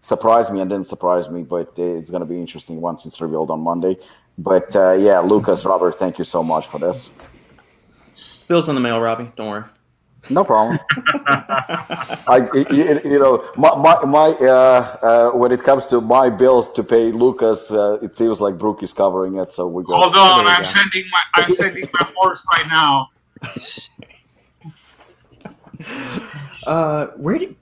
surprised 0.00 0.50
me 0.50 0.60
and 0.60 0.70
didn't 0.70 0.86
surprise 0.86 1.28
me. 1.30 1.42
But 1.42 1.78
it's 1.78 2.10
going 2.10 2.20
to 2.20 2.26
be 2.26 2.38
interesting 2.38 2.80
once 2.80 3.06
it's 3.06 3.20
revealed 3.20 3.50
on 3.50 3.60
Monday. 3.60 3.96
But 4.38 4.74
uh, 4.74 4.92
yeah, 4.92 5.20
Lucas, 5.20 5.64
Robert, 5.64 5.98
thank 5.98 6.18
you 6.18 6.24
so 6.24 6.42
much 6.42 6.66
for 6.66 6.78
this. 6.78 7.18
Bill's 8.48 8.68
in 8.68 8.74
the 8.74 8.80
mail, 8.80 9.00
Robbie. 9.00 9.30
Don't 9.36 9.48
worry. 9.48 9.64
No 10.28 10.44
problem. 10.44 10.78
I, 11.26 12.46
you, 12.70 13.00
you 13.04 13.18
know, 13.18 13.48
my, 13.56 13.74
my, 13.76 14.04
my 14.04 14.46
uh, 14.46 14.96
uh, 15.02 15.30
when 15.30 15.50
it 15.50 15.62
comes 15.62 15.86
to 15.86 16.00
my 16.00 16.28
bills 16.28 16.70
to 16.72 16.82
pay 16.82 17.10
Lucas, 17.10 17.70
uh, 17.70 17.98
it 18.02 18.14
seems 18.14 18.40
like 18.40 18.58
Brooke 18.58 18.82
is 18.82 18.92
covering 18.92 19.36
it. 19.38 19.50
So 19.52 19.66
we 19.66 19.82
go. 19.82 19.94
hold 19.94 20.14
on, 20.14 20.46
I'm 20.46 20.58
go. 20.58 20.68
sending 20.68 21.04
my 21.10 21.20
I'm 21.34 21.54
sending 21.62 21.88
my 21.92 22.06
horse 22.14 22.44
right 22.52 22.66
now. 22.68 23.08
Uh, 26.66 27.06
where 27.16 27.38
do 27.38 27.56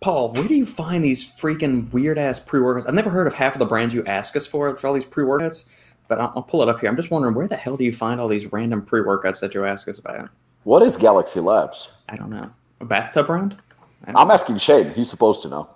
Paul? 0.00 0.32
Where 0.32 0.46
do 0.46 0.54
you 0.54 0.64
find 0.66 1.02
these 1.02 1.28
freaking 1.28 1.90
weird 1.92 2.18
ass 2.18 2.38
pre 2.38 2.60
workouts? 2.60 2.86
I've 2.86 2.94
never 2.94 3.10
heard 3.10 3.26
of 3.26 3.34
half 3.34 3.54
of 3.54 3.58
the 3.58 3.66
brands 3.66 3.94
you 3.94 4.04
ask 4.04 4.36
us 4.36 4.46
for 4.46 4.74
for 4.76 4.86
all 4.86 4.94
these 4.94 5.04
pre 5.04 5.24
workouts, 5.24 5.64
but 6.06 6.20
I'll, 6.20 6.32
I'll 6.36 6.42
pull 6.42 6.62
it 6.62 6.68
up 6.68 6.80
here. 6.80 6.88
I'm 6.88 6.96
just 6.96 7.10
wondering 7.10 7.34
where 7.34 7.48
the 7.48 7.56
hell 7.56 7.76
do 7.76 7.84
you 7.84 7.92
find 7.92 8.20
all 8.20 8.28
these 8.28 8.52
random 8.52 8.82
pre 8.82 9.00
workouts 9.00 9.40
that 9.40 9.54
you 9.54 9.64
ask 9.64 9.88
us 9.88 9.98
about? 9.98 10.30
What 10.64 10.82
is 10.82 10.96
Galaxy 10.96 11.40
Labs? 11.40 11.90
I 12.08 12.16
don't 12.16 12.30
know. 12.30 12.50
A 12.80 12.84
bathtub 12.84 13.26
brand? 13.26 13.56
I 14.04 14.12
don't 14.12 14.20
I'm 14.20 14.28
know. 14.28 14.34
asking 14.34 14.58
Shane. 14.58 14.90
He's 14.90 15.10
supposed 15.10 15.42
to 15.42 15.48
know. 15.48 15.68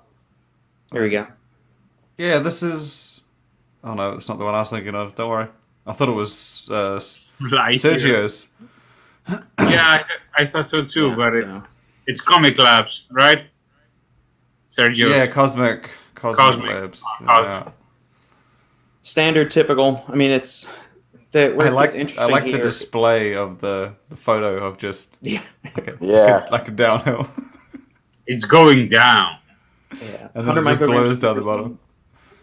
Here 0.93 1.03
we 1.03 1.11
go. 1.11 1.27
Yeah, 2.19 2.39
this 2.39 2.63
is. 2.63 3.23
Oh 3.83 3.95
no, 3.95 4.13
it's 4.13 4.29
not 4.29 4.39
the 4.39 4.45
one 4.45 4.55
I 4.55 4.61
was 4.61 4.71
thinking 4.71 4.95
of. 4.95 5.15
Don't 5.17 5.31
worry. 5.31 5.49
I 5.85 5.93
thought 5.95 6.09
it 6.09 6.13
was 6.13 6.69
uh, 6.71 7.01
Light 7.41 7.75
Sergio's. 7.75 8.47
Yeah, 9.29 9.39
I, 9.59 10.05
I 10.37 10.47
thought 10.47 10.69
so 10.69 10.85
too, 10.85 11.09
Yeah, 11.09 11.15
but 11.17 11.31
so- 11.33 11.39
it's 11.49 11.59
it's 12.07 12.21
Comic 12.21 12.59
Labs, 12.59 13.07
right? 13.11 13.47
Sergio. 14.73 15.11
Yeah, 15.11 15.27
Cosmic. 15.27 15.91
Cosmic, 16.15 16.39
Cosmic. 16.39 16.71
Labs. 16.71 17.03
Cosmic. 17.03 17.29
Yeah. 17.29 17.71
Standard, 19.03 19.51
typical. 19.51 20.05
I 20.09 20.15
mean, 20.15 20.31
it's. 20.31 20.67
The, 21.33 21.45
I 21.47 21.49
like 21.49 21.73
what's 21.75 21.95
I 21.95 21.99
interesting 21.99 22.31
like 22.31 22.45
the 22.45 22.59
display 22.59 23.35
of 23.35 23.61
the, 23.61 23.95
the 24.11 24.17
photo 24.17 24.57
of 24.67 24.77
just 24.77 25.17
Yeah. 25.23 25.43
like 25.65 25.89
a, 25.89 25.97
Yeah. 26.01 26.35
like, 26.37 26.49
a, 26.49 26.53
like 26.53 26.69
a 26.69 26.71
downhill, 26.73 27.27
It's 28.27 28.45
going 28.45 28.89
down. 28.91 29.39
yeah. 29.93 30.29
and 30.35 30.47
then 30.47 30.55
100 30.57 30.61
it 30.61 30.79
just 30.79 30.81
blows 30.91 31.19
down 31.21 31.37
the 31.37 31.43
bottom. 31.43 31.79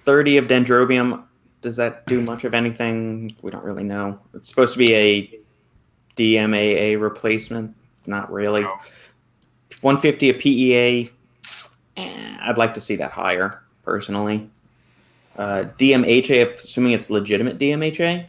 30 0.05 0.37
of 0.37 0.45
dendrobium. 0.45 1.23
Does 1.61 1.75
that 1.75 2.05
do 2.07 2.21
much 2.21 2.45
of 2.45 2.53
anything? 2.55 3.31
We 3.43 3.51
don't 3.51 3.63
really 3.63 3.83
know. 3.85 4.19
It's 4.33 4.49
supposed 4.49 4.73
to 4.73 4.79
be 4.79 4.93
a 4.95 5.39
DMAA 6.17 6.99
replacement. 6.99 7.75
Not 8.07 8.31
really. 8.31 8.61
No. 8.61 8.79
150 9.81 10.29
of 10.31 10.39
PEA. 10.39 11.11
Eh, 11.99 12.37
I'd 12.41 12.57
like 12.57 12.73
to 12.75 12.81
see 12.81 12.95
that 12.97 13.11
higher, 13.11 13.63
personally. 13.83 14.49
Uh, 15.37 15.65
DMHA, 15.77 16.55
assuming 16.55 16.93
it's 16.93 17.09
legitimate 17.09 17.57
DMHA, 17.59 18.25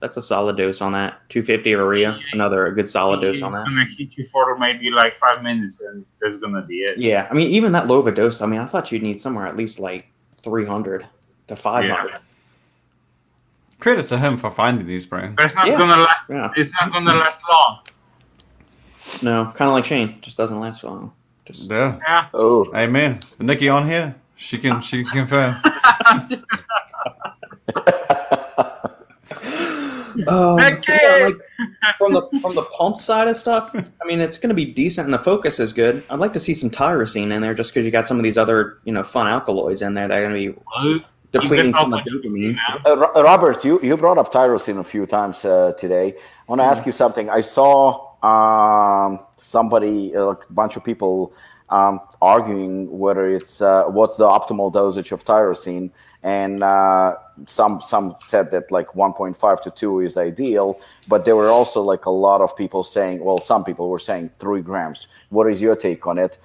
that's 0.00 0.16
a 0.16 0.22
solid 0.22 0.56
dose 0.56 0.80
on 0.80 0.92
that. 0.92 1.20
250 1.30 1.72
of 1.72 1.80
Eria, 1.80 2.18
another 2.32 2.66
a 2.66 2.74
good 2.74 2.88
solid 2.88 3.20
dose 3.20 3.42
on 3.42 3.52
that. 3.52 3.62
It's 3.62 3.70
gonna 3.70 3.84
hit 4.10 4.16
you 4.18 4.24
for 4.26 4.56
maybe 4.58 4.90
like 4.90 5.16
five 5.16 5.42
minutes, 5.42 5.80
and 5.82 6.04
that's 6.20 6.38
gonna 6.38 6.62
be 6.62 6.76
it. 6.80 6.98
Yeah, 6.98 7.26
I 7.30 7.34
mean, 7.34 7.48
even 7.48 7.72
that 7.72 7.86
low 7.86 7.98
of 7.98 8.06
a 8.06 8.12
dose, 8.12 8.40
I 8.42 8.46
mean, 8.46 8.60
I 8.60 8.66
thought 8.66 8.90
you'd 8.92 9.02
need 9.02 9.20
somewhere 9.20 9.46
at 9.46 9.56
least 9.56 9.78
like 9.78 10.06
300 10.42 11.06
to 11.48 11.56
500. 11.56 12.08
Yeah. 12.10 12.18
Credit 13.78 14.06
to 14.08 14.18
him 14.18 14.36
for 14.38 14.50
finding 14.50 14.86
these 14.86 15.04
brands. 15.06 15.36
But 15.36 15.46
it's 15.46 15.54
not 15.54 15.66
Yeah. 15.66 15.78
gonna 15.78 15.96
last. 16.02 16.30
Yeah. 16.30 16.50
It's 16.56 16.72
not 16.80 16.92
gonna 16.92 17.14
last 17.14 17.42
long. 17.50 17.78
No, 19.22 19.52
kind 19.54 19.68
of 19.68 19.74
like 19.74 19.84
Shane, 19.84 20.18
just 20.20 20.36
doesn't 20.36 20.58
last 20.60 20.82
long. 20.84 21.12
Just 21.46 21.70
Yeah, 21.70 21.98
Yeah. 22.08 22.28
Oh, 22.34 22.70
amen. 22.74 23.20
Nikki 23.40 23.68
on 23.68 23.88
here. 23.88 24.14
She 24.36 24.58
can 24.58 24.80
she 24.82 25.04
can 25.04 25.12
confirm. 25.26 25.56
Oh, 30.28 30.58
Okay. 30.72 30.98
yeah, 31.02 31.26
like 31.26 31.36
from 31.98 32.12
the 32.14 32.22
from 32.40 32.54
the 32.54 32.62
pump 32.64 32.96
side 32.96 33.28
of 33.28 33.36
stuff, 33.36 33.74
I 33.74 34.06
mean, 34.06 34.20
it's 34.20 34.38
going 34.38 34.48
to 34.50 34.54
be 34.54 34.64
decent, 34.64 35.06
and 35.06 35.14
the 35.14 35.18
focus 35.18 35.60
is 35.60 35.72
good. 35.72 36.04
I'd 36.10 36.18
like 36.18 36.32
to 36.34 36.40
see 36.40 36.54
some 36.54 36.70
tyrosine 36.70 37.32
in 37.32 37.42
there, 37.42 37.54
just 37.54 37.72
because 37.72 37.84
you 37.84 37.90
got 37.90 38.06
some 38.06 38.18
of 38.18 38.24
these 38.24 38.38
other, 38.38 38.78
you 38.84 38.92
know, 38.92 39.02
fun 39.02 39.26
alkaloids 39.28 39.82
in 39.82 39.94
there 39.94 40.08
that 40.08 40.18
are 40.18 40.22
going 40.28 40.34
to 40.34 40.52
be 40.52 40.58
Well, 40.76 41.00
depleting 41.32 41.74
some 41.74 41.92
of 41.92 42.00
help 42.00 42.04
the 42.06 42.12
with 42.12 42.24
dopamine. 42.24 42.56
Uh, 42.86 43.22
Robert, 43.22 43.64
you, 43.64 43.80
you 43.82 43.96
brought 43.96 44.18
up 44.18 44.32
tyrosine 44.32 44.78
a 44.80 44.84
few 44.84 45.06
times 45.06 45.44
uh, 45.44 45.72
today. 45.78 46.14
I 46.16 46.52
want 46.52 46.60
to 46.60 46.64
ask 46.64 46.86
you 46.86 46.92
something. 46.92 47.30
I 47.30 47.42
saw 47.42 48.12
um, 48.22 49.25
somebody, 49.46 50.14
uh, 50.14 50.32
a 50.32 50.38
bunch 50.50 50.76
of 50.76 50.84
people, 50.84 51.32
um, 51.68 52.00
arguing 52.20 52.98
whether 52.98 53.34
it's 53.34 53.60
uh, 53.60 53.84
what's 53.84 54.16
the 54.16 54.24
optimal 54.24 54.72
dosage 54.72 55.12
of 55.12 55.24
tyrosine, 55.24 55.90
and 56.22 56.62
uh, 56.62 57.16
some 57.46 57.80
some 57.84 58.16
said 58.26 58.50
that 58.50 58.70
like 58.70 58.88
1.5 58.88 59.62
to 59.62 59.70
2 59.70 60.00
is 60.00 60.16
ideal, 60.16 60.78
but 61.08 61.24
there 61.24 61.36
were 61.36 61.48
also 61.48 61.82
like 61.82 62.06
a 62.06 62.10
lot 62.10 62.40
of 62.40 62.56
people 62.56 62.82
saying, 62.84 63.24
well, 63.24 63.38
some 63.38 63.64
people 63.64 63.88
were 63.88 63.98
saying 63.98 64.30
three 64.38 64.62
grams. 64.62 65.08
What 65.30 65.50
is 65.52 65.60
your 65.60 65.76
take 65.76 66.06
on 66.06 66.18
it? 66.18 66.38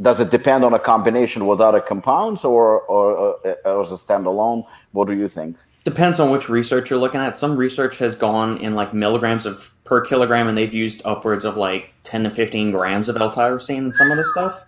Does 0.00 0.18
it 0.20 0.30
depend 0.30 0.64
on 0.64 0.74
a 0.74 0.78
combination 0.80 1.46
with 1.46 1.60
other 1.60 1.80
compounds, 1.80 2.44
or 2.44 2.80
or, 2.82 3.12
or, 3.12 3.56
or 3.64 3.82
as 3.82 3.92
a 3.92 3.96
standalone? 3.96 4.66
What 4.92 5.06
do 5.08 5.14
you 5.14 5.28
think? 5.28 5.56
Depends 5.84 6.20
on 6.20 6.30
which 6.30 6.48
research 6.48 6.90
you're 6.90 6.98
looking 6.98 7.20
at. 7.20 7.36
Some 7.36 7.56
research 7.56 7.98
has 7.98 8.14
gone 8.14 8.58
in 8.58 8.74
like 8.74 8.94
milligrams 8.94 9.46
of 9.46 9.72
per 9.84 10.00
kilogram, 10.00 10.48
and 10.48 10.56
they've 10.56 10.72
used 10.72 11.02
upwards 11.04 11.44
of 11.44 11.56
like 11.56 11.92
10 12.04 12.24
to 12.24 12.30
15 12.30 12.70
grams 12.70 13.08
of 13.08 13.16
L-tyrosine 13.16 13.78
in 13.78 13.92
some 13.92 14.10
of 14.10 14.16
the 14.16 14.24
stuff. 14.26 14.64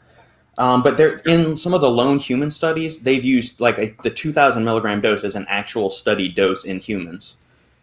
Um, 0.59 0.83
but 0.83 0.97
they're 0.97 1.17
in 1.27 1.57
some 1.57 1.75
of 1.75 1.81
the 1.81 1.91
lone 1.91 2.19
human 2.19 2.51
studies, 2.51 3.01
they've 3.01 3.25
used 3.25 3.61
like 3.61 3.79
a, 3.79 3.95
the 4.03 4.11
2,000 4.11 4.65
milligram 4.65 5.01
dose 5.01 5.25
as 5.25 5.35
an 5.35 5.47
actual 5.49 5.91
study 5.91 6.29
dose 6.29 6.65
in 6.65 6.79
humans. 6.79 7.37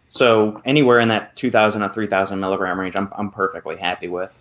So 0.08 0.60
anywhere 0.64 1.00
in 1.00 1.08
that 1.08 1.36
2,000 1.36 1.82
or 1.82 1.88
3,000 1.88 2.38
milligram 2.38 2.78
range, 2.78 2.96
I'm, 2.96 3.08
I'm 3.16 3.30
perfectly 3.30 3.76
happy 3.76 4.08
with. 4.08 4.38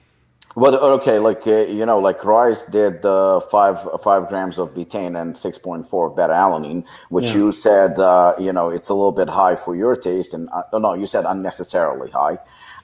Well, 0.55 0.75
okay, 0.99 1.17
like 1.19 1.47
uh, 1.47 1.65
you 1.79 1.85
know, 1.85 1.99
like 1.99 2.19
Ryse 2.19 2.69
did 2.71 3.05
uh, 3.05 3.39
five 3.39 3.79
five 4.01 4.27
grams 4.27 4.57
of 4.59 4.73
betaine 4.73 5.19
and 5.19 5.37
six 5.37 5.57
point 5.57 5.87
four 5.87 6.07
of 6.07 6.15
beta 6.15 6.33
alanine, 6.33 6.85
which 7.09 7.27
Yeah. 7.31 7.37
you 7.37 7.51
said 7.51 7.97
uh, 7.99 8.35
you 8.39 8.51
know 8.51 8.69
it's 8.69 8.89
a 8.89 8.93
little 8.93 9.13
bit 9.13 9.29
high 9.29 9.55
for 9.55 9.75
your 9.75 9.95
taste, 9.95 10.33
and 10.33 10.49
uh, 10.51 10.63
no, 10.79 10.93
you 10.93 11.07
said 11.07 11.25
unnecessarily 11.25 12.11
high. 12.11 12.37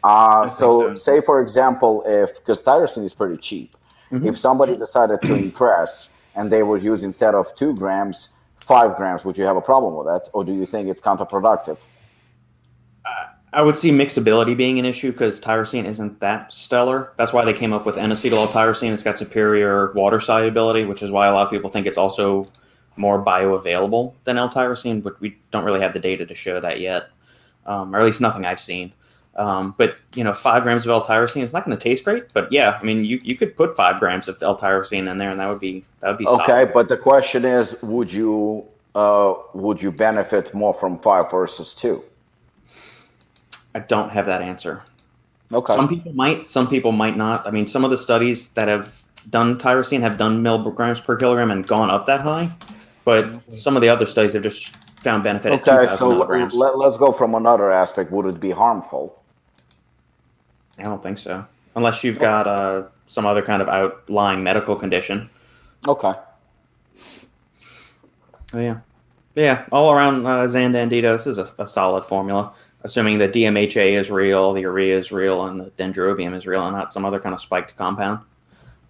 Uh, 0.03 0.47
so, 0.47 0.89
so. 0.89 0.95
say 0.95 1.21
for 1.21 1.41
example, 1.41 2.03
if 2.05 2.35
because 2.35 2.63
tyrosine 2.63 3.03
is 3.05 3.13
pretty 3.13 3.37
cheap, 3.37 3.75
Mm-hmm. 4.11 4.25
if 4.29 4.37
somebody 4.37 4.77
decided 4.77 5.19
to 5.23 5.35
impress 5.35 6.15
and 6.33 6.49
they 6.49 6.63
would 6.63 6.81
use 6.81 7.03
instead 7.03 7.35
of 7.35 7.53
two 7.55 7.73
grams, 7.75 8.37
five 8.55 8.95
grams, 8.95 9.25
would 9.25 9.37
you 9.37 9.43
have 9.43 9.57
a 9.57 9.61
problem 9.61 9.97
with 9.97 10.07
that, 10.07 10.29
or 10.31 10.45
do 10.45 10.53
you 10.53 10.65
think 10.65 10.87
it's 10.87 11.01
counterproductive? 11.01 11.77
I 13.53 13.61
would 13.61 13.75
see 13.75 13.91
mixability 13.91 14.55
being 14.57 14.77
an 14.77 14.85
issue 14.85 15.11
because 15.11 15.39
tyrosine 15.39 15.85
isn't 15.85 16.19
that 16.19 16.51
stellar. 16.51 17.13
That's 17.15 17.31
why 17.31 17.45
they 17.45 17.53
came 17.53 17.71
up 17.71 17.85
with 17.85 17.97
N-acetyl 17.97 18.33
L-tyrosine. 18.33 18.91
It's 18.91 19.03
got 19.03 19.17
superior 19.17 19.93
water 19.93 20.19
solubility, 20.19 20.83
which 20.83 21.01
is 21.01 21.11
why 21.11 21.27
a 21.27 21.33
lot 21.33 21.45
of 21.45 21.49
people 21.51 21.69
think 21.69 21.87
it's 21.87 21.97
also 21.97 22.47
more 22.97 23.23
bioavailable 23.23 24.13
than 24.25 24.37
L-tyrosine, 24.37 25.01
but 25.01 25.19
we 25.21 25.37
don't 25.51 25.63
really 25.63 25.79
have 25.79 25.93
the 25.93 25.99
data 25.99 26.25
to 26.25 26.35
show 26.35 26.59
that 26.59 26.81
yet, 26.81 27.09
um, 27.65 27.95
or 27.95 27.99
at 27.99 28.05
least 28.05 28.19
nothing 28.19 28.43
I've 28.45 28.59
seen. 28.59 28.91
Um, 29.37 29.75
but 29.77 29.95
you 30.15 30.23
know, 30.23 30.33
five 30.33 30.63
grams 30.63 30.83
of 30.85 30.91
L-tyrosine 30.91 31.43
is 31.43 31.53
not 31.53 31.63
going 31.63 31.77
to 31.77 31.81
taste 31.81 32.03
great, 32.03 32.25
but 32.33 32.51
yeah, 32.51 32.77
I 32.81 32.83
mean, 32.83 33.05
you, 33.05 33.21
you 33.23 33.37
could 33.37 33.55
put 33.55 33.75
five 33.75 33.99
grams 33.99 34.27
of 34.27 34.41
L-tyrosine 34.41 35.09
in 35.09 35.17
there, 35.19 35.29
and 35.29 35.39
that 35.39 35.47
would 35.47 35.59
be 35.59 35.85
that 36.01 36.09
would 36.09 36.17
be 36.17 36.25
Okay, 36.27 36.45
solid. 36.47 36.73
but 36.73 36.89
the 36.89 36.97
question 36.97 37.45
is, 37.45 37.75
would 37.83 38.11
you 38.11 38.65
uh, 38.95 39.35
would 39.53 39.81
you 39.81 39.91
benefit 39.91 40.53
more 40.55 40.73
from 40.73 40.97
five 40.97 41.29
versus 41.31 41.75
two? 41.75 42.03
I 43.77 43.81
don't 43.81 44.09
have 44.09 44.25
that 44.25 44.41
answer. 44.41 44.81
Okay. 45.53 45.75
Some 45.75 45.87
people 45.87 46.11
might, 46.13 46.47
some 46.47 46.67
people 46.67 46.91
might 46.91 47.15
not. 47.15 47.45
I 47.45 47.51
mean, 47.51 47.67
some 47.67 47.85
of 47.85 47.91
the 47.91 47.97
studies 47.97 48.49
that 48.49 48.67
have 48.67 49.03
done 49.29 49.59
tyrosine 49.59 50.01
have 50.01 50.17
done 50.17 50.41
milligrams 50.41 50.99
per 50.99 51.15
kilogram 51.15 51.51
and 51.51 51.65
gone 51.65 51.91
up 51.91 52.07
that 52.07 52.21
high, 52.21 52.49
but 53.05 53.29
some 53.53 53.75
of 53.75 53.83
the 53.83 53.89
other 53.89 54.07
studies 54.07 54.33
have 54.33 54.41
just 54.41 54.75
found 54.99 55.23
benefit 55.23 55.53
at 55.53 55.61
okay, 55.61 55.83
2,000 55.83 55.97
so 55.99 56.09
milligrams. 56.09 56.55
let, 56.55 56.73
us 56.73 56.97
go 56.97 57.11
from 57.11 57.35
another 57.35 57.71
aspect. 57.71 58.11
Would 58.11 58.25
it 58.25 58.39
be 58.39 58.49
harmful? 58.49 59.21
I 60.79 60.83
don't 60.83 61.03
think 61.03 61.19
so, 61.19 61.45
unless 61.75 62.03
you've 62.03 62.17
got 62.17 62.47
uh, 62.47 62.87
some 63.05 63.27
other 63.27 63.43
kind 63.43 63.61
of 63.61 63.69
outlying 63.69 64.43
medical 64.43 64.75
condition. 64.75 65.29
Okay. 65.87 66.13
Oh, 68.53 68.59
yeah, 68.59 68.79
yeah. 69.35 69.65
All 69.71 69.93
around 69.93 70.25
uh, 70.25 70.47
Xandandita, 70.47 71.15
this 71.15 71.27
is 71.27 71.37
a, 71.37 71.47
a 71.61 71.67
solid 71.67 72.05
formula. 72.05 72.53
Assuming 72.87 73.17
the 73.17 73.27
DMHA 73.27 73.99
is 73.99 74.09
real, 74.09 74.53
the 74.53 74.63
Eria 74.63 74.97
is 74.97 75.11
real, 75.11 75.45
and 75.45 75.59
the 75.59 75.65
dendrobium 75.71 76.33
is 76.33 76.47
real, 76.47 76.63
and 76.63 76.73
not 76.73 76.93
some 76.93 77.03
other 77.03 77.19
kind 77.19 77.35
of 77.35 77.41
spiked 77.41 77.75
compound. 77.75 78.21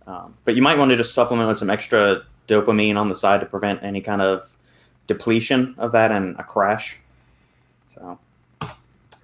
Um, 0.06 0.36
but 0.46 0.56
you 0.56 0.62
might 0.62 0.78
want 0.78 0.92
to 0.92 0.96
just 0.96 1.16
supplement 1.16 1.50
with 1.50 1.58
some 1.58 1.72
extra 1.72 2.22
dopamine 2.48 2.96
on 2.96 3.08
the 3.08 3.16
side 3.16 3.40
to 3.40 3.48
prevent 3.48 3.82
any 3.82 4.00
kind 4.00 4.22
of 4.22 4.56
depletion 5.08 5.74
of 5.80 5.92
that 5.94 6.12
and 6.12 6.36
a 6.38 6.44
crash. 6.44 7.00
So, 7.88 8.20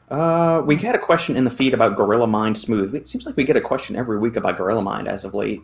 uh, 0.09 0.63
we 0.65 0.75
had 0.77 0.95
a 0.95 0.99
question 0.99 1.37
in 1.37 1.43
the 1.43 1.51
feed 1.51 1.75
about 1.75 1.95
Gorilla 1.95 2.25
Mind 2.25 2.57
Smooth. 2.57 2.95
It 2.95 3.07
seems 3.07 3.27
like 3.27 3.37
we 3.37 3.43
get 3.43 3.55
a 3.55 3.61
question 3.61 3.95
every 3.95 4.17
week 4.17 4.37
about 4.37 4.57
Gorilla 4.57 4.81
Mind 4.81 5.07
as 5.07 5.23
of 5.23 5.35
late. 5.35 5.61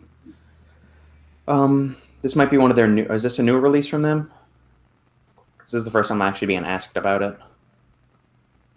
Um, 1.48 1.96
this 2.22 2.36
might 2.36 2.48
be 2.48 2.58
one 2.58 2.70
of 2.70 2.76
their 2.76 2.86
new. 2.86 3.06
Is 3.06 3.24
this 3.24 3.40
a 3.40 3.42
new 3.42 3.58
release 3.58 3.88
from 3.88 4.02
them? 4.02 4.30
This 5.64 5.74
is 5.74 5.84
the 5.84 5.90
first 5.90 6.10
time 6.10 6.22
I'm 6.22 6.28
actually 6.28 6.46
being 6.46 6.64
asked 6.64 6.96
about 6.96 7.22
it. 7.22 7.36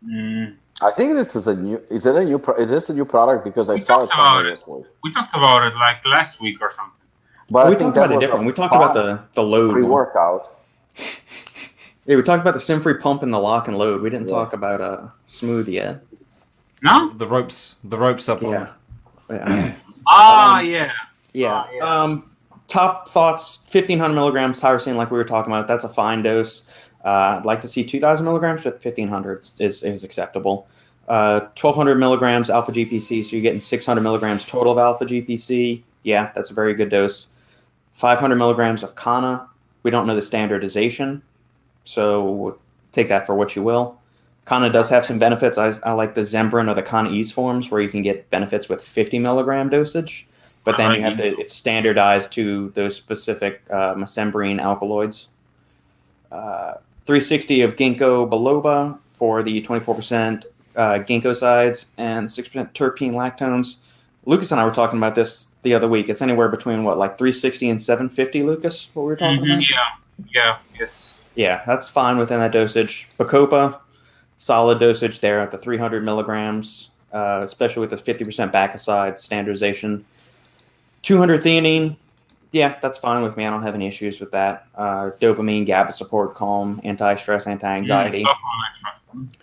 Mm, 0.07 0.55
I 0.81 0.91
think 0.91 1.13
this 1.13 1.35
is 1.35 1.47
a 1.47 1.55
new. 1.55 1.81
Is 1.89 2.05
it 2.05 2.15
a 2.15 2.23
new? 2.25 2.37
Pro, 2.39 2.55
is 2.55 2.69
this 2.69 2.89
a 2.89 2.93
new 2.93 3.05
product? 3.05 3.43
Because 3.43 3.69
I 3.69 3.73
We 3.73 3.79
saw 3.79 4.03
it 4.03 4.09
somewhere 4.09 4.43
this 4.43 4.65
week. 4.67 4.85
we 5.03 5.11
talked 5.11 5.33
about 5.33 5.63
it 5.63 5.75
like 5.75 6.05
last 6.05 6.41
week 6.41 6.57
or 6.61 6.69
something. 6.69 6.91
But 7.49 7.67
we 7.67 7.73
I 7.73 7.75
think 7.77 7.93
talked 7.93 8.05
about 8.11 8.17
it 8.17 8.19
different. 8.25 8.45
We 8.45 8.51
talked 8.53 8.75
about 8.75 8.93
the 8.93 9.19
the 9.33 9.43
load. 9.43 9.67
one. 9.71 9.75
pre-workout. 9.81 10.49
Yeah, 12.05 12.17
we 12.17 12.21
talked 12.23 12.41
about 12.41 12.53
the 12.53 12.59
stim 12.59 12.81
free 12.81 12.95
pump 12.95 13.23
and 13.23 13.33
the 13.33 13.39
lock 13.39 13.67
and 13.69 13.77
load. 13.77 14.01
We 14.01 14.09
didn't 14.09 14.27
Yeah. 14.27 14.35
talk 14.35 14.53
about 14.53 14.81
uh 14.81 15.07
smooth 15.25 15.69
yet. 15.69 16.03
No? 16.81 17.09
The 17.13 17.27
ropes, 17.27 17.75
the 17.85 17.97
ropes 17.97 18.25
supplement. 18.25 18.69
Yeah. 19.29 19.35
Yeah. 19.49 19.73
Ah, 20.05 20.59
Um, 20.59 20.65
yeah. 20.65 20.91
Yeah. 21.31 21.63
Oh, 21.65 21.73
yeah. 21.73 22.01
Um, 22.03 22.29
top 22.67 23.07
thoughts: 23.07 23.61
fifteen 23.67 23.99
hundred 23.99 24.15
milligrams 24.15 24.59
tyrosine, 24.59 24.95
like 24.95 25.11
we 25.11 25.17
were 25.17 25.23
talking 25.23 25.53
about. 25.53 25.65
That's 25.65 25.85
a 25.85 25.89
fine 25.89 26.21
dose. 26.21 26.63
Uh, 27.05 27.37
I'd 27.37 27.45
like 27.45 27.61
to 27.61 27.67
see 27.67 27.83
two 27.83 27.99
thousand 27.99 28.25
milligrams, 28.25 28.63
but 28.63 28.81
fifteen 28.81 29.07
hundred 29.07 29.49
is 29.59 29.83
is 29.83 30.03
acceptable. 30.03 30.67
Uh, 31.07 31.41
1200 31.59 31.95
milligrams 31.95 32.49
alpha 32.49 32.71
GPC, 32.71 33.25
so 33.25 33.31
you're 33.35 33.41
getting 33.41 33.59
600 33.59 33.99
milligrams 33.99 34.45
total 34.45 34.71
of 34.71 34.77
alpha 34.77 35.03
GPC. 35.03 35.83
Yeah, 36.03 36.31
that's 36.33 36.49
a 36.49 36.53
very 36.53 36.73
good 36.73 36.89
dose. 36.89 37.27
500 37.91 38.37
milligrams 38.37 38.83
of 38.83 38.95
Kanna. 38.95 39.47
We 39.83 39.91
don't 39.91 40.07
know 40.07 40.15
the 40.15 40.21
standardization, 40.21 41.21
so 41.83 42.57
take 42.93 43.09
that 43.09 43.25
for 43.25 43.35
what 43.35 43.53
you 43.53 43.63
will. 43.63 43.99
Kanna 44.45 44.69
does 44.69 44.89
have 44.89 45.05
some 45.05 45.19
benefits. 45.19 45.57
I, 45.57 45.73
I 45.83 45.91
like 45.91 46.15
the 46.15 46.21
Zembrin 46.21 46.69
or 46.69 46.73
the 46.73 46.83
Kanna 46.83 47.11
Ease 47.11 47.31
forms 47.31 47.69
where 47.69 47.81
you 47.81 47.89
can 47.89 48.01
get 48.01 48.29
benefits 48.29 48.69
with 48.69 48.81
50 48.83 49.19
milligram 49.19 49.69
dosage, 49.69 50.25
but 50.63 50.77
then 50.77 50.93
you 50.93 51.01
have 51.01 51.17
to 51.17 51.37
it's 51.37 51.53
standardized 51.53 52.31
to 52.33 52.69
those 52.71 52.95
specific 52.95 53.61
uh, 53.69 53.93
mesembrine 53.95 54.61
alkaloids. 54.61 55.27
Uh, 56.31 56.75
360 57.05 57.61
of 57.61 57.75
ginkgo 57.75 58.29
biloba 58.29 58.97
for 59.13 59.43
the 59.43 59.61
24% 59.61 60.45
uh, 60.75 60.93
ginkgo 60.99 61.35
sides 61.35 61.87
and 61.97 62.27
6% 62.27 62.73
terpene 62.73 63.11
lactones. 63.13 63.77
Lucas 64.25 64.51
and 64.51 64.59
I 64.61 64.65
were 64.65 64.71
talking 64.71 64.97
about 64.97 65.15
this 65.15 65.51
the 65.63 65.73
other 65.73 65.87
week. 65.87 66.09
It's 66.09 66.21
anywhere 66.21 66.49
between 66.49 66.83
what, 66.83 66.97
like 66.97 67.17
360 67.17 67.69
and 67.69 67.81
750, 67.81 68.43
Lucas? 68.43 68.87
What 68.93 69.03
we 69.03 69.07
were 69.07 69.15
talking 69.15 69.39
Mhm, 69.41 69.43
about? 69.55 69.61
Yeah, 69.69 70.25
yeah, 70.33 70.57
yes. 70.79 71.15
Yeah, 71.35 71.61
that's 71.65 71.89
fine 71.89 72.17
within 72.17 72.39
that 72.39 72.51
dosage. 72.51 73.07
Bacopa, 73.19 73.79
solid 74.37 74.79
dosage 74.79 75.19
there 75.19 75.41
at 75.41 75.51
the 75.51 75.57
300 75.57 76.03
milligrams, 76.05 76.89
uh, 77.11 77.41
especially 77.43 77.81
with 77.81 77.89
the 77.89 77.97
50% 77.97 78.51
bacoside 78.51 79.19
standardization. 79.19 80.05
200 81.01 81.41
theanine, 81.41 81.97
yeah, 82.53 82.77
that's 82.81 82.99
fine 82.99 83.23
with 83.23 83.35
me. 83.35 83.45
I 83.45 83.49
don't 83.49 83.63
have 83.63 83.75
any 83.75 83.87
issues 83.87 84.19
with 84.19 84.31
that. 84.31 84.67
Uh, 84.75 85.09
dopamine, 85.19 85.65
GABA 85.65 85.91
support, 85.91 86.35
calm, 86.35 86.79
anti-stress, 86.83 87.47
anti-anxiety. 87.47 88.23
Mm, 88.23 88.25
tough 88.25 89.37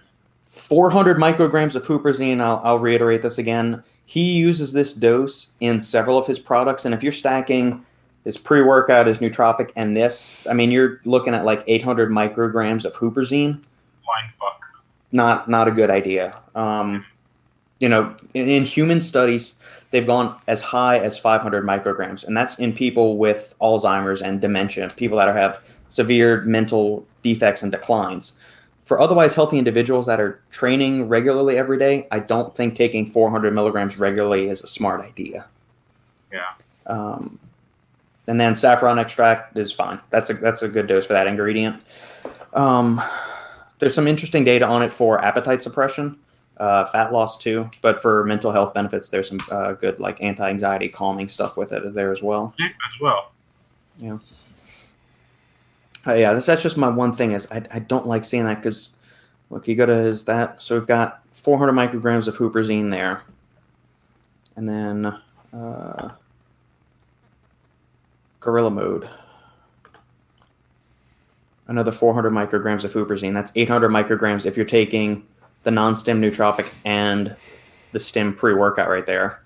400 0.70 1.16
micrograms 1.16 1.74
of 1.74 1.85
huperzine. 1.85 2.41
I'll, 2.41 2.61
I'll 2.62 2.78
reiterate 2.78 3.23
this 3.23 3.39
again. 3.39 3.82
He 4.07 4.32
uses 4.35 4.73
this 4.73 4.93
dose 4.93 5.51
in 5.59 5.81
several 5.81 6.16
of 6.19 6.27
his 6.28 6.39
products, 6.39 6.85
and 6.85 6.95
if 6.95 7.03
you're 7.03 7.12
stacking 7.12 7.85
his 8.24 8.39
pre-workout, 8.39 9.09
his 9.09 9.19
nootropic, 9.19 9.73
and 9.74 9.97
this, 9.97 10.37
I 10.49 10.53
mean, 10.53 10.70
you're 10.70 11.01
looking 11.05 11.35
at 11.35 11.45
like 11.45 11.65
800 11.66 12.11
micrograms 12.11 12.85
of 12.85 12.95
huperzine. 12.95 13.55
Mind 13.55 14.32
fuck. 14.39 14.61
Not 15.11 15.49
not 15.49 15.66
a 15.66 15.73
good 15.73 15.91
idea. 15.91 16.31
Um, 16.55 17.05
you 17.81 17.89
know, 17.89 18.15
in, 18.35 18.49
in 18.49 18.65
human 18.65 19.01
studies, 19.01 19.57
they've 19.91 20.07
gone 20.07 20.39
as 20.47 20.61
high 20.61 20.99
as 20.99 21.19
500 21.19 21.65
micrograms, 21.65 22.25
and 22.25 22.37
that's 22.37 22.59
in 22.59 22.73
people 22.73 23.17
with 23.17 23.55
Alzheimer's 23.61 24.23
and 24.23 24.41
dementia, 24.41 24.91
people 24.97 25.19
that 25.19 25.29
are, 25.29 25.35
have 25.35 25.61
severe 25.89 26.43
mental 26.43 27.07
defects 27.23 27.62
and 27.62 27.73
declines. 27.73 28.35
For 28.85 29.01
otherwise 29.01 29.35
healthy 29.35 29.59
individuals 29.59 30.07
that 30.07 30.21
are 30.21 30.41
training 30.51 31.09
regularly 31.09 31.57
every 31.57 31.79
day, 31.79 32.09
I 32.11 32.19
don't 32.19 32.55
think 32.55 32.75
taking 32.75 33.07
400 33.07 33.55
milligrams 33.55 33.99
regularly 33.99 34.49
is 34.49 34.62
a 34.62 34.67
smart 34.67 35.01
idea. 35.01 35.47
Yeah. 36.33 36.53
Um, 36.87 37.39
and 38.27 38.41
then 38.41 38.57
saffron 38.57 38.99
extract 38.99 39.57
is 39.57 39.73
fine. 39.73 40.01
That's 40.11 40.31
a 40.31 40.35
that's 40.35 40.62
a 40.62 40.69
good 40.69 40.87
dose 40.87 41.07
for 41.07 41.12
that 41.12 41.27
ingredient. 41.27 41.83
Um, 42.53 43.01
there's 43.79 43.95
some 43.95 44.07
interesting 44.07 44.45
data 44.45 44.67
on 44.67 44.83
it 44.83 44.93
for 44.93 45.25
appetite 45.25 45.62
suppression, 45.62 46.19
uh, 46.61 46.85
fat 46.85 47.11
loss 47.11 47.39
too, 47.39 47.69
but 47.81 48.01
for 48.01 48.23
mental 48.24 48.53
health 48.53 48.74
benefits, 48.74 49.09
there's 49.09 49.28
some 49.28 49.41
uh, 49.51 49.73
good 49.73 49.99
like 49.99 50.23
anti-anxiety 50.23 50.91
calming 50.91 51.27
stuff 51.27 51.57
with 51.57 51.73
it 51.73 51.95
there 51.95 52.12
as 52.12 52.23
well. 52.23 52.55
Yeah, 52.59 52.66
as 52.66 53.01
well. 53.01 53.32
Uh, 56.07 56.15
yeah, 56.15 56.35
that's, 56.35 56.47
that's 56.47 56.62
just 56.62 56.77
my 56.77 56.89
one 56.89 57.12
thing 57.12 57.32
is 57.32 57.51
I, 57.51 57.62
I 57.73 57.78
don't 57.78 58.07
like 58.07 58.24
seeing 58.24 58.45
that 58.45 58.57
because 58.57 58.95
look, 59.49 59.66
you 59.66 59.74
go 59.74 59.87
to 59.87 59.95
his 59.95 60.24
that 60.27 60.62
so 60.62 60.78
we've 60.78 60.87
got 60.87 61.23
400 61.32 61.73
micrograms 61.73 62.28
of 62.28 62.37
huperzine 62.37 62.91
there, 62.91 63.23
and 64.57 64.69
then 64.69 65.07
uh, 65.55 66.11
gorilla 68.41 68.70
mode. 68.70 69.09
Another 71.69 71.93
400 71.93 72.32
micrograms 72.32 72.85
of 72.85 72.93
huperzine. 72.93 73.32
That's 73.32 73.53
800 73.55 73.91
micrograms 73.91 74.45
if 74.45 74.57
you're 74.57 74.66
taking 74.66 75.24
the 75.62 75.70
non-stim 75.70 76.20
nootropic 76.20 76.73
and 76.85 77.35
the 77.93 78.01
stim 78.01 78.35
pre-workout 78.35 78.89
right 78.89 79.07
there. 79.07 79.43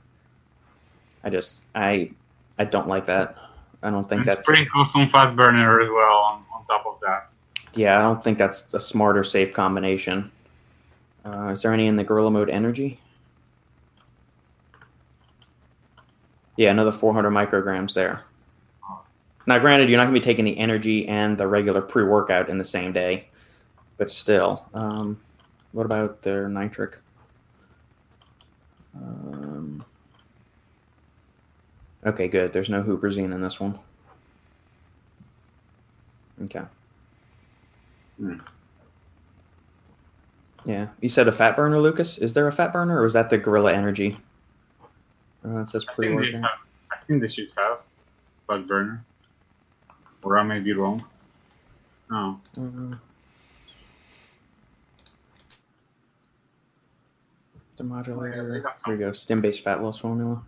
I 1.24 1.31
just 1.31 1.65
I 1.74 2.11
I 2.59 2.65
don't 2.65 2.89
like 2.89 3.07
that. 3.07 3.36
I 3.82 3.91
don't 3.91 4.09
think 4.09 4.20
And 4.20 4.28
that's 4.28 4.45
sprinkle 4.45 4.85
some 4.85 5.09
fat 5.09 5.35
burner 5.36 5.81
as 5.81 5.91
well 5.91 6.27
on, 6.31 6.45
on 6.55 6.65
top 6.65 6.86
of 6.86 6.99
that. 7.01 7.31
yeah, 7.74 7.99
I 7.99 8.03
don't 8.03 8.23
think 8.23 8.39
that's 8.39 8.73
a 8.74 8.81
smart 8.81 9.16
or 9.19 9.24
safe 9.24 9.53
combination. 9.53 10.31
Uh, 11.27 11.49
is 11.49 11.62
there 11.62 11.73
any 11.73 11.86
in 11.86 11.97
the 11.97 12.05
Gorilla 12.05 12.31
Mode 12.31 12.51
Energy? 12.51 12.99
Yeah, 16.57 16.70
another 16.70 16.93
400 16.93 17.31
micrograms 17.31 17.95
there. 17.95 18.23
Now, 19.47 19.59
granted, 19.59 19.89
you're 19.91 19.99
not 19.99 20.05
going 20.05 20.15
to 20.15 20.20
be 20.20 20.24
taking 20.24 20.45
the 20.45 20.57
energy 20.57 21.07
and 21.09 21.36
the 21.36 21.47
regular 21.47 21.82
pre 21.82 22.05
workout 22.05 22.49
in 22.49 22.57
the 22.59 22.65
same 22.65 22.93
day, 22.93 23.28
but 23.99 24.11
still. 24.11 24.65
Um, 24.73 25.20
what 25.75 25.85
about 25.85 26.23
their 26.23 26.49
nitric? 26.49 26.99
Um, 28.95 29.85
okay, 32.07 32.29
good. 32.29 32.53
There's 32.53 32.71
no 32.71 32.83
huperzine 32.83 33.35
in 33.35 33.41
this 33.41 33.59
one. 33.59 33.79
Okay. 36.45 36.63
Hmm. 38.19 38.37
Yeah, 40.65 40.89
you 41.01 41.09
said 41.09 41.29
a 41.29 41.33
fat 41.33 41.57
burner, 41.57 41.81
Lucas. 41.81 42.19
Is 42.19 42.35
there 42.35 42.47
a 42.47 42.53
fat 42.53 42.73
burner, 42.73 43.01
or 43.01 43.05
is 43.05 43.13
that 43.13 43.29
the 43.29 43.37
Gorilla 43.37 43.73
Energy? 43.73 44.17
Uh, 45.45 45.59
it 45.59 45.69
says 45.69 45.85
I 45.89 45.93
think, 45.93 46.13
they 46.13 46.17
pre-workout. 46.17 46.51
have, 46.51 46.59
I 46.93 46.97
think 47.07 47.21
they 47.21 47.29
should 47.29 47.51
have 47.59 47.79
fat 48.49 48.67
burner. 48.67 49.05
Or 50.23 50.39
I 50.39 50.43
may 50.45 50.61
be 50.61 50.73
wrong. 50.73 51.05
No. 52.11 52.41
Uh, 52.57 52.97
the 57.77 57.85
modulator. 57.85 58.61
got 58.61 58.81
There 58.85 58.95
you 58.95 59.01
go. 59.01 59.13
Stim-based 59.13 59.63
fat 59.63 59.83
loss 59.83 59.99
formula. 59.99 60.43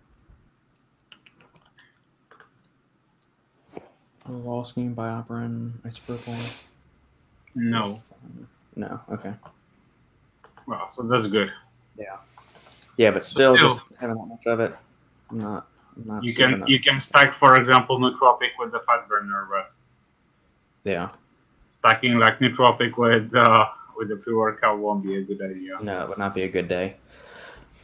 Raw 4.27 4.63
scheme, 4.63 4.93
BioPerine, 4.95 5.71
isopropyl. 5.85 6.37
No. 7.55 8.01
No. 8.75 8.99
Okay. 9.11 9.33
Well, 10.67 10.87
so 10.89 11.03
that's 11.03 11.27
good. 11.27 11.51
Yeah, 11.97 12.17
Yeah, 12.97 13.11
but 13.11 13.23
still, 13.23 13.55
still- 13.55 13.69
just 13.75 13.81
having 13.99 14.17
that 14.17 14.25
much 14.25 14.45
of 14.45 14.59
it, 14.59 14.75
I'm 15.31 15.39
not. 15.39 15.67
I'm 15.95 16.07
not 16.07 16.23
You 16.23 16.35
can 16.35 16.63
you 16.67 16.79
can 16.79 16.99
stack, 16.99 17.33
for 17.33 17.55
example, 17.55 17.97
nootropic 17.99 18.49
with 18.59 18.71
the 18.71 18.79
fat 18.81 19.07
burner, 19.07 19.47
but 19.49 19.71
Yeah. 20.83 21.09
stacking 21.71 22.19
like 22.19 22.37
nootropic 22.39 22.97
with 22.97 23.33
uh, 23.33 23.65
with 23.97 24.09
the 24.09 24.17
pre-workout 24.17 24.77
won't 24.77 25.03
be 25.03 25.15
a 25.15 25.23
good 25.23 25.41
idea. 25.41 25.79
No, 25.81 26.03
it 26.03 26.09
would 26.09 26.19
not 26.19 26.35
be 26.35 26.43
a 26.43 26.47
good 26.49 26.67
day. 26.67 26.97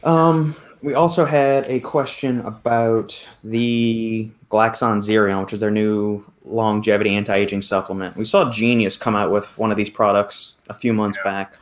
Um, 0.04 0.54
we 0.82 0.94
also 0.94 1.24
had 1.24 1.66
a 1.68 1.80
question 1.80 2.40
about 2.42 3.18
the 3.42 4.30
Glaxon 4.50 4.98
Xerion, 4.98 5.40
which 5.42 5.52
is 5.54 5.60
their 5.60 5.70
new 5.70 6.24
longevity 6.44 7.14
anti-aging 7.14 7.62
supplement. 7.62 8.16
We 8.16 8.26
saw 8.26 8.50
Genius 8.50 8.96
come 8.98 9.16
out 9.16 9.30
with 9.30 9.56
one 9.56 9.70
of 9.70 9.76
these 9.78 9.88
products 9.90 10.56
a 10.68 10.74
few 10.74 10.92
months 10.92 11.16
Yeah. 11.18 11.30
back. 11.30 11.54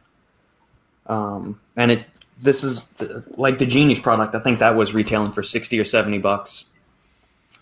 Um, 1.06 1.60
and 1.76 1.90
it's 1.90 2.08
this 2.40 2.64
is 2.64 2.88
the, 2.98 3.24
like 3.36 3.58
the 3.58 3.66
Genius 3.66 4.00
product. 4.00 4.34
I 4.34 4.40
think 4.40 4.58
that 4.58 4.74
was 4.74 4.92
retailing 4.94 5.30
for 5.32 5.42
sixty 5.44 5.78
or 5.78 5.84
seventy 5.84 6.18
bucks. 6.18 6.64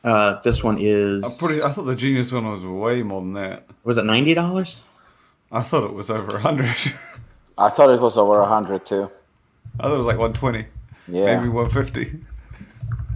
Uh, 0.03 0.41
this 0.43 0.65
one 0.65 0.79
is 0.81 1.23
I'm 1.25 1.33
pretty. 1.33 1.63
I 1.63 1.69
thought 1.71 1.83
the 1.85 1.95
Genius 1.97 2.33
one 2.33 2.51
was 2.51 2.65
way 2.65 3.03
more 3.03 3.21
than 3.21 3.35
that. 3.35 3.67
was 3.85 3.99
it 3.99 4.05
ninety 4.05 4.33
dollars? 4.35 4.81
I 5.53 5.63
thought 5.63 5.85
it 5.85 5.93
was 5.93 6.11
over 6.11 6.37
a 6.37 6.41
hundred. 6.41 6.75
I 7.59 7.69
thought 7.69 7.91
it 7.91 8.01
was 8.01 8.17
over 8.17 8.41
a 8.41 8.47
hundred 8.47 8.87
too. 8.87 9.11
I 9.79 9.85
thought 9.85 9.95
it 9.95 9.97
was 9.99 10.07
like 10.07 10.19
one 10.19 10.33
twenty, 10.33 10.67
Yeah. 11.09 11.37
maybe 11.37 11.49
one 11.49 11.69
fifty. 11.71 12.19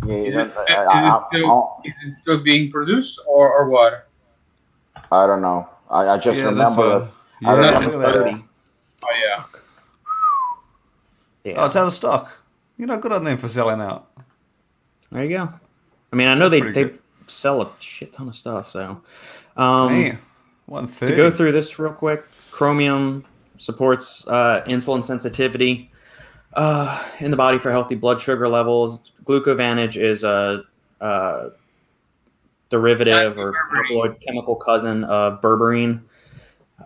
yeah 0.06 0.14
Is 0.14 0.36
it, 0.36 0.52
I, 0.68 0.74
I- 0.74 1.16
is, 1.16 1.22
it 1.22 1.36
still, 1.38 1.76
is 1.84 1.92
it 2.06 2.12
still 2.22 2.42
being 2.42 2.70
produced 2.70 3.20
or, 3.26 3.52
or 3.52 3.68
what? 3.68 4.08
I 5.12 5.26
don't 5.26 5.42
know. 5.42 5.68
I, 5.90 6.08
I 6.10 6.18
just 6.18 6.38
yeah, 6.38 6.44
this 6.50 6.52
remember. 6.52 6.98
one. 7.00 7.08
I 7.44 7.50
Yeah, 7.50 7.56
remember 7.56 7.80
look 7.80 7.94
at 7.94 8.00
that. 8.00 8.12
Thirty. 8.14 8.44
Oh 9.04 9.08
yeah. 9.22 9.44
Yeah. 11.44 11.54
Oh, 11.58 11.66
it's 11.66 11.76
out 11.76 11.86
of 11.86 11.92
stock. 11.92 12.32
You're 12.78 12.88
not 12.88 13.00
good 13.02 13.12
on 13.12 13.24
them 13.24 13.36
for 13.36 13.48
selling 13.48 13.80
out. 13.80 14.10
There 15.12 15.22
you 15.24 15.36
go. 15.36 15.52
I 16.12 16.16
mean, 16.16 16.28
I 16.28 16.34
know 16.34 16.48
they, 16.48 16.60
they 16.60 16.72
good. 16.84 16.98
sell 17.26 17.60
a 17.62 17.70
shit 17.80 18.12
ton 18.12 18.28
of 18.28 18.34
stuff. 18.36 18.70
So, 18.70 19.02
um, 19.56 19.88
Damn, 19.92 20.18
one 20.66 20.88
to 20.88 21.14
go 21.14 21.30
through 21.30 21.52
this 21.52 21.78
real 21.78 21.92
quick, 21.92 22.24
Chromium 22.50 23.24
supports 23.58 24.26
uh, 24.26 24.64
insulin 24.66 25.04
sensitivity 25.04 25.90
uh, 26.54 27.02
in 27.20 27.30
the 27.30 27.36
body 27.36 27.58
for 27.58 27.70
healthy 27.70 27.94
blood 27.94 28.20
sugar 28.20 28.48
levels. 28.48 29.12
Glucovantage 29.24 29.96
is 30.00 30.24
a, 30.24 30.62
a 31.00 31.50
derivative 32.70 33.38
or 33.38 33.54
alkaloid 33.76 34.20
chemical 34.20 34.56
cousin 34.56 35.04
of 35.04 35.40
berberine. 35.40 36.02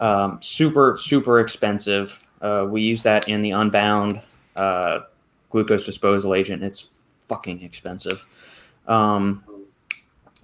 Um, 0.01 0.41
super 0.43 0.97
super 1.01 1.41
expensive. 1.41 2.23
Uh, 2.41 2.67
we 2.69 2.83
use 2.83 3.03
that 3.03 3.29
in 3.29 3.43
the 3.43 3.51
Unbound 3.51 4.21
uh, 4.57 5.01
glucose 5.51 5.87
disposal 5.87 6.35
agent. 6.35 6.63
It's 6.63 6.91
fucking 7.29 7.63
expensive. 7.63 8.25
Um, 8.87 9.45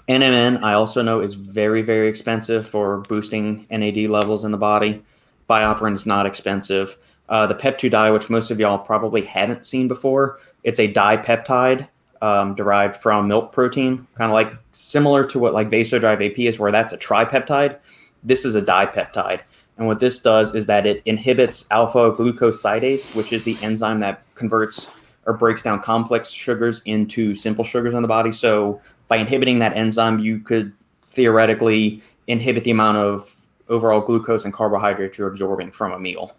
NMN, 0.09 0.63
I 0.63 0.75
also 0.75 1.03
know, 1.03 1.21
is 1.21 1.35
very, 1.35 1.83
very 1.83 2.09
expensive 2.09 2.67
for 2.67 2.99
boosting 3.03 3.67
NAD 3.71 3.97
levels 4.09 4.45
in 4.45 4.51
the 4.51 4.59
body. 4.59 5.03
BioPerine 5.49 5.95
is 5.95 6.05
not 6.05 6.27
expensive. 6.27 6.97
Uh, 7.29 7.47
the 7.47 7.55
Pep2Dia, 7.55 8.13
which 8.13 8.29
most 8.29 8.51
of 8.51 8.61
y'all 8.61 8.79
probably 8.79 9.23
haven't 9.23 9.65
seen 9.65 9.89
before, 9.89 10.39
it's 10.63 10.79
a 10.79 10.93
dipeptide 10.93 11.89
um, 12.21 12.55
derived 12.55 12.97
from 12.97 13.29
milk 13.29 13.53
protein, 13.53 14.07
kind 14.15 14.31
of 14.31 14.35
like 14.35 14.53
similar 14.73 15.25
to 15.25 15.39
what 15.39 15.55
like 15.55 15.71
Vasodrive 15.71 16.25
AP 16.25 16.39
is, 16.39 16.59
where 16.59 16.73
that's 16.73 16.93
a 16.93 16.99
tripeptide. 16.99 17.79
This 18.23 18.45
is 18.45 18.55
a 18.55 18.63
dipeptide. 18.63 19.41
And 19.77 19.87
what 19.87 20.01
this 20.01 20.19
does 20.19 20.55
is 20.55 20.67
that 20.67 20.87
it 20.87 21.03
inhibits 21.05 21.67
alpha 21.71 22.13
glucosidase, 22.13 23.15
which 23.17 23.33
is 23.33 23.45
the 23.45 23.57
enzyme 23.61 24.01
that 24.01 24.23
converts 24.35 24.89
or 25.27 25.35
breaks 25.35 25.63
down 25.63 25.83
complex 25.83 26.31
sugars 26.31 26.83
into 26.85 27.35
simple 27.35 27.65
sugars 27.65 27.95
in 27.95 28.03
the 28.03 28.09
body. 28.09 28.31
So 28.31 28.81
by 29.09 29.17
inhibiting 29.17 29.59
that 29.59 29.77
enzyme, 29.77 30.19
you 30.19 30.39
could 30.39 30.73
theoretically 31.09 32.03
inhibit 32.27 32.65
the 32.65 32.71
amount 32.71 32.99
of 32.99 33.35
overall 33.69 34.01
glucose 34.01 34.45
and 34.45 34.53
carbohydrates 34.53 35.19
you're 35.19 35.29
absorbing 35.29 35.71
from 35.71 35.93
a 35.93 35.99
meal. 35.99 36.37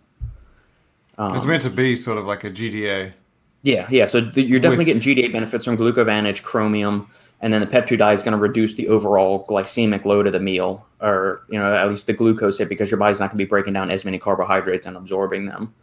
Um, 1.18 1.36
it's 1.36 1.46
meant 1.46 1.64
to 1.64 1.70
be 1.70 1.96
sort 1.96 2.18
of 2.18 2.26
like 2.26 2.44
a 2.44 2.52
GDA. 2.52 3.14
Yeah, 3.62 3.88
yeah. 3.90 4.06
So 4.06 4.22
the, 4.22 4.44
you're 4.44 4.60
definitely 4.60 4.94
With... 4.94 5.04
getting 5.04 5.24
GDA 5.24 5.32
benefits 5.32 5.66
from 5.66 5.78
glucovantage, 5.78 6.44
chromium, 6.44 7.10
and 7.42 7.54
then 7.54 7.62
the 7.62 7.68
pep2 7.68 7.94
is 8.14 8.24
going 8.24 8.34
to 8.34 8.38
reduce 8.38 8.76
the 8.76 8.88
overall 8.88 9.46
glycemic 9.48 10.06
load 10.06 10.28
of 10.28 10.34
the 10.34 10.40
meal, 10.40 10.86
or 11.02 11.44
you 11.50 11.58
know 11.58 11.76
at 11.76 11.90
least 11.90 12.08
the 12.08 12.14
glucose 12.14 12.58
hit, 12.58 12.70
because 12.70 12.92
your 12.92 13.00
body's 13.00 13.20
not 13.20 13.30
going 13.30 13.38
to 13.38 13.44
be 13.44 13.48
breaking 13.48 13.74
down 13.74 13.90
as 13.90 14.06
many 14.06 14.20
carbohydrates 14.20 14.86
and 14.86 14.96
absorbing 14.98 15.46
them. 15.46 15.74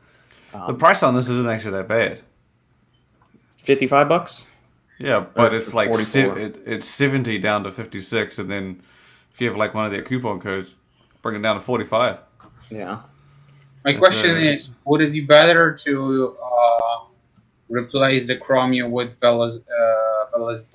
Um, 0.54 0.66
the 0.68 0.74
price 0.74 1.02
on 1.02 1.14
this 1.14 1.28
isn't 1.28 1.48
actually 1.48 1.72
that 1.72 1.88
bad. 1.88 2.20
Fifty-five 3.56 4.09
bucks. 4.09 4.46
Yeah, 4.98 5.20
but 5.34 5.54
it's 5.54 5.74
like 5.74 5.90
it, 5.90 6.62
it's 6.66 6.86
seventy 6.86 7.38
down 7.38 7.64
to 7.64 7.72
fifty-six, 7.72 8.38
and 8.38 8.50
then 8.50 8.82
if 9.32 9.40
you 9.40 9.48
have 9.48 9.56
like 9.56 9.74
one 9.74 9.84
of 9.84 9.90
their 9.90 10.02
coupon 10.02 10.40
codes, 10.40 10.74
bring 11.22 11.36
it 11.36 11.42
down 11.42 11.56
to 11.56 11.60
forty-five. 11.60 12.18
Yeah. 12.70 13.00
My 13.84 13.92
question 13.92 14.32
uh, 14.32 14.40
is: 14.40 14.70
Would 14.84 15.00
it 15.00 15.12
be 15.12 15.20
better 15.20 15.74
to 15.84 16.36
uh, 16.42 16.82
replace 17.72 18.26
the 18.26 18.36
chromium 18.36 18.92
with 18.92 19.18
velas, 19.18 19.59
uh, 19.59 20.72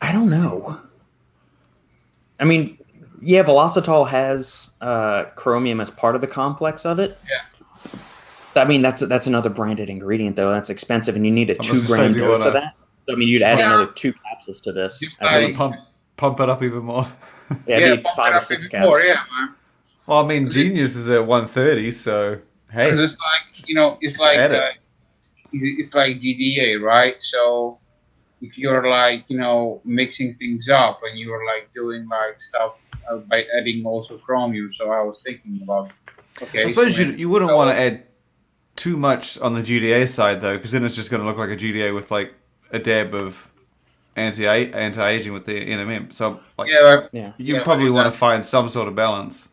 I 0.00 0.12
don't 0.12 0.30
know. 0.30 0.80
I 2.38 2.44
mean, 2.44 2.78
yeah, 3.20 3.42
Velocitol 3.42 4.08
has 4.08 4.70
uh, 4.80 5.24
chromium 5.36 5.80
as 5.80 5.90
part 5.90 6.14
of 6.14 6.20
the 6.20 6.26
complex 6.26 6.84
of 6.84 6.98
it. 6.98 7.18
Yeah. 7.28 8.60
I 8.60 8.64
mean, 8.64 8.80
that's 8.80 9.02
that's 9.02 9.26
another 9.26 9.50
branded 9.50 9.90
ingredient 9.90 10.36
though. 10.36 10.50
That's 10.50 10.70
expensive, 10.70 11.14
and 11.14 11.26
you 11.26 11.32
need 11.32 11.50
a 11.50 11.54
two 11.54 11.84
gram 11.84 12.14
dose 12.14 12.42
of 12.42 12.54
that. 12.54 12.74
I 13.08 13.14
mean, 13.14 13.28
you'd 13.28 13.42
add 13.42 13.58
yeah. 13.58 13.66
another 13.66 13.92
two 13.92 14.14
capsules 14.14 14.60
to 14.62 14.72
this. 14.72 15.02
Pump, 15.54 15.76
pump 16.16 16.40
it 16.40 16.48
up 16.48 16.62
even 16.62 16.84
more. 16.84 17.10
yeah, 17.66 17.78
yeah 17.78 18.14
five 18.14 18.34
or 18.34 18.44
six 18.44 18.66
capsules. 18.66 18.88
More, 18.88 19.00
yeah, 19.00 19.22
man. 19.32 19.54
Well, 20.06 20.24
I 20.24 20.26
mean, 20.26 20.50
Genius 20.50 20.96
is 20.96 21.08
at 21.08 21.26
one 21.26 21.46
thirty, 21.46 21.90
so 21.92 22.40
hey, 22.70 22.90
it's 22.90 23.00
like 23.00 23.68
you 23.68 23.74
know, 23.74 23.98
it's 24.00 24.18
like 24.18 24.38
uh, 24.38 24.70
it's 25.52 25.94
like 25.94 26.20
GDA, 26.20 26.80
right? 26.80 27.20
So 27.20 27.78
if 28.42 28.58
you're 28.58 28.88
like 28.88 29.24
you 29.28 29.38
know 29.38 29.80
mixing 29.84 30.34
things 30.34 30.68
up 30.68 31.00
and 31.08 31.18
you're 31.18 31.44
like 31.46 31.72
doing 31.74 32.06
like 32.08 32.40
stuff 32.40 32.78
uh, 33.10 33.18
by 33.18 33.44
adding 33.56 33.84
also 33.86 34.18
chromium 34.18 34.72
so 34.72 34.90
i 34.90 35.02
was 35.02 35.20
thinking 35.20 35.60
about 35.62 35.90
okay 36.42 36.64
i 36.64 36.68
suppose 36.68 36.96
so 36.96 37.02
you, 37.02 37.12
you 37.12 37.28
wouldn't 37.28 37.54
want 37.54 37.70
to 37.70 37.78
add 37.78 38.04
too 38.74 38.96
much 38.96 39.38
on 39.38 39.54
the 39.54 39.62
gda 39.62 40.06
side 40.06 40.40
though 40.40 40.56
because 40.56 40.72
then 40.72 40.84
it's 40.84 40.94
just 40.94 41.10
going 41.10 41.20
to 41.20 41.26
look 41.26 41.38
like 41.38 41.50
a 41.50 41.56
gda 41.56 41.94
with 41.94 42.10
like 42.10 42.34
a 42.72 42.78
dab 42.78 43.14
of 43.14 43.50
anti 44.16 44.46
anti-aging 44.46 45.32
with 45.32 45.44
the 45.44 45.66
nmm 45.66 46.12
so 46.12 46.40
like 46.58 46.68
yeah, 46.70 46.80
but, 46.82 47.10
yeah. 47.12 47.32
you 47.38 47.56
yeah, 47.56 47.62
probably 47.62 47.90
want 47.90 48.12
to 48.12 48.18
find 48.18 48.44
some 48.44 48.68
sort 48.68 48.88
of 48.88 48.94
balance 48.94 49.48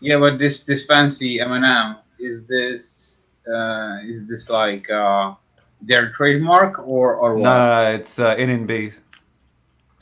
yeah 0.00 0.18
but 0.18 0.38
this 0.38 0.64
this 0.64 0.86
fancy 0.86 1.40
m&m 1.40 1.96
is 2.18 2.46
this 2.46 3.36
uh 3.52 3.98
is 4.04 4.26
this 4.28 4.48
like 4.48 4.88
uh 4.90 5.34
their 5.82 6.10
trademark 6.10 6.78
or 6.78 7.14
or 7.16 7.34
what? 7.34 7.42
No, 7.42 7.58
no, 7.58 7.84
no 7.84 7.94
it's 7.94 8.18
uh, 8.18 8.34
NNB. 8.36 8.94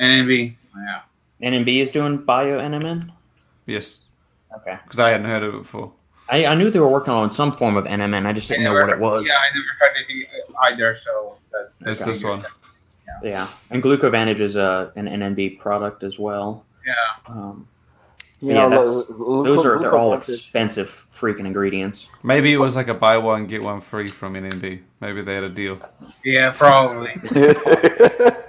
NNB, 0.01 0.57
yeah. 0.77 1.01
NNB 1.43 1.83
is 1.83 1.91
doing 1.91 2.19
bio 2.19 2.59
NMN. 2.59 3.11
Yes. 3.67 4.01
Okay. 4.57 4.79
Because 4.85 4.99
I 4.99 5.11
hadn't 5.11 5.27
heard 5.27 5.43
of 5.43 5.55
it 5.55 5.59
before. 5.59 5.93
I, 6.29 6.47
I 6.47 6.55
knew 6.55 6.71
they 6.71 6.79
were 6.79 6.89
working 6.89 7.13
on 7.13 7.33
some 7.33 7.53
form 7.53 7.77
of 7.77 7.85
NMN. 7.85 8.27
I 8.27 8.33
just 8.33 8.49
didn't 8.49 8.67
I 8.67 8.71
know 8.71 8.75
what 8.75 8.89
it 8.89 8.99
was. 8.99 9.27
Yeah, 9.27 9.35
I 9.35 9.49
never 9.55 9.67
heard 9.81 9.97
anything 9.97 10.27
either. 10.63 10.95
So 10.97 11.37
that's, 11.53 11.79
that's 11.79 12.05
this 12.05 12.23
one. 12.23 12.45
Yeah. 13.23 13.31
yeah, 13.31 13.49
and 13.70 13.82
Glucovantage 13.82 14.41
is 14.41 14.57
uh, 14.57 14.91
an 14.97 15.07
NNB 15.07 15.59
product 15.59 16.03
as 16.03 16.19
well. 16.19 16.65
Yeah. 16.87 16.95
Um, 17.27 17.69
you 18.41 18.55
yeah, 18.55 18.69
know, 18.69 19.03
those 19.43 19.66
are 19.66 19.78
they're 19.78 19.97
all 19.97 20.15
expensive 20.15 21.07
freaking 21.12 21.45
ingredients. 21.45 22.09
Maybe 22.23 22.55
it 22.55 22.57
was 22.57 22.74
like 22.74 22.89
a 22.89 22.95
buy 22.95 23.19
one 23.19 23.47
get 23.47 23.62
one 23.62 23.82
free 23.82 24.07
from 24.07 24.32
NNB. 24.32 24.81
Maybe 25.03 25.20
they 25.20 25.35
had 25.35 25.45
a 25.45 25.51
deal. 25.51 25.78
Yeah, 26.24 26.51
probably. 26.51 27.12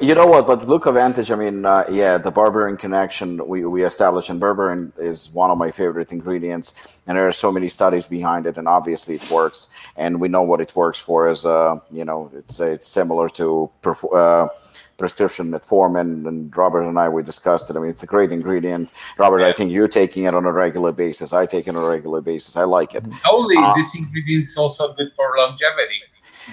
you 0.00 0.14
know 0.14 0.26
what? 0.26 0.46
But 0.46 0.60
Glucovantage, 0.60 1.30
I 1.30 1.36
mean, 1.36 1.64
uh, 1.64 1.84
yeah, 1.90 2.18
the 2.18 2.32
berberine 2.32 2.78
connection 2.78 3.46
we, 3.46 3.64
we 3.64 3.84
established, 3.84 4.30
and 4.30 4.40
berberine 4.40 4.92
is 4.98 5.30
one 5.30 5.50
of 5.50 5.58
my 5.58 5.70
favorite 5.70 6.10
ingredients, 6.12 6.74
and 7.06 7.16
there 7.16 7.28
are 7.28 7.32
so 7.32 7.52
many 7.52 7.68
studies 7.68 8.06
behind 8.06 8.46
it, 8.46 8.56
and 8.56 8.66
obviously 8.66 9.16
it 9.16 9.30
works, 9.30 9.70
and 9.96 10.20
we 10.20 10.28
know 10.28 10.42
what 10.42 10.60
it 10.60 10.74
works 10.74 10.98
for. 10.98 11.28
As 11.28 11.44
uh, 11.44 11.78
you 11.90 12.04
know, 12.04 12.30
it's 12.34 12.60
it's 12.60 12.88
similar 12.88 13.28
to. 13.30 13.70
Uh, 14.12 14.48
prescription 14.96 15.50
metformin, 15.50 16.26
and 16.26 16.56
Robert 16.56 16.82
and 16.82 16.98
I 16.98 17.08
we 17.08 17.22
discussed 17.22 17.70
it. 17.70 17.76
I 17.76 17.80
mean, 17.80 17.90
it's 17.90 18.02
a 18.02 18.06
great 18.06 18.30
ingredient. 18.32 18.90
Robert, 19.18 19.40
yeah. 19.40 19.48
I 19.48 19.52
think 19.52 19.72
you're 19.72 19.88
taking 19.88 20.24
it 20.24 20.34
on 20.34 20.44
a 20.44 20.52
regular 20.52 20.92
basis. 20.92 21.32
I 21.32 21.46
take 21.46 21.66
it 21.66 21.76
on 21.76 21.82
a 21.82 21.88
regular 21.88 22.20
basis. 22.20 22.56
I 22.56 22.64
like 22.64 22.94
it. 22.94 23.04
Only 23.28 23.56
uh, 23.56 23.74
this 23.74 23.94
ingredient 23.94 24.44
is 24.44 24.56
also 24.56 24.94
good 24.94 25.10
for 25.16 25.34
longevity. 25.36 26.00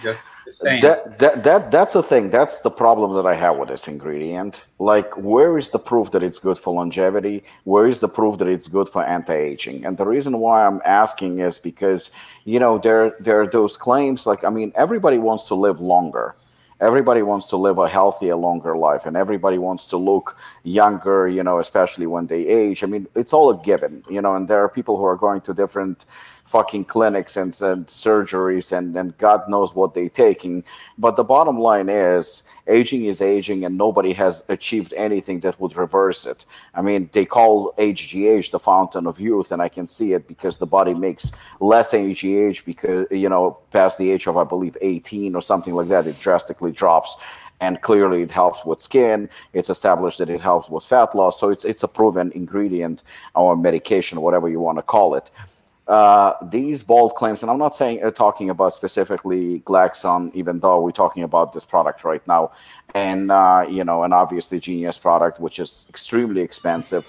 Just 0.01 0.34
saying. 0.49 0.81
That, 0.81 1.19
that 1.19 1.43
that 1.43 1.72
that's 1.72 1.93
the 1.93 2.03
thing. 2.03 2.30
That's 2.30 2.61
the 2.61 2.72
problem 2.72 3.13
that 3.15 3.26
I 3.26 3.35
have 3.35 3.57
with 3.57 3.69
this 3.69 3.88
ingredient. 3.88 4.65
Like, 4.80 5.15
where 5.18 5.57
is 5.57 5.69
the 5.69 5.80
proof 5.80 6.11
that 6.11 6.23
it's 6.23 6.39
good 6.39 6.57
for 6.57 6.73
longevity? 6.73 7.43
Where 7.65 7.88
is 7.88 7.99
the 7.99 8.07
proof 8.07 8.38
that 8.39 8.47
it's 8.47 8.68
good 8.68 8.89
for 8.89 9.03
anti-aging? 9.03 9.85
And 9.85 9.97
the 9.97 10.05
reason 10.05 10.39
why 10.39 10.65
I'm 10.65 10.81
asking 10.85 11.39
is 11.39 11.59
because 11.59 12.11
you 12.45 12.59
know 12.59 12.77
there 12.77 13.15
there 13.19 13.41
are 13.41 13.47
those 13.47 13.77
claims. 13.77 14.26
Like, 14.26 14.43
I 14.43 14.49
mean, 14.49 14.72
everybody 14.76 15.18
wants 15.18 15.47
to 15.47 15.55
live 15.55 15.80
longer 15.80 16.35
everybody 16.81 17.22
wants 17.22 17.45
to 17.45 17.55
live 17.55 17.77
a 17.77 17.88
healthier 17.88 18.35
longer 18.35 18.76
life 18.76 19.05
and 19.05 19.15
everybody 19.15 19.59
wants 19.59 19.85
to 19.85 19.97
look 19.97 20.35
younger 20.63 21.27
you 21.27 21.43
know 21.43 21.59
especially 21.59 22.07
when 22.07 22.26
they 22.26 22.45
age 22.47 22.84
i 22.84 22.88
mean 22.88 23.07
it's 23.15 23.34
all 23.34 23.51
a 23.51 23.63
given 23.63 24.03
you 24.09 24.19
know 24.19 24.35
and 24.35 24.47
there 24.47 24.61
are 24.63 24.68
people 24.68 24.97
who 24.97 25.05
are 25.05 25.15
going 25.15 25.39
to 25.39 25.53
different 25.53 26.05
fucking 26.45 26.85
clinics 26.85 27.38
and, 27.38 27.49
and 27.61 27.88
surgeries 27.88 28.76
and, 28.77 28.95
and 28.97 29.18
God 29.18 29.47
knows 29.47 29.73
what 29.73 29.93
they're 29.93 30.09
taking. 30.09 30.63
But 30.97 31.15
the 31.15 31.23
bottom 31.23 31.57
line 31.57 31.89
is 31.89 32.43
aging 32.68 33.05
is 33.05 33.22
aging 33.22 33.65
and 33.65 33.77
nobody 33.77 34.13
has 34.13 34.43
achieved 34.49 34.93
anything 34.95 35.39
that 35.41 35.59
would 35.59 35.76
reverse 35.76 36.26
it. 36.26 36.45
I 36.73 36.81
mean, 36.81 37.09
they 37.13 37.26
call 37.26 37.73
HGH 37.77 38.51
the 38.51 38.59
fountain 38.59 39.07
of 39.07 39.19
youth, 39.19 39.51
and 39.51 39.61
I 39.61 39.69
can 39.69 39.88
see 39.88 40.13
it 40.13 40.27
because 40.27 40.57
the 40.57 40.65
body 40.65 40.93
makes 40.93 41.31
less 41.59 41.91
HGH 41.91 42.65
because, 42.65 43.07
you 43.11 43.30
know, 43.30 43.57
past 43.72 43.97
the 43.97 44.11
age 44.11 44.27
of, 44.27 44.38
I 44.38 44.43
believe, 44.43 44.77
18 44.81 45.35
or 45.35 45.41
something 45.41 45.73
like 45.73 45.88
that, 45.89 46.07
it 46.07 46.19
drastically 46.19 46.72
drops 46.72 47.15
and 47.59 47.80
clearly 47.81 48.23
it 48.23 48.31
helps 48.31 48.65
with 48.65 48.81
skin. 48.81 49.30
It's 49.53 49.69
established 49.69 50.18
that 50.18 50.30
it 50.30 50.41
helps 50.41 50.69
with 50.69 50.84
fat 50.84 51.15
loss, 51.15 51.39
so 51.39 51.49
it's 51.49 51.63
it's 51.63 51.84
a 51.84 51.88
proven 51.88 52.31
ingredient 52.34 53.03
or 53.35 53.55
medication, 53.55 54.19
whatever 54.19 54.49
you 54.49 54.59
want 54.59 54.80
to 54.80 54.81
call 54.81 55.13
it 55.15 55.30
uh, 55.91 56.38
these 56.41 56.81
bold 56.81 57.15
claims, 57.15 57.41
and 57.41 57.51
I'm 57.51 57.57
not 57.57 57.76
saying 57.76 58.01
uh, 58.01 58.11
talking 58.11 58.49
about 58.49 58.73
specifically 58.73 59.59
Glaxon, 59.65 60.34
even 60.34 60.61
though 60.61 60.80
we're 60.80 60.91
talking 60.91 61.23
about 61.23 61.51
this 61.51 61.65
product 61.65 62.05
right 62.05 62.26
now, 62.26 62.53
and 62.95 63.30
uh, 63.30 63.65
you 63.69 63.84
know, 63.84 64.03
and 64.03 64.13
obviously 64.13 64.61
Genius 64.61 64.97
product, 64.97 65.41
which 65.41 65.59
is 65.59 65.85
extremely 65.89 66.39
expensive. 66.39 67.05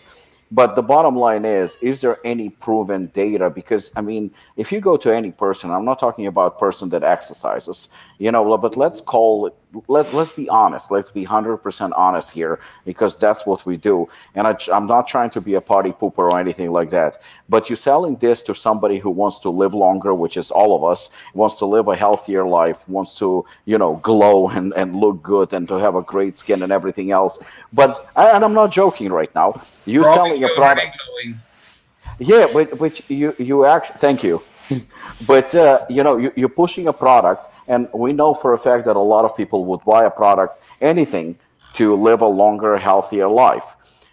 But 0.51 0.75
the 0.75 0.83
bottom 0.83 1.15
line 1.15 1.45
is, 1.45 1.79
is 1.81 2.01
there 2.01 2.19
any 2.25 2.51
proven 2.51 3.07
data? 3.15 3.51
Because 3.51 3.93
I 3.95 4.01
mean, 4.01 4.33
if 4.57 4.73
you 4.73 4.81
go 4.81 4.97
to 4.97 5.15
any 5.15 5.31
person, 5.31 5.71
I'm 5.71 5.85
not 5.85 6.01
talking 6.01 6.27
about 6.27 6.59
person 6.59 6.89
that 6.89 7.05
exercises, 7.05 7.89
you 8.19 8.33
know, 8.33 8.59
but 8.59 8.77
let's 8.77 9.01
call 9.01 9.47
it. 9.47 9.55
Let's 9.89 10.13
let's 10.13 10.33
be 10.33 10.49
honest. 10.49 10.91
Let's 10.91 11.11
be 11.11 11.25
hundred 11.25 11.59
percent 11.59 11.93
honest 11.97 12.31
here, 12.31 12.61
because 12.85 13.17
that's 13.17 13.47
what 13.47 13.65
we 13.65 13.77
do. 13.77 14.09
And 14.35 14.47
I, 14.47 14.57
I'm 14.73 14.87
not 14.87 15.09
trying 15.09 15.31
to 15.31 15.41
be 15.41 15.55
a 15.55 15.61
party 15.61 15.91
pooper 15.93 16.19
or 16.31 16.39
anything 16.39 16.71
like 16.73 16.91
that. 16.91 17.23
But 17.49 17.71
you're 17.71 17.77
selling 17.77 18.17
this 18.17 18.43
to 18.45 18.55
somebody 18.55 18.99
who 18.99 19.11
wants 19.11 19.39
to 19.41 19.51
live 19.51 19.75
longer, 19.75 20.15
which 20.15 20.37
is 20.37 20.51
all 20.51 20.77
of 20.77 20.85
us, 20.85 21.11
wants 21.35 21.57
to 21.57 21.67
live 21.67 21.89
a 21.89 21.97
healthier 21.97 22.45
life, 22.45 22.87
wants 22.89 23.15
to 23.15 23.45
you 23.65 23.79
know 23.79 23.97
glow 23.97 24.49
and 24.49 24.73
and 24.75 24.95
look 24.97 25.23
good 25.23 25.53
and 25.53 25.67
to 25.69 25.75
have 25.75 25.95
a 25.95 26.03
great 26.03 26.37
skin 26.37 26.63
and 26.63 26.73
everything 26.73 27.11
else. 27.11 27.39
But 27.73 28.11
and 28.17 28.45
I'm 28.45 28.55
not 28.55 28.73
joking 28.73 29.11
right 29.11 29.35
now. 29.35 29.63
You're 29.87 30.05
selling 30.05 30.45
a 30.45 30.49
product. 30.49 30.97
Yeah, 32.19 32.47
but 32.53 32.79
but 32.79 33.11
you 33.11 33.35
you 33.39 33.65
actually 33.65 33.99
thank 33.99 34.23
you, 34.23 34.43
but 35.27 35.55
uh, 35.55 35.87
you 35.89 36.03
know 36.05 36.17
you, 36.19 36.33
you're 36.37 36.49
pushing 36.49 36.87
a 36.87 36.93
product, 36.93 37.52
and 37.73 37.89
we 37.95 38.13
know 38.13 38.35
for 38.35 38.53
a 38.53 38.59
fact 38.59 38.85
that 38.85 38.97
a 38.97 39.07
lot 39.15 39.25
of 39.25 39.35
people 39.35 39.65
would 39.65 39.83
buy 39.85 40.05
a 40.05 40.11
product, 40.11 40.63
anything, 40.83 41.39
to 41.73 41.97
live 41.97 42.21
a 42.21 42.27
longer, 42.27 42.77
healthier 42.77 43.29
life. 43.29 43.65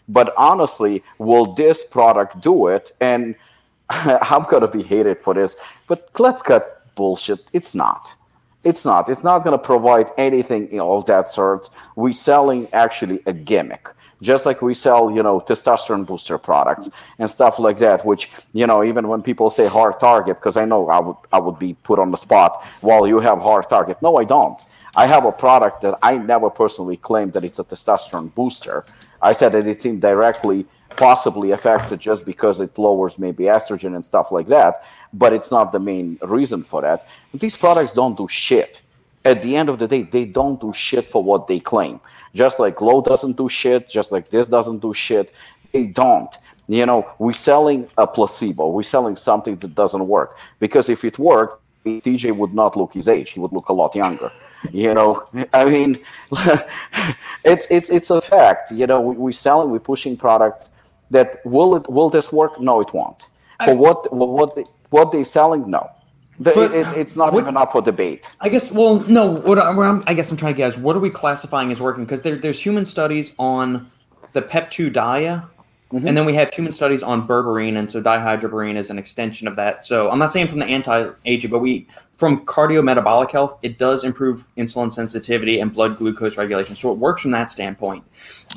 But 0.07 0.34
honestly, 0.38 1.03
will 1.18 1.45
this 1.53 1.84
product 1.84 2.40
do 2.41 2.68
it? 2.68 2.95
And 3.02 3.36
I'm 3.90 4.44
gonna 4.44 4.69
be 4.69 4.81
hated 4.81 5.19
for 5.19 5.34
this, 5.34 5.57
but 5.88 6.10
let's 6.18 6.41
cut 6.41 6.64
bullshit. 6.95 7.40
It's 7.52 7.76
not. 7.76 8.15
It's 8.64 8.86
not. 8.86 9.10
It's 9.10 9.23
not 9.23 9.44
going 9.45 9.57
to 9.57 9.64
provide 9.73 10.07
anything 10.18 10.77
of 10.81 11.06
that 11.06 11.31
sort. 11.31 11.69
We're 11.95 12.11
selling 12.11 12.68
actually 12.73 13.22
a 13.26 13.31
gimmick 13.31 13.88
just 14.21 14.45
like 14.45 14.61
we 14.61 14.73
sell, 14.73 15.09
you 15.09 15.23
know, 15.23 15.39
testosterone 15.39 16.05
booster 16.05 16.37
products 16.37 16.89
and 17.19 17.29
stuff 17.29 17.59
like 17.59 17.79
that. 17.79 18.05
Which, 18.05 18.29
you 18.53 18.67
know, 18.67 18.83
even 18.83 19.07
when 19.07 19.21
people 19.21 19.49
say 19.49 19.67
hard 19.67 19.99
target, 19.99 20.37
because 20.37 20.57
I 20.57 20.65
know 20.65 20.89
I 20.89 20.99
would 20.99 21.17
I 21.31 21.39
would 21.39 21.59
be 21.59 21.75
put 21.83 21.99
on 21.99 22.11
the 22.11 22.17
spot. 22.17 22.65
Well, 22.81 23.07
you 23.07 23.19
have 23.19 23.39
hard 23.39 23.69
target. 23.69 24.01
No, 24.01 24.17
I 24.17 24.23
don't. 24.23 24.59
I 24.95 25.05
have 25.05 25.25
a 25.25 25.31
product 25.31 25.81
that 25.81 25.97
I 26.01 26.17
never 26.17 26.49
personally 26.49 26.97
claimed 26.97 27.33
that 27.33 27.43
it's 27.43 27.59
a 27.59 27.63
testosterone 27.63 28.33
booster. 28.33 28.85
I 29.21 29.33
said 29.33 29.51
that 29.51 29.67
it's 29.67 29.85
indirectly 29.85 30.65
possibly 30.95 31.51
affects 31.51 31.91
it 31.91 31.99
just 31.99 32.25
because 32.25 32.59
it 32.59 32.77
lowers 32.77 33.17
maybe 33.17 33.45
estrogen 33.45 33.95
and 33.95 34.03
stuff 34.03 34.31
like 34.31 34.47
that, 34.47 34.83
but 35.13 35.33
it's 35.33 35.51
not 35.51 35.71
the 35.71 35.79
main 35.79 36.17
reason 36.21 36.63
for 36.63 36.81
that. 36.81 37.07
These 37.33 37.55
products 37.55 37.93
don't 37.93 38.17
do 38.17 38.27
shit. 38.27 38.81
At 39.23 39.41
the 39.41 39.55
end 39.55 39.69
of 39.69 39.79
the 39.79 39.87
day, 39.87 40.03
they 40.03 40.25
don't 40.25 40.59
do 40.59 40.73
shit 40.73 41.05
for 41.05 41.23
what 41.23 41.47
they 41.47 41.59
claim. 41.59 41.99
Just 42.34 42.60
like 42.60 42.80
Low 42.81 43.01
doesn't 43.01 43.38
do 43.38 43.49
shit, 43.49 43.89
just 43.89 44.11
like 44.11 44.30
this 44.30 44.47
doesn't 44.47 44.80
do 44.80 44.93
shit. 44.93 45.34
They 45.72 45.85
don't. 45.85 46.35
You 46.68 46.85
know, 46.85 47.10
we're 47.18 47.34
selling 47.34 47.88
a 47.97 48.06
placebo. 48.06 48.69
We're 48.69 48.84
selling 48.84 49.15
something 49.15 49.56
that 49.57 49.73
doesn't 49.73 50.07
work. 50.07 50.38
Because 50.60 50.88
if 50.89 51.03
it 51.03 51.18
worked, 51.18 51.64
TJ 51.85 52.35
would 52.35 52.53
not 52.53 52.77
look 52.77 52.93
his 52.93 53.07
age. 53.07 53.31
He 53.31 53.39
would 53.39 53.51
look 53.51 53.69
a 53.69 53.73
lot 53.73 53.95
younger. 53.95 54.31
you 54.72 54.93
know, 54.93 55.23
I 55.53 55.65
mean, 55.65 55.99
it's 57.43 57.68
it's 57.72 57.89
it's 57.89 58.10
a 58.10 58.22
fact. 58.22 58.72
You 58.72 58.85
know, 58.88 59.01
we, 59.01 59.15
we're 59.15 59.31
selling, 59.31 59.72
we're 59.72 59.80
pushing 59.80 60.18
products 60.18 60.69
that 61.11 61.43
will 61.45 61.76
it 61.76 61.89
will 61.89 62.10
this 62.10 62.31
work? 62.31 62.60
No, 62.60 62.81
it 62.81 62.93
won't. 62.93 63.27
For 63.64 63.73
what 63.76 64.11
what 64.14 64.56
they, 64.56 64.65
what 64.89 65.11
they're 65.11 65.23
selling? 65.23 65.69
No. 65.69 65.89
The, 66.39 66.51
but, 66.55 66.73
it, 66.73 66.87
it's 66.97 67.17
not 67.17 67.33
what, 67.33 67.41
even 67.41 67.57
up 67.57 67.73
for 67.73 67.81
debate. 67.81 68.31
I 68.39 68.47
guess. 68.47 68.71
Well, 68.71 69.01
no. 69.01 69.29
What 69.29 69.59
I'm, 69.59 70.03
I 70.07 70.13
guess 70.13 70.31
I'm 70.31 70.37
trying 70.37 70.53
to 70.53 70.57
guess. 70.57 70.77
What 70.77 70.95
are 70.95 70.99
we 70.99 71.09
classifying 71.09 71.69
as 71.71 71.81
working? 71.81 72.05
Because 72.05 72.21
there, 72.21 72.37
there's 72.37 72.59
human 72.59 72.85
studies 72.85 73.33
on 73.37 73.91
the 74.31 74.41
Pep2Dia 74.41 75.49
Mm-hmm. 75.91 76.07
And 76.07 76.15
then 76.15 76.25
we 76.25 76.35
have 76.35 76.53
human 76.53 76.71
studies 76.71 77.01
on 77.01 77.27
berberine, 77.27 77.75
and 77.75 77.91
so 77.91 77.99
dihydroberberine 77.99 78.75
is 78.75 78.91
an 78.91 78.99
extension 78.99 79.47
of 79.47 79.55
that. 79.55 79.83
So 79.83 80.11
I'm 80.11 80.19
not 80.19 80.31
saying 80.31 80.47
from 80.47 80.59
the 80.59 80.67
anti-aging, 80.67 81.49
but 81.49 81.59
we 81.59 81.87
from 82.13 82.45
cardiometabolic 82.45 83.31
health, 83.31 83.57
it 83.63 83.79
does 83.79 84.03
improve 84.03 84.45
insulin 84.55 84.91
sensitivity 84.91 85.59
and 85.59 85.73
blood 85.73 85.97
glucose 85.97 86.37
regulation. 86.37 86.75
So 86.75 86.91
it 86.91 86.99
works 86.99 87.23
from 87.23 87.31
that 87.31 87.49
standpoint. 87.49 88.03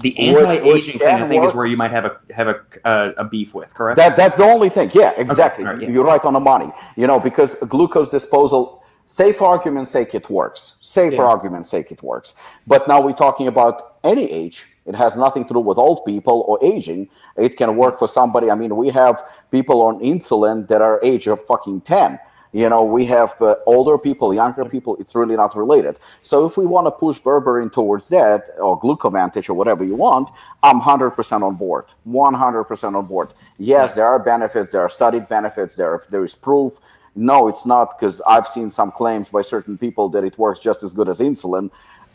The 0.03 0.19
anti-aging 0.19 0.99
thing, 0.99 1.09
I 1.09 1.27
think, 1.27 1.41
work. 1.41 1.51
is 1.51 1.55
where 1.55 1.65
you 1.65 1.77
might 1.79 1.91
have 1.91 2.05
a 2.05 2.21
have 2.35 2.49
a 2.49 2.61
uh, 2.85 3.13
a 3.17 3.25
beef 3.25 3.55
with. 3.55 3.73
Correct? 3.73 3.97
That 3.97 4.15
that's 4.15 4.37
the 4.37 4.45
only 4.45 4.69
thing. 4.69 4.91
Yeah, 4.93 5.15
exactly. 5.17 5.65
Okay. 5.65 5.73
Right, 5.73 5.83
yeah. 5.83 5.89
You're 5.89 6.05
right 6.05 6.23
on 6.23 6.35
the 6.35 6.41
money. 6.41 6.71
You 6.97 7.07
know, 7.07 7.19
because 7.19 7.55
glucose 7.67 8.11
disposal 8.11 8.83
say 9.07 9.33
for 9.33 9.47
argument's 9.49 9.91
sake 9.91 10.15
it 10.15 10.31
works 10.31 10.77
say 10.81 11.11
yeah. 11.11 11.17
for 11.17 11.25
argument's 11.25 11.69
sake 11.69 11.91
it 11.91 12.01
works 12.05 12.37
but 12.69 12.87
now 12.87 13.01
we're 13.01 13.13
talking 13.13 13.49
about 13.49 13.97
any 14.05 14.31
age 14.31 14.72
it 14.87 14.95
has 14.95 15.17
nothing 15.17 15.45
to 15.47 15.55
do 15.55 15.61
with 15.61 15.79
old 15.79 16.05
people 16.05 16.45
or 16.49 16.59
aging. 16.63 17.09
It 17.37 17.57
can 17.57 17.77
work 17.77 17.99
for 17.99 18.09
somebody. 18.09 18.51
I 18.51 18.55
mean, 18.55 18.77
we 18.77 18.91
have 18.91 19.23
people 19.51 19.81
on 19.83 20.01
insulin 20.01 20.67
that 20.69 20.83
are 20.83 20.99
age 21.03 21.29
of 21.29 21.41
fucking 21.45 21.83
10. 21.83 22.19
You 22.55 22.69
know, 22.69 22.85
we 22.85 23.07
have 23.07 23.41
uh, 23.41 23.55
older 23.65 23.97
people, 23.97 24.35
younger 24.35 24.67
people. 24.67 24.97
It's 24.99 25.15
really 25.15 25.37
not 25.37 25.57
related. 25.57 25.99
So 26.23 26.45
if 26.45 26.59
we 26.59 26.67
want 26.67 26.87
to 26.87 26.91
push 26.91 27.19
berberine 27.19 27.73
towards 27.73 28.11
that 28.11 28.51
or 28.61 28.79
glucovantage 28.79 29.49
or 29.49 29.55
whatever 29.55 29.85
you 29.85 29.95
want, 29.95 30.29
I'm 30.63 30.79
100% 30.79 31.43
on 31.43 31.55
board. 31.55 31.87
100% 32.07 32.95
on 32.95 33.07
board. 33.07 33.33
Yes, 33.57 33.95
there 33.95 34.07
are 34.07 34.19
benefits. 34.19 34.73
There 34.73 34.83
are 34.83 34.91
studied 34.91 35.29
benefits. 35.31 35.77
There, 35.77 36.05
there 36.11 36.25
is 36.25 36.35
proof. 36.35 36.79
No, 37.15 37.49
it's 37.49 37.65
not 37.65 37.99
because 37.99 38.21
I've 38.27 38.47
seen 38.47 38.71
some 38.71 38.91
claims 38.91 39.31
by 39.31 39.43
certain 39.43 39.79
people 39.79 40.11
that 40.11 40.25
it 40.25 40.37
works 40.37 40.61
just 40.61 40.83
as 40.83 40.93
good 40.93 41.09
as 41.09 41.21
insulin. 41.21 41.71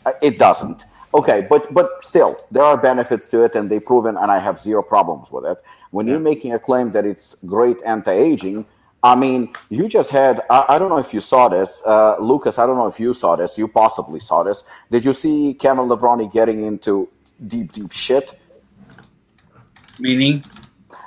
Uh, 0.06 0.12
it 0.22 0.38
doesn't. 0.38 0.84
Okay, 1.14 1.46
but 1.48 1.72
but 1.72 2.04
still, 2.04 2.44
there 2.50 2.62
are 2.62 2.76
benefits 2.76 3.28
to 3.28 3.42
it, 3.44 3.54
and 3.54 3.70
they 3.70 3.80
proven, 3.80 4.16
and 4.16 4.30
I 4.30 4.38
have 4.38 4.60
zero 4.60 4.82
problems 4.82 5.32
with 5.32 5.46
it. 5.46 5.58
When 5.90 6.06
yeah. 6.06 6.12
you're 6.12 6.20
making 6.20 6.52
a 6.52 6.58
claim 6.58 6.92
that 6.92 7.06
it's 7.06 7.42
great 7.44 7.78
anti-aging, 7.82 8.66
I 9.02 9.14
mean, 9.14 9.54
you 9.70 9.88
just 9.88 10.10
had. 10.10 10.42
I, 10.50 10.66
I 10.68 10.78
don't 10.78 10.90
know 10.90 10.98
if 10.98 11.14
you 11.14 11.22
saw 11.22 11.48
this, 11.48 11.82
uh, 11.86 12.16
Lucas. 12.18 12.58
I 12.58 12.66
don't 12.66 12.76
know 12.76 12.88
if 12.88 13.00
you 13.00 13.14
saw 13.14 13.36
this. 13.36 13.56
You 13.56 13.68
possibly 13.68 14.20
saw 14.20 14.42
this. 14.42 14.64
Did 14.90 15.04
you 15.06 15.14
see 15.14 15.54
Kevin 15.54 15.86
Levrone 15.86 16.30
getting 16.30 16.64
into 16.64 17.08
deep, 17.46 17.72
deep 17.72 17.92
shit? 17.92 18.38
Meaning? 19.98 20.44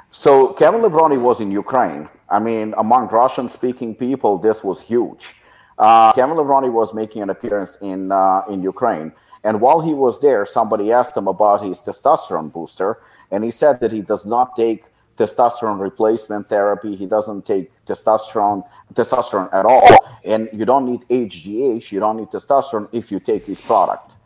So 0.09 0.53
Kevin 0.53 0.81
Levrone 0.81 1.21
was 1.21 1.41
in 1.41 1.51
Ukraine. 1.51 2.09
I 2.27 2.39
mean, 2.39 2.73
among 2.77 3.09
Russian-speaking 3.09 3.95
people, 3.95 4.37
this 4.37 4.63
was 4.63 4.81
huge. 4.81 5.35
Uh, 5.77 6.11
Kevin 6.13 6.37
Levrone 6.37 6.71
was 6.71 6.93
making 6.93 7.21
an 7.21 7.29
appearance 7.29 7.77
in 7.81 8.11
uh, 8.11 8.43
in 8.49 8.63
Ukraine 8.63 9.11
and 9.43 9.61
while 9.61 9.81
he 9.81 9.93
was 9.93 10.21
there, 10.21 10.45
somebody 10.45 10.91
asked 10.91 11.17
him 11.17 11.27
about 11.27 11.63
his 11.63 11.79
testosterone 11.79 12.51
booster, 12.51 12.99
and 13.31 13.43
he 13.43 13.51
said 13.51 13.79
that 13.79 13.91
he 13.91 14.01
does 14.01 14.25
not 14.25 14.55
take 14.55 14.85
testosterone 15.17 15.79
replacement 15.79 16.47
therapy. 16.49 16.95
He 16.95 17.05
doesn't 17.05 17.45
take 17.45 17.71
testosterone 17.85 18.63
testosterone 18.93 19.51
at 19.53 19.65
all, 19.65 19.87
and 20.23 20.49
you 20.53 20.65
don't 20.65 20.85
need 20.85 21.01
HGH. 21.09 21.91
You 21.91 21.99
don't 21.99 22.17
need 22.17 22.27
testosterone 22.27 22.87
if 22.91 23.11
you 23.11 23.19
take 23.19 23.45
his 23.45 23.61
product. 23.61 24.17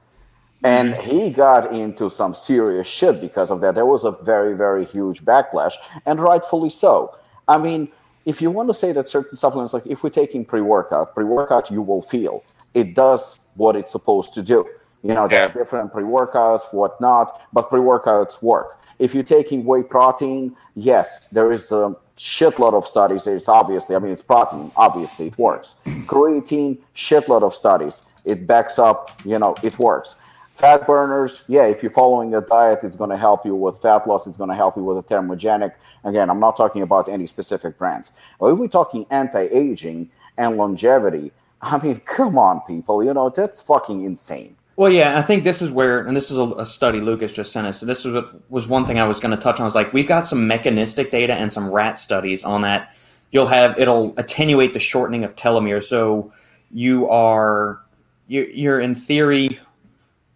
And 0.63 0.93
mm-hmm. 0.93 1.09
he 1.09 1.29
got 1.29 1.71
into 1.73 2.09
some 2.09 2.33
serious 2.33 2.87
shit 2.87 3.21
because 3.21 3.51
of 3.51 3.61
that. 3.61 3.75
There 3.75 3.85
was 3.85 4.03
a 4.03 4.11
very, 4.11 4.55
very 4.55 4.85
huge 4.85 5.23
backlash, 5.23 5.73
and 6.05 6.19
rightfully 6.19 6.69
so. 6.69 7.15
I 7.47 7.57
mean, 7.57 7.89
if 8.25 8.41
you 8.41 8.49
want 8.49 8.69
to 8.69 8.73
say 8.73 8.91
that 8.91 9.07
certain 9.07 9.37
supplements, 9.37 9.73
like 9.73 9.85
if 9.85 10.03
we're 10.03 10.09
taking 10.09 10.43
pre 10.43 10.61
workout, 10.61 11.13
pre 11.13 11.23
workout, 11.23 11.69
you 11.71 11.81
will 11.81 12.01
feel 12.01 12.43
it 12.73 12.95
does 12.95 13.47
what 13.55 13.75
it's 13.75 13.91
supposed 13.91 14.33
to 14.33 14.41
do. 14.41 14.67
You 15.05 15.13
know, 15.13 15.27
there 15.27 15.43
yeah. 15.43 15.45
are 15.45 15.53
different 15.53 15.91
pre-workouts, 15.93 16.73
whatnot, 16.73 17.39
but 17.53 17.69
pre-workouts 17.69 18.41
work. 18.41 18.81
If 18.97 19.13
you're 19.13 19.23
taking 19.23 19.63
whey 19.63 19.83
protein, 19.83 20.55
yes, 20.75 21.27
there 21.29 21.51
is 21.51 21.71
a 21.71 21.95
shitload 22.17 22.73
of 22.73 22.87
studies. 22.87 23.27
It's 23.27 23.47
obviously, 23.47 23.95
I 23.95 23.99
mean, 23.99 24.11
it's 24.11 24.23
protein. 24.23 24.71
Obviously, 24.75 25.27
it 25.27 25.37
works. 25.37 25.75
Creatine, 26.07 26.79
shitload 26.95 27.43
of 27.43 27.53
studies. 27.53 28.01
It 28.23 28.47
backs 28.47 28.79
up. 28.79 29.11
You 29.23 29.37
know, 29.37 29.55
it 29.61 29.77
works. 29.77 30.15
Fat 30.53 30.87
burners, 30.87 31.43
yeah. 31.47 31.67
If 31.67 31.83
you're 31.83 31.91
following 31.91 32.33
a 32.33 32.41
diet, 32.41 32.79
it's 32.83 32.95
going 32.95 33.11
to 33.11 33.17
help 33.17 33.45
you 33.45 33.53
with 33.53 33.79
fat 33.79 34.07
loss. 34.07 34.25
It's 34.25 34.37
going 34.37 34.49
to 34.49 34.55
help 34.55 34.75
you 34.75 34.83
with 34.83 34.97
a 34.97 35.03
thermogenic. 35.03 35.73
Again, 36.03 36.31
I'm 36.31 36.39
not 36.39 36.57
talking 36.57 36.81
about 36.81 37.09
any 37.09 37.27
specific 37.27 37.77
brands. 37.77 38.11
But 38.39 38.47
if 38.47 38.57
we're 38.57 38.69
talking 38.69 39.05
anti-aging 39.11 40.09
and 40.39 40.57
longevity, 40.57 41.31
I 41.61 41.77
mean, 41.77 41.99
come 41.99 42.39
on, 42.39 42.61
people. 42.61 43.03
You 43.03 43.13
know, 43.13 43.29
that's 43.29 43.61
fucking 43.61 44.01
insane. 44.01 44.55
Well, 44.77 44.91
yeah, 44.91 45.17
I 45.17 45.21
think 45.21 45.45
this 45.45 45.61
is 45.61 45.71
where, 45.71 46.05
and 46.05 46.15
this 46.15 46.29
is 46.29 46.37
a, 46.37 46.43
a 46.43 46.65
study 46.65 46.99
Lucas 46.99 47.31
just 47.31 47.53
sent 47.53 47.65
us. 47.65 47.79
So 47.79 47.85
this 47.85 48.03
was 48.03 48.29
was 48.49 48.67
one 48.67 48.85
thing 48.85 48.99
I 48.99 49.07
was 49.07 49.19
going 49.19 49.35
to 49.35 49.41
touch 49.41 49.55
on. 49.55 49.61
I 49.61 49.65
was 49.65 49.75
like, 49.75 49.93
we've 49.93 50.07
got 50.07 50.27
some 50.27 50.47
mechanistic 50.47 51.11
data 51.11 51.33
and 51.33 51.51
some 51.51 51.71
rat 51.71 51.97
studies 51.97 52.43
on 52.43 52.61
that. 52.61 52.93
You'll 53.31 53.47
have 53.47 53.79
it'll 53.79 54.13
attenuate 54.17 54.73
the 54.73 54.79
shortening 54.79 55.23
of 55.23 55.35
telomere, 55.35 55.83
so 55.83 56.31
you 56.71 57.09
are 57.09 57.79
you're, 58.27 58.49
you're 58.49 58.79
in 58.81 58.95
theory 58.95 59.59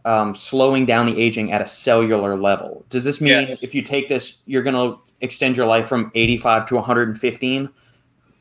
um, 0.05 0.35
slowing 0.35 0.85
down 0.85 1.05
the 1.05 1.19
aging 1.19 1.51
at 1.51 1.61
a 1.61 1.67
cellular 1.67 2.35
level. 2.35 2.85
Does 2.89 3.03
this 3.03 3.19
mean 3.19 3.47
yes. 3.47 3.63
if 3.63 3.75
you 3.75 3.81
take 3.81 4.07
this, 4.07 4.37
you're 4.45 4.63
going 4.63 4.75
to 4.75 4.99
extend 5.21 5.57
your 5.57 5.65
life 5.65 5.87
from 5.87 6.11
85 6.15 6.67
to 6.67 6.75
115? 6.75 7.69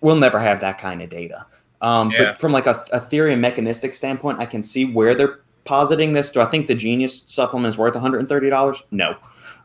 We'll 0.01 0.17
never 0.17 0.39
have 0.39 0.61
that 0.61 0.79
kind 0.79 1.03
of 1.03 1.11
data. 1.11 1.45
Um, 1.81 2.11
yeah. 2.11 2.25
But 2.25 2.41
from 2.41 2.53
like 2.53 2.67
a, 2.67 2.85
a 2.93 3.01
theory 3.01 3.33
and 3.33 3.43
mechanistic 3.43 3.95
standpoint, 3.95 4.39
I 4.39 4.47
can 4.47 4.63
see 4.63 4.85
where 4.85 5.15
they're 5.15 5.41
positing 5.69 6.15
this. 6.15 6.33
Do 6.33 6.41
I 6.41 6.47
think 6.47 6.67
the 6.67 6.75
Genius 6.75 7.25
supplement 7.27 7.75
is 7.75 7.79
worth 7.79 7.93
$130? 7.93 8.83
No. 8.91 9.17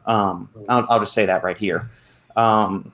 Um, 0.05 0.49
I'll, 0.67 0.85
I'll, 0.89 0.99
just 0.99 1.13
say 1.13 1.25
that 1.25 1.45
right 1.45 1.57
here. 1.57 1.89
Um, 2.35 2.91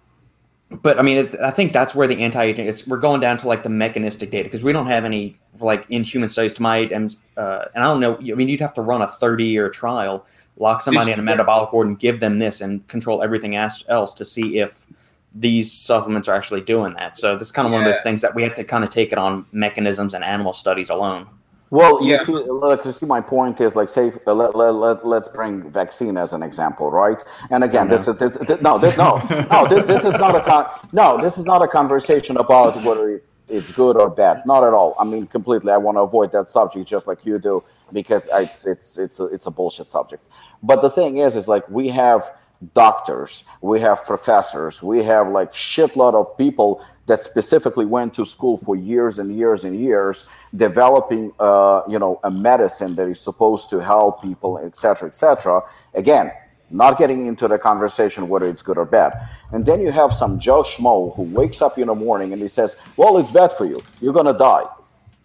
but 0.69 0.99
I 0.99 1.01
mean, 1.01 1.17
it, 1.17 1.35
I 1.39 1.49
think 1.49 1.73
that's 1.73 1.95
where 1.95 2.07
the 2.07 2.19
anti-aging 2.21 2.67
is. 2.67 2.85
We're 2.85 2.99
going 2.99 3.19
down 3.19 3.39
to 3.39 3.47
like 3.47 3.63
the 3.63 3.69
mechanistic 3.69 4.29
data 4.29 4.43
because 4.43 4.61
we 4.61 4.71
don't 4.71 4.85
have 4.85 5.05
any 5.05 5.39
like 5.59 5.87
in 5.89 6.03
human 6.03 6.29
studies 6.29 6.53
to 6.53 6.61
my 6.61 6.77
and 6.77 7.15
uh, 7.35 7.65
and 7.73 7.83
I 7.83 7.87
don't 7.87 7.99
know. 7.99 8.17
I 8.19 8.35
mean, 8.35 8.47
you'd 8.47 8.59
have 8.59 8.75
to 8.75 8.83
run 8.83 9.01
a 9.01 9.07
30-year 9.07 9.71
trial, 9.71 10.27
lock 10.57 10.81
somebody 10.81 11.11
in 11.11 11.17
a 11.17 11.23
metabolic 11.23 11.73
ward, 11.73 11.87
and 11.87 11.97
give 11.97 12.19
them 12.19 12.37
this, 12.37 12.61
and 12.61 12.87
control 12.87 13.23
everything 13.23 13.55
else 13.55 14.13
to 14.13 14.23
see 14.23 14.59
if 14.59 14.85
these 15.33 15.71
supplements 15.71 16.27
are 16.27 16.35
actually 16.35 16.61
doing 16.61 16.93
that. 16.93 17.17
So 17.17 17.35
this 17.35 17.47
is 17.47 17.51
kind 17.51 17.65
of 17.65 17.71
yeah. 17.71 17.79
one 17.79 17.87
of 17.87 17.91
those 17.91 18.03
things 18.03 18.21
that 18.21 18.35
we 18.35 18.43
have 18.43 18.53
to 18.53 18.63
kind 18.63 18.83
of 18.83 18.91
take 18.91 19.11
it 19.11 19.17
on 19.17 19.47
mechanisms 19.51 20.13
and 20.13 20.23
animal 20.23 20.53
studies 20.53 20.91
alone. 20.91 21.27
Well, 21.71 22.03
you 22.03 22.17
see, 22.19 22.33
look, 22.33 22.83
you 22.85 22.91
see, 22.91 23.05
my 23.05 23.21
point 23.21 23.61
is 23.61 23.75
like, 23.75 23.89
say, 23.89 24.11
uh, 24.25 24.33
let, 24.33 24.55
let, 24.55 24.73
let, 24.73 25.05
let's 25.05 25.29
bring 25.29 25.69
vaccine 25.69 26.17
as 26.17 26.33
an 26.33 26.41
example, 26.41 26.89
right? 26.89 27.23
And 27.51 27.63
again, 27.63 27.87
this 27.87 28.07
is 28.07 28.17
this, 28.17 28.37
this 28.37 28.61
no, 28.61 28.79
this, 28.79 28.97
no, 28.97 29.17
no, 29.51 29.67
this, 29.67 29.85
this 29.85 30.05
is 30.05 30.13
not 30.13 30.35
a 30.35 30.41
con- 30.41 30.67
no, 30.91 31.21
this 31.21 31.37
is 31.37 31.45
not 31.45 31.61
a 31.61 31.67
conversation 31.67 32.37
about 32.37 32.83
whether 32.83 33.21
it's 33.47 33.71
good 33.71 33.97
or 33.97 34.09
bad. 34.09 34.43
Not 34.47 34.63
at 34.63 34.73
all. 34.73 34.95
I 34.99 35.03
mean, 35.03 35.27
completely. 35.27 35.71
I 35.71 35.77
want 35.77 35.97
to 35.97 36.01
avoid 36.01 36.31
that 36.31 36.49
subject 36.49 36.87
just 36.87 37.05
like 37.07 37.25
you 37.25 37.37
do 37.37 37.63
because 37.93 38.27
it's 38.33 38.65
it's 38.65 38.97
it's 38.97 39.19
a, 39.19 39.25
it's 39.25 39.45
a 39.45 39.51
bullshit 39.51 39.87
subject. 39.87 40.27
But 40.63 40.81
the 40.81 40.89
thing 40.89 41.17
is, 41.17 41.35
is 41.35 41.47
like 41.47 41.69
we 41.69 41.89
have 41.89 42.31
doctors, 42.73 43.43
we 43.61 43.79
have 43.79 44.05
professors, 44.05 44.83
we 44.83 45.03
have 45.03 45.29
like 45.29 45.53
shitload 45.53 46.13
of 46.13 46.37
people 46.37 46.83
that 47.07 47.19
specifically 47.21 47.85
went 47.85 48.13
to 48.13 48.25
school 48.25 48.57
for 48.57 48.75
years 48.75 49.17
and 49.17 49.35
years 49.35 49.65
and 49.65 49.79
years, 49.79 50.25
developing, 50.55 51.33
uh, 51.39 51.81
you 51.89 51.97
know, 51.97 52.19
a 52.23 52.29
medicine 52.29 52.95
that 52.95 53.07
is 53.07 53.19
supposed 53.19 53.69
to 53.69 53.79
help 53.79 54.21
people, 54.21 54.59
etc., 54.59 55.07
etc. 55.07 55.61
Again, 55.93 56.31
not 56.69 56.97
getting 56.97 57.25
into 57.25 57.47
the 57.47 57.57
conversation 57.57 58.29
whether 58.29 58.45
it's 58.45 58.61
good 58.61 58.77
or 58.77 58.85
bad. 58.85 59.13
And 59.51 59.65
then 59.65 59.81
you 59.81 59.91
have 59.91 60.13
some 60.13 60.37
Joe 60.37 60.61
Schmo 60.61 61.15
who 61.15 61.23
wakes 61.23 61.61
up 61.61 61.77
in 61.77 61.87
the 61.87 61.95
morning 61.95 62.31
and 62.31 62.41
he 62.41 62.47
says, 62.47 62.75
"Well, 62.95 63.17
it's 63.17 63.31
bad 63.31 63.53
for 63.53 63.65
you. 63.65 63.81
You're 64.01 64.13
gonna 64.13 64.37
die." 64.37 64.65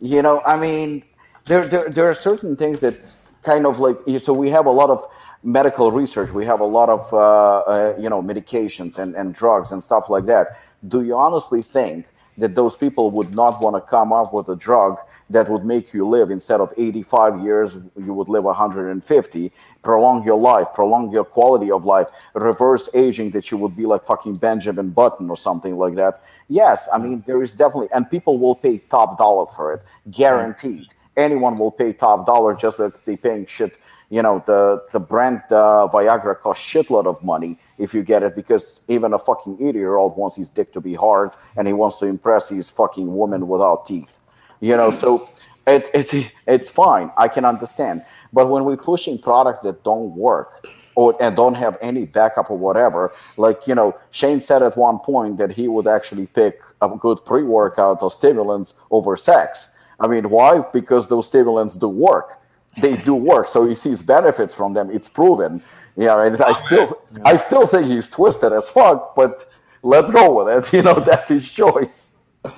You 0.01 0.23
know, 0.23 0.41
I 0.47 0.57
mean, 0.57 1.05
there 1.45 1.67
there, 1.67 1.91
there 1.91 2.09
are 2.09 2.15
certain 2.15 2.57
things 2.57 2.81
that 2.81 3.15
kind 3.43 3.67
of 3.67 3.79
like 3.79 3.99
so 4.21 4.33
we 4.33 4.49
have 4.51 4.67
a 4.67 4.71
lot 4.71 4.91
of 4.91 5.07
medical 5.45 5.93
research 5.93 6.33
we 6.33 6.47
have 6.47 6.61
a 6.61 6.65
lot 6.65 6.89
of 6.89 7.13
uh, 7.13 7.59
uh, 7.61 7.97
you 7.99 8.09
know 8.09 8.23
medications 8.23 8.99
and, 8.99 9.15
and 9.15 9.35
drugs 9.35 9.73
and 9.73 9.83
stuff 9.83 10.09
like 10.09 10.25
that. 10.27 10.59
Do 10.89 11.05
you 11.05 11.17
honestly 11.17 11.63
think 11.63 12.07
that 12.39 12.55
those 12.55 12.77
people 12.77 13.11
would 13.11 13.35
not 13.35 13.61
want 13.61 13.77
to 13.77 13.81
come 13.81 14.13
up 14.13 14.33
with 14.33 14.49
a 14.49 14.57
drug 14.57 14.99
that 15.31 15.49
would 15.49 15.65
make 15.65 15.95
you 15.95 16.07
live 16.07 16.31
instead 16.31 16.61
of 16.61 16.73
85 16.77 17.41
years 17.41 17.79
you 17.97 18.13
would 18.13 18.29
live 18.29 18.45
150 18.45 19.53
prolong 19.83 20.23
your 20.25 20.39
life 20.39 20.67
prolong 20.75 21.11
your 21.11 21.25
quality 21.25 21.71
of 21.71 21.85
life 21.85 22.09
reverse 22.35 22.91
aging 22.93 23.31
that 23.31 23.51
you 23.51 23.57
would 23.57 23.75
be 23.77 23.87
like 23.87 24.03
fucking 24.03 24.37
benjamin 24.37 24.91
button 24.91 25.31
or 25.31 25.37
something 25.37 25.77
like 25.77 25.95
that? 25.95 26.23
Yes 26.49 26.89
i 26.93 26.99
mean 26.99 27.23
there 27.27 27.43
is 27.43 27.55
definitely 27.55 27.89
and 27.93 28.11
people 28.11 28.39
will 28.39 28.55
pay 28.55 28.79
top 28.79 29.19
dollar 29.19 29.47
for 29.47 29.75
it 29.75 29.83
guaranteed. 30.11 30.89
Anyone 31.17 31.57
will 31.57 31.71
pay 31.71 31.93
top 31.93 32.27
dollar 32.27 32.55
just 32.57 32.79
like 32.79 33.05
they 33.05 33.17
paying 33.17 33.47
shit 33.47 33.79
you 34.11 34.23
know 34.23 34.43
the 34.47 34.85
the 34.93 35.01
brand 35.01 35.43
uh, 35.51 35.89
Viagra 35.93 36.39
costs 36.39 36.65
shitload 36.65 37.07
of 37.07 37.23
money 37.23 37.59
if 37.79 37.95
you 37.95 38.03
get 38.03 38.23
it 38.23 38.37
because 38.37 38.81
even 38.89 39.13
a 39.13 39.19
fucking 39.19 39.57
eighty 39.61 39.79
year 39.79 39.97
old 39.97 40.17
wants 40.17 40.37
his 40.37 40.51
dick 40.51 40.73
to 40.73 40.81
be 40.81 40.95
hard 40.95 41.31
and 41.57 41.67
he 41.67 41.73
wants 41.73 41.99
to 41.99 42.07
impress 42.07 42.49
his 42.49 42.69
fucking 42.71 43.15
woman 43.15 43.49
without 43.49 43.87
teeth. 43.87 44.21
You 44.61 44.77
know, 44.77 44.91
so 44.91 45.29
it, 45.67 45.91
it 45.95 46.33
it's 46.47 46.71
fine. 46.71 47.11
I 47.17 47.29
can 47.29 47.45
understand. 47.45 48.05
But 48.33 48.49
when 48.49 48.65
we're 48.65 48.77
pushing 48.77 49.19
products 49.19 49.61
that 49.61 49.83
don't 49.85 50.15
work 50.15 50.69
or 50.95 51.17
and 51.21 51.35
don't 51.35 51.55
have 51.55 51.79
any 51.81 52.05
backup 52.05 52.51
or 52.51 52.59
whatever, 52.59 53.13
like 53.37 53.67
you 53.67 53.75
know, 53.75 53.97
Shane 54.11 54.41
said 54.41 54.63
at 54.63 54.77
one 54.77 54.99
point 54.99 55.39
that 55.39 55.53
he 55.53 55.69
would 55.69 55.87
actually 55.87 56.27
pick 56.27 56.61
a 56.83 56.89
good 56.89 57.25
pre 57.25 57.43
workout 57.43 58.03
or 58.03 58.11
stimulants 58.11 58.75
over 58.91 59.17
sex. 59.17 59.77
I 59.99 60.09
mean, 60.09 60.29
why? 60.31 60.63
Because 60.73 61.09
those 61.09 61.27
stimulants 61.27 61.77
do 61.77 61.89
work 61.89 62.41
they 62.81 62.97
do 62.97 63.15
work. 63.15 63.49
So 63.49 63.67
he 63.67 63.75
sees 63.75 64.03
benefits 64.03 64.55
from 64.55 64.75
them. 64.75 64.91
It's 64.91 65.09
proven. 65.09 65.63
Yeah, 65.97 66.25
and 66.25 66.41
I 66.43 66.53
still 66.53 67.03
yeah. 67.13 67.23
I 67.25 67.37
still 67.37 67.67
think 67.67 67.87
he's 67.87 68.11
twisted 68.11 68.53
as 68.53 68.69
fuck, 68.69 69.15
but 69.15 69.45
let's 69.83 70.11
go 70.11 70.45
with 70.45 70.49
it. 70.57 70.73
You 70.77 70.83
know, 70.83 70.95
that's 71.01 71.29
his 71.29 71.51
choice. 71.51 72.23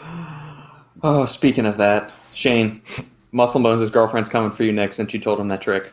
Oh, 1.02 1.26
speaking 1.26 1.66
of 1.66 1.76
that, 1.76 2.10
Shane, 2.32 2.80
Muscle 3.30 3.60
Bones' 3.60 3.90
girlfriend's 3.90 4.30
coming 4.30 4.51
for 4.51 4.64
you 4.64 4.72
next 4.72 4.97
since 4.97 5.12
you 5.12 5.20
told 5.20 5.38
him 5.38 5.48
that 5.48 5.60
trick. 5.60 5.93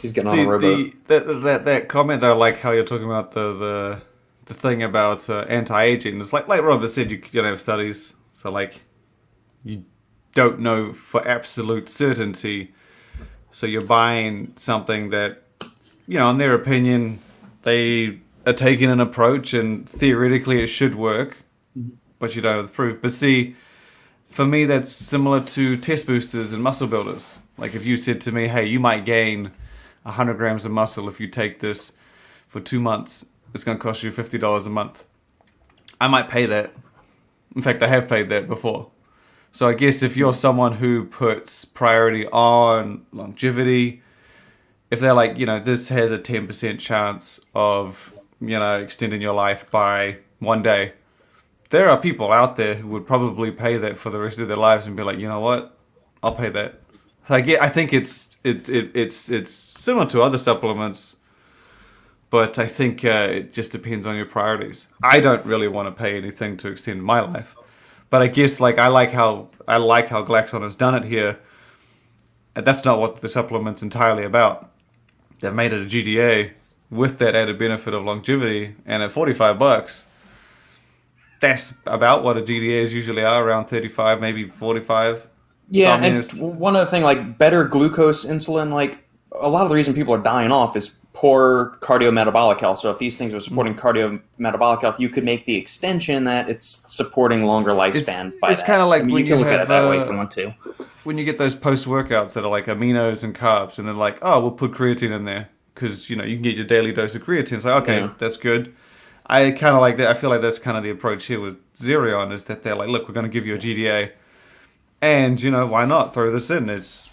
He's 0.00 0.12
getting 0.12 0.30
See, 0.30 0.40
on 0.40 0.46
a 0.46 0.48
rowboat. 0.48 1.06
The, 1.08 1.18
that, 1.18 1.40
that 1.42 1.64
that 1.64 1.88
comment 1.88 2.20
though, 2.20 2.38
like 2.38 2.60
how 2.60 2.70
you're 2.70 2.84
talking 2.84 3.04
about 3.04 3.32
the 3.32 3.52
the 3.52 4.02
the 4.46 4.54
thing 4.54 4.84
about 4.84 5.28
uh, 5.28 5.40
anti-aging. 5.48 6.20
It's 6.20 6.32
like 6.32 6.46
like 6.46 6.62
Robert 6.62 6.88
said, 6.88 7.10
you 7.10 7.18
don't 7.18 7.44
have 7.44 7.60
studies, 7.60 8.14
so 8.32 8.50
like 8.52 8.82
you 9.64 9.84
don't 10.32 10.60
know 10.60 10.92
for 10.92 11.26
absolute 11.26 11.88
certainty 11.88 12.72
so 13.52 13.66
you're 13.66 13.82
buying 13.82 14.52
something 14.56 15.10
that, 15.10 15.42
you 16.06 16.18
know, 16.18 16.30
in 16.30 16.38
their 16.38 16.54
opinion, 16.54 17.20
they 17.62 18.20
are 18.46 18.52
taking 18.52 18.90
an 18.90 19.00
approach 19.00 19.52
and 19.52 19.88
theoretically 19.88 20.62
it 20.62 20.68
should 20.68 20.94
work, 20.94 21.38
mm-hmm. 21.78 21.96
but 22.18 22.34
you 22.34 22.42
don't 22.42 22.56
have 22.56 22.66
the 22.66 22.72
proof. 22.72 23.00
But 23.00 23.12
see, 23.12 23.56
for 24.28 24.44
me, 24.44 24.64
that's 24.64 24.92
similar 24.92 25.40
to 25.40 25.76
test 25.76 26.06
boosters 26.06 26.52
and 26.52 26.62
muscle 26.62 26.86
builders. 26.86 27.38
Like 27.58 27.74
if 27.74 27.84
you 27.84 27.96
said 27.96 28.20
to 28.22 28.32
me, 28.32 28.48
hey, 28.48 28.64
you 28.64 28.80
might 28.80 29.04
gain 29.04 29.52
100 30.02 30.34
grams 30.34 30.64
of 30.64 30.72
muscle 30.72 31.08
if 31.08 31.20
you 31.20 31.28
take 31.28 31.60
this 31.60 31.92
for 32.46 32.60
two 32.60 32.80
months, 32.80 33.26
it's 33.52 33.64
going 33.64 33.76
to 33.76 33.82
cost 33.82 34.02
you 34.02 34.10
$50 34.10 34.66
a 34.66 34.68
month. 34.70 35.04
I 36.00 36.08
might 36.08 36.30
pay 36.30 36.46
that. 36.46 36.72
In 37.54 37.62
fact, 37.62 37.82
I 37.82 37.88
have 37.88 38.08
paid 38.08 38.30
that 38.30 38.48
before. 38.48 38.90
So 39.52 39.68
I 39.68 39.74
guess 39.74 40.02
if 40.02 40.16
you're 40.16 40.34
someone 40.34 40.74
who 40.74 41.04
puts 41.04 41.64
priority 41.64 42.26
on 42.28 43.06
longevity, 43.12 44.02
if 44.90 45.00
they're 45.00 45.14
like, 45.14 45.38
you 45.38 45.46
know, 45.46 45.58
this 45.58 45.88
has 45.88 46.10
a 46.10 46.18
10% 46.18 46.78
chance 46.78 47.40
of, 47.54 48.14
you 48.40 48.58
know, 48.58 48.78
extending 48.78 49.20
your 49.20 49.34
life 49.34 49.70
by 49.70 50.18
one 50.38 50.62
day, 50.62 50.94
there 51.70 51.88
are 51.88 51.98
people 51.98 52.32
out 52.32 52.56
there 52.56 52.76
who 52.76 52.88
would 52.88 53.06
probably 53.06 53.50
pay 53.50 53.76
that 53.76 53.96
for 53.96 54.10
the 54.10 54.18
rest 54.18 54.38
of 54.38 54.48
their 54.48 54.56
lives 54.56 54.86
and 54.86 54.96
be 54.96 55.02
like, 55.02 55.18
you 55.18 55.28
know 55.28 55.40
what, 55.40 55.76
I'll 56.22 56.34
pay 56.34 56.50
that. 56.50 56.80
So 57.26 57.34
I 57.34 57.40
get, 57.40 57.62
I 57.62 57.68
think 57.68 57.92
it's 57.92 58.36
it, 58.42 58.68
it 58.68 58.90
it's 58.94 59.28
it's 59.28 59.52
similar 59.52 60.06
to 60.06 60.22
other 60.22 60.38
supplements, 60.38 61.16
but 62.28 62.58
I 62.58 62.66
think 62.66 63.04
uh, 63.04 63.28
it 63.30 63.52
just 63.52 63.70
depends 63.70 64.06
on 64.06 64.16
your 64.16 64.26
priorities. 64.26 64.88
I 65.02 65.20
don't 65.20 65.44
really 65.46 65.68
want 65.68 65.86
to 65.86 65.92
pay 65.92 66.16
anything 66.16 66.56
to 66.58 66.68
extend 66.68 67.04
my 67.04 67.20
life. 67.20 67.54
But 68.10 68.22
I 68.22 68.26
guess 68.26 68.60
like 68.60 68.78
I 68.78 68.88
like 68.88 69.12
how 69.12 69.48
I 69.66 69.76
like 69.76 70.08
how 70.08 70.24
Glaxon 70.24 70.62
has 70.62 70.76
done 70.76 70.94
it 70.94 71.04
here. 71.04 71.38
And 72.56 72.66
that's 72.66 72.84
not 72.84 72.98
what 72.98 73.20
the 73.20 73.28
supplement's 73.28 73.82
entirely 73.82 74.24
about. 74.24 74.70
They've 75.38 75.54
made 75.54 75.72
it 75.72 75.80
a 75.80 75.84
GDA 75.84 76.52
with 76.90 77.18
that 77.18 77.36
added 77.36 77.58
benefit 77.58 77.94
of 77.94 78.04
longevity, 78.04 78.74
and 78.84 79.02
at 79.02 79.12
forty 79.12 79.32
five 79.32 79.58
bucks, 79.58 80.06
that's 81.40 81.72
about 81.86 82.24
what 82.24 82.36
a 82.36 82.42
GDAs 82.42 82.90
usually 82.90 83.24
are 83.24 83.42
around 83.42 83.66
thirty 83.66 83.88
five, 83.88 84.20
maybe 84.20 84.44
forty 84.44 84.80
five. 84.80 85.26
Yeah, 85.70 85.86
so, 85.86 85.92
I 85.92 86.00
mean, 86.00 86.14
and 86.50 86.58
one 86.58 86.74
other 86.74 86.90
thing, 86.90 87.04
like 87.04 87.38
better 87.38 87.64
glucose 87.64 88.24
insulin, 88.24 88.72
like 88.72 88.98
a 89.32 89.48
lot 89.48 89.62
of 89.62 89.68
the 89.68 89.74
reason 89.76 89.94
people 89.94 90.12
are 90.12 90.18
dying 90.18 90.50
off 90.50 90.76
is 90.76 90.90
poor 91.12 91.76
cardiometabolic 91.80 92.60
health. 92.60 92.78
So 92.78 92.90
if 92.90 92.98
these 92.98 93.16
things 93.16 93.34
are 93.34 93.40
supporting 93.40 93.74
mm-hmm. 93.74 94.44
cardiometabolic 94.44 94.82
health, 94.82 95.00
you 95.00 95.08
could 95.08 95.24
make 95.24 95.44
the 95.46 95.56
extension 95.56 96.24
that 96.24 96.48
it's 96.48 96.84
supporting 96.92 97.44
longer 97.44 97.72
lifespan. 97.72 98.32
It's, 98.44 98.60
it's 98.60 98.62
kind 98.62 98.80
of 98.80 98.88
like 98.88 99.02
I 99.02 99.04
mean, 99.04 99.14
when 99.14 99.26
you, 99.26 99.30
you 99.30 99.34
can 99.34 99.40
look 99.40 99.50
have, 99.50 99.60
at 99.60 99.64
it 99.64 99.68
that 99.68 99.84
uh, 99.84 99.90
way 99.90 100.00
if 100.00 100.08
you 100.08 100.16
want 100.16 100.30
to. 100.32 100.54
When 101.04 101.18
you 101.18 101.24
get 101.24 101.38
those 101.38 101.54
post 101.54 101.86
workouts 101.86 102.34
that 102.34 102.44
are 102.44 102.50
like 102.50 102.66
aminos 102.66 103.24
and 103.24 103.34
carbs, 103.34 103.78
and 103.78 103.88
they're 103.88 103.94
like, 103.94 104.18
oh, 104.22 104.40
we'll 104.40 104.50
put 104.50 104.72
creatine 104.72 105.14
in 105.14 105.24
there 105.24 105.48
because 105.74 106.10
you 106.10 106.16
know 106.16 106.24
you 106.24 106.36
can 106.36 106.42
get 106.42 106.56
your 106.56 106.66
daily 106.66 106.92
dose 106.92 107.14
of 107.14 107.22
creatine. 107.22 107.54
It's 107.54 107.64
like, 107.64 107.82
okay, 107.82 108.00
yeah. 108.00 108.12
that's 108.18 108.36
good. 108.36 108.74
I 109.26 109.52
kind 109.52 109.74
of 109.74 109.80
like 109.80 109.96
that. 109.96 110.08
I 110.08 110.14
feel 110.14 110.30
like 110.30 110.42
that's 110.42 110.58
kind 110.58 110.76
of 110.76 110.82
the 110.82 110.90
approach 110.90 111.26
here 111.26 111.40
with 111.40 111.58
Xerion 111.74 112.32
is 112.32 112.44
that 112.44 112.62
they're 112.62 112.74
like, 112.74 112.88
look, 112.88 113.08
we're 113.08 113.14
going 113.14 113.26
to 113.26 113.30
give 113.32 113.46
you 113.46 113.54
a 113.54 113.58
GDA, 113.58 114.12
and 115.00 115.40
you 115.40 115.50
know 115.50 115.66
why 115.66 115.84
not 115.84 116.12
throw 116.14 116.30
this 116.30 116.50
in? 116.50 116.68
It's 116.68 117.08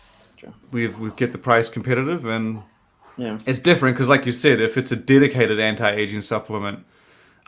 we've 0.72 1.00
we 1.00 1.12
get 1.12 1.32
the 1.32 1.38
price 1.38 1.70
competitive 1.70 2.26
and 2.26 2.64
yeah. 3.18 3.40
It's 3.46 3.60
different 3.60 3.96
because, 3.96 4.10
like 4.10 4.26
you 4.26 4.32
said, 4.32 4.62
if 4.62 4.78
it's 4.78 4.92
a 4.92 4.96
dedicated 4.96 5.60
anti-aging 5.60 6.22
supplement, 6.22 6.86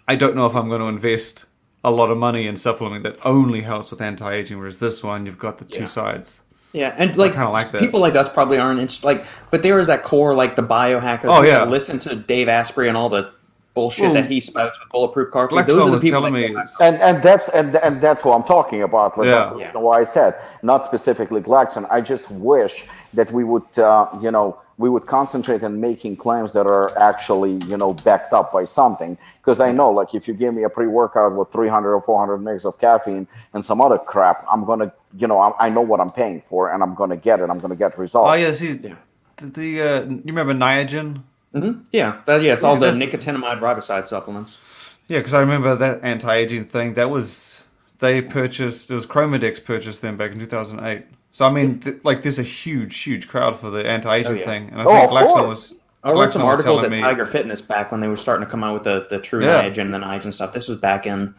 I 0.08 0.16
don't 0.16 0.36
know 0.36 0.46
if 0.46 0.56
I'm 0.56 0.68
going 0.68 0.82
to 0.82 0.88
invest 0.88 1.46
a 1.84 1.92
lot 1.92 2.10
of 2.10 2.18
money 2.18 2.48
in 2.48 2.56
supplement 2.56 3.04
that 3.04 3.18
only 3.24 3.62
helps 3.62 3.92
with 3.92 4.02
anti-aging. 4.02 4.58
Whereas 4.58 4.80
this 4.80 5.04
one, 5.04 5.26
you've 5.26 5.40
got 5.40 5.60
the 5.60 5.66
two 5.66 5.82
yeah. 5.82 5.86
sides. 5.86 6.42
Yeah, 6.72 6.94
and 6.98 7.16
like, 7.18 7.36
like 7.36 7.72
people 7.72 8.00
like 8.00 8.16
us 8.16 8.30
probably 8.30 8.60
aren't 8.60 8.80
interested. 8.80 9.06
Like, 9.06 9.26
but 9.50 9.64
there 9.64 9.80
is 9.80 9.88
that 9.88 10.04
core, 10.04 10.36
like 10.36 10.56
the 10.56 10.62
biohacker. 10.62 11.26
Oh 11.26 11.42
yeah, 11.42 11.64
listen 11.64 11.98
to 12.00 12.16
Dave 12.16 12.48
Asprey 12.48 12.88
and 12.88 12.96
all 12.96 13.10
the 13.10 13.32
bullshit 13.74 14.04
well, 14.04 14.14
that 14.14 14.26
he 14.28 14.40
spouts 14.40 14.78
with 14.80 14.90
bulletproof 14.90 15.32
car 15.32 15.50
food. 15.50 15.66
Those 15.66 15.78
are 15.78 15.92
the 15.92 16.00
people 16.00 16.30
me, 16.30 16.56
and 16.80 16.96
and 16.98 17.24
that's 17.24 17.50
and 17.50 17.76
and 17.78 18.00
that's 18.00 18.24
what 18.24 18.36
I'm 18.36 18.44
talking 18.44 18.84
about. 18.84 19.18
Like 19.18 19.26
yeah. 19.28 19.52
that's 19.58 19.74
yeah. 19.74 19.80
why 19.80 20.02
I 20.02 20.04
said 20.04 20.36
not 20.62 20.86
specifically 20.86 21.42
Glaxon. 21.42 21.88
I 21.90 22.02
just 22.02 22.30
wish 22.30 22.86
that 23.14 23.32
we 23.32 23.44
would, 23.44 23.80
uh, 23.80 24.08
you 24.22 24.30
know 24.30 24.60
we 24.80 24.90
would 24.90 25.06
concentrate 25.06 25.62
on 25.62 25.80
making 25.80 26.16
claims 26.16 26.54
that 26.54 26.66
are 26.66 26.98
actually 26.98 27.56
you 27.66 27.78
know 27.78 27.94
backed 27.94 28.34
up 28.34 28.52
by 28.52 28.64
something. 28.66 29.18
Because 29.38 29.60
i 29.62 29.72
know 29.72 29.92
like 29.92 30.16
if 30.16 30.28
you 30.28 30.34
give 30.34 30.54
me 30.56 30.64
a 30.64 30.70
pre-workout 30.70 31.36
with 31.36 31.52
300 31.52 31.94
or 31.94 32.02
400 32.02 32.38
mg 32.40 32.66
of 32.66 32.80
caffeine 32.80 33.28
and 33.54 33.64
some 33.64 33.82
other 33.82 33.98
crap 33.98 34.46
i'm 34.52 34.64
gonna 34.66 34.92
you 35.18 35.28
know 35.28 35.40
i, 35.40 35.68
I 35.68 35.70
know 35.70 35.82
what 35.82 36.00
i'm 36.00 36.12
paying 36.12 36.42
for 36.42 36.72
and 36.72 36.82
i'm 36.82 36.96
gonna 36.96 37.18
get 37.18 37.40
it. 37.42 37.50
I'm 37.50 37.60
gonna 37.60 37.76
get 37.76 38.00
results. 38.00 38.30
Oh 38.32 38.34
yeah 38.34 38.54
see 38.54 38.74
the, 38.74 38.96
the 39.38 39.82
uh, 39.82 40.06
you 40.06 40.22
remember 40.26 40.54
niagen? 40.54 41.24
Mm-hmm. 41.54 41.82
yeah 41.92 42.22
that, 42.26 42.42
yeah 42.42 42.54
it's 42.54 42.64
all 42.64 42.78
the 42.78 42.92
nicotinamide 42.92 43.60
riboside 43.60 44.08
supplements. 44.08 44.58
Yeah 45.08 45.20
because 45.20 45.34
i 45.34 45.40
remember 45.40 45.76
that 45.76 46.00
anti-aging 46.04 46.66
thing 46.66 46.94
that 46.94 47.10
was 47.10 47.64
they 48.00 48.22
purchased 48.22 48.92
it 48.92 48.96
was 48.96 49.06
chromadex 49.06 49.64
purchased 49.64 50.02
them 50.02 50.16
back 50.16 50.32
in 50.32 50.40
2008 50.40 51.06
So 51.32 51.46
I 51.46 51.52
mean, 51.52 51.80
th- 51.80 52.04
like, 52.04 52.22
there's 52.24 52.40
a 52.40 52.44
huge, 52.44 52.98
huge 53.00 53.28
crowd 53.28 53.56
for 53.60 53.70
the 53.70 53.88
anti-aging 53.88 54.32
Oh, 54.32 54.36
yeah. 54.36 54.46
thing, 54.46 54.70
and 54.72 54.82
I 54.82 54.86
Oh, 54.86 55.00
think 55.00 55.12
Glaxon 55.12 55.48
was. 55.48 55.74
I 56.04 56.12
read 56.12 56.30
Glaxon 56.30 56.34
some 56.34 56.42
articles 56.44 56.84
at 56.84 56.92
me- 56.92 57.02
Tiger 57.02 57.26
Fitness 57.26 57.62
back 57.62 57.92
when 57.92 58.02
they 58.02 58.08
were 58.08 58.16
starting 58.18 58.46
to 58.46 58.50
come 58.50 58.64
out 58.64 58.74
with 58.74 58.84
the, 58.84 59.06
the 59.10 59.20
True 59.20 59.44
Yeah. 59.44 59.62
And 59.62 59.94
the 59.94 59.98
Niagen 60.00 60.34
stuff. 60.34 60.54
This 60.54 60.68
was 60.68 60.78
back 60.80 61.06
in 61.06 61.36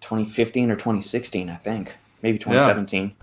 2015 0.00 0.70
or 0.70 0.74
2016, 0.74 1.48
I 1.50 1.56
think. 1.56 1.94
Maybe 2.22 2.38
2017. 2.38 3.14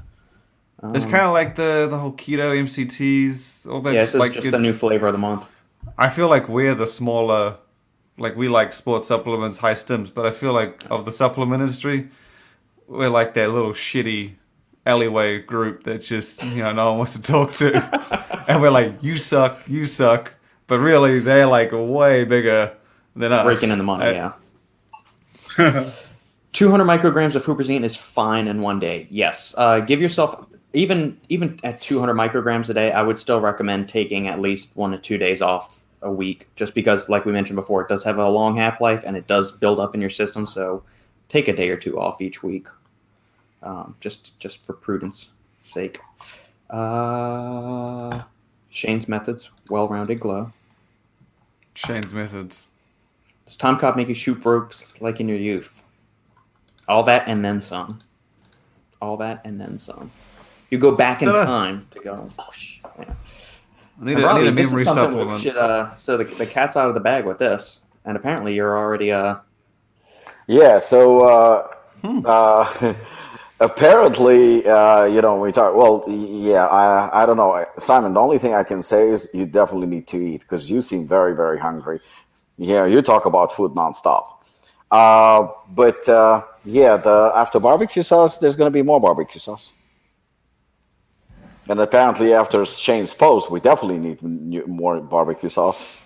It's 0.96 1.06
Um, 1.06 1.12
kind 1.12 1.26
of 1.26 1.34
like 1.34 1.56
the 1.56 1.88
the 1.90 1.98
whole 1.98 2.12
keto 2.14 2.58
MCTs, 2.60 3.68
all 3.72 3.82
that. 3.82 3.94
yeah, 3.94 4.02
this 4.02 4.16
is 4.16 4.30
just 4.36 4.48
a 4.48 4.58
new 4.60 4.74
flavor 4.74 5.08
of 5.08 5.14
the 5.14 5.20
month. 5.20 5.52
I 5.98 6.10
feel 6.10 6.28
like 6.28 6.48
we're 6.50 6.74
the 6.74 6.88
smaller, 6.88 7.58
like 8.18 8.36
we 8.36 8.48
like 8.48 8.74
sports 8.74 9.08
supplements, 9.08 9.60
high 9.60 9.74
stims, 9.76 10.12
but 10.14 10.26
I 10.26 10.32
feel 10.32 10.54
like 10.54 10.84
of 10.90 11.06
the 11.06 11.12
supplement 11.12 11.62
industry, 11.62 12.10
we're 12.88 13.10
like 13.10 13.34
that 13.36 13.52
little 13.52 13.74
shitty 13.74 14.34
alleyway 14.86 15.40
group 15.40 15.84
that 15.84 16.02
just 16.02 16.44
you 16.44 16.64
know 16.64 16.74
no 16.74 16.90
one 16.90 16.98
wants 17.00 17.14
to 17.14 17.22
talk 17.22 17.54
to, 17.56 18.44
and 18.48 18.62
we're 18.62 18.70
like 18.72 18.92
you 19.02 19.18
suck, 19.18 19.60
you 19.68 19.86
suck, 19.86 20.34
but 20.68 20.80
really 20.80 21.20
they're 21.20 21.48
like 21.48 21.72
way 21.72 22.24
bigger 22.24 22.74
than 23.16 23.32
us. 23.34 23.46
Raking 23.46 23.72
in 23.72 23.78
the 23.78 23.84
money, 23.84 24.06
I- 24.06 24.12
yeah. 24.14 24.32
200 26.54 26.84
micrograms 26.86 27.36
of 27.36 27.46
huperzine 27.46 27.84
is 27.84 27.96
fine 27.96 28.48
in 28.48 28.62
one 28.62 28.80
day. 28.80 29.08
Yes. 29.10 29.56
Uh, 29.58 29.80
give 29.80 30.02
yourself 30.02 30.46
even 30.74 31.18
even 31.30 31.60
at 31.64 31.82
200 31.82 32.14
micrograms 32.14 32.70
a 32.70 32.74
day. 32.74 32.92
I 32.92 33.02
would 33.02 33.18
still 33.18 33.40
recommend 33.42 33.88
taking 33.90 34.28
at 34.28 34.40
least 34.40 34.76
one 34.76 34.92
to 34.92 34.98
two 34.98 35.18
days 35.18 35.42
off 35.42 35.80
a 36.02 36.12
week, 36.12 36.48
just 36.56 36.74
because, 36.74 37.10
like 37.10 37.26
we 37.26 37.32
mentioned 37.32 37.56
before, 37.56 37.82
it 37.84 37.88
does 37.90 38.04
have 38.04 38.18
a 38.18 38.30
long 38.30 38.56
half 38.56 38.82
life 38.82 39.04
and 39.06 39.16
it 39.16 39.28
does 39.28 39.52
build 39.52 39.80
up 39.80 39.94
in 39.94 40.02
your 40.02 40.10
system. 40.10 40.46
So 40.48 40.84
take 41.30 41.48
a 41.48 41.54
day 41.56 41.70
or 41.70 41.78
two 41.78 42.00
off 42.00 42.22
each 42.22 42.44
week, 42.44 42.68
um, 43.64 43.96
just 44.00 44.38
just 44.40 44.64
for 44.66 44.74
prudence 44.74 45.30
sake. 45.64 46.00
Uh, 46.70 48.22
Shane's 48.70 49.08
methods, 49.08 49.50
well-rounded 49.70 50.20
glow. 50.20 50.52
Shane's 51.76 52.14
methods. 52.14 52.68
Does 53.46 53.58
Tom 53.58 53.78
Cobb 53.78 53.96
make 53.98 54.08
you 54.08 54.14
shoot 54.16 54.44
ropes 54.46 55.02
like 55.02 55.20
in 55.20 55.28
your 55.28 55.38
youth? 55.38 55.82
All 56.88 57.04
that 57.04 57.24
and 57.28 57.44
then 57.44 57.62
some. 57.62 58.00
All 59.02 59.18
that 59.18 59.42
and 59.46 59.60
then 59.60 59.78
some. 59.80 60.12
You 60.70 60.78
go 60.78 60.96
back 60.96 61.22
in 61.22 61.28
Ta-da. 61.30 61.44
time 61.46 61.86
to 61.92 62.00
go. 62.00 62.30
whoosh. 62.38 62.80
Yeah. 62.98 63.14
I 64.02 64.06
need, 64.06 64.16
And 64.16 64.24
a, 64.24 64.28
I 64.28 64.32
Robbie, 64.32 64.42
need 64.44 64.48
a 64.48 64.52
memory 64.52 64.82
is 64.84 64.88
something 64.88 65.18
we 65.18 65.24
supplement. 65.36 65.42
should, 65.42 65.58
uh, 65.58 65.96
so 65.96 66.18
the, 66.18 66.24
the 66.24 66.46
cat's 66.46 66.76
out 66.78 66.88
of 66.88 66.94
the 66.96 67.00
bag 67.02 67.26
with 67.26 67.38
this, 67.40 67.82
and 68.06 68.16
apparently 68.18 68.56
you're 68.56 68.78
already. 68.78 69.12
Uh, 69.12 69.36
Yeah, 70.48 70.80
so 70.80 71.22
uh, 71.24 71.68
uh, 72.26 72.94
apparently, 73.62 74.68
uh, 74.68 75.06
you 75.06 75.22
know, 75.22 75.40
we 75.40 75.52
talk. 75.52 75.76
Well, 75.76 76.04
yeah, 76.08 76.66
I, 76.66 77.24
I 77.24 77.26
don't 77.26 77.38
know, 77.38 77.66
Simon. 77.78 78.14
The 78.14 78.20
only 78.20 78.38
thing 78.38 78.54
I 78.54 78.64
can 78.64 78.84
say 78.84 79.08
is 79.08 79.30
you 79.34 79.46
definitely 79.46 79.88
need 79.88 80.08
to 80.08 80.18
eat 80.18 80.42
because 80.42 80.70
you 80.70 80.82
seem 80.82 81.08
very, 81.08 81.36
very 81.36 81.58
hungry. 81.58 82.00
Yeah, 82.58 82.86
you 82.86 83.02
talk 83.02 83.26
about 83.26 83.56
food 83.56 83.72
nonstop. 83.72 84.26
Uh, 84.90 85.48
but 85.70 86.08
uh, 86.10 86.42
yeah, 86.66 86.98
the 86.98 87.32
after 87.34 87.60
barbecue 87.60 88.04
sauce, 88.04 88.38
there's 88.40 88.56
going 88.56 88.68
to 88.68 88.74
be 88.74 88.82
more 88.82 89.00
barbecue 89.00 89.40
sauce. 89.40 89.72
And 91.70 91.80
apparently, 91.80 92.34
after 92.34 92.66
Shane's 92.66 93.14
post, 93.14 93.50
we 93.50 93.60
definitely 93.60 94.00
need 94.00 94.22
new- 94.22 94.68
more 94.68 95.00
barbecue 95.00 95.50
sauce. 95.50 96.04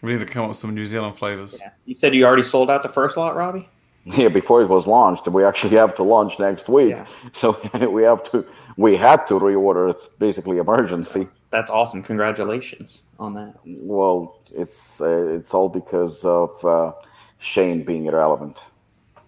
We 0.00 0.14
need 0.14 0.26
to 0.26 0.26
come 0.26 0.42
up 0.42 0.48
with 0.48 0.58
some 0.58 0.74
New 0.74 0.84
Zealand 0.84 1.16
flavors. 1.16 1.58
yeah. 1.60 1.70
You 1.84 1.94
said 1.94 2.12
you 2.12 2.24
already 2.24 2.42
sold 2.42 2.70
out 2.70 2.82
the 2.82 2.88
first 2.88 3.16
lot, 3.16 3.36
Robbie? 3.36 3.68
Yeah, 4.04 4.28
before 4.28 4.62
it 4.62 4.68
was 4.68 4.86
launched, 4.86 5.28
we 5.28 5.44
actually 5.44 5.76
have 5.76 5.94
to 5.94 6.02
launch 6.02 6.40
next 6.40 6.68
week. 6.68 6.90
Yeah. 6.90 7.06
So 7.32 7.56
we 7.88 8.02
have 8.02 8.22
to, 8.32 8.44
we 8.76 8.96
had 8.96 9.26
to 9.28 9.34
reorder. 9.34 9.88
It's 9.90 10.06
basically 10.06 10.58
emergency. 10.58 11.28
That's 11.50 11.70
awesome. 11.70 12.02
Congratulations 12.02 13.02
on 13.18 13.34
that. 13.34 13.54
Well, 13.64 14.40
it's 14.54 15.00
uh, 15.00 15.28
it's 15.38 15.54
all 15.54 15.68
because 15.68 16.24
of 16.24 16.64
uh, 16.64 16.92
Shane 17.38 17.84
being 17.84 18.06
irrelevant. 18.06 18.58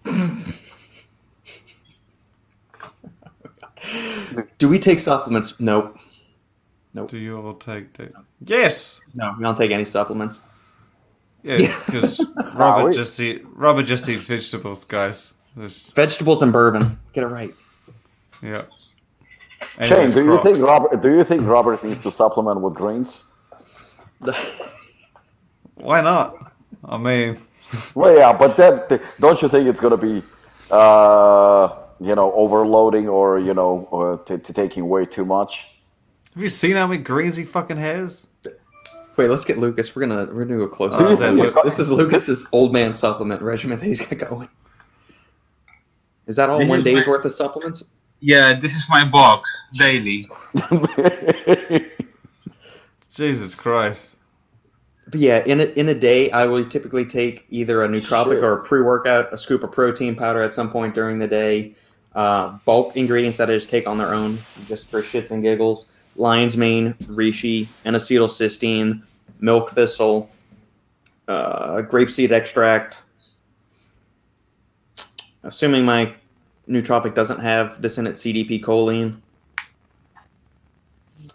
Do 4.57 4.67
we 4.67 4.79
take 4.79 4.99
supplements? 4.99 5.59
Nope. 5.59 5.97
Nope. 6.93 7.09
Do 7.09 7.17
you 7.17 7.37
all 7.37 7.53
take 7.53 7.93
that? 7.93 8.11
Yes. 8.45 8.99
No, 9.13 9.33
we 9.37 9.43
don't 9.43 9.55
take 9.55 9.71
any 9.71 9.85
supplements. 9.85 10.41
Yeah, 11.45 11.57
Yeah. 11.57 11.79
because 11.85 12.19
Robert 12.57 12.85
wait. 12.85 12.95
just 12.95 13.19
eat 13.19 13.45
Robert 13.53 13.83
just 13.83 14.09
eats 14.09 14.25
vegetables, 14.27 14.83
guys. 14.83 15.33
Just, 15.57 15.95
Vegetables 15.95 16.41
and 16.41 16.51
bourbon. 16.51 16.99
Get 17.13 17.23
it 17.23 17.27
right. 17.27 17.53
yeah. 18.43 18.63
And 19.77 19.87
Shane, 19.87 20.01
his 20.05 20.13
do 20.15 20.23
you 20.25 20.39
think 20.39 20.59
Robert? 20.59 21.01
Do 21.01 21.09
you 21.15 21.23
think 21.23 21.47
Robert 21.47 21.83
needs 21.83 21.99
to 22.03 22.11
supplement 22.11 22.59
with 22.61 22.73
greens? 22.73 23.23
Why 25.75 26.01
not? 26.01 26.51
I 26.83 26.97
mean, 26.97 27.39
Well, 27.95 28.15
yeah, 28.15 28.33
but 28.33 28.57
then 28.57 28.81
don't 29.19 29.41
you 29.41 29.49
think 29.49 29.67
it's 29.67 29.79
going 29.79 29.97
to 29.97 29.97
be, 29.97 30.23
uh, 30.71 31.69
you 31.99 32.15
know, 32.15 32.31
overloading 32.33 33.07
or 33.09 33.39
you 33.39 33.53
know, 33.53 33.87
or 33.91 34.17
t- 34.19 34.37
t- 34.37 34.53
taking 34.53 34.87
way 34.89 35.05
too 35.05 35.25
much? 35.25 35.71
have 36.33 36.43
you 36.43 36.49
seen 36.49 36.75
how 36.75 36.85
many 36.85 37.01
greens 37.01 37.37
he 37.37 37.43
fucking 37.45 37.77
has? 37.77 38.27
Wait, 39.17 39.29
let's 39.29 39.45
get 39.45 39.57
Lucas. 39.57 39.95
We're 39.95 40.05
gonna 40.07 40.25
we're 40.25 40.45
gonna 40.45 40.57
do 40.57 40.63
a 40.63 40.67
close. 40.69 40.97
Do 40.97 41.03
you 41.05 41.13
up. 41.13 41.35
This- 41.35 41.53
this 41.63 41.79
is 41.79 41.89
Lucas's 41.89 42.47
old 42.51 42.73
man 42.73 42.93
supplement 42.93 43.41
regimen 43.41 43.79
that 43.79 43.85
he's 43.85 44.05
got 44.05 44.29
going. 44.29 44.49
Is 46.27 46.35
that 46.37 46.49
all 46.49 46.59
This 46.59 46.69
one 46.69 46.83
day's 46.83 47.05
my- 47.05 47.11
worth 47.11 47.25
of 47.25 47.33
supplements? 47.33 47.83
Yeah, 48.19 48.59
this 48.59 48.73
is 48.75 48.85
my 48.89 49.05
box 49.05 49.49
daily. 49.73 50.27
Jesus 53.13 53.55
Christ. 53.55 54.17
But 55.07 55.19
yeah, 55.19 55.43
in 55.45 55.61
a, 55.61 55.65
in 55.65 55.89
a 55.89 55.93
day, 55.93 56.31
I 56.31 56.45
will 56.45 56.65
typically 56.65 57.05
take 57.05 57.45
either 57.49 57.83
a 57.83 57.87
nootropic 57.87 58.35
Shit. 58.35 58.43
or 58.43 58.53
a 58.53 58.63
pre-workout, 58.63 59.31
a 59.31 59.37
scoop 59.37 59.63
of 59.63 59.71
protein 59.71 60.15
powder 60.15 60.41
at 60.41 60.53
some 60.53 60.71
point 60.71 60.95
during 60.95 61.19
the 61.19 61.27
day, 61.27 61.75
uh, 62.15 62.57
bulk 62.65 62.97
ingredients 62.97 63.37
that 63.37 63.49
I 63.49 63.53
just 63.53 63.69
take 63.69 63.87
on 63.87 63.97
their 63.99 64.13
own, 64.13 64.39
just 64.67 64.87
for 64.89 65.03
shits 65.03 65.29
and 65.31 65.43
giggles. 65.43 65.87
Lion's 66.15 66.57
mane, 66.57 66.93
reishi, 67.03 67.67
N-acetylcysteine, 67.85 69.03
milk 69.45 69.69
thistle, 69.69 70.29
uh, 71.27 71.83
grapeseed 71.83 72.31
extract. 72.31 73.03
Assuming 75.43 75.85
my 75.85 76.11
nootropic 76.67 77.13
doesn't 77.13 77.39
have 77.39 77.81
this 77.81 77.99
in 77.99 78.07
it, 78.07 78.15
CDP 78.15 78.61
choline, 78.61 79.17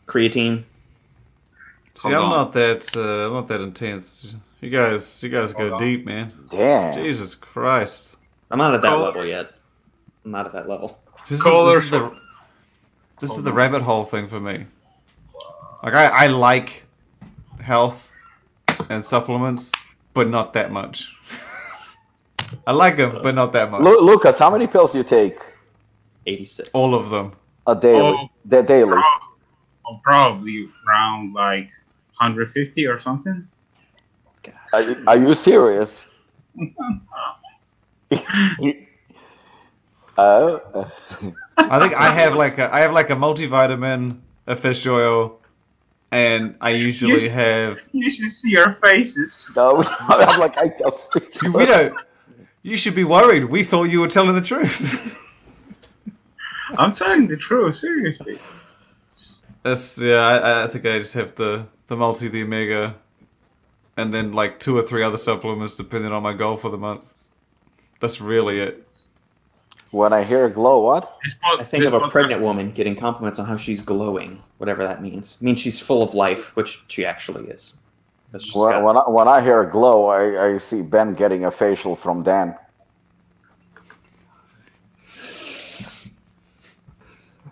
creatine. 0.07 0.65
See, 1.95 2.09
Hold 2.09 2.15
I'm 2.15 2.25
on. 2.25 2.31
not 2.31 2.53
that 2.55 2.97
uh, 2.97 3.27
I'm 3.29 3.33
not 3.35 3.49
that 3.49 3.61
intense. 3.61 4.35
You 4.61 4.71
guys, 4.71 5.23
you 5.23 5.29
guys 5.29 5.53
go 5.53 5.75
on. 5.75 5.81
deep, 5.81 6.05
man. 6.05 6.33
Damn. 6.51 6.95
Jesus 6.95 7.35
Christ. 7.35 8.17
I'm 8.51 8.59
not 8.59 8.75
at 8.75 8.83
that 8.83 8.91
Col- 8.91 9.01
level 9.01 9.25
yet. 9.25 9.53
I'm 10.25 10.33
not 10.33 10.47
at 10.47 10.53
that 10.53 10.69
level. 10.69 10.99
This 11.29 11.39
is, 11.39 11.45
this 11.45 11.85
is 11.85 11.91
the 11.91 12.21
this 13.21 13.31
is 13.31 13.43
the 13.43 13.53
rabbit 13.53 13.83
hole 13.83 14.05
thing 14.05 14.27
for 14.27 14.41
me. 14.41 14.67
Like 15.83 15.95
I, 15.95 16.07
I 16.07 16.27
like 16.27 16.85
health 17.71 18.13
and 18.91 19.05
supplements, 19.05 19.71
but 20.13 20.29
not 20.29 20.53
that 20.55 20.73
much. 20.73 21.15
I 22.67 22.73
like 22.73 22.97
them, 22.97 23.21
but 23.23 23.35
not 23.37 23.53
that 23.53 23.71
much. 23.71 23.81
Lu- 23.81 24.01
Lucas, 24.01 24.39
how 24.39 24.51
many 24.51 24.67
pills 24.67 24.91
do 24.93 24.99
you 24.99 25.05
take 25.05 25.39
86. 26.27 26.69
All 26.73 26.97
of 26.97 27.11
them. 27.11 27.33
a 27.69 27.77
daily? 27.77 28.17
Oh. 28.19 28.29
da- 28.47 28.63
daily. 28.63 28.91
Prob- 28.91 29.23
oh, 29.87 30.01
probably 30.03 30.69
around 30.89 31.33
like 31.33 31.71
150 32.19 32.87
or 32.89 32.99
something. 32.99 33.47
Are, 34.73 34.83
you- 34.83 35.05
are 35.07 35.17
you 35.17 35.35
serious? 35.37 36.07
uh, 40.19 40.59
I 41.57 41.79
think 41.79 41.95
I 41.95 42.11
have 42.11 42.35
like 42.35 42.59
a 42.59 42.75
I 42.75 42.81
have 42.81 42.93
like 42.93 43.11
a 43.11 43.17
multivitamin, 43.17 44.19
a 44.47 44.57
fish 44.57 44.85
oil, 44.87 45.40
and 46.13 46.55
I 46.61 46.71
usually 46.71 47.25
You- 47.25 47.31
have. 47.31 47.79
You 47.93 48.11
should 48.11 48.31
see 48.33 48.57
our 48.57 48.73
faces. 48.73 49.51
no, 49.57 49.83
I'm 50.01 50.41
like 50.41 50.57
I 50.59 50.69
tell 50.69 50.97
See, 51.33 51.49
we 51.49 51.67
don't. 51.67 51.95
You 52.63 52.77
should 52.77 52.95
be 52.95 53.05
worried. 53.05 53.45
We 53.47 53.65
thought 53.65 53.85
you 53.85 54.01
were 54.01 54.09
telling 54.09 54.35
the 54.35 54.43
truth. 54.43 55.17
I'm 56.77 56.93
telling 56.93 57.27
the 57.27 57.37
truth, 57.37 57.77
seriously. 57.77 58.39
That's 59.63 59.99
yeah. 59.99 60.17
I, 60.19 60.65
I 60.65 60.67
think 60.69 60.87
I 60.87 60.99
just 60.99 61.15
have 61.15 61.35
the 61.35 61.67
the 61.89 61.97
multi, 61.97 62.29
the 62.29 62.43
omega, 62.43 62.97
and 63.97 64.13
then 64.15 64.33
like 64.33 64.61
two 64.61 64.77
or 64.79 64.83
three 64.83 65.03
other 65.03 65.17
supplements 65.17 65.75
depending 65.75 66.13
on 66.13 66.23
my 66.23 66.33
goal 66.33 66.57
for 66.57 66.71
the 66.71 66.79
month. 66.79 67.13
That's 68.01 68.21
really 68.21 68.61
it. 68.61 68.87
When 69.93 70.13
I 70.13 70.23
hear 70.23 70.49
glow, 70.49 70.81
what? 70.83 71.19
I 71.59 71.65
think 71.65 71.85
of 71.85 71.95
a 71.95 72.09
pregnant 72.09 72.41
woman 72.43 72.71
getting 72.71 72.95
compliments 72.95 73.41
on 73.41 73.47
how 73.47 73.57
she's 73.57 73.83
glowing, 73.83 74.41
whatever 74.59 74.85
that 74.85 75.03
means. 75.03 75.37
It 75.41 75.45
means 75.45 75.61
she's 75.61 75.81
full 75.81 76.03
of 76.03 76.15
life, 76.15 76.55
which 76.55 76.83
she 76.87 77.05
actually 77.05 77.49
is. 77.49 77.73
When, 78.55 78.71
got- 78.71 78.85
when, 78.85 78.97
I, 78.97 79.01
when 79.09 79.27
I 79.29 79.41
hear 79.41 79.65
glow, 79.65 80.07
I, 80.07 80.55
I 80.55 80.59
see 80.59 80.83
Ben 80.83 81.15
getting 81.15 81.45
a 81.45 81.51
facial 81.51 81.97
from 81.97 82.23
Dan. 82.23 82.57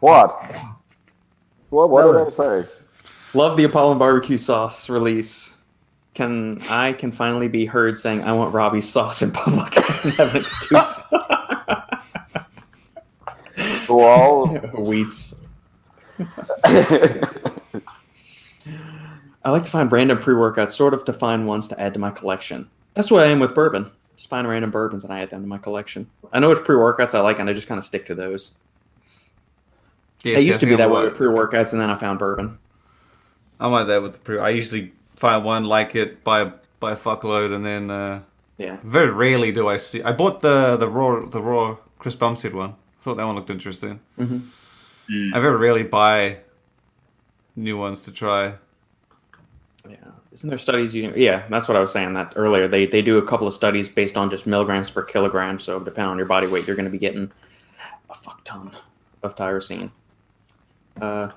What? 0.01 0.41
What? 1.71 1.91
What 1.91 2.03
No. 2.05 2.13
did 2.13 2.27
I 2.29 2.31
say? 2.31 2.69
Love 3.35 3.57
the 3.57 3.65
Apollo 3.65 3.97
barbecue 3.97 4.37
sauce 4.39 4.89
release. 4.89 5.57
Can 6.15 6.61
I 6.71 6.93
can 6.93 7.11
finally 7.11 7.49
be 7.49 7.67
heard 7.67 7.99
saying 7.99 8.23
I 8.23 8.33
want 8.33 8.55
Robbie's 8.55 8.89
sauce 8.89 9.23
in 9.23 9.33
public 9.33 9.77
and 10.05 10.13
have 10.15 10.35
an 10.37 10.43
excuse? 10.45 11.01
Well, 13.89 14.47
Wheats. 14.75 15.35
I 19.45 19.51
like 19.51 19.65
to 19.65 19.71
find 19.71 19.91
random 19.91 20.19
pre-workouts, 20.19 20.73
sort 20.73 20.95
of 20.95 21.05
to 21.07 21.13
find 21.13 21.47
ones 21.47 21.69
to 21.69 21.81
add 21.81 21.95
to 21.95 22.01
my 22.01 22.11
collection. 22.11 22.69
That's 22.95 23.11
what 23.11 23.27
I 23.27 23.31
am 23.31 23.41
with 23.41 23.55
bourbon. 23.55 23.91
Just 24.17 24.29
find 24.29 24.47
random 24.49 24.71
bourbons 24.71 25.05
and 25.05 25.13
I 25.13 25.21
add 25.21 25.31
them 25.31 25.43
to 25.43 25.49
my 25.49 25.59
collection. 25.59 26.11
I 26.33 26.41
know 26.41 26.49
which 26.51 26.65
pre-workouts 26.65 27.15
I 27.15 27.21
like, 27.21 27.39
and 27.39 27.49
I 27.49 27.53
just 27.53 27.69
kind 27.69 27.79
of 27.79 27.85
stick 27.85 28.05
to 28.07 28.15
those. 28.15 28.53
Yeah, 30.25 30.37
I 30.37 30.41
see, 30.41 30.49
used 30.49 30.61
to 30.61 30.67
be 30.67 30.75
that 30.77 30.85
I'm 30.85 30.91
way 30.91 31.05
with 31.05 31.15
pre-workouts, 31.17 31.73
and 31.73 31.81
then 31.81 31.89
I 31.91 31.95
found 31.97 32.19
bourbon. 32.19 32.59
I'm 33.61 33.71
like 33.73 33.87
that 33.87 34.03
with 34.03 34.15
the 34.15 34.19
pre. 34.19 34.39
I 34.39 34.51
usually 34.51 34.93
find 35.17 35.45
one, 35.45 35.65
like 35.65 35.95
it, 35.95 36.23
buy 36.25 36.53
buy 36.81 36.93
a 36.93 36.97
fuckload, 36.97 37.55
and 37.55 37.65
then 37.65 37.91
uh, 37.91 38.21
Yeah. 38.59 38.79
very 38.83 39.11
rarely 39.11 39.53
do 39.53 39.69
I 39.69 39.77
see. 39.79 40.03
I 40.03 40.13
bought 40.13 40.41
the 40.43 40.77
the 40.77 40.89
raw 40.89 41.25
the 41.25 41.41
raw 41.41 41.77
Chris 42.01 42.17
Bumstead 42.17 42.55
one. 42.55 42.75
I 43.01 43.05
thought 43.05 43.17
that 43.17 43.25
one 43.25 43.37
looked 43.37 43.51
interesting. 43.51 44.01
hmm 44.17 44.39
Mm. 45.11 45.35
I 45.35 45.41
very 45.41 45.57
rarely 45.57 45.85
buy 45.85 46.37
new 47.57 47.79
ones 47.79 48.03
to 48.03 48.13
try. 48.13 48.55
Yeah. 49.89 49.97
Isn't 50.33 50.51
there 50.51 50.59
studies 50.59 50.95
you 50.95 51.13
Yeah, 51.17 51.45
that's 51.49 51.67
what 51.67 51.77
I 51.77 51.81
was 51.81 51.93
saying 51.93 52.13
that 52.13 52.35
earlier. 52.37 52.69
They 52.69 52.85
they 52.85 53.01
do 53.01 53.17
a 53.17 53.27
couple 53.27 53.47
of 53.47 53.55
studies 53.55 53.89
based 53.89 54.19
on 54.19 54.29
just 54.29 54.47
milligrams 54.47 54.91
per 54.91 55.03
kilogram. 55.03 55.59
So 55.59 55.81
depending 55.81 56.11
on 56.11 56.19
your 56.19 56.27
body 56.27 56.47
weight, 56.47 56.67
you're 56.67 56.77
going 56.77 56.85
to 56.85 56.91
be 56.93 56.99
getting 56.99 57.31
a 58.11 58.15
fuck 58.15 58.45
ton 58.45 58.77
of 59.23 59.35
tyrosine. 59.35 59.91
Uh, 61.01 61.31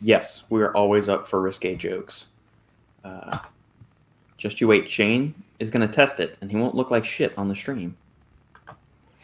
yes, 0.00 0.44
we 0.48 0.62
are 0.62 0.74
always 0.74 1.08
up 1.08 1.26
for 1.26 1.40
risque 1.40 1.74
jokes. 1.76 2.26
Uh, 3.04 3.38
just 4.38 4.60
you 4.60 4.68
wait. 4.68 4.88
Shane 4.88 5.34
is 5.58 5.70
going 5.70 5.86
to 5.86 5.92
test 5.94 6.18
it, 6.18 6.38
and 6.40 6.50
he 6.50 6.56
won't 6.56 6.74
look 6.74 6.90
like 6.90 7.04
shit 7.04 7.36
on 7.36 7.48
the 7.48 7.54
stream. 7.54 7.96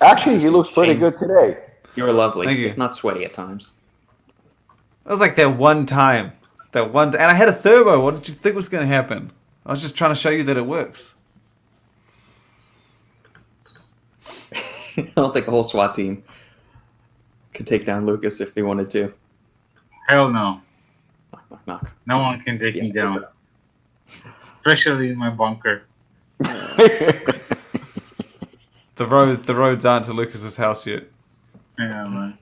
Actually, 0.02 0.38
he 0.38 0.48
looks 0.48 0.70
pretty 0.70 0.92
Shame. 0.92 1.00
good 1.00 1.16
today. 1.16 1.58
You're 1.94 2.12
lovely, 2.12 2.46
Thank 2.46 2.58
you. 2.58 2.68
if 2.68 2.78
not 2.78 2.94
sweaty 2.94 3.24
at 3.24 3.32
times. 3.34 3.72
That 5.04 5.10
was 5.10 5.20
like 5.20 5.36
that 5.36 5.56
one 5.56 5.84
time, 5.86 6.32
that 6.72 6.92
one, 6.92 7.08
and 7.08 7.22
I 7.24 7.34
had 7.34 7.48
a 7.48 7.52
turbo. 7.60 8.02
What 8.02 8.14
did 8.16 8.28
you 8.28 8.34
think 8.34 8.56
was 8.56 8.68
going 8.68 8.82
to 8.86 8.92
happen? 8.94 9.30
I 9.66 9.70
was 9.72 9.80
just 9.82 9.94
trying 9.96 10.10
to 10.12 10.14
show 10.18 10.30
you 10.30 10.42
that 10.44 10.56
it 10.56 10.66
works. 10.66 11.14
I 14.96 15.10
don't 15.16 15.32
think 15.32 15.44
the 15.46 15.50
whole 15.50 15.64
SWAT 15.64 15.94
team 15.94 16.22
could 17.54 17.66
take 17.66 17.84
down 17.84 18.06
Lucas 18.06 18.40
if 18.40 18.54
they 18.54 18.62
wanted 18.62 18.90
to. 18.90 19.12
Hell 20.08 20.30
no. 20.30 20.60
Knock, 21.32 21.50
knock, 21.50 21.66
knock. 21.66 21.92
No 22.06 22.18
one 22.18 22.40
can 22.40 22.58
take 22.58 22.74
me 22.76 22.90
down. 22.92 23.24
Especially 24.50 25.10
in 25.10 25.18
my 25.18 25.30
bunker. 25.30 25.82
The 29.02 29.08
road, 29.08 29.42
the 29.46 29.54
roads 29.56 29.84
aren't 29.84 30.04
to 30.04 30.12
Lucas's 30.12 30.56
house 30.56 30.86
yet. 30.86 31.08
Yeah, 31.76 32.06
man. 32.06 32.38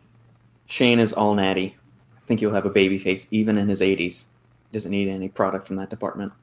Shane 0.66 0.98
is 0.98 1.14
all 1.14 1.34
natty. 1.34 1.74
I 2.18 2.20
think 2.26 2.40
he'll 2.40 2.52
have 2.52 2.66
a 2.66 2.70
baby 2.70 2.98
face 2.98 3.26
even 3.30 3.56
in 3.56 3.66
his 3.66 3.80
80s. 3.80 4.24
Doesn't 4.70 4.90
need 4.90 5.08
any 5.08 5.30
product 5.30 5.66
from 5.66 5.76
that 5.76 5.88
department. 5.88 6.34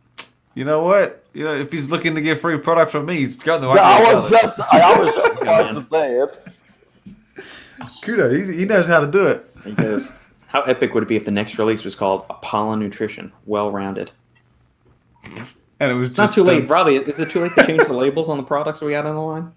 You 0.56 0.66
know 0.66 0.82
what? 0.82 1.24
You 1.34 1.44
know, 1.44 1.54
if 1.54 1.72
he's 1.72 1.92
looking 1.92 2.16
to 2.16 2.22
get 2.22 2.42
free 2.42 2.58
product 2.58 2.90
from 2.90 3.06
me, 3.06 3.18
he's 3.18 3.38
got 3.38 3.62
the 3.62 3.68
right. 3.68 3.78
I 3.78 4.06
way 4.06 4.16
was 4.16 4.28
about 4.28 4.42
just, 4.42 4.60
I 4.60 5.00
was 5.00 5.16
just 5.16 5.42
about 5.44 5.74
to 5.76 5.82
say 5.84 6.14
it. 6.16 6.40
Kudo. 8.04 8.36
He, 8.36 8.58
he 8.62 8.66
knows 8.66 8.88
how 8.88 9.02
to 9.02 9.06
do 9.08 9.28
it. 9.28 9.48
He 9.66 9.74
goes, 9.74 10.12
How 10.48 10.64
epic 10.64 10.96
would 10.96 11.04
it 11.04 11.10
be 11.10 11.16
if 11.16 11.26
the 11.26 11.32
next 11.32 11.60
release 11.60 11.86
was 11.86 11.94
called 11.94 12.26
Apollo 12.32 12.78
Nutrition, 12.78 13.32
well 13.46 13.70
rounded? 13.70 14.10
And 15.80 15.92
it 15.92 15.94
was 15.94 16.08
It's 16.10 16.18
not 16.18 16.24
just 16.24 16.36
too 16.36 16.44
late. 16.44 16.68
Robbie, 16.68 16.96
is 16.96 17.20
it 17.20 17.30
too 17.30 17.42
late 17.42 17.52
to 17.54 17.68
change 17.68 17.86
the 17.86 17.94
labels 17.94 18.30
on 18.30 18.38
the 18.38 18.44
products 18.44 18.82
we 18.82 18.94
got 18.94 19.06
on 19.06 19.14
the 19.14 19.22
line? 19.22 19.52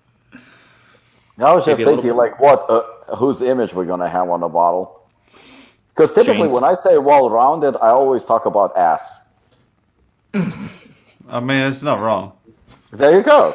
I 1.44 1.54
was 1.54 1.64
just 1.64 1.78
Maybe 1.78 1.86
little 1.86 2.02
thinking, 2.02 2.16
like, 2.16 2.40
what, 2.40 2.66
uh, 2.68 3.16
whose 3.16 3.42
image 3.42 3.74
we're 3.74 3.86
gonna 3.86 4.08
have 4.08 4.28
on 4.28 4.40
the 4.40 4.48
bottle? 4.48 5.00
Because 5.88 6.12
typically, 6.12 6.42
Shane's. 6.42 6.54
when 6.54 6.64
I 6.64 6.74
say 6.74 6.98
well-rounded, 6.98 7.76
I 7.76 7.88
always 7.90 8.24
talk 8.24 8.46
about 8.46 8.76
ass. 8.76 9.24
I 10.34 11.40
mean, 11.40 11.68
it's 11.68 11.82
not 11.82 12.00
wrong. 12.00 12.32
There 12.92 13.16
you 13.16 13.22
go. 13.22 13.54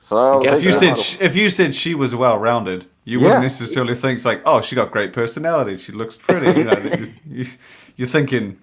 So 0.00 0.40
guess 0.40 0.58
If 0.58 0.64
you 0.64 0.72
said 0.72 0.90
that 0.96 0.98
sh- 0.98 1.16
if 1.20 1.34
you 1.34 1.50
said 1.50 1.74
she 1.74 1.94
was 1.94 2.14
well 2.14 2.38
rounded, 2.38 2.86
you 3.04 3.18
wouldn't 3.18 3.42
necessarily 3.42 3.94
think 3.94 4.24
like, 4.24 4.40
oh, 4.46 4.60
she 4.60 4.76
got 4.76 4.92
great 4.92 5.12
personality. 5.12 5.76
She 5.76 5.92
looks 5.92 6.16
pretty. 6.16 6.58
You 6.58 6.64
know, 6.64 6.78
you, 6.78 7.12
you, 7.28 7.46
you're 7.96 8.08
thinking, 8.08 8.58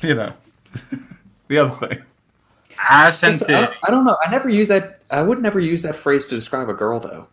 you 0.00 0.14
know, 0.14 0.32
the 1.48 1.58
other 1.58 1.86
thing. 1.88 2.02
Ass 2.78 3.22
and 3.22 3.40
Yes, 3.48 3.50
I. 3.50 3.86
I 3.86 3.90
don't 3.90 4.04
know. 4.04 4.16
I 4.24 4.30
never 4.30 4.48
use 4.48 4.68
that. 4.68 5.01
I 5.12 5.22
would 5.22 5.40
never 5.40 5.60
use 5.60 5.82
that 5.82 5.94
phrase 5.94 6.26
to 6.26 6.34
describe 6.34 6.68
a 6.68 6.74
girl, 6.74 6.98
though. 6.98 7.28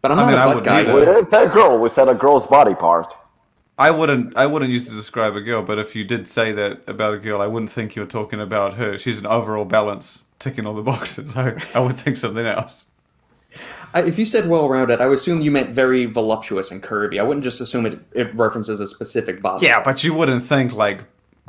But 0.00 0.12
I'm 0.12 0.18
I 0.18 0.22
not 0.22 0.30
mean, 0.30 0.38
I 0.40 0.50
a 0.50 0.54
butt 0.54 0.64
guy. 0.64 0.80
either. 0.80 0.94
we 0.94 1.00
didn't 1.00 1.24
say 1.24 1.48
girl. 1.48 1.78
We 1.78 1.88
said 1.88 2.08
a 2.08 2.14
girl's 2.14 2.46
body 2.46 2.74
part. 2.74 3.14
I 3.78 3.90
wouldn't 3.90 4.36
I 4.36 4.46
wouldn't 4.46 4.70
use 4.70 4.86
it 4.86 4.90
to 4.90 4.96
describe 4.96 5.36
a 5.36 5.40
girl, 5.40 5.62
but 5.62 5.78
if 5.78 5.94
you 5.94 6.04
did 6.04 6.26
say 6.26 6.52
that 6.52 6.80
about 6.88 7.14
a 7.14 7.18
girl, 7.18 7.40
I 7.40 7.46
wouldn't 7.46 7.70
think 7.70 7.94
you 7.94 8.02
were 8.02 8.08
talking 8.08 8.40
about 8.40 8.74
her. 8.74 8.98
She's 8.98 9.18
an 9.18 9.26
overall 9.26 9.64
balance, 9.64 10.24
ticking 10.38 10.66
all 10.66 10.74
the 10.74 10.82
boxes. 10.82 11.36
I, 11.36 11.60
I 11.74 11.80
would 11.80 11.98
think 11.98 12.16
something 12.16 12.46
else. 12.46 12.86
I, 13.94 14.02
if 14.02 14.18
you 14.18 14.26
said 14.26 14.48
well 14.48 14.68
rounded, 14.68 15.00
I 15.00 15.06
would 15.08 15.18
assume 15.18 15.40
you 15.40 15.50
meant 15.50 15.70
very 15.70 16.04
voluptuous 16.06 16.70
and 16.70 16.82
curvy. 16.82 17.18
I 17.18 17.22
wouldn't 17.22 17.44
just 17.44 17.60
assume 17.60 17.86
it, 17.86 17.98
it 18.12 18.34
references 18.34 18.80
a 18.80 18.86
specific 18.86 19.40
body. 19.40 19.66
Yeah, 19.66 19.82
but 19.82 20.04
you 20.04 20.12
wouldn't 20.12 20.44
think 20.44 20.72
like 20.72 21.00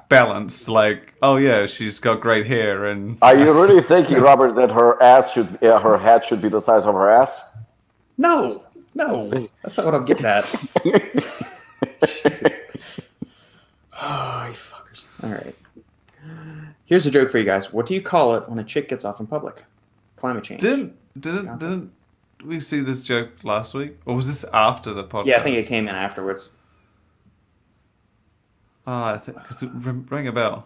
balanced, 0.09 0.67
like 0.67 1.13
oh 1.21 1.37
yeah, 1.37 1.65
she's 1.65 1.99
got 1.99 2.19
great 2.21 2.47
hair 2.47 2.85
and 2.87 3.17
Are 3.21 3.35
you 3.35 3.51
really 3.53 3.81
thinking, 3.93 4.17
Robert, 4.19 4.55
that 4.55 4.71
her 4.71 5.01
ass 5.01 5.33
should, 5.33 5.63
uh, 5.63 5.79
her 5.79 5.97
head 5.97 6.25
should 6.25 6.41
be 6.41 6.49
the 6.49 6.59
size 6.59 6.85
of 6.85 6.95
her 6.95 7.09
ass? 7.09 7.57
No, 8.17 8.63
no, 8.95 9.29
that's 9.63 9.77
not 9.77 9.85
what 9.85 9.95
I'm 9.95 10.05
getting 10.05 10.25
at. 10.25 10.43
Jesus. 12.05 12.57
Oh, 14.01 14.45
you 14.47 14.53
fuckers. 14.53 15.07
All 15.21 15.29
right. 15.29 15.53
Here's 16.85 17.05
a 17.05 17.11
joke 17.11 17.29
for 17.29 17.37
you 17.37 17.43
guys. 17.43 17.73
What 17.73 17.85
do 17.85 17.93
you 17.93 18.01
call 18.01 18.33
it 18.35 18.47
when 18.47 18.57
a 18.57 18.63
chick 18.63 18.87
gets 18.87 19.03
off 19.03 19.19
in 19.19 19.27
public? 19.27 19.65
Climate 20.15 20.43
change. 20.43 20.61
didn't 20.61 20.95
didn't 21.19 21.59
didn't 21.59 21.91
we 22.45 22.61
see 22.61 22.79
this 22.79 23.03
joke 23.03 23.29
last 23.43 23.73
week, 23.73 23.97
or 24.05 24.15
was 24.15 24.27
this 24.27 24.45
after 24.53 24.93
the 24.93 25.03
podcast? 25.03 25.25
yeah, 25.25 25.39
I 25.39 25.43
think 25.43 25.57
it 25.57 25.67
came 25.67 25.89
in 25.89 25.95
afterwards. 25.95 26.49
Ah, 28.91 29.19
think 29.19 29.37
because 29.37 29.61
it 29.61 29.69
rang 29.71 30.27
a 30.27 30.31
bell. 30.31 30.65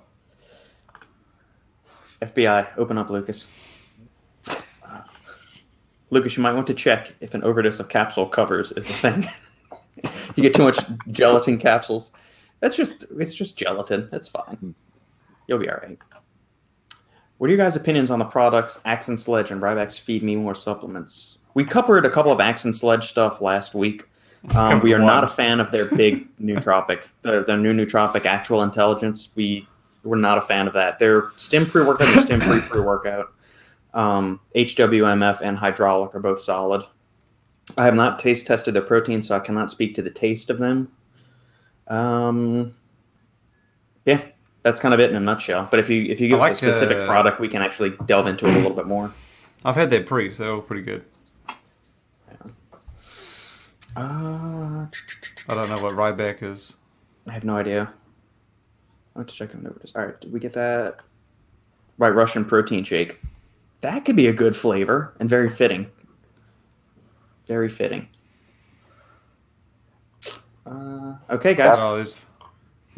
FBI, 2.21 2.69
open 2.77 2.97
up, 2.97 3.09
Lucas. 3.09 3.47
Uh, 4.47 5.01
Lucas, 6.09 6.37
you 6.37 6.41
might 6.41 6.53
want 6.53 6.65
to 6.67 6.73
check 6.73 7.13
if 7.19 7.33
an 7.33 7.43
overdose 7.43 7.81
of 7.81 7.89
capsule 7.89 8.25
covers 8.25 8.71
is 8.71 8.87
the 8.87 8.93
thing. 8.93 9.25
you 10.37 10.43
get 10.43 10.55
too 10.55 10.63
much 10.63 10.79
gelatin 11.11 11.57
capsules. 11.57 12.13
That's 12.61 12.77
just 12.77 13.03
it's 13.19 13.33
just 13.33 13.57
gelatin. 13.57 14.07
That's 14.09 14.29
fine. 14.29 14.73
You'll 15.49 15.59
be 15.59 15.69
all 15.69 15.79
right. 15.83 15.99
What 17.39 17.47
are 17.47 17.53
your 17.53 17.57
guys' 17.57 17.75
opinions 17.75 18.09
on 18.09 18.19
the 18.19 18.25
products 18.25 18.79
Axe 18.85 19.09
and 19.09 19.19
Sledge 19.19 19.51
and 19.51 19.61
Ryback's 19.61 19.97
Feed 19.97 20.23
Me 20.23 20.37
More 20.37 20.55
supplements? 20.55 21.39
We 21.55 21.65
covered 21.65 22.05
a 22.05 22.09
couple 22.09 22.31
of 22.31 22.39
Axe 22.39 22.63
and 22.63 22.73
Sledge 22.73 23.03
stuff 23.03 23.41
last 23.41 23.75
week. 23.75 24.05
Um, 24.51 24.81
we 24.81 24.91
are 24.91 24.97
Covered 24.97 25.05
not 25.05 25.23
a 25.23 25.27
fan 25.27 25.59
of 25.59 25.71
their 25.71 25.85
big 25.85 26.27
nootropic, 26.41 27.03
their, 27.21 27.43
their 27.43 27.57
new 27.57 27.73
nootropic 27.73 28.25
actual 28.25 28.61
intelligence. 28.61 29.29
We 29.35 29.67
we're 30.03 30.17
not 30.17 30.37
a 30.37 30.41
fan 30.41 30.67
of 30.67 30.73
that. 30.73 30.99
Their 30.99 31.31
stim 31.37 31.65
pre 31.65 31.83
workout 31.83 32.09
and 32.09 32.23
stim 32.23 32.41
free 32.41 32.59
pre 32.69 32.81
workout, 32.81 33.33
um, 33.93 34.39
HWMF 34.55 35.41
and 35.41 35.57
hydraulic 35.57 36.13
are 36.13 36.19
both 36.19 36.41
solid. 36.41 36.83
I 37.77 37.85
have 37.85 37.95
not 37.95 38.19
taste 38.19 38.45
tested 38.45 38.73
their 38.73 38.81
protein, 38.81 39.21
so 39.21 39.35
I 39.35 39.39
cannot 39.39 39.71
speak 39.71 39.95
to 39.95 40.01
the 40.01 40.09
taste 40.09 40.49
of 40.49 40.59
them. 40.59 40.91
Um, 41.87 42.75
yeah, 44.05 44.21
that's 44.63 44.79
kind 44.79 44.93
of 44.93 44.99
it 44.99 45.09
in 45.09 45.15
a 45.15 45.19
nutshell. 45.21 45.67
But 45.71 45.79
if 45.79 45.89
you 45.89 46.03
if 46.03 46.19
you 46.19 46.27
give 46.27 46.41
I 46.41 46.51
us 46.51 46.61
a 46.61 46.71
specific 46.71 46.97
uh, 46.97 47.05
product, 47.05 47.39
we 47.39 47.47
can 47.47 47.61
actually 47.61 47.93
delve 48.05 48.27
into 48.27 48.45
it 48.45 48.53
a 48.53 48.57
little 48.57 48.75
bit 48.75 48.87
more. 48.87 49.13
I've 49.63 49.75
had 49.75 49.89
their 49.89 50.03
pre, 50.03 50.33
so 50.33 50.59
pretty 50.61 50.81
good. 50.81 51.05
Uh, 53.95 54.85
I 55.47 55.55
don't 55.55 55.69
know 55.69 55.81
what 55.81 55.93
Ryback 55.93 56.41
is. 56.41 56.75
I 57.27 57.31
have 57.31 57.43
no 57.43 57.55
idea. 57.55 57.93
I 59.15 59.19
have 59.19 59.27
to 59.27 59.33
check 59.33 59.53
on 59.53 59.65
it. 59.65 59.91
All 59.95 60.05
right, 60.05 60.19
did 60.19 60.33
we 60.33 60.39
get 60.39 60.53
that? 60.53 61.01
Right, 61.97 62.09
Russian 62.09 62.43
protein 62.43 62.83
shake. 62.83 63.19
That 63.81 64.05
could 64.05 64.15
be 64.15 64.27
a 64.27 64.33
good 64.33 64.55
flavor 64.55 65.13
and 65.19 65.29
very 65.29 65.49
fitting. 65.49 65.89
Very 67.47 67.69
fitting. 67.69 68.07
Uh, 70.65 71.15
okay, 71.29 71.53
guys, 71.53 72.19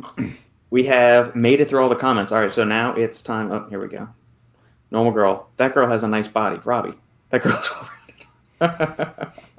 Oh, 0.03 0.15
we 0.69 0.85
have 0.85 1.35
made 1.35 1.59
it 1.59 1.67
through 1.67 1.81
all 1.81 1.89
the 1.89 1.95
comments. 1.95 2.31
All 2.31 2.39
right, 2.39 2.51
so 2.51 2.63
now 2.63 2.93
it's 2.93 3.21
time. 3.21 3.51
Oh, 3.51 3.67
here 3.69 3.81
we 3.81 3.87
go. 3.87 4.07
Normal 4.91 5.11
girl. 5.11 5.49
That 5.57 5.73
girl 5.73 5.87
has 5.87 6.03
a 6.03 6.07
nice 6.07 6.27
body. 6.27 6.59
Robbie. 6.63 6.93
That 7.31 7.41
girl's 7.41 7.69
well 8.59 9.33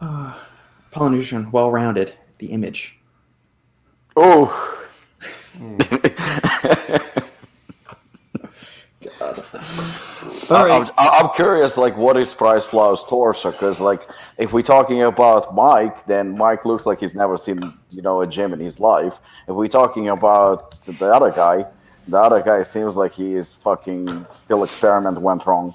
rounded. 0.00 0.34
Apollo 0.90 1.10
Nutrition, 1.10 1.50
well 1.50 1.70
rounded. 1.70 2.14
The 2.38 2.46
image. 2.46 2.98
Oh. 4.16 4.76
All 10.50 10.66
right. 10.66 10.90
I'm, 10.98 11.26
I'm 11.26 11.30
curious, 11.36 11.76
like, 11.76 11.96
what 11.96 12.16
is 12.16 12.34
PricePlow's 12.34 13.04
torso? 13.04 13.52
Because, 13.52 13.78
like, 13.78 14.08
if 14.36 14.52
we're 14.52 14.62
talking 14.62 15.02
about 15.02 15.54
Mike, 15.54 16.06
then 16.06 16.36
Mike 16.36 16.64
looks 16.64 16.86
like 16.86 16.98
he's 17.00 17.14
never 17.14 17.38
seen, 17.38 17.72
you 17.90 18.02
know, 18.02 18.22
a 18.22 18.26
gym 18.26 18.52
in 18.52 18.58
his 18.58 18.80
life. 18.80 19.20
If 19.46 19.54
we're 19.54 19.68
talking 19.68 20.08
about 20.08 20.72
the 20.80 21.14
other 21.14 21.30
guy, 21.30 21.66
the 22.08 22.18
other 22.18 22.42
guy 22.42 22.64
seems 22.64 22.96
like 22.96 23.12
he 23.12 23.34
is 23.34 23.54
fucking 23.54 24.26
still 24.30 24.64
experiment 24.64 25.20
went 25.20 25.46
wrong. 25.46 25.74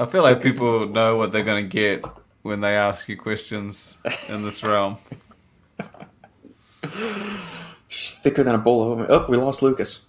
I 0.00 0.06
feel 0.06 0.22
like 0.22 0.42
people 0.42 0.86
know 0.88 1.16
what 1.16 1.32
they're 1.32 1.44
going 1.44 1.64
to 1.64 1.68
get 1.68 2.04
when 2.42 2.60
they 2.60 2.76
ask 2.76 3.08
you 3.08 3.16
questions 3.16 3.96
in 4.28 4.44
this 4.44 4.62
realm. 4.62 4.96
She's 7.88 8.14
thicker 8.14 8.42
than 8.44 8.54
a 8.54 8.58
bowl 8.58 8.92
of. 8.92 9.10
Oh, 9.10 9.26
we 9.28 9.36
lost 9.36 9.62
Lucas. 9.62 10.00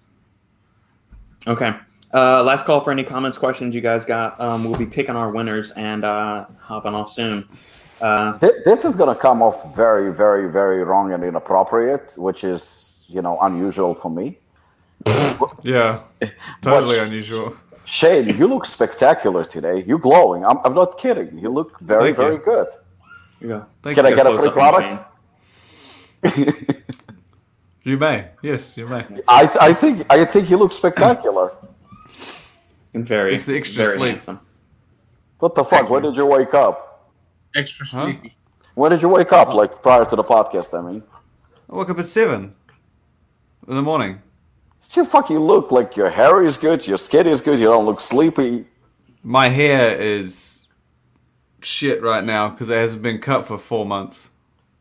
Okay. 1.47 1.73
Uh, 2.13 2.43
last 2.43 2.65
call 2.65 2.81
for 2.81 2.91
any 2.91 3.03
comments, 3.03 3.37
questions 3.37 3.73
you 3.73 3.81
guys 3.81 4.03
got. 4.05 4.39
Um, 4.39 4.63
we'll 4.63 4.77
be 4.77 4.85
picking 4.85 5.15
our 5.15 5.31
winners 5.31 5.71
and 5.71 6.03
uh, 6.03 6.45
hopping 6.59 6.93
off 6.93 7.09
soon. 7.09 7.47
Uh, 8.01 8.37
Th- 8.39 8.51
This 8.65 8.83
is 8.85 8.95
going 8.95 9.13
to 9.15 9.19
come 9.19 9.41
off 9.41 9.75
very, 9.75 10.11
very, 10.13 10.51
very 10.51 10.83
wrong 10.83 11.13
and 11.13 11.23
inappropriate, 11.23 12.13
which 12.17 12.43
is, 12.43 13.05
you 13.07 13.21
know, 13.21 13.37
unusual 13.41 13.93
for 13.93 14.09
me. 14.09 14.37
Yeah, 15.63 16.01
totally 16.61 16.97
What? 16.97 17.07
unusual. 17.07 17.55
Shane, 17.89 18.37
you 18.37 18.47
look 18.47 18.65
spectacular 18.67 19.43
today. 19.43 19.83
You're 19.87 19.97
glowing. 19.99 20.45
I'm, 20.45 20.57
I'm 20.63 20.75
not 20.75 20.97
kidding. 20.99 21.37
You 21.39 21.49
look 21.49 21.79
very, 21.79 22.13
Thank 22.13 22.17
you. 22.17 22.23
very 22.23 22.37
good. 22.37 22.67
here 23.39 23.49
you. 23.49 23.65
Thank 23.81 23.95
Can 23.95 24.05
you. 24.05 24.11
I 24.11 24.15
get 24.15 24.27
a 24.27 24.39
free 24.39 24.51
product? 24.51 25.05
You 27.83 27.97
may. 27.97 28.27
Yes, 28.43 28.77
you 28.77 28.87
may. 28.87 29.05
I, 29.27 29.49
I 29.61 29.73
think 29.73 30.05
I 30.11 30.25
think 30.25 30.49
you 30.49 30.57
look 30.57 30.71
spectacular. 30.71 31.53
And 32.93 33.07
very, 33.07 33.33
It's 33.33 33.45
the 33.45 33.55
extra 33.57 33.85
very 33.85 33.97
sleep. 33.97 34.09
handsome. 34.11 34.39
What 35.39 35.55
the 35.55 35.63
fuck? 35.63 35.89
When 35.89 36.03
did 36.03 36.15
you 36.17 36.25
wake 36.25 36.53
up? 36.53 37.11
Extra 37.55 37.85
Huh? 37.87 38.03
sleepy. 38.05 38.35
When 38.75 38.91
did 38.91 39.01
you 39.01 39.09
wake 39.09 39.31
up? 39.31 39.53
Like 39.53 39.81
prior 39.81 40.05
to 40.05 40.15
the 40.15 40.23
podcast, 40.23 40.77
I 40.77 40.81
mean. 40.91 41.03
I 41.69 41.75
woke 41.75 41.89
up 41.89 41.97
at 41.99 42.05
seven 42.05 42.53
in 43.67 43.75
the 43.75 43.81
morning. 43.81 44.21
You 44.95 45.05
fucking 45.05 45.37
look 45.37 45.71
like 45.71 45.95
your 45.95 46.09
hair 46.09 46.43
is 46.43 46.57
good, 46.57 46.85
your 46.87 46.97
skin 46.97 47.27
is 47.27 47.41
good, 47.41 47.59
you 47.59 47.65
don't 47.65 47.85
look 47.85 48.01
sleepy. 48.01 48.65
My 49.23 49.49
hair 49.49 49.95
is 49.97 50.67
shit 51.61 52.01
right 52.01 52.23
now 52.23 52.49
because 52.49 52.69
it 52.69 52.75
hasn't 52.77 53.01
been 53.03 53.19
cut 53.19 53.45
for 53.45 53.57
four 53.57 53.85
months. 53.85 54.29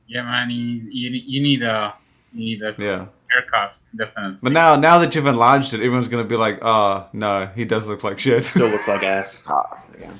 Yeah, 0.06 0.22
man. 0.22 0.50
You, 0.50 0.56
you, 0.90 1.10
you 1.10 1.42
need 1.42 1.62
a 1.62 1.94
you 2.32 2.40
need 2.44 2.62
a 2.62 2.74
Yeah. 2.78 3.06
haircut, 3.30 3.76
definitely. 3.96 4.38
But 4.42 4.52
now, 4.52 4.76
now 4.76 4.98
that 5.00 5.14
you've 5.14 5.26
enlarged 5.26 5.74
it, 5.74 5.78
everyone's 5.78 6.08
gonna 6.08 6.24
be 6.24 6.36
like, 6.36 6.58
"Oh 6.62 7.06
no, 7.12 7.50
he 7.54 7.64
does 7.66 7.86
look 7.86 8.02
like 8.04 8.18
shit." 8.18 8.44
Still 8.44 8.68
looks 8.68 8.88
like 8.88 9.02
ass. 9.02 9.42
Ah. 9.48 9.84
yeah. 10.00 10.10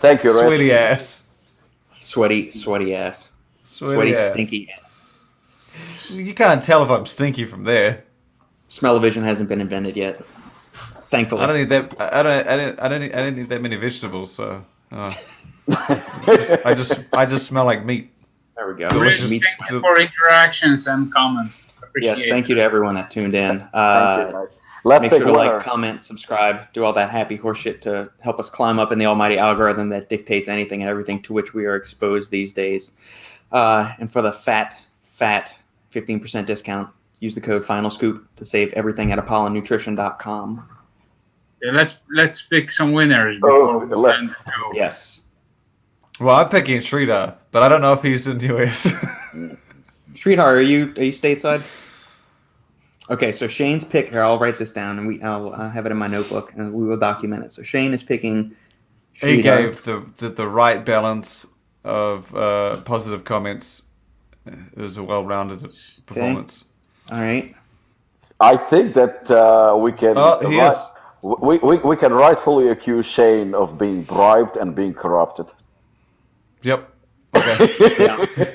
Thank 0.00 0.24
you, 0.24 0.30
Rich. 0.30 0.42
Sweaty 0.46 0.72
ass. 0.72 1.28
Sweaty, 2.00 2.50
sweaty 2.50 2.94
ass. 2.96 3.30
Sweaty, 3.62 3.94
Sweaty, 3.94 4.14
ass. 4.16 4.32
stinky. 4.32 4.70
You 6.08 6.34
can't 6.34 6.62
tell 6.62 6.82
if 6.82 6.90
I'm 6.90 7.06
stinky 7.06 7.44
from 7.44 7.62
there. 7.64 8.04
Smell-o-vision 8.72 9.22
hasn't 9.22 9.50
been 9.50 9.60
invented 9.60 9.98
yet. 9.98 10.24
Thankfully. 11.10 11.42
I 11.42 11.46
don't 11.46 11.56
need 11.58 11.68
that. 11.68 11.94
I 12.00 12.20
I 12.20 12.22
don't. 12.22 12.48
I 12.48 12.56
don't. 12.56 12.80
I 12.80 12.88
don't. 12.88 13.00
Need, 13.02 13.12
I 13.12 13.16
don't 13.18 13.36
need 13.36 13.48
that 13.50 13.60
many 13.60 13.76
vegetables. 13.76 14.32
So, 14.32 14.64
uh, 14.90 15.12
just- 16.24 16.56
I 16.66 16.74
just. 16.74 17.04
I 17.12 17.26
just 17.26 17.44
smell 17.46 17.66
like 17.66 17.84
meat. 17.84 18.10
there 18.56 18.72
we 18.72 18.80
go. 18.80 18.88
Delicious. 18.88 19.30
Meat 19.30 19.44
thank 19.58 19.70
you 19.72 19.78
for 19.78 20.00
interactions 20.00 20.86
and 20.86 21.12
comments. 21.12 21.70
Appreciate 21.82 22.16
Yes, 22.16 22.28
thank 22.30 22.48
you 22.48 22.54
to 22.54 22.62
everyone 22.62 22.94
that 22.94 23.10
tuned 23.10 23.34
in. 23.34 23.58
Thank 23.58 23.70
Uh, 23.74 24.24
you, 24.28 24.32
guys. 24.32 24.56
Let's 24.84 25.02
make 25.02 25.10
pick 25.10 25.18
sure 25.20 25.26
to 25.26 25.32
like, 25.34 25.62
comment, 25.62 26.02
subscribe, 26.02 26.72
do 26.72 26.82
all 26.82 26.94
that 26.94 27.10
happy 27.10 27.36
horseshit 27.36 27.82
to 27.82 28.10
help 28.20 28.38
us 28.38 28.48
climb 28.48 28.78
up 28.78 28.90
in 28.90 28.98
the 28.98 29.04
almighty 29.04 29.36
algorithm 29.36 29.90
that 29.90 30.08
dictates 30.08 30.48
anything 30.48 30.80
and 30.80 30.88
everything 30.88 31.20
to 31.24 31.34
which 31.34 31.52
we 31.52 31.66
are 31.66 31.76
exposed 31.76 32.30
these 32.30 32.54
days. 32.54 32.92
Uh, 33.52 33.92
and 33.98 34.10
for 34.10 34.22
the 34.22 34.32
fat, 34.32 34.80
fat 35.04 35.54
15% 35.92 36.46
discount, 36.46 36.88
use 37.22 37.36
the 37.36 37.40
code 37.40 37.64
Final 37.64 37.88
Scoop 37.88 38.26
to 38.34 38.44
save 38.44 38.72
everything 38.72 39.12
at 39.12 39.18
apollonutrition.com. 39.18 40.68
Yeah, 41.62 41.70
let's 41.70 42.00
let's 42.12 42.42
pick 42.42 42.72
some 42.72 42.90
winners 42.92 43.38
Oh, 43.44 43.86
let- 43.88 44.18
end 44.18 44.30
the. 44.30 44.72
Yes. 44.74 45.20
Well, 46.20 46.34
I'm 46.36 46.48
picking 46.48 46.80
Sridhar, 46.80 47.36
but 47.52 47.62
I 47.62 47.68
don't 47.68 47.80
know 47.80 47.92
if 47.92 48.02
he's 48.02 48.26
in 48.26 48.38
the 48.38 48.56
US. 48.58 48.86
Sridhar, 50.14 50.40
are 50.40 50.60
you 50.60 50.92
are 50.96 51.04
you 51.04 51.12
stateside? 51.12 51.62
Okay, 53.08 53.30
so 53.32 53.46
Shane's 53.46 53.84
pick 53.84 54.10
here. 54.10 54.22
I'll 54.22 54.38
write 54.38 54.58
this 54.58 54.72
down 54.72 54.98
and 54.98 55.06
we 55.06 55.22
I'll 55.22 55.52
uh, 55.54 55.70
have 55.70 55.86
it 55.86 55.92
in 55.92 55.98
my 55.98 56.08
notebook 56.08 56.52
and 56.56 56.72
we 56.72 56.84
will 56.84 56.96
document 56.96 57.44
it. 57.44 57.52
So 57.52 57.62
Shane 57.62 57.94
is 57.94 58.02
picking. 58.02 58.56
he 59.12 59.40
gave 59.40 59.84
the, 59.84 60.10
the 60.16 60.28
the 60.30 60.48
right 60.48 60.84
balance 60.84 61.46
of 61.84 62.34
uh, 62.34 62.80
positive 62.80 63.24
comments. 63.24 63.82
It 64.44 64.76
was 64.76 64.96
a 64.96 65.04
well-rounded 65.04 65.70
performance. 66.06 66.64
All 67.10 67.20
right. 67.20 67.54
I 68.40 68.56
think 68.56 68.94
that 68.94 69.30
uh, 69.30 69.76
we 69.76 69.92
can 69.92 70.14
Oh, 70.16 70.38
he 70.40 70.58
ri- 70.60 70.66
is. 70.66 70.86
we, 71.22 71.58
we, 71.58 71.76
we 71.78 71.96
can 71.96 72.12
rightfully 72.12 72.68
accuse 72.70 73.06
Shane 73.06 73.54
of 73.54 73.78
being 73.78 74.02
bribed 74.02 74.56
and 74.56 74.74
being 74.74 74.94
corrupted. 74.94 75.52
Yep. 76.62 76.88
Okay. 77.36 77.94
Yeah. 78.04 78.26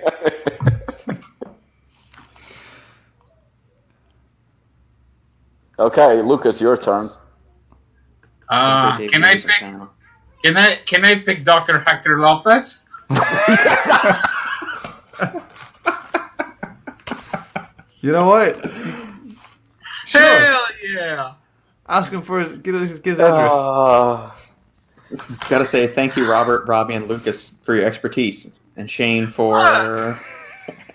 Okay, 5.79 6.21
Lucas, 6.21 6.59
your 6.59 6.75
turn. 6.77 7.09
Uh, 8.49 8.97
can 9.07 9.23
I 9.23 9.35
pick? 9.35 9.49
Can 10.43 10.57
I 10.57 10.75
can 10.85 11.05
I 11.05 11.15
pick 11.19 11.43
Dr. 11.43 11.79
Hector 11.85 12.19
Lopez? 12.19 12.83
you 18.01 18.11
know 18.11 18.25
what? 18.27 18.63
Sure. 20.07 20.21
Hell 20.21 20.65
yeah! 20.89 21.33
Ask 21.89 22.13
him 22.13 22.21
for 22.21 22.39
his 22.39 22.57
get 22.59 22.75
his, 22.75 22.99
get 22.99 23.09
his 23.11 23.19
address. 23.19 23.51
Uh, 23.51 24.31
Got 25.49 25.57
to 25.59 25.65
say 25.65 25.85
thank 25.87 26.15
you, 26.15 26.29
Robert, 26.29 26.65
Robbie, 26.65 26.93
and 26.93 27.09
Lucas 27.09 27.53
for 27.63 27.75
your 27.75 27.85
expertise, 27.85 28.53
and 28.77 28.89
Shane 28.89 29.27
for. 29.27 29.57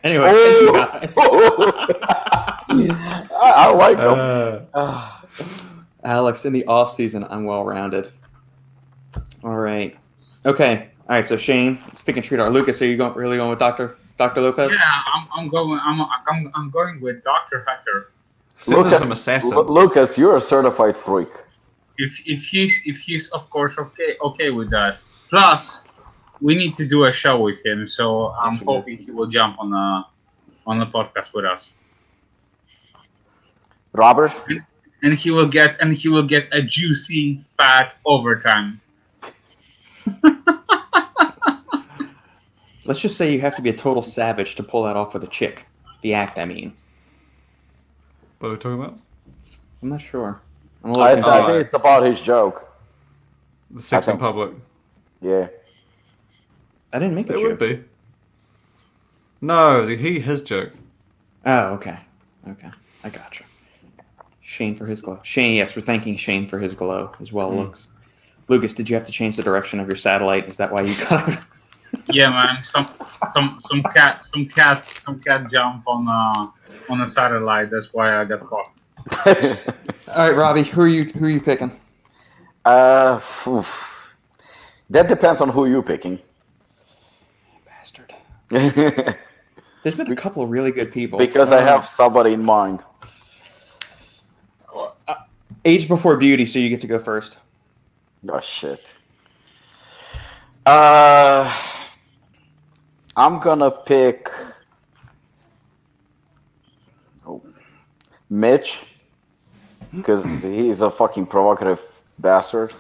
anyway, 0.03 0.33
thank 0.33 0.61
you 0.63 0.73
guys. 0.73 1.15
I, 2.79 3.29
I 3.39 3.73
like 3.75 3.99
him. 3.99 4.69
Uh, 4.73 5.11
Alex, 6.05 6.47
in 6.47 6.55
the 6.55 6.65
off 6.65 6.91
season, 6.91 7.25
I'm 7.29 7.45
well 7.45 7.65
rounded. 7.65 8.11
All 9.45 9.57
right. 9.57 9.95
Okay. 10.47 10.89
All 11.09 11.17
right. 11.17 11.27
So 11.27 11.37
Shane, 11.37 11.79
speaking 11.95 12.23
Sridhar, 12.23 12.51
Lucas, 12.51 12.81
are 12.81 12.87
you 12.87 12.97
going 12.97 13.13
really 13.15 13.37
going 13.37 13.51
with 13.51 13.59
Doctor 13.59 13.97
Doctor 14.23 14.41
Lopez? 14.41 14.73
Yeah, 14.73 15.03
I'm, 15.15 15.25
I'm 15.35 15.49
going. 15.49 15.81
I'm, 15.83 16.01
I'm 16.31 16.51
I'm 16.55 16.71
going 16.71 17.01
with 17.01 17.23
Dr. 17.25 17.65
Hector. 17.67 18.11
send 18.57 18.79
him 18.79 18.85
Lucas, 18.85 19.19
assassin. 19.19 19.51
Lu- 19.57 19.63
Lucas, 19.81 20.17
you're 20.17 20.37
a 20.37 20.41
certified 20.41 20.97
freak. 20.97 21.29
If 21.99 22.13
if 22.27 22.45
he's 22.45 22.75
if 22.87 22.99
he's 23.07 23.29
of 23.31 23.49
course 23.51 23.75
okay 23.79 24.17
okay 24.29 24.51
with 24.51 24.71
that. 24.71 25.01
Plus, 25.29 25.85
we 26.41 26.55
need 26.55 26.75
to 26.77 26.87
do 26.87 27.05
a 27.05 27.13
show 27.13 27.41
with 27.41 27.59
him, 27.67 27.87
so 27.87 28.33
I'm 28.45 28.55
Yes, 28.55 28.63
hoping 28.65 28.97
he 28.99 29.11
will 29.11 29.27
jump 29.39 29.59
on 29.59 29.71
the 29.71 29.87
on 30.67 30.79
the 30.79 30.87
podcast 30.87 31.35
with 31.35 31.45
us, 31.45 31.79
Robert? 33.93 34.33
and 35.03 35.15
he 35.15 35.31
will 35.31 35.49
get 35.49 35.81
and 35.81 35.93
he 35.95 36.09
will 36.09 36.23
get 36.35 36.47
a 36.53 36.63
juicy 36.63 37.41
fat 37.59 37.95
overtime. 38.07 38.81
Let's 42.93 43.01
just 43.01 43.17
say 43.17 43.33
you 43.33 43.41
have 43.41 43.57
to 43.57 43.63
be 43.63 43.71
a 43.71 43.73
total 43.73 44.03
savage 44.03 44.55
to 44.57 44.63
pull 44.63 44.83
that 44.83 44.97
off 44.97 45.15
with 45.15 45.25
a 45.25 45.27
chick. 45.27 45.65
The 46.03 46.13
act, 46.13 46.39
I 46.39 46.45
mean. 46.45 46.75
What 48.39 48.49
are 48.49 48.53
we 48.53 48.59
talking 48.59 48.79
about? 48.83 48.99
I'm 49.83 49.89
not 49.89 50.03
sure. 50.03 50.43
I'm 50.85 50.91
a 50.91 50.93
little 50.93 51.07
I, 51.07 51.13
confused. 51.15 51.29
I 51.35 51.47
think 51.47 51.65
it's 51.65 51.73
about 51.73 52.03
his 52.03 52.21
joke. 52.21 52.71
The 53.71 53.81
sex 53.81 54.09
in 54.09 54.19
public. 54.19 54.53
Yeah. 55.23 55.47
I 56.93 56.99
didn't 56.99 57.15
make 57.15 57.31
a 57.31 57.33
It 57.33 57.39
joke. 57.39 57.47
would 57.47 57.59
be. 57.61 57.83
No, 59.41 59.87
the, 59.87 59.97
he 59.97 60.21
his 60.21 60.43
joke. 60.43 60.73
Oh, 61.47 61.69
okay. 61.69 61.99
Okay. 62.47 62.71
I 63.05 63.09
gotcha. 63.09 63.45
Shane 64.43 64.77
for 64.77 64.85
his 64.85 65.01
glow. 65.01 65.19
Shane, 65.23 65.55
yes, 65.55 65.75
we're 65.75 65.81
thanking 65.81 66.19
Shane 66.19 66.47
for 66.47 66.59
his 66.59 66.75
glow 66.75 67.13
as 67.21 67.33
well 67.33 67.49
Hmm. 67.53 67.57
looks. 67.57 67.89
Lucas, 68.49 68.75
did 68.75 68.91
you 68.91 68.97
have 68.97 69.07
to 69.07 69.13
change 69.13 69.37
the 69.37 69.43
direction 69.43 69.81
of 69.81 69.87
your 69.89 69.97
satellite? 69.97 70.47
Is 70.47 70.59
that 70.59 70.71
why 70.71 70.83
you 70.83 70.95
got 71.09 71.43
Yeah, 72.13 72.31
man. 72.31 72.63
Some 72.63 72.89
some 73.35 73.59
some 73.69 73.83
cat 73.95 74.25
some 74.27 74.47
cat 74.47 74.85
some 74.87 75.21
cat 75.21 75.51
jump 75.51 75.87
on 75.87 76.09
uh 76.09 76.93
on 76.93 77.01
a 77.01 77.07
satellite. 77.07 77.71
That's 77.71 77.93
why 77.95 78.21
I 78.21 78.25
got 78.25 78.41
caught. 78.41 78.71
All 79.27 79.35
right, 80.29 80.35
Robbie, 80.37 80.63
who 80.65 80.81
are 80.83 80.89
you 80.89 81.05
who 81.05 81.27
are 81.27 81.31
you 81.31 81.41
picking? 81.41 81.73
uh, 82.65 83.21
oof. 83.47 84.15
That 84.91 85.09
depends 85.09 85.41
on 85.41 85.49
who 85.49 85.67
you're 85.67 85.83
picking. 85.83 86.19
Bastard. 87.65 88.15
There's 88.51 89.97
been 89.97 90.13
a 90.13 90.17
couple 90.17 90.43
of 90.43 90.51
really 90.51 90.71
good 90.71 90.93
people. 90.93 91.19
Because 91.19 91.51
I 91.51 91.59
Uh, 91.63 91.65
have 91.67 91.87
somebody 91.87 92.33
in 92.35 92.45
mind. 92.45 92.85
age 95.65 95.89
before 95.89 96.17
beauty, 96.17 96.45
so 96.45 96.59
you 96.59 96.69
get 96.69 96.81
to 96.83 96.87
go 96.87 96.99
first. 96.99 97.39
Oh 98.29 98.41
shit. 98.41 98.85
Uh, 100.67 101.51
I'm 103.17 103.39
gonna 103.41 103.71
pick. 103.71 104.31
Oh, 107.27 107.43
Mitch, 108.31 108.85
because 109.95 110.43
he's 110.43 110.81
a 110.81 110.91
fucking 110.91 111.27
provocative 111.27 111.81
bastard. 112.19 112.73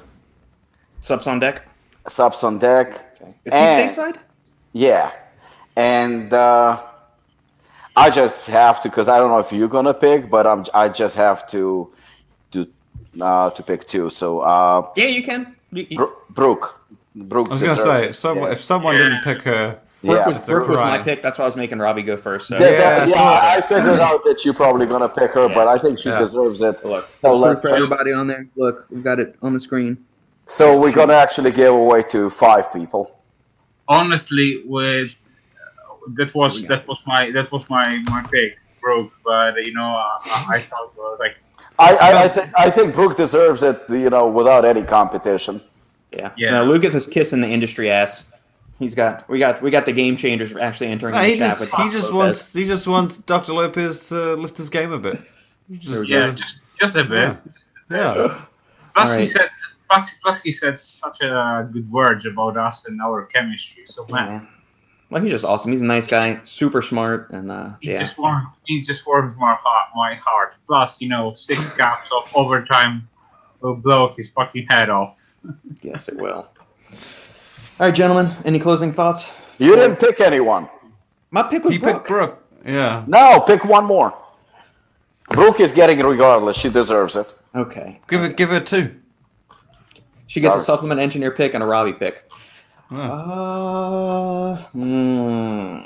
Subs 1.00 1.26
on 1.26 1.38
deck. 1.38 1.66
Subs 2.08 2.42
on 2.42 2.58
deck. 2.58 3.18
Is 3.44 3.52
he 3.52 3.58
And- 3.58 3.90
stateside? 3.94 4.16
Yeah, 4.74 5.12
and 5.76 6.32
uh, 6.32 6.80
I 7.94 8.08
just 8.08 8.46
have 8.46 8.80
to 8.82 8.88
because 8.88 9.06
I 9.08 9.18
don't 9.18 9.28
know 9.28 9.38
if 9.38 9.52
you're 9.52 9.68
gonna 9.68 9.92
pick, 9.92 10.30
but 10.30 10.46
I'm 10.46 10.64
I 10.72 10.88
just 10.88 11.14
have 11.16 11.46
to 11.48 11.92
to 12.52 12.66
uh, 13.20 13.50
to 13.50 13.62
pick 13.62 13.86
two. 13.86 14.08
So 14.08 14.40
uh, 14.40 14.88
Yeah, 14.96 15.06
you 15.06 15.22
can. 15.22 15.56
You, 15.72 15.86
you, 15.90 15.96
Bro- 15.98 16.12
Brooke, 16.30 16.80
Brooke. 17.14 17.48
I 17.48 17.52
was 17.52 17.60
gonna 17.60 17.74
deserves 17.74 17.90
say, 17.90 18.08
it. 18.08 18.14
someone, 18.14 18.46
Yeah. 18.48 18.52
if 18.54 18.62
someone 18.62 18.94
Yeah. 18.96 19.02
didn't 19.02 19.24
pick 19.24 19.42
her, 19.42 19.78
Brooke 20.02 20.16
Yeah. 20.18 20.28
was, 20.28 20.36
It's 20.38 20.46
Brooke 20.46 20.68
was 20.68 20.78
my 20.78 20.98
pick. 20.98 21.22
That's 21.22 21.38
why 21.38 21.44
I 21.44 21.46
was 21.48 21.56
making 21.56 21.78
Robbie 21.78 22.02
go 22.02 22.16
first. 22.16 22.48
So 22.48 22.58
That- 22.58 22.76
that- 22.76 23.08
Yeah, 23.08 23.14
yeah, 23.14 23.54
I 23.56 23.60
figured 23.60 24.00
out 24.00 24.24
that 24.24 24.44
you're 24.44 24.54
probably 24.54 24.86
gonna 24.86 25.08
pick 25.08 25.30
her, 25.32 25.48
but 25.48 25.68
I 25.68 25.78
think 25.78 25.98
she 25.98 26.08
Yeah. 26.08 26.18
deserves 26.18 26.60
it. 26.60 26.84
look, 26.84 27.08
So, 27.20 27.36
look 27.36 27.62
for 27.62 27.68
everybody 27.68 28.12
on 28.12 28.26
there. 28.26 28.46
Look, 28.56 28.86
we've 28.90 29.04
got 29.04 29.20
it 29.20 29.36
on 29.42 29.54
the 29.54 29.60
screen. 29.60 29.98
so 30.46 30.76
we're 30.78 30.92
gonna 30.92 31.14
actually 31.14 31.52
give 31.52 31.72
away 31.72 32.02
to 32.10 32.30
five 32.30 32.72
people. 32.72 33.16
honestly, 33.88 34.62
with 34.66 35.28
that 36.14 36.34
was 36.34 36.62
that 36.66 36.86
was 36.88 36.98
my 37.06 37.30
that 37.30 37.50
was 37.52 37.68
my 37.70 38.02
my 38.10 38.22
pick, 38.32 38.56
Brooke. 38.80 39.12
But 39.24 39.64
you 39.66 39.72
know, 39.74 39.84
I, 39.84 40.46
I 40.54 40.58
thought 40.58 40.92
uh, 40.98 41.16
like 41.18 41.36
I, 41.78 41.94
I, 41.96 42.22
I 42.24 42.28
think 42.28 42.50
I 42.58 42.70
think 42.70 42.94
Brooke 42.94 43.16
deserves 43.16 43.62
it. 43.62 43.82
You 43.88 44.10
know, 44.10 44.26
without 44.26 44.64
any 44.64 44.82
competition. 44.82 45.60
Yeah. 46.12 46.30
Yeah. 46.36 46.50
No, 46.52 46.64
Lucas 46.64 46.94
is 46.94 47.06
kissing 47.06 47.40
the 47.40 47.48
industry 47.48 47.90
ass. 47.90 48.24
He's 48.82 48.94
got 48.94 49.28
we 49.28 49.38
got 49.38 49.62
we 49.62 49.70
got 49.70 49.86
the 49.86 49.92
game 49.92 50.16
changers 50.16 50.54
actually 50.56 50.88
entering 50.88 51.14
No, 51.14 51.20
the 51.22 51.26
he 51.28 51.38
chat 51.38 51.48
just 51.58 51.60
with 51.60 51.70
he 51.70 51.90
just 51.90 52.10
Lopez. 52.10 52.12
wants 52.14 52.52
he 52.52 52.64
just 52.66 52.86
wants 52.86 53.18
Dr. 53.18 53.52
Lopez 53.54 54.08
to 54.08 54.34
lift 54.34 54.56
his 54.58 54.68
game 54.68 54.92
a 54.92 54.98
bit. 54.98 55.20
Just, 55.78 56.08
yeah, 56.08 56.26
uh, 56.26 56.32
just 56.32 56.64
just 56.78 56.96
a 56.96 57.04
bit. 57.04 57.36
yeah. 57.90 58.42
Plus, 58.94 59.16
he 59.16 59.24
said 59.24 59.48
plus, 59.90 60.14
plus 60.22 60.42
he 60.42 60.52
said 60.52 60.78
such 60.78 61.22
a 61.22 61.68
good 61.72 61.90
words 61.90 62.26
about 62.26 62.56
us 62.56 62.86
and 62.86 63.00
our 63.00 63.24
chemistry. 63.26 63.84
So 63.86 64.04
man, 64.10 64.28
Yeah. 64.28 64.46
Well, 65.10 65.22
he's 65.22 65.30
just 65.30 65.44
awesome. 65.44 65.70
He's 65.72 65.82
a 65.82 65.86
nice 65.86 66.06
guy, 66.06 66.40
super 66.42 66.80
smart, 66.82 67.30
and 67.30 67.50
uh, 67.50 67.70
he 67.80 67.90
yeah, 67.92 68.00
just 68.00 68.18
warmed 68.18 68.46
he 68.66 68.80
just 68.82 69.06
warms 69.06 69.36
my 69.36 69.54
heart. 69.54 69.88
My 69.94 70.14
heart. 70.16 70.54
Plus, 70.66 71.00
you 71.00 71.08
know, 71.08 71.32
six 71.32 71.68
caps 71.76 72.10
of 72.16 72.30
overtime 72.34 73.08
will 73.60 73.76
blow 73.76 74.12
his 74.16 74.30
fucking 74.30 74.66
head 74.68 74.90
off. 74.90 75.14
yes, 75.82 76.08
it 76.08 76.16
will. 76.16 76.48
All 77.82 77.88
right, 77.88 77.94
gentlemen. 77.96 78.30
Any 78.44 78.60
closing 78.60 78.92
thoughts? 78.92 79.32
You 79.58 79.74
didn't 79.74 79.96
pick 79.96 80.20
anyone. 80.20 80.68
My 81.32 81.42
pick 81.42 81.64
was 81.64 81.72
He 81.72 81.80
Brooke. 81.80 81.96
picked 81.96 82.06
Brooke. 82.06 82.44
Yeah. 82.64 83.02
No, 83.08 83.40
pick 83.40 83.64
one 83.64 83.84
more. 83.86 84.16
Brooke 85.30 85.58
is 85.58 85.72
getting 85.72 85.98
it 85.98 86.04
regardless. 86.04 86.56
She 86.56 86.68
deserves 86.68 87.16
it. 87.16 87.34
Okay, 87.56 88.00
Give 88.06 88.22
it 88.22 88.36
give 88.36 88.50
her 88.50 88.60
two. 88.60 88.94
she 90.28 90.40
gets 90.40 90.54
a 90.54 90.60
supplement 90.60 91.00
engineer 91.00 91.32
pick 91.32 91.54
and 91.54 91.62
a 91.64 91.66
Robbie 91.66 91.92
pick. 91.92 92.30
Yeah. 92.88 92.98
Uh, 93.10 94.56
hmm. 94.58 95.80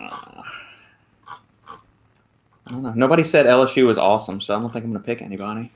I 2.66 2.72
don't 2.72 2.82
know. 2.82 2.92
Nobody 2.94 3.24
said 3.24 3.46
LSU 3.46 3.86
was 3.86 3.96
awesome, 3.96 4.42
so 4.42 4.54
I 4.54 4.60
don't 4.60 4.70
think 4.70 4.84
I'm 4.84 4.90
going 4.90 5.02
to 5.02 5.06
pick 5.06 5.22
anybody. 5.22 5.72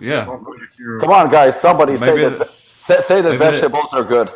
Yeah. 0.00 0.24
Come 0.26 1.10
on, 1.10 1.28
guys. 1.30 1.60
Somebody 1.60 1.96
say 1.96 2.14
Maybe 2.14 2.36
that. 2.36 2.48
Say, 2.48 3.00
say 3.02 3.20
that 3.22 3.28
maybe 3.30 3.38
the- 3.38 3.50
vegetables 3.50 3.92
are 3.92 4.04
good. 4.04 4.30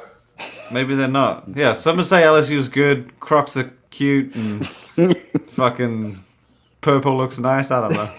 Maybe 0.72 0.94
they're 0.94 1.08
not. 1.08 1.48
Yeah, 1.54 1.72
some 1.72 2.02
say 2.02 2.22
LSU's 2.22 2.68
good, 2.68 3.18
Crocs 3.20 3.56
are 3.56 3.72
cute, 3.90 4.34
and 4.34 4.66
fucking 5.50 6.18
purple 6.80 7.16
looks 7.16 7.38
nice. 7.38 7.70
I 7.70 7.80
don't 7.80 7.92
know. 7.92 8.12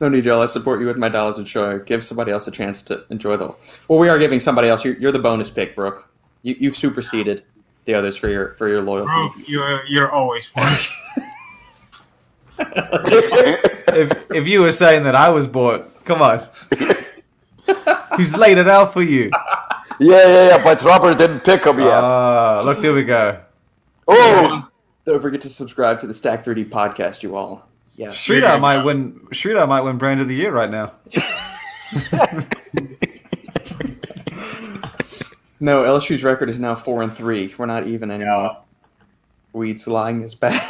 No 0.00 0.08
need, 0.08 0.24
Joel. 0.24 0.42
I 0.42 0.46
support 0.46 0.80
you 0.80 0.86
with 0.86 0.96
my 0.96 1.08
dollars 1.08 1.38
and 1.38 1.46
show. 1.46 1.78
Give 1.78 2.04
somebody 2.04 2.32
else 2.32 2.46
a 2.48 2.50
chance 2.50 2.82
to 2.82 3.04
enjoy 3.10 3.36
the. 3.36 3.54
Well, 3.88 3.98
we 3.98 4.08
are 4.08 4.18
giving 4.18 4.40
somebody 4.40 4.68
else. 4.68 4.84
You're, 4.84 4.96
you're 4.98 5.12
the 5.12 5.18
bonus 5.18 5.50
pick, 5.50 5.76
Brooke. 5.76 6.10
You, 6.42 6.56
you've 6.58 6.76
superseded 6.76 7.44
the 7.84 7.94
others 7.94 8.16
for 8.16 8.28
your 8.28 8.54
for 8.54 8.68
your 8.68 8.82
loyalty. 8.82 9.12
Brooke, 9.12 9.48
you're 9.48 9.84
you're 9.86 10.10
always 10.10 10.46
first. 10.48 10.90
if 12.58 14.30
if 14.30 14.48
you 14.48 14.60
were 14.60 14.72
saying 14.72 15.04
that 15.04 15.14
I 15.14 15.28
was 15.30 15.46
bought, 15.46 16.04
come 16.04 16.22
on. 16.22 16.46
He's 18.16 18.36
laid 18.36 18.58
it 18.58 18.68
out 18.68 18.92
for 18.92 19.02
you. 19.02 19.30
Yeah, 20.00 20.26
yeah, 20.26 20.48
yeah. 20.48 20.64
But 20.64 20.82
Robert 20.82 21.18
didn't 21.18 21.40
pick 21.40 21.64
them 21.64 21.78
yet. 21.78 21.88
Ah, 21.88 22.62
look, 22.64 22.78
there 22.80 22.92
we 22.92 23.04
go. 23.04 23.40
oh, 24.08 24.68
Don't 25.04 25.20
forget 25.20 25.40
to 25.42 25.48
subscribe 25.48 26.00
to 26.00 26.06
the 26.06 26.14
Stack 26.14 26.44
3D 26.44 26.68
podcast, 26.70 27.22
you 27.22 27.36
all. 27.36 27.68
Yeah, 27.96 28.08
Shootout 28.08 28.60
might 28.60 28.82
win. 28.82 29.20
Shootout 29.30 29.68
might 29.68 29.82
win 29.82 29.98
Brand 29.98 30.20
of 30.20 30.28
the 30.28 30.34
Year 30.34 30.52
right 30.52 30.70
now. 30.70 30.92
No, 35.60 35.82
LSU's 35.82 36.22
record 36.22 36.50
is 36.50 36.60
now 36.60 36.74
four 36.74 37.02
and 37.02 37.10
three. 37.10 37.54
We're 37.56 37.64
not 37.64 37.86
even 37.86 38.10
anymore. 38.10 38.58
Weeds 39.54 39.86
lying 39.86 40.20
is 40.20 40.34
bad. 40.34 40.60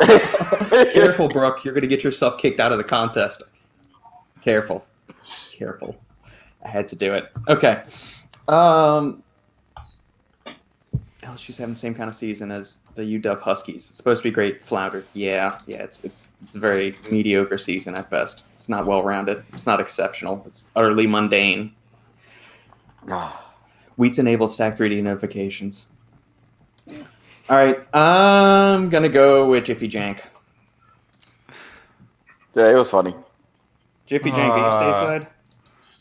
Careful, 0.92 1.30
Brooke. 1.30 1.64
You're 1.64 1.72
going 1.72 1.82
to 1.82 1.88
get 1.88 2.04
yourself 2.04 2.36
kicked 2.36 2.60
out 2.60 2.70
of 2.70 2.76
the 2.76 2.84
contest. 2.84 3.44
Careful. 4.42 4.84
Careful. 5.52 5.96
I 6.64 6.68
had 6.68 6.88
to 6.88 6.96
do 6.96 7.12
it. 7.14 7.30
Okay. 7.48 7.82
Um, 8.48 9.22
LSU's 11.22 11.56
having 11.58 11.74
the 11.74 11.78
same 11.78 11.94
kind 11.94 12.08
of 12.10 12.14
season 12.16 12.50
as 12.50 12.80
the 12.94 13.02
UW 13.02 13.40
Huskies. 13.40 13.88
It's 13.88 13.96
supposed 13.96 14.22
to 14.22 14.28
be 14.28 14.32
great. 14.32 14.62
Floundered. 14.62 15.06
Yeah, 15.14 15.58
yeah. 15.66 15.78
It's 15.78 16.02
it's 16.04 16.30
it's 16.44 16.54
a 16.54 16.58
very 16.58 16.96
mediocre 17.10 17.58
season 17.58 17.94
at 17.94 18.10
best. 18.10 18.42
It's 18.56 18.68
not 18.68 18.86
well 18.86 19.02
rounded. 19.02 19.44
It's 19.52 19.66
not 19.66 19.80
exceptional. 19.80 20.42
It's 20.46 20.66
utterly 20.76 21.06
mundane. 21.06 21.72
Wheats 23.96 24.18
enable 24.18 24.48
Stack 24.48 24.76
3D 24.76 25.02
notifications. 25.02 25.86
All 27.48 27.56
right, 27.56 27.78
I'm 27.94 28.88
gonna 28.88 29.08
go 29.08 29.48
with 29.48 29.64
Jiffy 29.64 29.88
Jank. 29.88 30.20
yeah, 32.54 32.70
it 32.70 32.74
was 32.74 32.88
funny. 32.90 33.14
Jiffy 34.06 34.30
Jank, 34.30 34.50
are 34.50 34.58
you 35.18 35.24
Ah. 35.24 35.26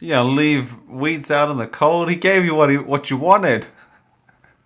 Stateside? 0.01 0.07
Yeah, 0.07 0.21
leave 0.21 0.75
Weeds 0.87 1.31
out 1.31 1.49
in 1.51 1.57
the 1.57 1.67
cold. 1.67 2.09
He 2.09 2.15
gave 2.15 2.45
you 2.45 2.55
what 2.55 2.69
he 2.69 2.77
what 2.77 3.09
you 3.09 3.17
wanted. 3.17 3.67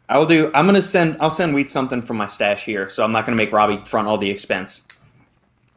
I 0.07 0.17
will 0.17 0.25
do. 0.25 0.51
I'm 0.53 0.65
gonna 0.65 0.81
send. 0.81 1.17
I'll 1.19 1.29
send 1.29 1.53
Wheat 1.53 1.69
something 1.69 2.01
from 2.01 2.17
my 2.17 2.25
stash 2.25 2.65
here, 2.65 2.89
so 2.89 3.03
I'm 3.03 3.11
not 3.11 3.25
gonna 3.25 3.37
make 3.37 3.51
Robbie 3.51 3.83
front 3.85 4.07
all 4.07 4.17
the 4.17 4.29
expense. 4.29 4.83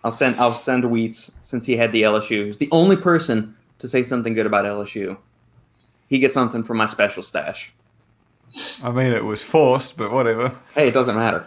I'll 0.04 0.10
send. 0.10 0.36
I'll 0.36 0.52
send 0.52 0.84
Wheats 0.84 1.30
since 1.42 1.66
he 1.66 1.76
had 1.76 1.92
the 1.92 2.02
LSU. 2.02 2.46
He's 2.46 2.58
the 2.58 2.68
only 2.72 2.96
person 2.96 3.56
to 3.78 3.88
say 3.88 4.02
something 4.02 4.34
good 4.34 4.46
about 4.46 4.64
LSU. 4.64 5.16
He 6.08 6.18
gets 6.18 6.34
something 6.34 6.62
from 6.62 6.78
my 6.78 6.86
special 6.86 7.22
stash. 7.22 7.72
I 8.82 8.90
mean, 8.90 9.12
it 9.12 9.24
was 9.24 9.42
forced, 9.42 9.96
but 9.96 10.10
whatever. 10.10 10.54
Hey, 10.74 10.88
it 10.88 10.94
doesn't 10.94 11.14
matter. 11.14 11.46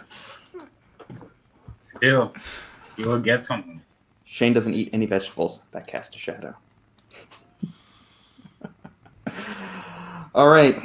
Still, 1.88 2.32
you 2.96 3.06
will 3.06 3.18
get 3.18 3.42
something. 3.42 3.82
Shane 4.24 4.52
doesn't 4.52 4.74
eat 4.74 4.90
any 4.92 5.04
vegetables 5.06 5.62
that 5.72 5.86
cast 5.86 6.14
a 6.14 6.18
shadow. 6.18 6.54
All 10.34 10.48
right. 10.48 10.80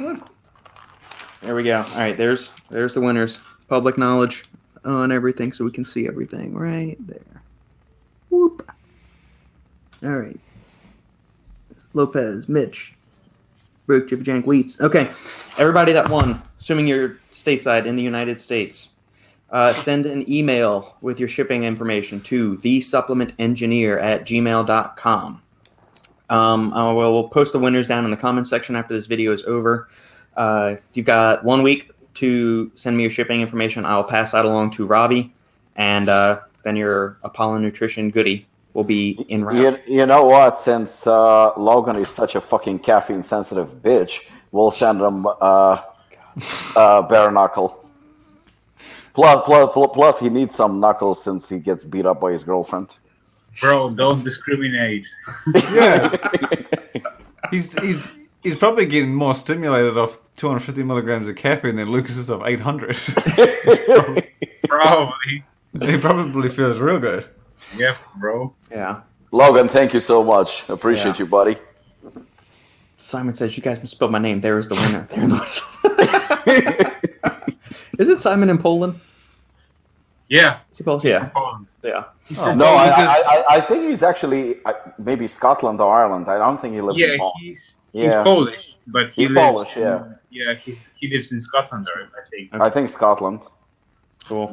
There 1.40 1.54
we 1.54 1.62
go. 1.62 1.78
All 1.78 1.98
right, 1.98 2.16
there's 2.16 2.50
there's 2.70 2.94
the 2.94 3.00
winners. 3.00 3.38
Public 3.68 3.98
knowledge 3.98 4.44
on 4.84 5.12
everything 5.12 5.52
so 5.52 5.64
we 5.64 5.70
can 5.70 5.84
see 5.84 6.08
everything 6.08 6.54
right 6.54 6.96
there. 7.06 7.42
Whoop. 8.30 8.68
All 10.02 10.10
right. 10.10 10.38
Lopez, 11.94 12.48
Mitch, 12.48 12.94
Brooke, 13.86 14.08
Jiffy 14.08 14.22
Jank, 14.22 14.44
Wheats. 14.44 14.80
Okay. 14.80 15.10
Everybody 15.58 15.92
that 15.92 16.08
won, 16.08 16.42
assuming 16.60 16.86
you're 16.86 17.18
stateside 17.32 17.86
in 17.86 17.96
the 17.96 18.02
United 18.02 18.40
States, 18.40 18.90
uh, 19.50 19.72
send 19.72 20.06
an 20.06 20.30
email 20.30 20.96
with 21.00 21.18
your 21.18 21.28
shipping 21.28 21.64
information 21.64 22.20
to 22.20 22.58
the 22.58 22.80
supplement 22.80 23.32
engineer 23.38 23.98
at 23.98 24.26
gmail.com. 24.26 25.42
Um, 26.30 26.72
I 26.74 26.92
will 26.92 27.12
we'll 27.12 27.28
post 27.28 27.52
the 27.52 27.58
winners 27.58 27.86
down 27.86 28.04
in 28.04 28.10
the 28.10 28.16
comments 28.16 28.50
section 28.50 28.76
after 28.76 28.94
this 28.94 29.06
video 29.06 29.32
is 29.32 29.44
over. 29.44 29.88
Uh, 30.36 30.76
you've 30.92 31.06
got 31.06 31.44
one 31.44 31.62
week 31.62 31.90
to 32.14 32.70
send 32.74 32.96
me 32.96 33.04
your 33.04 33.10
shipping 33.10 33.40
information. 33.40 33.84
I'll 33.84 34.04
pass 34.04 34.32
that 34.32 34.44
along 34.44 34.70
to 34.72 34.86
Robbie, 34.86 35.32
and 35.76 36.08
uh, 36.08 36.40
then 36.64 36.76
your 36.76 37.18
Apollon 37.22 37.62
Nutrition 37.62 38.10
goodie 38.10 38.46
will 38.74 38.84
be 38.84 39.24
in 39.28 39.44
route. 39.44 39.80
You, 39.86 40.00
you 40.00 40.06
know 40.06 40.24
what? 40.24 40.58
Since 40.58 41.06
uh, 41.06 41.52
Logan 41.58 41.96
is 41.96 42.10
such 42.10 42.34
a 42.34 42.40
fucking 42.40 42.80
caffeine 42.80 43.22
sensitive 43.22 43.82
bitch, 43.82 44.28
we'll 44.52 44.70
send 44.70 45.00
him 45.00 45.26
uh, 45.26 45.80
uh, 46.76 47.02
bare 47.02 47.30
knuckle. 47.30 47.88
Plus, 49.14 49.44
plus, 49.44 49.88
plus, 49.92 50.20
he 50.20 50.28
needs 50.28 50.54
some 50.54 50.78
knuckles 50.78 51.22
since 51.22 51.48
he 51.48 51.58
gets 51.58 51.82
beat 51.82 52.06
up 52.06 52.20
by 52.20 52.30
his 52.30 52.44
girlfriend. 52.44 52.96
Bro, 53.60 53.90
don't 53.90 54.22
discriminate. 54.24 55.06
Yeah. 55.54 56.14
he's 57.50 57.72
he's 57.80 58.10
he's 58.42 58.56
probably 58.56 58.86
getting 58.86 59.14
more 59.14 59.34
stimulated 59.34 59.96
off 59.96 60.18
250 60.36 60.82
milligrams 60.84 61.26
of 61.28 61.36
caffeine 61.36 61.76
than 61.76 61.90
Lucas 61.90 62.16
is 62.16 62.30
off 62.30 62.42
800. 62.46 62.96
Probably. 64.68 65.44
he 65.80 65.96
probably 65.98 66.48
feels 66.48 66.78
real 66.78 66.98
good. 67.00 67.26
Yeah, 67.76 67.94
bro. 68.16 68.54
Yeah. 68.70 69.00
Logan, 69.32 69.68
thank 69.68 69.92
you 69.94 70.00
so 70.00 70.22
much. 70.22 70.68
Appreciate 70.68 71.12
Yeah. 71.12 71.18
you, 71.20 71.26
buddy. 71.26 71.56
Simon 72.96 73.34
says, 73.34 73.56
"You 73.56 73.62
guys 73.62 73.80
misspelled 73.80 74.12
my 74.12 74.18
name. 74.18 74.40
There 74.40 74.58
is 74.58 74.68
the 74.68 74.74
winner." 74.74 75.06
There 75.10 75.22
in 75.24 75.30
the 75.30 76.94
Is 77.98 78.08
it 78.08 78.20
Simon 78.20 78.48
in 78.50 78.58
Poland? 78.58 79.00
Yeah. 80.28 80.58
Is 80.70 80.78
he 80.78 80.84
Polish? 80.84 81.04
Yeah. 81.04 81.26
Poland. 81.26 81.66
Yeah. 81.82 82.04
Oh, 82.36 82.54
No, 82.54 82.66
I, 82.66 82.84
Lucas- 82.88 82.98
I, 82.98 83.44
I, 83.48 83.56
I 83.56 83.60
think 83.60 83.84
he's 83.88 84.02
actually 84.02 84.62
uh, 84.64 84.72
maybe 84.98 85.26
Scotland 85.26 85.80
or 85.80 85.90
Ireland. 85.94 86.28
I 86.28 86.36
don't 86.38 86.60
think 86.60 86.74
he 86.74 86.80
lives 86.82 86.98
Yeah, 86.98 87.12
in 87.12 87.18
Poland. 87.18 87.40
he's 87.40 87.76
he's 87.92 88.14
Polish, 88.14 88.76
but 88.86 89.10
he 89.10 89.22
He's 89.22 89.30
lives. 89.30 89.52
Polish, 89.52 89.76
yeah. 89.76 89.96
in- 90.04 90.14
yeah, 90.30 90.54
he's 90.54 90.82
he 90.98 91.08
lives 91.08 91.32
in 91.32 91.40
Scotland, 91.40 91.86
I 91.96 92.28
think. 92.30 92.54
I 92.54 92.68
think 92.68 92.90
Scotland. 92.90 93.40
Cool. 94.26 94.52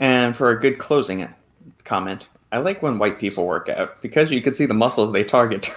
And 0.00 0.36
for 0.36 0.50
a 0.50 0.60
good 0.60 0.78
closing 0.78 1.28
comment, 1.84 2.28
I 2.52 2.58
like 2.58 2.82
when 2.82 2.98
white 2.98 3.18
people 3.18 3.46
work 3.46 3.68
out 3.68 4.00
because 4.02 4.30
you 4.30 4.40
can 4.42 4.54
see 4.54 4.66
the 4.66 4.74
muscles 4.74 5.12
they 5.12 5.24
target. 5.24 5.66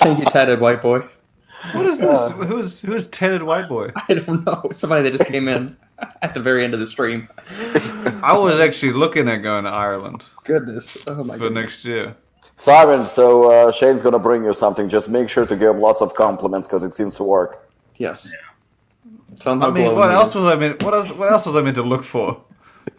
Thank 0.00 0.18
you, 0.18 0.24
tatted 0.26 0.60
white 0.60 0.82
boy. 0.82 1.06
What 1.72 1.86
is 1.86 1.98
this? 1.98 2.30
Who's 2.30 2.82
who's 2.82 3.06
tatted 3.06 3.42
white 3.42 3.68
boy? 3.68 3.90
I 4.08 4.14
don't 4.14 4.44
know. 4.44 4.68
Somebody 4.72 5.02
that 5.02 5.16
just 5.16 5.30
came 5.30 5.48
in 5.48 5.76
at 6.22 6.34
the 6.34 6.40
very 6.40 6.64
end 6.64 6.74
of 6.74 6.80
the 6.80 6.86
stream. 6.86 7.28
I 8.22 8.36
was 8.36 8.60
actually 8.60 8.92
looking 8.92 9.28
at 9.28 9.38
going 9.38 9.64
to 9.64 9.70
Ireland 9.70 10.24
Goodness. 10.44 10.98
Oh 11.06 11.24
my 11.24 11.34
God. 11.34 11.38
for 11.38 11.38
goodness. 11.38 11.62
next 11.62 11.84
year. 11.84 12.16
Simon, 12.56 13.06
so 13.06 13.50
uh, 13.50 13.72
Shane's 13.72 14.02
gonna 14.02 14.18
bring 14.18 14.44
you 14.44 14.54
something. 14.54 14.88
Just 14.88 15.08
make 15.08 15.28
sure 15.28 15.46
to 15.46 15.56
give 15.56 15.70
him 15.70 15.80
lots 15.80 16.02
of 16.02 16.14
compliments 16.14 16.68
because 16.68 16.84
it 16.84 16.94
seems 16.94 17.14
to 17.16 17.24
work. 17.24 17.68
Yes. 17.96 18.32
Tell 19.40 19.54
them 19.54 19.60
how 19.60 19.68
I 19.68 19.70
mean, 19.72 19.94
what 19.96 20.10
he 20.10 20.14
else 20.14 20.34
was 20.34 20.44
I 20.44 20.54
meant? 20.54 20.82
What 20.82 20.94
else? 20.94 21.10
What 21.12 21.32
else 21.32 21.46
was 21.46 21.56
I 21.56 21.62
meant 21.62 21.76
to 21.76 21.82
look 21.82 22.04
for? 22.04 22.42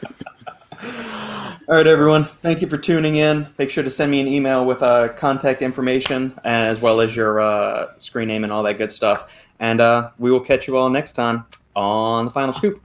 All 1.66 1.76
right, 1.76 1.86
everyone. 1.86 2.26
Thank 2.26 2.60
you 2.60 2.68
for 2.68 2.76
tuning 2.76 3.16
in. 3.16 3.48
Make 3.56 3.70
sure 3.70 3.82
to 3.82 3.90
send 3.90 4.10
me 4.10 4.20
an 4.20 4.28
email 4.28 4.66
with 4.66 4.82
uh, 4.82 5.08
contact 5.14 5.62
information 5.62 6.38
as 6.44 6.82
well 6.82 7.00
as 7.00 7.16
your 7.16 7.40
uh, 7.40 7.96
screen 7.96 8.28
name 8.28 8.44
and 8.44 8.52
all 8.52 8.62
that 8.64 8.74
good 8.74 8.92
stuff. 8.92 9.32
And 9.60 9.80
uh, 9.80 10.10
we 10.18 10.30
will 10.30 10.40
catch 10.40 10.68
you 10.68 10.76
all 10.76 10.90
next 10.90 11.14
time 11.14 11.46
on 11.74 12.26
the 12.26 12.30
final 12.30 12.52
scoop. 12.52 12.82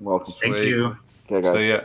Welcome. 0.00 0.32
Thank 0.40 0.56
Sweet. 0.56 0.68
you. 0.68 0.96
Okay, 1.30 1.42
guys. 1.42 1.52
So 1.52 1.58
yeah. 1.58 1.84